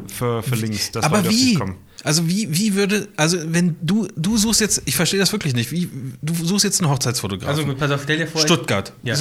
für, 0.07 0.43
verlinkst, 0.43 0.95
dass 0.95 1.05
aber 1.05 1.17
Leute 1.17 1.29
wie? 1.29 1.53
kommen. 1.55 1.77
Also 2.03 2.27
wie, 2.27 2.47
wie 2.55 2.75
würde, 2.75 3.07
also 3.15 3.37
wenn 3.45 3.75
du, 3.81 4.07
du 4.15 4.37
suchst 4.37 4.61
jetzt, 4.61 4.81
ich 4.85 4.95
verstehe 4.95 5.19
das 5.19 5.31
wirklich 5.31 5.53
nicht, 5.53 5.71
wie, 5.71 5.89
du 6.21 6.33
suchst 6.33 6.65
jetzt 6.65 6.81
einen 6.81 6.89
Hochzeitsfotograf. 6.89 7.49
Also 7.49 7.65
gut, 7.65 7.77
pass 7.77 7.91
auf, 7.91 8.01
stell 8.03 8.17
dir 8.17 8.27
vor. 8.27 8.41
Stuttgart. 8.41 8.93
Ja. 9.03 9.15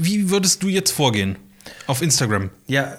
Wie 0.00 0.30
würdest 0.30 0.62
du 0.62 0.68
jetzt 0.68 0.90
vorgehen? 0.90 1.36
Auf 1.86 2.02
Instagram? 2.02 2.50
Ja, 2.66 2.98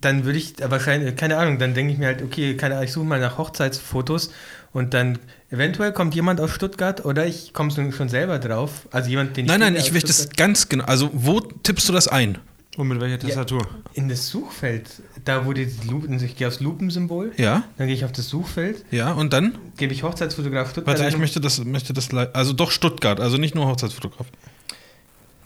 dann 0.00 0.24
würde 0.24 0.38
ich 0.38 0.54
wahrscheinlich, 0.60 1.16
keine 1.16 1.36
Ahnung, 1.36 1.58
dann 1.58 1.74
denke 1.74 1.92
ich 1.92 1.98
mir 1.98 2.06
halt, 2.06 2.22
okay, 2.22 2.56
keine 2.56 2.74
Ahnung, 2.74 2.86
ich 2.86 2.92
suche 2.92 3.04
mal 3.04 3.20
nach 3.20 3.36
Hochzeitsfotos 3.36 4.30
und 4.72 4.94
dann 4.94 5.18
eventuell 5.50 5.92
kommt 5.92 6.14
jemand 6.14 6.40
aus 6.40 6.50
Stuttgart 6.50 7.04
oder 7.04 7.26
ich 7.26 7.52
komme 7.52 7.70
schon 7.70 8.08
selber 8.08 8.38
drauf. 8.38 8.88
Also 8.90 9.10
jemand, 9.10 9.36
den 9.36 9.46
ich 9.46 9.50
Nein, 9.50 9.60
nein, 9.60 9.76
ich 9.76 9.92
möchte 9.92 10.08
das 10.08 10.30
ganz 10.30 10.68
genau. 10.68 10.84
Also 10.84 11.10
wo 11.12 11.40
tippst 11.40 11.88
du 11.88 11.92
das 11.92 12.08
ein? 12.08 12.38
Und 12.76 12.88
mit 12.88 13.00
welcher 13.00 13.18
Tastatur? 13.18 13.62
Ja, 13.62 13.90
in 13.94 14.08
das 14.08 14.28
Suchfeld. 14.28 15.02
Da, 15.24 15.46
wo 15.46 15.52
die 15.52 15.68
Lupen, 15.88 16.22
ich 16.22 16.36
gehe 16.36 16.46
aufs 16.46 16.60
Lupensymbol. 16.60 17.32
Ja. 17.38 17.64
Dann 17.78 17.86
gehe 17.86 17.96
ich 17.96 18.04
auf 18.04 18.12
das 18.12 18.28
Suchfeld. 18.28 18.84
Ja, 18.90 19.12
und 19.12 19.32
dann? 19.32 19.56
Gebe 19.78 19.94
ich 19.94 20.02
Hochzeitsfotograf 20.02 20.70
Stuttgart. 20.70 20.98
Warte, 20.98 21.08
ich 21.08 21.18
möchte 21.18 21.40
das, 21.40 21.64
möchte 21.64 21.94
das, 21.94 22.12
also 22.12 22.52
doch 22.52 22.70
Stuttgart, 22.70 23.18
also 23.18 23.38
nicht 23.38 23.54
nur 23.54 23.66
Hochzeitsfotograf. 23.66 24.26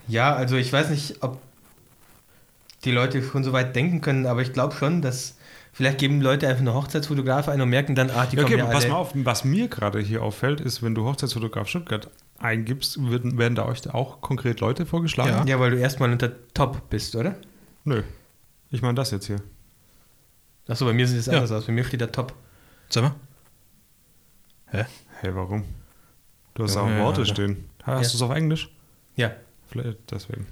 Ja, 0.07 0.35
also 0.35 0.57
ich 0.57 0.73
weiß 0.73 0.89
nicht, 0.89 1.23
ob 1.23 1.39
die 2.83 2.91
Leute 2.91 3.23
schon 3.23 3.43
so 3.43 3.53
weit 3.53 3.75
denken 3.75 4.01
können, 4.01 4.25
aber 4.25 4.41
ich 4.41 4.51
glaube 4.51 4.75
schon, 4.75 5.01
dass 5.01 5.37
vielleicht 5.71 5.99
geben 5.99 6.19
Leute 6.19 6.47
einfach 6.47 6.61
eine 6.61 6.73
Hochzeitsfotograf 6.73 7.47
ein 7.47 7.61
und 7.61 7.69
merken 7.69 7.95
dann, 7.95 8.09
ah, 8.09 8.25
die 8.25 8.37
okay, 8.37 8.55
kommen 8.55 8.57
ja 8.57 8.65
pass 8.65 8.87
mal 8.87 8.95
auf, 8.95 9.11
was 9.13 9.45
mir 9.45 9.69
gerade 9.69 9.99
hier 9.99 10.21
auffällt, 10.21 10.59
ist, 10.59 10.83
wenn 10.83 10.95
du 10.95 11.05
Hochzeitsfotograf 11.05 11.67
Stuttgart 11.67 12.09
eingibst, 12.41 13.09
werden, 13.09 13.37
werden 13.37 13.55
da 13.55 13.65
euch 13.65 13.87
auch 13.93 14.21
konkret 14.21 14.59
Leute 14.59 14.85
vorgeschlagen? 14.85 15.47
Ja, 15.47 15.55
ja 15.55 15.59
weil 15.59 15.71
du 15.71 15.77
erstmal 15.77 16.11
unter 16.11 16.31
Top 16.53 16.89
bist, 16.89 17.15
oder? 17.15 17.35
Nö. 17.83 18.03
Ich 18.69 18.81
meine 18.81 18.95
das 18.95 19.11
jetzt 19.11 19.27
hier. 19.27 19.41
Achso, 20.67 20.85
bei 20.85 20.93
mir 20.93 21.07
sieht 21.07 21.19
es 21.19 21.25
ja. 21.25 21.33
anders 21.33 21.51
aus. 21.51 21.65
Bei 21.65 21.73
mir 21.73 21.83
steht 21.83 22.01
da 22.01 22.07
Top. 22.07 22.33
Sag 22.89 23.03
mal. 23.03 23.15
Hä? 24.67 24.85
Hä, 25.21 25.29
warum? 25.33 25.65
Du 26.53 26.63
hast 26.63 26.75
ja, 26.75 26.81
auch 26.81 26.89
ja, 26.89 26.99
Worte 26.99 27.25
stehen. 27.25 27.69
Hast 27.83 28.13
du 28.13 28.17
es 28.17 28.21
auf 28.21 28.31
Englisch? 28.31 28.69
Ja. 29.15 29.31
Vielleicht 29.67 29.99
deswegen. 30.11 30.47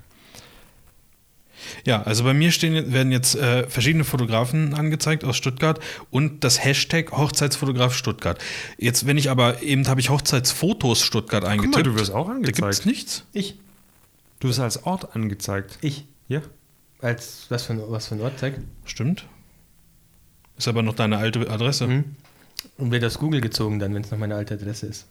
Ja, 1.85 2.03
also 2.03 2.23
bei 2.23 2.33
mir 2.33 2.51
stehen, 2.51 2.93
werden 2.93 3.11
jetzt 3.11 3.35
äh, 3.35 3.67
verschiedene 3.69 4.03
Fotografen 4.03 4.73
angezeigt 4.73 5.23
aus 5.23 5.37
Stuttgart 5.37 5.79
und 6.09 6.43
das 6.43 6.63
Hashtag 6.63 7.11
Hochzeitsfotograf 7.11 7.93
Stuttgart. 7.93 8.39
Jetzt, 8.77 9.05
wenn 9.05 9.17
ich 9.17 9.29
aber 9.29 9.61
eben 9.61 9.87
habe 9.87 9.99
ich 9.99 10.09
Hochzeitsfotos 10.09 11.01
Stuttgart 11.01 11.43
eingetippt. 11.43 11.75
Guck 11.75 11.85
mal, 11.85 11.91
du 11.93 11.99
wirst 11.99 12.11
auch 12.11 12.29
angezeigt. 12.29 12.61
Da 12.61 12.67
gibt 12.67 12.79
es 12.79 12.85
nichts. 12.85 13.23
Ich. 13.33 13.55
Du 14.39 14.47
wirst 14.47 14.59
als 14.59 14.83
Ort 14.83 15.15
angezeigt. 15.15 15.77
Ich. 15.81 16.05
Ja. 16.27 16.41
Als 17.01 17.45
was 17.49 17.65
für 17.65 17.73
ein, 17.73 17.81
was 17.87 18.07
für 18.07 18.15
ein 18.15 18.21
Ort 18.21 18.39
zeigt? 18.39 18.59
Stimmt. 18.85 19.25
Ist 20.57 20.67
aber 20.67 20.81
noch 20.81 20.95
deine 20.95 21.17
alte 21.17 21.49
Adresse. 21.49 21.87
Mhm. 21.87 22.03
Und 22.77 22.91
wird 22.91 23.03
das 23.03 23.17
Google 23.17 23.39
gezogen 23.39 23.79
dann, 23.79 23.93
wenn 23.93 24.03
es 24.03 24.11
noch 24.11 24.17
meine 24.17 24.35
alte 24.35 24.55
Adresse 24.55 24.87
ist. 24.87 25.07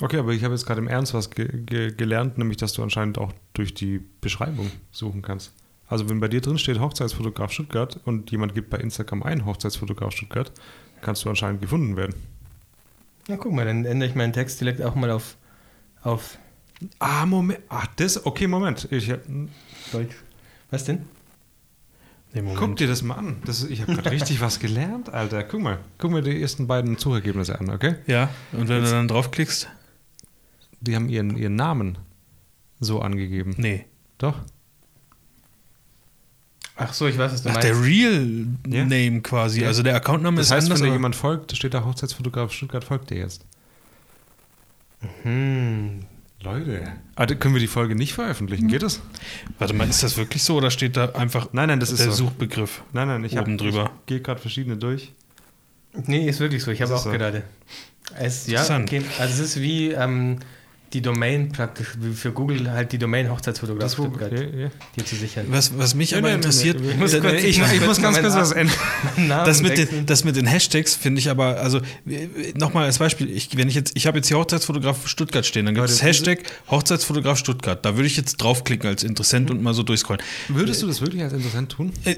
Okay, 0.00 0.18
aber 0.18 0.32
ich 0.32 0.42
habe 0.44 0.54
jetzt 0.54 0.66
gerade 0.66 0.80
im 0.80 0.88
Ernst 0.88 1.14
was 1.14 1.30
ge 1.30 1.48
ge 1.64 1.92
gelernt, 1.92 2.36
nämlich 2.36 2.56
dass 2.56 2.72
du 2.72 2.82
anscheinend 2.82 3.16
auch 3.16 3.32
durch 3.52 3.74
die 3.74 4.00
Beschreibung 4.20 4.70
suchen 4.90 5.22
kannst. 5.22 5.52
Also 5.94 6.08
wenn 6.08 6.18
bei 6.18 6.26
dir 6.26 6.40
drin 6.40 6.58
steht 6.58 6.80
Hochzeitsfotograf 6.80 7.52
Stuttgart 7.52 8.00
und 8.04 8.32
jemand 8.32 8.52
gibt 8.52 8.68
bei 8.68 8.78
Instagram 8.78 9.22
ein 9.22 9.46
Hochzeitsfotograf 9.46 10.10
Stuttgart, 10.12 10.50
kannst 11.02 11.24
du 11.24 11.28
anscheinend 11.28 11.60
gefunden 11.60 11.96
werden. 11.96 12.16
Ja, 13.28 13.36
guck 13.36 13.52
mal, 13.52 13.64
dann 13.64 13.84
ändere 13.84 14.08
ich 14.08 14.16
meinen 14.16 14.32
Text 14.32 14.60
direkt 14.60 14.82
auch 14.82 14.96
mal 14.96 15.12
auf. 15.12 15.36
auf 16.02 16.36
ah, 16.98 17.24
Moment. 17.26 17.60
Ach, 17.68 17.86
das. 17.94 18.26
Okay, 18.26 18.48
Moment. 18.48 18.88
Ich, 18.90 19.08
hm. 19.08 19.50
Deutsch. 19.92 20.16
Was 20.72 20.82
denn? 20.82 21.02
Nee, 22.32 22.42
Guck 22.56 22.74
dir 22.74 22.88
das 22.88 23.02
mal 23.02 23.14
an. 23.14 23.36
Das, 23.44 23.62
ich 23.62 23.80
habe 23.80 23.94
gerade 23.94 24.10
richtig 24.10 24.40
was 24.40 24.58
gelernt, 24.58 25.10
Alter. 25.10 25.44
Guck 25.44 25.60
mal. 25.60 25.78
Guck 25.98 26.10
mir 26.10 26.22
die 26.22 26.42
ersten 26.42 26.66
beiden 26.66 26.98
Suchergebnisse 26.98 27.56
an, 27.56 27.70
okay? 27.70 27.98
Ja, 28.08 28.30
und 28.50 28.66
wenn 28.66 28.80
Jetzt, 28.80 28.90
du 28.90 28.96
dann 28.96 29.06
draufklickst? 29.06 29.68
Die 30.80 30.96
haben 30.96 31.08
ihren, 31.08 31.36
ihren 31.36 31.54
Namen 31.54 31.98
so 32.80 33.00
angegeben. 33.00 33.54
Nee. 33.58 33.86
Doch. 34.18 34.40
Ach 36.76 36.92
so, 36.92 37.06
ich 37.06 37.16
weiß, 37.16 37.32
was 37.32 37.42
du 37.42 37.50
Ach, 37.50 37.54
meinst. 37.54 37.68
der 37.68 37.80
Real 37.80 38.46
ja? 38.66 38.84
Name 38.84 39.20
quasi. 39.20 39.62
Ja. 39.62 39.68
Also 39.68 39.82
der 39.82 39.94
Accountname 39.94 40.38
das 40.38 40.46
ist 40.46 40.52
heißt, 40.52 40.66
anders. 40.66 40.80
wenn 40.80 40.88
dir 40.88 40.94
jemand 40.94 41.14
folgt, 41.14 41.56
steht 41.56 41.74
da 41.74 41.84
Hochzeitsfotograf 41.84 42.52
Stuttgart 42.52 42.82
folgt 42.82 43.10
dir 43.10 43.18
jetzt. 43.18 43.44
Hm. 45.22 46.00
Leute, 46.42 46.92
also 47.14 47.36
können 47.36 47.54
wir 47.54 47.60
die 47.60 47.68
Folge 47.68 47.94
nicht 47.94 48.12
veröffentlichen? 48.12 48.68
Geht 48.68 48.82
das? 48.82 49.00
Warte 49.58 49.72
mal, 49.72 49.88
ist 49.88 50.02
das 50.02 50.18
wirklich 50.18 50.42
so 50.42 50.56
oder 50.56 50.70
steht 50.70 50.94
da 50.96 51.10
einfach 51.12 51.48
nein, 51.52 51.68
nein, 51.68 51.80
das 51.80 51.90
ist 51.90 52.04
der 52.04 52.10
so. 52.10 52.24
Suchbegriff? 52.24 52.82
Nein, 52.92 53.08
nein, 53.08 53.24
ich, 53.24 53.38
oben 53.38 53.56
drüber. 53.56 53.90
ich 54.00 54.06
gehe 54.06 54.20
gerade 54.20 54.40
verschiedene 54.40 54.76
durch. 54.76 55.12
Nee, 56.06 56.28
ist 56.28 56.40
wirklich 56.40 56.62
so. 56.62 56.70
Ich 56.70 56.82
habe 56.82 56.94
auch 56.94 57.02
so. 57.02 57.10
gerade. 57.10 57.44
Es, 58.18 58.46
ja, 58.46 58.62
okay. 58.78 59.02
Also 59.18 59.42
es 59.42 59.56
ist 59.56 59.60
wie 59.62 59.92
ähm, 59.92 60.38
die 60.94 61.02
Domain 61.02 61.50
praktisch, 61.50 61.88
für 62.14 62.32
Google 62.32 62.70
halt 62.70 62.92
die 62.92 62.98
Domain 62.98 63.28
Hochzeitsfotograf 63.28 63.92
Stuttgart, 63.92 64.32
okay, 64.32 64.62
ja. 64.62 64.70
dir 64.96 65.04
zu 65.04 65.16
sichern. 65.16 65.46
Was, 65.48 65.76
was 65.76 65.94
mich 65.94 66.12
ja, 66.12 66.18
aber 66.18 66.32
interessiert, 66.32 66.80
ich 66.80 66.96
muss, 66.96 67.12
kurz, 67.20 67.34
ich, 67.34 67.58
ich, 67.58 67.72
ich 67.72 67.86
muss 67.86 68.00
ganz 68.00 68.20
kurz 68.20 68.34
was 68.34 68.52
ändern. 68.52 68.76
Das 69.44 69.60
mit, 69.60 69.76
den, 69.76 70.06
das 70.06 70.24
mit 70.24 70.36
den 70.36 70.46
Hashtags 70.46 70.94
finde 70.94 71.18
ich 71.18 71.28
aber, 71.28 71.60
also 71.60 71.80
nochmal 72.54 72.84
als 72.84 72.98
Beispiel, 72.98 73.28
ich, 73.30 73.56
wenn 73.56 73.68
ich 73.68 73.74
jetzt, 73.74 73.92
ich 73.96 74.06
habe 74.06 74.18
jetzt 74.18 74.28
hier 74.28 74.38
Hochzeitsfotograf 74.38 75.08
Stuttgart 75.08 75.44
stehen, 75.44 75.66
dann 75.66 75.74
gibt 75.74 75.88
es 75.88 76.02
Hashtag 76.02 76.44
Hochzeitsfotograf 76.70 77.38
Stuttgart. 77.38 77.84
Da 77.84 77.96
würde 77.96 78.06
ich 78.06 78.16
jetzt 78.16 78.36
draufklicken 78.36 78.88
als 78.88 79.02
Interessent 79.02 79.50
und 79.50 79.62
mal 79.62 79.74
so 79.74 79.82
durchscrollen. 79.82 80.22
Würdest 80.48 80.82
du 80.82 80.86
das 80.86 81.00
wirklich 81.00 81.22
als 81.22 81.32
Interessent 81.32 81.72
tun? 81.72 81.92
Äh, 82.04 82.16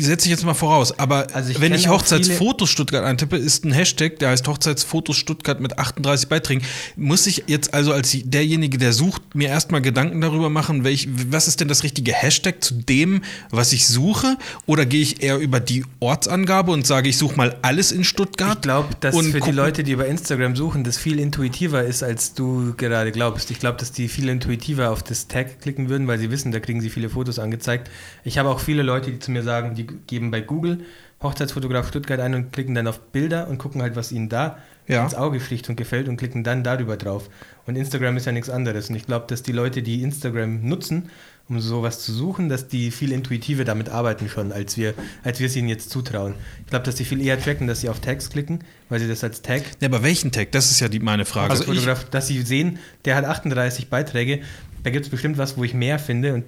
Setze 0.00 0.26
ich 0.26 0.30
jetzt 0.30 0.44
mal 0.44 0.54
voraus, 0.54 0.98
aber 0.98 1.28
also 1.32 1.50
ich 1.50 1.60
wenn 1.60 1.74
ich 1.74 1.88
Hochzeitsfotos 1.88 2.68
Stuttgart 2.68 3.04
eintippe, 3.04 3.36
ist 3.36 3.64
ein 3.64 3.72
Hashtag, 3.72 4.18
der 4.18 4.30
heißt 4.30 4.46
Hochzeitsfotos 4.46 5.16
Stuttgart 5.16 5.60
mit 5.60 5.78
38 5.78 6.28
Beiträgen. 6.28 6.62
Muss 6.96 7.26
ich 7.26 7.44
jetzt 7.46 7.72
also 7.72 7.92
als 7.92 8.09
derjenige, 8.12 8.78
der 8.78 8.92
sucht, 8.92 9.34
mir 9.34 9.48
erstmal 9.48 9.80
Gedanken 9.82 10.20
darüber 10.20 10.50
machen, 10.50 10.84
welch, 10.84 11.08
was 11.30 11.48
ist 11.48 11.60
denn 11.60 11.68
das 11.68 11.82
richtige 11.82 12.12
Hashtag 12.12 12.62
zu 12.62 12.74
dem, 12.74 13.22
was 13.50 13.72
ich 13.72 13.86
suche? 13.86 14.36
Oder 14.66 14.86
gehe 14.86 15.02
ich 15.02 15.22
eher 15.22 15.38
über 15.38 15.60
die 15.60 15.84
Ortsangabe 16.00 16.72
und 16.72 16.86
sage, 16.86 17.08
ich 17.08 17.16
suche 17.16 17.36
mal 17.36 17.56
alles 17.62 17.92
in 17.92 18.04
Stuttgart? 18.04 18.56
Ich 18.56 18.62
glaube, 18.62 18.88
dass 19.00 19.16
für 19.16 19.40
die 19.40 19.50
Leute, 19.50 19.84
die 19.84 19.92
über 19.92 20.06
Instagram 20.06 20.56
suchen, 20.56 20.84
das 20.84 20.98
viel 20.98 21.18
intuitiver 21.18 21.84
ist, 21.84 22.02
als 22.02 22.34
du 22.34 22.74
gerade 22.76 23.12
glaubst. 23.12 23.50
Ich 23.50 23.58
glaube, 23.58 23.78
dass 23.78 23.92
die 23.92 24.08
viel 24.08 24.28
intuitiver 24.28 24.90
auf 24.90 25.02
das 25.02 25.28
Tag 25.28 25.60
klicken 25.60 25.88
würden, 25.88 26.06
weil 26.06 26.18
sie 26.18 26.30
wissen, 26.30 26.52
da 26.52 26.60
kriegen 26.60 26.80
sie 26.80 26.90
viele 26.90 27.08
Fotos 27.08 27.38
angezeigt. 27.38 27.90
Ich 28.24 28.38
habe 28.38 28.48
auch 28.48 28.60
viele 28.60 28.82
Leute, 28.82 29.10
die 29.10 29.18
zu 29.18 29.30
mir 29.30 29.42
sagen, 29.42 29.74
die 29.74 29.86
geben 29.86 30.30
bei 30.30 30.40
Google 30.40 30.84
Hochzeitsfotograf 31.22 31.88
Stuttgart 31.88 32.20
ein 32.20 32.34
und 32.34 32.52
klicken 32.52 32.74
dann 32.74 32.86
auf 32.86 32.98
Bilder 32.98 33.48
und 33.48 33.58
gucken 33.58 33.82
halt, 33.82 33.94
was 33.94 34.10
ihnen 34.10 34.28
da 34.28 34.58
ja. 34.86 35.04
ins 35.04 35.14
Auge 35.14 35.40
sticht 35.40 35.68
und 35.68 35.76
gefällt 35.76 36.08
und 36.08 36.16
klicken 36.16 36.44
dann 36.44 36.64
darüber 36.64 36.96
drauf. 36.96 37.28
Und 37.66 37.76
Instagram 37.76 38.16
ist 38.16 38.26
ja 38.26 38.32
nichts 38.32 38.50
anderes. 38.50 38.90
Und 38.90 38.96
ich 38.96 39.06
glaube, 39.06 39.26
dass 39.28 39.42
die 39.42 39.52
Leute, 39.52 39.82
die 39.82 40.02
Instagram 40.02 40.66
nutzen, 40.66 41.10
um 41.48 41.60
sowas 41.60 42.00
zu 42.00 42.12
suchen, 42.12 42.48
dass 42.48 42.68
die 42.68 42.90
viel 42.90 43.12
intuitiver 43.12 43.64
damit 43.64 43.88
arbeiten 43.88 44.28
schon, 44.28 44.52
als 44.52 44.76
wir, 44.76 44.94
als 45.24 45.40
wir 45.40 45.46
es 45.46 45.56
ihnen 45.56 45.68
jetzt 45.68 45.90
zutrauen. 45.90 46.34
Ich 46.60 46.70
glaube, 46.70 46.84
dass 46.84 46.96
sie 46.96 47.04
viel 47.04 47.20
eher 47.20 47.40
tracken, 47.40 47.66
dass 47.66 47.80
sie 47.80 47.88
auf 47.88 48.00
Tags 48.00 48.30
klicken, 48.30 48.60
weil 48.88 49.00
sie 49.00 49.08
das 49.08 49.24
als 49.24 49.42
Tag. 49.42 49.62
Ja, 49.80 49.88
aber 49.88 50.02
welchen 50.02 50.30
Tag? 50.30 50.52
Das 50.52 50.70
ist 50.70 50.80
ja 50.80 50.88
die, 50.88 51.00
meine 51.00 51.24
Frage. 51.24 51.50
Also, 51.50 51.64
Fotograf, 51.64 52.04
dass 52.04 52.28
sie 52.28 52.40
sehen, 52.42 52.78
der 53.04 53.16
hat 53.16 53.24
38 53.24 53.88
Beiträge, 53.88 54.40
da 54.84 54.90
gibt 54.90 55.06
es 55.06 55.10
bestimmt 55.10 55.38
was, 55.38 55.56
wo 55.56 55.64
ich 55.64 55.74
mehr 55.74 55.98
finde 55.98 56.34
und 56.34 56.44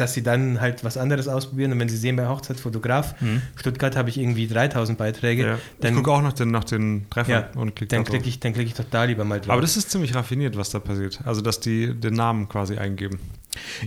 dass 0.00 0.14
sie 0.14 0.22
dann 0.22 0.60
halt 0.60 0.84
was 0.84 0.96
anderes 0.96 1.28
ausprobieren. 1.28 1.72
Und 1.72 1.80
wenn 1.80 1.88
sie 1.88 1.96
sehen, 1.96 2.16
bei 2.16 2.28
Hochzeitsfotograf 2.28 3.20
mhm. 3.20 3.42
Stuttgart 3.56 3.96
habe 3.96 4.08
ich 4.08 4.18
irgendwie 4.18 4.46
3000 4.46 4.96
Beiträge. 4.96 5.46
Ja. 5.46 5.58
Dann, 5.80 5.92
ich 5.92 5.96
gucke 5.96 6.12
auch 6.12 6.22
nach 6.22 6.32
den, 6.32 6.50
nach 6.50 6.64
den 6.64 7.06
Treffern 7.10 7.44
ja, 7.54 7.60
und 7.60 7.74
klicke 7.74 7.94
Dann 7.94 8.04
klicke 8.04 8.28
ich, 8.28 8.40
klick 8.40 8.58
ich 8.58 8.74
doch 8.74 8.84
da 8.90 9.04
lieber 9.04 9.24
mal 9.24 9.40
drauf. 9.40 9.50
Aber 9.50 9.60
das 9.60 9.76
ist 9.76 9.90
ziemlich 9.90 10.14
raffiniert, 10.14 10.56
was 10.56 10.70
da 10.70 10.78
passiert. 10.78 11.20
Also, 11.24 11.40
dass 11.40 11.60
die 11.60 11.94
den 11.94 12.14
Namen 12.14 12.48
quasi 12.48 12.76
eingeben. 12.76 13.18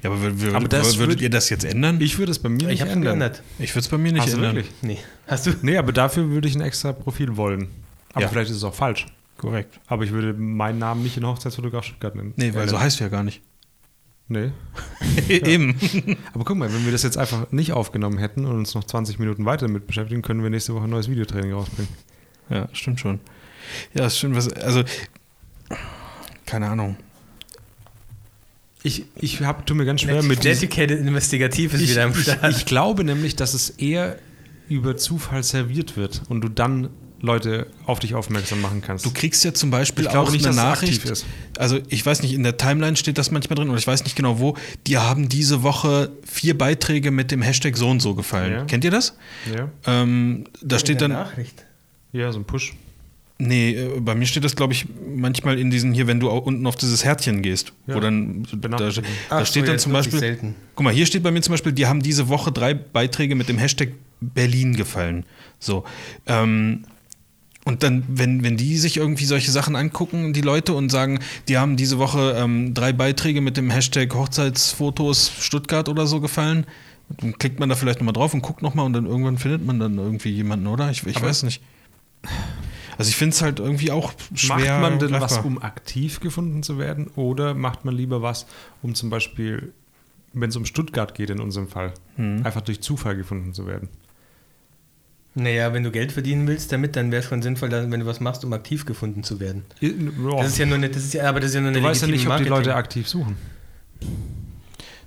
Ja, 0.03 0.09
aber, 0.09 0.21
würd, 0.21 0.55
aber 0.55 0.71
würdet 0.71 0.97
würd, 0.97 1.21
ihr 1.21 1.29
das 1.29 1.49
jetzt 1.49 1.63
ändern? 1.63 1.99
Ich 2.01 2.17
würde 2.17 2.31
es 2.31 2.39
bei 2.39 2.49
mir 2.49 2.67
nicht 2.67 2.81
ich 2.81 2.81
ändern. 2.81 3.01
Geändert. 3.01 3.43
Ich 3.59 3.71
würde 3.71 3.81
es 3.81 3.87
bei 3.87 3.97
mir 3.97 4.11
nicht 4.11 4.23
Hast 4.23 4.33
ändern. 4.33 4.55
Du 4.55 4.55
wirklich? 4.57 4.73
Nee. 4.81 4.97
Hast 5.27 5.47
du? 5.47 5.51
Nee, 5.61 5.77
aber 5.77 5.93
dafür 5.93 6.29
würde 6.29 6.47
ich 6.47 6.55
ein 6.55 6.61
extra 6.61 6.93
Profil 6.93 7.37
wollen. 7.37 7.67
Aber 8.13 8.23
ja. 8.23 8.27
vielleicht 8.27 8.49
ist 8.49 8.57
es 8.57 8.63
auch 8.63 8.73
falsch. 8.73 9.05
Korrekt. 9.37 9.79
Aber 9.87 10.03
ich 10.03 10.11
würde 10.11 10.33
meinen 10.33 10.79
Namen 10.79 11.01
nicht 11.01 11.17
in 11.17 11.25
Hochzeitsfotograf 11.25 11.83
Stuttgart 11.83 12.15
nennen. 12.15 12.33
Nee, 12.35 12.53
weil 12.53 12.69
so 12.69 12.79
heißt 12.79 12.99
du 12.99 13.05
ja 13.05 13.09
gar 13.09 13.23
nicht. 13.23 13.41
Nee. 14.31 14.51
Eben. 15.27 15.75
Aber 16.33 16.45
guck 16.45 16.55
mal, 16.55 16.73
wenn 16.73 16.85
wir 16.85 16.93
das 16.93 17.03
jetzt 17.03 17.17
einfach 17.17 17.51
nicht 17.51 17.73
aufgenommen 17.73 18.17
hätten 18.17 18.45
und 18.45 18.55
uns 18.55 18.73
noch 18.75 18.85
20 18.85 19.19
Minuten 19.19 19.43
weiter 19.43 19.67
damit 19.67 19.87
beschäftigen, 19.87 20.21
können 20.21 20.41
wir 20.41 20.49
nächste 20.49 20.73
Woche 20.73 20.85
ein 20.85 20.89
neues 20.89 21.09
Videotraining 21.09 21.51
rausbringen. 21.51 21.91
Ja, 22.49 22.69
stimmt 22.71 23.01
schon. 23.01 23.19
Ja, 23.93 24.05
ist 24.05 24.17
schön, 24.17 24.33
was. 24.33 24.47
Also, 24.53 24.85
keine 26.45 26.69
Ahnung. 26.69 26.95
Ich, 28.83 29.03
ich 29.17 29.41
hab, 29.41 29.65
tu 29.65 29.75
mir 29.75 29.83
ganz 29.83 29.99
schwer 29.99 30.23
mit. 30.23 30.45
Dedicated 30.45 31.01
Investigativ 31.01 31.73
ist 31.73 31.81
ich, 31.81 31.89
wieder 31.89 32.05
im 32.05 32.13
Start. 32.13 32.49
Ich, 32.51 32.59
ich 32.59 32.65
glaube 32.65 33.03
nämlich, 33.03 33.35
dass 33.35 33.53
es 33.53 33.71
eher 33.71 34.17
über 34.69 34.95
Zufall 34.95 35.43
serviert 35.43 35.97
wird 35.97 36.21
und 36.29 36.39
du 36.39 36.47
dann 36.47 36.89
Leute 37.21 37.67
auf 37.85 37.99
dich 37.99 38.15
aufmerksam 38.15 38.61
machen 38.61 38.81
kannst. 38.81 39.05
Du 39.05 39.11
kriegst 39.11 39.43
ja 39.43 39.53
zum 39.53 39.69
Beispiel 39.69 40.07
auch 40.07 40.31
nicht, 40.31 40.45
eine 40.45 40.55
Nachricht. 40.55 41.01
Also 41.57 41.79
ich 41.87 42.05
weiß 42.05 42.23
nicht, 42.23 42.33
in 42.33 42.43
der 42.43 42.57
Timeline 42.57 42.95
steht 42.95 43.17
das 43.17 43.31
manchmal 43.31 43.55
drin 43.55 43.69
oder 43.69 43.77
ich 43.77 43.87
weiß 43.87 44.03
nicht 44.03 44.15
genau 44.15 44.39
wo. 44.39 44.57
Die 44.87 44.97
haben 44.97 45.29
diese 45.29 45.61
Woche 45.63 46.11
vier 46.25 46.57
Beiträge 46.57 47.11
mit 47.11 47.31
dem 47.31 47.41
Hashtag 47.41 47.77
so 47.77 47.89
und 47.89 48.01
so 48.01 48.15
gefallen. 48.15 48.53
Ja. 48.53 48.65
Kennt 48.65 48.83
ihr 48.83 48.91
das? 48.91 49.15
Ja. 49.55 49.69
Ähm, 49.85 50.45
da 50.61 50.77
in 50.77 50.79
steht 50.79 51.01
dann. 51.01 51.11
Nachricht. 51.11 51.65
Ja, 52.11 52.31
so 52.31 52.39
ein 52.39 52.45
Push. 52.45 52.73
Nee, 53.37 53.71
äh, 53.71 53.99
bei 53.99 54.13
mir 54.13 54.25
steht 54.25 54.43
das, 54.43 54.55
glaube 54.55 54.73
ich, 54.73 54.85
manchmal 55.15 55.57
in 55.57 55.71
diesen 55.71 55.93
hier, 55.93 56.05
wenn 56.05 56.19
du 56.19 56.29
unten 56.29 56.65
auf 56.67 56.75
dieses 56.75 57.03
Härtchen 57.03 57.41
gehst. 57.41 57.73
Ja. 57.87 57.95
Wo 57.95 57.99
dann, 57.99 58.47
da, 58.51 58.67
da 58.67 58.89
Ach, 59.29 59.45
steht 59.45 59.65
so, 59.65 59.71
dann 59.71 59.79
zum 59.79 59.93
Beispiel. 59.93 60.19
Selten. 60.19 60.55
Guck 60.75 60.83
mal, 60.83 60.93
hier 60.93 61.05
steht 61.05 61.23
bei 61.23 61.31
mir 61.31 61.41
zum 61.41 61.53
Beispiel, 61.53 61.71
die 61.71 61.87
haben 61.87 62.01
diese 62.01 62.29
Woche 62.29 62.51
drei 62.51 62.73
Beiträge 62.73 63.35
mit 63.35 63.49
dem 63.49 63.57
Hashtag 63.57 63.89
Berlin 64.19 64.75
gefallen. 64.75 65.25
So. 65.59 65.83
Ähm, 66.27 66.83
und 67.63 67.83
dann, 67.83 68.03
wenn, 68.07 68.43
wenn 68.43 68.57
die 68.57 68.77
sich 68.77 68.97
irgendwie 68.97 69.25
solche 69.25 69.51
Sachen 69.51 69.75
angucken, 69.75 70.33
die 70.33 70.41
Leute, 70.41 70.73
und 70.73 70.89
sagen, 70.89 71.19
die 71.47 71.57
haben 71.57 71.77
diese 71.77 71.99
Woche 71.99 72.35
ähm, 72.37 72.73
drei 72.73 72.91
Beiträge 72.91 73.41
mit 73.41 73.57
dem 73.57 73.69
Hashtag 73.69 74.13
Hochzeitsfotos 74.13 75.31
Stuttgart 75.39 75.87
oder 75.87 76.07
so 76.07 76.21
gefallen, 76.21 76.65
dann 77.19 77.37
klickt 77.37 77.59
man 77.59 77.69
da 77.69 77.75
vielleicht 77.75 77.99
nochmal 77.99 78.13
drauf 78.13 78.33
und 78.33 78.41
guckt 78.41 78.61
nochmal 78.61 78.85
und 78.85 78.93
dann 78.93 79.05
irgendwann 79.05 79.37
findet 79.37 79.65
man 79.65 79.79
dann 79.79 79.97
irgendwie 79.97 80.29
jemanden, 80.29 80.67
oder? 80.67 80.89
Ich, 80.89 81.05
ich 81.05 81.21
weiß 81.21 81.43
nicht. 81.43 81.61
Also 82.97 83.09
ich 83.09 83.15
finde 83.15 83.35
es 83.35 83.41
halt 83.41 83.59
irgendwie 83.59 83.91
auch 83.91 84.13
schwer. 84.33 84.57
Macht 84.57 84.81
man 84.81 84.99
denn 84.99 85.09
greifbar. 85.09 85.29
was, 85.39 85.45
um 85.45 85.61
aktiv 85.61 86.19
gefunden 86.19 86.63
zu 86.63 86.77
werden? 86.77 87.07
Oder 87.15 87.53
macht 87.53 87.85
man 87.85 87.95
lieber 87.95 88.21
was, 88.21 88.45
um 88.81 88.95
zum 88.95 89.09
Beispiel, 89.09 89.73
wenn 90.33 90.49
es 90.49 90.55
um 90.55 90.65
Stuttgart 90.65 91.13
geht 91.15 91.29
in 91.29 91.39
unserem 91.39 91.67
Fall, 91.67 91.93
hm. 92.15 92.45
einfach 92.45 92.61
durch 92.61 92.81
Zufall 92.81 93.15
gefunden 93.15 93.53
zu 93.53 93.65
werden? 93.65 93.89
Naja, 95.33 95.73
wenn 95.73 95.83
du 95.83 95.91
Geld 95.91 96.11
verdienen 96.11 96.45
willst 96.47 96.73
damit, 96.73 96.95
dann 96.97 97.11
wäre 97.11 97.21
es 97.21 97.29
schon 97.29 97.41
sinnvoll, 97.41 97.71
wenn 97.71 97.99
du 97.99 98.05
was 98.05 98.19
machst, 98.19 98.43
um 98.43 98.51
aktiv 98.51 98.85
gefunden 98.85 99.23
zu 99.23 99.39
werden. 99.39 99.63
Das 99.79 100.47
ist 100.47 100.57
ja 100.57 100.65
nur 100.65 100.75
eine, 100.75 100.89
das 100.89 101.03
ist 101.03 101.13
ja, 101.13 101.29
aber 101.29 101.39
das 101.39 101.49
ist 101.49 101.55
ja 101.55 101.61
nur 101.61 101.69
eine 101.69 101.79
Du 101.79 101.83
weißt 101.85 102.01
ja 102.01 102.07
nicht, 102.09 102.27
ob 102.27 102.37
die 102.37 102.43
Leute 102.45 102.75
aktiv 102.75 103.07
suchen. 103.07 103.37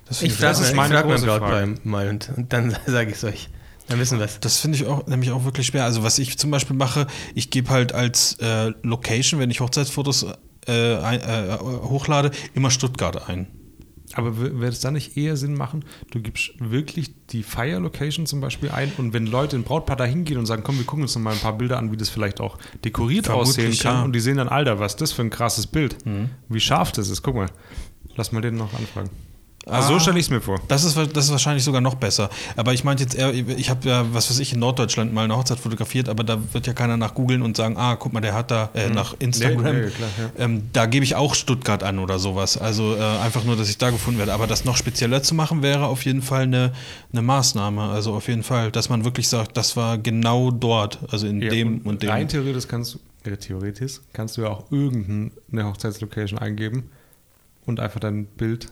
Das 0.05 0.21
ich 0.21 0.33
frage 0.33 0.59
das 0.59 0.73
mein 0.73 0.91
Brautpaar 0.91 1.67
mal 1.83 2.09
und, 2.09 2.31
und 2.35 2.53
dann 2.53 2.75
sage 2.85 3.11
ich 3.11 3.17
es 3.17 3.23
euch. 3.23 3.49
Dann 3.87 3.99
wissen 3.99 4.17
wir 4.17 4.25
es. 4.25 4.39
Das 4.39 4.59
finde 4.59 4.77
ich 4.77 4.85
auch 4.85 5.05
nämlich 5.05 5.29
auch 5.29 5.43
wirklich 5.45 5.67
schwer. 5.67 5.83
Also 5.83 6.01
was 6.01 6.17
ich 6.17 6.39
zum 6.39 6.49
Beispiel 6.49 6.75
mache, 6.75 7.05
ich 7.35 7.51
gebe 7.51 7.69
halt 7.69 7.93
als 7.93 8.33
äh, 8.39 8.73
Location, 8.81 9.39
wenn 9.39 9.51
ich 9.51 9.59
Hochzeitsfotos 9.59 10.25
äh, 10.67 10.95
ein, 10.97 11.21
äh, 11.21 11.57
hochlade, 11.59 12.31
immer 12.55 12.71
Stuttgart 12.71 13.29
ein. 13.29 13.47
Aber 14.15 14.37
würde 14.37 14.67
es 14.67 14.79
dann 14.79 14.93
nicht 14.93 15.17
eher 15.17 15.37
Sinn 15.37 15.53
machen, 15.53 15.85
du 16.11 16.21
gibst 16.21 16.53
wirklich 16.59 17.13
die 17.29 17.43
Fire 17.43 17.79
Location 17.79 18.25
zum 18.25 18.41
Beispiel 18.41 18.69
ein 18.69 18.91
und 18.97 19.13
wenn 19.13 19.27
Leute 19.27 19.55
in 19.55 19.63
Brautpaar 19.63 19.95
da 19.95 20.05
hingehen 20.05 20.37
und 20.37 20.45
sagen, 20.45 20.63
komm, 20.63 20.77
wir 20.77 20.85
gucken 20.85 21.03
uns 21.03 21.15
noch 21.15 21.21
mal 21.21 21.33
ein 21.33 21.39
paar 21.39 21.57
Bilder 21.57 21.77
an, 21.77 21.91
wie 21.91 21.97
das 21.97 22.09
vielleicht 22.09 22.39
auch 22.39 22.57
dekoriert 22.83 23.25
Vermutlich, 23.25 23.49
aussehen 23.49 23.77
kann 23.77 23.95
ja. 23.97 24.03
und 24.03 24.13
die 24.13 24.19
sehen 24.19 24.37
dann, 24.37 24.49
Alter, 24.49 24.79
was 24.79 24.93
ist 24.93 25.01
das 25.01 25.11
für 25.11 25.21
ein 25.21 25.29
krasses 25.29 25.67
Bild? 25.67 26.05
Mhm. 26.05 26.29
Wie 26.49 26.59
scharf 26.59 26.91
das 26.91 27.09
ist, 27.09 27.21
guck 27.21 27.35
mal. 27.35 27.49
Lass 28.15 28.31
mal 28.31 28.41
den 28.41 28.55
noch 28.55 28.73
anfragen. 28.73 29.09
Also 29.65 29.93
so 29.93 29.99
stelle 29.99 30.19
ich 30.19 30.25
es 30.25 30.29
mir 30.29 30.41
vor. 30.41 30.59
Das 30.67 30.83
ist, 30.83 30.95
das 30.95 31.25
ist 31.25 31.31
wahrscheinlich 31.31 31.63
sogar 31.63 31.81
noch 31.81 31.95
besser. 31.95 32.29
Aber 32.55 32.73
ich 32.73 32.83
meinte 32.83 33.03
jetzt 33.03 33.15
eher, 33.15 33.33
ich 33.33 33.69
habe 33.69 33.87
ja, 33.89 34.05
was 34.13 34.29
weiß 34.29 34.39
ich, 34.39 34.53
in 34.53 34.59
Norddeutschland 34.59 35.11
mal 35.11 35.23
eine 35.23 35.35
Hochzeit 35.35 35.59
fotografiert, 35.59 36.07
aber 36.07 36.23
da 36.23 36.37
wird 36.53 36.67
ja 36.67 36.73
keiner 36.73 36.97
nach 36.97 37.15
googeln 37.15 37.41
und 37.41 37.57
sagen, 37.57 37.75
ah, 37.77 37.95
guck 37.95 38.13
mal, 38.13 38.21
der 38.21 38.35
hat 38.35 38.51
da 38.51 38.69
äh, 38.75 38.87
mhm. 38.87 38.93
nach 38.93 39.15
Instagram. 39.17 39.75
Nee, 39.75 39.85
nee, 39.85 39.89
klar, 39.89 40.09
ja. 40.19 40.43
ähm, 40.43 40.69
da 40.71 40.85
gebe 40.85 41.03
ich 41.03 41.15
auch 41.15 41.33
Stuttgart 41.33 41.81
an 41.81 41.97
oder 41.97 42.19
sowas. 42.19 42.57
Also 42.57 42.95
äh, 42.95 42.99
einfach 42.99 43.43
nur, 43.43 43.55
dass 43.55 43.67
ich 43.69 43.79
da 43.79 43.89
gefunden 43.89 44.19
werde. 44.19 44.33
Aber 44.33 44.45
das 44.45 44.65
noch 44.65 44.77
spezieller 44.77 45.23
zu 45.23 45.33
machen, 45.33 45.63
wäre 45.63 45.87
auf 45.87 46.05
jeden 46.05 46.21
Fall 46.21 46.43
eine, 46.43 46.71
eine 47.11 47.23
Maßnahme. 47.23 47.81
Also 47.81 48.13
auf 48.13 48.27
jeden 48.27 48.43
Fall, 48.43 48.71
dass 48.71 48.89
man 48.89 49.03
wirklich 49.03 49.27
sagt, 49.27 49.57
das 49.57 49.75
war 49.75 49.97
genau 49.97 50.51
dort, 50.51 50.99
also 51.11 51.25
in 51.25 51.41
ja, 51.41 51.49
dem 51.49 51.79
und, 51.79 51.87
und 51.87 52.03
dem. 52.03 52.09
Rein 52.11 52.27
theoretisch 52.27 52.67
kannst, 52.67 52.99
äh, 53.23 53.35
theoretisch 53.35 54.01
kannst 54.13 54.37
du 54.37 54.43
ja 54.43 54.49
auch 54.49 54.71
irgendeine 54.71 55.67
Hochzeitslocation 55.67 56.37
eingeben 56.37 56.91
und 57.65 57.79
einfach 57.79 57.99
dein 57.99 58.25
Bild 58.25 58.67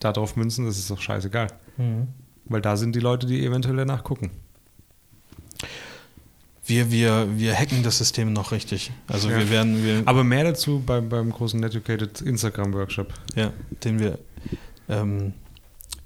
darauf 0.00 0.36
münzen, 0.36 0.66
das 0.66 0.78
ist 0.78 0.90
doch 0.90 1.00
scheißegal. 1.00 1.48
Mhm. 1.76 2.08
Weil 2.44 2.62
da 2.62 2.76
sind 2.76 2.94
die 2.94 3.00
Leute, 3.00 3.26
die 3.26 3.44
eventuell 3.44 3.76
danach 3.76 4.04
gucken. 4.04 4.30
Wir, 6.64 6.90
wir, 6.90 7.28
wir 7.36 7.54
hacken 7.54 7.82
das 7.82 7.98
System 7.98 8.32
noch 8.32 8.52
richtig. 8.52 8.90
Also 9.06 9.30
ja. 9.30 9.38
wir 9.38 9.50
werden. 9.50 9.82
Wir 9.82 10.02
Aber 10.04 10.22
mehr 10.22 10.44
dazu 10.44 10.82
beim, 10.84 11.08
beim 11.08 11.30
großen 11.30 11.58
Netucated 11.58 12.20
Instagram-Workshop. 12.20 13.12
Ja, 13.34 13.52
den 13.84 13.98
wir 13.98 14.18
ähm, 14.88 15.32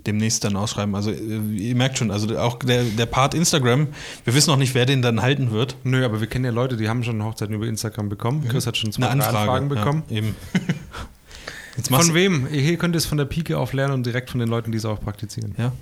demnächst 0.07 0.45
dann 0.45 0.57
ausschreiben. 0.57 0.95
Also 0.95 1.11
äh, 1.11 1.41
ihr 1.57 1.75
merkt 1.75 1.99
schon, 1.99 2.11
also 2.11 2.37
auch 2.39 2.59
der, 2.61 2.85
der 2.85 3.07
Part 3.07 3.35
Instagram, 3.35 3.89
wir 4.25 4.35
wissen 4.35 4.51
noch 4.51 4.57
nicht, 4.57 4.75
wer 4.75 4.87
den 4.87 5.03
dann 5.03 5.23
halten 5.23 5.51
wird. 5.51 5.77
Nö, 5.85 6.05
aber 6.05 6.21
wir 6.21 6.29
kennen 6.29 6.45
ja 6.45 6.51
Leute, 6.51 6.77
die 6.77 6.89
haben 6.89 7.03
schon 7.03 7.23
Hochzeiten 7.23 7.55
über 7.55 7.67
Instagram 7.67 8.09
bekommen. 8.09 8.47
Chris 8.49 8.67
hat 8.67 8.77
schon 8.77 8.93
zwei 8.93 9.07
Anfragen 9.07 9.69
bekommen. 9.69 10.05
Ja, 10.09 10.19
eben. 10.19 10.37
von 11.89 12.15
wem? 12.15 12.47
Hier 12.49 12.77
könnt 12.77 12.95
ihr 12.95 12.99
es 12.99 13.07
von 13.07 13.19
der 13.19 13.25
Pike 13.25 13.57
auf 13.59 13.73
lernen 13.73 13.95
und 13.95 14.07
direkt 14.07 14.31
von 14.31 14.41
den 14.41 14.49
Leuten, 14.49 14.73
die 14.73 14.79
es 14.79 14.85
auch 14.85 15.01
praktizieren. 15.01 15.55
Ja. 15.59 15.73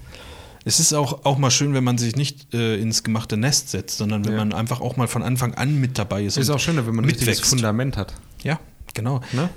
Es 0.64 0.78
ist 0.78 0.92
auch, 0.92 1.24
auch 1.24 1.38
mal 1.38 1.50
schön, 1.50 1.72
wenn 1.72 1.84
man 1.84 1.96
sich 1.96 2.16
nicht 2.16 2.52
äh, 2.52 2.76
ins 2.76 3.02
gemachte 3.02 3.36
Nest 3.36 3.70
setzt, 3.70 3.96
sondern 3.96 4.24
wenn 4.26 4.32
ja. 4.32 4.38
man 4.38 4.52
einfach 4.52 4.80
auch 4.80 4.96
mal 4.96 5.08
von 5.08 5.22
Anfang 5.22 5.54
an 5.54 5.80
mit 5.80 5.98
dabei 5.98 6.24
ist. 6.24 6.36
Es 6.36 6.44
ist 6.44 6.50
auch 6.50 6.60
schöner, 6.60 6.86
wenn 6.86 6.94
man 6.94 7.04
ein 7.04 7.10
richtiges 7.10 7.40
Fundament 7.40 7.96
hat. 7.96 8.14
Ja, 8.42 8.60
genau. 8.92 9.22
Ne? 9.32 9.48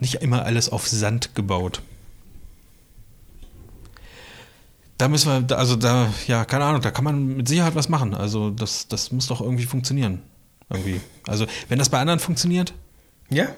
Nicht 0.00 0.14
immer 0.16 0.44
alles 0.44 0.70
auf 0.70 0.88
Sand 0.88 1.34
gebaut. 1.34 1.82
Da 4.98 5.08
müssen 5.08 5.48
wir, 5.48 5.58
also 5.58 5.76
da, 5.76 6.08
ja, 6.26 6.46
keine 6.46 6.64
Ahnung, 6.64 6.80
da 6.80 6.90
kann 6.90 7.04
man 7.04 7.36
mit 7.36 7.48
Sicherheit 7.48 7.74
was 7.74 7.90
machen. 7.90 8.14
Also 8.14 8.50
das, 8.50 8.88
das 8.88 9.12
muss 9.12 9.26
doch 9.26 9.42
irgendwie 9.42 9.66
funktionieren. 9.66 10.22
Irgendwie. 10.70 11.00
Also, 11.26 11.46
wenn 11.68 11.78
das 11.78 11.90
bei 11.90 12.00
anderen 12.00 12.18
funktioniert. 12.18 12.72
Ja. 13.28 13.48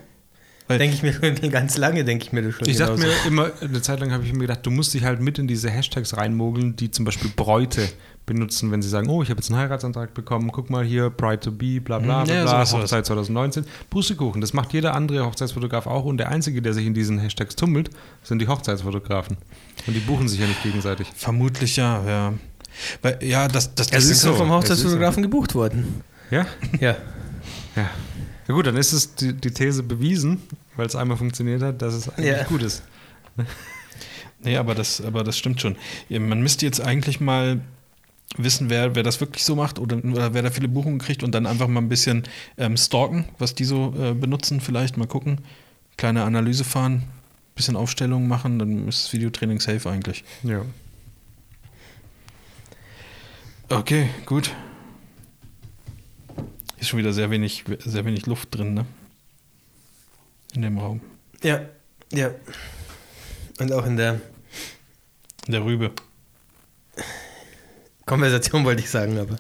Denke 0.69 0.95
ich 0.95 1.03
mir 1.03 1.13
schon 1.41 1.51
ganz 1.51 1.77
lange, 1.79 2.05
denke 2.05 2.25
ich 2.27 2.33
mir 2.33 2.43
das 2.43 2.55
schon. 2.55 2.69
Ich 2.69 2.77
dachte 2.77 2.99
mir 2.99 3.09
immer, 3.27 3.51
eine 3.61 3.81
Zeit 3.81 4.01
lang 4.01 4.13
habe 4.13 4.25
ich 4.25 4.33
mir 4.33 4.41
gedacht, 4.41 4.65
du 4.65 4.71
musst 4.71 4.93
dich 4.93 5.05
halt 5.05 5.21
mit 5.21 5.39
in 5.39 5.49
diese 5.49 5.71
Hashtags 5.71 6.17
reinmogeln, 6.17 6.77
die 6.77 6.91
zum 6.91 7.05
Beispiel 7.05 7.31
Bräute 7.35 7.89
benutzen, 8.27 8.71
wenn 8.71 8.83
sie 8.83 8.91
sagen, 8.91 9.09
oh, 9.09 9.23
ich 9.23 9.31
habe 9.31 9.41
jetzt 9.41 9.51
einen 9.51 9.59
Heiratsantrag 9.59 10.13
bekommen, 10.13 10.53
guck 10.53 10.69
mal 10.69 10.85
hier, 10.85 11.09
Bride 11.09 11.41
to 11.41 11.51
be, 11.51 11.81
bla 11.81 11.99
bla 11.99 12.25
bla, 12.25 12.35
ja, 12.35 12.43
bla 12.43 12.71
Hochzeit 12.71 13.07
2019. 13.07 13.65
Pustekuchen, 13.89 14.43
das 14.43 14.53
macht 14.53 14.73
jeder 14.75 14.95
andere 14.95 15.25
Hochzeitsfotograf 15.25 15.87
auch 15.87 16.05
und 16.05 16.19
der 16.19 16.29
Einzige, 16.29 16.61
der 16.61 16.75
sich 16.75 16.87
in 16.87 16.93
diesen 16.93 17.19
Hashtags 17.19 17.57
tummelt, 17.57 17.89
sind 18.23 18.41
die 18.41 18.47
Hochzeitsfotografen. 18.47 19.39
Und 19.87 19.95
die 19.95 20.01
buchen 20.01 20.29
sich 20.29 20.39
ja 20.39 20.47
nicht 20.47 20.63
gegenseitig. 20.63 21.09
Vermutlich 21.17 21.77
ja, 21.77 22.05
ja. 22.07 22.35
Weil, 23.01 23.19
ja, 23.23 23.49
das, 23.49 23.75
das, 23.75 23.89
das 23.89 24.05
ist 24.05 24.21
so 24.21 24.35
vom 24.35 24.51
Hochzeitsfotografen 24.51 25.23
so. 25.23 25.29
gebucht 25.29 25.55
worden. 25.55 26.03
Ja? 26.31 26.47
Ja. 26.79 26.97
Ja. 27.75 27.91
Ja 28.49 28.55
gut, 28.55 28.67
dann 28.67 28.77
ist 28.77 28.93
es 28.93 29.15
die, 29.15 29.35
die 29.35 29.51
These 29.51 29.83
bewiesen, 29.83 30.43
weil 30.77 30.87
es 30.87 30.97
einmal 30.97 31.19
funktioniert 31.19 31.63
hat, 31.63 31.83
dass 31.83 31.95
es 31.95 32.09
eigentlich 32.09 32.27
ja. 32.27 32.45
gut 32.45 32.63
ist. 32.63 32.83
Nee, 34.41 34.57
aber 34.57 34.77
das, 34.77 35.01
aber 35.01 35.25
das 35.25 35.37
stimmt 35.37 35.61
schon. 35.61 35.75
Man 36.09 36.41
müsste 36.41 36.65
jetzt 36.65 36.81
eigentlich 36.81 37.19
mal 37.19 37.61
wissen, 38.37 38.71
wer, 38.71 38.95
wer 38.95 39.03
das 39.03 39.21
wirklich 39.21 39.45
so 39.45 39.57
macht 39.57 39.79
oder, 39.79 39.97
oder 39.97 40.33
wer 40.33 40.43
da 40.43 40.51
viele 40.53 40.69
Buchungen 40.69 41.01
kriegt 41.01 41.25
und 41.25 41.35
dann 41.35 41.45
einfach 41.45 41.67
mal 41.67 41.81
ein 41.81 41.89
bisschen 41.89 42.23
ähm, 42.57 42.77
stalken, 42.77 43.25
was 43.39 43.57
die 43.57 43.65
so 43.65 43.95
äh, 43.99 44.15
benutzen, 44.15 44.61
vielleicht 44.61 44.97
mal 44.97 45.09
gucken, 45.09 45.41
kleine 45.97 46.23
Analyse 46.23 46.63
fahren, 46.63 47.05
bisschen 47.57 47.75
Aufstellungen 47.75 48.29
machen, 48.29 48.61
dann 48.61 48.87
ist 48.87 49.07
das 49.07 49.13
Videotraining 49.13 49.59
safe 49.59 49.91
eigentlich. 49.91 50.23
Ja. 50.45 50.63
Okay, 53.71 54.09
gut. 54.25 54.53
Ist 56.79 56.89
schon 56.89 56.99
wieder 56.99 57.13
sehr 57.13 57.31
wenig, 57.31 57.65
sehr 57.85 58.05
wenig 58.05 58.27
Luft 58.27 58.55
drin, 58.55 58.75
ne? 58.75 58.87
In 60.55 60.63
dem 60.63 60.79
Raum. 60.79 61.01
Ja, 61.43 61.61
ja. 62.13 62.31
Und 63.59 63.73
auch 63.73 63.87
in 63.87 63.97
der. 63.97 64.21
In 65.47 65.53
der 65.53 65.65
Rübe. 65.65 65.91
Konversation 68.07 68.65
wollte 68.65 68.83
ich 68.83 68.91
sagen, 68.91 69.19
aber. 69.19 69.37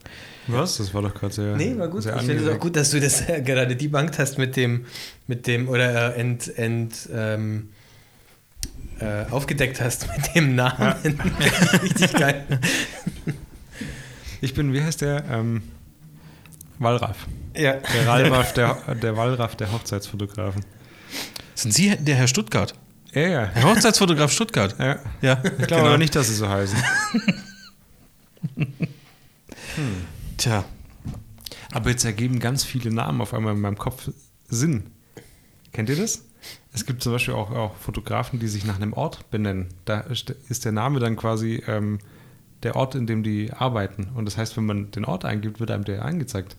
Was? 0.49 0.79
Das 0.79 0.93
war 0.95 1.03
doch 1.03 1.15
gerade 1.15 1.33
sehr. 1.33 1.57
Nee, 1.57 1.77
war 1.79 1.89
gut. 1.89 2.05
ich 2.05 2.13
finde 2.13 2.45
es 2.45 2.49
auch 2.49 2.59
gut, 2.59 2.75
dass 2.75 2.91
du 2.91 3.01
das 3.01 3.29
äh, 3.29 3.43
gerade 3.43 3.77
debunked 3.77 4.19
hast 4.19 4.39
mit 4.39 4.57
dem, 4.57 4.87
mit 5.27 5.47
dem, 5.47 5.69
oder 5.69 6.17
äh, 6.17 6.21
ent, 6.21 6.57
ent, 6.59 7.09
ähm, 7.13 7.71
äh, 8.99 9.25
aufgedeckt 9.31 9.81
hast 9.81 10.09
mit 10.17 10.35
dem 10.35 10.55
Namen. 10.55 10.97
Ja. 11.05 11.79
Richtig 11.83 12.13
geil. 12.15 12.45
Ich 14.41 14.55
bin, 14.55 14.73
wie 14.73 14.83
heißt 14.83 15.03
der? 15.03 15.25
Ähm, 15.31 15.63
Wallraff. 16.79 17.27
Ja. 17.57 17.75
Der 17.75 18.07
Wallraff, 18.07 18.53
der, 18.55 18.75
der 18.95 19.17
Wallraff 19.17 19.57
der 19.57 19.73
Hochzeitsfotografen. 19.73 20.65
Sind 21.55 21.73
Sie 21.73 21.97
der 21.97 22.15
Herr 22.15 22.29
Stuttgart? 22.29 22.75
Ja, 23.13 23.23
ja. 23.23 23.47
Der 23.47 23.65
Hochzeitsfotograf 23.65 24.31
Stuttgart. 24.31 24.77
Ja. 24.79 24.99
ja 25.21 25.41
ich 25.43 25.43
glaube 25.43 25.67
genau. 25.67 25.87
aber 25.87 25.99
nicht, 25.99 26.15
dass 26.15 26.29
Sie 26.29 26.35
so 26.35 26.49
heißen. 26.49 26.79
hm. 28.55 28.67
Tja. 30.37 30.65
Aber 31.73 31.91
jetzt 31.91 32.05
ergeben 32.05 32.39
ganz 32.39 32.65
viele 32.65 32.91
Namen 32.93 33.21
auf 33.21 33.35
einmal 33.35 33.55
in 33.55 33.61
meinem 33.61 33.79
Kopf 33.79 34.11
Sinn. 34.49 34.91
Kennt 35.73 35.89
ihr 35.89 35.97
das? 35.97 36.25
Es 36.73 36.87
gibt 36.87 37.03
zum 37.03 37.13
Beispiel 37.13 37.35
auch, 37.35 37.51
auch 37.51 37.77
Fotografen, 37.77 38.39
die 38.39 38.49
sich 38.49 38.65
nach 38.65 38.77
einem 38.77 38.93
Ort 38.93 39.31
benennen. 39.31 39.69
Da 39.85 40.01
ist 40.01 40.65
der 40.65 40.73
Name 40.73 41.01
dann 41.01 41.17
quasi 41.17 41.63
ähm, 41.67 41.99
der 42.63 42.77
Ort, 42.77 42.95
in 42.95 43.07
dem 43.07 43.23
die 43.23 43.53
arbeiten. 43.53 44.11
Und 44.15 44.27
das 44.27 44.37
heißt, 44.37 44.57
wenn 44.57 44.67
man 44.67 44.91
den 44.91 45.05
Ort 45.05 45.25
eingibt, 45.25 45.61
wird 45.61 45.71
einem 45.71 45.85
der 45.85 46.05
angezeigt 46.05 46.57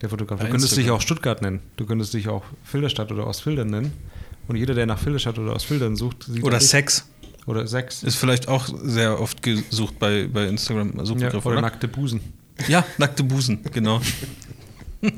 der 0.00 0.08
Fotograf. 0.08 0.40
Du 0.40 0.48
könntest 0.48 0.76
dich 0.76 0.90
auch 0.90 1.00
Stuttgart 1.00 1.42
nennen. 1.42 1.60
Du 1.76 1.86
könntest 1.86 2.14
dich 2.14 2.28
auch 2.28 2.44
Filderstadt 2.64 3.10
oder 3.12 3.26
Ostfildern 3.26 3.68
nennen. 3.68 3.92
Und 4.46 4.56
jeder, 4.56 4.74
der 4.74 4.86
nach 4.86 4.98
Filderstadt 4.98 5.38
oder 5.38 5.54
Ostfildern 5.54 5.96
sucht, 5.96 6.24
sieht. 6.24 6.42
Oder 6.42 6.60
Sex. 6.60 7.06
Oder 7.46 7.66
Sex. 7.66 8.02
Ist 8.02 8.16
vielleicht 8.16 8.48
auch 8.48 8.68
sehr 8.82 9.20
oft 9.20 9.42
gesucht 9.42 9.98
bei, 9.98 10.28
bei 10.32 10.46
Instagram. 10.46 10.92
ja, 11.18 11.28
oder, 11.28 11.46
oder 11.46 11.60
nackte 11.60 11.88
Busen. 11.88 12.20
Ja, 12.66 12.84
nackte 12.98 13.24
Busen, 13.24 13.60
genau. 13.72 14.00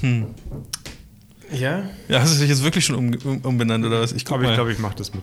hm. 0.00 0.26
Ja? 1.52 1.88
Ja, 2.08 2.20
hast 2.20 2.34
du 2.34 2.40
dich 2.40 2.48
jetzt 2.48 2.62
wirklich 2.62 2.84
schon 2.84 2.96
um, 2.96 3.14
um, 3.24 3.38
umbenannt 3.42 3.84
oder 3.84 4.00
was? 4.00 4.12
Ich 4.12 4.24
glaube, 4.24 4.46
ich, 4.46 4.54
glaub, 4.54 4.68
ich 4.68 4.78
mache 4.78 4.96
das 4.96 5.12
mit. 5.12 5.22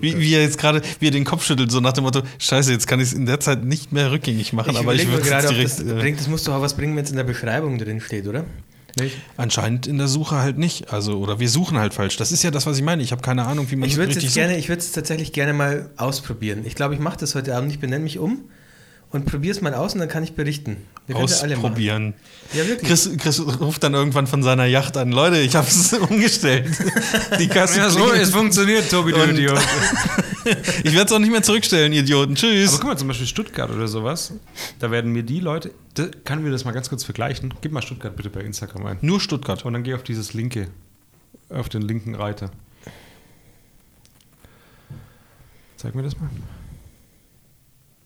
Wie, 0.00 0.18
wie, 0.18 0.34
er 0.34 0.42
jetzt 0.42 0.58
gerade, 0.58 0.82
wie 0.98 1.08
er 1.08 1.10
den 1.10 1.24
Kopf 1.24 1.44
schüttelt, 1.44 1.70
so 1.70 1.80
nach 1.80 1.92
dem 1.92 2.04
Motto: 2.04 2.22
Scheiße, 2.38 2.72
jetzt 2.72 2.86
kann 2.86 3.00
ich 3.00 3.08
es 3.08 3.12
in 3.12 3.26
der 3.26 3.40
Zeit 3.40 3.64
nicht 3.64 3.92
mehr 3.92 4.10
rückgängig 4.10 4.52
machen, 4.52 4.72
ich 4.72 4.78
aber 4.78 4.94
ich 4.94 5.06
würde 5.06 5.22
es 5.22 5.46
direkt. 5.46 5.64
Das, 5.64 5.80
äh, 5.80 5.94
bringt, 5.94 6.20
das 6.20 6.28
musst 6.28 6.46
du 6.46 6.52
auch 6.52 6.60
was 6.60 6.76
bringen, 6.76 6.96
wenn 6.96 7.04
es 7.04 7.10
in 7.10 7.16
der 7.16 7.24
Beschreibung 7.24 7.78
drin 7.78 8.00
steht, 8.00 8.26
oder? 8.26 8.44
Nicht? 8.98 9.16
Anscheinend 9.36 9.86
in 9.86 9.98
der 9.98 10.08
Suche 10.08 10.36
halt 10.36 10.58
nicht. 10.58 10.92
Also, 10.92 11.18
oder 11.18 11.38
wir 11.38 11.48
suchen 11.48 11.78
halt 11.78 11.94
falsch. 11.94 12.16
Das 12.16 12.32
ist 12.32 12.42
ja 12.42 12.50
das, 12.50 12.66
was 12.66 12.76
ich 12.76 12.82
meine. 12.82 13.02
Ich 13.02 13.12
habe 13.12 13.22
keine 13.22 13.46
Ahnung, 13.46 13.70
wie 13.70 13.76
man 13.76 13.88
ich 13.88 13.96
das 13.96 14.06
richtig 14.08 14.34
gerne, 14.34 14.56
Ich 14.56 14.68
würde 14.68 14.80
es 14.80 14.90
tatsächlich 14.90 15.32
gerne 15.32 15.52
mal 15.52 15.90
ausprobieren. 15.96 16.62
Ich 16.64 16.74
glaube, 16.74 16.94
ich 16.94 17.00
mache 17.00 17.18
das 17.18 17.34
heute 17.34 17.56
Abend. 17.56 17.70
Ich 17.70 17.78
benenne 17.78 18.02
mich 18.02 18.18
um 18.18 18.44
und 19.12 19.26
probier 19.26 19.50
es 19.50 19.60
mal 19.60 19.74
aus 19.74 19.94
und 19.94 20.00
dann 20.00 20.08
kann 20.08 20.22
ich 20.22 20.34
berichten. 20.34 20.76
Wir 21.06 21.16
Ausprobieren. 21.16 22.14
Ja, 22.52 22.66
wirklich. 22.66 22.88
Chris, 22.88 23.10
Chris, 23.18 23.40
ruft 23.60 23.82
dann 23.82 23.94
irgendwann 23.94 24.28
von 24.28 24.44
seiner 24.44 24.66
Yacht 24.66 24.96
an. 24.96 25.10
Leute, 25.10 25.38
ich 25.38 25.56
habe 25.56 25.66
es 25.66 25.92
umgestellt. 26.10 26.68
Die 27.38 27.48
Kasse 27.48 27.78
ja, 27.78 27.90
so, 27.90 28.12
es 28.12 28.30
funktioniert, 28.30 28.88
Tobi, 28.88 29.12
du 29.12 29.24
Idiot. 29.24 29.58
ich 30.84 30.94
werde 30.94 31.06
es 31.06 31.12
auch 31.12 31.18
nicht 31.18 31.32
mehr 31.32 31.42
zurückstellen, 31.42 31.92
Idioten. 31.92 32.36
Tschüss. 32.36 32.68
Aber 32.68 32.78
guck 32.78 32.88
mal, 32.90 32.96
zum 32.96 33.08
Beispiel 33.08 33.26
Stuttgart 33.26 33.70
oder 33.70 33.88
sowas. 33.88 34.32
Da 34.78 34.92
werden 34.92 35.10
mir 35.12 35.24
die 35.24 35.40
Leute. 35.40 35.72
Da, 35.94 36.06
können 36.24 36.44
wir 36.44 36.52
das 36.52 36.64
mal 36.64 36.72
ganz 36.72 36.88
kurz 36.88 37.02
vergleichen? 37.02 37.52
Gib 37.60 37.72
mal 37.72 37.82
Stuttgart 37.82 38.14
bitte 38.14 38.30
bei 38.30 38.42
Instagram 38.42 38.86
ein. 38.86 38.98
Nur 39.00 39.20
Stuttgart. 39.20 39.64
Und 39.64 39.72
dann 39.72 39.82
geh 39.82 39.94
auf 39.94 40.04
dieses 40.04 40.34
linke. 40.34 40.68
Auf 41.48 41.68
den 41.68 41.82
linken 41.82 42.14
Reiter. 42.14 42.52
Zeig 45.76 45.96
mir 45.96 46.02
das 46.04 46.16
mal. 46.20 46.30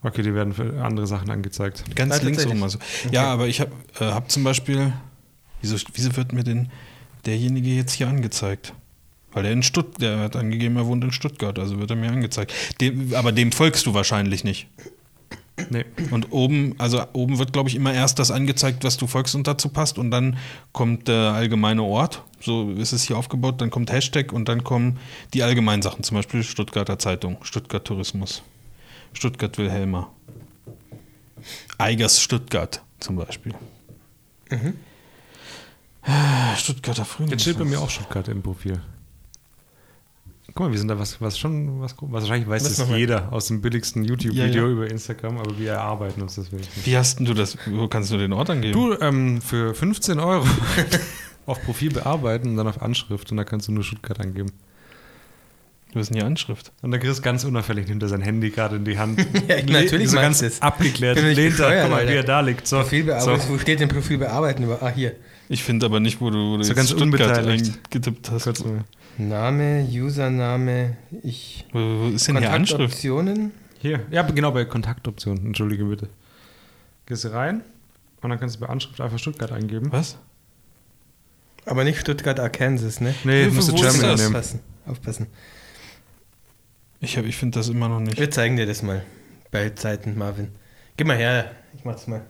Okay, 0.05 0.22
die 0.22 0.35
werden 0.35 0.52
für 0.52 0.85
andere 0.85 1.06
Sachen 1.06 1.31
angezeigt. 1.31 1.82
Ganz 1.94 2.22
links 2.22 2.47
oben. 2.47 2.62
Also. 2.62 2.78
Okay. 2.78 3.14
Ja, 3.14 3.32
aber 3.32 3.48
ich 3.48 3.60
habe 3.60 3.72
äh, 3.98 4.05
hab 4.05 4.31
zum 4.31 4.44
Beispiel, 4.44 4.93
wieso, 5.62 5.76
wieso 5.94 6.14
wird 6.16 6.35
mir 6.35 6.44
denn 6.44 6.70
derjenige 7.24 7.70
jetzt 7.70 7.94
hier 7.94 8.09
angezeigt? 8.09 8.74
Weil 9.32 9.47
er 9.47 9.52
in 9.52 9.62
Stuttgart, 9.62 10.02
der 10.02 10.18
hat 10.18 10.36
angegeben, 10.36 10.76
er 10.76 10.86
wohnt 10.86 11.02
in 11.02 11.10
Stuttgart, 11.10 11.59
also 11.59 11.81
wird 11.81 11.90
er 11.90 11.97
mir 11.97 12.10
angezeigt. 12.10 12.52
Dem, 12.81 13.14
aber 13.14 13.32
dem 13.32 13.51
folgst 13.51 13.86
du 13.86 13.94
wahrscheinlich 13.94 14.44
nicht. 14.44 14.68
Nee. 15.70 15.85
Und 16.10 16.32
oben, 16.32 16.74
also 16.78 17.02
oben 17.14 17.39
wird, 17.39 17.52
glaube 17.52 17.68
ich, 17.68 17.74
immer 17.74 17.94
erst 17.94 18.18
das 18.18 18.31
angezeigt, 18.31 18.85
was 18.85 18.97
du 18.97 19.06
folgst 19.06 19.35
und 19.35 19.47
dazu 19.47 19.70
passt. 19.70 19.98
Und 19.98 20.10
dann 20.10 20.36
kommt 20.72 21.09
der 21.09 21.32
allgemeine 21.32 21.82
Ort. 21.82 22.22
So 22.40 22.70
ist 22.72 22.93
es 22.93 23.05
hier 23.05 23.16
aufgebaut. 23.16 23.60
Dann 23.60 23.70
kommt 23.70 23.90
Hashtag 23.90 24.32
und 24.32 24.48
dann 24.48 24.64
kommen 24.64 24.98
die 25.32 25.43
allgemeinen 25.43 25.81
Sachen, 25.82 26.02
zum 26.02 26.16
Beispiel 26.16 26.43
Stuttgarter 26.43 26.98
Zeitung, 26.98 27.39
Stuttgart 27.43 27.85
Tourismus. 27.85 28.43
Stuttgart-Wilhelma. 29.15 30.11
Eigers 31.78 32.20
Stuttgart 32.20 32.82
zum 33.01 33.16
Beispiel. 33.16 33.55
Mhm. 34.51 34.74
Stuttgarter 36.57 37.05
Frühling. 37.05 37.32
Jetzt 37.32 37.43
steht 37.43 37.59
bei 37.59 37.65
mir 37.65 37.81
auch 37.81 37.91
Stuttgart 37.91 38.28
im 38.28 38.43
Profil. 38.43 38.81
Guck 40.49 40.66
mal, 40.66 40.70
wir 40.70 40.78
sind 40.78 40.89
da 40.89 40.99
was, 40.99 41.20
was 41.20 41.36
schon, 41.36 41.81
was, 41.81 41.97
wahrscheinlich 42.01 42.49
weiß 42.49 42.62
das 42.62 42.89
jeder 42.91 43.32
aus 43.32 43.49
dem 43.49 43.61
billigsten 43.61 44.05
YouTube-Video 44.05 44.47
ja, 44.47 44.69
ja. 44.69 44.73
über 44.73 44.89
Instagram, 44.89 45.39
aber 45.39 45.59
wir 45.59 45.73
erarbeiten 45.73 46.23
uns 46.23 46.36
das 46.36 46.53
wirklich 46.53 46.69
nicht. 46.77 46.86
Wie 46.86 46.97
hast 46.97 47.19
du 47.19 47.35
das, 47.35 47.59
wo 47.66 47.89
kannst 47.89 48.12
du 48.12 48.19
den 48.19 48.32
Ort 48.32 48.51
angeben? 48.51 48.73
Du, 48.73 48.95
ähm, 49.01 49.41
für 49.41 49.74
15 49.74 50.20
Euro 50.20 50.47
auf 51.47 51.61
Profil 51.62 51.91
bearbeiten 51.91 52.51
und 52.51 52.57
dann 52.57 52.69
auf 52.69 52.82
Anschrift 52.82 53.32
und 53.32 53.39
da 53.39 53.45
kannst 53.45 53.66
du 53.66 53.73
nur 53.73 53.82
Stuttgart 53.82 54.20
angeben. 54.20 54.53
Du 55.94 56.00
hast 56.00 56.10
eine 56.10 56.24
Anschrift. 56.24 56.72
Und 56.82 56.90
der 56.90 56.98
Chris 56.98 57.22
ganz 57.22 57.44
unauffällig 57.44 57.86
nimmt 57.86 58.02
er 58.02 58.08
sein 58.08 58.20
Handy 58.20 58.50
gerade 58.50 58.74
in 58.74 58.84
die 58.84 58.98
Hand. 58.98 59.20
ja, 59.48 59.62
natürlich. 59.62 60.10
So 60.10 60.16
ganz 60.16 60.40
das. 60.40 60.60
abgeklärt. 60.60 61.22
Lehnt 61.22 61.60
er, 61.60 61.82
guck 61.82 61.90
mal, 61.92 62.08
wie 62.08 62.14
er 62.14 62.24
da 62.24 62.40
liegt. 62.40 62.66
So. 62.66 62.82
So. 62.82 62.90
Wo 63.48 63.58
steht 63.58 63.78
denn 63.78 63.88
Profil 63.88 64.18
bearbeiten? 64.18 64.68
Ah, 64.80 64.88
hier. 64.88 65.12
Ich 65.48 65.62
finde 65.62 65.86
aber 65.86 66.00
nicht, 66.00 66.20
wo 66.20 66.30
du, 66.30 66.50
wo 66.50 66.56
du 66.56 66.64
so 66.64 66.70
jetzt 66.70 66.76
ganz 66.76 66.90
unbeteiligt 66.90 67.92
getippt 67.92 68.28
hast. 68.32 68.42
Kurz, 68.42 68.64
Name, 69.18 69.86
Username, 69.88 70.96
ich. 71.22 71.64
Wo, 71.72 71.78
wo 71.78 72.08
ist 72.08 72.26
denn 72.26 72.38
hier 72.38 72.50
Anschrift? 72.50 72.92
Optionen? 72.92 73.52
Hier. 73.78 74.00
Ja, 74.10 74.22
genau, 74.22 74.50
bei 74.50 74.64
Kontaktoptionen. 74.64 75.46
Entschuldige 75.46 75.84
bitte. 75.84 76.08
Gehst 77.06 77.22
du 77.22 77.32
rein 77.32 77.60
und 78.20 78.30
dann 78.30 78.40
kannst 78.40 78.56
du 78.56 78.60
bei 78.60 78.68
Anschrift 78.68 79.00
einfach 79.00 79.20
Stuttgart 79.20 79.52
eingeben. 79.52 79.92
Was? 79.92 80.18
Aber 81.66 81.84
nicht 81.84 82.00
Stuttgart, 82.00 82.40
Arkansas, 82.40 83.00
ne? 83.00 83.14
Nee, 83.22 83.46
musst 83.46 83.68
du 83.68 83.74
Germany 83.76 84.16
nehmen. 84.16 84.26
Aufpassen. 84.26 84.60
Aufpassen. 84.86 85.26
Ich, 87.05 87.18
ich 87.18 87.36
finde 87.36 87.59
das 87.59 87.68
immer 87.68 87.89
noch 87.89 88.01
nicht. 88.01 88.18
Wir 88.18 88.31
zeigen 88.31 88.56
dir 88.56 88.64
das 88.64 88.82
mal 88.82 89.05
bei 89.51 89.68
Zeiten, 89.70 90.16
Marvin. 90.16 90.48
Gib 90.97 91.06
mal 91.06 91.18
her, 91.18 91.51
ich 91.76 91.85
mach's 91.85 92.06
mal. 92.06 92.24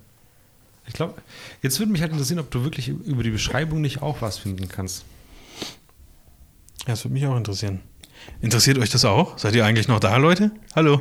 Ich 0.88 0.94
glaube, 0.94 1.14
jetzt 1.62 1.78
würde 1.78 1.92
mich 1.92 2.00
halt 2.00 2.10
interessieren, 2.10 2.40
ob 2.40 2.50
du 2.50 2.64
wirklich 2.64 2.88
über 2.88 3.22
die 3.22 3.30
Beschreibung 3.30 3.80
nicht 3.80 4.02
auch 4.02 4.20
was 4.20 4.38
finden 4.38 4.68
kannst. 4.68 5.04
Ja, 6.80 6.88
das 6.88 7.04
würde 7.04 7.14
mich 7.14 7.24
auch 7.24 7.36
interessieren. 7.36 7.80
Interessiert 8.40 8.76
euch 8.78 8.90
das 8.90 9.04
auch? 9.04 9.38
Seid 9.38 9.54
ihr 9.54 9.64
eigentlich 9.64 9.86
noch 9.86 10.00
da, 10.00 10.16
Leute? 10.16 10.50
Hallo. 10.74 11.00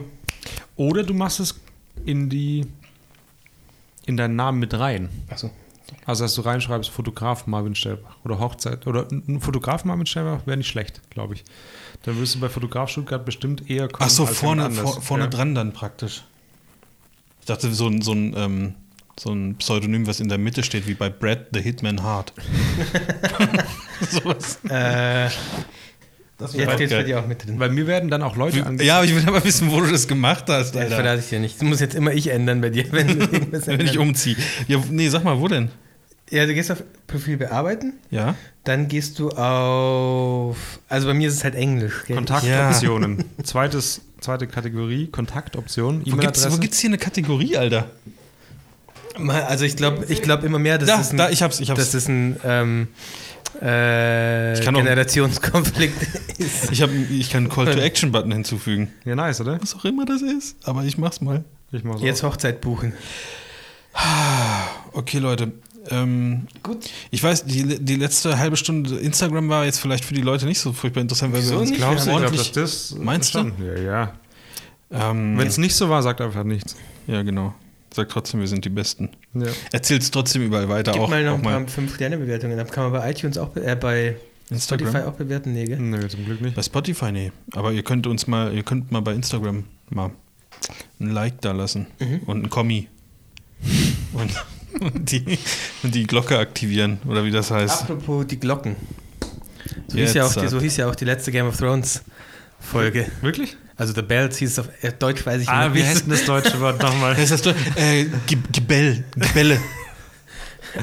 Oder 0.76 1.04
du 1.04 1.16
machst 1.16 1.40
es 1.40 1.60
in 2.06 2.30
die 2.30 2.68
in 4.06 4.18
deinen 4.18 4.36
Namen 4.36 4.60
mit 4.60 4.74
rein. 4.76 5.10
Achso. 5.30 5.50
Also, 6.06 6.26
dass 6.26 6.36
du 6.36 6.42
reinschreibst, 6.42 6.92
Fotograf 6.92 7.48
Marvin 7.48 7.74
Stellbach 7.74 8.18
oder 8.24 8.38
Hochzeit 8.38 8.86
oder 8.86 9.08
ein 9.12 9.42
Fotograf 9.42 9.84
Marvin 9.84 10.06
Stellbach 10.06 10.46
wäre 10.46 10.58
nicht 10.58 10.68
schlecht, 10.68 11.02
glaube 11.10 11.34
ich. 11.34 11.44
Dann 12.04 12.20
wirst 12.20 12.36
du 12.36 12.40
bei 12.40 12.50
Fotograf 12.50 12.90
Stuttgart 12.90 13.26
bestimmt 13.26 13.70
eher 13.70 13.88
kommen. 13.88 14.06
Achso, 14.06 14.26
vorne, 14.26 14.70
vor, 14.72 15.02
vorne 15.02 15.24
ja. 15.26 15.30
dran 15.30 15.56
dann 15.56 15.72
praktisch. 15.72 16.24
Ich 17.40 17.46
dachte, 17.46 17.74
so, 17.74 17.88
ein, 17.88 18.02
so, 18.02 18.14
ein, 18.14 18.34
ähm, 18.38 18.74
so 19.20 19.32
ein 19.32 19.56
Pseudonym, 19.56 20.06
was 20.06 20.20
in 20.20 20.30
der 20.30 20.38
Mitte 20.38 20.64
steht, 20.64 20.88
wie 20.88 20.94
bei 20.94 21.10
Brad 21.10 21.48
the 21.54 21.62
Hitman 21.62 22.04
Hart. 22.04 22.34
Sowas. 24.10 24.60
Äh, 24.70 25.30
das 26.38 26.54
Jetzt 26.54 26.74
steht 26.74 26.92
es 26.92 26.98
bei 26.98 27.04
dir 27.04 27.20
auch 27.20 27.28
mit 27.28 27.46
drin. 27.46 27.58
Weil 27.58 27.70
mir 27.70 27.88
werden 27.88 28.10
dann 28.10 28.22
auch 28.22 28.36
Leute 28.36 28.66
angezeigt. 28.66 28.88
Ja, 28.88 28.98
aber 28.98 29.06
ich 29.06 29.16
will 29.16 29.26
aber 29.26 29.44
wissen, 29.44 29.72
wo 29.72 29.80
du 29.80 29.90
das 29.90 30.08
gemacht 30.08 30.46
hast. 30.50 30.76
Alter. 30.76 30.90
Das 30.90 31.00
verrate 31.00 31.20
ich 31.22 31.30
dir 31.30 31.40
nicht. 31.40 31.56
Das 31.56 31.64
muss 31.64 31.80
jetzt 31.80 31.96
immer 31.96 32.12
ich 32.12 32.28
ändern 32.28 32.60
bei 32.60 32.70
dir, 32.70 32.92
wenn, 32.92 33.20
wenn 33.52 33.86
ich 33.86 33.98
umziehe. 33.98 34.36
Ja, 34.68 34.82
nee, 34.90 35.08
sag 35.08 35.24
mal, 35.24 35.40
wo 35.40 35.48
denn? 35.48 35.70
Ja, 36.34 36.48
du 36.48 36.56
gehst 36.56 36.72
auf 36.72 36.82
Profil 37.06 37.38
bearbeiten. 37.38 37.94
Ja. 38.10 38.34
Dann 38.64 38.88
gehst 38.88 39.20
du 39.20 39.30
auf. 39.30 40.58
Also 40.90 41.08
bei 41.08 41.14
mir 41.14 41.28
ist 41.28 41.36
es 41.36 41.44
halt 41.44 41.54
Englisch. 41.54 42.06
Gell? 42.08 42.16
Kontaktoptionen. 42.16 43.24
Ja. 43.38 43.44
Zweites, 43.44 44.02
zweite 44.20 44.48
Kategorie, 44.48 45.06
Kontaktoptionen. 45.06 46.02
Wo 46.08 46.18
gibt's, 46.18 46.52
wo 46.52 46.58
gibt's 46.58 46.80
hier 46.80 46.90
eine 46.90 46.98
Kategorie, 46.98 47.56
Alter? 47.56 47.92
Also 49.28 49.66
ich 49.66 49.76
glaube 49.76 50.06
ich 50.10 50.24
glaub 50.24 50.44
immer 50.44 50.58
mehr, 50.58 50.80
dass 50.80 50.88
da, 50.88 50.98
das 50.98 51.12
ein, 51.12 51.18
da, 51.18 51.30
ich 51.30 51.44
hab's, 51.44 51.60
ich 51.60 51.70
hab's. 51.70 51.80
Das 51.80 51.94
ist 51.94 52.08
ein 52.10 52.40
ähm, 52.44 52.88
äh, 53.62 54.60
Generationskonflikt 54.60 56.02
ist. 56.40 56.72
Ich, 56.72 56.82
hab, 56.82 56.90
ich 56.92 57.30
kann 57.30 57.44
einen 57.44 57.54
Call-to-Action-Button 57.54 58.32
hinzufügen. 58.32 58.92
Ja, 59.06 59.14
nice, 59.16 59.40
oder? 59.40 59.62
Was 59.62 59.76
auch 59.76 59.86
immer 59.86 60.06
das 60.06 60.24
ist. 60.24 60.58
Aber 60.68 60.84
ich 60.84 60.98
mach's 60.98 61.22
mal. 61.22 61.44
Ich 61.72 61.84
mach's 61.84 62.02
Jetzt 62.02 62.24
auch. 62.24 62.32
Hochzeit 62.32 62.60
buchen. 62.60 62.94
Okay, 64.94 65.20
Leute. 65.20 65.52
Ähm, 65.90 66.48
Gut. 66.62 66.90
Ich 67.12 67.22
weiß, 67.22 67.46
die, 67.46 67.80
die 67.80 67.96
letzte 67.96 68.38
halbe 68.38 68.56
Stunde 68.58 68.98
Instagram 68.98 69.50
war 69.50 69.66
jetzt 69.66 69.80
vielleicht 69.80 70.06
für 70.06 70.14
die 70.14 70.22
Leute 70.22 70.46
nicht 70.46 70.60
so 70.60 70.74
furchtbar 70.74 71.02
interessant, 71.02 71.34
weil 71.34 71.48
wir 71.48 71.58
uns 71.58 71.74
glaubst, 71.74 72.08
ja, 72.08 72.14
ordentlich. 72.14 72.54
Glaub, 72.54 72.66
das 72.66 72.96
meinst 72.98 73.36
du? 73.36 73.52
Ja, 73.60 73.82
ja. 73.82 74.14
Ähm, 74.92 75.38
Wenn 75.38 75.48
es 75.48 75.58
nicht 75.58 75.76
so 75.76 75.90
war, 75.90 76.04
sagt 76.04 76.22
einfach 76.22 76.44
nichts. 76.44 76.76
Ja, 77.08 77.24
genau. 77.24 77.54
Sagt 77.94 78.12
trotzdem, 78.12 78.40
wir 78.40 78.48
sind 78.48 78.64
die 78.66 78.70
Besten. 78.70 79.10
Ja. 79.34 79.48
Erzählt 79.72 80.02
es 80.02 80.12
trotzdem 80.12 80.44
überall 80.44 80.70
weiter. 80.70 80.94
Gib 80.94 81.02
auch, 81.02 81.10
mal 81.10 81.24
noch 81.24 81.36
ein 81.36 81.42
paar 81.42 81.60
5-Sterne-Bewertungen. 81.60 82.58
Da 82.58 82.64
kann 82.64 82.92
man 82.92 83.02
bei 83.02 83.12
iTunes 83.12 83.38
auch, 83.38 83.56
äh, 83.56 83.76
bei 83.76 84.16
Instagram? 84.50 84.88
Spotify 84.88 85.08
auch 85.08 85.14
bewerten, 85.14 85.54
nee, 85.54 85.66
gell? 85.66 85.80
Nee, 85.80 86.08
zum 86.08 86.26
Glück 86.26 86.42
nicht. 86.42 86.56
Bei 86.56 86.64
Spotify, 86.64 87.12
nee. 87.12 87.32
Aber 87.54 87.72
ihr 87.72 87.84
könnt 87.84 88.08
uns 88.08 88.28
mal, 88.28 88.54
ihr 88.54 88.64
könnt 88.64 88.92
mal 88.92 89.02
bei 89.02 89.14
Instagram 89.14 89.66
mal 89.90 90.12
ein 91.00 91.10
Like 91.10 91.42
da 91.42 91.52
lassen 91.52 91.88
mhm. 92.00 92.22
und 92.26 92.44
ein 92.44 92.50
Kommi. 92.50 92.88
und 94.14 94.32
und 94.84 95.12
die, 95.12 95.38
und 95.84 95.96
die 95.96 96.06
Glocke 96.06 96.38
aktivieren, 96.38 97.00
oder 97.08 97.24
wie 97.24 97.32
das 97.32 97.52
heißt. 97.52 97.84
Apropos 97.84 98.28
die 98.28 98.40
Glocken. 98.40 98.76
So, 99.88 99.98
hieß 99.98 100.14
ja, 100.14 100.26
auch 100.26 100.34
die, 100.34 100.48
so 100.48 100.60
hieß 100.60 100.78
ja 100.78 100.90
auch 100.90 100.96
die 100.96 101.06
letzte 101.06 101.32
Game 101.32 101.48
of 101.48 101.58
Thrones 101.58 102.04
Folge. 102.60 103.06
Wirklich? 103.22 103.58
Also 103.76 103.94
The 103.94 104.02
Bells 104.02 104.38
hieß 104.38 104.52
es 104.52 104.60
auf 104.60 104.70
äh, 104.82 104.92
Deutsch, 104.98 105.26
weiß 105.26 105.42
ich 105.42 105.50
ah, 105.50 105.68
nicht. 105.68 105.72
Ah, 105.72 105.74
wie 105.74 105.84
heißt 105.84 106.04
denn 106.04 106.12
das 106.12 106.26
deutsche 106.26 106.60
Wort 106.60 106.82
nochmal? 106.82 107.16
Das 107.18 107.32
heißt, 107.32 107.48
äh, 107.48 108.06
Gebell, 108.52 109.04
Gebelle. 109.16 109.60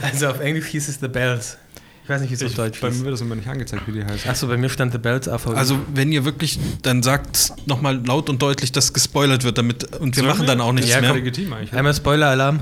Also 0.02 0.28
auf 0.28 0.38
Englisch 0.38 0.66
hieß 0.66 0.88
es 0.88 1.00
The 1.00 1.08
Bells. 1.08 1.58
Ich 2.04 2.08
weiß 2.08 2.20
nicht, 2.20 2.30
wie 2.30 2.34
es 2.34 2.44
auf 2.44 2.54
Deutsch 2.54 2.76
ist. 2.76 2.80
Bei 2.80 2.90
mir 2.90 3.00
wird 3.00 3.14
das 3.14 3.20
immer 3.22 3.34
nicht 3.34 3.48
angezeigt, 3.48 3.82
wie 3.88 3.92
die 3.92 4.04
heißt. 4.04 4.24
Achso, 4.28 4.46
bei 4.46 4.56
mir 4.56 4.68
stand 4.68 4.92
The 4.92 4.98
Bells 4.98 5.26
auf. 5.26 5.48
Also, 5.48 5.80
wenn 5.92 6.12
ihr 6.12 6.24
wirklich, 6.24 6.60
dann 6.82 7.02
sagt 7.02 7.52
nochmal 7.66 8.00
laut 8.06 8.28
und 8.28 8.40
deutlich, 8.40 8.70
dass 8.70 8.92
gespoilert 8.92 9.42
wird, 9.42 9.58
damit 9.58 9.96
und 9.96 10.14
wir 10.14 10.22
Sollen 10.22 10.28
machen 10.28 10.42
wir? 10.42 10.46
dann 10.46 10.60
auch 10.60 10.72
nichts 10.72 10.90
ja, 10.90 11.00
mehr. 11.00 11.14
Legitim 11.14 11.52
eigentlich. 11.52 11.72
Einmal 11.72 11.92
Spoiler-Alarm. 11.92 12.60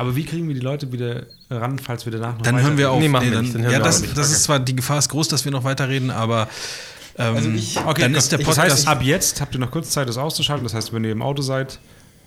Aber 0.00 0.16
wie 0.16 0.24
kriegen 0.24 0.48
wir 0.48 0.54
die 0.54 0.62
Leute 0.62 0.90
wieder 0.92 1.26
ran, 1.50 1.78
falls 1.78 2.06
wir 2.06 2.12
danach 2.12 2.32
noch 2.32 2.40
Dann 2.40 2.58
hören 2.58 2.78
wir 2.78 2.90
auf. 2.90 2.98
Nee, 2.98 3.08
machen 3.08 3.28
nee, 3.28 3.34
dann, 3.34 3.44
wir 3.44 3.52
nicht, 3.52 3.66
dann 3.66 3.70
ja, 3.70 3.80
das, 3.80 4.00
das 4.00 4.10
okay. 4.12 4.20
ist 4.20 4.42
zwar, 4.44 4.58
die 4.58 4.74
Gefahr 4.74 4.98
ist 4.98 5.10
groß, 5.10 5.28
dass 5.28 5.44
wir 5.44 5.52
noch 5.52 5.62
weiterreden, 5.62 6.10
aber 6.10 6.48
ähm, 7.18 7.36
also 7.36 7.50
ich, 7.50 7.78
okay, 7.84 8.00
dann 8.00 8.14
ist 8.14 8.32
der 8.32 8.38
Podcast. 8.38 8.58
Das 8.58 8.72
heißt, 8.72 8.88
ab 8.88 9.02
jetzt 9.02 9.42
habt 9.42 9.54
ihr 9.54 9.60
noch 9.60 9.70
kurz 9.70 9.90
Zeit, 9.90 10.08
das 10.08 10.16
auszuschalten. 10.16 10.64
Das 10.64 10.72
heißt, 10.72 10.94
wenn 10.94 11.04
ihr 11.04 11.12
im 11.12 11.20
Auto 11.20 11.42
seid, 11.42 11.80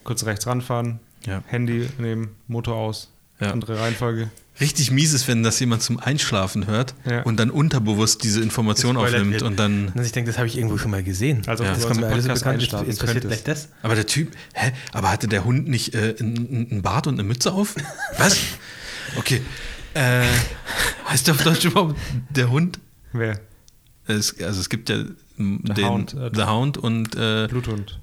kurz 0.03 0.23
rechts 0.23 0.45
ranfahren, 0.45 0.99
ja. 1.25 1.41
Handy 1.47 1.89
nehmen, 1.97 2.35
Motor 2.47 2.75
aus, 2.75 3.09
ja. 3.39 3.49
andere 3.49 3.79
Reihenfolge. 3.79 4.29
Richtig 4.59 4.91
mies 4.91 5.13
ist, 5.13 5.27
wenn 5.27 5.41
das 5.41 5.59
jemand 5.59 5.81
zum 5.81 5.99
Einschlafen 5.99 6.67
hört 6.67 6.93
ja. 7.09 7.23
und 7.23 7.39
dann 7.39 7.49
unterbewusst 7.49 8.23
diese 8.23 8.39
Information 8.41 8.97
aufnimmt 8.97 9.41
und 9.41 9.57
dann. 9.57 9.91
Also 9.95 10.05
ich 10.05 10.11
denke, 10.11 10.29
das 10.29 10.37
habe 10.37 10.47
ich 10.47 10.57
irgendwo 10.57 10.77
schon 10.77 10.91
mal 10.91 11.01
gesehen. 11.01 11.41
Also 11.47 11.63
ja. 11.63 11.73
das 11.73 11.87
kommt 11.87 12.01
mir 12.01 12.07
alles 12.07 12.25
so 12.25 12.33
bekannt. 12.33 12.61
Ist, 12.61 12.73
ist 12.73 12.99
passiert 12.99 13.25
gleich 13.25 13.43
das. 13.43 13.69
Aber 13.81 13.95
der 13.95 14.05
Typ, 14.05 14.31
hä? 14.53 14.71
Aber 14.91 15.09
hatte 15.11 15.27
der 15.27 15.43
Hund 15.43 15.67
nicht 15.67 15.95
äh, 15.95 16.15
einen 16.19 16.83
Bart 16.83 17.07
und 17.07 17.15
eine 17.15 17.23
Mütze 17.23 17.51
auf? 17.51 17.75
Was? 18.19 18.37
Okay. 19.17 19.41
Äh, 19.95 20.23
heißt 21.09 21.27
der 21.27 21.33
auf 21.33 21.43
Deutsch 21.43 21.65
überhaupt 21.65 21.99
der 22.29 22.51
Hund? 22.51 22.79
Wer? 23.11 23.39
Es, 24.05 24.39
also 24.39 24.59
es 24.59 24.69
gibt 24.69 24.89
ja 24.89 24.97
The 24.97 25.13
den 25.37 25.85
Hound, 25.85 26.13
äh, 26.13 26.29
The 26.33 26.43
Hound 26.43 26.77
und 26.77 27.15
äh, 27.15 27.47
Bluthund. 27.47 27.99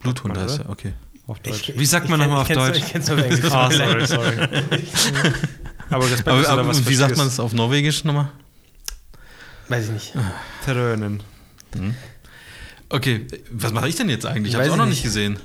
Bluthund 0.00 0.38
heißt 0.38 0.60
er, 0.60 0.70
okay. 0.70 0.92
Auf 1.26 1.40
Deutsch. 1.40 1.68
Ich, 1.70 1.78
Wie 1.78 1.86
sagt 1.86 2.08
man 2.08 2.20
nochmal 2.20 2.42
auf 2.42 2.48
Deutsch? 2.48 2.78
Ich 2.78 2.86
kenn's 2.86 3.10
auf 3.10 3.18
Englisch. 3.18 3.40
oh, 3.44 3.70
sorry, 3.70 4.06
sorry. 4.06 4.48
aber, 5.90 6.06
aber, 6.26 6.48
aber 6.48 6.86
wie 6.86 6.94
sagt 6.94 7.16
man 7.16 7.26
es 7.26 7.40
auf 7.40 7.52
Norwegisch 7.52 8.04
nochmal? 8.04 8.30
Weiß 9.68 9.86
ich 9.86 9.90
nicht. 9.90 10.12
Terrönen. 10.64 11.22
Hm. 11.74 11.94
Okay, 12.88 13.26
was 13.50 13.72
mache 13.72 13.88
ich 13.88 13.96
denn 13.96 14.08
jetzt 14.08 14.26
eigentlich? 14.26 14.48
Ich 14.48 14.54
habe 14.54 14.64
es 14.66 14.72
auch 14.72 14.76
noch 14.76 14.86
nicht 14.86 15.02
gesehen. 15.02 15.38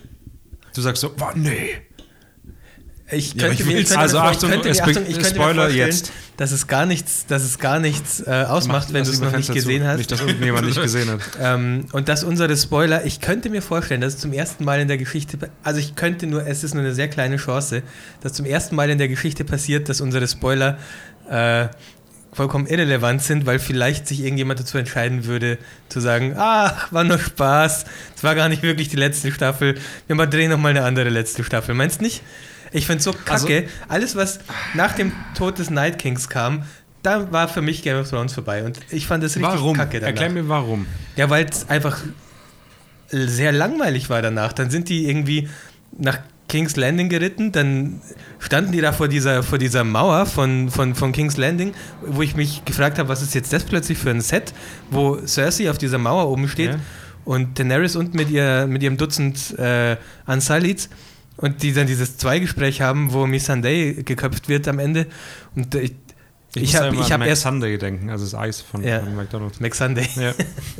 Du 0.73 0.81
sagst 0.81 1.01
so, 1.01 1.13
oh, 1.19 1.31
nee. 1.35 1.81
Ich 3.11 3.37
könnte 3.37 3.61
ja, 3.61 3.65
mir, 3.67 3.75
könnte 3.75 3.99
also 3.99 4.17
Achtung, 4.17 4.49
könnte, 4.49 4.71
Achtung, 4.71 5.03
ich 5.07 5.13
könnte 5.13 5.35
Spoiler 5.35 5.69
jetzt. 5.69 6.11
Dass 6.37 6.51
es 6.51 6.65
gar 6.65 6.87
nichts, 6.87 7.27
dass 7.27 7.43
es 7.43 7.59
gar 7.59 7.79
nichts 7.79 8.19
äh, 8.25 8.45
ausmacht, 8.47 8.87
Mach, 8.87 8.93
wenn 8.93 9.03
du 9.03 9.11
es 9.11 9.21
noch 9.21 9.31
nicht 9.31 9.53
gesehen 9.53 9.83
zu. 9.83 9.87
hast. 9.87 9.97
Nicht, 9.99 10.11
dass 10.11 10.21
irgendjemand 10.21 10.65
nicht 10.65 10.81
gesehen 10.81 11.09
hat. 11.09 11.19
Ähm, 11.39 11.85
und 11.91 12.09
dass 12.09 12.23
unsere 12.23 12.55
Spoiler, 12.57 13.05
ich 13.05 13.21
könnte 13.21 13.49
mir 13.49 13.61
vorstellen, 13.61 14.01
dass 14.01 14.15
es 14.15 14.19
zum 14.19 14.33
ersten 14.33 14.63
Mal 14.63 14.79
in 14.79 14.87
der 14.87 14.97
Geschichte, 14.97 15.37
also 15.63 15.79
ich 15.79 15.95
könnte 15.95 16.25
nur, 16.27 16.47
es 16.47 16.63
ist 16.63 16.73
nur 16.73 16.83
eine 16.83 16.93
sehr 16.93 17.07
kleine 17.07 17.37
Chance, 17.37 17.83
dass 18.21 18.33
zum 18.33 18.45
ersten 18.45 18.75
Mal 18.75 18.89
in 18.89 18.97
der 18.97 19.07
Geschichte 19.07 19.43
passiert, 19.43 19.87
dass 19.89 20.01
unsere 20.01 20.27
Spoiler 20.27 20.77
äh, 21.29 21.67
vollkommen 22.33 22.67
irrelevant 22.67 23.21
sind, 23.21 23.45
weil 23.45 23.59
vielleicht 23.59 24.07
sich 24.07 24.21
irgendjemand 24.21 24.59
dazu 24.59 24.77
entscheiden 24.77 25.25
würde, 25.25 25.57
zu 25.89 25.99
sagen, 25.99 26.35
ach, 26.37 26.91
war 26.91 27.03
nur 27.03 27.19
Spaß, 27.19 27.85
es 28.15 28.23
war 28.23 28.35
gar 28.35 28.49
nicht 28.49 28.63
wirklich 28.63 28.89
die 28.89 28.97
letzte 28.97 29.31
Staffel, 29.31 29.75
wir 30.07 30.15
mal 30.15 30.25
drehen 30.25 30.51
nochmal 30.51 30.71
eine 30.71 30.83
andere 30.83 31.09
letzte 31.09 31.43
Staffel. 31.43 31.75
Meinst 31.75 32.01
du 32.01 32.05
nicht? 32.05 32.21
Ich 32.75 32.87
finde 32.87 32.97
es 32.97 33.05
so 33.05 33.13
kacke. 33.13 33.29
Also, 33.37 33.67
Alles, 33.87 34.15
was 34.15 34.39
nach 34.73 34.93
dem 34.93 35.13
Tod 35.33 35.59
des 35.59 35.69
Night 35.69 35.97
Kings 35.97 36.27
kam, 36.27 36.63
da 37.03 37.31
war 37.31 37.47
für 37.47 37.61
mich 37.61 37.83
Game 37.83 37.97
of 37.97 38.09
Thrones 38.09 38.33
vorbei. 38.33 38.63
Und 38.63 38.79
ich 38.89 39.07
fand 39.07 39.23
das 39.23 39.35
richtig 39.35 39.53
warum? 39.53 39.77
kacke 39.77 39.99
danach. 39.99 40.07
Erklär 40.07 40.29
mir 40.29 40.49
warum. 40.49 40.85
Ja, 41.15 41.29
weil 41.29 41.45
es 41.45 41.69
einfach 41.69 41.99
sehr 43.09 43.51
langweilig 43.51 44.09
war 44.09 44.21
danach. 44.21 44.51
Dann 44.51 44.69
sind 44.69 44.89
die 44.89 45.07
irgendwie 45.07 45.47
nach 45.97 46.17
King's 46.47 46.75
Landing 46.75 47.09
geritten, 47.09 47.51
dann 47.51 48.01
standen 48.39 48.71
die 48.71 48.81
da 48.81 48.91
vor 48.91 49.07
dieser, 49.07 49.41
vor 49.41 49.57
dieser 49.57 49.83
Mauer 49.83 50.25
von, 50.25 50.69
von, 50.69 50.93
von 50.93 51.11
King's 51.11 51.37
Landing, 51.37 51.73
wo 52.05 52.21
ich 52.21 52.35
mich 52.35 52.65
gefragt 52.65 52.99
habe, 52.99 53.09
was 53.09 53.21
ist 53.21 53.33
jetzt 53.33 53.51
das 53.51 53.63
plötzlich 53.63 53.97
für 53.97 54.11
ein 54.11 54.21
Set, 54.21 54.53
wo 54.91 55.17
Cersei 55.25 55.71
auf 55.71 55.77
dieser 55.77 55.97
Mauer 55.97 56.29
oben 56.29 56.47
steht 56.47 56.71
ja. 56.71 56.79
und 57.23 57.57
Daenerys 57.57 57.95
unten 57.95 58.15
mit, 58.15 58.29
ihr, 58.29 58.67
mit 58.67 58.83
ihrem 58.83 58.97
Dutzend 58.97 59.57
äh, 59.57 59.97
Unsalids 60.27 60.89
und 61.37 61.63
die 61.63 61.73
dann 61.73 61.87
dieses 61.87 62.17
Zweigespräch 62.17 62.81
haben, 62.81 63.13
wo 63.13 63.25
Missandei 63.25 63.95
geköpft 64.05 64.49
wird 64.49 64.67
am 64.67 64.79
Ende. 64.79 65.07
Und 65.55 65.75
ich, 65.75 65.93
ich, 66.55 66.63
ich 66.63 66.75
habe 66.75 66.97
hab 66.97 67.25
erst 67.25 67.41
Sunday 67.41 67.77
denken, 67.77 68.09
also 68.09 68.23
das 68.23 68.33
Eis 68.33 68.61
von, 68.61 68.81
ja, 68.81 69.01
von 69.01 69.15
McDonald's. 69.15 69.59
McSunday. 69.59 70.07
Ja. 70.15 70.33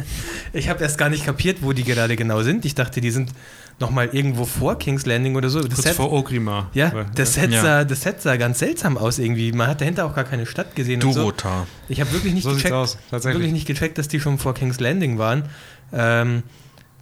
ich 0.54 0.70
habe 0.70 0.82
erst 0.82 0.98
gar 0.98 1.10
nicht 1.10 1.26
kapiert, 1.26 1.58
wo 1.62 1.74
die 1.74 1.84
gerade 1.84 2.16
genau 2.16 2.44
sind. 2.44 2.64
Ich 2.64 2.76
dachte, 2.76 3.02
die 3.02 3.12
sind 3.12 3.32
noch 3.80 3.90
mal 3.90 4.08
irgendwo 4.14 4.46
vor 4.46 4.78
King's 4.78 5.06
Landing 5.06 5.36
oder 5.36 5.50
so. 5.50 5.60
Das 5.60 5.76
Kurz 5.76 5.84
Set, 5.84 5.96
vor 5.96 6.14
Ogrimmar. 6.14 6.70
Ja, 6.74 7.06
das 7.14 7.34
Set, 7.34 7.52
ja. 7.52 7.62
Sah, 7.62 7.84
das 7.84 8.02
Set 8.02 8.22
sah 8.22 8.38
ganz 8.38 8.60
seltsam 8.60 8.98
aus 8.98 9.20
irgendwie. 9.20 9.52
Man 9.52 9.68
hat 9.68 9.82
dahinter 9.82 10.06
auch 10.06 10.16
gar 10.16 10.24
keine 10.24 10.46
Stadt 10.46 10.76
gesehen. 10.76 11.02
Durota. 11.02 11.60
So. 11.60 11.66
Ich 11.90 12.00
habe 12.00 12.14
wirklich 12.14 12.34
nicht 12.34 12.44
so 12.44 12.54
gecheckt, 12.54 12.74
aus, 12.74 12.98
wirklich 13.12 13.52
nicht 13.52 13.68
gecheckt, 13.68 13.98
dass 13.98 14.08
die 14.08 14.22
schon 14.22 14.38
vor 14.38 14.54
King's 14.54 14.80
Landing 14.80 15.18
waren. 15.18 15.44
Ähm, 15.92 16.44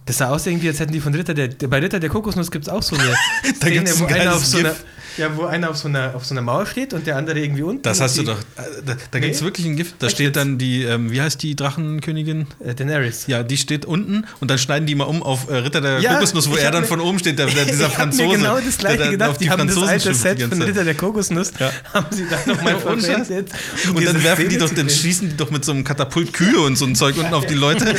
das 0.06 0.18
sah 0.18 0.28
aus 0.28 0.46
irgendwie, 0.46 0.68
als 0.68 0.80
hätten 0.80 0.92
die 0.92 1.00
von 1.00 1.14
Ritter 1.14 1.34
der, 1.34 1.48
bei 1.48 1.78
Ritter 1.78 2.00
der 2.00 2.10
Kokosnuss 2.10 2.50
gibt 2.50 2.66
es 2.66 2.72
auch 2.72 2.82
so 2.82 2.96
eine 2.96 3.08
da 3.60 3.66
Szene, 3.66 3.90
wo 3.98 4.04
einer 4.06 4.34
auf 4.34 4.44
so 4.44 4.58
einer, 4.58 4.74
Ja, 5.16 5.36
wo 5.36 5.44
einer 5.44 5.70
auf 5.70 5.76
so 5.76 5.88
einer, 5.88 6.14
auf 6.14 6.24
so 6.24 6.34
einer 6.34 6.42
Mauer 6.42 6.66
steht 6.66 6.92
und 6.92 7.06
der 7.06 7.16
andere 7.16 7.38
irgendwie 7.38 7.62
unten. 7.62 7.82
Das 7.82 8.00
hast 8.00 8.18
du 8.18 8.24
doch. 8.24 8.38
Äh, 8.38 8.62
da, 8.84 8.94
da 8.94 9.18
nee? 9.18 9.20
gibt 9.20 9.36
es 9.36 9.42
wirklich 9.42 9.66
ein 9.66 9.76
Gift. 9.76 9.96
Da 10.00 10.06
Echt 10.06 10.16
steht 10.16 10.36
dann 10.36 10.58
die, 10.58 10.82
ähm, 10.82 11.10
wie 11.10 11.20
heißt 11.20 11.42
die 11.42 11.54
Drachenkönigin? 11.54 12.46
Äh, 12.58 12.74
Daenerys. 12.74 13.26
Ja, 13.28 13.42
die 13.42 13.56
steht 13.56 13.84
unten 13.84 14.26
und 14.40 14.50
dann 14.50 14.58
schneiden 14.58 14.86
die 14.86 14.94
mal 14.94 15.04
um 15.04 15.22
auf 15.22 15.48
äh, 15.48 15.56
Ritter 15.56 15.80
der 15.80 16.00
ja, 16.00 16.14
Kokosnuss, 16.14 16.50
wo 16.50 16.56
er 16.56 16.70
dann 16.70 16.82
mir, 16.82 16.88
von 16.88 17.00
oben 17.00 17.18
steht, 17.18 17.38
der, 17.38 17.46
der, 17.46 17.64
dieser 17.66 17.86
ich 17.86 17.92
Franzose. 17.92 18.28
Mir 18.28 18.36
genau 18.38 18.58
das 18.58 18.78
gleiche 18.78 19.10
gedacht. 19.10 19.30
Auf 19.30 19.38
die, 19.38 19.44
die 19.44 19.50
haben 19.50 19.68
das 19.68 19.78
alte 19.78 20.14
Set 20.14 20.42
von 20.42 20.62
Ritter 20.62 20.84
der 20.84 20.94
Kokosnuss, 20.94 21.52
ja. 21.60 21.70
haben 21.94 22.06
sie 22.10 22.26
dann 22.30 22.56
nochmal 22.56 22.78
verwendet. 22.78 23.50
Und 23.94 24.04
dann 24.04 24.22
werfen 24.22 24.48
die 24.48 24.58
doch, 24.58 24.70
dann 24.70 24.90
schießen 24.90 25.30
die 25.30 25.36
doch 25.36 25.50
mit 25.50 25.64
so 25.64 25.72
einem 25.72 25.84
Katapult 25.84 26.32
Kühe 26.32 26.60
und 26.60 26.76
so 26.76 26.86
ein 26.86 26.94
Zeug 26.96 27.16
unten 27.18 27.34
auf 27.34 27.46
die 27.46 27.54
Leute. 27.54 27.94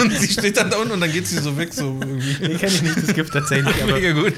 und 0.00 0.12
sie 0.18 0.28
steht 0.28 0.56
dann 0.56 0.70
da 0.70 0.76
unten 0.76 0.92
und 0.92 1.00
dann 1.00 1.12
geht 1.12 1.26
sie 1.26 1.38
so 1.38 1.56
weg. 1.56 1.72
So 1.72 1.98
irgendwie. 2.00 2.34
Den 2.34 2.58
kenne 2.58 2.72
ich 2.72 2.82
nicht, 2.82 2.96
das 2.96 3.14
Gift 3.14 3.32
tatsächlich. 3.32 3.74
Mega 3.86 4.12
gut. 4.12 4.34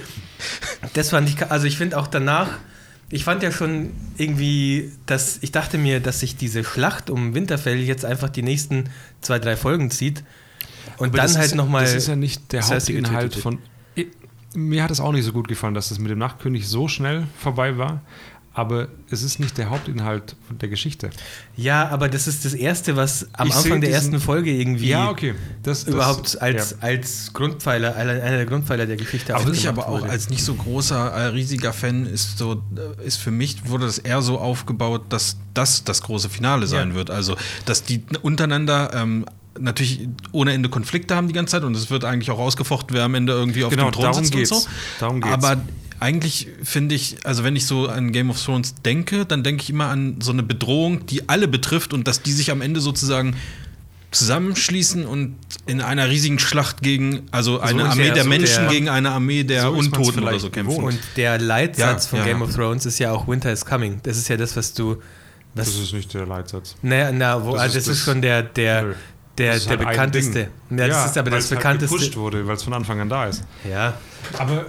Das 0.94 1.10
fand 1.10 1.28
ich, 1.28 1.50
also 1.50 1.67
ich 1.67 1.76
finde 1.76 1.99
auch 1.99 2.07
danach, 2.20 2.58
ich 3.10 3.24
fand 3.24 3.42
ja 3.42 3.50
schon 3.50 3.90
irgendwie, 4.16 4.92
dass 5.07 5.39
ich 5.42 5.52
dachte 5.52 5.78
mir, 5.78 6.00
dass 6.00 6.20
sich 6.20 6.36
diese 6.36 6.62
Schlacht 6.62 7.10
um 7.10 7.34
Winterfell 7.34 7.78
jetzt 7.78 8.05
einfach 8.05 8.28
die 8.28 8.42
nächsten 8.42 8.84
zwei, 9.20 9.39
drei 9.39 9.57
Folgen 9.57 9.90
zieht. 9.90 10.23
Und 10.97 11.08
Aber 11.08 11.18
dann 11.18 11.36
halt 11.36 11.55
nochmal. 11.55 11.84
Das 11.84 11.94
ist 11.94 12.08
ja 12.08 12.16
nicht 12.16 12.52
der 12.52 12.66
Hauptinhalt 12.66 13.34
von. 13.34 13.58
Mir 14.55 14.82
hat 14.82 14.90
es 14.90 14.99
auch 14.99 15.12
nicht 15.12 15.24
so 15.24 15.32
gut 15.32 15.47
gefallen, 15.47 15.74
dass 15.74 15.90
das 15.90 16.00
mit 16.00 16.10
dem 16.10 16.18
Nachtkönig 16.18 16.66
so 16.66 16.89
schnell 16.89 17.26
vorbei 17.39 17.78
war 17.78 18.02
aber 18.60 18.89
es 19.10 19.22
ist 19.22 19.40
nicht 19.40 19.56
der 19.56 19.70
Hauptinhalt 19.70 20.36
der 20.50 20.68
Geschichte. 20.68 21.08
Ja, 21.56 21.89
aber 21.89 22.10
das 22.10 22.26
ist 22.26 22.44
das 22.44 22.52
Erste, 22.52 22.94
was 22.94 23.26
am 23.32 23.48
ich 23.48 23.55
Anfang 23.55 23.80
der 23.80 23.90
ersten 23.90 24.20
Folge 24.20 24.50
irgendwie 24.50 24.89
ja, 24.89 25.08
okay. 25.08 25.34
das, 25.62 25.86
das, 25.86 25.94
überhaupt 25.94 26.42
als, 26.42 26.72
ja. 26.72 26.76
als 26.80 27.32
Grundpfeiler, 27.32 27.97
einer 27.97 28.18
der 28.18 28.44
Grundpfeiler 28.44 28.84
der 28.84 28.97
Geschichte 28.97 29.34
Aber 29.34 29.50
ich 29.50 29.66
aber 29.66 29.89
auch 29.89 30.02
wurde. 30.02 30.10
als 30.10 30.28
nicht 30.28 30.44
so 30.44 30.52
großer, 30.52 31.10
äh, 31.10 31.26
riesiger 31.28 31.72
Fan 31.72 32.05
ist 32.05 32.36
so, 32.36 32.62
äh, 32.76 33.06
ist 33.06 33.16
für 33.16 33.30
mich, 33.30 33.66
wurde 33.66 33.86
das 33.86 33.97
eher 33.97 34.20
so 34.20 34.39
aufgebaut, 34.39 35.05
dass 35.08 35.39
das 35.55 35.82
das 35.82 36.02
große 36.02 36.28
Finale 36.28 36.66
sein 36.66 36.90
ja. 36.90 36.94
wird. 36.97 37.10
Also, 37.10 37.36
dass 37.64 37.82
die 37.82 38.05
untereinander 38.20 38.90
ähm, 38.92 39.24
natürlich 39.58 40.06
ohne 40.32 40.52
Ende 40.52 40.68
Konflikte 40.68 41.16
haben 41.16 41.28
die 41.28 41.34
ganze 41.34 41.52
Zeit 41.52 41.64
und 41.64 41.74
es 41.74 41.90
wird 41.90 42.05
eigentlich 42.05 42.30
auch 42.30 42.39
ausgefochten, 42.39 42.94
wer 42.94 43.05
am 43.05 43.14
Ende 43.14 43.32
irgendwie 43.32 43.64
auf 43.64 43.70
genau, 43.70 43.90
dem 43.90 43.92
Thron 43.92 44.14
sitzt 44.14 44.34
und 44.34 44.47
so. 44.47 44.66
Darum 45.00 45.20
geht's. 45.22 45.32
Aber 45.32 45.62
eigentlich 46.01 46.49
finde 46.62 46.95
ich, 46.95 47.19
also 47.25 47.45
wenn 47.45 47.55
ich 47.55 47.67
so 47.67 47.87
an 47.87 48.11
Game 48.11 48.31
of 48.31 48.43
Thrones 48.43 48.75
denke, 48.83 49.27
dann 49.27 49.43
denke 49.43 49.62
ich 49.62 49.70
immer 49.70 49.89
an 49.89 50.17
so 50.20 50.33
eine 50.33 50.43
Bedrohung, 50.43 51.07
die 51.07 51.29
alle 51.29 51.47
betrifft 51.47 51.93
und 51.93 52.09
dass 52.09 52.23
die 52.23 52.33
sich 52.33 52.51
am 52.51 52.62
Ende 52.62 52.81
sozusagen 52.81 53.37
zusammenschließen 54.11 55.07
und 55.07 55.37
in 55.67 55.81
einer 55.81 56.09
riesigen 56.09 56.39
Schlacht 56.39 56.83
gegen, 56.83 57.29
also 57.31 57.61
eine 57.61 57.83
so 57.83 57.89
Armee 57.91 58.05
der, 58.05 58.15
der 58.15 58.23
so 58.25 58.29
Menschen 58.29 58.62
der, 58.65 58.73
gegen 58.73 58.89
eine 58.89 59.11
Armee 59.11 59.45
der 59.45 59.62
so 59.62 59.70
Untoten 59.73 60.25
oder 60.25 60.39
so 60.39 60.51
kämpfen. 60.51 60.83
Und 60.83 60.99
der 61.17 61.39
Leitsatz 61.39 62.05
ja, 62.05 62.11
von 62.11 62.19
ja. 62.20 62.25
Game 62.25 62.43
of 62.43 62.55
Thrones 62.55 62.87
ist 62.87 62.99
ja 62.99 63.12
auch 63.12 63.29
Winter 63.29 63.53
is 63.53 63.65
Coming. 63.65 64.01
Das 64.03 64.17
ist 64.17 64.29
ja 64.29 64.37
das, 64.37 64.57
was 64.57 64.73
du. 64.73 64.97
Was, 65.55 65.67
das 65.67 65.77
ist 65.77 65.93
nicht 65.93 66.12
der 66.15 66.27
Leitsatz. 66.27 66.77
Naja, 66.83 67.11
na, 67.12 67.45
wo, 67.45 67.53
das, 67.53 67.61
also 67.61 67.75
das, 67.75 67.89
ist, 67.89 67.99
das, 67.99 68.05
schon 68.05 68.23
der, 68.23 68.43
der, 68.43 68.95
der, 69.37 69.59
der 69.59 69.69
halt 69.69 69.79
bekannteste. 69.79 70.49
Ja, 70.70 70.89
das 70.89 71.07
ist 71.07 71.19
aber 71.19 71.31
das 71.31 71.51
halt 71.51 71.59
bekannteste. 71.59 71.93
Halt 71.93 72.03
gepusht 72.03 72.17
wurde, 72.17 72.47
weil 72.47 72.57
es 72.57 72.62
von 72.62 72.73
Anfang 72.73 73.01
an 73.01 73.09
da 73.09 73.27
ist. 73.27 73.45
Ja. 73.69 73.95
Aber 74.39 74.67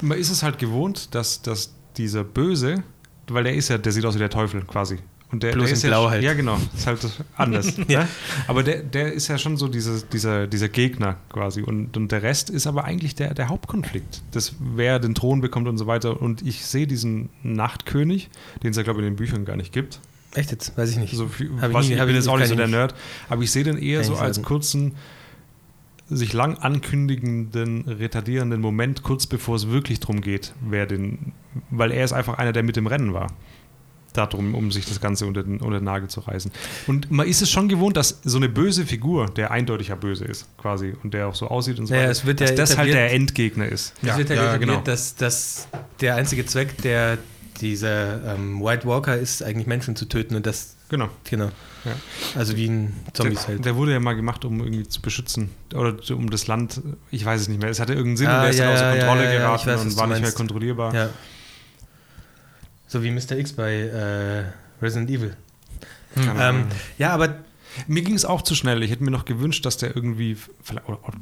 man 0.00 0.18
ist 0.18 0.30
es 0.30 0.42
halt 0.42 0.58
gewohnt, 0.58 1.14
dass, 1.14 1.42
dass 1.42 1.74
dieser 1.96 2.24
Böse, 2.24 2.82
weil 3.28 3.44
der 3.44 3.54
ist 3.54 3.68
ja, 3.68 3.78
der 3.78 3.92
sieht 3.92 4.04
aus 4.04 4.14
wie 4.14 4.20
der 4.20 4.30
Teufel 4.30 4.62
quasi. 4.62 4.98
Und 5.32 5.42
der, 5.42 5.52
Bloß 5.52 5.64
der 5.64 5.72
ist 5.72 5.82
blau 5.82 6.04
ja, 6.04 6.10
halt. 6.10 6.22
Ja, 6.22 6.34
genau. 6.34 6.58
Ist 6.76 6.86
halt 6.86 7.00
anders. 7.36 7.78
Ne? 7.78 7.86
ja. 7.88 8.08
Aber 8.46 8.62
der, 8.62 8.82
der 8.82 9.14
ist 9.14 9.28
ja 9.28 9.38
schon 9.38 9.56
so 9.56 9.66
diese, 9.66 10.04
dieser, 10.12 10.46
dieser 10.46 10.68
Gegner 10.68 11.16
quasi. 11.30 11.62
Und, 11.62 11.96
und 11.96 12.12
der 12.12 12.22
Rest 12.22 12.50
ist 12.50 12.66
aber 12.66 12.84
eigentlich 12.84 13.14
der, 13.14 13.32
der 13.32 13.48
Hauptkonflikt. 13.48 14.22
Das, 14.32 14.54
wer 14.60 14.98
den 14.98 15.14
Thron 15.14 15.40
bekommt 15.40 15.68
und 15.68 15.78
so 15.78 15.86
weiter. 15.86 16.20
Und 16.20 16.42
ich 16.42 16.66
sehe 16.66 16.86
diesen 16.86 17.30
Nachtkönig, 17.42 18.28
den 18.62 18.72
es 18.72 18.76
ja, 18.76 18.82
glaube 18.82 19.00
ich, 19.00 19.06
in 19.06 19.14
den 19.14 19.16
Büchern 19.16 19.46
gar 19.46 19.56
nicht 19.56 19.72
gibt. 19.72 20.00
Echt 20.34 20.50
jetzt? 20.50 20.76
Weiß 20.76 20.90
ich 20.90 20.98
nicht. 20.98 21.14
So 21.14 21.26
viel, 21.28 21.50
hab 21.62 21.70
ich, 21.70 21.88
nie, 21.88 21.94
ich 21.94 22.04
bin 22.04 22.14
jetzt 22.14 22.28
auch 22.28 22.38
nicht 22.38 22.48
so 22.48 22.54
der 22.54 22.68
Nerd. 22.68 22.94
Aber 23.30 23.42
ich 23.42 23.50
sehe 23.50 23.64
den 23.64 23.78
eher 23.78 24.04
so 24.04 24.16
als 24.16 24.42
kurzen 24.42 24.92
sich 26.16 26.32
lang 26.32 26.58
ankündigenden, 26.58 27.88
retardierenden 27.88 28.60
Moment, 28.60 29.02
kurz 29.02 29.26
bevor 29.26 29.56
es 29.56 29.68
wirklich 29.68 30.00
darum 30.00 30.20
geht, 30.20 30.52
wer 30.60 30.86
den, 30.86 31.32
weil 31.70 31.90
er 31.90 32.04
ist 32.04 32.12
einfach 32.12 32.38
einer, 32.38 32.52
der 32.52 32.62
mit 32.62 32.76
dem 32.76 32.86
Rennen 32.86 33.14
war. 33.14 33.28
Darum, 34.12 34.54
um 34.54 34.70
sich 34.70 34.84
das 34.84 35.00
Ganze 35.00 35.24
unter 35.24 35.42
den, 35.42 35.62
unter 35.62 35.80
den 35.80 35.84
Nagel 35.84 36.08
zu 36.08 36.20
reißen. 36.20 36.52
Und 36.86 37.10
man 37.10 37.26
ist 37.26 37.40
es 37.40 37.48
schon 37.48 37.70
gewohnt, 37.70 37.96
dass 37.96 38.20
so 38.22 38.36
eine 38.36 38.50
böse 38.50 38.84
Figur, 38.84 39.26
der 39.26 39.50
eindeutiger 39.50 39.96
böse 39.96 40.26
ist, 40.26 40.46
quasi, 40.58 40.92
und 41.02 41.14
der 41.14 41.28
auch 41.28 41.34
so 41.34 41.48
aussieht 41.48 41.78
und 41.78 41.86
so 41.86 41.94
naja, 41.94 42.08
weiter, 42.08 42.34
dass 42.34 42.50
ja 42.50 42.56
das 42.56 42.76
halt 42.76 42.92
der 42.92 43.10
Endgegner 43.10 43.66
ist. 43.66 43.94
Es 44.02 44.08
ja, 44.08 44.18
wird 44.18 44.28
ja, 44.28 44.36
ja 44.36 44.56
genau. 44.58 44.82
dass, 44.82 45.14
dass 45.14 45.66
der 46.02 46.16
einzige 46.16 46.44
Zweck 46.44 46.76
der 46.82 47.16
dieser 47.62 48.34
ähm, 48.34 48.60
White 48.60 48.86
Walker 48.86 49.16
ist, 49.16 49.42
eigentlich 49.42 49.66
Menschen 49.66 49.96
zu 49.96 50.04
töten 50.06 50.34
und 50.34 50.44
das. 50.46 50.76
Genau. 50.92 51.08
Genau. 51.24 51.46
Ja. 51.86 51.92
Also 52.34 52.54
wie 52.54 52.68
ein 52.68 52.92
Zombies 53.14 53.46
der, 53.46 53.56
der, 53.56 53.76
wurde 53.76 53.92
ja 53.92 53.98
mal 53.98 54.14
gemacht, 54.14 54.44
um 54.44 54.60
irgendwie 54.60 54.86
zu 54.86 55.00
beschützen. 55.00 55.48
Oder 55.74 55.96
um 56.14 56.28
das 56.28 56.48
Land, 56.48 56.82
ich 57.10 57.24
weiß 57.24 57.40
es 57.40 57.48
nicht 57.48 57.62
mehr. 57.62 57.70
Es 57.70 57.80
hatte 57.80 57.94
irgendeinen 57.94 58.18
Sinn 58.18 58.26
ah, 58.26 58.36
und 58.36 58.42
der 58.42 58.50
ist 58.50 58.58
ja, 58.58 58.66
dann 58.66 58.74
außer 58.74 59.06
Kontrolle 59.06 59.32
geraten 59.32 59.66
weiß, 59.68 59.80
und 59.80 59.96
war 59.96 60.06
nicht 60.08 60.20
mehr 60.20 60.32
kontrollierbar. 60.32 60.94
Ja. 60.94 61.08
So 62.88 63.02
wie 63.02 63.10
Mr. 63.10 63.38
X 63.38 63.54
bei 63.54 63.72
äh, 63.72 64.84
Resident 64.84 65.08
Evil. 65.08 65.34
Hm. 66.12 66.30
Ähm, 66.38 66.64
ja, 66.98 67.14
aber 67.14 67.36
mir 67.86 68.02
ging 68.02 68.14
es 68.14 68.24
auch 68.24 68.42
zu 68.42 68.54
schnell. 68.54 68.82
Ich 68.82 68.90
hätte 68.90 69.02
mir 69.04 69.10
noch 69.10 69.24
gewünscht, 69.24 69.64
dass 69.66 69.76
der 69.76 69.94
irgendwie 69.94 70.36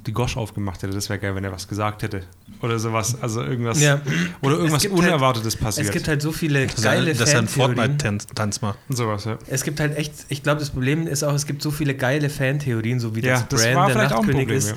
die 0.06 0.12
Gosch 0.12 0.36
aufgemacht 0.36 0.82
hätte. 0.82 0.92
Das 0.92 1.08
wäre 1.08 1.18
geil, 1.18 1.34
wenn 1.34 1.44
er 1.44 1.52
was 1.52 1.68
gesagt 1.68 2.02
hätte. 2.02 2.24
Oder 2.62 2.78
sowas. 2.78 3.20
Also 3.20 3.42
irgendwas. 3.42 3.80
Ja. 3.80 4.00
Oder 4.42 4.56
irgendwas 4.56 4.84
halt- 4.84 4.92
Unerwartetes 4.92 5.54
halt, 5.54 5.64
passiert. 5.64 5.86
Es 5.86 5.92
gibt 5.92 6.08
halt 6.08 6.22
so 6.22 6.32
viele 6.32 6.66
dass 6.66 6.82
geile 6.82 7.10
er, 7.10 7.16
Dass 7.16 7.32
er 7.32 7.38
einen 7.38 7.48
Fortnite-Tanz 7.48 8.60
macht. 8.60 8.78
Und 8.88 8.96
sowas, 8.96 9.24
ja. 9.24 9.38
Es 9.48 9.64
gibt 9.64 9.80
halt 9.80 9.96
echt, 9.96 10.12
ich 10.28 10.42
glaube, 10.42 10.60
das 10.60 10.70
Problem 10.70 11.06
ist 11.06 11.22
auch, 11.22 11.34
es 11.34 11.46
gibt 11.46 11.62
so 11.62 11.70
viele 11.70 11.94
geile 11.94 12.30
Fantheorien, 12.30 13.00
so 13.00 13.14
wie 13.14 13.20
ja, 13.20 13.34
das, 13.34 13.48
das 13.48 13.72
Brand 13.72 13.94
der 13.94 14.08
Nachtkönig 14.08 14.48
ist, 14.48 14.70
ja. 14.70 14.76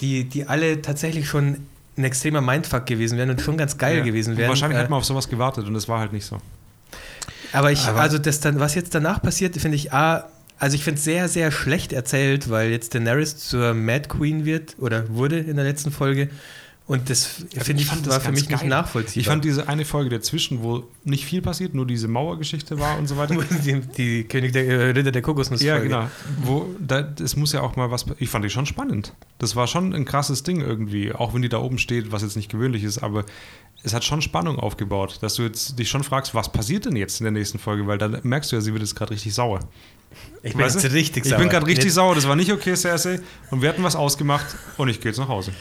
die, 0.00 0.24
die 0.24 0.46
alle 0.46 0.80
tatsächlich 0.82 1.28
schon 1.28 1.66
ein 1.96 2.04
extremer 2.04 2.40
Mindfuck 2.40 2.86
gewesen 2.86 3.18
wären 3.18 3.30
und 3.30 3.40
schon 3.40 3.56
ganz 3.56 3.76
geil 3.76 3.98
ja. 3.98 4.04
gewesen 4.04 4.36
wären. 4.36 4.46
Und 4.46 4.50
wahrscheinlich 4.50 4.78
äh, 4.78 4.82
hat 4.82 4.90
man 4.90 4.98
auf 4.98 5.04
sowas 5.04 5.28
gewartet 5.28 5.66
und 5.66 5.74
das 5.74 5.88
war 5.88 5.98
halt 5.98 6.12
nicht 6.12 6.24
so. 6.24 6.38
Aber 7.52 7.72
ich, 7.72 7.84
aber 7.86 8.00
also 8.00 8.18
das 8.18 8.40
dann, 8.40 8.60
was 8.60 8.74
jetzt 8.74 8.94
danach 8.94 9.22
passiert, 9.22 9.56
finde 9.56 9.76
ich 9.76 9.92
A, 9.92 10.28
also 10.58 10.74
ich 10.74 10.84
finde 10.84 10.98
es 10.98 11.04
sehr, 11.04 11.28
sehr 11.28 11.50
schlecht 11.50 11.92
erzählt, 11.92 12.50
weil 12.50 12.70
jetzt 12.70 12.94
Daenerys 12.94 13.36
zur 13.36 13.74
Mad 13.74 14.08
Queen 14.08 14.44
wird 14.44 14.76
oder 14.78 15.08
wurde 15.08 15.38
in 15.38 15.56
der 15.56 15.64
letzten 15.64 15.90
Folge. 15.90 16.28
Und 16.88 17.10
das 17.10 17.44
also 17.52 17.66
finde 17.66 17.82
ich, 17.82 17.92
ich 17.92 18.06
war 18.06 18.18
für 18.18 18.32
mich 18.32 18.48
geil. 18.48 18.60
nicht 18.60 18.66
nachvollziehbar. 18.66 19.20
Ich 19.20 19.26
fand 19.26 19.44
diese 19.44 19.68
eine 19.68 19.84
Folge 19.84 20.08
dazwischen, 20.08 20.62
wo 20.62 20.84
nicht 21.04 21.26
viel 21.26 21.42
passiert, 21.42 21.74
nur 21.74 21.86
diese 21.86 22.08
Mauergeschichte 22.08 22.78
war 22.78 22.98
und 22.98 23.06
so 23.06 23.18
weiter. 23.18 23.36
die, 23.64 23.80
die 23.80 24.24
König 24.24 24.54
der 24.54 24.66
äh, 24.66 24.90
Ritter 24.92 25.12
der 25.12 25.20
Kokosnuss. 25.20 25.60
Ja, 25.60 25.78
genau. 25.80 26.08
Wo 26.42 26.66
es 27.22 27.36
muss 27.36 27.52
ja 27.52 27.60
auch 27.60 27.76
mal 27.76 27.90
was. 27.90 28.06
Ich 28.18 28.30
fand 28.30 28.42
die 28.42 28.48
schon 28.48 28.64
spannend. 28.64 29.12
Das 29.38 29.54
war 29.54 29.66
schon 29.66 29.92
ein 29.92 30.06
krasses 30.06 30.44
Ding 30.44 30.62
irgendwie, 30.62 31.12
auch 31.12 31.34
wenn 31.34 31.42
die 31.42 31.50
da 31.50 31.58
oben 31.58 31.76
steht, 31.76 32.10
was 32.10 32.22
jetzt 32.22 32.36
nicht 32.36 32.50
gewöhnlich 32.50 32.84
ist, 32.84 32.98
aber 32.98 33.26
es 33.82 33.94
hat 33.94 34.04
schon 34.04 34.20
Spannung 34.22 34.58
aufgebaut, 34.58 35.18
dass 35.20 35.34
du 35.34 35.42
jetzt 35.42 35.78
dich 35.78 35.88
schon 35.88 36.02
fragst, 36.02 36.34
was 36.34 36.50
passiert 36.50 36.84
denn 36.84 36.96
jetzt 36.96 37.20
in 37.20 37.24
der 37.24 37.32
nächsten 37.32 37.58
Folge, 37.58 37.86
weil 37.86 37.98
dann 37.98 38.18
merkst 38.22 38.50
du 38.50 38.56
ja, 38.56 38.62
sie 38.62 38.72
wird 38.72 38.82
jetzt 38.82 38.96
gerade 38.96 39.12
richtig 39.12 39.34
sauer. 39.34 39.60
Ich 40.42 40.54
bin 40.54 40.62
jetzt 40.62 40.92
richtig 40.92 41.24
sauer. 41.24 41.32
Ich 41.34 41.38
bin 41.38 41.48
gerade 41.48 41.66
richtig 41.66 41.86
jetzt. 41.86 41.94
sauer, 41.94 42.14
das 42.14 42.26
war 42.26 42.34
nicht 42.34 42.52
okay, 42.52 42.74
Cersei. 42.74 43.20
Und 43.50 43.62
wir 43.62 43.68
hatten 43.68 43.82
was 43.82 43.94
ausgemacht 43.94 44.46
und 44.76 44.88
ich 44.88 45.00
gehe 45.00 45.10
jetzt 45.10 45.18
nach 45.18 45.28
Hause. 45.28 45.52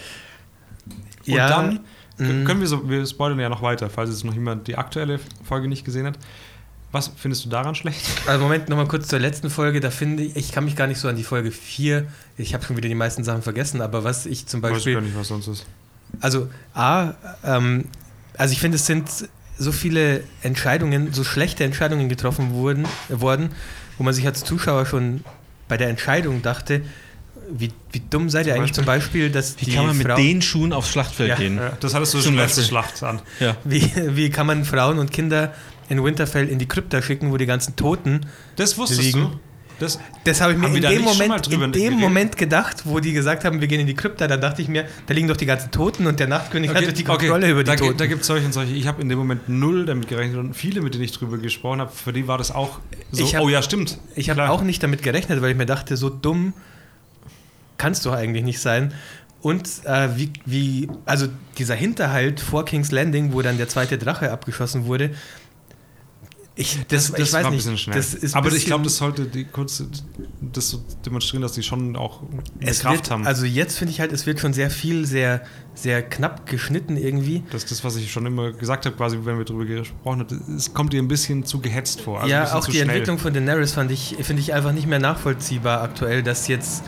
Und 1.27 1.33
ja, 1.33 1.49
dann 1.49 1.79
mm. 2.17 2.45
können 2.45 2.59
wir 2.59 2.67
so, 2.67 2.89
wir 2.89 3.05
spoilern 3.05 3.39
ja 3.39 3.49
noch 3.49 3.61
weiter, 3.61 3.89
falls 3.89 4.09
jetzt 4.09 4.23
noch 4.23 4.33
jemand 4.33 4.67
die 4.67 4.77
aktuelle 4.77 5.19
Folge 5.43 5.67
nicht 5.67 5.85
gesehen 5.85 6.07
hat. 6.07 6.17
Was 6.91 7.11
findest 7.15 7.43
du 7.45 7.49
daran 7.49 7.75
schlecht? 7.75 8.01
Also 8.27 8.41
Moment, 8.41 8.69
nochmal 8.69 8.87
kurz 8.87 9.07
zur 9.09 9.19
letzten 9.19 9.49
Folge. 9.49 9.81
Da 9.81 9.91
finde 9.91 10.23
ich, 10.23 10.35
ich 10.37 10.51
kann 10.53 10.63
mich 10.63 10.77
gar 10.77 10.87
nicht 10.87 10.99
so 10.99 11.09
an 11.09 11.17
die 11.17 11.23
Folge 11.23 11.51
4, 11.51 12.07
ich 12.37 12.53
habe 12.53 12.63
schon 12.63 12.77
wieder 12.77 12.87
die 12.87 12.95
meisten 12.95 13.25
Sachen 13.25 13.41
vergessen, 13.41 13.81
aber 13.81 14.03
was 14.03 14.25
ich 14.25 14.47
zum 14.47 14.61
Beispiel... 14.61 14.79
Ich 14.79 14.87
weiß 14.87 14.93
gar 14.93 15.01
nicht, 15.01 15.19
was 15.19 15.27
sonst 15.27 15.47
ist. 15.47 15.65
Also 16.21 16.47
A, 16.73 17.13
ähm, 17.43 17.85
also 18.37 18.51
ich 18.51 18.59
finde, 18.59 18.75
es 18.75 18.85
sind 18.85 19.09
so 19.57 19.71
viele 19.71 20.23
Entscheidungen, 20.43 21.13
so 21.13 21.23
schlechte 21.23 21.63
Entscheidungen 21.63 22.09
getroffen 22.09 22.51
wurden, 22.53 22.85
worden, 23.09 23.49
wo 23.97 24.03
man 24.03 24.13
sich 24.13 24.25
als 24.25 24.43
Zuschauer 24.43 24.85
schon 24.85 25.23
bei 25.67 25.77
der 25.77 25.89
Entscheidung 25.89 26.41
dachte, 26.41 26.81
wie, 27.49 27.71
wie 27.91 28.01
dumm 28.09 28.29
seid 28.29 28.47
ihr 28.47 28.55
eigentlich 28.55 28.73
zum 28.73 28.85
Beispiel, 28.85 29.29
dass 29.29 29.55
Wie 29.59 29.73
kann 29.73 29.87
man 29.87 29.97
mit 29.97 30.07
Frauen, 30.07 30.21
den 30.21 30.41
Schuhen 30.41 30.73
aufs 30.73 30.89
Schlachtfeld 30.89 31.29
ja, 31.29 31.35
gehen? 31.35 31.57
Ja, 31.57 31.77
das 31.79 31.93
hattest 31.93 32.13
du 32.13 32.21
schon 32.21 32.35
letzte 32.35 32.61
Schlacht 32.63 33.01
an. 33.03 33.21
Ja. 33.39 33.55
Wie, 33.63 33.89
wie 33.95 34.29
kann 34.29 34.47
man 34.47 34.65
Frauen 34.65 34.99
und 34.99 35.11
Kinder 35.11 35.53
in 35.89 36.03
Winterfell 36.03 36.49
in 36.49 36.59
die 36.59 36.67
Krypta 36.67 37.01
schicken, 37.01 37.31
wo 37.31 37.37
die 37.37 37.45
ganzen 37.45 37.75
Toten 37.75 38.25
das 38.57 38.77
wusstest 38.77 39.01
liegen? 39.01 39.21
Du? 39.21 39.39
Das, 39.79 39.99
das 40.23 40.41
habe 40.41 40.53
ich 40.53 40.57
mir 40.57 40.67
in 40.67 40.81
dem, 40.81 41.01
Moment, 41.03 41.47
in 41.47 41.71
dem 41.71 41.93
Moment 41.93 42.35
gedacht, 42.35 42.83
wo 42.85 42.99
die 42.99 43.13
gesagt 43.13 43.45
haben, 43.45 43.61
wir 43.61 43.67
gehen 43.67 43.79
in 43.79 43.87
die 43.87 43.93
Krypta. 43.93 44.27
Da 44.27 44.37
dachte 44.37 44.61
ich 44.61 44.67
mir, 44.67 44.87
da 45.05 45.13
liegen 45.13 45.27
doch 45.27 45.37
die 45.37 45.45
ganzen 45.45 45.69
Toten 45.69 46.07
und 46.07 46.19
der 46.19 46.27
Nachtkönig 46.27 46.71
okay, 46.71 46.87
hat 46.87 46.97
die 46.97 47.03
Kontrolle 47.03 47.37
okay. 47.37 47.51
über 47.51 47.63
die 47.63 47.71
da, 47.71 47.75
Toten. 47.75 47.97
Da 47.97 48.07
gibt 48.07 48.21
es 48.21 48.27
solche 48.27 48.45
und 48.45 48.53
solche. 48.53 48.73
Ich 48.73 48.87
habe 48.87 49.01
in 49.01 49.09
dem 49.09 49.19
Moment 49.19 49.47
null 49.47 49.85
damit 49.85 50.07
gerechnet 50.07 50.39
und 50.39 50.55
viele, 50.55 50.81
mit 50.81 50.95
denen 50.95 51.03
ich 51.03 51.11
drüber 51.11 51.37
gesprochen 51.37 51.81
habe, 51.81 51.91
für 51.91 52.11
die 52.11 52.27
war 52.27 52.37
das 52.39 52.51
auch 52.51 52.79
so, 53.11 53.31
hab, 53.31 53.41
oh 53.41 53.49
ja, 53.49 53.61
stimmt. 53.61 53.99
Ich 54.15 54.29
habe 54.29 54.49
auch 54.49 54.63
nicht 54.63 54.81
damit 54.81 55.03
gerechnet, 55.03 55.41
weil 55.41 55.51
ich 55.51 55.57
mir 55.57 55.67
dachte, 55.67 55.95
so 55.95 56.09
dumm 56.09 56.53
kannst 57.77 58.05
du 58.05 58.11
eigentlich 58.11 58.43
nicht 58.43 58.59
sein. 58.59 58.93
Und 59.41 59.69
äh, 59.85 60.09
wie, 60.15 60.33
wie, 60.45 60.89
also 61.05 61.27
dieser 61.57 61.75
Hinterhalt 61.75 62.39
vor 62.39 62.65
King's 62.65 62.91
Landing, 62.91 63.33
wo 63.33 63.41
dann 63.43 63.57
der 63.57 63.67
zweite 63.67 63.97
Drache 63.97 64.31
abgeschossen 64.31 64.85
wurde, 64.85 65.11
ich, 66.57 66.79
das, 66.87 67.11
das, 67.11 67.19
das 67.19 67.33
war 67.33 67.45
ein 67.45 67.51
bisschen 67.51 67.77
schnell. 67.77 68.03
Aber 68.33 68.51
ich 68.51 68.65
glaube, 68.65 68.83
das 68.83 68.97
sollte 68.97 69.25
die 69.25 69.45
kurz 69.45 69.83
das 70.41 70.69
so 70.69 70.83
demonstrieren, 71.05 71.43
dass 71.43 71.53
die 71.53 71.61
schon 71.61 71.95
auch 71.95 72.23
es 72.59 72.79
Kraft 72.79 72.95
wird, 72.95 73.11
haben. 73.11 73.27
Also 73.27 73.45
jetzt 73.45 73.77
finde 73.77 73.93
ich 73.93 73.99
halt, 73.99 74.11
es 74.11 74.25
wird 74.25 74.39
schon 74.39 74.53
sehr 74.53 74.71
viel, 74.71 75.05
sehr, 75.05 75.43
sehr 75.75 76.01
knapp 76.01 76.47
geschnitten 76.47 76.97
irgendwie. 76.97 77.43
Das 77.51 77.63
ist 77.63 77.71
das, 77.71 77.83
was 77.83 77.95
ich 77.95 78.11
schon 78.11 78.25
immer 78.25 78.51
gesagt 78.53 78.87
habe, 78.87 78.95
quasi, 78.95 79.19
wenn 79.23 79.37
wir 79.37 79.45
darüber 79.45 79.65
gesprochen 79.65 80.21
haben. 80.21 80.55
Es 80.57 80.73
kommt 80.73 80.93
dir 80.93 81.01
ein 81.01 81.07
bisschen 81.07 81.45
zu 81.45 81.59
gehetzt 81.59 82.01
vor. 82.01 82.21
Also 82.21 82.31
ja, 82.31 82.51
auch 82.55 82.65
die 82.65 82.71
schnell. 82.71 82.89
Entwicklung 82.89 83.19
von 83.19 83.33
Daenerys 83.33 83.73
fand 83.73 83.91
ich, 83.91 84.15
finde 84.21 84.41
ich 84.41 84.53
einfach 84.53 84.71
nicht 84.71 84.87
mehr 84.87 84.99
nachvollziehbar 84.99 85.83
aktuell, 85.83 86.23
dass 86.23 86.47
jetzt 86.47 86.83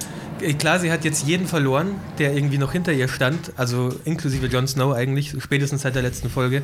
klar, 0.58 0.80
sie 0.80 0.92
hat 0.92 1.04
jetzt 1.06 1.28
jeden 1.28 1.48
verloren, 1.48 1.96
der 2.18 2.34
irgendwie 2.34 2.58
noch 2.58 2.72
hinter 2.72 2.92
ihr 2.92 3.08
stand, 3.08 3.52
also 3.58 3.94
inklusive 4.06 4.48
Jon 4.48 4.68
Snow 4.68 4.94
eigentlich, 4.96 5.36
spätestens 5.40 5.84
seit 5.84 5.96
der 5.96 6.02
letzten 6.02 6.30
Folge. 6.30 6.64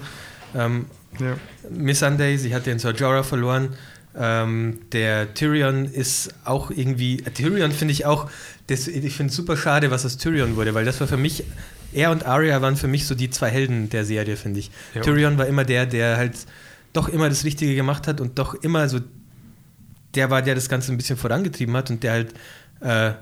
Ähm, 0.56 0.85
ja. 1.19 1.38
Miss 1.69 2.00
Sunday, 2.00 2.38
sie 2.38 2.53
hat 2.53 2.66
den 2.66 2.80
Sir 2.80 2.92
Jorah 2.92 3.24
verloren. 3.24 3.75
Ähm, 4.17 4.80
der 4.92 5.34
Tyrion 5.34 5.85
ist 5.85 6.34
auch 6.45 6.72
irgendwie. 6.72 7.19
Äh, 7.19 7.32
Tyrion 7.32 7.72
finde 7.72 7.92
ich 7.92 8.06
auch. 8.06 8.30
Das, 8.67 8.88
ich 8.88 9.16
finde 9.16 9.30
es 9.30 9.35
super 9.35 9.58
schade, 9.58 9.92
was 9.92 10.06
aus 10.06 10.17
Tyrion 10.17 10.56
wurde, 10.56 10.74
weil 10.74 10.85
das 10.85 11.00
war 11.00 11.08
für 11.08 11.17
mich. 11.17 11.43
Er 11.93 12.11
und 12.11 12.25
Arya 12.25 12.61
waren 12.61 12.75
für 12.75 12.88
mich 12.88 13.06
so 13.08 13.16
die 13.16 13.30
zwei 13.30 13.50
Helden 13.50 13.90
der 13.90 14.03
Serie, 14.06 14.35
finde 14.35 14.59
ich. 14.59 14.72
Ja. 14.93 15.01
Tyrion 15.01 15.38
war 15.38 15.48
immer 15.48 15.64
der, 15.64 15.85
der 15.85 16.17
halt 16.17 16.34
doch 16.93 17.08
immer 17.08 17.30
das 17.30 17.43
Richtige 17.43 17.75
gemacht 17.75 18.08
hat 18.08 18.22
und 18.22 18.40
doch 18.40 18.53
immer 18.56 18.88
so. 18.90 19.00
Der 20.16 20.30
war, 20.30 20.42
der 20.42 20.56
das 20.56 20.69
Ganze 20.69 20.93
ein 20.93 20.98
bisschen 20.98 21.17
vorangetrieben 21.17 21.75
hat 21.75 21.90
und 21.90 22.03
der 22.03 22.11
halt. 22.11 22.34
Äh, 22.80 23.14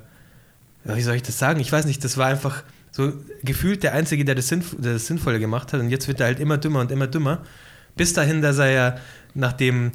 wie 0.85 1.01
soll 1.01 1.15
ich 1.15 1.23
das 1.23 1.39
sagen? 1.39 1.59
Ich 1.59 1.71
weiß 1.71 1.85
nicht, 1.85 2.03
das 2.03 2.17
war 2.17 2.27
einfach 2.27 2.63
so 2.93 3.11
gefühlt 3.43 3.83
der 3.83 3.93
Einzige, 3.93 4.23
der 4.23 4.35
das, 4.35 4.47
Sinnv 4.47 4.75
der 4.77 4.93
das 4.93 5.07
Sinnvolle 5.07 5.39
gemacht 5.39 5.73
hat 5.73 5.79
und 5.79 5.89
jetzt 5.89 6.07
wird 6.07 6.19
er 6.19 6.27
halt 6.27 6.39
immer 6.39 6.57
dümmer 6.57 6.79
und 6.79 6.91
immer 6.91 7.07
dümmer. 7.07 7.43
Bis 7.95 8.13
dahin, 8.13 8.41
dass 8.41 8.59
er 8.59 8.71
ja, 8.71 8.95
nachdem 9.33 9.91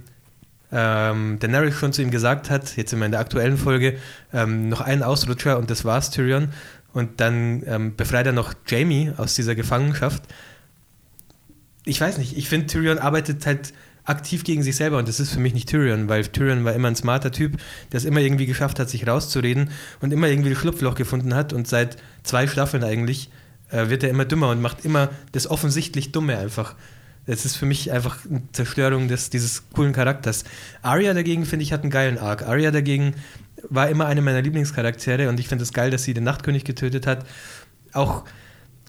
ähm, 0.72 1.38
Daenerys 1.38 1.74
schon 1.74 1.92
zu 1.92 2.02
ihm 2.02 2.10
gesagt 2.10 2.50
hat, 2.50 2.76
jetzt 2.76 2.90
sind 2.90 2.98
wir 2.98 3.06
in 3.06 3.12
der 3.12 3.20
aktuellen 3.20 3.56
Folge, 3.56 3.98
ähm, 4.32 4.68
noch 4.68 4.80
einen 4.80 5.02
Ausrutscher 5.02 5.58
und 5.58 5.70
das 5.70 5.84
war's, 5.84 6.10
Tyrion. 6.10 6.48
Und 6.92 7.20
dann 7.20 7.62
ähm, 7.66 7.96
befreit 7.96 8.26
er 8.26 8.32
noch 8.32 8.54
Jamie 8.66 9.12
aus 9.16 9.34
dieser 9.34 9.54
Gefangenschaft. 9.54 10.22
Ich 11.84 12.00
weiß 12.00 12.18
nicht, 12.18 12.36
ich 12.36 12.48
finde, 12.48 12.66
Tyrion 12.66 12.98
arbeitet 12.98 13.46
halt 13.46 13.72
aktiv 14.08 14.44
gegen 14.44 14.62
sich 14.62 14.76
selber 14.76 14.98
und 14.98 15.08
das 15.08 15.20
ist 15.20 15.32
für 15.32 15.40
mich 15.40 15.54
nicht 15.54 15.68
Tyrion, 15.68 16.08
weil 16.08 16.26
Tyrion 16.26 16.64
war 16.64 16.72
immer 16.72 16.88
ein 16.88 16.96
smarter 16.96 17.30
Typ, 17.30 17.58
der 17.92 17.98
es 17.98 18.04
immer 18.04 18.20
irgendwie 18.20 18.46
geschafft 18.46 18.78
hat, 18.78 18.88
sich 18.88 19.06
rauszureden 19.06 19.70
und 20.00 20.12
immer 20.12 20.28
irgendwie 20.28 20.50
ein 20.50 20.56
Schlupfloch 20.56 20.94
gefunden 20.94 21.34
hat 21.34 21.52
und 21.52 21.68
seit 21.68 21.96
zwei 22.22 22.46
Staffeln 22.46 22.84
eigentlich 22.84 23.30
äh, 23.70 23.88
wird 23.90 24.02
er 24.02 24.10
immer 24.10 24.24
dümmer 24.24 24.50
und 24.50 24.62
macht 24.62 24.84
immer 24.84 25.10
das 25.32 25.46
offensichtlich 25.46 26.12
Dumme 26.12 26.38
einfach. 26.38 26.74
Es 27.26 27.44
ist 27.44 27.56
für 27.56 27.66
mich 27.66 27.92
einfach 27.92 28.18
eine 28.24 28.42
Zerstörung 28.52 29.08
des, 29.08 29.28
dieses 29.28 29.68
coolen 29.70 29.92
Charakters. 29.92 30.44
Arya 30.80 31.12
dagegen, 31.12 31.44
finde 31.44 31.62
ich, 31.62 31.74
hat 31.74 31.82
einen 31.82 31.90
geilen 31.90 32.16
Arc. 32.16 32.42
Arya 32.42 32.70
dagegen 32.70 33.14
war 33.68 33.90
immer 33.90 34.06
eine 34.06 34.22
meiner 34.22 34.40
Lieblingscharaktere 34.40 35.28
und 35.28 35.38
ich 35.38 35.48
finde 35.48 35.64
es 35.64 35.74
geil, 35.74 35.90
dass 35.90 36.04
sie 36.04 36.14
den 36.14 36.24
Nachtkönig 36.24 36.64
getötet 36.64 37.06
hat. 37.06 37.26
Auch 37.92 38.24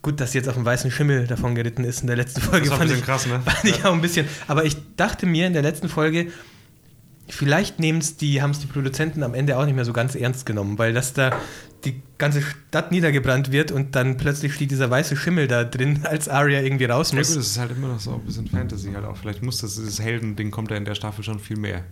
gut, 0.02 0.20
dass 0.20 0.32
sie 0.32 0.38
jetzt 0.38 0.48
auf 0.48 0.56
dem 0.56 0.66
weißen 0.66 0.92
Schimmel 0.92 1.28
davon 1.28 1.56
geritten 1.56 1.84
ist 1.84 2.02
in 2.02 2.08
der 2.08 2.16
letzten 2.16 2.42
Folge. 2.42 2.70
Das 2.70 2.78
fand 2.78 2.92
ich, 2.92 3.04
krass, 3.04 3.28
ne? 3.28 3.42
Fand 3.44 3.66
ich 3.66 3.84
auch 3.86 3.94
ein 3.94 4.02
bisschen. 4.02 4.28
Aber 4.48 4.66
ich 4.66 4.78
dachte 4.96 5.26
mir 5.26 5.48
in 5.48 5.54
der 5.54 5.62
letzten 5.62 5.90
Folge, 5.90 6.28
vielleicht 7.28 7.80
nehmen 7.80 8.00
es 8.00 8.18
die, 8.18 8.42
haben 8.42 8.52
es 8.52 8.60
die 8.60 8.68
Produzenten 8.68 9.24
am 9.24 9.34
Ende 9.34 9.58
auch 9.58 9.66
nicht 9.66 9.76
mehr 9.76 9.86
so 9.86 9.94
ganz 9.94 10.16
ernst 10.16 10.46
genommen, 10.46 10.78
weil 10.78 10.94
das 10.94 11.14
da 11.14 11.32
die 11.86 12.02
ganze 12.18 12.42
Stadt 12.42 12.92
niedergebrannt 12.92 13.52
wird 13.52 13.72
und 13.72 13.96
dann 13.96 14.18
plötzlich 14.18 14.54
steht 14.54 14.72
dieser 14.72 14.90
weiße 14.90 15.16
Schimmel 15.16 15.48
da 15.48 15.64
drin, 15.64 16.02
als 16.04 16.28
Arya 16.28 16.62
irgendwie 16.62 16.86
raus 16.86 17.14
muss. 17.14 17.30
Ja 17.30 17.36
gut, 17.36 17.44
das 17.44 17.52
ist 17.52 17.60
halt 17.60 17.72
immer 17.72 17.88
noch 17.90 18.00
so 18.00 18.16
ein 18.16 18.26
bisschen 18.26 18.48
Fantasy 18.48 18.92
halt 18.94 19.06
auch. 19.06 19.18
Vielleicht 19.18 19.44
muss 19.44 19.60
das, 19.60 19.76
dieses 19.76 20.02
Heldending 20.02 20.52
kommt 20.52 20.72
ja 20.72 20.78
in 20.78 20.86
der 20.86 20.96
Staffel 20.96 21.24
schon 21.24 21.40
viel 21.40 21.58
mehr. 21.58 21.84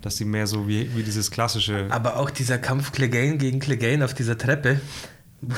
Dass 0.00 0.16
die 0.16 0.24
mehr 0.24 0.46
so 0.46 0.66
wie, 0.66 0.94
wie 0.96 1.02
dieses 1.02 1.30
klassische. 1.30 1.86
Aber 1.90 2.16
auch 2.16 2.30
dieser 2.30 2.58
Kampf 2.58 2.92
Clegane 2.92 3.36
gegen 3.36 3.60
Clegane 3.60 4.04
auf 4.04 4.14
dieser 4.14 4.36
Treppe, 4.38 4.80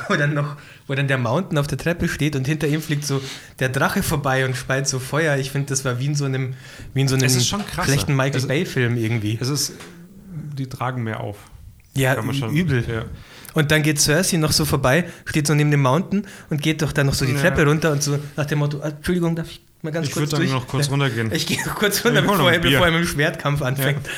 wo 0.09 0.15
dann 0.15 0.35
noch, 0.35 0.57
wo 0.87 0.95
dann 0.95 1.09
der 1.09 1.19
Mountain 1.19 1.59
auf 1.59 1.67
der 1.67 1.79
Treppe 1.79 2.09
steht 2.09 2.37
und 2.37 2.47
hinter 2.47 2.67
ihm 2.67 2.81
fliegt 2.81 3.05
so 3.05 3.21
der 3.59 3.69
Drache 3.69 4.03
vorbei 4.03 4.45
und 4.45 4.57
speit 4.57 4.89
so 4.89 4.99
Feuer. 4.99 5.37
Ich 5.37 5.51
finde, 5.51 5.69
das 5.69 5.85
war 5.85 5.99
wie 5.99 6.07
in 6.07 6.15
so 6.15 6.25
einem, 6.25 6.55
wie 6.95 7.01
in 7.01 7.09
so 7.09 7.17
einem 7.17 7.29
schlechten 7.29 8.17
Michael 8.17 8.47
Bay-Film 8.47 8.97
irgendwie. 8.97 9.39
Es 9.41 9.49
ist, 9.49 9.73
die 10.59 10.69
tragen 10.69 11.03
mehr 11.03 11.21
auf. 11.21 11.37
Ja, 11.95 12.23
schon, 12.33 12.51
übel. 12.51 12.85
Ja. 12.87 13.05
Und 13.55 13.71
dann 13.71 13.83
geht 13.83 13.99
Cersei 13.99 14.37
noch 14.37 14.53
so 14.53 14.67
vorbei, 14.67 15.07
steht 15.25 15.47
so 15.47 15.55
neben 15.55 15.71
dem 15.71 15.81
Mountain 15.81 16.27
und 16.51 16.61
geht 16.61 16.83
doch 16.83 16.93
dann 16.93 17.07
noch 17.07 17.15
so 17.15 17.25
die 17.25 17.33
ja. 17.33 17.41
Treppe 17.41 17.65
runter 17.65 17.91
und 17.91 18.03
so 18.03 18.19
nach 18.37 18.45
dem 18.45 18.59
Motto, 18.59 18.81
Entschuldigung, 18.81 19.35
darf 19.35 19.51
ich 19.51 19.63
mal 19.81 19.93
ganz 19.93 20.09
ich 20.09 20.13
kurz 20.13 20.31
durch? 20.31 20.43
Ich 20.45 20.51
würde 20.51 20.53
dann 20.53 20.61
noch 20.61 20.69
kurz 20.69 20.91
runtergehen. 20.91 21.33
Ich 21.33 21.47
gehe 21.47 21.65
noch 21.65 21.75
kurz 21.75 22.05
runter, 22.05 22.21
bevor 22.21 22.53
er, 22.53 22.59
bevor 22.59 22.87
er 22.87 22.93
mit 22.93 23.01
dem 23.01 23.07
Schwertkampf 23.07 23.63
anfängt. 23.63 24.07
Ja. 24.07 24.13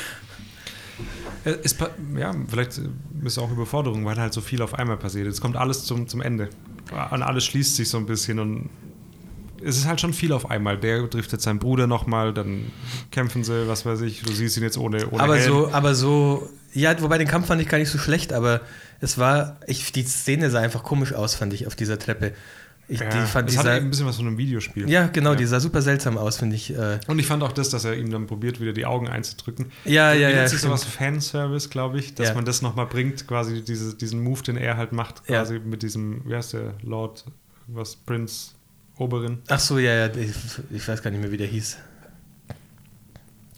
Es, 1.62 1.77
ja, 2.17 2.35
vielleicht 2.49 2.81
ist 3.25 3.39
auch 3.39 3.51
Überforderung, 3.51 4.05
weil 4.05 4.17
halt 4.17 4.33
so 4.33 4.41
viel 4.41 4.62
auf 4.62 4.75
einmal 4.75 4.97
passiert. 4.97 5.27
Es 5.27 5.41
kommt 5.41 5.57
alles 5.57 5.85
zum, 5.85 6.09
zum 6.09 6.20
Ende. 6.20 6.51
Und 7.10 7.23
alles 7.23 7.44
schließt 7.44 7.77
sich 7.77 7.89
so 7.89 7.99
ein 7.99 8.07
bisschen 8.07 8.39
und 8.39 8.70
es 9.62 9.77
ist 9.77 9.86
halt 9.86 10.01
schon 10.01 10.12
viel 10.12 10.33
auf 10.33 10.51
einmal. 10.51 10.78
Der 10.78 11.09
trifft 11.10 11.33
jetzt 11.33 11.44
seinen 11.44 11.59
Bruder 11.59 11.86
nochmal, 11.86 12.33
dann 12.33 12.70
kämpfen 13.10 13.44
sie, 13.44 13.68
was 13.68 13.85
weiß 13.85 14.01
ich, 14.02 14.23
du 14.23 14.33
siehst 14.33 14.57
ihn 14.57 14.62
jetzt 14.62 14.78
ohne, 14.78 15.09
ohne 15.10 15.23
aber 15.23 15.36
Helm. 15.36 15.49
so, 15.49 15.73
aber 15.73 15.94
so, 15.94 16.49
ja, 16.73 17.01
wobei 17.01 17.18
den 17.18 17.28
Kampf 17.28 17.47
fand 17.49 17.60
ich 17.60 17.68
gar 17.68 17.78
nicht 17.78 17.91
so 17.91 17.99
schlecht, 17.99 18.33
aber 18.33 18.60
es 19.01 19.18
war, 19.18 19.59
ich, 19.67 19.93
die 19.93 20.05
Szene 20.05 20.51
sah 20.51 20.60
einfach 20.60 20.83
komisch 20.83 21.12
aus, 21.12 21.35
fand 21.35 21.52
ich, 21.52 21.67
auf 21.67 21.77
dieser 21.77 21.99
Treppe. 21.99 22.33
Ich, 22.91 23.00
ja, 23.00 23.08
die 23.10 23.26
fand, 23.26 23.49
das 23.49 23.58
hat 23.58 23.67
ein 23.67 23.91
bisschen 23.91 24.07
was 24.07 24.17
von 24.17 24.26
einem 24.26 24.39
Videospiel. 24.39 24.89
Ja, 24.89 25.08
genau, 25.08 25.33
ja. 25.33 25.36
die 25.36 25.44
sah 25.44 25.60
super 25.60 25.83
seltsam 25.83 26.17
aus, 26.17 26.39
finde 26.39 26.57
ich. 26.57 26.75
Äh. 26.75 26.99
Und 27.07 27.18
ich 27.18 27.26
fand 27.26 27.42
auch 27.42 27.52
das, 27.52 27.68
dass 27.68 27.84
er 27.84 27.94
ihm 27.94 28.10
dann 28.10 28.26
probiert, 28.26 28.60
wieder 28.60 28.73
die 28.73 28.86
Augen 28.86 29.08
einzudrücken. 29.08 29.67
Ja, 29.84 30.15
ja, 30.15 30.31
ja. 30.31 30.42
Das 30.42 30.55
ist 30.55 30.62
sowas 30.62 30.84
Fanservice, 30.84 31.68
glaube 31.68 31.99
ich, 31.99 32.15
dass 32.15 32.28
ja. 32.28 32.34
man 32.34 32.47
das 32.47 32.62
nochmal 32.62 32.86
bringt, 32.86 33.26
quasi 33.28 33.62
diese, 33.62 33.94
diesen 33.94 34.23
Move, 34.23 34.42
den 34.42 34.57
er 34.57 34.78
halt 34.78 34.92
macht, 34.92 35.25
quasi 35.26 35.58
mit 35.58 35.83
diesem, 35.83 36.23
wie 36.26 36.34
heißt 36.34 36.55
der, 36.55 36.75
Lord, 36.83 37.26
was, 37.67 37.94
Prince, 37.94 38.52
Oberin. 38.97 39.42
Ach 39.49 39.60
so, 39.60 39.78
ja, 39.78 39.94
ja, 39.94 40.07
ich, 40.15 40.31
ich 40.70 40.89
weiß 40.89 41.02
gar 41.02 41.10
nicht 41.10 41.20
mehr, 41.20 41.31
wie 41.31 41.36
der 41.36 41.47
hieß. 41.47 41.76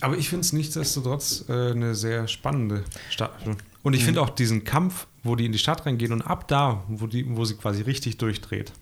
Aber 0.00 0.16
ich 0.16 0.28
finde 0.28 0.40
es 0.44 0.52
nichtsdestotrotz 0.52 1.44
äh, 1.48 1.70
eine 1.70 1.94
sehr 1.94 2.26
spannende 2.26 2.84
Staffel. 3.10 3.56
Und 3.82 3.94
ich 3.94 4.00
mhm. 4.00 4.06
finde 4.06 4.22
auch 4.22 4.30
diesen 4.30 4.64
Kampf, 4.64 5.06
wo 5.22 5.36
die 5.36 5.46
in 5.46 5.52
die 5.52 5.58
Stadt 5.58 5.86
reingehen 5.86 6.12
und 6.12 6.22
ab 6.22 6.48
da, 6.48 6.82
wo, 6.88 7.06
die, 7.06 7.24
wo 7.36 7.44
sie 7.44 7.54
quasi 7.54 7.82
richtig 7.82 8.18
durchdreht. 8.18 8.72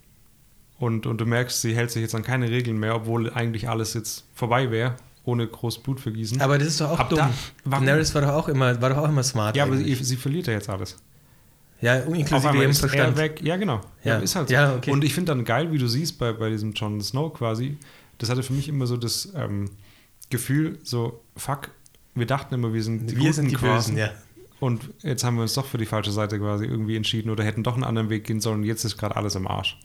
Und, 0.79 1.07
und 1.07 1.21
du 1.21 1.27
merkst, 1.27 1.61
sie 1.61 1.75
hält 1.75 1.91
sich 1.91 2.03
jetzt 2.03 2.15
an 2.15 2.23
keine 2.23 2.51
Regeln 2.51 2.79
mehr, 2.79 2.95
obwohl 2.95 3.31
eigentlich 3.33 3.69
alles 3.69 3.95
jetzt 3.95 4.25
vorbei 4.35 4.71
wäre, 4.71 4.95
ohne 5.25 5.47
groß 5.47 5.83
Blut 5.83 6.01
vergießen. 6.01 6.41
Aber 6.41 6.59
das 6.59 6.69
ist 6.69 6.81
doch 6.81 6.91
auch 6.91 7.01
ab 7.01 7.11
dumm. 7.11 7.19
Da, 7.19 7.71
Daenerys 7.71 8.15
war 8.15 8.23
doch 8.23 8.33
auch 8.33 8.49
immer, 8.49 8.81
war 8.81 8.91
doch 8.91 8.99
auch 8.99 9.09
immer 9.09 9.25
smart. 9.25 9.57
Ja, 9.57 9.65
eigentlich. 9.65 9.87
aber 9.87 9.97
sie, 9.97 10.05
sie 10.05 10.17
verliert 10.17 10.47
ja 10.47 10.53
jetzt 10.53 10.69
alles. 10.69 10.97
Ja, 11.81 11.97
inklusive 11.97 12.57
ihrem 12.57 12.75
Verstand. 12.75 13.17
weg. 13.17 13.41
Ja, 13.43 13.57
genau. 13.57 13.81
Ja. 14.03 14.17
ja 14.17 14.19
ist 14.19 14.35
halt 14.35 14.49
so. 14.49 14.55
Ja, 14.55 14.75
okay. 14.77 14.91
Und 14.91 15.05
ich 15.05 15.15
finde 15.15 15.33
dann 15.33 15.45
geil, 15.45 15.73
wie 15.73 15.79
du 15.79 15.87
siehst 15.87 16.19
bei, 16.19 16.33
bei 16.33 16.51
diesem 16.51 16.73
Jon 16.73 17.01
Snow 17.01 17.33
quasi, 17.33 17.77
das 18.19 18.31
hatte 18.31 18.43
für 18.43 18.53
mich 18.53 18.69
immer 18.69 18.87
so 18.87 18.97
das 18.97 19.33
ähm, 19.37 19.71
Gefühl, 20.31 20.79
so, 20.83 21.21
fuck, 21.37 21.71
wir 22.15 22.27
dachten 22.27 22.55
immer, 22.55 22.73
wir 22.73 22.83
sind 22.83 23.09
die 23.09 23.17
Wir 23.17 23.21
Guten 23.21 23.33
sind 23.33 23.51
die 23.51 23.55
quasi. 23.55 23.93
Bösen, 23.93 23.99
ja. 23.99 24.11
Und 24.61 24.91
jetzt 25.03 25.23
haben 25.23 25.37
wir 25.37 25.43
uns 25.43 25.55
doch 25.55 25.67
für 25.67 25.79
die 25.79 25.87
falsche 25.87 26.11
Seite 26.11 26.39
quasi 26.39 26.65
irgendwie 26.65 26.97
entschieden 26.97 27.31
oder 27.31 27.45
hätten 27.45 27.63
doch 27.63 27.75
einen 27.75 27.85
anderen 27.85 28.11
Weg 28.11 28.25
gehen 28.25 28.41
sollen. 28.41 28.65
Jetzt 28.65 28.85
ist 28.85 28.97
gerade 28.97 29.15
alles 29.15 29.37
im 29.37 29.47
Arsch. 29.47 29.79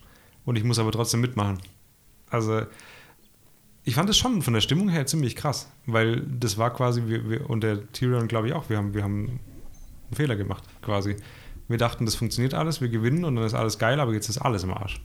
Und 0.46 0.58
ich 0.58 0.64
muss 0.64 0.80
aber 0.80 0.92
trotzdem 0.92 1.22
mitmachen. 1.22 1.60
Also, 2.30 2.64
ich 3.84 3.96
fand 3.96 4.10
es 4.10 4.18
schon 4.18 4.42
von 4.42 4.54
der 4.54 4.62
Stimmung 4.62 4.90
her 4.90 5.06
ziemlich 5.06 5.36
krass, 5.36 5.70
weil 5.86 6.22
das 6.22 6.58
war 6.58 6.74
quasi, 6.74 7.04
wir, 7.06 7.30
wir, 7.30 7.50
und 7.50 7.62
der 7.62 7.92
Tyrion 7.92 8.28
glaube 8.28 8.48
ich 8.48 8.54
auch, 8.54 8.70
wir 8.70 8.78
haben, 8.78 8.94
wir 8.94 9.04
haben 9.04 9.40
einen 10.08 10.16
Fehler 10.16 10.36
gemacht 10.36 10.64
quasi. 10.82 11.18
Wir 11.68 11.78
dachten, 11.78 12.06
das 12.06 12.16
funktioniert 12.16 12.54
alles, 12.54 12.82
wir 12.82 12.90
gewinnen 12.90 13.26
und 13.26 13.36
dann 13.36 13.46
ist 13.46 13.54
alles 13.54 13.80
geil, 13.80 14.00
aber 14.00 14.14
jetzt 14.14 14.30
ist 14.30 14.38
alles 14.38 14.64
im 14.64 14.74
Arsch. 14.74 15.02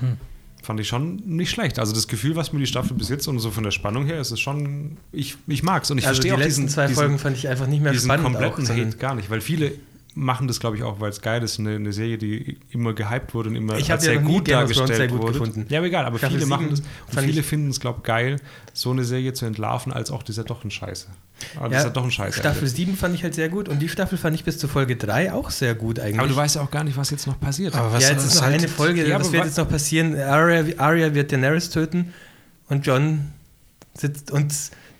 Hm 0.00 0.16
fand 0.64 0.80
ich 0.80 0.88
schon 0.88 1.16
nicht 1.26 1.50
schlecht. 1.50 1.78
Also 1.78 1.94
das 1.94 2.08
Gefühl, 2.08 2.36
was 2.36 2.52
mir 2.52 2.58
die 2.58 2.66
Staffel 2.66 2.96
bis 2.96 3.08
jetzt 3.08 3.28
und 3.28 3.38
so 3.38 3.50
von 3.50 3.62
der 3.62 3.70
Spannung 3.70 4.06
her 4.06 4.18
ist, 4.20 4.32
ist 4.32 4.40
schon, 4.40 4.96
ich, 5.12 5.36
ich 5.46 5.62
mag 5.62 5.84
es. 5.84 5.90
Und 5.90 5.98
ich 5.98 6.06
also 6.06 6.16
verstehe 6.16 6.32
die 6.32 6.34
auch 6.34 6.38
letzten 6.44 6.62
diesen, 6.62 6.74
zwei 6.74 6.88
Folgen 6.88 7.18
fand 7.18 7.36
ich 7.36 7.48
einfach 7.48 7.66
nicht 7.66 7.82
mehr 7.82 7.92
diesen 7.92 8.06
spannend. 8.06 8.24
kompletten 8.24 8.66
auch, 8.66 8.70
Hate 8.70 8.96
gar 8.96 9.14
nicht, 9.14 9.30
weil 9.30 9.40
viele 9.40 9.72
machen 10.14 10.48
das, 10.48 10.60
glaube 10.60 10.76
ich, 10.76 10.82
auch, 10.82 11.00
weil 11.00 11.10
es 11.10 11.20
geil 11.20 11.42
ist. 11.42 11.58
Eine, 11.58 11.76
eine, 11.76 11.92
Serie, 11.92 12.18
die 12.18 12.58
immer 12.70 12.92
gehypt 12.92 13.34
wurde 13.34 13.50
und 13.50 13.56
immer 13.56 13.76
ich 13.76 13.90
als 13.90 14.04
sehr, 14.04 14.14
ja 14.14 14.20
gut 14.20 14.48
dargestellt 14.48 14.94
sehr 14.94 15.08
gut 15.08 15.22
wurde. 15.22 15.32
Gefunden. 15.32 15.66
Ja, 15.68 15.78
aber 15.78 15.88
egal. 15.88 16.04
Aber 16.04 16.18
viele 16.18 16.46
machen 16.46 16.70
das 16.70 16.80
und 16.80 17.20
viele 17.20 17.42
finden 17.42 17.70
es, 17.70 17.80
glaube 17.80 17.98
ich, 18.00 18.04
geil, 18.04 18.40
so 18.72 18.90
eine 18.90 19.04
Serie 19.04 19.32
zu 19.32 19.44
entlarven, 19.46 19.92
als 19.92 20.10
auch 20.10 20.22
das 20.22 20.30
ist 20.30 20.36
ja 20.36 20.42
doch 20.44 20.64
ein 20.64 20.70
Scheiße. 20.70 21.08
Aber 21.56 21.66
ja, 21.66 21.78
das 21.78 21.86
ist 21.86 21.92
doch 21.94 22.04
ein 22.04 22.10
Scheiße. 22.10 22.38
Staffel 22.38 22.68
7 22.68 22.96
fand 22.96 23.14
ich 23.14 23.22
halt 23.22 23.34
sehr 23.34 23.48
gut 23.48 23.68
und 23.68 23.80
die 23.80 23.88
Staffel 23.88 24.16
fand 24.16 24.36
ich 24.36 24.44
bis 24.44 24.58
zur 24.58 24.68
Folge 24.68 24.96
3 24.96 25.32
auch 25.32 25.50
sehr 25.50 25.74
gut 25.74 25.98
eigentlich. 25.98 26.20
Aber 26.20 26.28
du 26.28 26.36
weißt 26.36 26.56
ja 26.56 26.62
auch 26.62 26.70
gar 26.70 26.84
nicht, 26.84 26.96
was 26.96 27.10
jetzt 27.10 27.26
noch 27.26 27.38
passiert. 27.40 27.74
Aber 27.74 27.98
ja, 27.98 28.10
jetzt 28.10 28.24
ist 28.24 28.36
noch 28.36 28.42
halt 28.42 28.58
eine 28.58 28.68
Folge, 28.68 29.06
ja, 29.06 29.18
das 29.18 29.32
wird 29.32 29.44
jetzt 29.44 29.58
noch 29.58 29.68
passieren. 29.68 30.18
Arya, 30.18 30.64
Arya 30.78 31.14
wird 31.14 31.32
Daenerys 31.32 31.70
töten 31.70 32.12
und 32.68 32.86
John 32.86 33.32
sitzt 33.94 34.30
und 34.30 34.52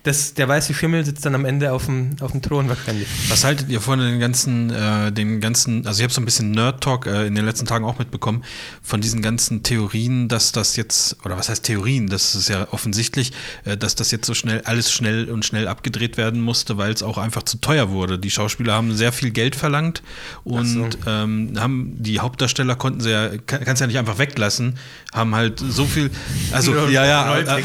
das, 0.05 0.35
der 0.35 0.47
weiße 0.47 0.75
Schimmel 0.75 1.03
sitzt 1.03 1.25
dann 1.25 1.33
am 1.33 1.45
Ende 1.45 1.73
auf 1.73 1.85
dem, 1.85 2.11
auf 2.21 2.31
dem 2.31 2.43
Thron 2.43 2.69
wahrscheinlich. 2.69 3.07
Was 3.27 3.43
haltet 3.43 3.69
ihr 3.69 3.81
von 3.81 3.97
den 3.97 4.19
ganzen, 4.19 4.69
äh, 4.69 5.11
den 5.11 5.41
ganzen, 5.41 5.87
also 5.87 5.99
ich 5.99 6.03
habe 6.03 6.13
so 6.13 6.21
ein 6.21 6.25
bisschen 6.25 6.51
Nerd-Talk 6.51 7.07
äh, 7.07 7.25
in 7.25 7.33
den 7.33 7.43
letzten 7.43 7.65
Tagen 7.65 7.85
auch 7.85 7.97
mitbekommen, 7.97 8.43
von 8.83 9.01
diesen 9.01 9.23
ganzen 9.23 9.63
Theorien, 9.63 10.27
dass 10.27 10.51
das 10.51 10.75
jetzt, 10.75 11.17
oder 11.25 11.37
was 11.37 11.49
heißt 11.49 11.63
Theorien, 11.63 12.07
das 12.07 12.35
ist 12.35 12.49
ja 12.49 12.67
offensichtlich, 12.69 13.31
äh, 13.63 13.77
dass 13.77 13.95
das 13.95 14.11
jetzt 14.11 14.27
so 14.27 14.35
schnell, 14.35 14.61
alles 14.65 14.91
schnell 14.91 15.27
und 15.31 15.43
schnell 15.43 15.67
abgedreht 15.67 16.17
werden 16.17 16.39
musste, 16.39 16.77
weil 16.77 16.91
es 16.91 17.01
auch 17.01 17.17
einfach 17.17 17.41
zu 17.41 17.57
teuer 17.57 17.89
wurde. 17.89 18.19
Die 18.19 18.29
Schauspieler 18.29 18.73
haben 18.73 18.95
sehr 18.95 19.11
viel 19.11 19.31
Geld 19.31 19.55
verlangt 19.55 20.03
und 20.43 20.67
so. 20.67 20.89
ähm, 21.07 21.53
haben, 21.57 21.95
die 21.97 22.19
Hauptdarsteller 22.19 22.75
konnten 22.75 23.01
sie 23.01 23.09
ja, 23.09 23.29
kann, 23.47 23.65
kannst 23.65 23.81
ja 23.81 23.87
nicht 23.87 23.97
einfach 23.97 24.19
weglassen, 24.19 24.77
haben 25.11 25.33
halt 25.33 25.59
so 25.59 25.85
viel, 25.85 26.11
also, 26.51 26.75
ja, 26.89 27.05
ja, 27.05 27.39
äh, 27.39 27.63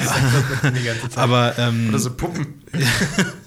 aber, 1.16 1.58
ähm, 1.58 1.90
Oder 1.90 1.98
so 1.98 2.10
Puppen. 2.32 2.62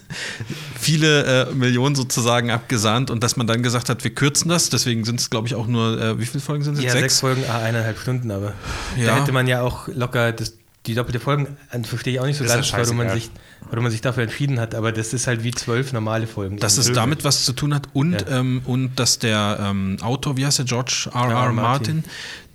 viele 0.84 1.48
äh, 1.48 1.54
Millionen 1.54 1.94
sozusagen 1.94 2.50
abgesahnt 2.50 3.10
und 3.10 3.22
dass 3.22 3.36
man 3.36 3.46
dann 3.46 3.62
gesagt 3.62 3.88
hat, 3.88 4.04
wir 4.04 4.14
kürzen 4.14 4.48
das, 4.48 4.70
deswegen 4.70 5.04
sind 5.04 5.20
es, 5.20 5.30
glaube 5.30 5.46
ich, 5.46 5.54
auch 5.54 5.66
nur, 5.66 6.00
äh, 6.00 6.18
wie 6.18 6.26
viele 6.26 6.42
Folgen 6.42 6.62
sind 6.62 6.78
es? 6.78 6.84
Ja, 6.84 6.90
sechs, 6.90 7.02
sechs 7.02 7.20
Folgen, 7.20 7.44
ah, 7.48 7.58
eineinhalb 7.58 7.98
Stunden, 7.98 8.30
aber 8.30 8.54
ja. 8.96 9.06
da 9.06 9.20
hätte 9.20 9.32
man 9.32 9.46
ja 9.46 9.62
auch 9.62 9.88
locker 9.88 10.32
das, 10.32 10.54
die 10.86 10.94
doppelte 10.94 11.20
Folgen, 11.20 11.56
verstehe 11.84 12.14
ich 12.14 12.20
auch 12.20 12.26
nicht 12.26 12.36
so 12.36 12.44
ganz, 12.44 12.70
warum 12.72 12.98
man, 12.98 13.10
sich, 13.10 13.30
warum 13.70 13.84
man 13.84 13.92
sich 13.92 14.02
dafür 14.02 14.24
entschieden 14.24 14.60
hat, 14.60 14.74
aber 14.74 14.92
das 14.92 15.14
ist 15.14 15.26
halt 15.26 15.42
wie 15.42 15.52
zwölf 15.52 15.94
normale 15.94 16.26
Folgen. 16.26 16.58
Dass 16.58 16.76
es 16.76 16.92
damit 16.92 17.24
was 17.24 17.44
zu 17.44 17.54
tun 17.54 17.74
hat 17.74 17.88
und, 17.94 18.12
ja. 18.12 18.40
ähm, 18.40 18.60
und 18.66 18.96
dass 18.96 19.18
der 19.18 19.58
ähm, 19.60 19.96
Autor, 20.02 20.36
wie 20.36 20.44
heißt 20.44 20.58
der, 20.58 20.66
George 20.66 21.08
R. 21.14 21.30
R. 21.30 21.52
Martin, 21.52 21.54
Martin 21.54 22.04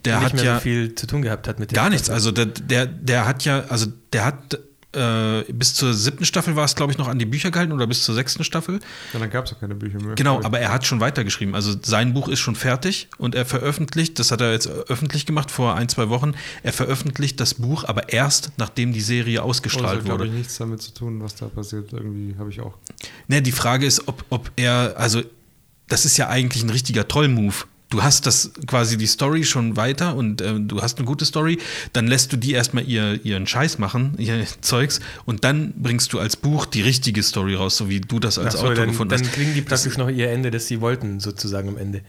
der 0.06 0.20
nicht 0.20 0.34
hat 0.34 0.44
ja 0.44 0.56
so 0.56 0.62
viel 0.62 0.96
zu 0.96 1.08
tun 1.08 1.24
gehabt 1.24 1.48
hat 1.48 1.60
mit 1.60 1.72
dem. 1.72 1.76
Gar 1.76 1.90
nichts, 1.90 2.10
also 2.10 2.32
der, 2.32 2.46
der, 2.46 2.86
der 2.86 3.26
hat 3.26 3.44
ja, 3.44 3.64
also 3.70 3.88
der 4.14 4.26
hat 4.26 4.60
äh, 4.94 5.44
bis 5.54 5.76
zur 5.76 5.94
siebten 5.94 6.26
Staffel 6.26 6.56
war 6.56 6.66
es, 6.66 6.76
glaube 6.76 6.92
ich, 6.92 6.98
noch 6.98 7.08
an 7.08 7.20
die 7.20 7.26
Bücher 7.26 7.52
gehalten 7.52 7.72
oder 7.72 7.86
bis 7.86 8.04
zur 8.04 8.16
sechsten 8.16 8.44
Staffel. 8.44 8.80
Ja, 9.14 9.20
dann 9.20 9.30
gab 9.30 9.46
es 9.46 9.52
ja 9.52 9.58
keine 9.58 9.76
Bücher 9.76 10.02
mehr. 10.02 10.16
Genau, 10.16 10.42
aber 10.44 10.60
er 10.60 10.72
hat 10.72 10.86
schon 10.86 11.00
weitergeschrieben. 11.00 11.54
Also 11.54 11.76
sein 11.82 12.14
Buch 12.14 12.28
ist 12.28 12.40
schon 12.40 12.56
fertig 12.56 13.08
und 13.18 13.36
er 13.36 13.46
veröffentlicht, 13.46 14.18
das 14.18 14.32
hat 14.32 14.42
er 14.42 14.52
jetzt 14.52 14.68
öffentlich 14.68 15.26
gemacht 15.26 15.52
vor 15.52 15.76
ein, 15.76 15.90
zwei 15.90 16.10
Wochen, 16.10 16.34
er 16.64 16.74
veröffentlicht 16.74 17.40
das 17.40 17.54
Buch, 17.56 17.84
aber 17.84 18.10
erst 18.10 18.52
nachdem 18.58 18.92
die 18.94 19.02
Serie 19.02 19.44
ausgestrahlt 19.44 20.02
oh, 20.02 20.04
das 20.04 20.04
hat, 20.06 20.12
wurde. 20.12 20.24
Das 20.24 20.32
hat 20.32 20.38
nichts 20.38 20.58
damit 20.58 20.82
zu 20.82 20.94
tun, 20.94 21.22
was 21.22 21.36
da 21.36 21.46
passiert. 21.48 21.94
Irgendwie 21.94 22.36
habe 22.40 22.50
ich 22.50 22.60
auch. 22.60 22.74
Ne, 23.28 23.42
die 23.42 23.52
Frage 23.52 23.86
ist, 23.86 24.08
ob, 24.08 24.26
ob 24.30 24.52
er, 24.56 24.96
also 24.98 25.22
das 25.88 26.06
ist 26.06 26.18
ja 26.18 26.30
eigentlich 26.30 26.64
ein 26.64 26.70
richtiger 26.70 27.08
Troll-Move 27.08 27.66
du 27.90 28.04
hast 28.04 28.26
das 28.26 28.52
quasi 28.68 28.98
die 28.98 29.08
Story 29.08 29.44
schon 29.44 29.76
weiter 29.76 30.16
und 30.16 30.42
äh, 30.42 30.60
du 30.60 30.82
hast 30.82 30.98
eine 30.98 31.08
gute 31.08 31.26
Story, 31.26 31.58
dann 31.94 32.08
lässt 32.08 32.32
du 32.32 32.38
die 32.38 32.54
erstmal 32.54 32.88
ihr, 32.88 33.24
ihren 33.26 33.48
Scheiß 33.48 33.80
machen, 33.80 34.14
ihr 34.18 34.46
Zeugs, 34.62 35.00
und 35.26 35.44
dann 35.44 35.74
bringst 35.76 36.14
du 36.14 36.20
als 36.20 36.36
Buch 36.36 36.66
die 36.66 36.82
richtige 36.82 37.24
Story 37.24 37.56
raus, 37.56 37.78
so 37.78 37.90
wie 37.90 38.00
du 38.00 38.20
das 38.20 38.38
als 38.38 38.54
so, 38.54 38.60
Autor 38.60 38.76
dann, 38.76 38.90
gefunden 38.90 39.12
dann 39.12 39.22
hast. 39.22 39.28
Dann 39.28 39.34
kriegen 39.34 39.54
die 39.54 39.62
praktisch 39.62 39.96
das, 39.96 39.98
noch 39.98 40.10
ihr 40.10 40.30
Ende, 40.30 40.52
das 40.52 40.68
sie 40.68 40.82
wollten, 40.82 41.20
sozusagen 41.20 41.70
am 41.70 41.78
Ende. 41.78 42.02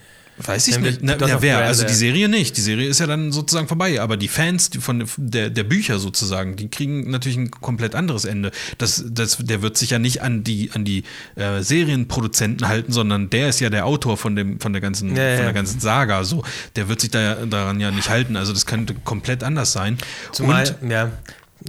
Weiß 0.45 0.69
ich 0.69 0.79
nicht. 0.79 1.01
Na, 1.03 1.17
ja, 1.17 1.43
wer? 1.43 1.59
Also 1.59 1.87
die 1.87 1.95
Serie 1.95 2.29
nicht. 2.29 2.57
Die 2.57 2.61
Serie 2.61 2.89
ist 2.89 3.01
ja 3.01 3.07
dann 3.07 3.33
sozusagen 3.33 3.69
vorbei. 3.69 4.01
Aber 4.01 4.17
die 4.17 4.29
Fans 4.29 4.71
von 4.81 5.05
der, 5.17 5.51
der 5.51 5.65
Bücher 5.65 5.99
sozusagen, 5.99 6.57
die 6.57 6.69
kriegen 6.69 7.11
natürlich 7.11 7.37
ein 7.37 7.51
komplett 7.51 7.95
anderes 7.95 8.25
Ende. 8.25 8.51
Das, 8.79 9.05
das, 9.09 9.39
der 9.39 9.63
wird 9.63 9.77
sich 9.77 9.91
ja 9.91 9.99
nicht 9.99 10.23
an 10.23 10.43
die, 10.43 10.71
an 10.73 10.85
die 10.85 11.05
äh, 11.37 11.63
Serienproduzenten 11.63 12.69
halten, 12.69 12.93
sondern 12.93 13.31
der 13.31 13.49
ist 13.49 13.61
ja 13.61 13.71
der 13.71 13.87
Autor 13.87 14.17
von, 14.17 14.35
dem, 14.37 14.61
von, 14.61 14.73
der, 14.73 14.81
ganzen, 14.81 15.15
ja, 15.17 15.23
ja. 15.23 15.37
von 15.37 15.45
der 15.45 15.55
ganzen 15.55 15.81
Saga. 15.81 16.25
So. 16.25 16.43
Der 16.77 16.89
wird 16.89 17.01
sich 17.01 17.11
da, 17.11 17.35
daran 17.47 17.81
ja 17.81 17.91
nicht 17.91 18.09
halten. 18.09 18.37
Also 18.37 18.53
das 18.53 18.67
könnte 18.67 18.95
komplett 18.95 19.43
anders 19.43 19.73
sein. 19.73 19.99
Zumal, 20.33 20.77
Und, 20.81 20.91
ja. 20.91 21.11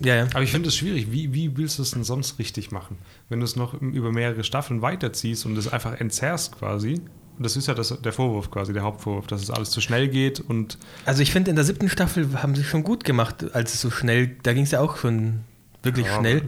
Ja, 0.01 0.15
ja. 0.15 0.23
Aber 0.33 0.43
ich 0.43 0.51
finde 0.51 0.69
es 0.69 0.75
schwierig. 0.75 1.11
Wie, 1.11 1.33
wie 1.33 1.57
willst 1.57 1.77
du 1.77 1.81
es 1.81 1.91
denn 1.91 2.03
sonst 2.03 2.39
richtig 2.39 2.71
machen? 2.71 2.97
Wenn 3.27 3.39
du 3.39 3.45
es 3.45 3.55
noch 3.55 3.73
über 3.73 4.11
mehrere 4.11 4.43
Staffeln 4.43 4.81
weiterziehst 4.81 5.45
und 5.45 5.57
es 5.57 5.67
einfach 5.67 5.99
entzerrst 5.99 6.57
quasi, 6.57 7.01
das 7.43 7.55
ist 7.55 7.67
ja 7.67 7.73
das, 7.73 7.95
der 8.01 8.13
Vorwurf 8.13 8.51
quasi, 8.51 8.73
der 8.73 8.83
Hauptvorwurf, 8.83 9.27
dass 9.27 9.41
es 9.41 9.49
alles 9.49 9.71
zu 9.71 9.81
schnell 9.81 10.07
geht 10.07 10.39
und. 10.39 10.77
Also 11.05 11.21
ich 11.21 11.31
finde, 11.31 11.49
in 11.49 11.55
der 11.55 11.65
siebten 11.65 11.89
Staffel 11.89 12.41
haben 12.41 12.55
sie 12.55 12.63
schon 12.63 12.83
gut 12.83 13.03
gemacht, 13.03 13.53
als 13.53 13.73
es 13.73 13.81
so 13.81 13.91
schnell, 13.91 14.35
da 14.43 14.53
ging 14.53 14.63
es 14.63 14.71
ja 14.71 14.79
auch 14.79 14.97
schon 14.97 15.41
wirklich 15.83 16.05
ja, 16.05 16.19
schnell. 16.19 16.43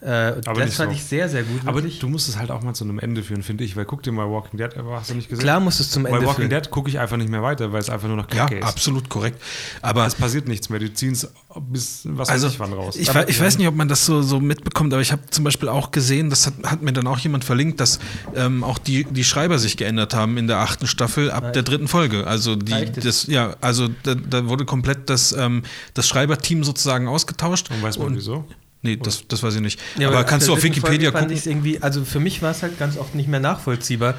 Äh, 0.00 0.40
aber 0.46 0.60
das 0.60 0.76
fand 0.76 0.90
so. 0.90 0.96
ich 0.96 1.04
sehr, 1.04 1.28
sehr 1.28 1.42
gut. 1.42 1.62
Aber 1.64 1.76
wirklich. 1.76 1.98
du 1.98 2.08
musst 2.08 2.28
es 2.28 2.38
halt 2.38 2.50
auch 2.50 2.62
mal 2.62 2.74
zu 2.74 2.84
einem 2.84 3.00
Ende 3.00 3.22
führen, 3.22 3.42
finde 3.42 3.64
ich, 3.64 3.74
weil 3.74 3.84
guck 3.84 4.02
dir 4.02 4.12
mal 4.12 4.30
Walking 4.30 4.58
Dead, 4.58 4.70
hast 4.92 5.10
du 5.10 5.14
nicht 5.14 5.28
gesehen? 5.28 5.42
Klar 5.42 5.58
musst 5.58 5.80
du 5.80 5.82
es 5.82 5.90
zum 5.90 6.06
Ende 6.06 6.18
führen. 6.18 6.26
Bei 6.26 6.30
Walking 6.30 6.50
Dead 6.50 6.70
gucke 6.70 6.88
ich 6.88 7.00
einfach 7.00 7.16
nicht 7.16 7.30
mehr 7.30 7.42
weiter, 7.42 7.72
weil 7.72 7.80
es 7.80 7.90
einfach 7.90 8.06
nur 8.06 8.16
noch 8.16 8.28
Kacke 8.28 8.54
ja, 8.54 8.60
ist. 8.60 8.68
absolut 8.68 9.08
korrekt. 9.08 9.42
Aber 9.82 10.06
es 10.06 10.14
passiert 10.14 10.46
nichts 10.46 10.68
mehr, 10.68 10.78
die 10.78 10.92
ziehen 10.92 11.12
es 11.12 11.28
bis 11.60 12.02
was 12.04 12.28
also, 12.28 12.46
weiß 12.46 12.52
ich 12.52 12.60
wann 12.60 12.72
raus. 12.72 12.96
Ich, 12.96 13.10
aber, 13.10 13.28
ich 13.28 13.40
weiß 13.40 13.58
nicht, 13.58 13.66
ob 13.66 13.74
man 13.74 13.88
das 13.88 14.06
so, 14.06 14.22
so 14.22 14.38
mitbekommt, 14.38 14.92
aber 14.92 15.02
ich 15.02 15.10
habe 15.10 15.22
zum 15.30 15.44
Beispiel 15.44 15.68
auch 15.68 15.90
gesehen, 15.90 16.30
das 16.30 16.46
hat, 16.46 16.54
hat 16.64 16.82
mir 16.82 16.92
dann 16.92 17.06
auch 17.06 17.18
jemand 17.18 17.44
verlinkt, 17.44 17.80
dass 17.80 17.98
ähm, 18.36 18.62
auch 18.62 18.78
die, 18.78 19.04
die 19.04 19.24
Schreiber 19.24 19.58
sich 19.58 19.76
geändert 19.76 20.14
haben 20.14 20.36
in 20.38 20.46
der 20.46 20.58
achten 20.58 20.86
Staffel 20.86 21.30
ab 21.30 21.42
Nein. 21.42 21.52
der 21.54 21.62
dritten 21.64 21.88
Folge. 21.88 22.26
Also 22.26 22.54
die, 22.54 22.92
das, 22.92 23.26
ja, 23.26 23.56
also 23.60 23.88
da, 24.04 24.14
da 24.14 24.46
wurde 24.46 24.64
komplett 24.64 25.10
das, 25.10 25.32
ähm, 25.32 25.62
das 25.94 26.06
Schreiberteam 26.06 26.62
sozusagen 26.62 27.08
ausgetauscht. 27.08 27.70
Und 27.70 27.82
weiß 27.82 27.98
man 27.98 28.08
und, 28.08 28.16
wieso? 28.16 28.44
Nee, 28.88 28.96
das, 28.96 29.24
das 29.28 29.42
weiß 29.42 29.54
ich 29.56 29.60
nicht. 29.60 29.80
Ja, 29.98 30.08
aber, 30.08 30.18
aber 30.18 30.26
kannst 30.26 30.48
du 30.48 30.52
auf 30.52 30.62
Wikipedia 30.62 31.10
gucken? 31.10 31.30
Ich 31.30 31.46
irgendwie, 31.46 31.82
also 31.82 32.04
für 32.04 32.20
mich 32.20 32.42
war 32.42 32.52
es 32.52 32.62
halt 32.62 32.78
ganz 32.78 32.96
oft 32.96 33.14
nicht 33.14 33.28
mehr 33.28 33.40
nachvollziehbar, 33.40 34.14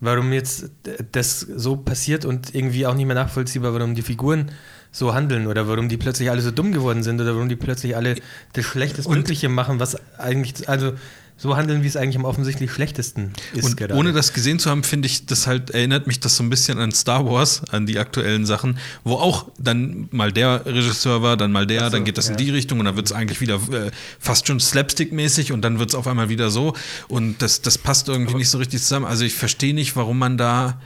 warum 0.00 0.32
jetzt 0.32 0.70
das 1.12 1.40
so 1.40 1.76
passiert 1.76 2.24
und 2.24 2.54
irgendwie 2.54 2.86
auch 2.86 2.94
nicht 2.94 3.06
mehr 3.06 3.14
nachvollziehbar, 3.14 3.72
warum 3.74 3.94
die 3.94 4.02
Figuren 4.02 4.50
so 4.92 5.14
handeln 5.14 5.46
oder 5.46 5.68
warum 5.68 5.88
die 5.88 5.96
plötzlich 5.96 6.30
alle 6.30 6.42
so 6.42 6.50
dumm 6.50 6.72
geworden 6.72 7.02
sind 7.02 7.20
oder 7.20 7.34
warum 7.34 7.48
die 7.48 7.56
plötzlich 7.56 7.96
alle 7.96 8.16
das 8.52 8.64
Schlechtestmögliche 8.64 9.48
machen, 9.48 9.78
was 9.78 9.96
eigentlich, 10.18 10.68
also 10.68 10.94
so 11.40 11.56
handeln, 11.56 11.82
wie 11.82 11.86
es 11.86 11.96
eigentlich 11.96 12.18
am 12.18 12.26
offensichtlich 12.26 12.70
schlechtesten 12.70 13.32
ist. 13.54 13.64
Und 13.64 13.78
gerade. 13.78 13.94
ohne 13.94 14.12
das 14.12 14.34
gesehen 14.34 14.58
zu 14.58 14.68
haben, 14.68 14.84
finde 14.84 15.06
ich, 15.06 15.24
das 15.24 15.46
halt, 15.46 15.70
erinnert 15.70 16.06
mich 16.06 16.20
das 16.20 16.36
so 16.36 16.42
ein 16.42 16.50
bisschen 16.50 16.78
an 16.78 16.92
Star 16.92 17.24
Wars, 17.24 17.62
an 17.70 17.86
die 17.86 17.98
aktuellen 17.98 18.44
Sachen, 18.44 18.76
wo 19.04 19.14
auch 19.14 19.50
dann 19.58 20.08
mal 20.10 20.32
der 20.32 20.66
Regisseur 20.66 21.22
war, 21.22 21.38
dann 21.38 21.50
mal 21.50 21.66
der, 21.66 21.84
so, 21.84 21.90
dann 21.92 22.04
geht 22.04 22.18
das 22.18 22.26
ja. 22.26 22.32
in 22.32 22.36
die 22.36 22.50
Richtung 22.50 22.78
und 22.78 22.84
dann 22.84 22.96
wird 22.96 23.06
es 23.06 23.12
eigentlich 23.12 23.40
wieder 23.40 23.54
äh, 23.54 23.90
fast 24.18 24.48
schon 24.48 24.60
slapstick-mäßig 24.60 25.52
und 25.52 25.62
dann 25.62 25.78
wird 25.78 25.88
es 25.88 25.94
auf 25.94 26.06
einmal 26.06 26.28
wieder 26.28 26.50
so. 26.50 26.74
Und 27.08 27.40
das, 27.40 27.62
das 27.62 27.78
passt 27.78 28.08
irgendwie 28.08 28.32
Aber 28.32 28.38
nicht 28.38 28.50
so 28.50 28.58
richtig 28.58 28.82
zusammen. 28.82 29.06
Also 29.06 29.24
ich 29.24 29.32
verstehe 29.32 29.72
nicht, 29.72 29.96
warum 29.96 30.18
man 30.18 30.36
da, 30.36 30.78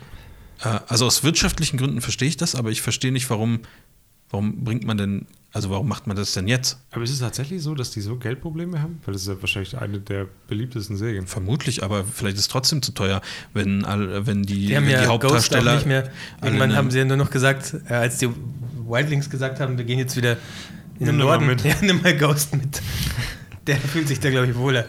äh, 0.61 0.79
also 0.87 1.07
aus 1.07 1.25
wirtschaftlichen 1.25 1.79
Gründen 1.79 2.01
verstehe 2.01 2.29
ich 2.29 2.37
das, 2.37 2.55
aber 2.55 2.71
ich 2.71 2.81
verstehe 2.81 3.11
nicht, 3.11 3.29
warum, 3.29 3.59
warum 4.31 4.65
bringt 4.65 4.85
man 4.85 4.97
denn 4.97 5.27
also 5.55 5.71
warum 5.71 5.87
macht 5.87 6.09
man 6.09 6.17
das 6.17 6.33
denn 6.33 6.49
jetzt? 6.49 6.81
Aber 6.91 7.05
ist 7.05 7.11
es 7.13 7.21
tatsächlich 7.21 7.63
so, 7.63 7.77
dass 7.77 7.93
die 7.93 8.01
so 8.01 8.17
Geldprobleme 8.17 8.83
haben? 8.83 8.99
Weil 9.05 9.13
das 9.13 9.23
ist 9.23 9.29
ja 9.29 9.41
wahrscheinlich 9.41 9.79
eine 9.79 10.01
der 10.01 10.27
beliebtesten 10.49 10.97
Serien. 10.97 11.29
Vermutlich, 11.29 11.85
aber 11.85 12.03
vielleicht 12.03 12.35
ist 12.35 12.43
es 12.43 12.49
trotzdem 12.49 12.83
zu 12.83 12.91
teuer, 12.91 13.21
wenn, 13.53 13.85
wenn 13.87 14.43
die, 14.43 14.67
die, 14.67 14.75
wenn 14.75 14.89
ja 14.89 15.03
die 15.03 15.07
Hauptdarsteller. 15.07 15.77
nicht 15.77 15.87
mehr. 15.87 16.11
Irgendwann 16.43 16.75
haben 16.75 16.91
sie 16.91 16.99
ja 16.99 17.05
nur 17.05 17.17
noch 17.17 17.31
gesagt, 17.31 17.77
äh, 17.89 17.95
als 17.95 18.19
die 18.19 18.31
Wildlings 18.85 19.31
gesagt 19.31 19.61
haben, 19.61 19.79
wir 19.79 19.85
gehen 19.85 20.01
jetzt 20.01 20.17
wieder 20.17 20.39
in 20.99 21.07
den 21.07 21.19
Norden. 21.19 21.47
Mit. 21.47 21.63
Ja, 21.65 21.77
nimm 21.83 22.03
mal 22.03 22.17
Ghost 22.17 22.57
mit. 22.57 22.83
Der 23.69 23.77
fühlt 23.77 24.09
sich 24.09 24.19
da, 24.19 24.31
glaube 24.31 24.49
ich, 24.49 24.57
wohler. 24.57 24.87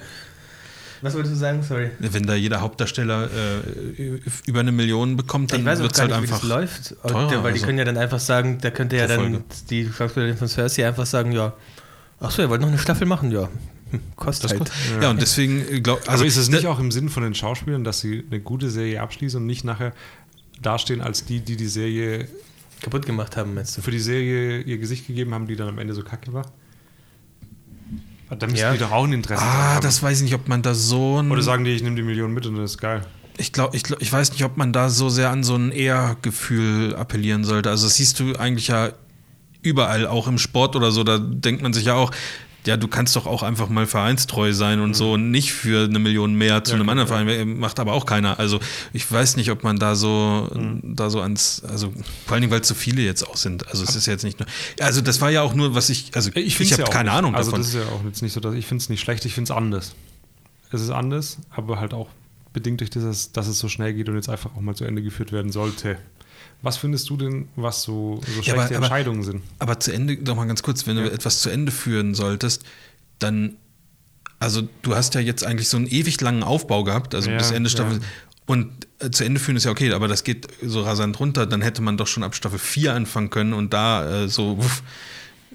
Was 1.01 1.13
wolltest 1.13 1.35
du 1.35 1.39
sagen? 1.39 1.63
Sorry. 1.63 1.91
Wenn 1.99 2.25
da 2.25 2.35
jeder 2.35 2.61
Hauptdarsteller 2.61 3.29
äh, 3.31 4.19
über 4.45 4.59
eine 4.59 4.71
Million 4.71 5.17
bekommt, 5.17 5.53
dann 5.53 5.65
wird 5.65 5.77
es 5.77 5.99
halt 5.99 6.09
nicht, 6.09 6.17
einfach. 6.17 6.43
Wie 6.43 6.47
das 6.47 6.57
läuft. 6.57 6.95
Teurer, 7.07 7.43
weil 7.43 7.53
die 7.53 7.59
also 7.59 7.65
können 7.65 7.77
ja 7.77 7.85
dann 7.85 7.97
einfach 7.97 8.19
sagen, 8.19 8.59
da 8.61 8.71
könnte 8.71 8.97
ja 8.97 9.07
dann 9.07 9.19
Folge. 9.19 9.43
die 9.69 9.89
Schauspielerin 9.91 10.37
von 10.37 10.47
Cersei 10.47 10.87
einfach 10.87 11.05
sagen, 11.05 11.31
ja, 11.31 11.53
achso, 12.19 12.41
ihr 12.41 12.49
wollt 12.49 12.61
noch 12.61 12.67
eine 12.67 12.77
Staffel 12.77 13.07
machen, 13.07 13.31
ja. 13.31 13.49
Hm, 13.91 13.99
kostet 14.15 14.51
halt. 14.51 14.71
Ja. 14.95 15.03
ja. 15.03 15.09
und 15.11 15.21
deswegen 15.21 15.61
äh, 15.69 15.81
glaub, 15.81 15.99
also 15.99 16.11
Aber 16.11 16.25
ist 16.25 16.37
es 16.37 16.49
nicht 16.49 16.67
auch 16.67 16.79
im 16.79 16.91
Sinn 16.91 17.09
von 17.09 17.23
den 17.23 17.35
Schauspielern, 17.35 17.83
dass 17.83 17.99
sie 17.99 18.23
eine 18.29 18.39
gute 18.39 18.69
Serie 18.69 19.01
abschließen 19.01 19.39
und 19.39 19.45
nicht 19.45 19.63
nachher 19.63 19.93
dastehen 20.61 21.01
als 21.01 21.25
die, 21.25 21.41
die 21.41 21.57
die 21.57 21.67
Serie 21.67 22.27
kaputt 22.81 23.05
gemacht 23.05 23.37
haben, 23.37 23.53
meinst 23.53 23.77
du? 23.77 23.81
Für 23.81 23.91
die 23.91 23.99
Serie 23.99 24.61
ihr 24.61 24.77
Gesicht 24.77 25.07
gegeben 25.07 25.33
haben, 25.33 25.47
die 25.47 25.55
dann 25.55 25.67
am 25.67 25.79
Ende 25.79 25.93
so 25.93 26.03
kacke 26.03 26.33
war? 26.33 26.45
Da 28.29 28.47
müssen 28.47 28.57
ja. 28.57 28.73
die 28.73 28.79
doch 28.79 28.91
auch 28.91 29.03
ein 29.03 29.13
Interesse 29.13 29.43
ah, 29.43 29.75
haben. 29.75 29.83
das 29.83 30.01
weiß 30.01 30.17
ich 30.17 30.23
nicht, 30.23 30.33
ob 30.33 30.47
man 30.47 30.61
da 30.61 30.73
so 30.73 31.19
ein. 31.19 31.31
Oder 31.31 31.43
sagen 31.43 31.63
die, 31.63 31.71
ich 31.71 31.83
nehme 31.83 31.95
die 31.95 32.01
Million 32.01 32.33
mit 32.33 32.45
und 32.45 32.55
das 32.55 32.71
ist 32.71 32.77
geil. 32.79 33.05
Ich 33.37 33.51
glaube, 33.51 33.75
ich, 33.75 33.83
glaub, 33.83 34.01
ich 34.01 34.11
weiß 34.11 34.31
nicht, 34.31 34.43
ob 34.45 34.57
man 34.57 34.73
da 34.73 34.89
so 34.89 35.09
sehr 35.09 35.29
an 35.29 35.43
so 35.43 35.55
ein 35.55 35.71
Ehrgefühl 35.71 36.95
appellieren 36.95 37.43
sollte. 37.43 37.69
Also, 37.69 37.85
das 37.85 37.95
siehst 37.95 38.19
du 38.19 38.35
eigentlich 38.35 38.69
ja 38.69 38.91
überall, 39.61 40.07
auch 40.07 40.27
im 40.27 40.37
Sport 40.37 40.75
oder 40.75 40.91
so. 40.91 41.03
Da 41.03 41.17
denkt 41.19 41.61
man 41.61 41.73
sich 41.73 41.85
ja 41.85 41.95
auch, 41.95 42.11
ja, 42.65 42.77
du 42.77 42.87
kannst 42.87 43.15
doch 43.15 43.25
auch 43.25 43.43
einfach 43.43 43.69
mal 43.69 43.85
vereinstreu 43.85 44.53
sein 44.53 44.79
und 44.79 44.89
mhm. 44.89 44.93
so 44.93 45.13
und 45.13 45.31
nicht 45.31 45.53
für 45.53 45.85
eine 45.85 45.99
Million 45.99 46.35
mehr 46.35 46.63
zu 46.63 46.71
ja, 46.71 46.79
einem 46.79 46.89
anderen 46.89 47.07
Verein. 47.07 47.27
Äh, 47.27 47.45
macht 47.45 47.79
aber 47.79 47.93
auch 47.93 48.05
keiner. 48.05 48.39
Also 48.39 48.59
ich 48.93 49.09
weiß 49.11 49.37
nicht, 49.37 49.51
ob 49.51 49.63
man 49.63 49.77
da 49.77 49.95
so, 49.95 50.49
mhm. 50.53 50.95
da 50.95 51.09
so 51.09 51.21
ans, 51.21 51.63
also 51.67 51.93
vor 52.25 52.33
allen 52.33 52.41
Dingen, 52.41 52.51
weil 52.51 52.61
es 52.61 52.67
so 52.67 52.75
viele 52.75 53.01
jetzt 53.01 53.27
auch 53.27 53.37
sind. 53.37 53.67
Also 53.67 53.83
es 53.83 53.95
ist 53.95 54.05
jetzt 54.05 54.23
nicht 54.23 54.39
nur. 54.39 54.47
Also 54.79 55.01
das 55.01 55.21
war 55.21 55.29
ja 55.29 55.41
auch 55.41 55.53
nur, 55.53 55.75
was 55.75 55.89
ich, 55.89 56.11
also 56.15 56.31
ich, 56.33 56.59
ich 56.59 56.71
habe 56.73 56.83
ja 56.83 56.89
keine 56.89 57.09
nicht. 57.09 57.17
Ahnung 57.17 57.35
also 57.35 57.51
davon. 57.51 57.63
Also 57.63 57.77
das 57.77 57.83
ist 57.83 57.89
ja 57.89 57.95
auch 57.95 58.03
jetzt 58.05 58.21
nicht 58.21 58.33
so, 58.33 58.39
dass 58.39 58.53
ich 58.53 58.65
finde 58.65 58.81
es 58.81 58.89
nicht 58.89 59.01
schlecht, 59.01 59.25
ich 59.25 59.33
finde 59.33 59.51
es 59.51 59.57
anders. 59.57 59.95
Es 60.71 60.81
ist 60.81 60.89
anders, 60.89 61.37
aber 61.51 61.79
halt 61.79 61.93
auch 61.93 62.09
bedingt 62.53 62.79
durch 62.79 62.89
das, 62.89 63.31
dass 63.31 63.47
es 63.47 63.59
so 63.59 63.67
schnell 63.67 63.93
geht 63.93 64.09
und 64.09 64.15
jetzt 64.15 64.29
einfach 64.29 64.55
auch 64.55 64.61
mal 64.61 64.75
zu 64.75 64.85
Ende 64.85 65.01
geführt 65.01 65.31
werden 65.31 65.51
sollte. 65.51 65.97
Was 66.61 66.77
findest 66.77 67.09
du 67.09 67.17
denn, 67.17 67.47
was 67.55 67.83
so, 67.83 68.21
so 68.25 68.41
schlechte 68.41 68.49
ja, 68.49 68.55
aber, 68.55 68.75
Entscheidungen 68.75 69.23
sind? 69.23 69.43
Aber 69.59 69.79
zu 69.79 69.91
Ende, 69.91 70.17
doch 70.17 70.35
mal 70.35 70.45
ganz 70.45 70.63
kurz, 70.63 70.87
wenn 70.87 70.97
ja. 70.97 71.03
du 71.03 71.11
etwas 71.11 71.41
zu 71.41 71.49
Ende 71.49 71.71
führen 71.71 72.15
solltest, 72.15 72.63
dann 73.19 73.57
also 74.39 74.67
du 74.81 74.95
hast 74.95 75.15
ja 75.15 75.21
jetzt 75.21 75.45
eigentlich 75.45 75.69
so 75.69 75.77
einen 75.77 75.87
ewig 75.87 76.19
langen 76.21 76.43
Aufbau 76.43 76.83
gehabt, 76.83 77.15
also 77.15 77.29
ja, 77.31 77.37
bis 77.37 77.51
Ende 77.51 77.69
Staffel. 77.69 77.99
Und 78.45 78.87
äh, 78.99 79.09
zu 79.09 79.23
Ende 79.23 79.39
führen 79.39 79.55
ist 79.55 79.63
ja 79.63 79.71
okay, 79.71 79.91
aber 79.91 80.07
das 80.07 80.23
geht 80.23 80.47
so 80.61 80.81
rasant 80.81 81.19
runter, 81.19 81.47
dann 81.47 81.61
hätte 81.61 81.81
man 81.81 81.97
doch 81.97 82.07
schon 82.07 82.23
ab 82.23 82.35
Staffel 82.35 82.59
4 82.59 82.93
anfangen 82.93 83.29
können 83.29 83.53
und 83.53 83.73
da 83.73 84.23
äh, 84.23 84.27
so 84.27 84.57
wuff, 84.57 84.83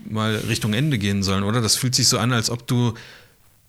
mal 0.09 0.35
Richtung 0.49 0.73
Ende 0.73 0.99
gehen 0.99 1.23
sollen, 1.23 1.45
oder? 1.45 1.61
Das 1.61 1.77
fühlt 1.77 1.95
sich 1.95 2.09
so 2.09 2.19
an, 2.19 2.33
als 2.33 2.51
ob 2.51 2.67
du 2.67 2.95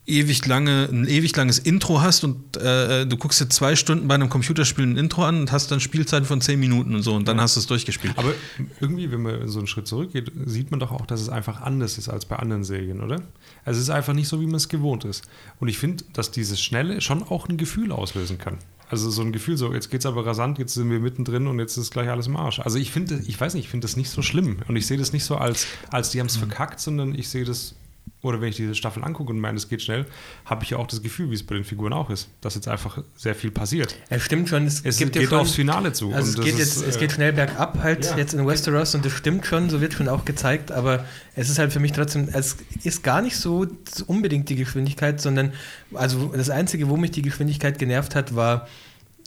ewig 0.07 0.45
lange, 0.47 0.89
ein 0.91 1.07
ewig 1.07 1.35
langes 1.35 1.59
Intro 1.59 2.01
hast 2.01 2.23
und 2.23 2.57
äh, 2.57 3.05
du 3.05 3.17
guckst 3.17 3.39
dir 3.39 3.49
zwei 3.49 3.75
Stunden 3.75 4.07
bei 4.07 4.15
einem 4.15 4.29
Computerspiel 4.29 4.85
ein 4.85 4.97
Intro 4.97 5.23
an 5.23 5.41
und 5.41 5.51
hast 5.51 5.71
dann 5.71 5.79
Spielzeiten 5.79 6.25
von 6.25 6.41
zehn 6.41 6.59
Minuten 6.59 6.95
und 6.95 7.03
so 7.03 7.13
und 7.13 7.27
dann 7.27 7.37
ja. 7.37 7.43
hast 7.43 7.55
du 7.55 7.59
es 7.59 7.67
durchgespielt. 7.67 8.17
Aber 8.17 8.33
irgendwie, 8.79 9.11
wenn 9.11 9.21
man 9.21 9.47
so 9.47 9.59
einen 9.59 9.67
Schritt 9.67 9.87
zurückgeht, 9.87 10.31
sieht 10.45 10.71
man 10.71 10.79
doch 10.79 10.91
auch, 10.91 11.05
dass 11.05 11.21
es 11.21 11.29
einfach 11.29 11.61
anders 11.61 11.97
ist 11.97 12.09
als 12.09 12.25
bei 12.25 12.35
anderen 12.35 12.63
Serien, 12.63 13.01
oder? 13.01 13.21
Also 13.63 13.77
es 13.77 13.83
ist 13.83 13.89
einfach 13.89 14.13
nicht 14.13 14.27
so, 14.27 14.41
wie 14.41 14.47
man 14.47 14.55
es 14.55 14.69
gewohnt 14.69 15.05
ist. 15.05 15.23
Und 15.59 15.67
ich 15.67 15.77
finde, 15.77 16.03
dass 16.13 16.31
dieses 16.31 16.61
Schnelle 16.61 16.99
schon 17.01 17.23
auch 17.23 17.47
ein 17.47 17.57
Gefühl 17.57 17.91
auslösen 17.91 18.39
kann. 18.39 18.57
Also 18.89 19.09
so 19.09 19.21
ein 19.21 19.31
Gefühl, 19.31 19.55
so 19.55 19.71
jetzt 19.73 19.89
geht 19.89 20.01
es 20.01 20.05
aber 20.05 20.25
rasant, 20.25 20.59
jetzt 20.59 20.73
sind 20.73 20.89
wir 20.89 20.99
mittendrin 20.99 21.47
und 21.47 21.59
jetzt 21.59 21.77
ist 21.77 21.91
gleich 21.91 22.09
alles 22.09 22.27
im 22.27 22.35
Arsch. 22.35 22.59
Also 22.59 22.77
ich 22.77 22.91
finde, 22.91 23.21
ich 23.25 23.39
weiß 23.39 23.53
nicht, 23.53 23.65
ich 23.65 23.69
finde 23.69 23.85
das 23.85 23.95
nicht 23.95 24.09
so 24.09 24.21
schlimm. 24.21 24.57
Und 24.67 24.75
ich 24.75 24.85
sehe 24.85 24.97
das 24.97 25.13
nicht 25.13 25.23
so 25.23 25.37
als, 25.37 25.65
als 25.91 26.09
die 26.09 26.19
haben 26.19 26.27
es 26.27 26.35
mhm. 26.35 26.47
verkackt, 26.47 26.81
sondern 26.81 27.15
ich 27.15 27.29
sehe 27.29 27.45
das 27.45 27.75
oder 28.23 28.39
wenn 28.39 28.49
ich 28.49 28.55
diese 28.55 28.75
Staffel 28.75 29.03
angucke 29.03 29.31
und 29.31 29.39
meine, 29.39 29.57
es 29.57 29.67
geht 29.67 29.81
schnell, 29.81 30.05
habe 30.45 30.63
ich 30.63 30.71
ja 30.71 30.77
auch 30.77 30.85
das 30.85 31.01
Gefühl, 31.01 31.31
wie 31.31 31.35
es 31.35 31.43
bei 31.43 31.55
den 31.55 31.63
Figuren 31.63 31.91
auch 31.91 32.09
ist, 32.11 32.29
dass 32.41 32.53
jetzt 32.53 32.67
einfach 32.67 33.03
sehr 33.15 33.33
viel 33.33 33.49
passiert. 33.49 33.95
Ja, 34.11 34.19
stimmt 34.19 34.47
schon. 34.47 34.67
Es, 34.67 34.81
es 34.85 34.97
geht 34.97 35.15
schon, 35.15 35.39
aufs 35.39 35.55
Finale 35.55 35.91
zu. 35.91 36.13
Also 36.13 36.29
es 36.29 36.45
geht, 36.45 36.57
jetzt, 36.57 36.77
ist, 36.77 36.87
es 36.87 36.99
geht 36.99 37.11
schnell 37.11 37.33
bergab 37.33 37.79
halt 37.81 38.05
ja. 38.05 38.17
jetzt 38.17 38.33
in 38.33 38.45
Westeros 38.45 38.93
und 38.93 39.03
das 39.03 39.13
stimmt 39.13 39.47
schon, 39.47 39.69
so 39.71 39.81
wird 39.81 39.93
schon 39.93 40.07
auch 40.07 40.23
gezeigt, 40.23 40.71
aber 40.71 41.03
es 41.35 41.49
ist 41.49 41.57
halt 41.57 41.73
für 41.73 41.79
mich 41.79 41.93
trotzdem, 41.93 42.29
es 42.31 42.57
ist 42.83 43.03
gar 43.03 43.23
nicht 43.23 43.37
so 43.37 43.65
unbedingt 44.05 44.49
die 44.49 44.55
Geschwindigkeit, 44.55 45.19
sondern 45.19 45.53
also 45.93 46.27
das 46.27 46.51
Einzige, 46.51 46.89
wo 46.89 46.97
mich 46.97 47.11
die 47.11 47.23
Geschwindigkeit 47.23 47.79
genervt 47.79 48.13
hat, 48.13 48.35
war, 48.35 48.67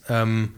ähm, 0.09 0.51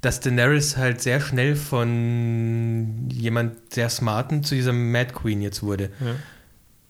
dass 0.00 0.18
Daenerys 0.18 0.76
halt 0.76 1.00
sehr 1.00 1.20
schnell 1.20 1.54
von 1.54 3.08
jemand 3.12 3.72
sehr 3.72 3.88
smarten 3.88 4.42
zu 4.42 4.56
dieser 4.56 4.72
Mad 4.72 5.12
Queen 5.12 5.40
jetzt 5.40 5.62
wurde. 5.62 5.90
Ja 6.00 6.16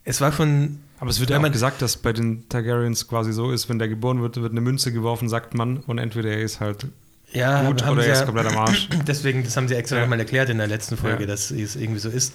es 0.04 0.20
war 0.20 0.32
schon. 0.32 0.80
Aber 0.98 1.10
es 1.10 1.18
wird 1.18 1.30
ja 1.30 1.38
auch 1.38 1.52
gesagt, 1.52 1.82
dass 1.82 1.96
bei 1.96 2.12
den 2.12 2.48
Targaryens 2.48 3.08
quasi 3.08 3.32
so 3.32 3.50
ist, 3.50 3.68
wenn 3.68 3.78
der 3.78 3.88
geboren 3.88 4.22
wird, 4.22 4.36
wird 4.40 4.52
eine 4.52 4.60
Münze 4.60 4.92
geworfen, 4.92 5.28
sagt 5.28 5.54
man, 5.54 5.78
und 5.78 5.98
entweder 5.98 6.30
er 6.30 6.40
ist 6.40 6.60
halt 6.60 6.86
ja, 7.32 7.66
gut 7.66 7.84
oder 7.84 8.06
er 8.06 8.12
ist 8.12 8.24
komplett 8.24 8.46
am 8.46 8.58
Arsch. 8.58 8.88
Deswegen, 9.06 9.42
das 9.42 9.56
haben 9.56 9.66
sie 9.66 9.74
extra 9.74 9.96
ja. 9.96 10.02
nochmal 10.02 10.20
erklärt 10.20 10.48
in 10.48 10.58
der 10.58 10.68
letzten 10.68 10.96
Folge, 10.96 11.22
ja. 11.22 11.26
dass 11.26 11.50
es 11.50 11.74
irgendwie 11.74 11.98
so 11.98 12.08
ist. 12.08 12.34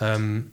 Ähm, 0.00 0.50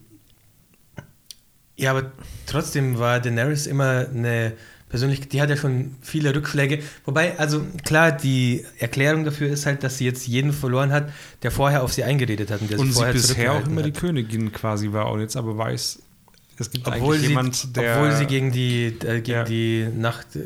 ja, 1.76 1.90
aber 1.90 2.10
trotzdem 2.46 2.98
war 2.98 3.20
Daenerys 3.20 3.66
immer 3.66 4.06
eine 4.08 4.54
persönlich, 4.88 5.28
die 5.28 5.42
hat 5.42 5.50
ja 5.50 5.56
schon 5.56 5.96
viele 6.00 6.34
Rückschläge. 6.34 6.82
Wobei, 7.04 7.38
also 7.38 7.66
klar, 7.84 8.12
die 8.12 8.64
Erklärung 8.78 9.24
dafür 9.24 9.48
ist 9.48 9.66
halt, 9.66 9.82
dass 9.82 9.98
sie 9.98 10.04
jetzt 10.04 10.26
jeden 10.26 10.52
verloren 10.52 10.92
hat, 10.92 11.12
der 11.42 11.50
vorher 11.50 11.82
auf 11.82 11.92
sie 11.92 12.04
eingeredet 12.04 12.50
hat. 12.50 12.60
Und, 12.60 12.70
der 12.70 12.78
und 12.78 12.92
sie 12.92 13.04
bisher 13.12 13.52
auch 13.52 13.66
immer 13.66 13.82
hat. 13.82 13.86
die 13.86 13.92
Königin 13.92 14.52
quasi 14.52 14.92
war 14.92 15.10
und 15.10 15.20
jetzt 15.20 15.36
aber 15.36 15.58
weiß, 15.58 16.00
es 16.58 16.70
gibt 16.70 16.86
obwohl 16.86 17.18
sie, 17.18 17.28
jemand, 17.28 17.76
der. 17.76 17.96
Obwohl 17.96 18.12
sie 18.16 18.26
gegen 18.26 18.50
die, 18.50 18.86
äh, 18.86 19.20
gegen 19.20 19.30
ja. 19.30 19.44
die 19.44 19.88
Nacht. 19.94 20.36
Äh, 20.36 20.42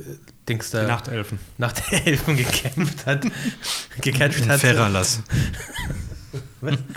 Dings 0.48 0.70
da, 0.70 0.80
die 0.80 0.86
Nachtelfen. 0.88 1.38
Nachtelfen 1.58 2.36
gekämpft 2.36 3.06
hat. 3.06 3.24
gecatcht 4.00 4.40
In 4.40 4.48
hat. 4.48 4.60
Feralas. 4.60 5.22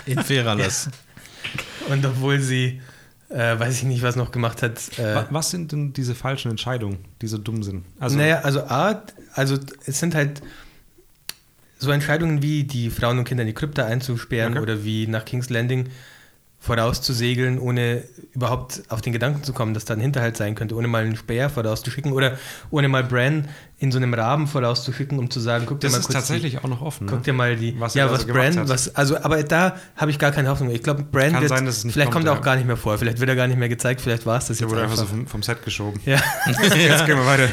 In 0.06 0.18
Feralas. 0.24 0.90
Ja. 0.90 1.94
Und 1.94 2.04
obwohl 2.04 2.40
sie, 2.40 2.80
äh, 3.28 3.58
weiß 3.58 3.76
ich 3.76 3.84
nicht, 3.84 4.02
was 4.02 4.16
noch 4.16 4.32
gemacht 4.32 4.62
hat. 4.62 4.98
Äh, 4.98 5.24
was 5.30 5.50
sind 5.50 5.70
denn 5.70 5.92
diese 5.92 6.16
falschen 6.16 6.50
Entscheidungen, 6.50 6.98
die 7.22 7.28
so 7.28 7.38
dumm 7.38 7.62
sind? 7.62 7.84
Also, 8.00 8.16
naja, 8.16 8.40
also 8.40 8.60
A, 8.64 9.02
also 9.34 9.56
es 9.86 10.00
sind 10.00 10.16
halt 10.16 10.42
so 11.78 11.90
Entscheidungen 11.90 12.42
wie 12.42 12.64
die 12.64 12.90
Frauen 12.90 13.18
und 13.18 13.24
Kinder 13.24 13.42
in 13.42 13.48
die 13.48 13.54
Krypta 13.54 13.84
einzusperren 13.84 14.54
okay. 14.54 14.62
oder 14.62 14.84
wie 14.84 15.06
nach 15.06 15.24
King's 15.24 15.50
Landing 15.50 15.90
vorauszusegeln, 16.64 17.58
ohne 17.58 18.04
überhaupt 18.32 18.84
auf 18.88 19.02
den 19.02 19.12
Gedanken 19.12 19.42
zu 19.42 19.52
kommen, 19.52 19.74
dass 19.74 19.84
da 19.84 19.92
ein 19.92 20.00
Hinterhalt 20.00 20.38
sein 20.38 20.54
könnte, 20.54 20.74
ohne 20.74 20.88
mal 20.88 21.04
einen 21.04 21.14
Speer 21.14 21.50
vorauszuschicken 21.50 22.12
oder 22.12 22.38
ohne 22.70 22.88
mal 22.88 23.04
Bran 23.04 23.48
in 23.84 23.92
so 23.92 23.98
einem 23.98 24.14
Rahmen 24.14 24.46
vorauszuschicken, 24.46 25.18
um 25.18 25.30
zu 25.30 25.38
sagen, 25.38 25.66
guck 25.66 25.78
das 25.80 25.92
dir 25.92 25.98
mal 25.98 26.02
kurz. 26.02 26.12
Das 26.14 26.22
ist 26.22 26.28
tatsächlich 26.28 26.52
die, 26.54 26.58
auch 26.58 26.68
noch 26.68 26.80
offen. 26.80 27.06
Guck 27.06 27.18
ne? 27.18 27.24
dir 27.24 27.32
mal 27.32 27.56
die. 27.56 27.78
Was 27.78 27.94
ja, 27.94 28.10
was 28.10 28.22
also 28.22 28.32
Bran, 28.32 28.68
was, 28.68 28.94
also, 28.94 29.16
aber 29.18 29.42
da 29.42 29.76
habe 29.96 30.10
ich 30.10 30.18
gar 30.18 30.32
keine 30.32 30.48
Hoffnung. 30.48 30.70
Ich 30.70 30.82
glaube, 30.82 31.04
Bran 31.04 31.32
Kann 31.32 31.42
wird. 31.42 31.50
Sein, 31.50 31.66
dass 31.66 31.78
es 31.78 31.84
nicht 31.84 31.94
vielleicht 31.94 32.10
kommt, 32.10 32.26
kommt 32.26 32.36
er 32.36 32.40
auch 32.40 32.44
gar 32.44 32.56
nicht 32.56 32.66
mehr 32.66 32.76
vor. 32.76 32.98
Vielleicht 32.98 33.20
wird 33.20 33.28
er 33.28 33.36
gar 33.36 33.46
nicht 33.46 33.58
mehr 33.58 33.68
gezeigt. 33.68 34.00
Vielleicht 34.00 34.26
war 34.26 34.38
es 34.38 34.46
das 34.46 34.58
Der 34.58 34.66
jetzt. 34.66 34.72
Der 34.72 34.78
wurde 34.78 34.82
einfach 34.82 34.96
so 34.96 35.06
vom, 35.06 35.26
vom, 35.26 35.42
Set 35.42 35.62
geschoben. 35.62 36.00
Ja. 36.04 36.16
jetzt 36.46 37.06
gehen 37.06 37.18
wir 37.18 37.26
weiter. 37.26 37.48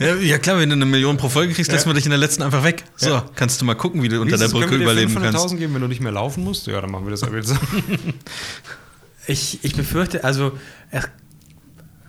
Ja, 0.00 0.14
ja, 0.16 0.38
klar, 0.38 0.58
wenn 0.58 0.68
du 0.68 0.74
eine 0.74 0.84
Million 0.84 1.16
pro 1.16 1.28
Folge 1.28 1.54
kriegst, 1.54 1.70
ja. 1.70 1.76
lassen 1.76 1.88
wir 1.88 1.94
dich 1.94 2.04
in 2.04 2.10
der 2.10 2.18
letzten 2.18 2.42
einfach 2.42 2.64
weg. 2.64 2.84
So, 2.96 3.10
ja. 3.10 3.24
kannst 3.34 3.60
du 3.60 3.64
mal 3.64 3.74
gucken, 3.74 4.02
wie 4.02 4.08
du 4.08 4.20
unter 4.20 4.36
der 4.36 4.48
Brücke 4.48 4.74
überleben 4.74 5.14
kannst. 5.14 5.56
Geben, 5.56 5.74
wenn 5.74 5.82
du 5.82 5.88
nicht 5.88 6.00
mehr 6.00 6.12
laufen 6.12 6.44
musst, 6.44 6.66
ja, 6.66 6.80
dann 6.80 6.90
machen 6.90 7.04
wir 7.06 7.10
das 7.10 7.22
aber 7.22 7.36
jetzt. 7.36 7.54
Ich, 9.26 9.62
ich 9.62 9.76
befürchte, 9.76 10.24
also, 10.24 10.52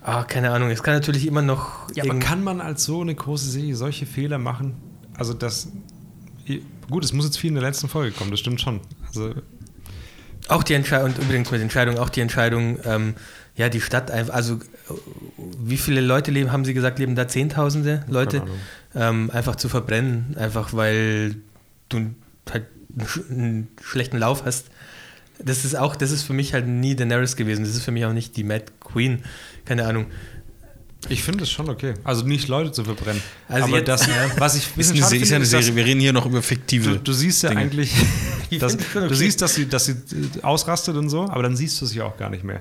oh, 0.05 0.23
keine 0.27 0.51
Ahnung, 0.51 0.69
es 0.69 0.83
kann 0.83 0.93
natürlich 0.93 1.27
immer 1.27 1.41
noch. 1.41 1.89
Ja, 1.95 2.03
aber 2.03 2.19
kann 2.19 2.43
man 2.43 2.61
als 2.61 2.83
so 2.83 3.01
eine 3.01 3.15
große 3.15 3.49
Serie 3.49 3.75
solche 3.75 4.05
Fehler 4.05 4.37
machen? 4.37 4.75
Also, 5.17 5.33
das. 5.33 5.69
Gut, 6.89 7.05
es 7.05 7.13
muss 7.13 7.25
jetzt 7.25 7.37
viel 7.37 7.49
in 7.49 7.55
der 7.55 7.63
letzten 7.63 7.87
Folge 7.87 8.11
kommen, 8.11 8.31
das 8.31 8.39
stimmt 8.39 8.59
schon. 8.59 8.81
Also, 9.07 9.33
auch 10.49 10.63
die 10.63 10.73
Entscheidung, 10.73 11.11
und 11.11 11.17
übrigens 11.17 11.51
mit 11.51 11.61
Entscheidung, 11.61 11.97
auch 11.97 12.09
die 12.09 12.21
Entscheidung, 12.21 12.77
ähm, 12.83 13.15
ja, 13.55 13.69
die 13.69 13.81
Stadt, 13.81 14.11
also 14.11 14.59
wie 15.37 15.77
viele 15.77 16.01
Leute 16.01 16.31
leben, 16.31 16.51
haben 16.51 16.65
Sie 16.65 16.73
gesagt, 16.73 16.99
leben 16.99 17.15
da 17.15 17.27
Zehntausende 17.27 18.03
Leute, 18.07 18.43
ähm, 18.95 19.29
einfach 19.31 19.55
zu 19.55 19.69
verbrennen, 19.69 20.35
einfach 20.37 20.73
weil 20.73 21.35
du 21.89 22.13
halt 22.51 22.65
einen 23.29 23.69
schlechten 23.81 24.17
Lauf 24.17 24.43
hast 24.45 24.67
das 25.39 25.65
ist 25.65 25.75
auch, 25.75 25.95
das 25.95 26.11
ist 26.11 26.23
für 26.23 26.33
mich 26.33 26.53
halt 26.53 26.67
nie 26.67 26.95
Daenerys 26.95 27.35
gewesen. 27.35 27.63
Das 27.63 27.75
ist 27.75 27.83
für 27.83 27.91
mich 27.91 28.05
auch 28.05 28.13
nicht 28.13 28.37
die 28.37 28.43
Mad 28.43 28.65
Queen. 28.79 29.23
Keine 29.65 29.85
Ahnung. 29.85 30.07
Ich 31.09 31.21
finde 31.23 31.43
es 31.43 31.51
schon 31.51 31.69
okay. 31.69 31.95
Also 32.03 32.25
nicht 32.25 32.47
Leute 32.47 32.71
zu 32.71 32.83
verbrennen. 32.83 33.21
Also 33.49 33.67
aber 33.67 33.81
das, 33.81 34.07
was 34.37 34.55
ich 34.55 34.77
ist, 34.77 34.91
eine, 34.91 35.17
ist 35.17 35.29
ja 35.29 35.35
eine 35.35 35.45
Serie. 35.45 35.75
Wir 35.75 35.85
reden 35.85 35.99
hier 35.99 36.13
noch 36.13 36.25
über 36.25 36.41
fiktive. 36.41 36.91
Du, 36.91 36.99
du 36.99 37.13
siehst 37.13 37.43
ja 37.43 37.49
Dinge. 37.49 37.61
eigentlich, 37.61 37.93
dass, 38.59 38.75
okay. 38.75 39.07
du 39.07 39.13
siehst, 39.13 39.41
dass 39.41 39.55
sie, 39.55 39.67
dass 39.67 39.85
sie 39.85 39.95
ausrastet 40.41 40.95
und 40.95 41.09
so, 41.09 41.23
aber 41.23 41.43
dann 41.43 41.57
siehst 41.57 41.81
du 41.81 41.85
sie 41.85 42.01
auch 42.01 42.15
gar 42.15 42.29
nicht 42.29 42.43
mehr. 42.43 42.59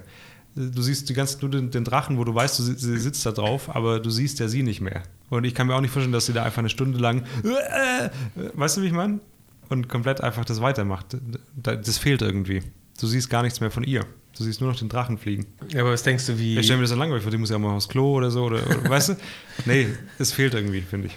Du 0.54 0.82
siehst 0.82 1.08
die 1.08 1.14
ganze, 1.14 1.38
nur 1.40 1.50
den, 1.50 1.70
den 1.70 1.84
Drachen, 1.84 2.18
wo 2.18 2.24
du 2.24 2.34
weißt, 2.34 2.58
du, 2.58 2.62
sie 2.62 2.98
sitzt 2.98 3.24
da 3.24 3.32
drauf, 3.32 3.74
aber 3.74 4.00
du 4.00 4.10
siehst 4.10 4.38
ja 4.38 4.48
sie 4.48 4.62
nicht 4.62 4.80
mehr. 4.80 5.02
Und 5.30 5.44
ich 5.44 5.54
kann 5.54 5.66
mir 5.66 5.74
auch 5.74 5.80
nicht 5.80 5.92
vorstellen, 5.92 6.12
dass 6.12 6.26
sie 6.26 6.34
da 6.34 6.42
einfach 6.42 6.58
eine 6.58 6.68
Stunde 6.68 6.98
lang, 6.98 7.22
äh, 7.42 8.10
weißt 8.54 8.76
du, 8.76 8.82
wie 8.82 8.88
ich 8.88 8.92
meine? 8.92 9.20
Und 9.72 9.88
komplett 9.88 10.20
einfach 10.20 10.44
das 10.44 10.60
weitermacht. 10.60 11.16
Das 11.56 11.98
fehlt 11.98 12.22
irgendwie. 12.22 12.62
Du 13.00 13.06
siehst 13.06 13.28
gar 13.30 13.42
nichts 13.42 13.60
mehr 13.60 13.70
von 13.70 13.82
ihr. 13.82 14.04
Du 14.36 14.44
siehst 14.44 14.60
nur 14.60 14.70
noch 14.70 14.78
den 14.78 14.88
Drachen 14.88 15.18
fliegen. 15.18 15.46
Ja, 15.68 15.80
aber 15.80 15.92
was 15.92 16.02
denkst 16.02 16.26
du, 16.26 16.38
wie. 16.38 16.58
Ich 16.58 16.64
stelle 16.64 16.78
mir 16.78 16.84
das 16.84 16.90
so 16.90 16.96
langweilig 16.96 17.22
vor, 17.22 17.30
die 17.30 17.38
muss 17.38 17.50
ja 17.50 17.58
mal 17.58 17.74
aufs 17.74 17.88
Klo 17.88 18.14
oder 18.14 18.30
so. 18.30 18.44
Oder, 18.44 18.64
oder 18.66 18.88
weißt 18.88 19.10
du? 19.10 19.16
Nee, 19.66 19.88
es 20.18 20.32
fehlt 20.32 20.54
irgendwie, 20.54 20.80
finde 20.80 21.08
ich. 21.08 21.16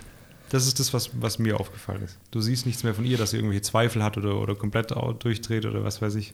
Das 0.50 0.68
ist 0.68 0.80
das, 0.80 0.94
was, 0.94 1.10
was 1.14 1.40
mir 1.40 1.60
aufgefallen 1.60 2.04
ist. 2.04 2.18
Du 2.32 2.42
siehst 2.42 2.66
nichts 2.66 2.84
mehr 2.84 2.94
von 2.94 3.06
ihr, 3.06 3.18
dass 3.18 3.32
sie 3.32 3.38
irgendwelche 3.38 3.62
Zweifel 3.62 4.04
hat 4.04 4.18
oder, 4.18 4.40
oder 4.40 4.56
komplett 4.56 4.92
durchdreht 4.92 5.66
oder 5.66 5.84
was 5.84 6.02
weiß 6.02 6.16
ich. 6.16 6.34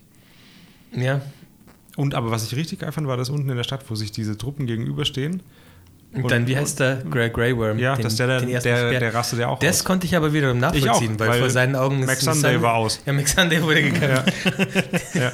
Ja. 0.95 1.21
Und 1.95 2.15
aber 2.15 2.31
was 2.31 2.43
ich 2.43 2.55
richtig 2.55 2.79
geil 2.79 2.91
fand, 2.91 3.07
war 3.07 3.17
das 3.17 3.29
unten 3.29 3.49
in 3.49 3.57
der 3.57 3.63
Stadt, 3.63 3.89
wo 3.89 3.95
sich 3.95 4.11
diese 4.11 4.37
Truppen 4.37 4.65
gegenüberstehen 4.65 5.41
und, 6.13 6.29
dann, 6.29 6.47
wie 6.47 6.57
heißt 6.57 6.79
der? 6.79 6.97
Grey, 7.09 7.29
Grey 7.29 7.55
Worm. 7.55 7.79
Ja, 7.79 7.95
den, 7.95 8.03
das 8.03 8.13
ist 8.13 8.19
der, 8.19 8.41
der, 8.41 8.59
der, 8.59 8.99
der 8.99 9.13
rastet 9.13 9.39
ja 9.39 9.47
auch 9.47 9.59
Das 9.59 9.79
aus. 9.79 9.85
konnte 9.85 10.05
ich 10.05 10.15
aber 10.15 10.33
wiederum 10.33 10.59
nachvollziehen, 10.59 11.15
auch, 11.15 11.19
weil, 11.19 11.29
weil, 11.29 11.39
vor 11.39 11.49
seinen 11.49 11.75
Augen 11.75 12.05
Max 12.05 12.21
Sunday 12.21 12.61
war 12.61 12.73
aus. 12.73 13.01
Ja, 13.05 13.13
Max 13.13 13.31
Sunday 13.31 13.61
wurde 13.61 13.81
gekämpft. 13.83 14.33
ja. 15.13 15.21
ja. 15.21 15.31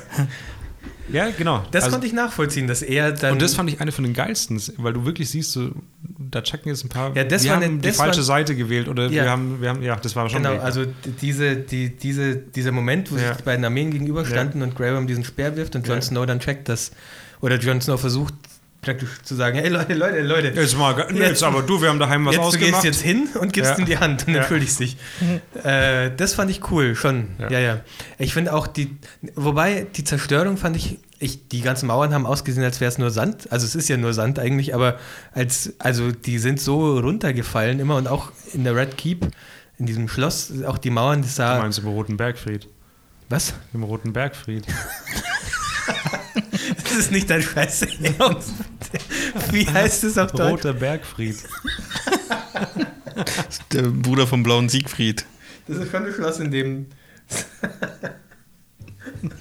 Ja, 1.09 1.29
genau. 1.29 1.63
Das 1.71 1.85
also, 1.85 1.95
konnte 1.95 2.07
ich 2.07 2.13
nachvollziehen, 2.13 2.67
dass 2.67 2.81
er 2.81 3.11
dann. 3.11 3.33
Und 3.33 3.41
das 3.41 3.55
fand 3.55 3.69
ich 3.69 3.79
eine 3.79 3.91
von 3.91 4.03
den 4.03 4.13
geilsten, 4.13 4.61
weil 4.77 4.93
du 4.93 5.05
wirklich 5.05 5.29
siehst, 5.29 5.53
so, 5.53 5.71
da 6.01 6.41
checken 6.41 6.69
jetzt 6.69 6.83
ein 6.83 6.89
paar. 6.89 7.15
Ja, 7.15 7.23
das 7.23 7.43
wir 7.43 7.53
haben 7.53 7.63
eine, 7.63 7.77
die 7.77 7.91
falsche 7.91 8.17
war, 8.17 8.25
Seite 8.25 8.55
gewählt 8.55 8.87
oder 8.87 9.05
ja. 9.05 9.23
wir, 9.23 9.29
haben, 9.29 9.61
wir 9.61 9.69
haben, 9.69 9.81
ja, 9.81 9.95
das 9.95 10.15
war 10.15 10.29
schon. 10.29 10.43
Genau, 10.43 10.59
also 10.59 10.85
diese, 11.21 11.55
die, 11.55 11.95
diese, 11.95 12.35
dieser 12.35 12.71
Moment, 12.71 13.11
wo 13.11 13.15
ja. 13.15 13.29
sich 13.29 13.37
die 13.37 13.43
beiden 13.43 13.63
Armeen 13.63 13.91
gegenüberstanden 13.91 14.59
ja. 14.59 14.67
und 14.67 14.75
Grey 14.75 14.93
Worm 14.93 15.07
diesen 15.07 15.23
Speer 15.23 15.55
wirft 15.55 15.75
und 15.75 15.87
Jon 15.87 16.01
Snow 16.01 16.25
dann 16.25 16.39
checkt, 16.39 16.69
dass. 16.69 16.91
Oder 17.39 17.57
Jon 17.57 17.79
Snow 17.79 17.99
versucht, 18.01 18.33
praktisch 18.87 19.21
zu 19.23 19.35
sagen, 19.35 19.57
hey 19.57 19.69
Leute, 19.69 19.93
Leute, 19.93 20.21
Leute. 20.21 20.47
Jetzt 20.55 20.77
mal, 20.77 21.05
jetzt, 21.13 21.43
aber 21.43 21.61
du, 21.61 21.81
wir 21.81 21.89
haben 21.89 21.99
daheim 21.99 22.25
was 22.25 22.35
jetzt, 22.35 22.43
ausgemacht. 22.43 22.67
Du 22.69 22.81
gehst 22.81 22.83
jetzt 22.85 23.01
hin 23.01 23.27
und 23.39 23.51
gibst 23.51 23.71
ja. 23.71 23.77
ihm 23.77 23.85
die 23.85 23.97
Hand 23.97 24.27
und 24.27 24.33
ja. 24.33 24.39
entschuldigst 24.39 24.79
dich. 24.79 24.97
äh, 25.63 26.09
das 26.15 26.33
fand 26.33 26.49
ich 26.49 26.71
cool, 26.71 26.95
schon. 26.95 27.27
Ja, 27.37 27.49
ja. 27.49 27.59
ja. 27.59 27.79
Ich 28.17 28.33
finde 28.33 28.53
auch 28.53 28.67
die, 28.67 28.97
wobei 29.35 29.85
die 29.95 30.03
Zerstörung 30.03 30.57
fand 30.57 30.77
ich, 30.77 30.99
ich, 31.19 31.47
die 31.49 31.61
ganzen 31.61 31.87
Mauern 31.87 32.13
haben 32.13 32.25
ausgesehen, 32.25 32.63
als 32.63 32.79
wäre 32.79 32.89
es 32.89 32.97
nur 32.97 33.11
Sand. 33.11 33.51
Also 33.51 33.65
es 33.65 33.75
ist 33.75 33.89
ja 33.89 33.97
nur 33.97 34.13
Sand 34.13 34.39
eigentlich, 34.39 34.73
aber 34.73 34.97
als, 35.33 35.73
also 35.79 36.11
die 36.11 36.39
sind 36.39 36.61
so 36.61 36.97
runtergefallen 36.99 37.79
immer 37.79 37.97
und 37.97 38.07
auch 38.07 38.31
in 38.53 38.63
der 38.63 38.75
Red 38.75 38.97
Keep, 38.97 39.27
in 39.79 39.85
diesem 39.85 40.07
Schloss, 40.07 40.51
auch 40.65 40.77
die 40.77 40.91
Mauern, 40.91 41.21
das 41.21 41.35
sah. 41.35 41.57
Du 41.57 41.63
meinst 41.63 41.79
im 41.79 41.87
Roten 41.87 42.15
Bergfried? 42.15 42.67
Was? 43.29 43.53
Im 43.73 43.83
Roten 43.83 44.13
Bergfried. 44.13 44.65
Das 46.83 46.91
ist 46.93 47.11
nicht 47.11 47.29
dein 47.29 47.41
Scheiß. 47.41 47.81
Wie 49.51 49.67
heißt 49.67 50.03
es 50.03 50.17
auf 50.17 50.31
Deutsch? 50.31 50.51
Roter 50.51 50.73
Bergfried. 50.73 51.37
Der 53.71 53.83
Bruder 53.83 54.27
vom 54.27 54.43
blauen 54.43 54.69
Siegfried. 54.69 55.25
Das 55.67 55.77
ist 55.77 55.91
schon 55.91 56.05
ein 56.05 56.13
Schloss, 56.13 56.39
in 56.39 56.51
dem. 56.51 56.87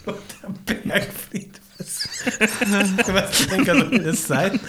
Roter 0.06 0.82
Bergfried. 0.84 1.60
Was, 1.78 2.08
was 3.08 3.38
soll 3.38 4.00
das 4.02 4.26
sein? 4.26 4.60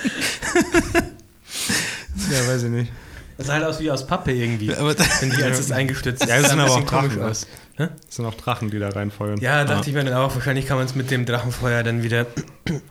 Ja, 2.31 2.47
weiß 2.47 2.63
ich 2.63 2.69
nicht. 2.69 2.91
Das 3.37 3.47
sah 3.47 3.53
halt 3.53 3.65
aus 3.65 3.79
wie 3.79 3.91
aus 3.91 4.05
Pappe 4.05 4.31
irgendwie. 4.31 4.73
Aber 4.73 4.97
wenn 4.97 5.29
die 5.29 5.43
als 5.43 5.59
es 5.59 5.71
eingestützt 5.71 6.23
ist. 6.23 6.29
Ja, 6.29 6.41
das 6.41 6.49
sind 6.49 6.59
aber 6.59 6.71
auch 6.71 6.83
Drachen. 6.83 7.21
Aus. 7.21 7.45
Das 7.77 8.15
sind 8.15 8.25
auch 8.25 8.33
Drachen, 8.33 8.71
die 8.71 8.79
da 8.79 8.89
reinfeuern. 8.89 9.39
Ja, 9.39 9.63
dachte 9.63 9.85
ah. 9.85 9.87
ich 9.87 9.93
mir 9.93 10.03
dann 10.03 10.13
auch. 10.13 10.33
Wahrscheinlich 10.35 10.65
kann 10.65 10.77
man 10.77 10.87
es 10.87 10.95
mit 10.95 11.11
dem 11.11 11.25
Drachenfeuer 11.25 11.83
dann 11.83 12.03
wieder. 12.03 12.25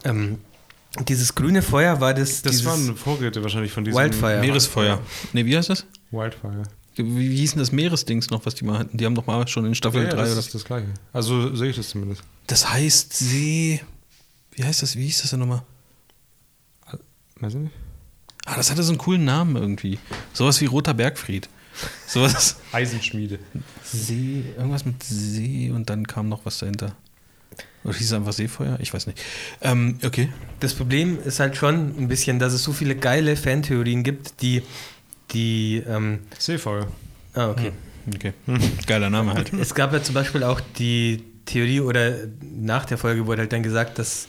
Ähm, 0.04 0.38
dieses 1.06 1.34
grüne 1.34 1.60
Feuer 1.60 2.00
war 2.00 2.14
das. 2.14 2.40
Das 2.40 2.64
waren 2.64 2.96
Vorräte 2.96 3.42
wahrscheinlich 3.42 3.72
von 3.72 3.84
diesem. 3.84 4.00
Wildfire. 4.00 4.40
Meeresfeuer. 4.40 5.00
Ne, 5.34 5.44
wie 5.44 5.54
heißt 5.54 5.68
das? 5.68 5.84
Wildfire. 6.10 6.62
Wie, 6.94 7.30
wie 7.30 7.36
hieß 7.36 7.50
denn 7.50 7.58
das 7.58 7.72
Meeresdings 7.72 8.30
noch, 8.30 8.46
was 8.46 8.54
die 8.54 8.64
mal 8.64 8.78
hatten? 8.78 8.96
Die 8.96 9.04
haben 9.04 9.14
doch 9.14 9.26
mal 9.26 9.46
schon 9.48 9.66
in 9.66 9.74
Staffel 9.74 10.04
ja, 10.04 10.08
3 10.08 10.16
ja, 10.16 10.22
das 10.22 10.46
ist 10.46 10.54
das 10.54 10.64
gleiche. 10.64 10.86
Also 11.12 11.54
sehe 11.54 11.68
ich 11.68 11.76
das 11.76 11.90
zumindest. 11.90 12.22
Das 12.46 12.72
heißt 12.72 13.12
See. 13.12 13.82
Wie 14.52 14.64
heißt 14.64 14.80
das? 14.80 14.96
Wie 14.96 15.04
hieß 15.04 15.20
das 15.20 15.30
denn 15.30 15.40
nochmal? 15.40 15.62
Weiß 17.40 17.52
ich 17.52 17.60
nicht. 17.60 17.74
Ah, 18.46 18.54
das 18.56 18.70
hatte 18.70 18.82
so 18.82 18.92
einen 18.92 18.98
coolen 18.98 19.24
Namen 19.24 19.56
irgendwie. 19.56 19.98
Sowas 20.32 20.60
wie 20.60 20.66
Roter 20.66 20.94
Bergfried. 20.94 21.48
Sowas. 22.06 22.56
Eisenschmiede. 22.72 23.38
See, 23.82 24.44
irgendwas 24.56 24.84
mit 24.84 25.02
See 25.02 25.70
und 25.70 25.90
dann 25.90 26.06
kam 26.06 26.28
noch 26.28 26.44
was 26.44 26.58
dahinter. 26.58 26.94
Oder 27.84 27.94
hieß 27.94 28.06
es 28.06 28.12
einfach 28.12 28.32
Seefeuer? 28.32 28.78
Ich 28.80 28.92
weiß 28.92 29.06
nicht. 29.06 29.22
Ähm, 29.60 29.98
okay. 30.04 30.28
Das 30.60 30.74
Problem 30.74 31.18
ist 31.24 31.40
halt 31.40 31.56
schon 31.56 31.96
ein 31.98 32.08
bisschen, 32.08 32.38
dass 32.38 32.52
es 32.52 32.62
so 32.62 32.72
viele 32.72 32.96
geile 32.96 33.36
Fantheorien 33.36 34.02
gibt, 34.02 34.42
die. 34.42 34.62
die 35.32 35.82
ähm 35.86 36.20
Seefeuer. 36.38 36.88
Ah, 37.34 37.50
okay. 37.50 37.72
Hm. 38.06 38.14
Okay. 38.14 38.32
Geiler 38.86 39.10
Name 39.10 39.34
halt. 39.34 39.52
Es 39.52 39.74
gab 39.74 39.92
ja 39.92 40.02
zum 40.02 40.14
Beispiel 40.14 40.42
auch 40.44 40.60
die 40.78 41.24
Theorie, 41.44 41.80
oder 41.80 42.14
nach 42.40 42.84
der 42.84 42.98
Folge 42.98 43.26
wurde 43.26 43.42
halt 43.42 43.52
dann 43.52 43.62
gesagt, 43.62 43.98
dass, 43.98 44.28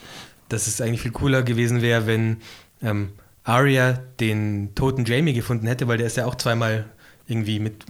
dass 0.50 0.68
es 0.68 0.82
eigentlich 0.82 1.02
viel 1.02 1.12
cooler 1.12 1.44
gewesen 1.44 1.82
wäre, 1.82 2.08
wenn. 2.08 2.38
Ähm, 2.82 3.10
Arya 3.48 3.94
den 4.20 4.76
toten 4.76 5.06
Jamie 5.06 5.32
gefunden 5.32 5.68
hätte, 5.68 5.88
weil 5.88 5.98
der 5.98 6.08
ist 6.08 6.18
ja 6.18 6.26
auch 6.26 6.36
zweimal 6.36 6.86
irgendwie 7.28 7.60
mit 7.60 7.84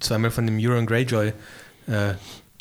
zweimal 0.00 0.30
von 0.30 0.46
dem 0.46 0.58
Euron 0.58 0.86
Greyjoy 0.86 1.32
äh, 1.88 2.14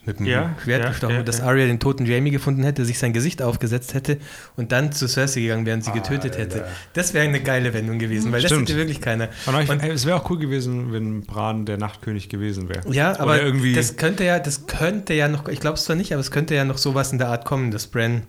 mit 0.06 0.19
dem 0.19 0.25
ja, 0.25 0.56
Schwert 0.64 0.83
ja, 0.83 0.89
gestochen, 0.89 1.15
ja, 1.15 1.23
dass 1.23 1.41
Arya 1.41 1.65
den 1.65 1.80
toten 1.80 2.06
Jamie 2.06 2.31
gefunden 2.31 2.64
hätte, 2.64 2.85
sich 2.85 2.98
sein 2.98 3.14
Gesicht 3.14 3.41
aufgesetzt 3.41 3.93
hätte 3.93 4.17
und 4.56 4.72
dann 4.72 4.91
zu 4.91 5.07
Cersei 5.07 5.41
gegangen 5.41 5.65
wäre 5.65 5.75
und 5.75 5.83
sie 5.83 5.91
getötet 5.91 6.38
Alter. 6.38 6.39
hätte. 6.39 6.65
Das 6.93 7.14
wäre 7.14 7.27
eine 7.27 7.41
geile 7.41 7.73
Wendung 7.73 7.99
gewesen, 7.99 8.31
weil 8.31 8.39
Stimmt. 8.39 8.64
das 8.64 8.69
hätte 8.69 8.77
wirklich 8.77 9.01
keiner. 9.01 9.30
Ich, 9.61 9.69
und, 9.69 9.83
es 9.83 10.06
wäre 10.06 10.17
auch 10.17 10.30
cool 10.30 10.39
gewesen, 10.39 10.93
wenn 10.93 11.23
Bran 11.23 11.65
der 11.65 11.77
Nachtkönig 11.77 12.30
gewesen 12.30 12.69
wäre. 12.69 12.81
Ja, 12.91 13.19
aber 13.19 13.41
irgendwie 13.41 13.73
das 13.73 13.98
könnte 13.98 14.23
ja, 14.23 14.39
das 14.39 14.67
könnte 14.67 15.14
ja 15.14 15.27
noch, 15.27 15.48
ich 15.48 15.59
glaube 15.59 15.75
es 15.75 15.83
zwar 15.83 15.95
nicht, 15.95 16.14
aber 16.14 16.22
es 16.22 16.31
könnte 16.31 16.56
ja 16.56 16.65
noch 16.65 16.77
sowas 16.77 17.11
in 17.11 17.17
der 17.17 17.27
Art 17.27 17.45
kommen, 17.45 17.72
dass 17.72 17.88
Bran, 17.88 18.23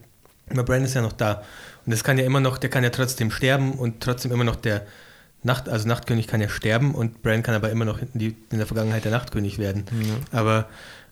Bran 0.49 0.85
ist 0.85 0.95
ja 0.95 1.03
noch 1.03 1.13
da 1.13 1.43
und 1.87 1.93
das 1.93 2.05
kann 2.05 2.19
ja 2.19 2.25
immer 2.25 2.41
noch, 2.41 2.59
der 2.59 2.69
kann 2.69 2.85
ja 2.85 2.91
trotzdem 2.91 3.31
sterben 3.31 3.73
und 3.73 4.01
trotzdem 4.01 4.33
immer 4.33 4.45
noch 4.45 4.57
der 4.57 4.87
Nacht, 5.43 5.69
also 5.69 5.89
Nachtkönig 5.89 6.27
kann 6.27 6.41
ja 6.41 6.49
sterben 6.49 6.95
und 6.95 7.23
Bran 7.23 7.43
kann 7.43 7.55
aber 7.55 7.71
immer 7.71 7.85
noch 7.85 7.99
in, 8.01 8.09
die, 8.15 8.37
in 8.51 8.59
der 8.59 8.67
Vergangenheit 8.67 9.05
der 9.05 9.13
Nachtkönig 9.13 9.59
werden. 9.59 9.85
Ja. 10.03 10.39
Aber 10.39 10.69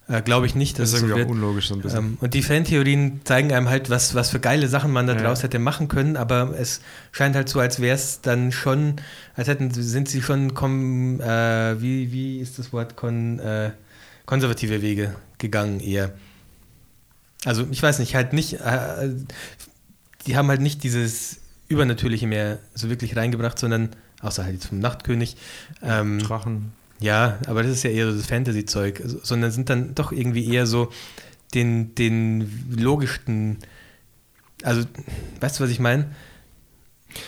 äh, 0.09 0.23
glaube 0.23 0.47
ich 0.47 0.55
nicht, 0.55 0.79
dass 0.79 0.91
das 0.91 1.01
ist 1.01 1.07
irgendwie 1.07 1.23
so 1.23 1.27
auch 1.27 1.31
unlogisch 1.31 1.69
so 1.69 1.75
ein 1.75 1.83
bisschen. 1.83 1.99
Ähm, 1.99 2.19
und 2.21 2.35
die 2.35 2.43
Fantheorien 2.43 3.21
zeigen 3.25 3.53
einem 3.53 3.69
halt, 3.69 3.91
was, 3.91 4.15
was 4.15 4.31
für 4.31 4.41
geile 4.41 4.69
Sachen 4.69 4.91
man 4.91 5.07
da 5.07 5.15
ja. 5.15 5.23
draus 5.23 5.43
hätte 5.43 5.59
machen 5.59 5.89
können, 5.89 6.17
aber 6.17 6.55
es 6.59 6.81
scheint 7.13 7.37
halt 7.37 7.49
so, 7.49 7.61
als 7.61 7.81
wäre 7.81 7.95
es 7.95 8.23
dann 8.23 8.51
schon, 8.53 8.97
als 9.35 9.49
hätten 9.49 9.71
sind 9.71 10.09
sie 10.09 10.23
schon 10.23 10.55
kom, 10.55 11.21
äh, 11.21 11.81
wie, 11.81 12.11
wie 12.11 12.39
ist 12.39 12.59
das 12.59 12.73
Wort, 12.73 12.97
kon, 12.97 13.39
äh, 13.39 13.73
konservative 14.25 14.81
Wege 14.81 15.15
gegangen 15.37 15.81
eher. 15.81 16.13
Also 17.45 17.67
ich 17.71 17.83
weiß 17.83 17.99
nicht, 17.99 18.15
halt 18.15 18.33
nicht, 18.33 18.55
äh, 18.55 19.11
die 20.27 20.37
haben 20.37 20.49
halt 20.49 20.61
nicht 20.61 20.83
dieses 20.85 21.39
Übernatürliche 21.69 22.27
mehr 22.27 22.59
so 22.75 22.89
wirklich 22.89 23.15
reingebracht, 23.15 23.59
sondern, 23.59 23.91
außer 24.21 24.45
halt 24.45 24.55
jetzt 24.55 24.67
vom 24.67 24.79
Nachtkönig. 24.79 25.37
Ähm, 25.83 26.19
Drachen. 26.19 26.73
Ja, 27.01 27.39
aber 27.47 27.63
das 27.63 27.73
ist 27.73 27.85
ja 27.85 27.91
eher 27.91 28.11
so 28.11 28.17
das 28.17 28.27
Fantasy-Zeug, 28.27 29.03
sondern 29.23 29.51
sind 29.51 29.71
dann 29.71 29.95
doch 29.95 30.11
irgendwie 30.11 30.53
eher 30.53 30.67
so 30.67 30.91
den, 31.55 31.95
den 31.95 32.77
logischsten, 32.77 33.59
also, 34.63 34.83
weißt 35.41 35.59
du, 35.59 35.65
was 35.65 35.71
ich 35.71 35.79
meine? 35.79 36.11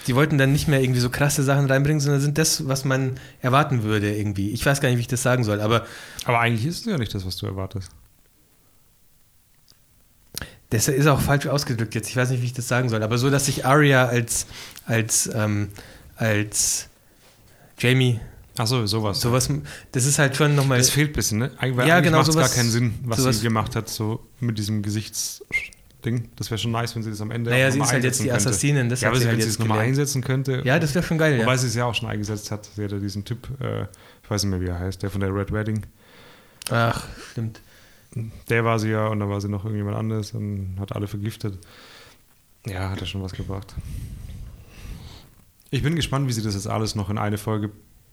Die 0.06 0.14
wollten 0.14 0.36
dann 0.36 0.52
nicht 0.52 0.68
mehr 0.68 0.82
irgendwie 0.82 1.00
so 1.00 1.08
krasse 1.08 1.42
Sachen 1.42 1.66
reinbringen, 1.66 2.00
sondern 2.00 2.20
sind 2.20 2.36
das, 2.36 2.68
was 2.68 2.84
man 2.84 3.18
erwarten 3.40 3.82
würde 3.82 4.14
irgendwie. 4.14 4.50
Ich 4.50 4.66
weiß 4.66 4.80
gar 4.80 4.88
nicht, 4.88 4.98
wie 4.98 5.02
ich 5.02 5.08
das 5.08 5.22
sagen 5.22 5.42
soll, 5.42 5.60
aber. 5.60 5.86
Aber 6.24 6.40
eigentlich 6.40 6.66
ist 6.66 6.80
es 6.80 6.84
ja 6.84 6.98
nicht 6.98 7.14
das, 7.14 7.24
was 7.24 7.36
du 7.36 7.46
erwartest. 7.46 7.90
Das 10.68 10.86
ist 10.86 11.06
auch 11.06 11.20
falsch 11.20 11.46
ausgedrückt 11.46 11.94
jetzt. 11.94 12.08
Ich 12.08 12.16
weiß 12.16 12.30
nicht, 12.30 12.42
wie 12.42 12.46
ich 12.46 12.52
das 12.52 12.68
sagen 12.68 12.88
soll. 12.88 13.02
Aber 13.02 13.18
so, 13.18 13.30
dass 13.30 13.46
sich 13.46 13.64
Arya 13.64 14.06
als, 14.06 14.46
als, 14.86 15.30
ähm, 15.34 15.68
als 16.20 16.88
Jamie. 17.78 18.20
Ach 18.56 18.66
so, 18.66 18.86
sowas. 18.86 19.20
Sowas, 19.20 19.48
das 19.92 20.04
ist 20.04 20.18
halt 20.18 20.36
schon 20.36 20.54
nochmal. 20.54 20.78
Das 20.78 20.90
fehlt 20.90 21.10
ein 21.10 21.12
bisschen, 21.14 21.38
ne? 21.38 21.50
Eigentlich, 21.58 21.86
ja, 21.86 22.00
genau, 22.00 22.18
macht 22.18 22.28
es 22.28 22.36
gar 22.36 22.48
keinen 22.48 22.70
Sinn, 22.70 22.94
was 23.04 23.18
sowas, 23.18 23.38
sie 23.38 23.44
gemacht 23.44 23.74
hat, 23.74 23.88
so 23.88 24.26
mit 24.40 24.58
diesem 24.58 24.82
Gesichtsding. 24.82 26.28
Das 26.36 26.50
wäre 26.50 26.58
schon 26.58 26.72
nice, 26.72 26.94
wenn 26.94 27.02
sie 27.02 27.10
das 27.10 27.20
am 27.20 27.30
Ende. 27.30 27.50
Naja, 27.50 27.70
sie 27.70 27.80
ist 27.80 27.92
halt 27.92 28.04
jetzt 28.04 28.22
die 28.22 28.30
Assassinin. 28.30 28.88
Das 28.88 29.00
ja, 29.00 29.08
aber 29.08 29.18
sie, 29.18 29.26
halt 29.26 29.36
wenn 29.36 29.42
sie 29.42 29.48
es 29.48 29.58
nochmal 29.58 29.80
einsetzen 29.80 30.22
könnte. 30.22 30.62
Ja, 30.64 30.78
das 30.78 30.94
wäre 30.94 31.04
schon 31.04 31.18
geil. 31.18 31.38
Wobei 31.38 31.52
ja. 31.52 31.58
sie 31.58 31.68
es 31.68 31.74
ja 31.74 31.86
auch 31.86 31.94
schon 31.94 32.08
eingesetzt 32.08 32.50
hat. 32.50 32.68
Sie 32.76 32.84
hatte 32.84 33.00
diesen 33.00 33.24
Typ, 33.24 33.48
äh, 33.60 33.82
ich 34.22 34.30
weiß 34.30 34.42
nicht 34.44 34.50
mehr, 34.50 34.60
wie 34.60 34.70
er 34.70 34.78
heißt, 34.78 35.02
der 35.02 35.10
von 35.10 35.20
der 35.20 35.34
Red 35.34 35.52
Wedding. 35.52 35.86
Ach, 36.70 37.06
stimmt 37.32 37.60
der 38.48 38.64
war 38.64 38.78
sie 38.78 38.90
ja 38.90 39.06
und 39.08 39.20
dann 39.20 39.28
war 39.28 39.40
sie 39.40 39.48
noch 39.48 39.64
irgendjemand 39.64 39.96
anderes 39.96 40.32
und 40.32 40.76
hat 40.80 40.94
alle 40.94 41.06
vergiftet. 41.06 41.58
Ja, 42.66 42.90
hat 42.90 43.00
er 43.00 43.06
schon 43.06 43.22
was 43.22 43.32
gebracht. 43.32 43.74
Ich 45.70 45.82
bin 45.82 45.94
gespannt, 45.94 46.28
wie 46.28 46.32
sie 46.32 46.42
das 46.42 46.54
jetzt 46.54 46.66
alles 46.66 46.94
noch 46.94 47.10
in 47.10 47.18
eine 47.18 47.38
Folge 47.38 47.70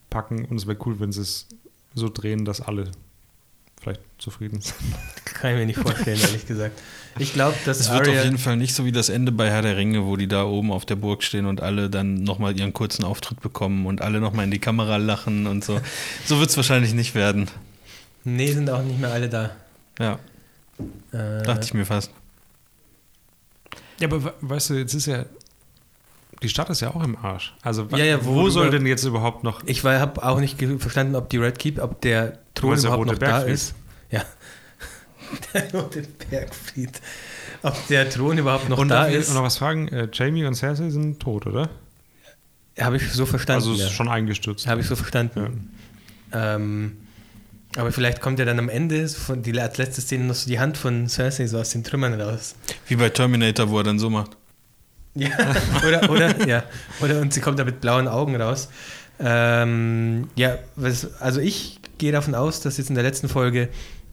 packen 0.10 0.46
und 0.46 0.58
es 0.58 0.68
wäre 0.68 0.78
cool, 0.86 1.00
wenn 1.00 1.12
sie 1.12 1.22
es 1.22 1.48
so 1.96 2.10
drehen, 2.10 2.46
dass 2.46 2.62
alle 2.62 2.92
vielleicht 3.82 4.02
zufrieden 4.18 4.62
sind. 4.62 4.76
Kann 5.26 5.52
ich 5.52 5.58
mir 5.58 5.66
nicht 5.66 5.80
vorstellen, 5.80 6.20
ehrlich 6.20 6.46
gesagt. 6.46 6.80
Ich 7.20 7.34
glaube, 7.34 7.56
dass 7.66 7.80
es 7.80 7.92
wird 7.92 8.08
auf 8.08 8.24
jeden 8.24 8.38
Fall 8.38 8.58
nicht 8.58 8.74
so 8.76 8.86
wie 8.86 8.92
das 8.92 9.10
Ende 9.10 9.32
bei 9.32 9.50
Herr 9.50 9.62
der 9.62 9.76
Ringe, 9.78 10.06
wo 10.06 10.18
die 10.18 10.28
da 10.28 10.44
oben 10.46 10.72
auf 10.72 10.86
der 10.86 10.96
Burg 10.96 11.24
stehen 11.24 11.46
und 11.46 11.62
alle 11.62 11.90
dann 11.90 12.24
nochmal 12.24 12.58
ihren 12.58 12.74
kurzen 12.74 13.04
Auftritt 13.04 13.42
bekommen 13.42 13.86
und 13.86 14.02
alle 14.02 14.20
nochmal 14.20 14.46
in 14.46 14.52
die 14.52 14.60
Kamera 14.60 14.98
lachen 14.98 15.48
und 15.48 15.64
so. 15.64 15.80
So 16.26 16.40
wird 16.40 16.50
es 16.50 16.58
wahrscheinlich 16.58 16.94
nicht 16.94 17.16
werden. 17.16 17.50
Nee, 18.24 18.52
sind 18.52 18.70
auch 18.70 18.84
nicht 18.84 19.00
mehr 19.00 19.12
alle 19.12 19.30
da. 19.30 19.56
Ja. 20.00 20.20
Äh, 21.12 21.44
Dachte 21.44 21.66
ich 21.66 21.74
mir 21.74 21.86
fast. 21.86 22.12
Ja, 24.00 24.08
aber 24.08 24.34
weißt 24.42 24.72
du, 24.72 24.74
jetzt 24.76 24.94
ist 24.94 25.08
ja. 25.08 25.26
Die 26.44 26.50
Stadt 26.50 26.70
ist 26.70 26.82
ja 26.82 26.94
auch 26.94 27.04
im 27.04 27.16
Arsch. 27.16 27.56
Also, 27.62 27.88
ja, 27.92 27.98
ja, 27.98 28.26
wo, 28.26 28.36
wo 28.36 28.50
soll 28.50 28.70
denn 28.70 28.86
jetzt 28.86 29.04
überhaupt 29.04 29.44
noch. 29.44 29.64
Ich 29.66 29.84
habe 29.84 30.24
auch 30.24 30.40
nicht 30.40 30.64
verstanden, 30.80 31.16
ob 31.16 31.30
die 31.30 31.38
Red 31.38 31.58
Keep, 31.58 31.82
ob 31.82 32.02
der 32.02 32.40
Thron 32.54 32.78
überhaupt 32.78 33.08
noch 33.08 33.18
da 33.18 33.42
ist. 33.42 33.74
Ja. 34.12 34.24
der 35.54 35.72
rote 35.74 36.04
Bergfried. 36.30 37.02
Ob 37.64 37.88
der 37.88 38.10
Thron 38.10 38.38
überhaupt 38.38 38.70
noch 38.70 38.78
und 38.78 38.90
da 38.90 39.06
ist. 39.06 39.30
Und 39.30 39.36
noch 39.36 39.44
was 39.44 39.58
fragen: 39.58 39.88
äh, 39.88 40.08
Jamie 40.14 40.46
und 40.46 40.56
Cersei 40.56 40.90
sind 40.90 41.20
tot, 41.20 41.48
oder? 41.48 41.70
Habe 42.80 42.98
ich 42.98 43.12
so 43.12 43.26
verstanden. 43.26 43.68
Also, 43.68 43.74
ist 43.74 43.90
ja. 43.90 43.90
schon 43.90 44.08
eingestürzt. 44.08 44.68
Habe 44.68 44.82
ich 44.82 44.88
so 44.88 44.96
verstanden. 44.96 45.72
Ja. 46.32 46.56
Ähm. 46.56 46.98
Aber 47.76 47.92
vielleicht 47.92 48.22
kommt 48.22 48.40
ja 48.40 48.46
dann 48.46 48.58
am 48.58 48.70
Ende 48.70 49.08
von 49.08 49.44
die 49.44 49.60
als 49.60 49.78
letzte 49.78 50.02
Szene 50.02 50.24
noch 50.24 50.36
so 50.36 50.48
die 50.48 50.60
Hand 50.60 50.78
von 50.78 51.08
Cersei 51.08 51.46
so 51.46 51.60
aus 51.60 51.70
den 51.70 51.84
Trümmern 51.84 52.20
raus. 52.20 52.56
Wie 52.88 52.96
bei 52.96 53.10
Terminator, 53.10 53.70
wo 53.70 53.78
er 53.78 53.84
dann 53.84 54.00
so 54.00 54.10
macht. 54.10 54.38
Ja, 55.18 55.30
oder, 55.88 56.10
oder, 56.10 56.48
ja. 56.48 56.64
Oder 57.02 57.22
und 57.22 57.34
sie 57.34 57.42
kommt 57.42 57.60
da 57.60 57.64
mit 57.64 57.82
blauen 57.82 58.08
Augen 58.08 58.40
raus. 58.40 58.70
Ähm, 59.20 60.30
ja, 60.36 60.58
was, 60.76 61.20
also 61.20 61.40
ich 61.40 61.80
gehe 61.98 62.12
davon 62.12 62.36
aus, 62.36 62.62
dass 62.62 62.78
jetzt 62.78 62.90
in 62.90 62.96
der 62.96 63.04
letzten 63.04 63.30
Folge 63.30 63.70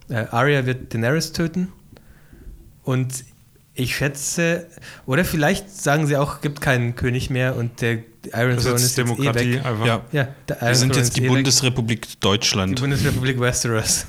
äh, 0.08 0.24
Arya 0.30 0.66
wird 0.66 0.94
Daenerys 0.94 1.32
töten. 1.32 1.68
Und 2.82 3.24
ich 3.74 3.96
schätze, 3.96 4.66
oder 5.04 5.24
vielleicht 5.24 5.70
sagen 5.70 6.06
sie 6.06 6.16
auch, 6.16 6.40
gibt 6.40 6.60
keinen 6.60 6.94
König 6.94 7.28
mehr 7.28 7.56
und 7.56 7.80
der 7.80 7.98
Iron 8.32 8.56
Throne 8.56 8.76
ist 8.76 8.96
Demokratie 8.96 9.54
jetzt 9.54 9.64
eh 9.64 9.68
einfach. 9.68 9.86
Ja. 9.86 10.04
ja 10.12 10.28
Wir 10.60 10.74
sind 10.74 10.96
jetzt 10.96 11.16
die 11.16 11.24
eh 11.24 11.28
Bundesrepublik 11.28 12.02
weg. 12.08 12.20
Deutschland. 12.20 12.78
Die 12.78 12.82
Bundesrepublik 12.82 13.40
Westeros. 13.40 14.06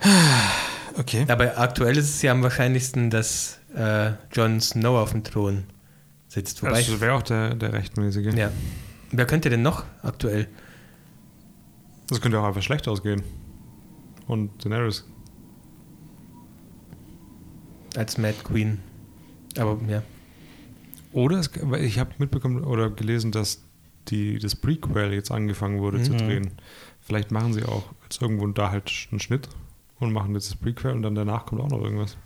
okay. 0.98 1.24
Aber 1.28 1.58
aktuell 1.58 1.96
ist 1.96 2.10
es 2.10 2.22
ja 2.22 2.32
am 2.32 2.42
wahrscheinlichsten, 2.42 3.10
dass 3.10 3.58
äh, 3.74 4.12
Jon 4.32 4.60
Snow 4.60 4.98
auf 4.98 5.12
dem 5.12 5.24
Thron 5.24 5.64
sitzt. 6.28 6.62
Wobei 6.62 6.82
das 6.82 7.00
wäre 7.00 7.14
auch 7.14 7.22
der, 7.22 7.54
der 7.54 7.72
rechtmäßige. 7.72 8.34
Ja. 8.34 8.50
Wer 9.12 9.26
könnte 9.26 9.50
denn 9.50 9.62
noch 9.62 9.84
aktuell? 10.02 10.48
Das 12.08 12.20
könnte 12.20 12.38
auch 12.38 12.44
einfach 12.44 12.62
schlecht 12.62 12.88
ausgehen. 12.88 13.22
Und 14.26 14.64
Daenerys 14.64 15.04
als 17.96 18.18
Mad 18.18 18.36
Queen. 18.44 18.80
Aber 19.56 19.78
ja. 19.88 20.02
Oder 21.12 21.38
es, 21.38 21.50
ich 21.80 21.98
habe 21.98 22.10
mitbekommen 22.18 22.64
oder 22.64 22.90
gelesen, 22.90 23.30
dass 23.30 23.62
die, 24.08 24.38
das 24.38 24.56
Prequel 24.56 25.12
jetzt 25.12 25.30
angefangen 25.30 25.80
wurde 25.80 25.98
mhm. 25.98 26.04
zu 26.04 26.12
drehen. 26.16 26.50
Vielleicht 27.00 27.30
machen 27.30 27.52
sie 27.52 27.64
auch 27.64 27.84
jetzt 28.02 28.20
irgendwo 28.20 28.46
da 28.48 28.70
halt 28.70 28.90
einen 29.10 29.20
Schnitt 29.20 29.48
und 30.04 30.12
machen 30.12 30.34
jetzt 30.34 30.50
das 30.50 30.56
Prequel 30.56 30.92
und 30.92 31.02
dann 31.02 31.14
danach 31.14 31.46
kommt 31.46 31.60
auch 31.60 31.68
noch 31.68 31.82
irgendwas. 31.82 32.16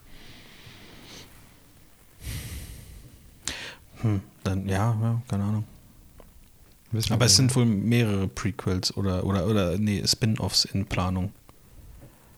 Hm, 4.01 4.21
dann 4.45 4.69
ja, 4.69 4.97
ja 5.01 5.23
keine 5.29 5.45
Ahnung. 5.45 5.65
Aber 7.11 7.27
es 7.27 7.37
sind 7.37 7.55
wohl 7.55 7.67
mehrere 7.67 8.29
Prequels 8.29 8.97
oder, 8.97 9.25
oder, 9.25 9.47
oder 9.47 9.77
nee, 9.77 10.03
Spin-offs 10.07 10.65
in 10.65 10.87
Planung. 10.87 11.33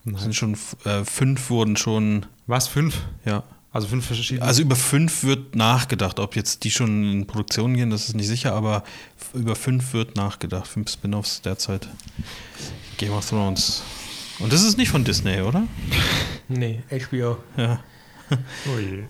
Es 0.04 0.22
sind 0.22 0.34
schon 0.34 0.56
äh, 0.84 1.04
fünf 1.04 1.50
wurden 1.50 1.76
schon. 1.76 2.26
Was, 2.46 2.66
fünf? 2.66 3.02
Ja. 3.24 3.44
Also 3.72 3.86
fünf 3.86 4.06
verschiedene. 4.06 4.44
Also 4.44 4.62
über 4.62 4.74
fünf 4.74 5.22
wird 5.22 5.54
nachgedacht. 5.54 6.18
Ob 6.18 6.34
jetzt 6.34 6.64
die 6.64 6.70
schon 6.70 7.12
in 7.12 7.26
Produktion 7.26 7.74
gehen, 7.74 7.90
das 7.90 8.08
ist 8.08 8.16
nicht 8.16 8.26
sicher, 8.26 8.54
aber 8.54 8.82
über 9.34 9.54
fünf 9.54 9.92
wird 9.92 10.16
nachgedacht. 10.16 10.66
Fünf 10.66 10.90
Spin-offs 10.90 11.42
derzeit. 11.42 11.88
Game 12.96 13.12
of 13.12 13.28
Thrones. 13.28 13.82
Und 14.40 14.52
das 14.52 14.64
ist 14.64 14.78
nicht 14.78 14.90
von 14.90 15.04
Disney, 15.04 15.40
oder? 15.40 15.66
Nee, 16.52 16.82
HBO. 16.90 17.36
Ja. 17.56 17.78
oh 18.32 18.78
je. 18.80 19.04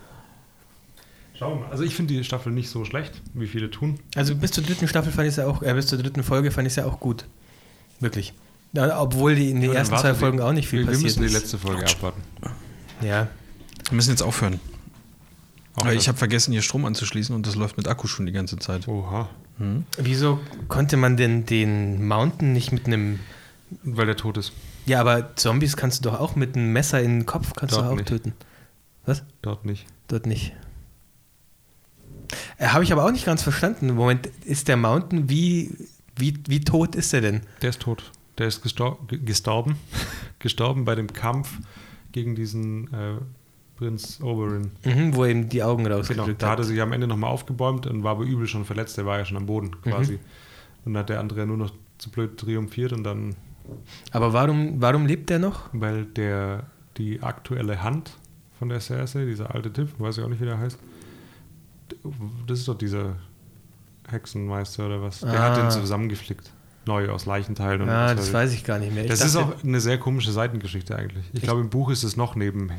Schauen 1.39 1.55
wir 1.55 1.61
mal. 1.65 1.71
Also 1.71 1.85
ich 1.85 1.95
finde 1.95 2.13
die 2.13 2.23
Staffel 2.23 2.53
nicht 2.53 2.69
so 2.69 2.85
schlecht, 2.85 3.23
wie 3.33 3.47
viele 3.47 3.71
tun. 3.71 3.99
Also 4.15 4.35
bis 4.35 4.51
zur 4.51 4.63
dritten 4.63 4.87
Staffel 4.87 5.11
fand 5.11 5.27
ich 5.27 5.31
es 5.31 5.37
ja 5.37 5.47
auch, 5.47 5.63
äh, 5.63 5.73
bis 5.73 5.87
zur 5.87 5.97
dritten 5.99 6.23
Folge 6.23 6.51
fand 6.51 6.67
ich 6.67 6.73
es 6.73 6.77
ja 6.77 6.85
auch 6.85 7.01
gut. 7.01 7.25
Wirklich. 7.99 8.35
Ja, 8.75 9.01
obwohl 9.01 9.37
die 9.37 9.49
in 9.49 9.63
den 9.63 9.73
ersten 9.73 9.97
zwei 9.97 10.13
Folgen 10.13 10.37
die, 10.37 10.43
auch 10.43 10.53
nicht 10.53 10.69
viel 10.69 10.81
wir, 10.81 10.89
passiert 10.89 11.13
ist. 11.13 11.17
Wir 11.17 11.23
müssen 11.23 11.35
die 11.35 11.41
letzte 11.41 11.57
Folge 11.57 11.87
abwarten. 11.87 12.21
Ja. 13.01 13.29
Wir 13.89 13.97
müssen 13.97 14.11
jetzt 14.11 14.23
aufhören. 14.23 14.61
Auch 15.77 15.87
ich 15.87 16.09
habe 16.09 16.19
vergessen, 16.19 16.53
hier 16.53 16.61
Strom 16.61 16.85
anzuschließen 16.85 17.35
und 17.35 17.47
das 17.47 17.55
läuft 17.55 17.79
mit 17.79 17.89
Akku 17.89 18.07
schon 18.07 18.27
die 18.27 18.33
ganze 18.33 18.59
Zeit. 18.59 18.87
Oha. 18.87 19.31
Hm? 19.57 19.85
Wieso 19.99 20.41
konnte 20.69 20.99
man 20.99 21.17
denn 21.17 21.47
den 21.47 22.07
Mountain 22.07 22.53
nicht 22.53 22.71
mit 22.73 22.87
einem. 22.87 23.21
Weil 23.83 24.07
der 24.07 24.17
tot 24.17 24.37
ist. 24.37 24.53
Ja, 24.87 25.01
aber 25.01 25.37
Zombies 25.37 25.77
kannst 25.77 26.05
du 26.05 26.11
doch 26.11 26.19
auch 26.21 26.37
mit 26.37 26.57
einem 26.57 26.73
Messer 26.73 27.01
in 27.01 27.21
den 27.21 27.27
Kopf 27.27 27.53
kannst 27.55 27.75
Dort 27.75 27.87
du 27.87 27.91
auch 27.91 27.97
nicht. 27.97 28.09
töten. 28.09 28.33
Was? 29.07 29.23
Dort 29.43 29.65
nicht. 29.65 29.87
Dort 30.09 30.27
nicht. 30.27 30.53
Äh, 32.59 32.69
Habe 32.69 32.85
ich 32.85 32.93
aber 32.93 33.05
auch 33.05 33.11
nicht 33.11 33.25
ganz 33.25 33.43
verstanden. 33.43 33.95
Moment, 33.95 34.27
ist 34.45 34.69
der 34.69 34.77
Mountain, 34.77 35.29
wie, 35.29 35.75
wie, 36.17 36.35
wie 36.47 36.61
tot 36.61 36.95
ist 36.95 37.13
er 37.13 37.21
denn? 37.21 37.41
Der 37.63 37.71
ist 37.71 37.81
tot. 37.81 38.11
Der 38.39 38.47
ist 38.49 38.63
gestor 38.63 38.99
gestorben. 39.09 39.77
gestorben 40.39 40.85
bei 40.85 40.95
dem 40.95 41.13
Kampf 41.13 41.59
gegen 42.13 42.35
diesen 42.35 42.93
äh, 42.93 43.19
Prinz 43.77 44.21
Oberyn. 44.23 44.71
Mhm, 44.85 45.15
wo 45.15 45.25
ihm 45.25 45.49
die 45.49 45.63
Augen 45.63 45.87
rausgedrückt 45.87 46.27
genau, 46.27 46.39
Da 46.39 46.51
hat 46.51 46.59
er 46.59 46.65
sich 46.65 46.81
am 46.81 46.93
Ende 46.93 47.07
nochmal 47.07 47.31
aufgebäumt 47.31 47.87
und 47.87 48.03
war 48.03 48.13
aber 48.13 48.25
übel 48.25 48.47
schon 48.47 48.65
verletzt. 48.65 48.97
Der 48.99 49.07
war 49.07 49.19
ja 49.19 49.25
schon 49.25 49.37
am 49.37 49.47
Boden 49.47 49.81
quasi. 49.83 50.15
Mhm. 50.15 50.19
Und 50.85 50.95
dann 50.95 51.01
hat 51.01 51.09
der 51.09 51.21
andere 51.21 51.47
nur 51.47 51.57
noch 51.57 51.73
zu 51.99 52.11
blöd 52.11 52.39
triumphiert 52.39 52.93
und 52.93 53.05
dann. 53.05 53.35
Aber 54.13 54.33
warum, 54.33 54.81
warum 54.81 55.07
lebt 55.07 55.31
der 55.31 55.39
noch? 55.39 55.69
Weil 55.73 56.05
der 56.05 56.65
die 56.97 57.23
aktuelle 57.23 57.83
Hand 57.83 58.13
von 58.59 58.69
der 58.69 58.81
Cersei, 58.81 59.25
dieser 59.25 59.55
alte 59.55 59.73
Typ, 59.73 59.89
weiß 59.99 60.19
ich 60.19 60.25
auch 60.25 60.29
nicht, 60.29 60.41
wie 60.41 60.47
der 60.47 60.59
heißt, 60.59 60.79
das 62.47 62.59
ist 62.59 62.69
doch 62.69 62.77
dieser 62.77 63.17
Hexenmeister 64.09 64.87
oder 64.87 65.03
was. 65.03 65.21
Der 65.21 65.41
ah. 65.41 65.51
hat 65.51 65.57
den 65.57 65.71
zusammengeflickt. 65.71 66.53
Neu 66.87 67.11
aus 67.11 67.27
Leichenteilen. 67.27 67.83
Und 67.83 67.89
ah, 67.91 68.15
das 68.15 68.33
weiß 68.33 68.53
ich 68.53 68.65
gar 68.65 68.79
nicht 68.79 68.93
mehr. 68.95 69.05
Ich 69.05 69.11
das 69.11 69.21
ist 69.21 69.37
auch 69.37 69.63
eine 69.63 69.81
sehr 69.81 69.99
komische 69.99 70.33
Seitengeschichte 70.33 70.97
eigentlich. 70.97 71.27
Ich, 71.33 71.39
ich 71.39 71.43
glaube, 71.43 71.61
im 71.61 71.69
Buch 71.69 71.91
ist 71.91 72.03
es 72.03 72.17
noch 72.17 72.37
neben, 72.37 72.73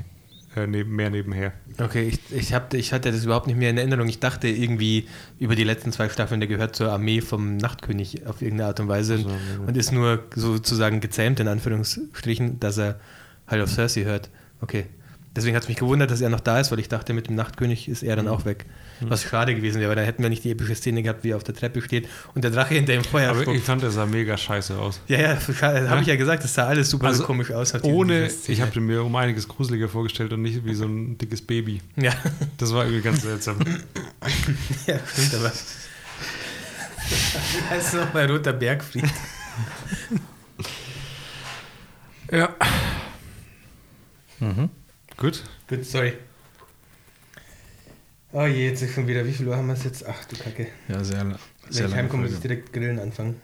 äh, 0.55 0.67
neben, 0.67 0.95
mehr 0.95 1.09
nebenher. 1.09 1.53
Okay, 1.77 2.09
ich, 2.09 2.19
ich, 2.35 2.53
hab, 2.53 2.73
ich 2.73 2.93
hatte 2.93 3.11
das 3.11 3.23
überhaupt 3.23 3.47
nicht 3.47 3.57
mehr 3.57 3.69
in 3.69 3.77
Erinnerung. 3.77 4.07
Ich 4.07 4.19
dachte 4.19 4.47
irgendwie 4.47 5.07
über 5.39 5.55
die 5.55 5.63
letzten 5.63 5.91
zwei 5.91 6.09
Staffeln, 6.09 6.39
der 6.39 6.49
gehört 6.49 6.75
zur 6.75 6.91
Armee 6.91 7.21
vom 7.21 7.57
Nachtkönig 7.57 8.25
auf 8.27 8.41
irgendeine 8.41 8.67
Art 8.67 8.80
und 8.80 8.88
Weise 8.88 9.13
also, 9.15 9.30
und 9.65 9.77
ist 9.77 9.91
nur 9.91 10.23
sozusagen 10.35 10.99
gezähmt, 10.99 11.39
in 11.39 11.47
Anführungsstrichen, 11.47 12.59
dass 12.59 12.77
er 12.77 12.99
halt 13.47 13.61
auf 13.61 13.69
Cersei 13.69 14.03
hört. 14.03 14.30
Okay. 14.59 14.85
Deswegen 15.34 15.56
hat 15.56 15.64
es 15.64 15.69
mich 15.69 15.77
gewundert, 15.77 16.11
dass 16.11 16.19
er 16.19 16.30
noch 16.30 16.42
da 16.42 16.60
ist, 16.60 16.72
weil 16.72 16.80
ich 16.80 16.90
dachte, 16.90 17.14
mit 17.14 17.30
dem 17.30 17.35
Nachtkönig 17.35 17.88
ist 17.88 18.03
er 18.03 18.18
dann 18.18 18.26
mhm. 18.26 18.32
auch 18.32 18.43
weg. 18.43 18.66
Was 19.00 19.24
schade 19.24 19.56
gewesen 19.56 19.80
wäre, 19.80 19.90
weil 19.90 19.95
dann 19.95 20.06
hätten 20.06 20.22
wir 20.22 20.30
nicht 20.30 20.43
die 20.43 20.51
epische 20.51 20.76
Szene 20.76 21.01
gehabt, 21.01 21.24
wie 21.24 21.30
er 21.30 21.38
auf 21.38 21.43
der 21.43 21.56
Treppe 21.56 21.82
steht 21.82 22.08
und 22.35 22.43
der 22.43 22.51
Drache 22.51 22.76
hinter 22.76 22.93
dem 22.93 23.03
Feuer 23.03 23.32
Aber 23.32 23.42
spuckt. 23.42 23.58
ich 23.58 23.64
fand, 23.64 23.82
der 23.82 23.92
sah 23.92 24.06
mega 24.06 24.38
scheiße 24.38 24.77
aus. 24.77 25.01
Ja, 25.08 25.19
ja, 25.19 25.34
ja? 25.34 25.90
habe 25.90 26.01
ich 26.01 26.08
ja 26.08 26.18
gesagt, 26.18 26.43
das 26.43 26.53
sah 26.53 26.68
alles 26.68 26.90
super 26.90 27.08
also 27.08 27.24
komisch 27.24 27.51
aus. 27.51 27.74
Ohne, 27.84 28.30
ich 28.48 28.61
habe 28.61 28.80
mir 28.82 29.03
um 29.03 29.16
einiges 29.16 29.48
gruseliger 29.48 29.88
vorgestellt 29.88 30.34
und 30.34 30.42
nicht 30.42 30.66
wie 30.66 30.74
so 30.74 30.85
ein 30.85 31.18
dickes 31.18 31.42
Baby. 31.42 31.82
Ja. 31.95 32.11
Das 32.58 32.74
war 32.74 32.84
irgendwie 32.84 33.01
ganz 33.01 33.22
seltsam. 33.22 33.58
ja, 34.85 35.00
stimmt 35.11 35.35
aber. 35.35 35.51
Ist 37.77 37.93
noch 37.93 38.08
bei 38.08 38.26
Roter 38.26 38.53
Bergfried. 38.53 39.03
ja. 42.32 42.56
Mhm. 44.40 44.69
Gut. 45.22 45.43
Gut, 45.69 45.85
sorry. 45.85 46.14
Oh 48.32 48.48
je, 48.48 48.69
jetzt 48.69 48.82
ist 48.82 48.95
schon 48.95 49.08
wieder. 49.08 49.24
Wie 49.24 49.32
viel 49.32 49.48
Uhr 49.48 49.56
haben 49.56 49.67
wir 49.67 49.75
es 49.75 49.83
jetzt? 49.83 50.03
Ach 50.08 50.25
du 50.25 50.35
Kacke. 50.35 50.66
Ja, 50.88 51.03
sehr, 51.03 51.19
sehr 51.69 51.83
Wenn 51.83 51.91
ich 51.91 51.95
heimkomme, 51.95 52.24
muss 52.24 52.33
ich 52.33 52.40
direkt 52.40 52.74
grillen 52.74 52.98
anfangen. 52.98 53.35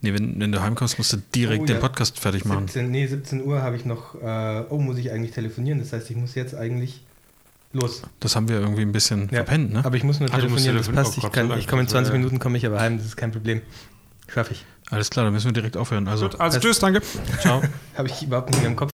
Nee, 0.00 0.14
wenn, 0.14 0.40
wenn 0.40 0.50
du 0.50 0.60
heimkommst, 0.60 0.98
musst 0.98 1.12
du 1.12 1.18
direkt 1.32 1.62
oh, 1.62 1.66
den 1.66 1.78
Podcast 1.78 2.18
fertig 2.18 2.44
machen. 2.44 2.66
17, 2.66 2.90
nee, 2.90 3.06
17 3.06 3.44
Uhr 3.44 3.62
habe 3.62 3.76
ich 3.76 3.84
noch. 3.84 4.16
Äh, 4.16 4.64
oh, 4.68 4.78
muss 4.78 4.98
ich 4.98 5.12
eigentlich 5.12 5.30
telefonieren? 5.30 5.78
Das 5.78 5.92
heißt, 5.92 6.10
ich 6.10 6.16
muss 6.16 6.34
jetzt 6.34 6.56
eigentlich 6.56 7.04
los. 7.72 8.02
Das 8.18 8.34
haben 8.34 8.48
wir 8.48 8.58
irgendwie 8.58 8.82
ein 8.82 8.90
bisschen 8.90 9.28
ja, 9.30 9.44
verpennt, 9.44 9.74
ne? 9.74 9.84
Aber 9.84 9.94
ich 9.94 10.02
muss 10.02 10.18
nur 10.18 10.28
telefonieren, 10.28 10.76
das 10.76 10.88
passt. 10.88 11.18
Oh, 11.18 11.26
ich, 11.26 11.32
kann, 11.32 11.56
ich 11.56 11.68
komme 11.68 11.82
in 11.82 11.88
20 11.88 12.14
Minuten, 12.14 12.40
komme 12.40 12.58
ich 12.58 12.66
aber 12.66 12.80
heim, 12.80 12.98
das 12.98 13.06
ist 13.06 13.16
kein 13.16 13.30
Problem. 13.30 13.62
Schaffe 14.26 14.54
ich. 14.54 14.64
Alles 14.90 15.08
klar, 15.08 15.24
dann 15.24 15.32
müssen 15.32 15.46
wir 15.46 15.52
direkt 15.52 15.76
aufhören. 15.76 16.08
Also, 16.08 16.28
Gut, 16.28 16.40
also 16.40 16.58
tschüss, 16.58 16.80
danke. 16.80 17.00
Ciao. 17.40 17.62
habe 17.96 18.08
ich 18.08 18.24
überhaupt 18.24 18.50
nicht 18.50 18.58
mehr 18.58 18.70
im 18.70 18.76
Kopf. 18.76 18.91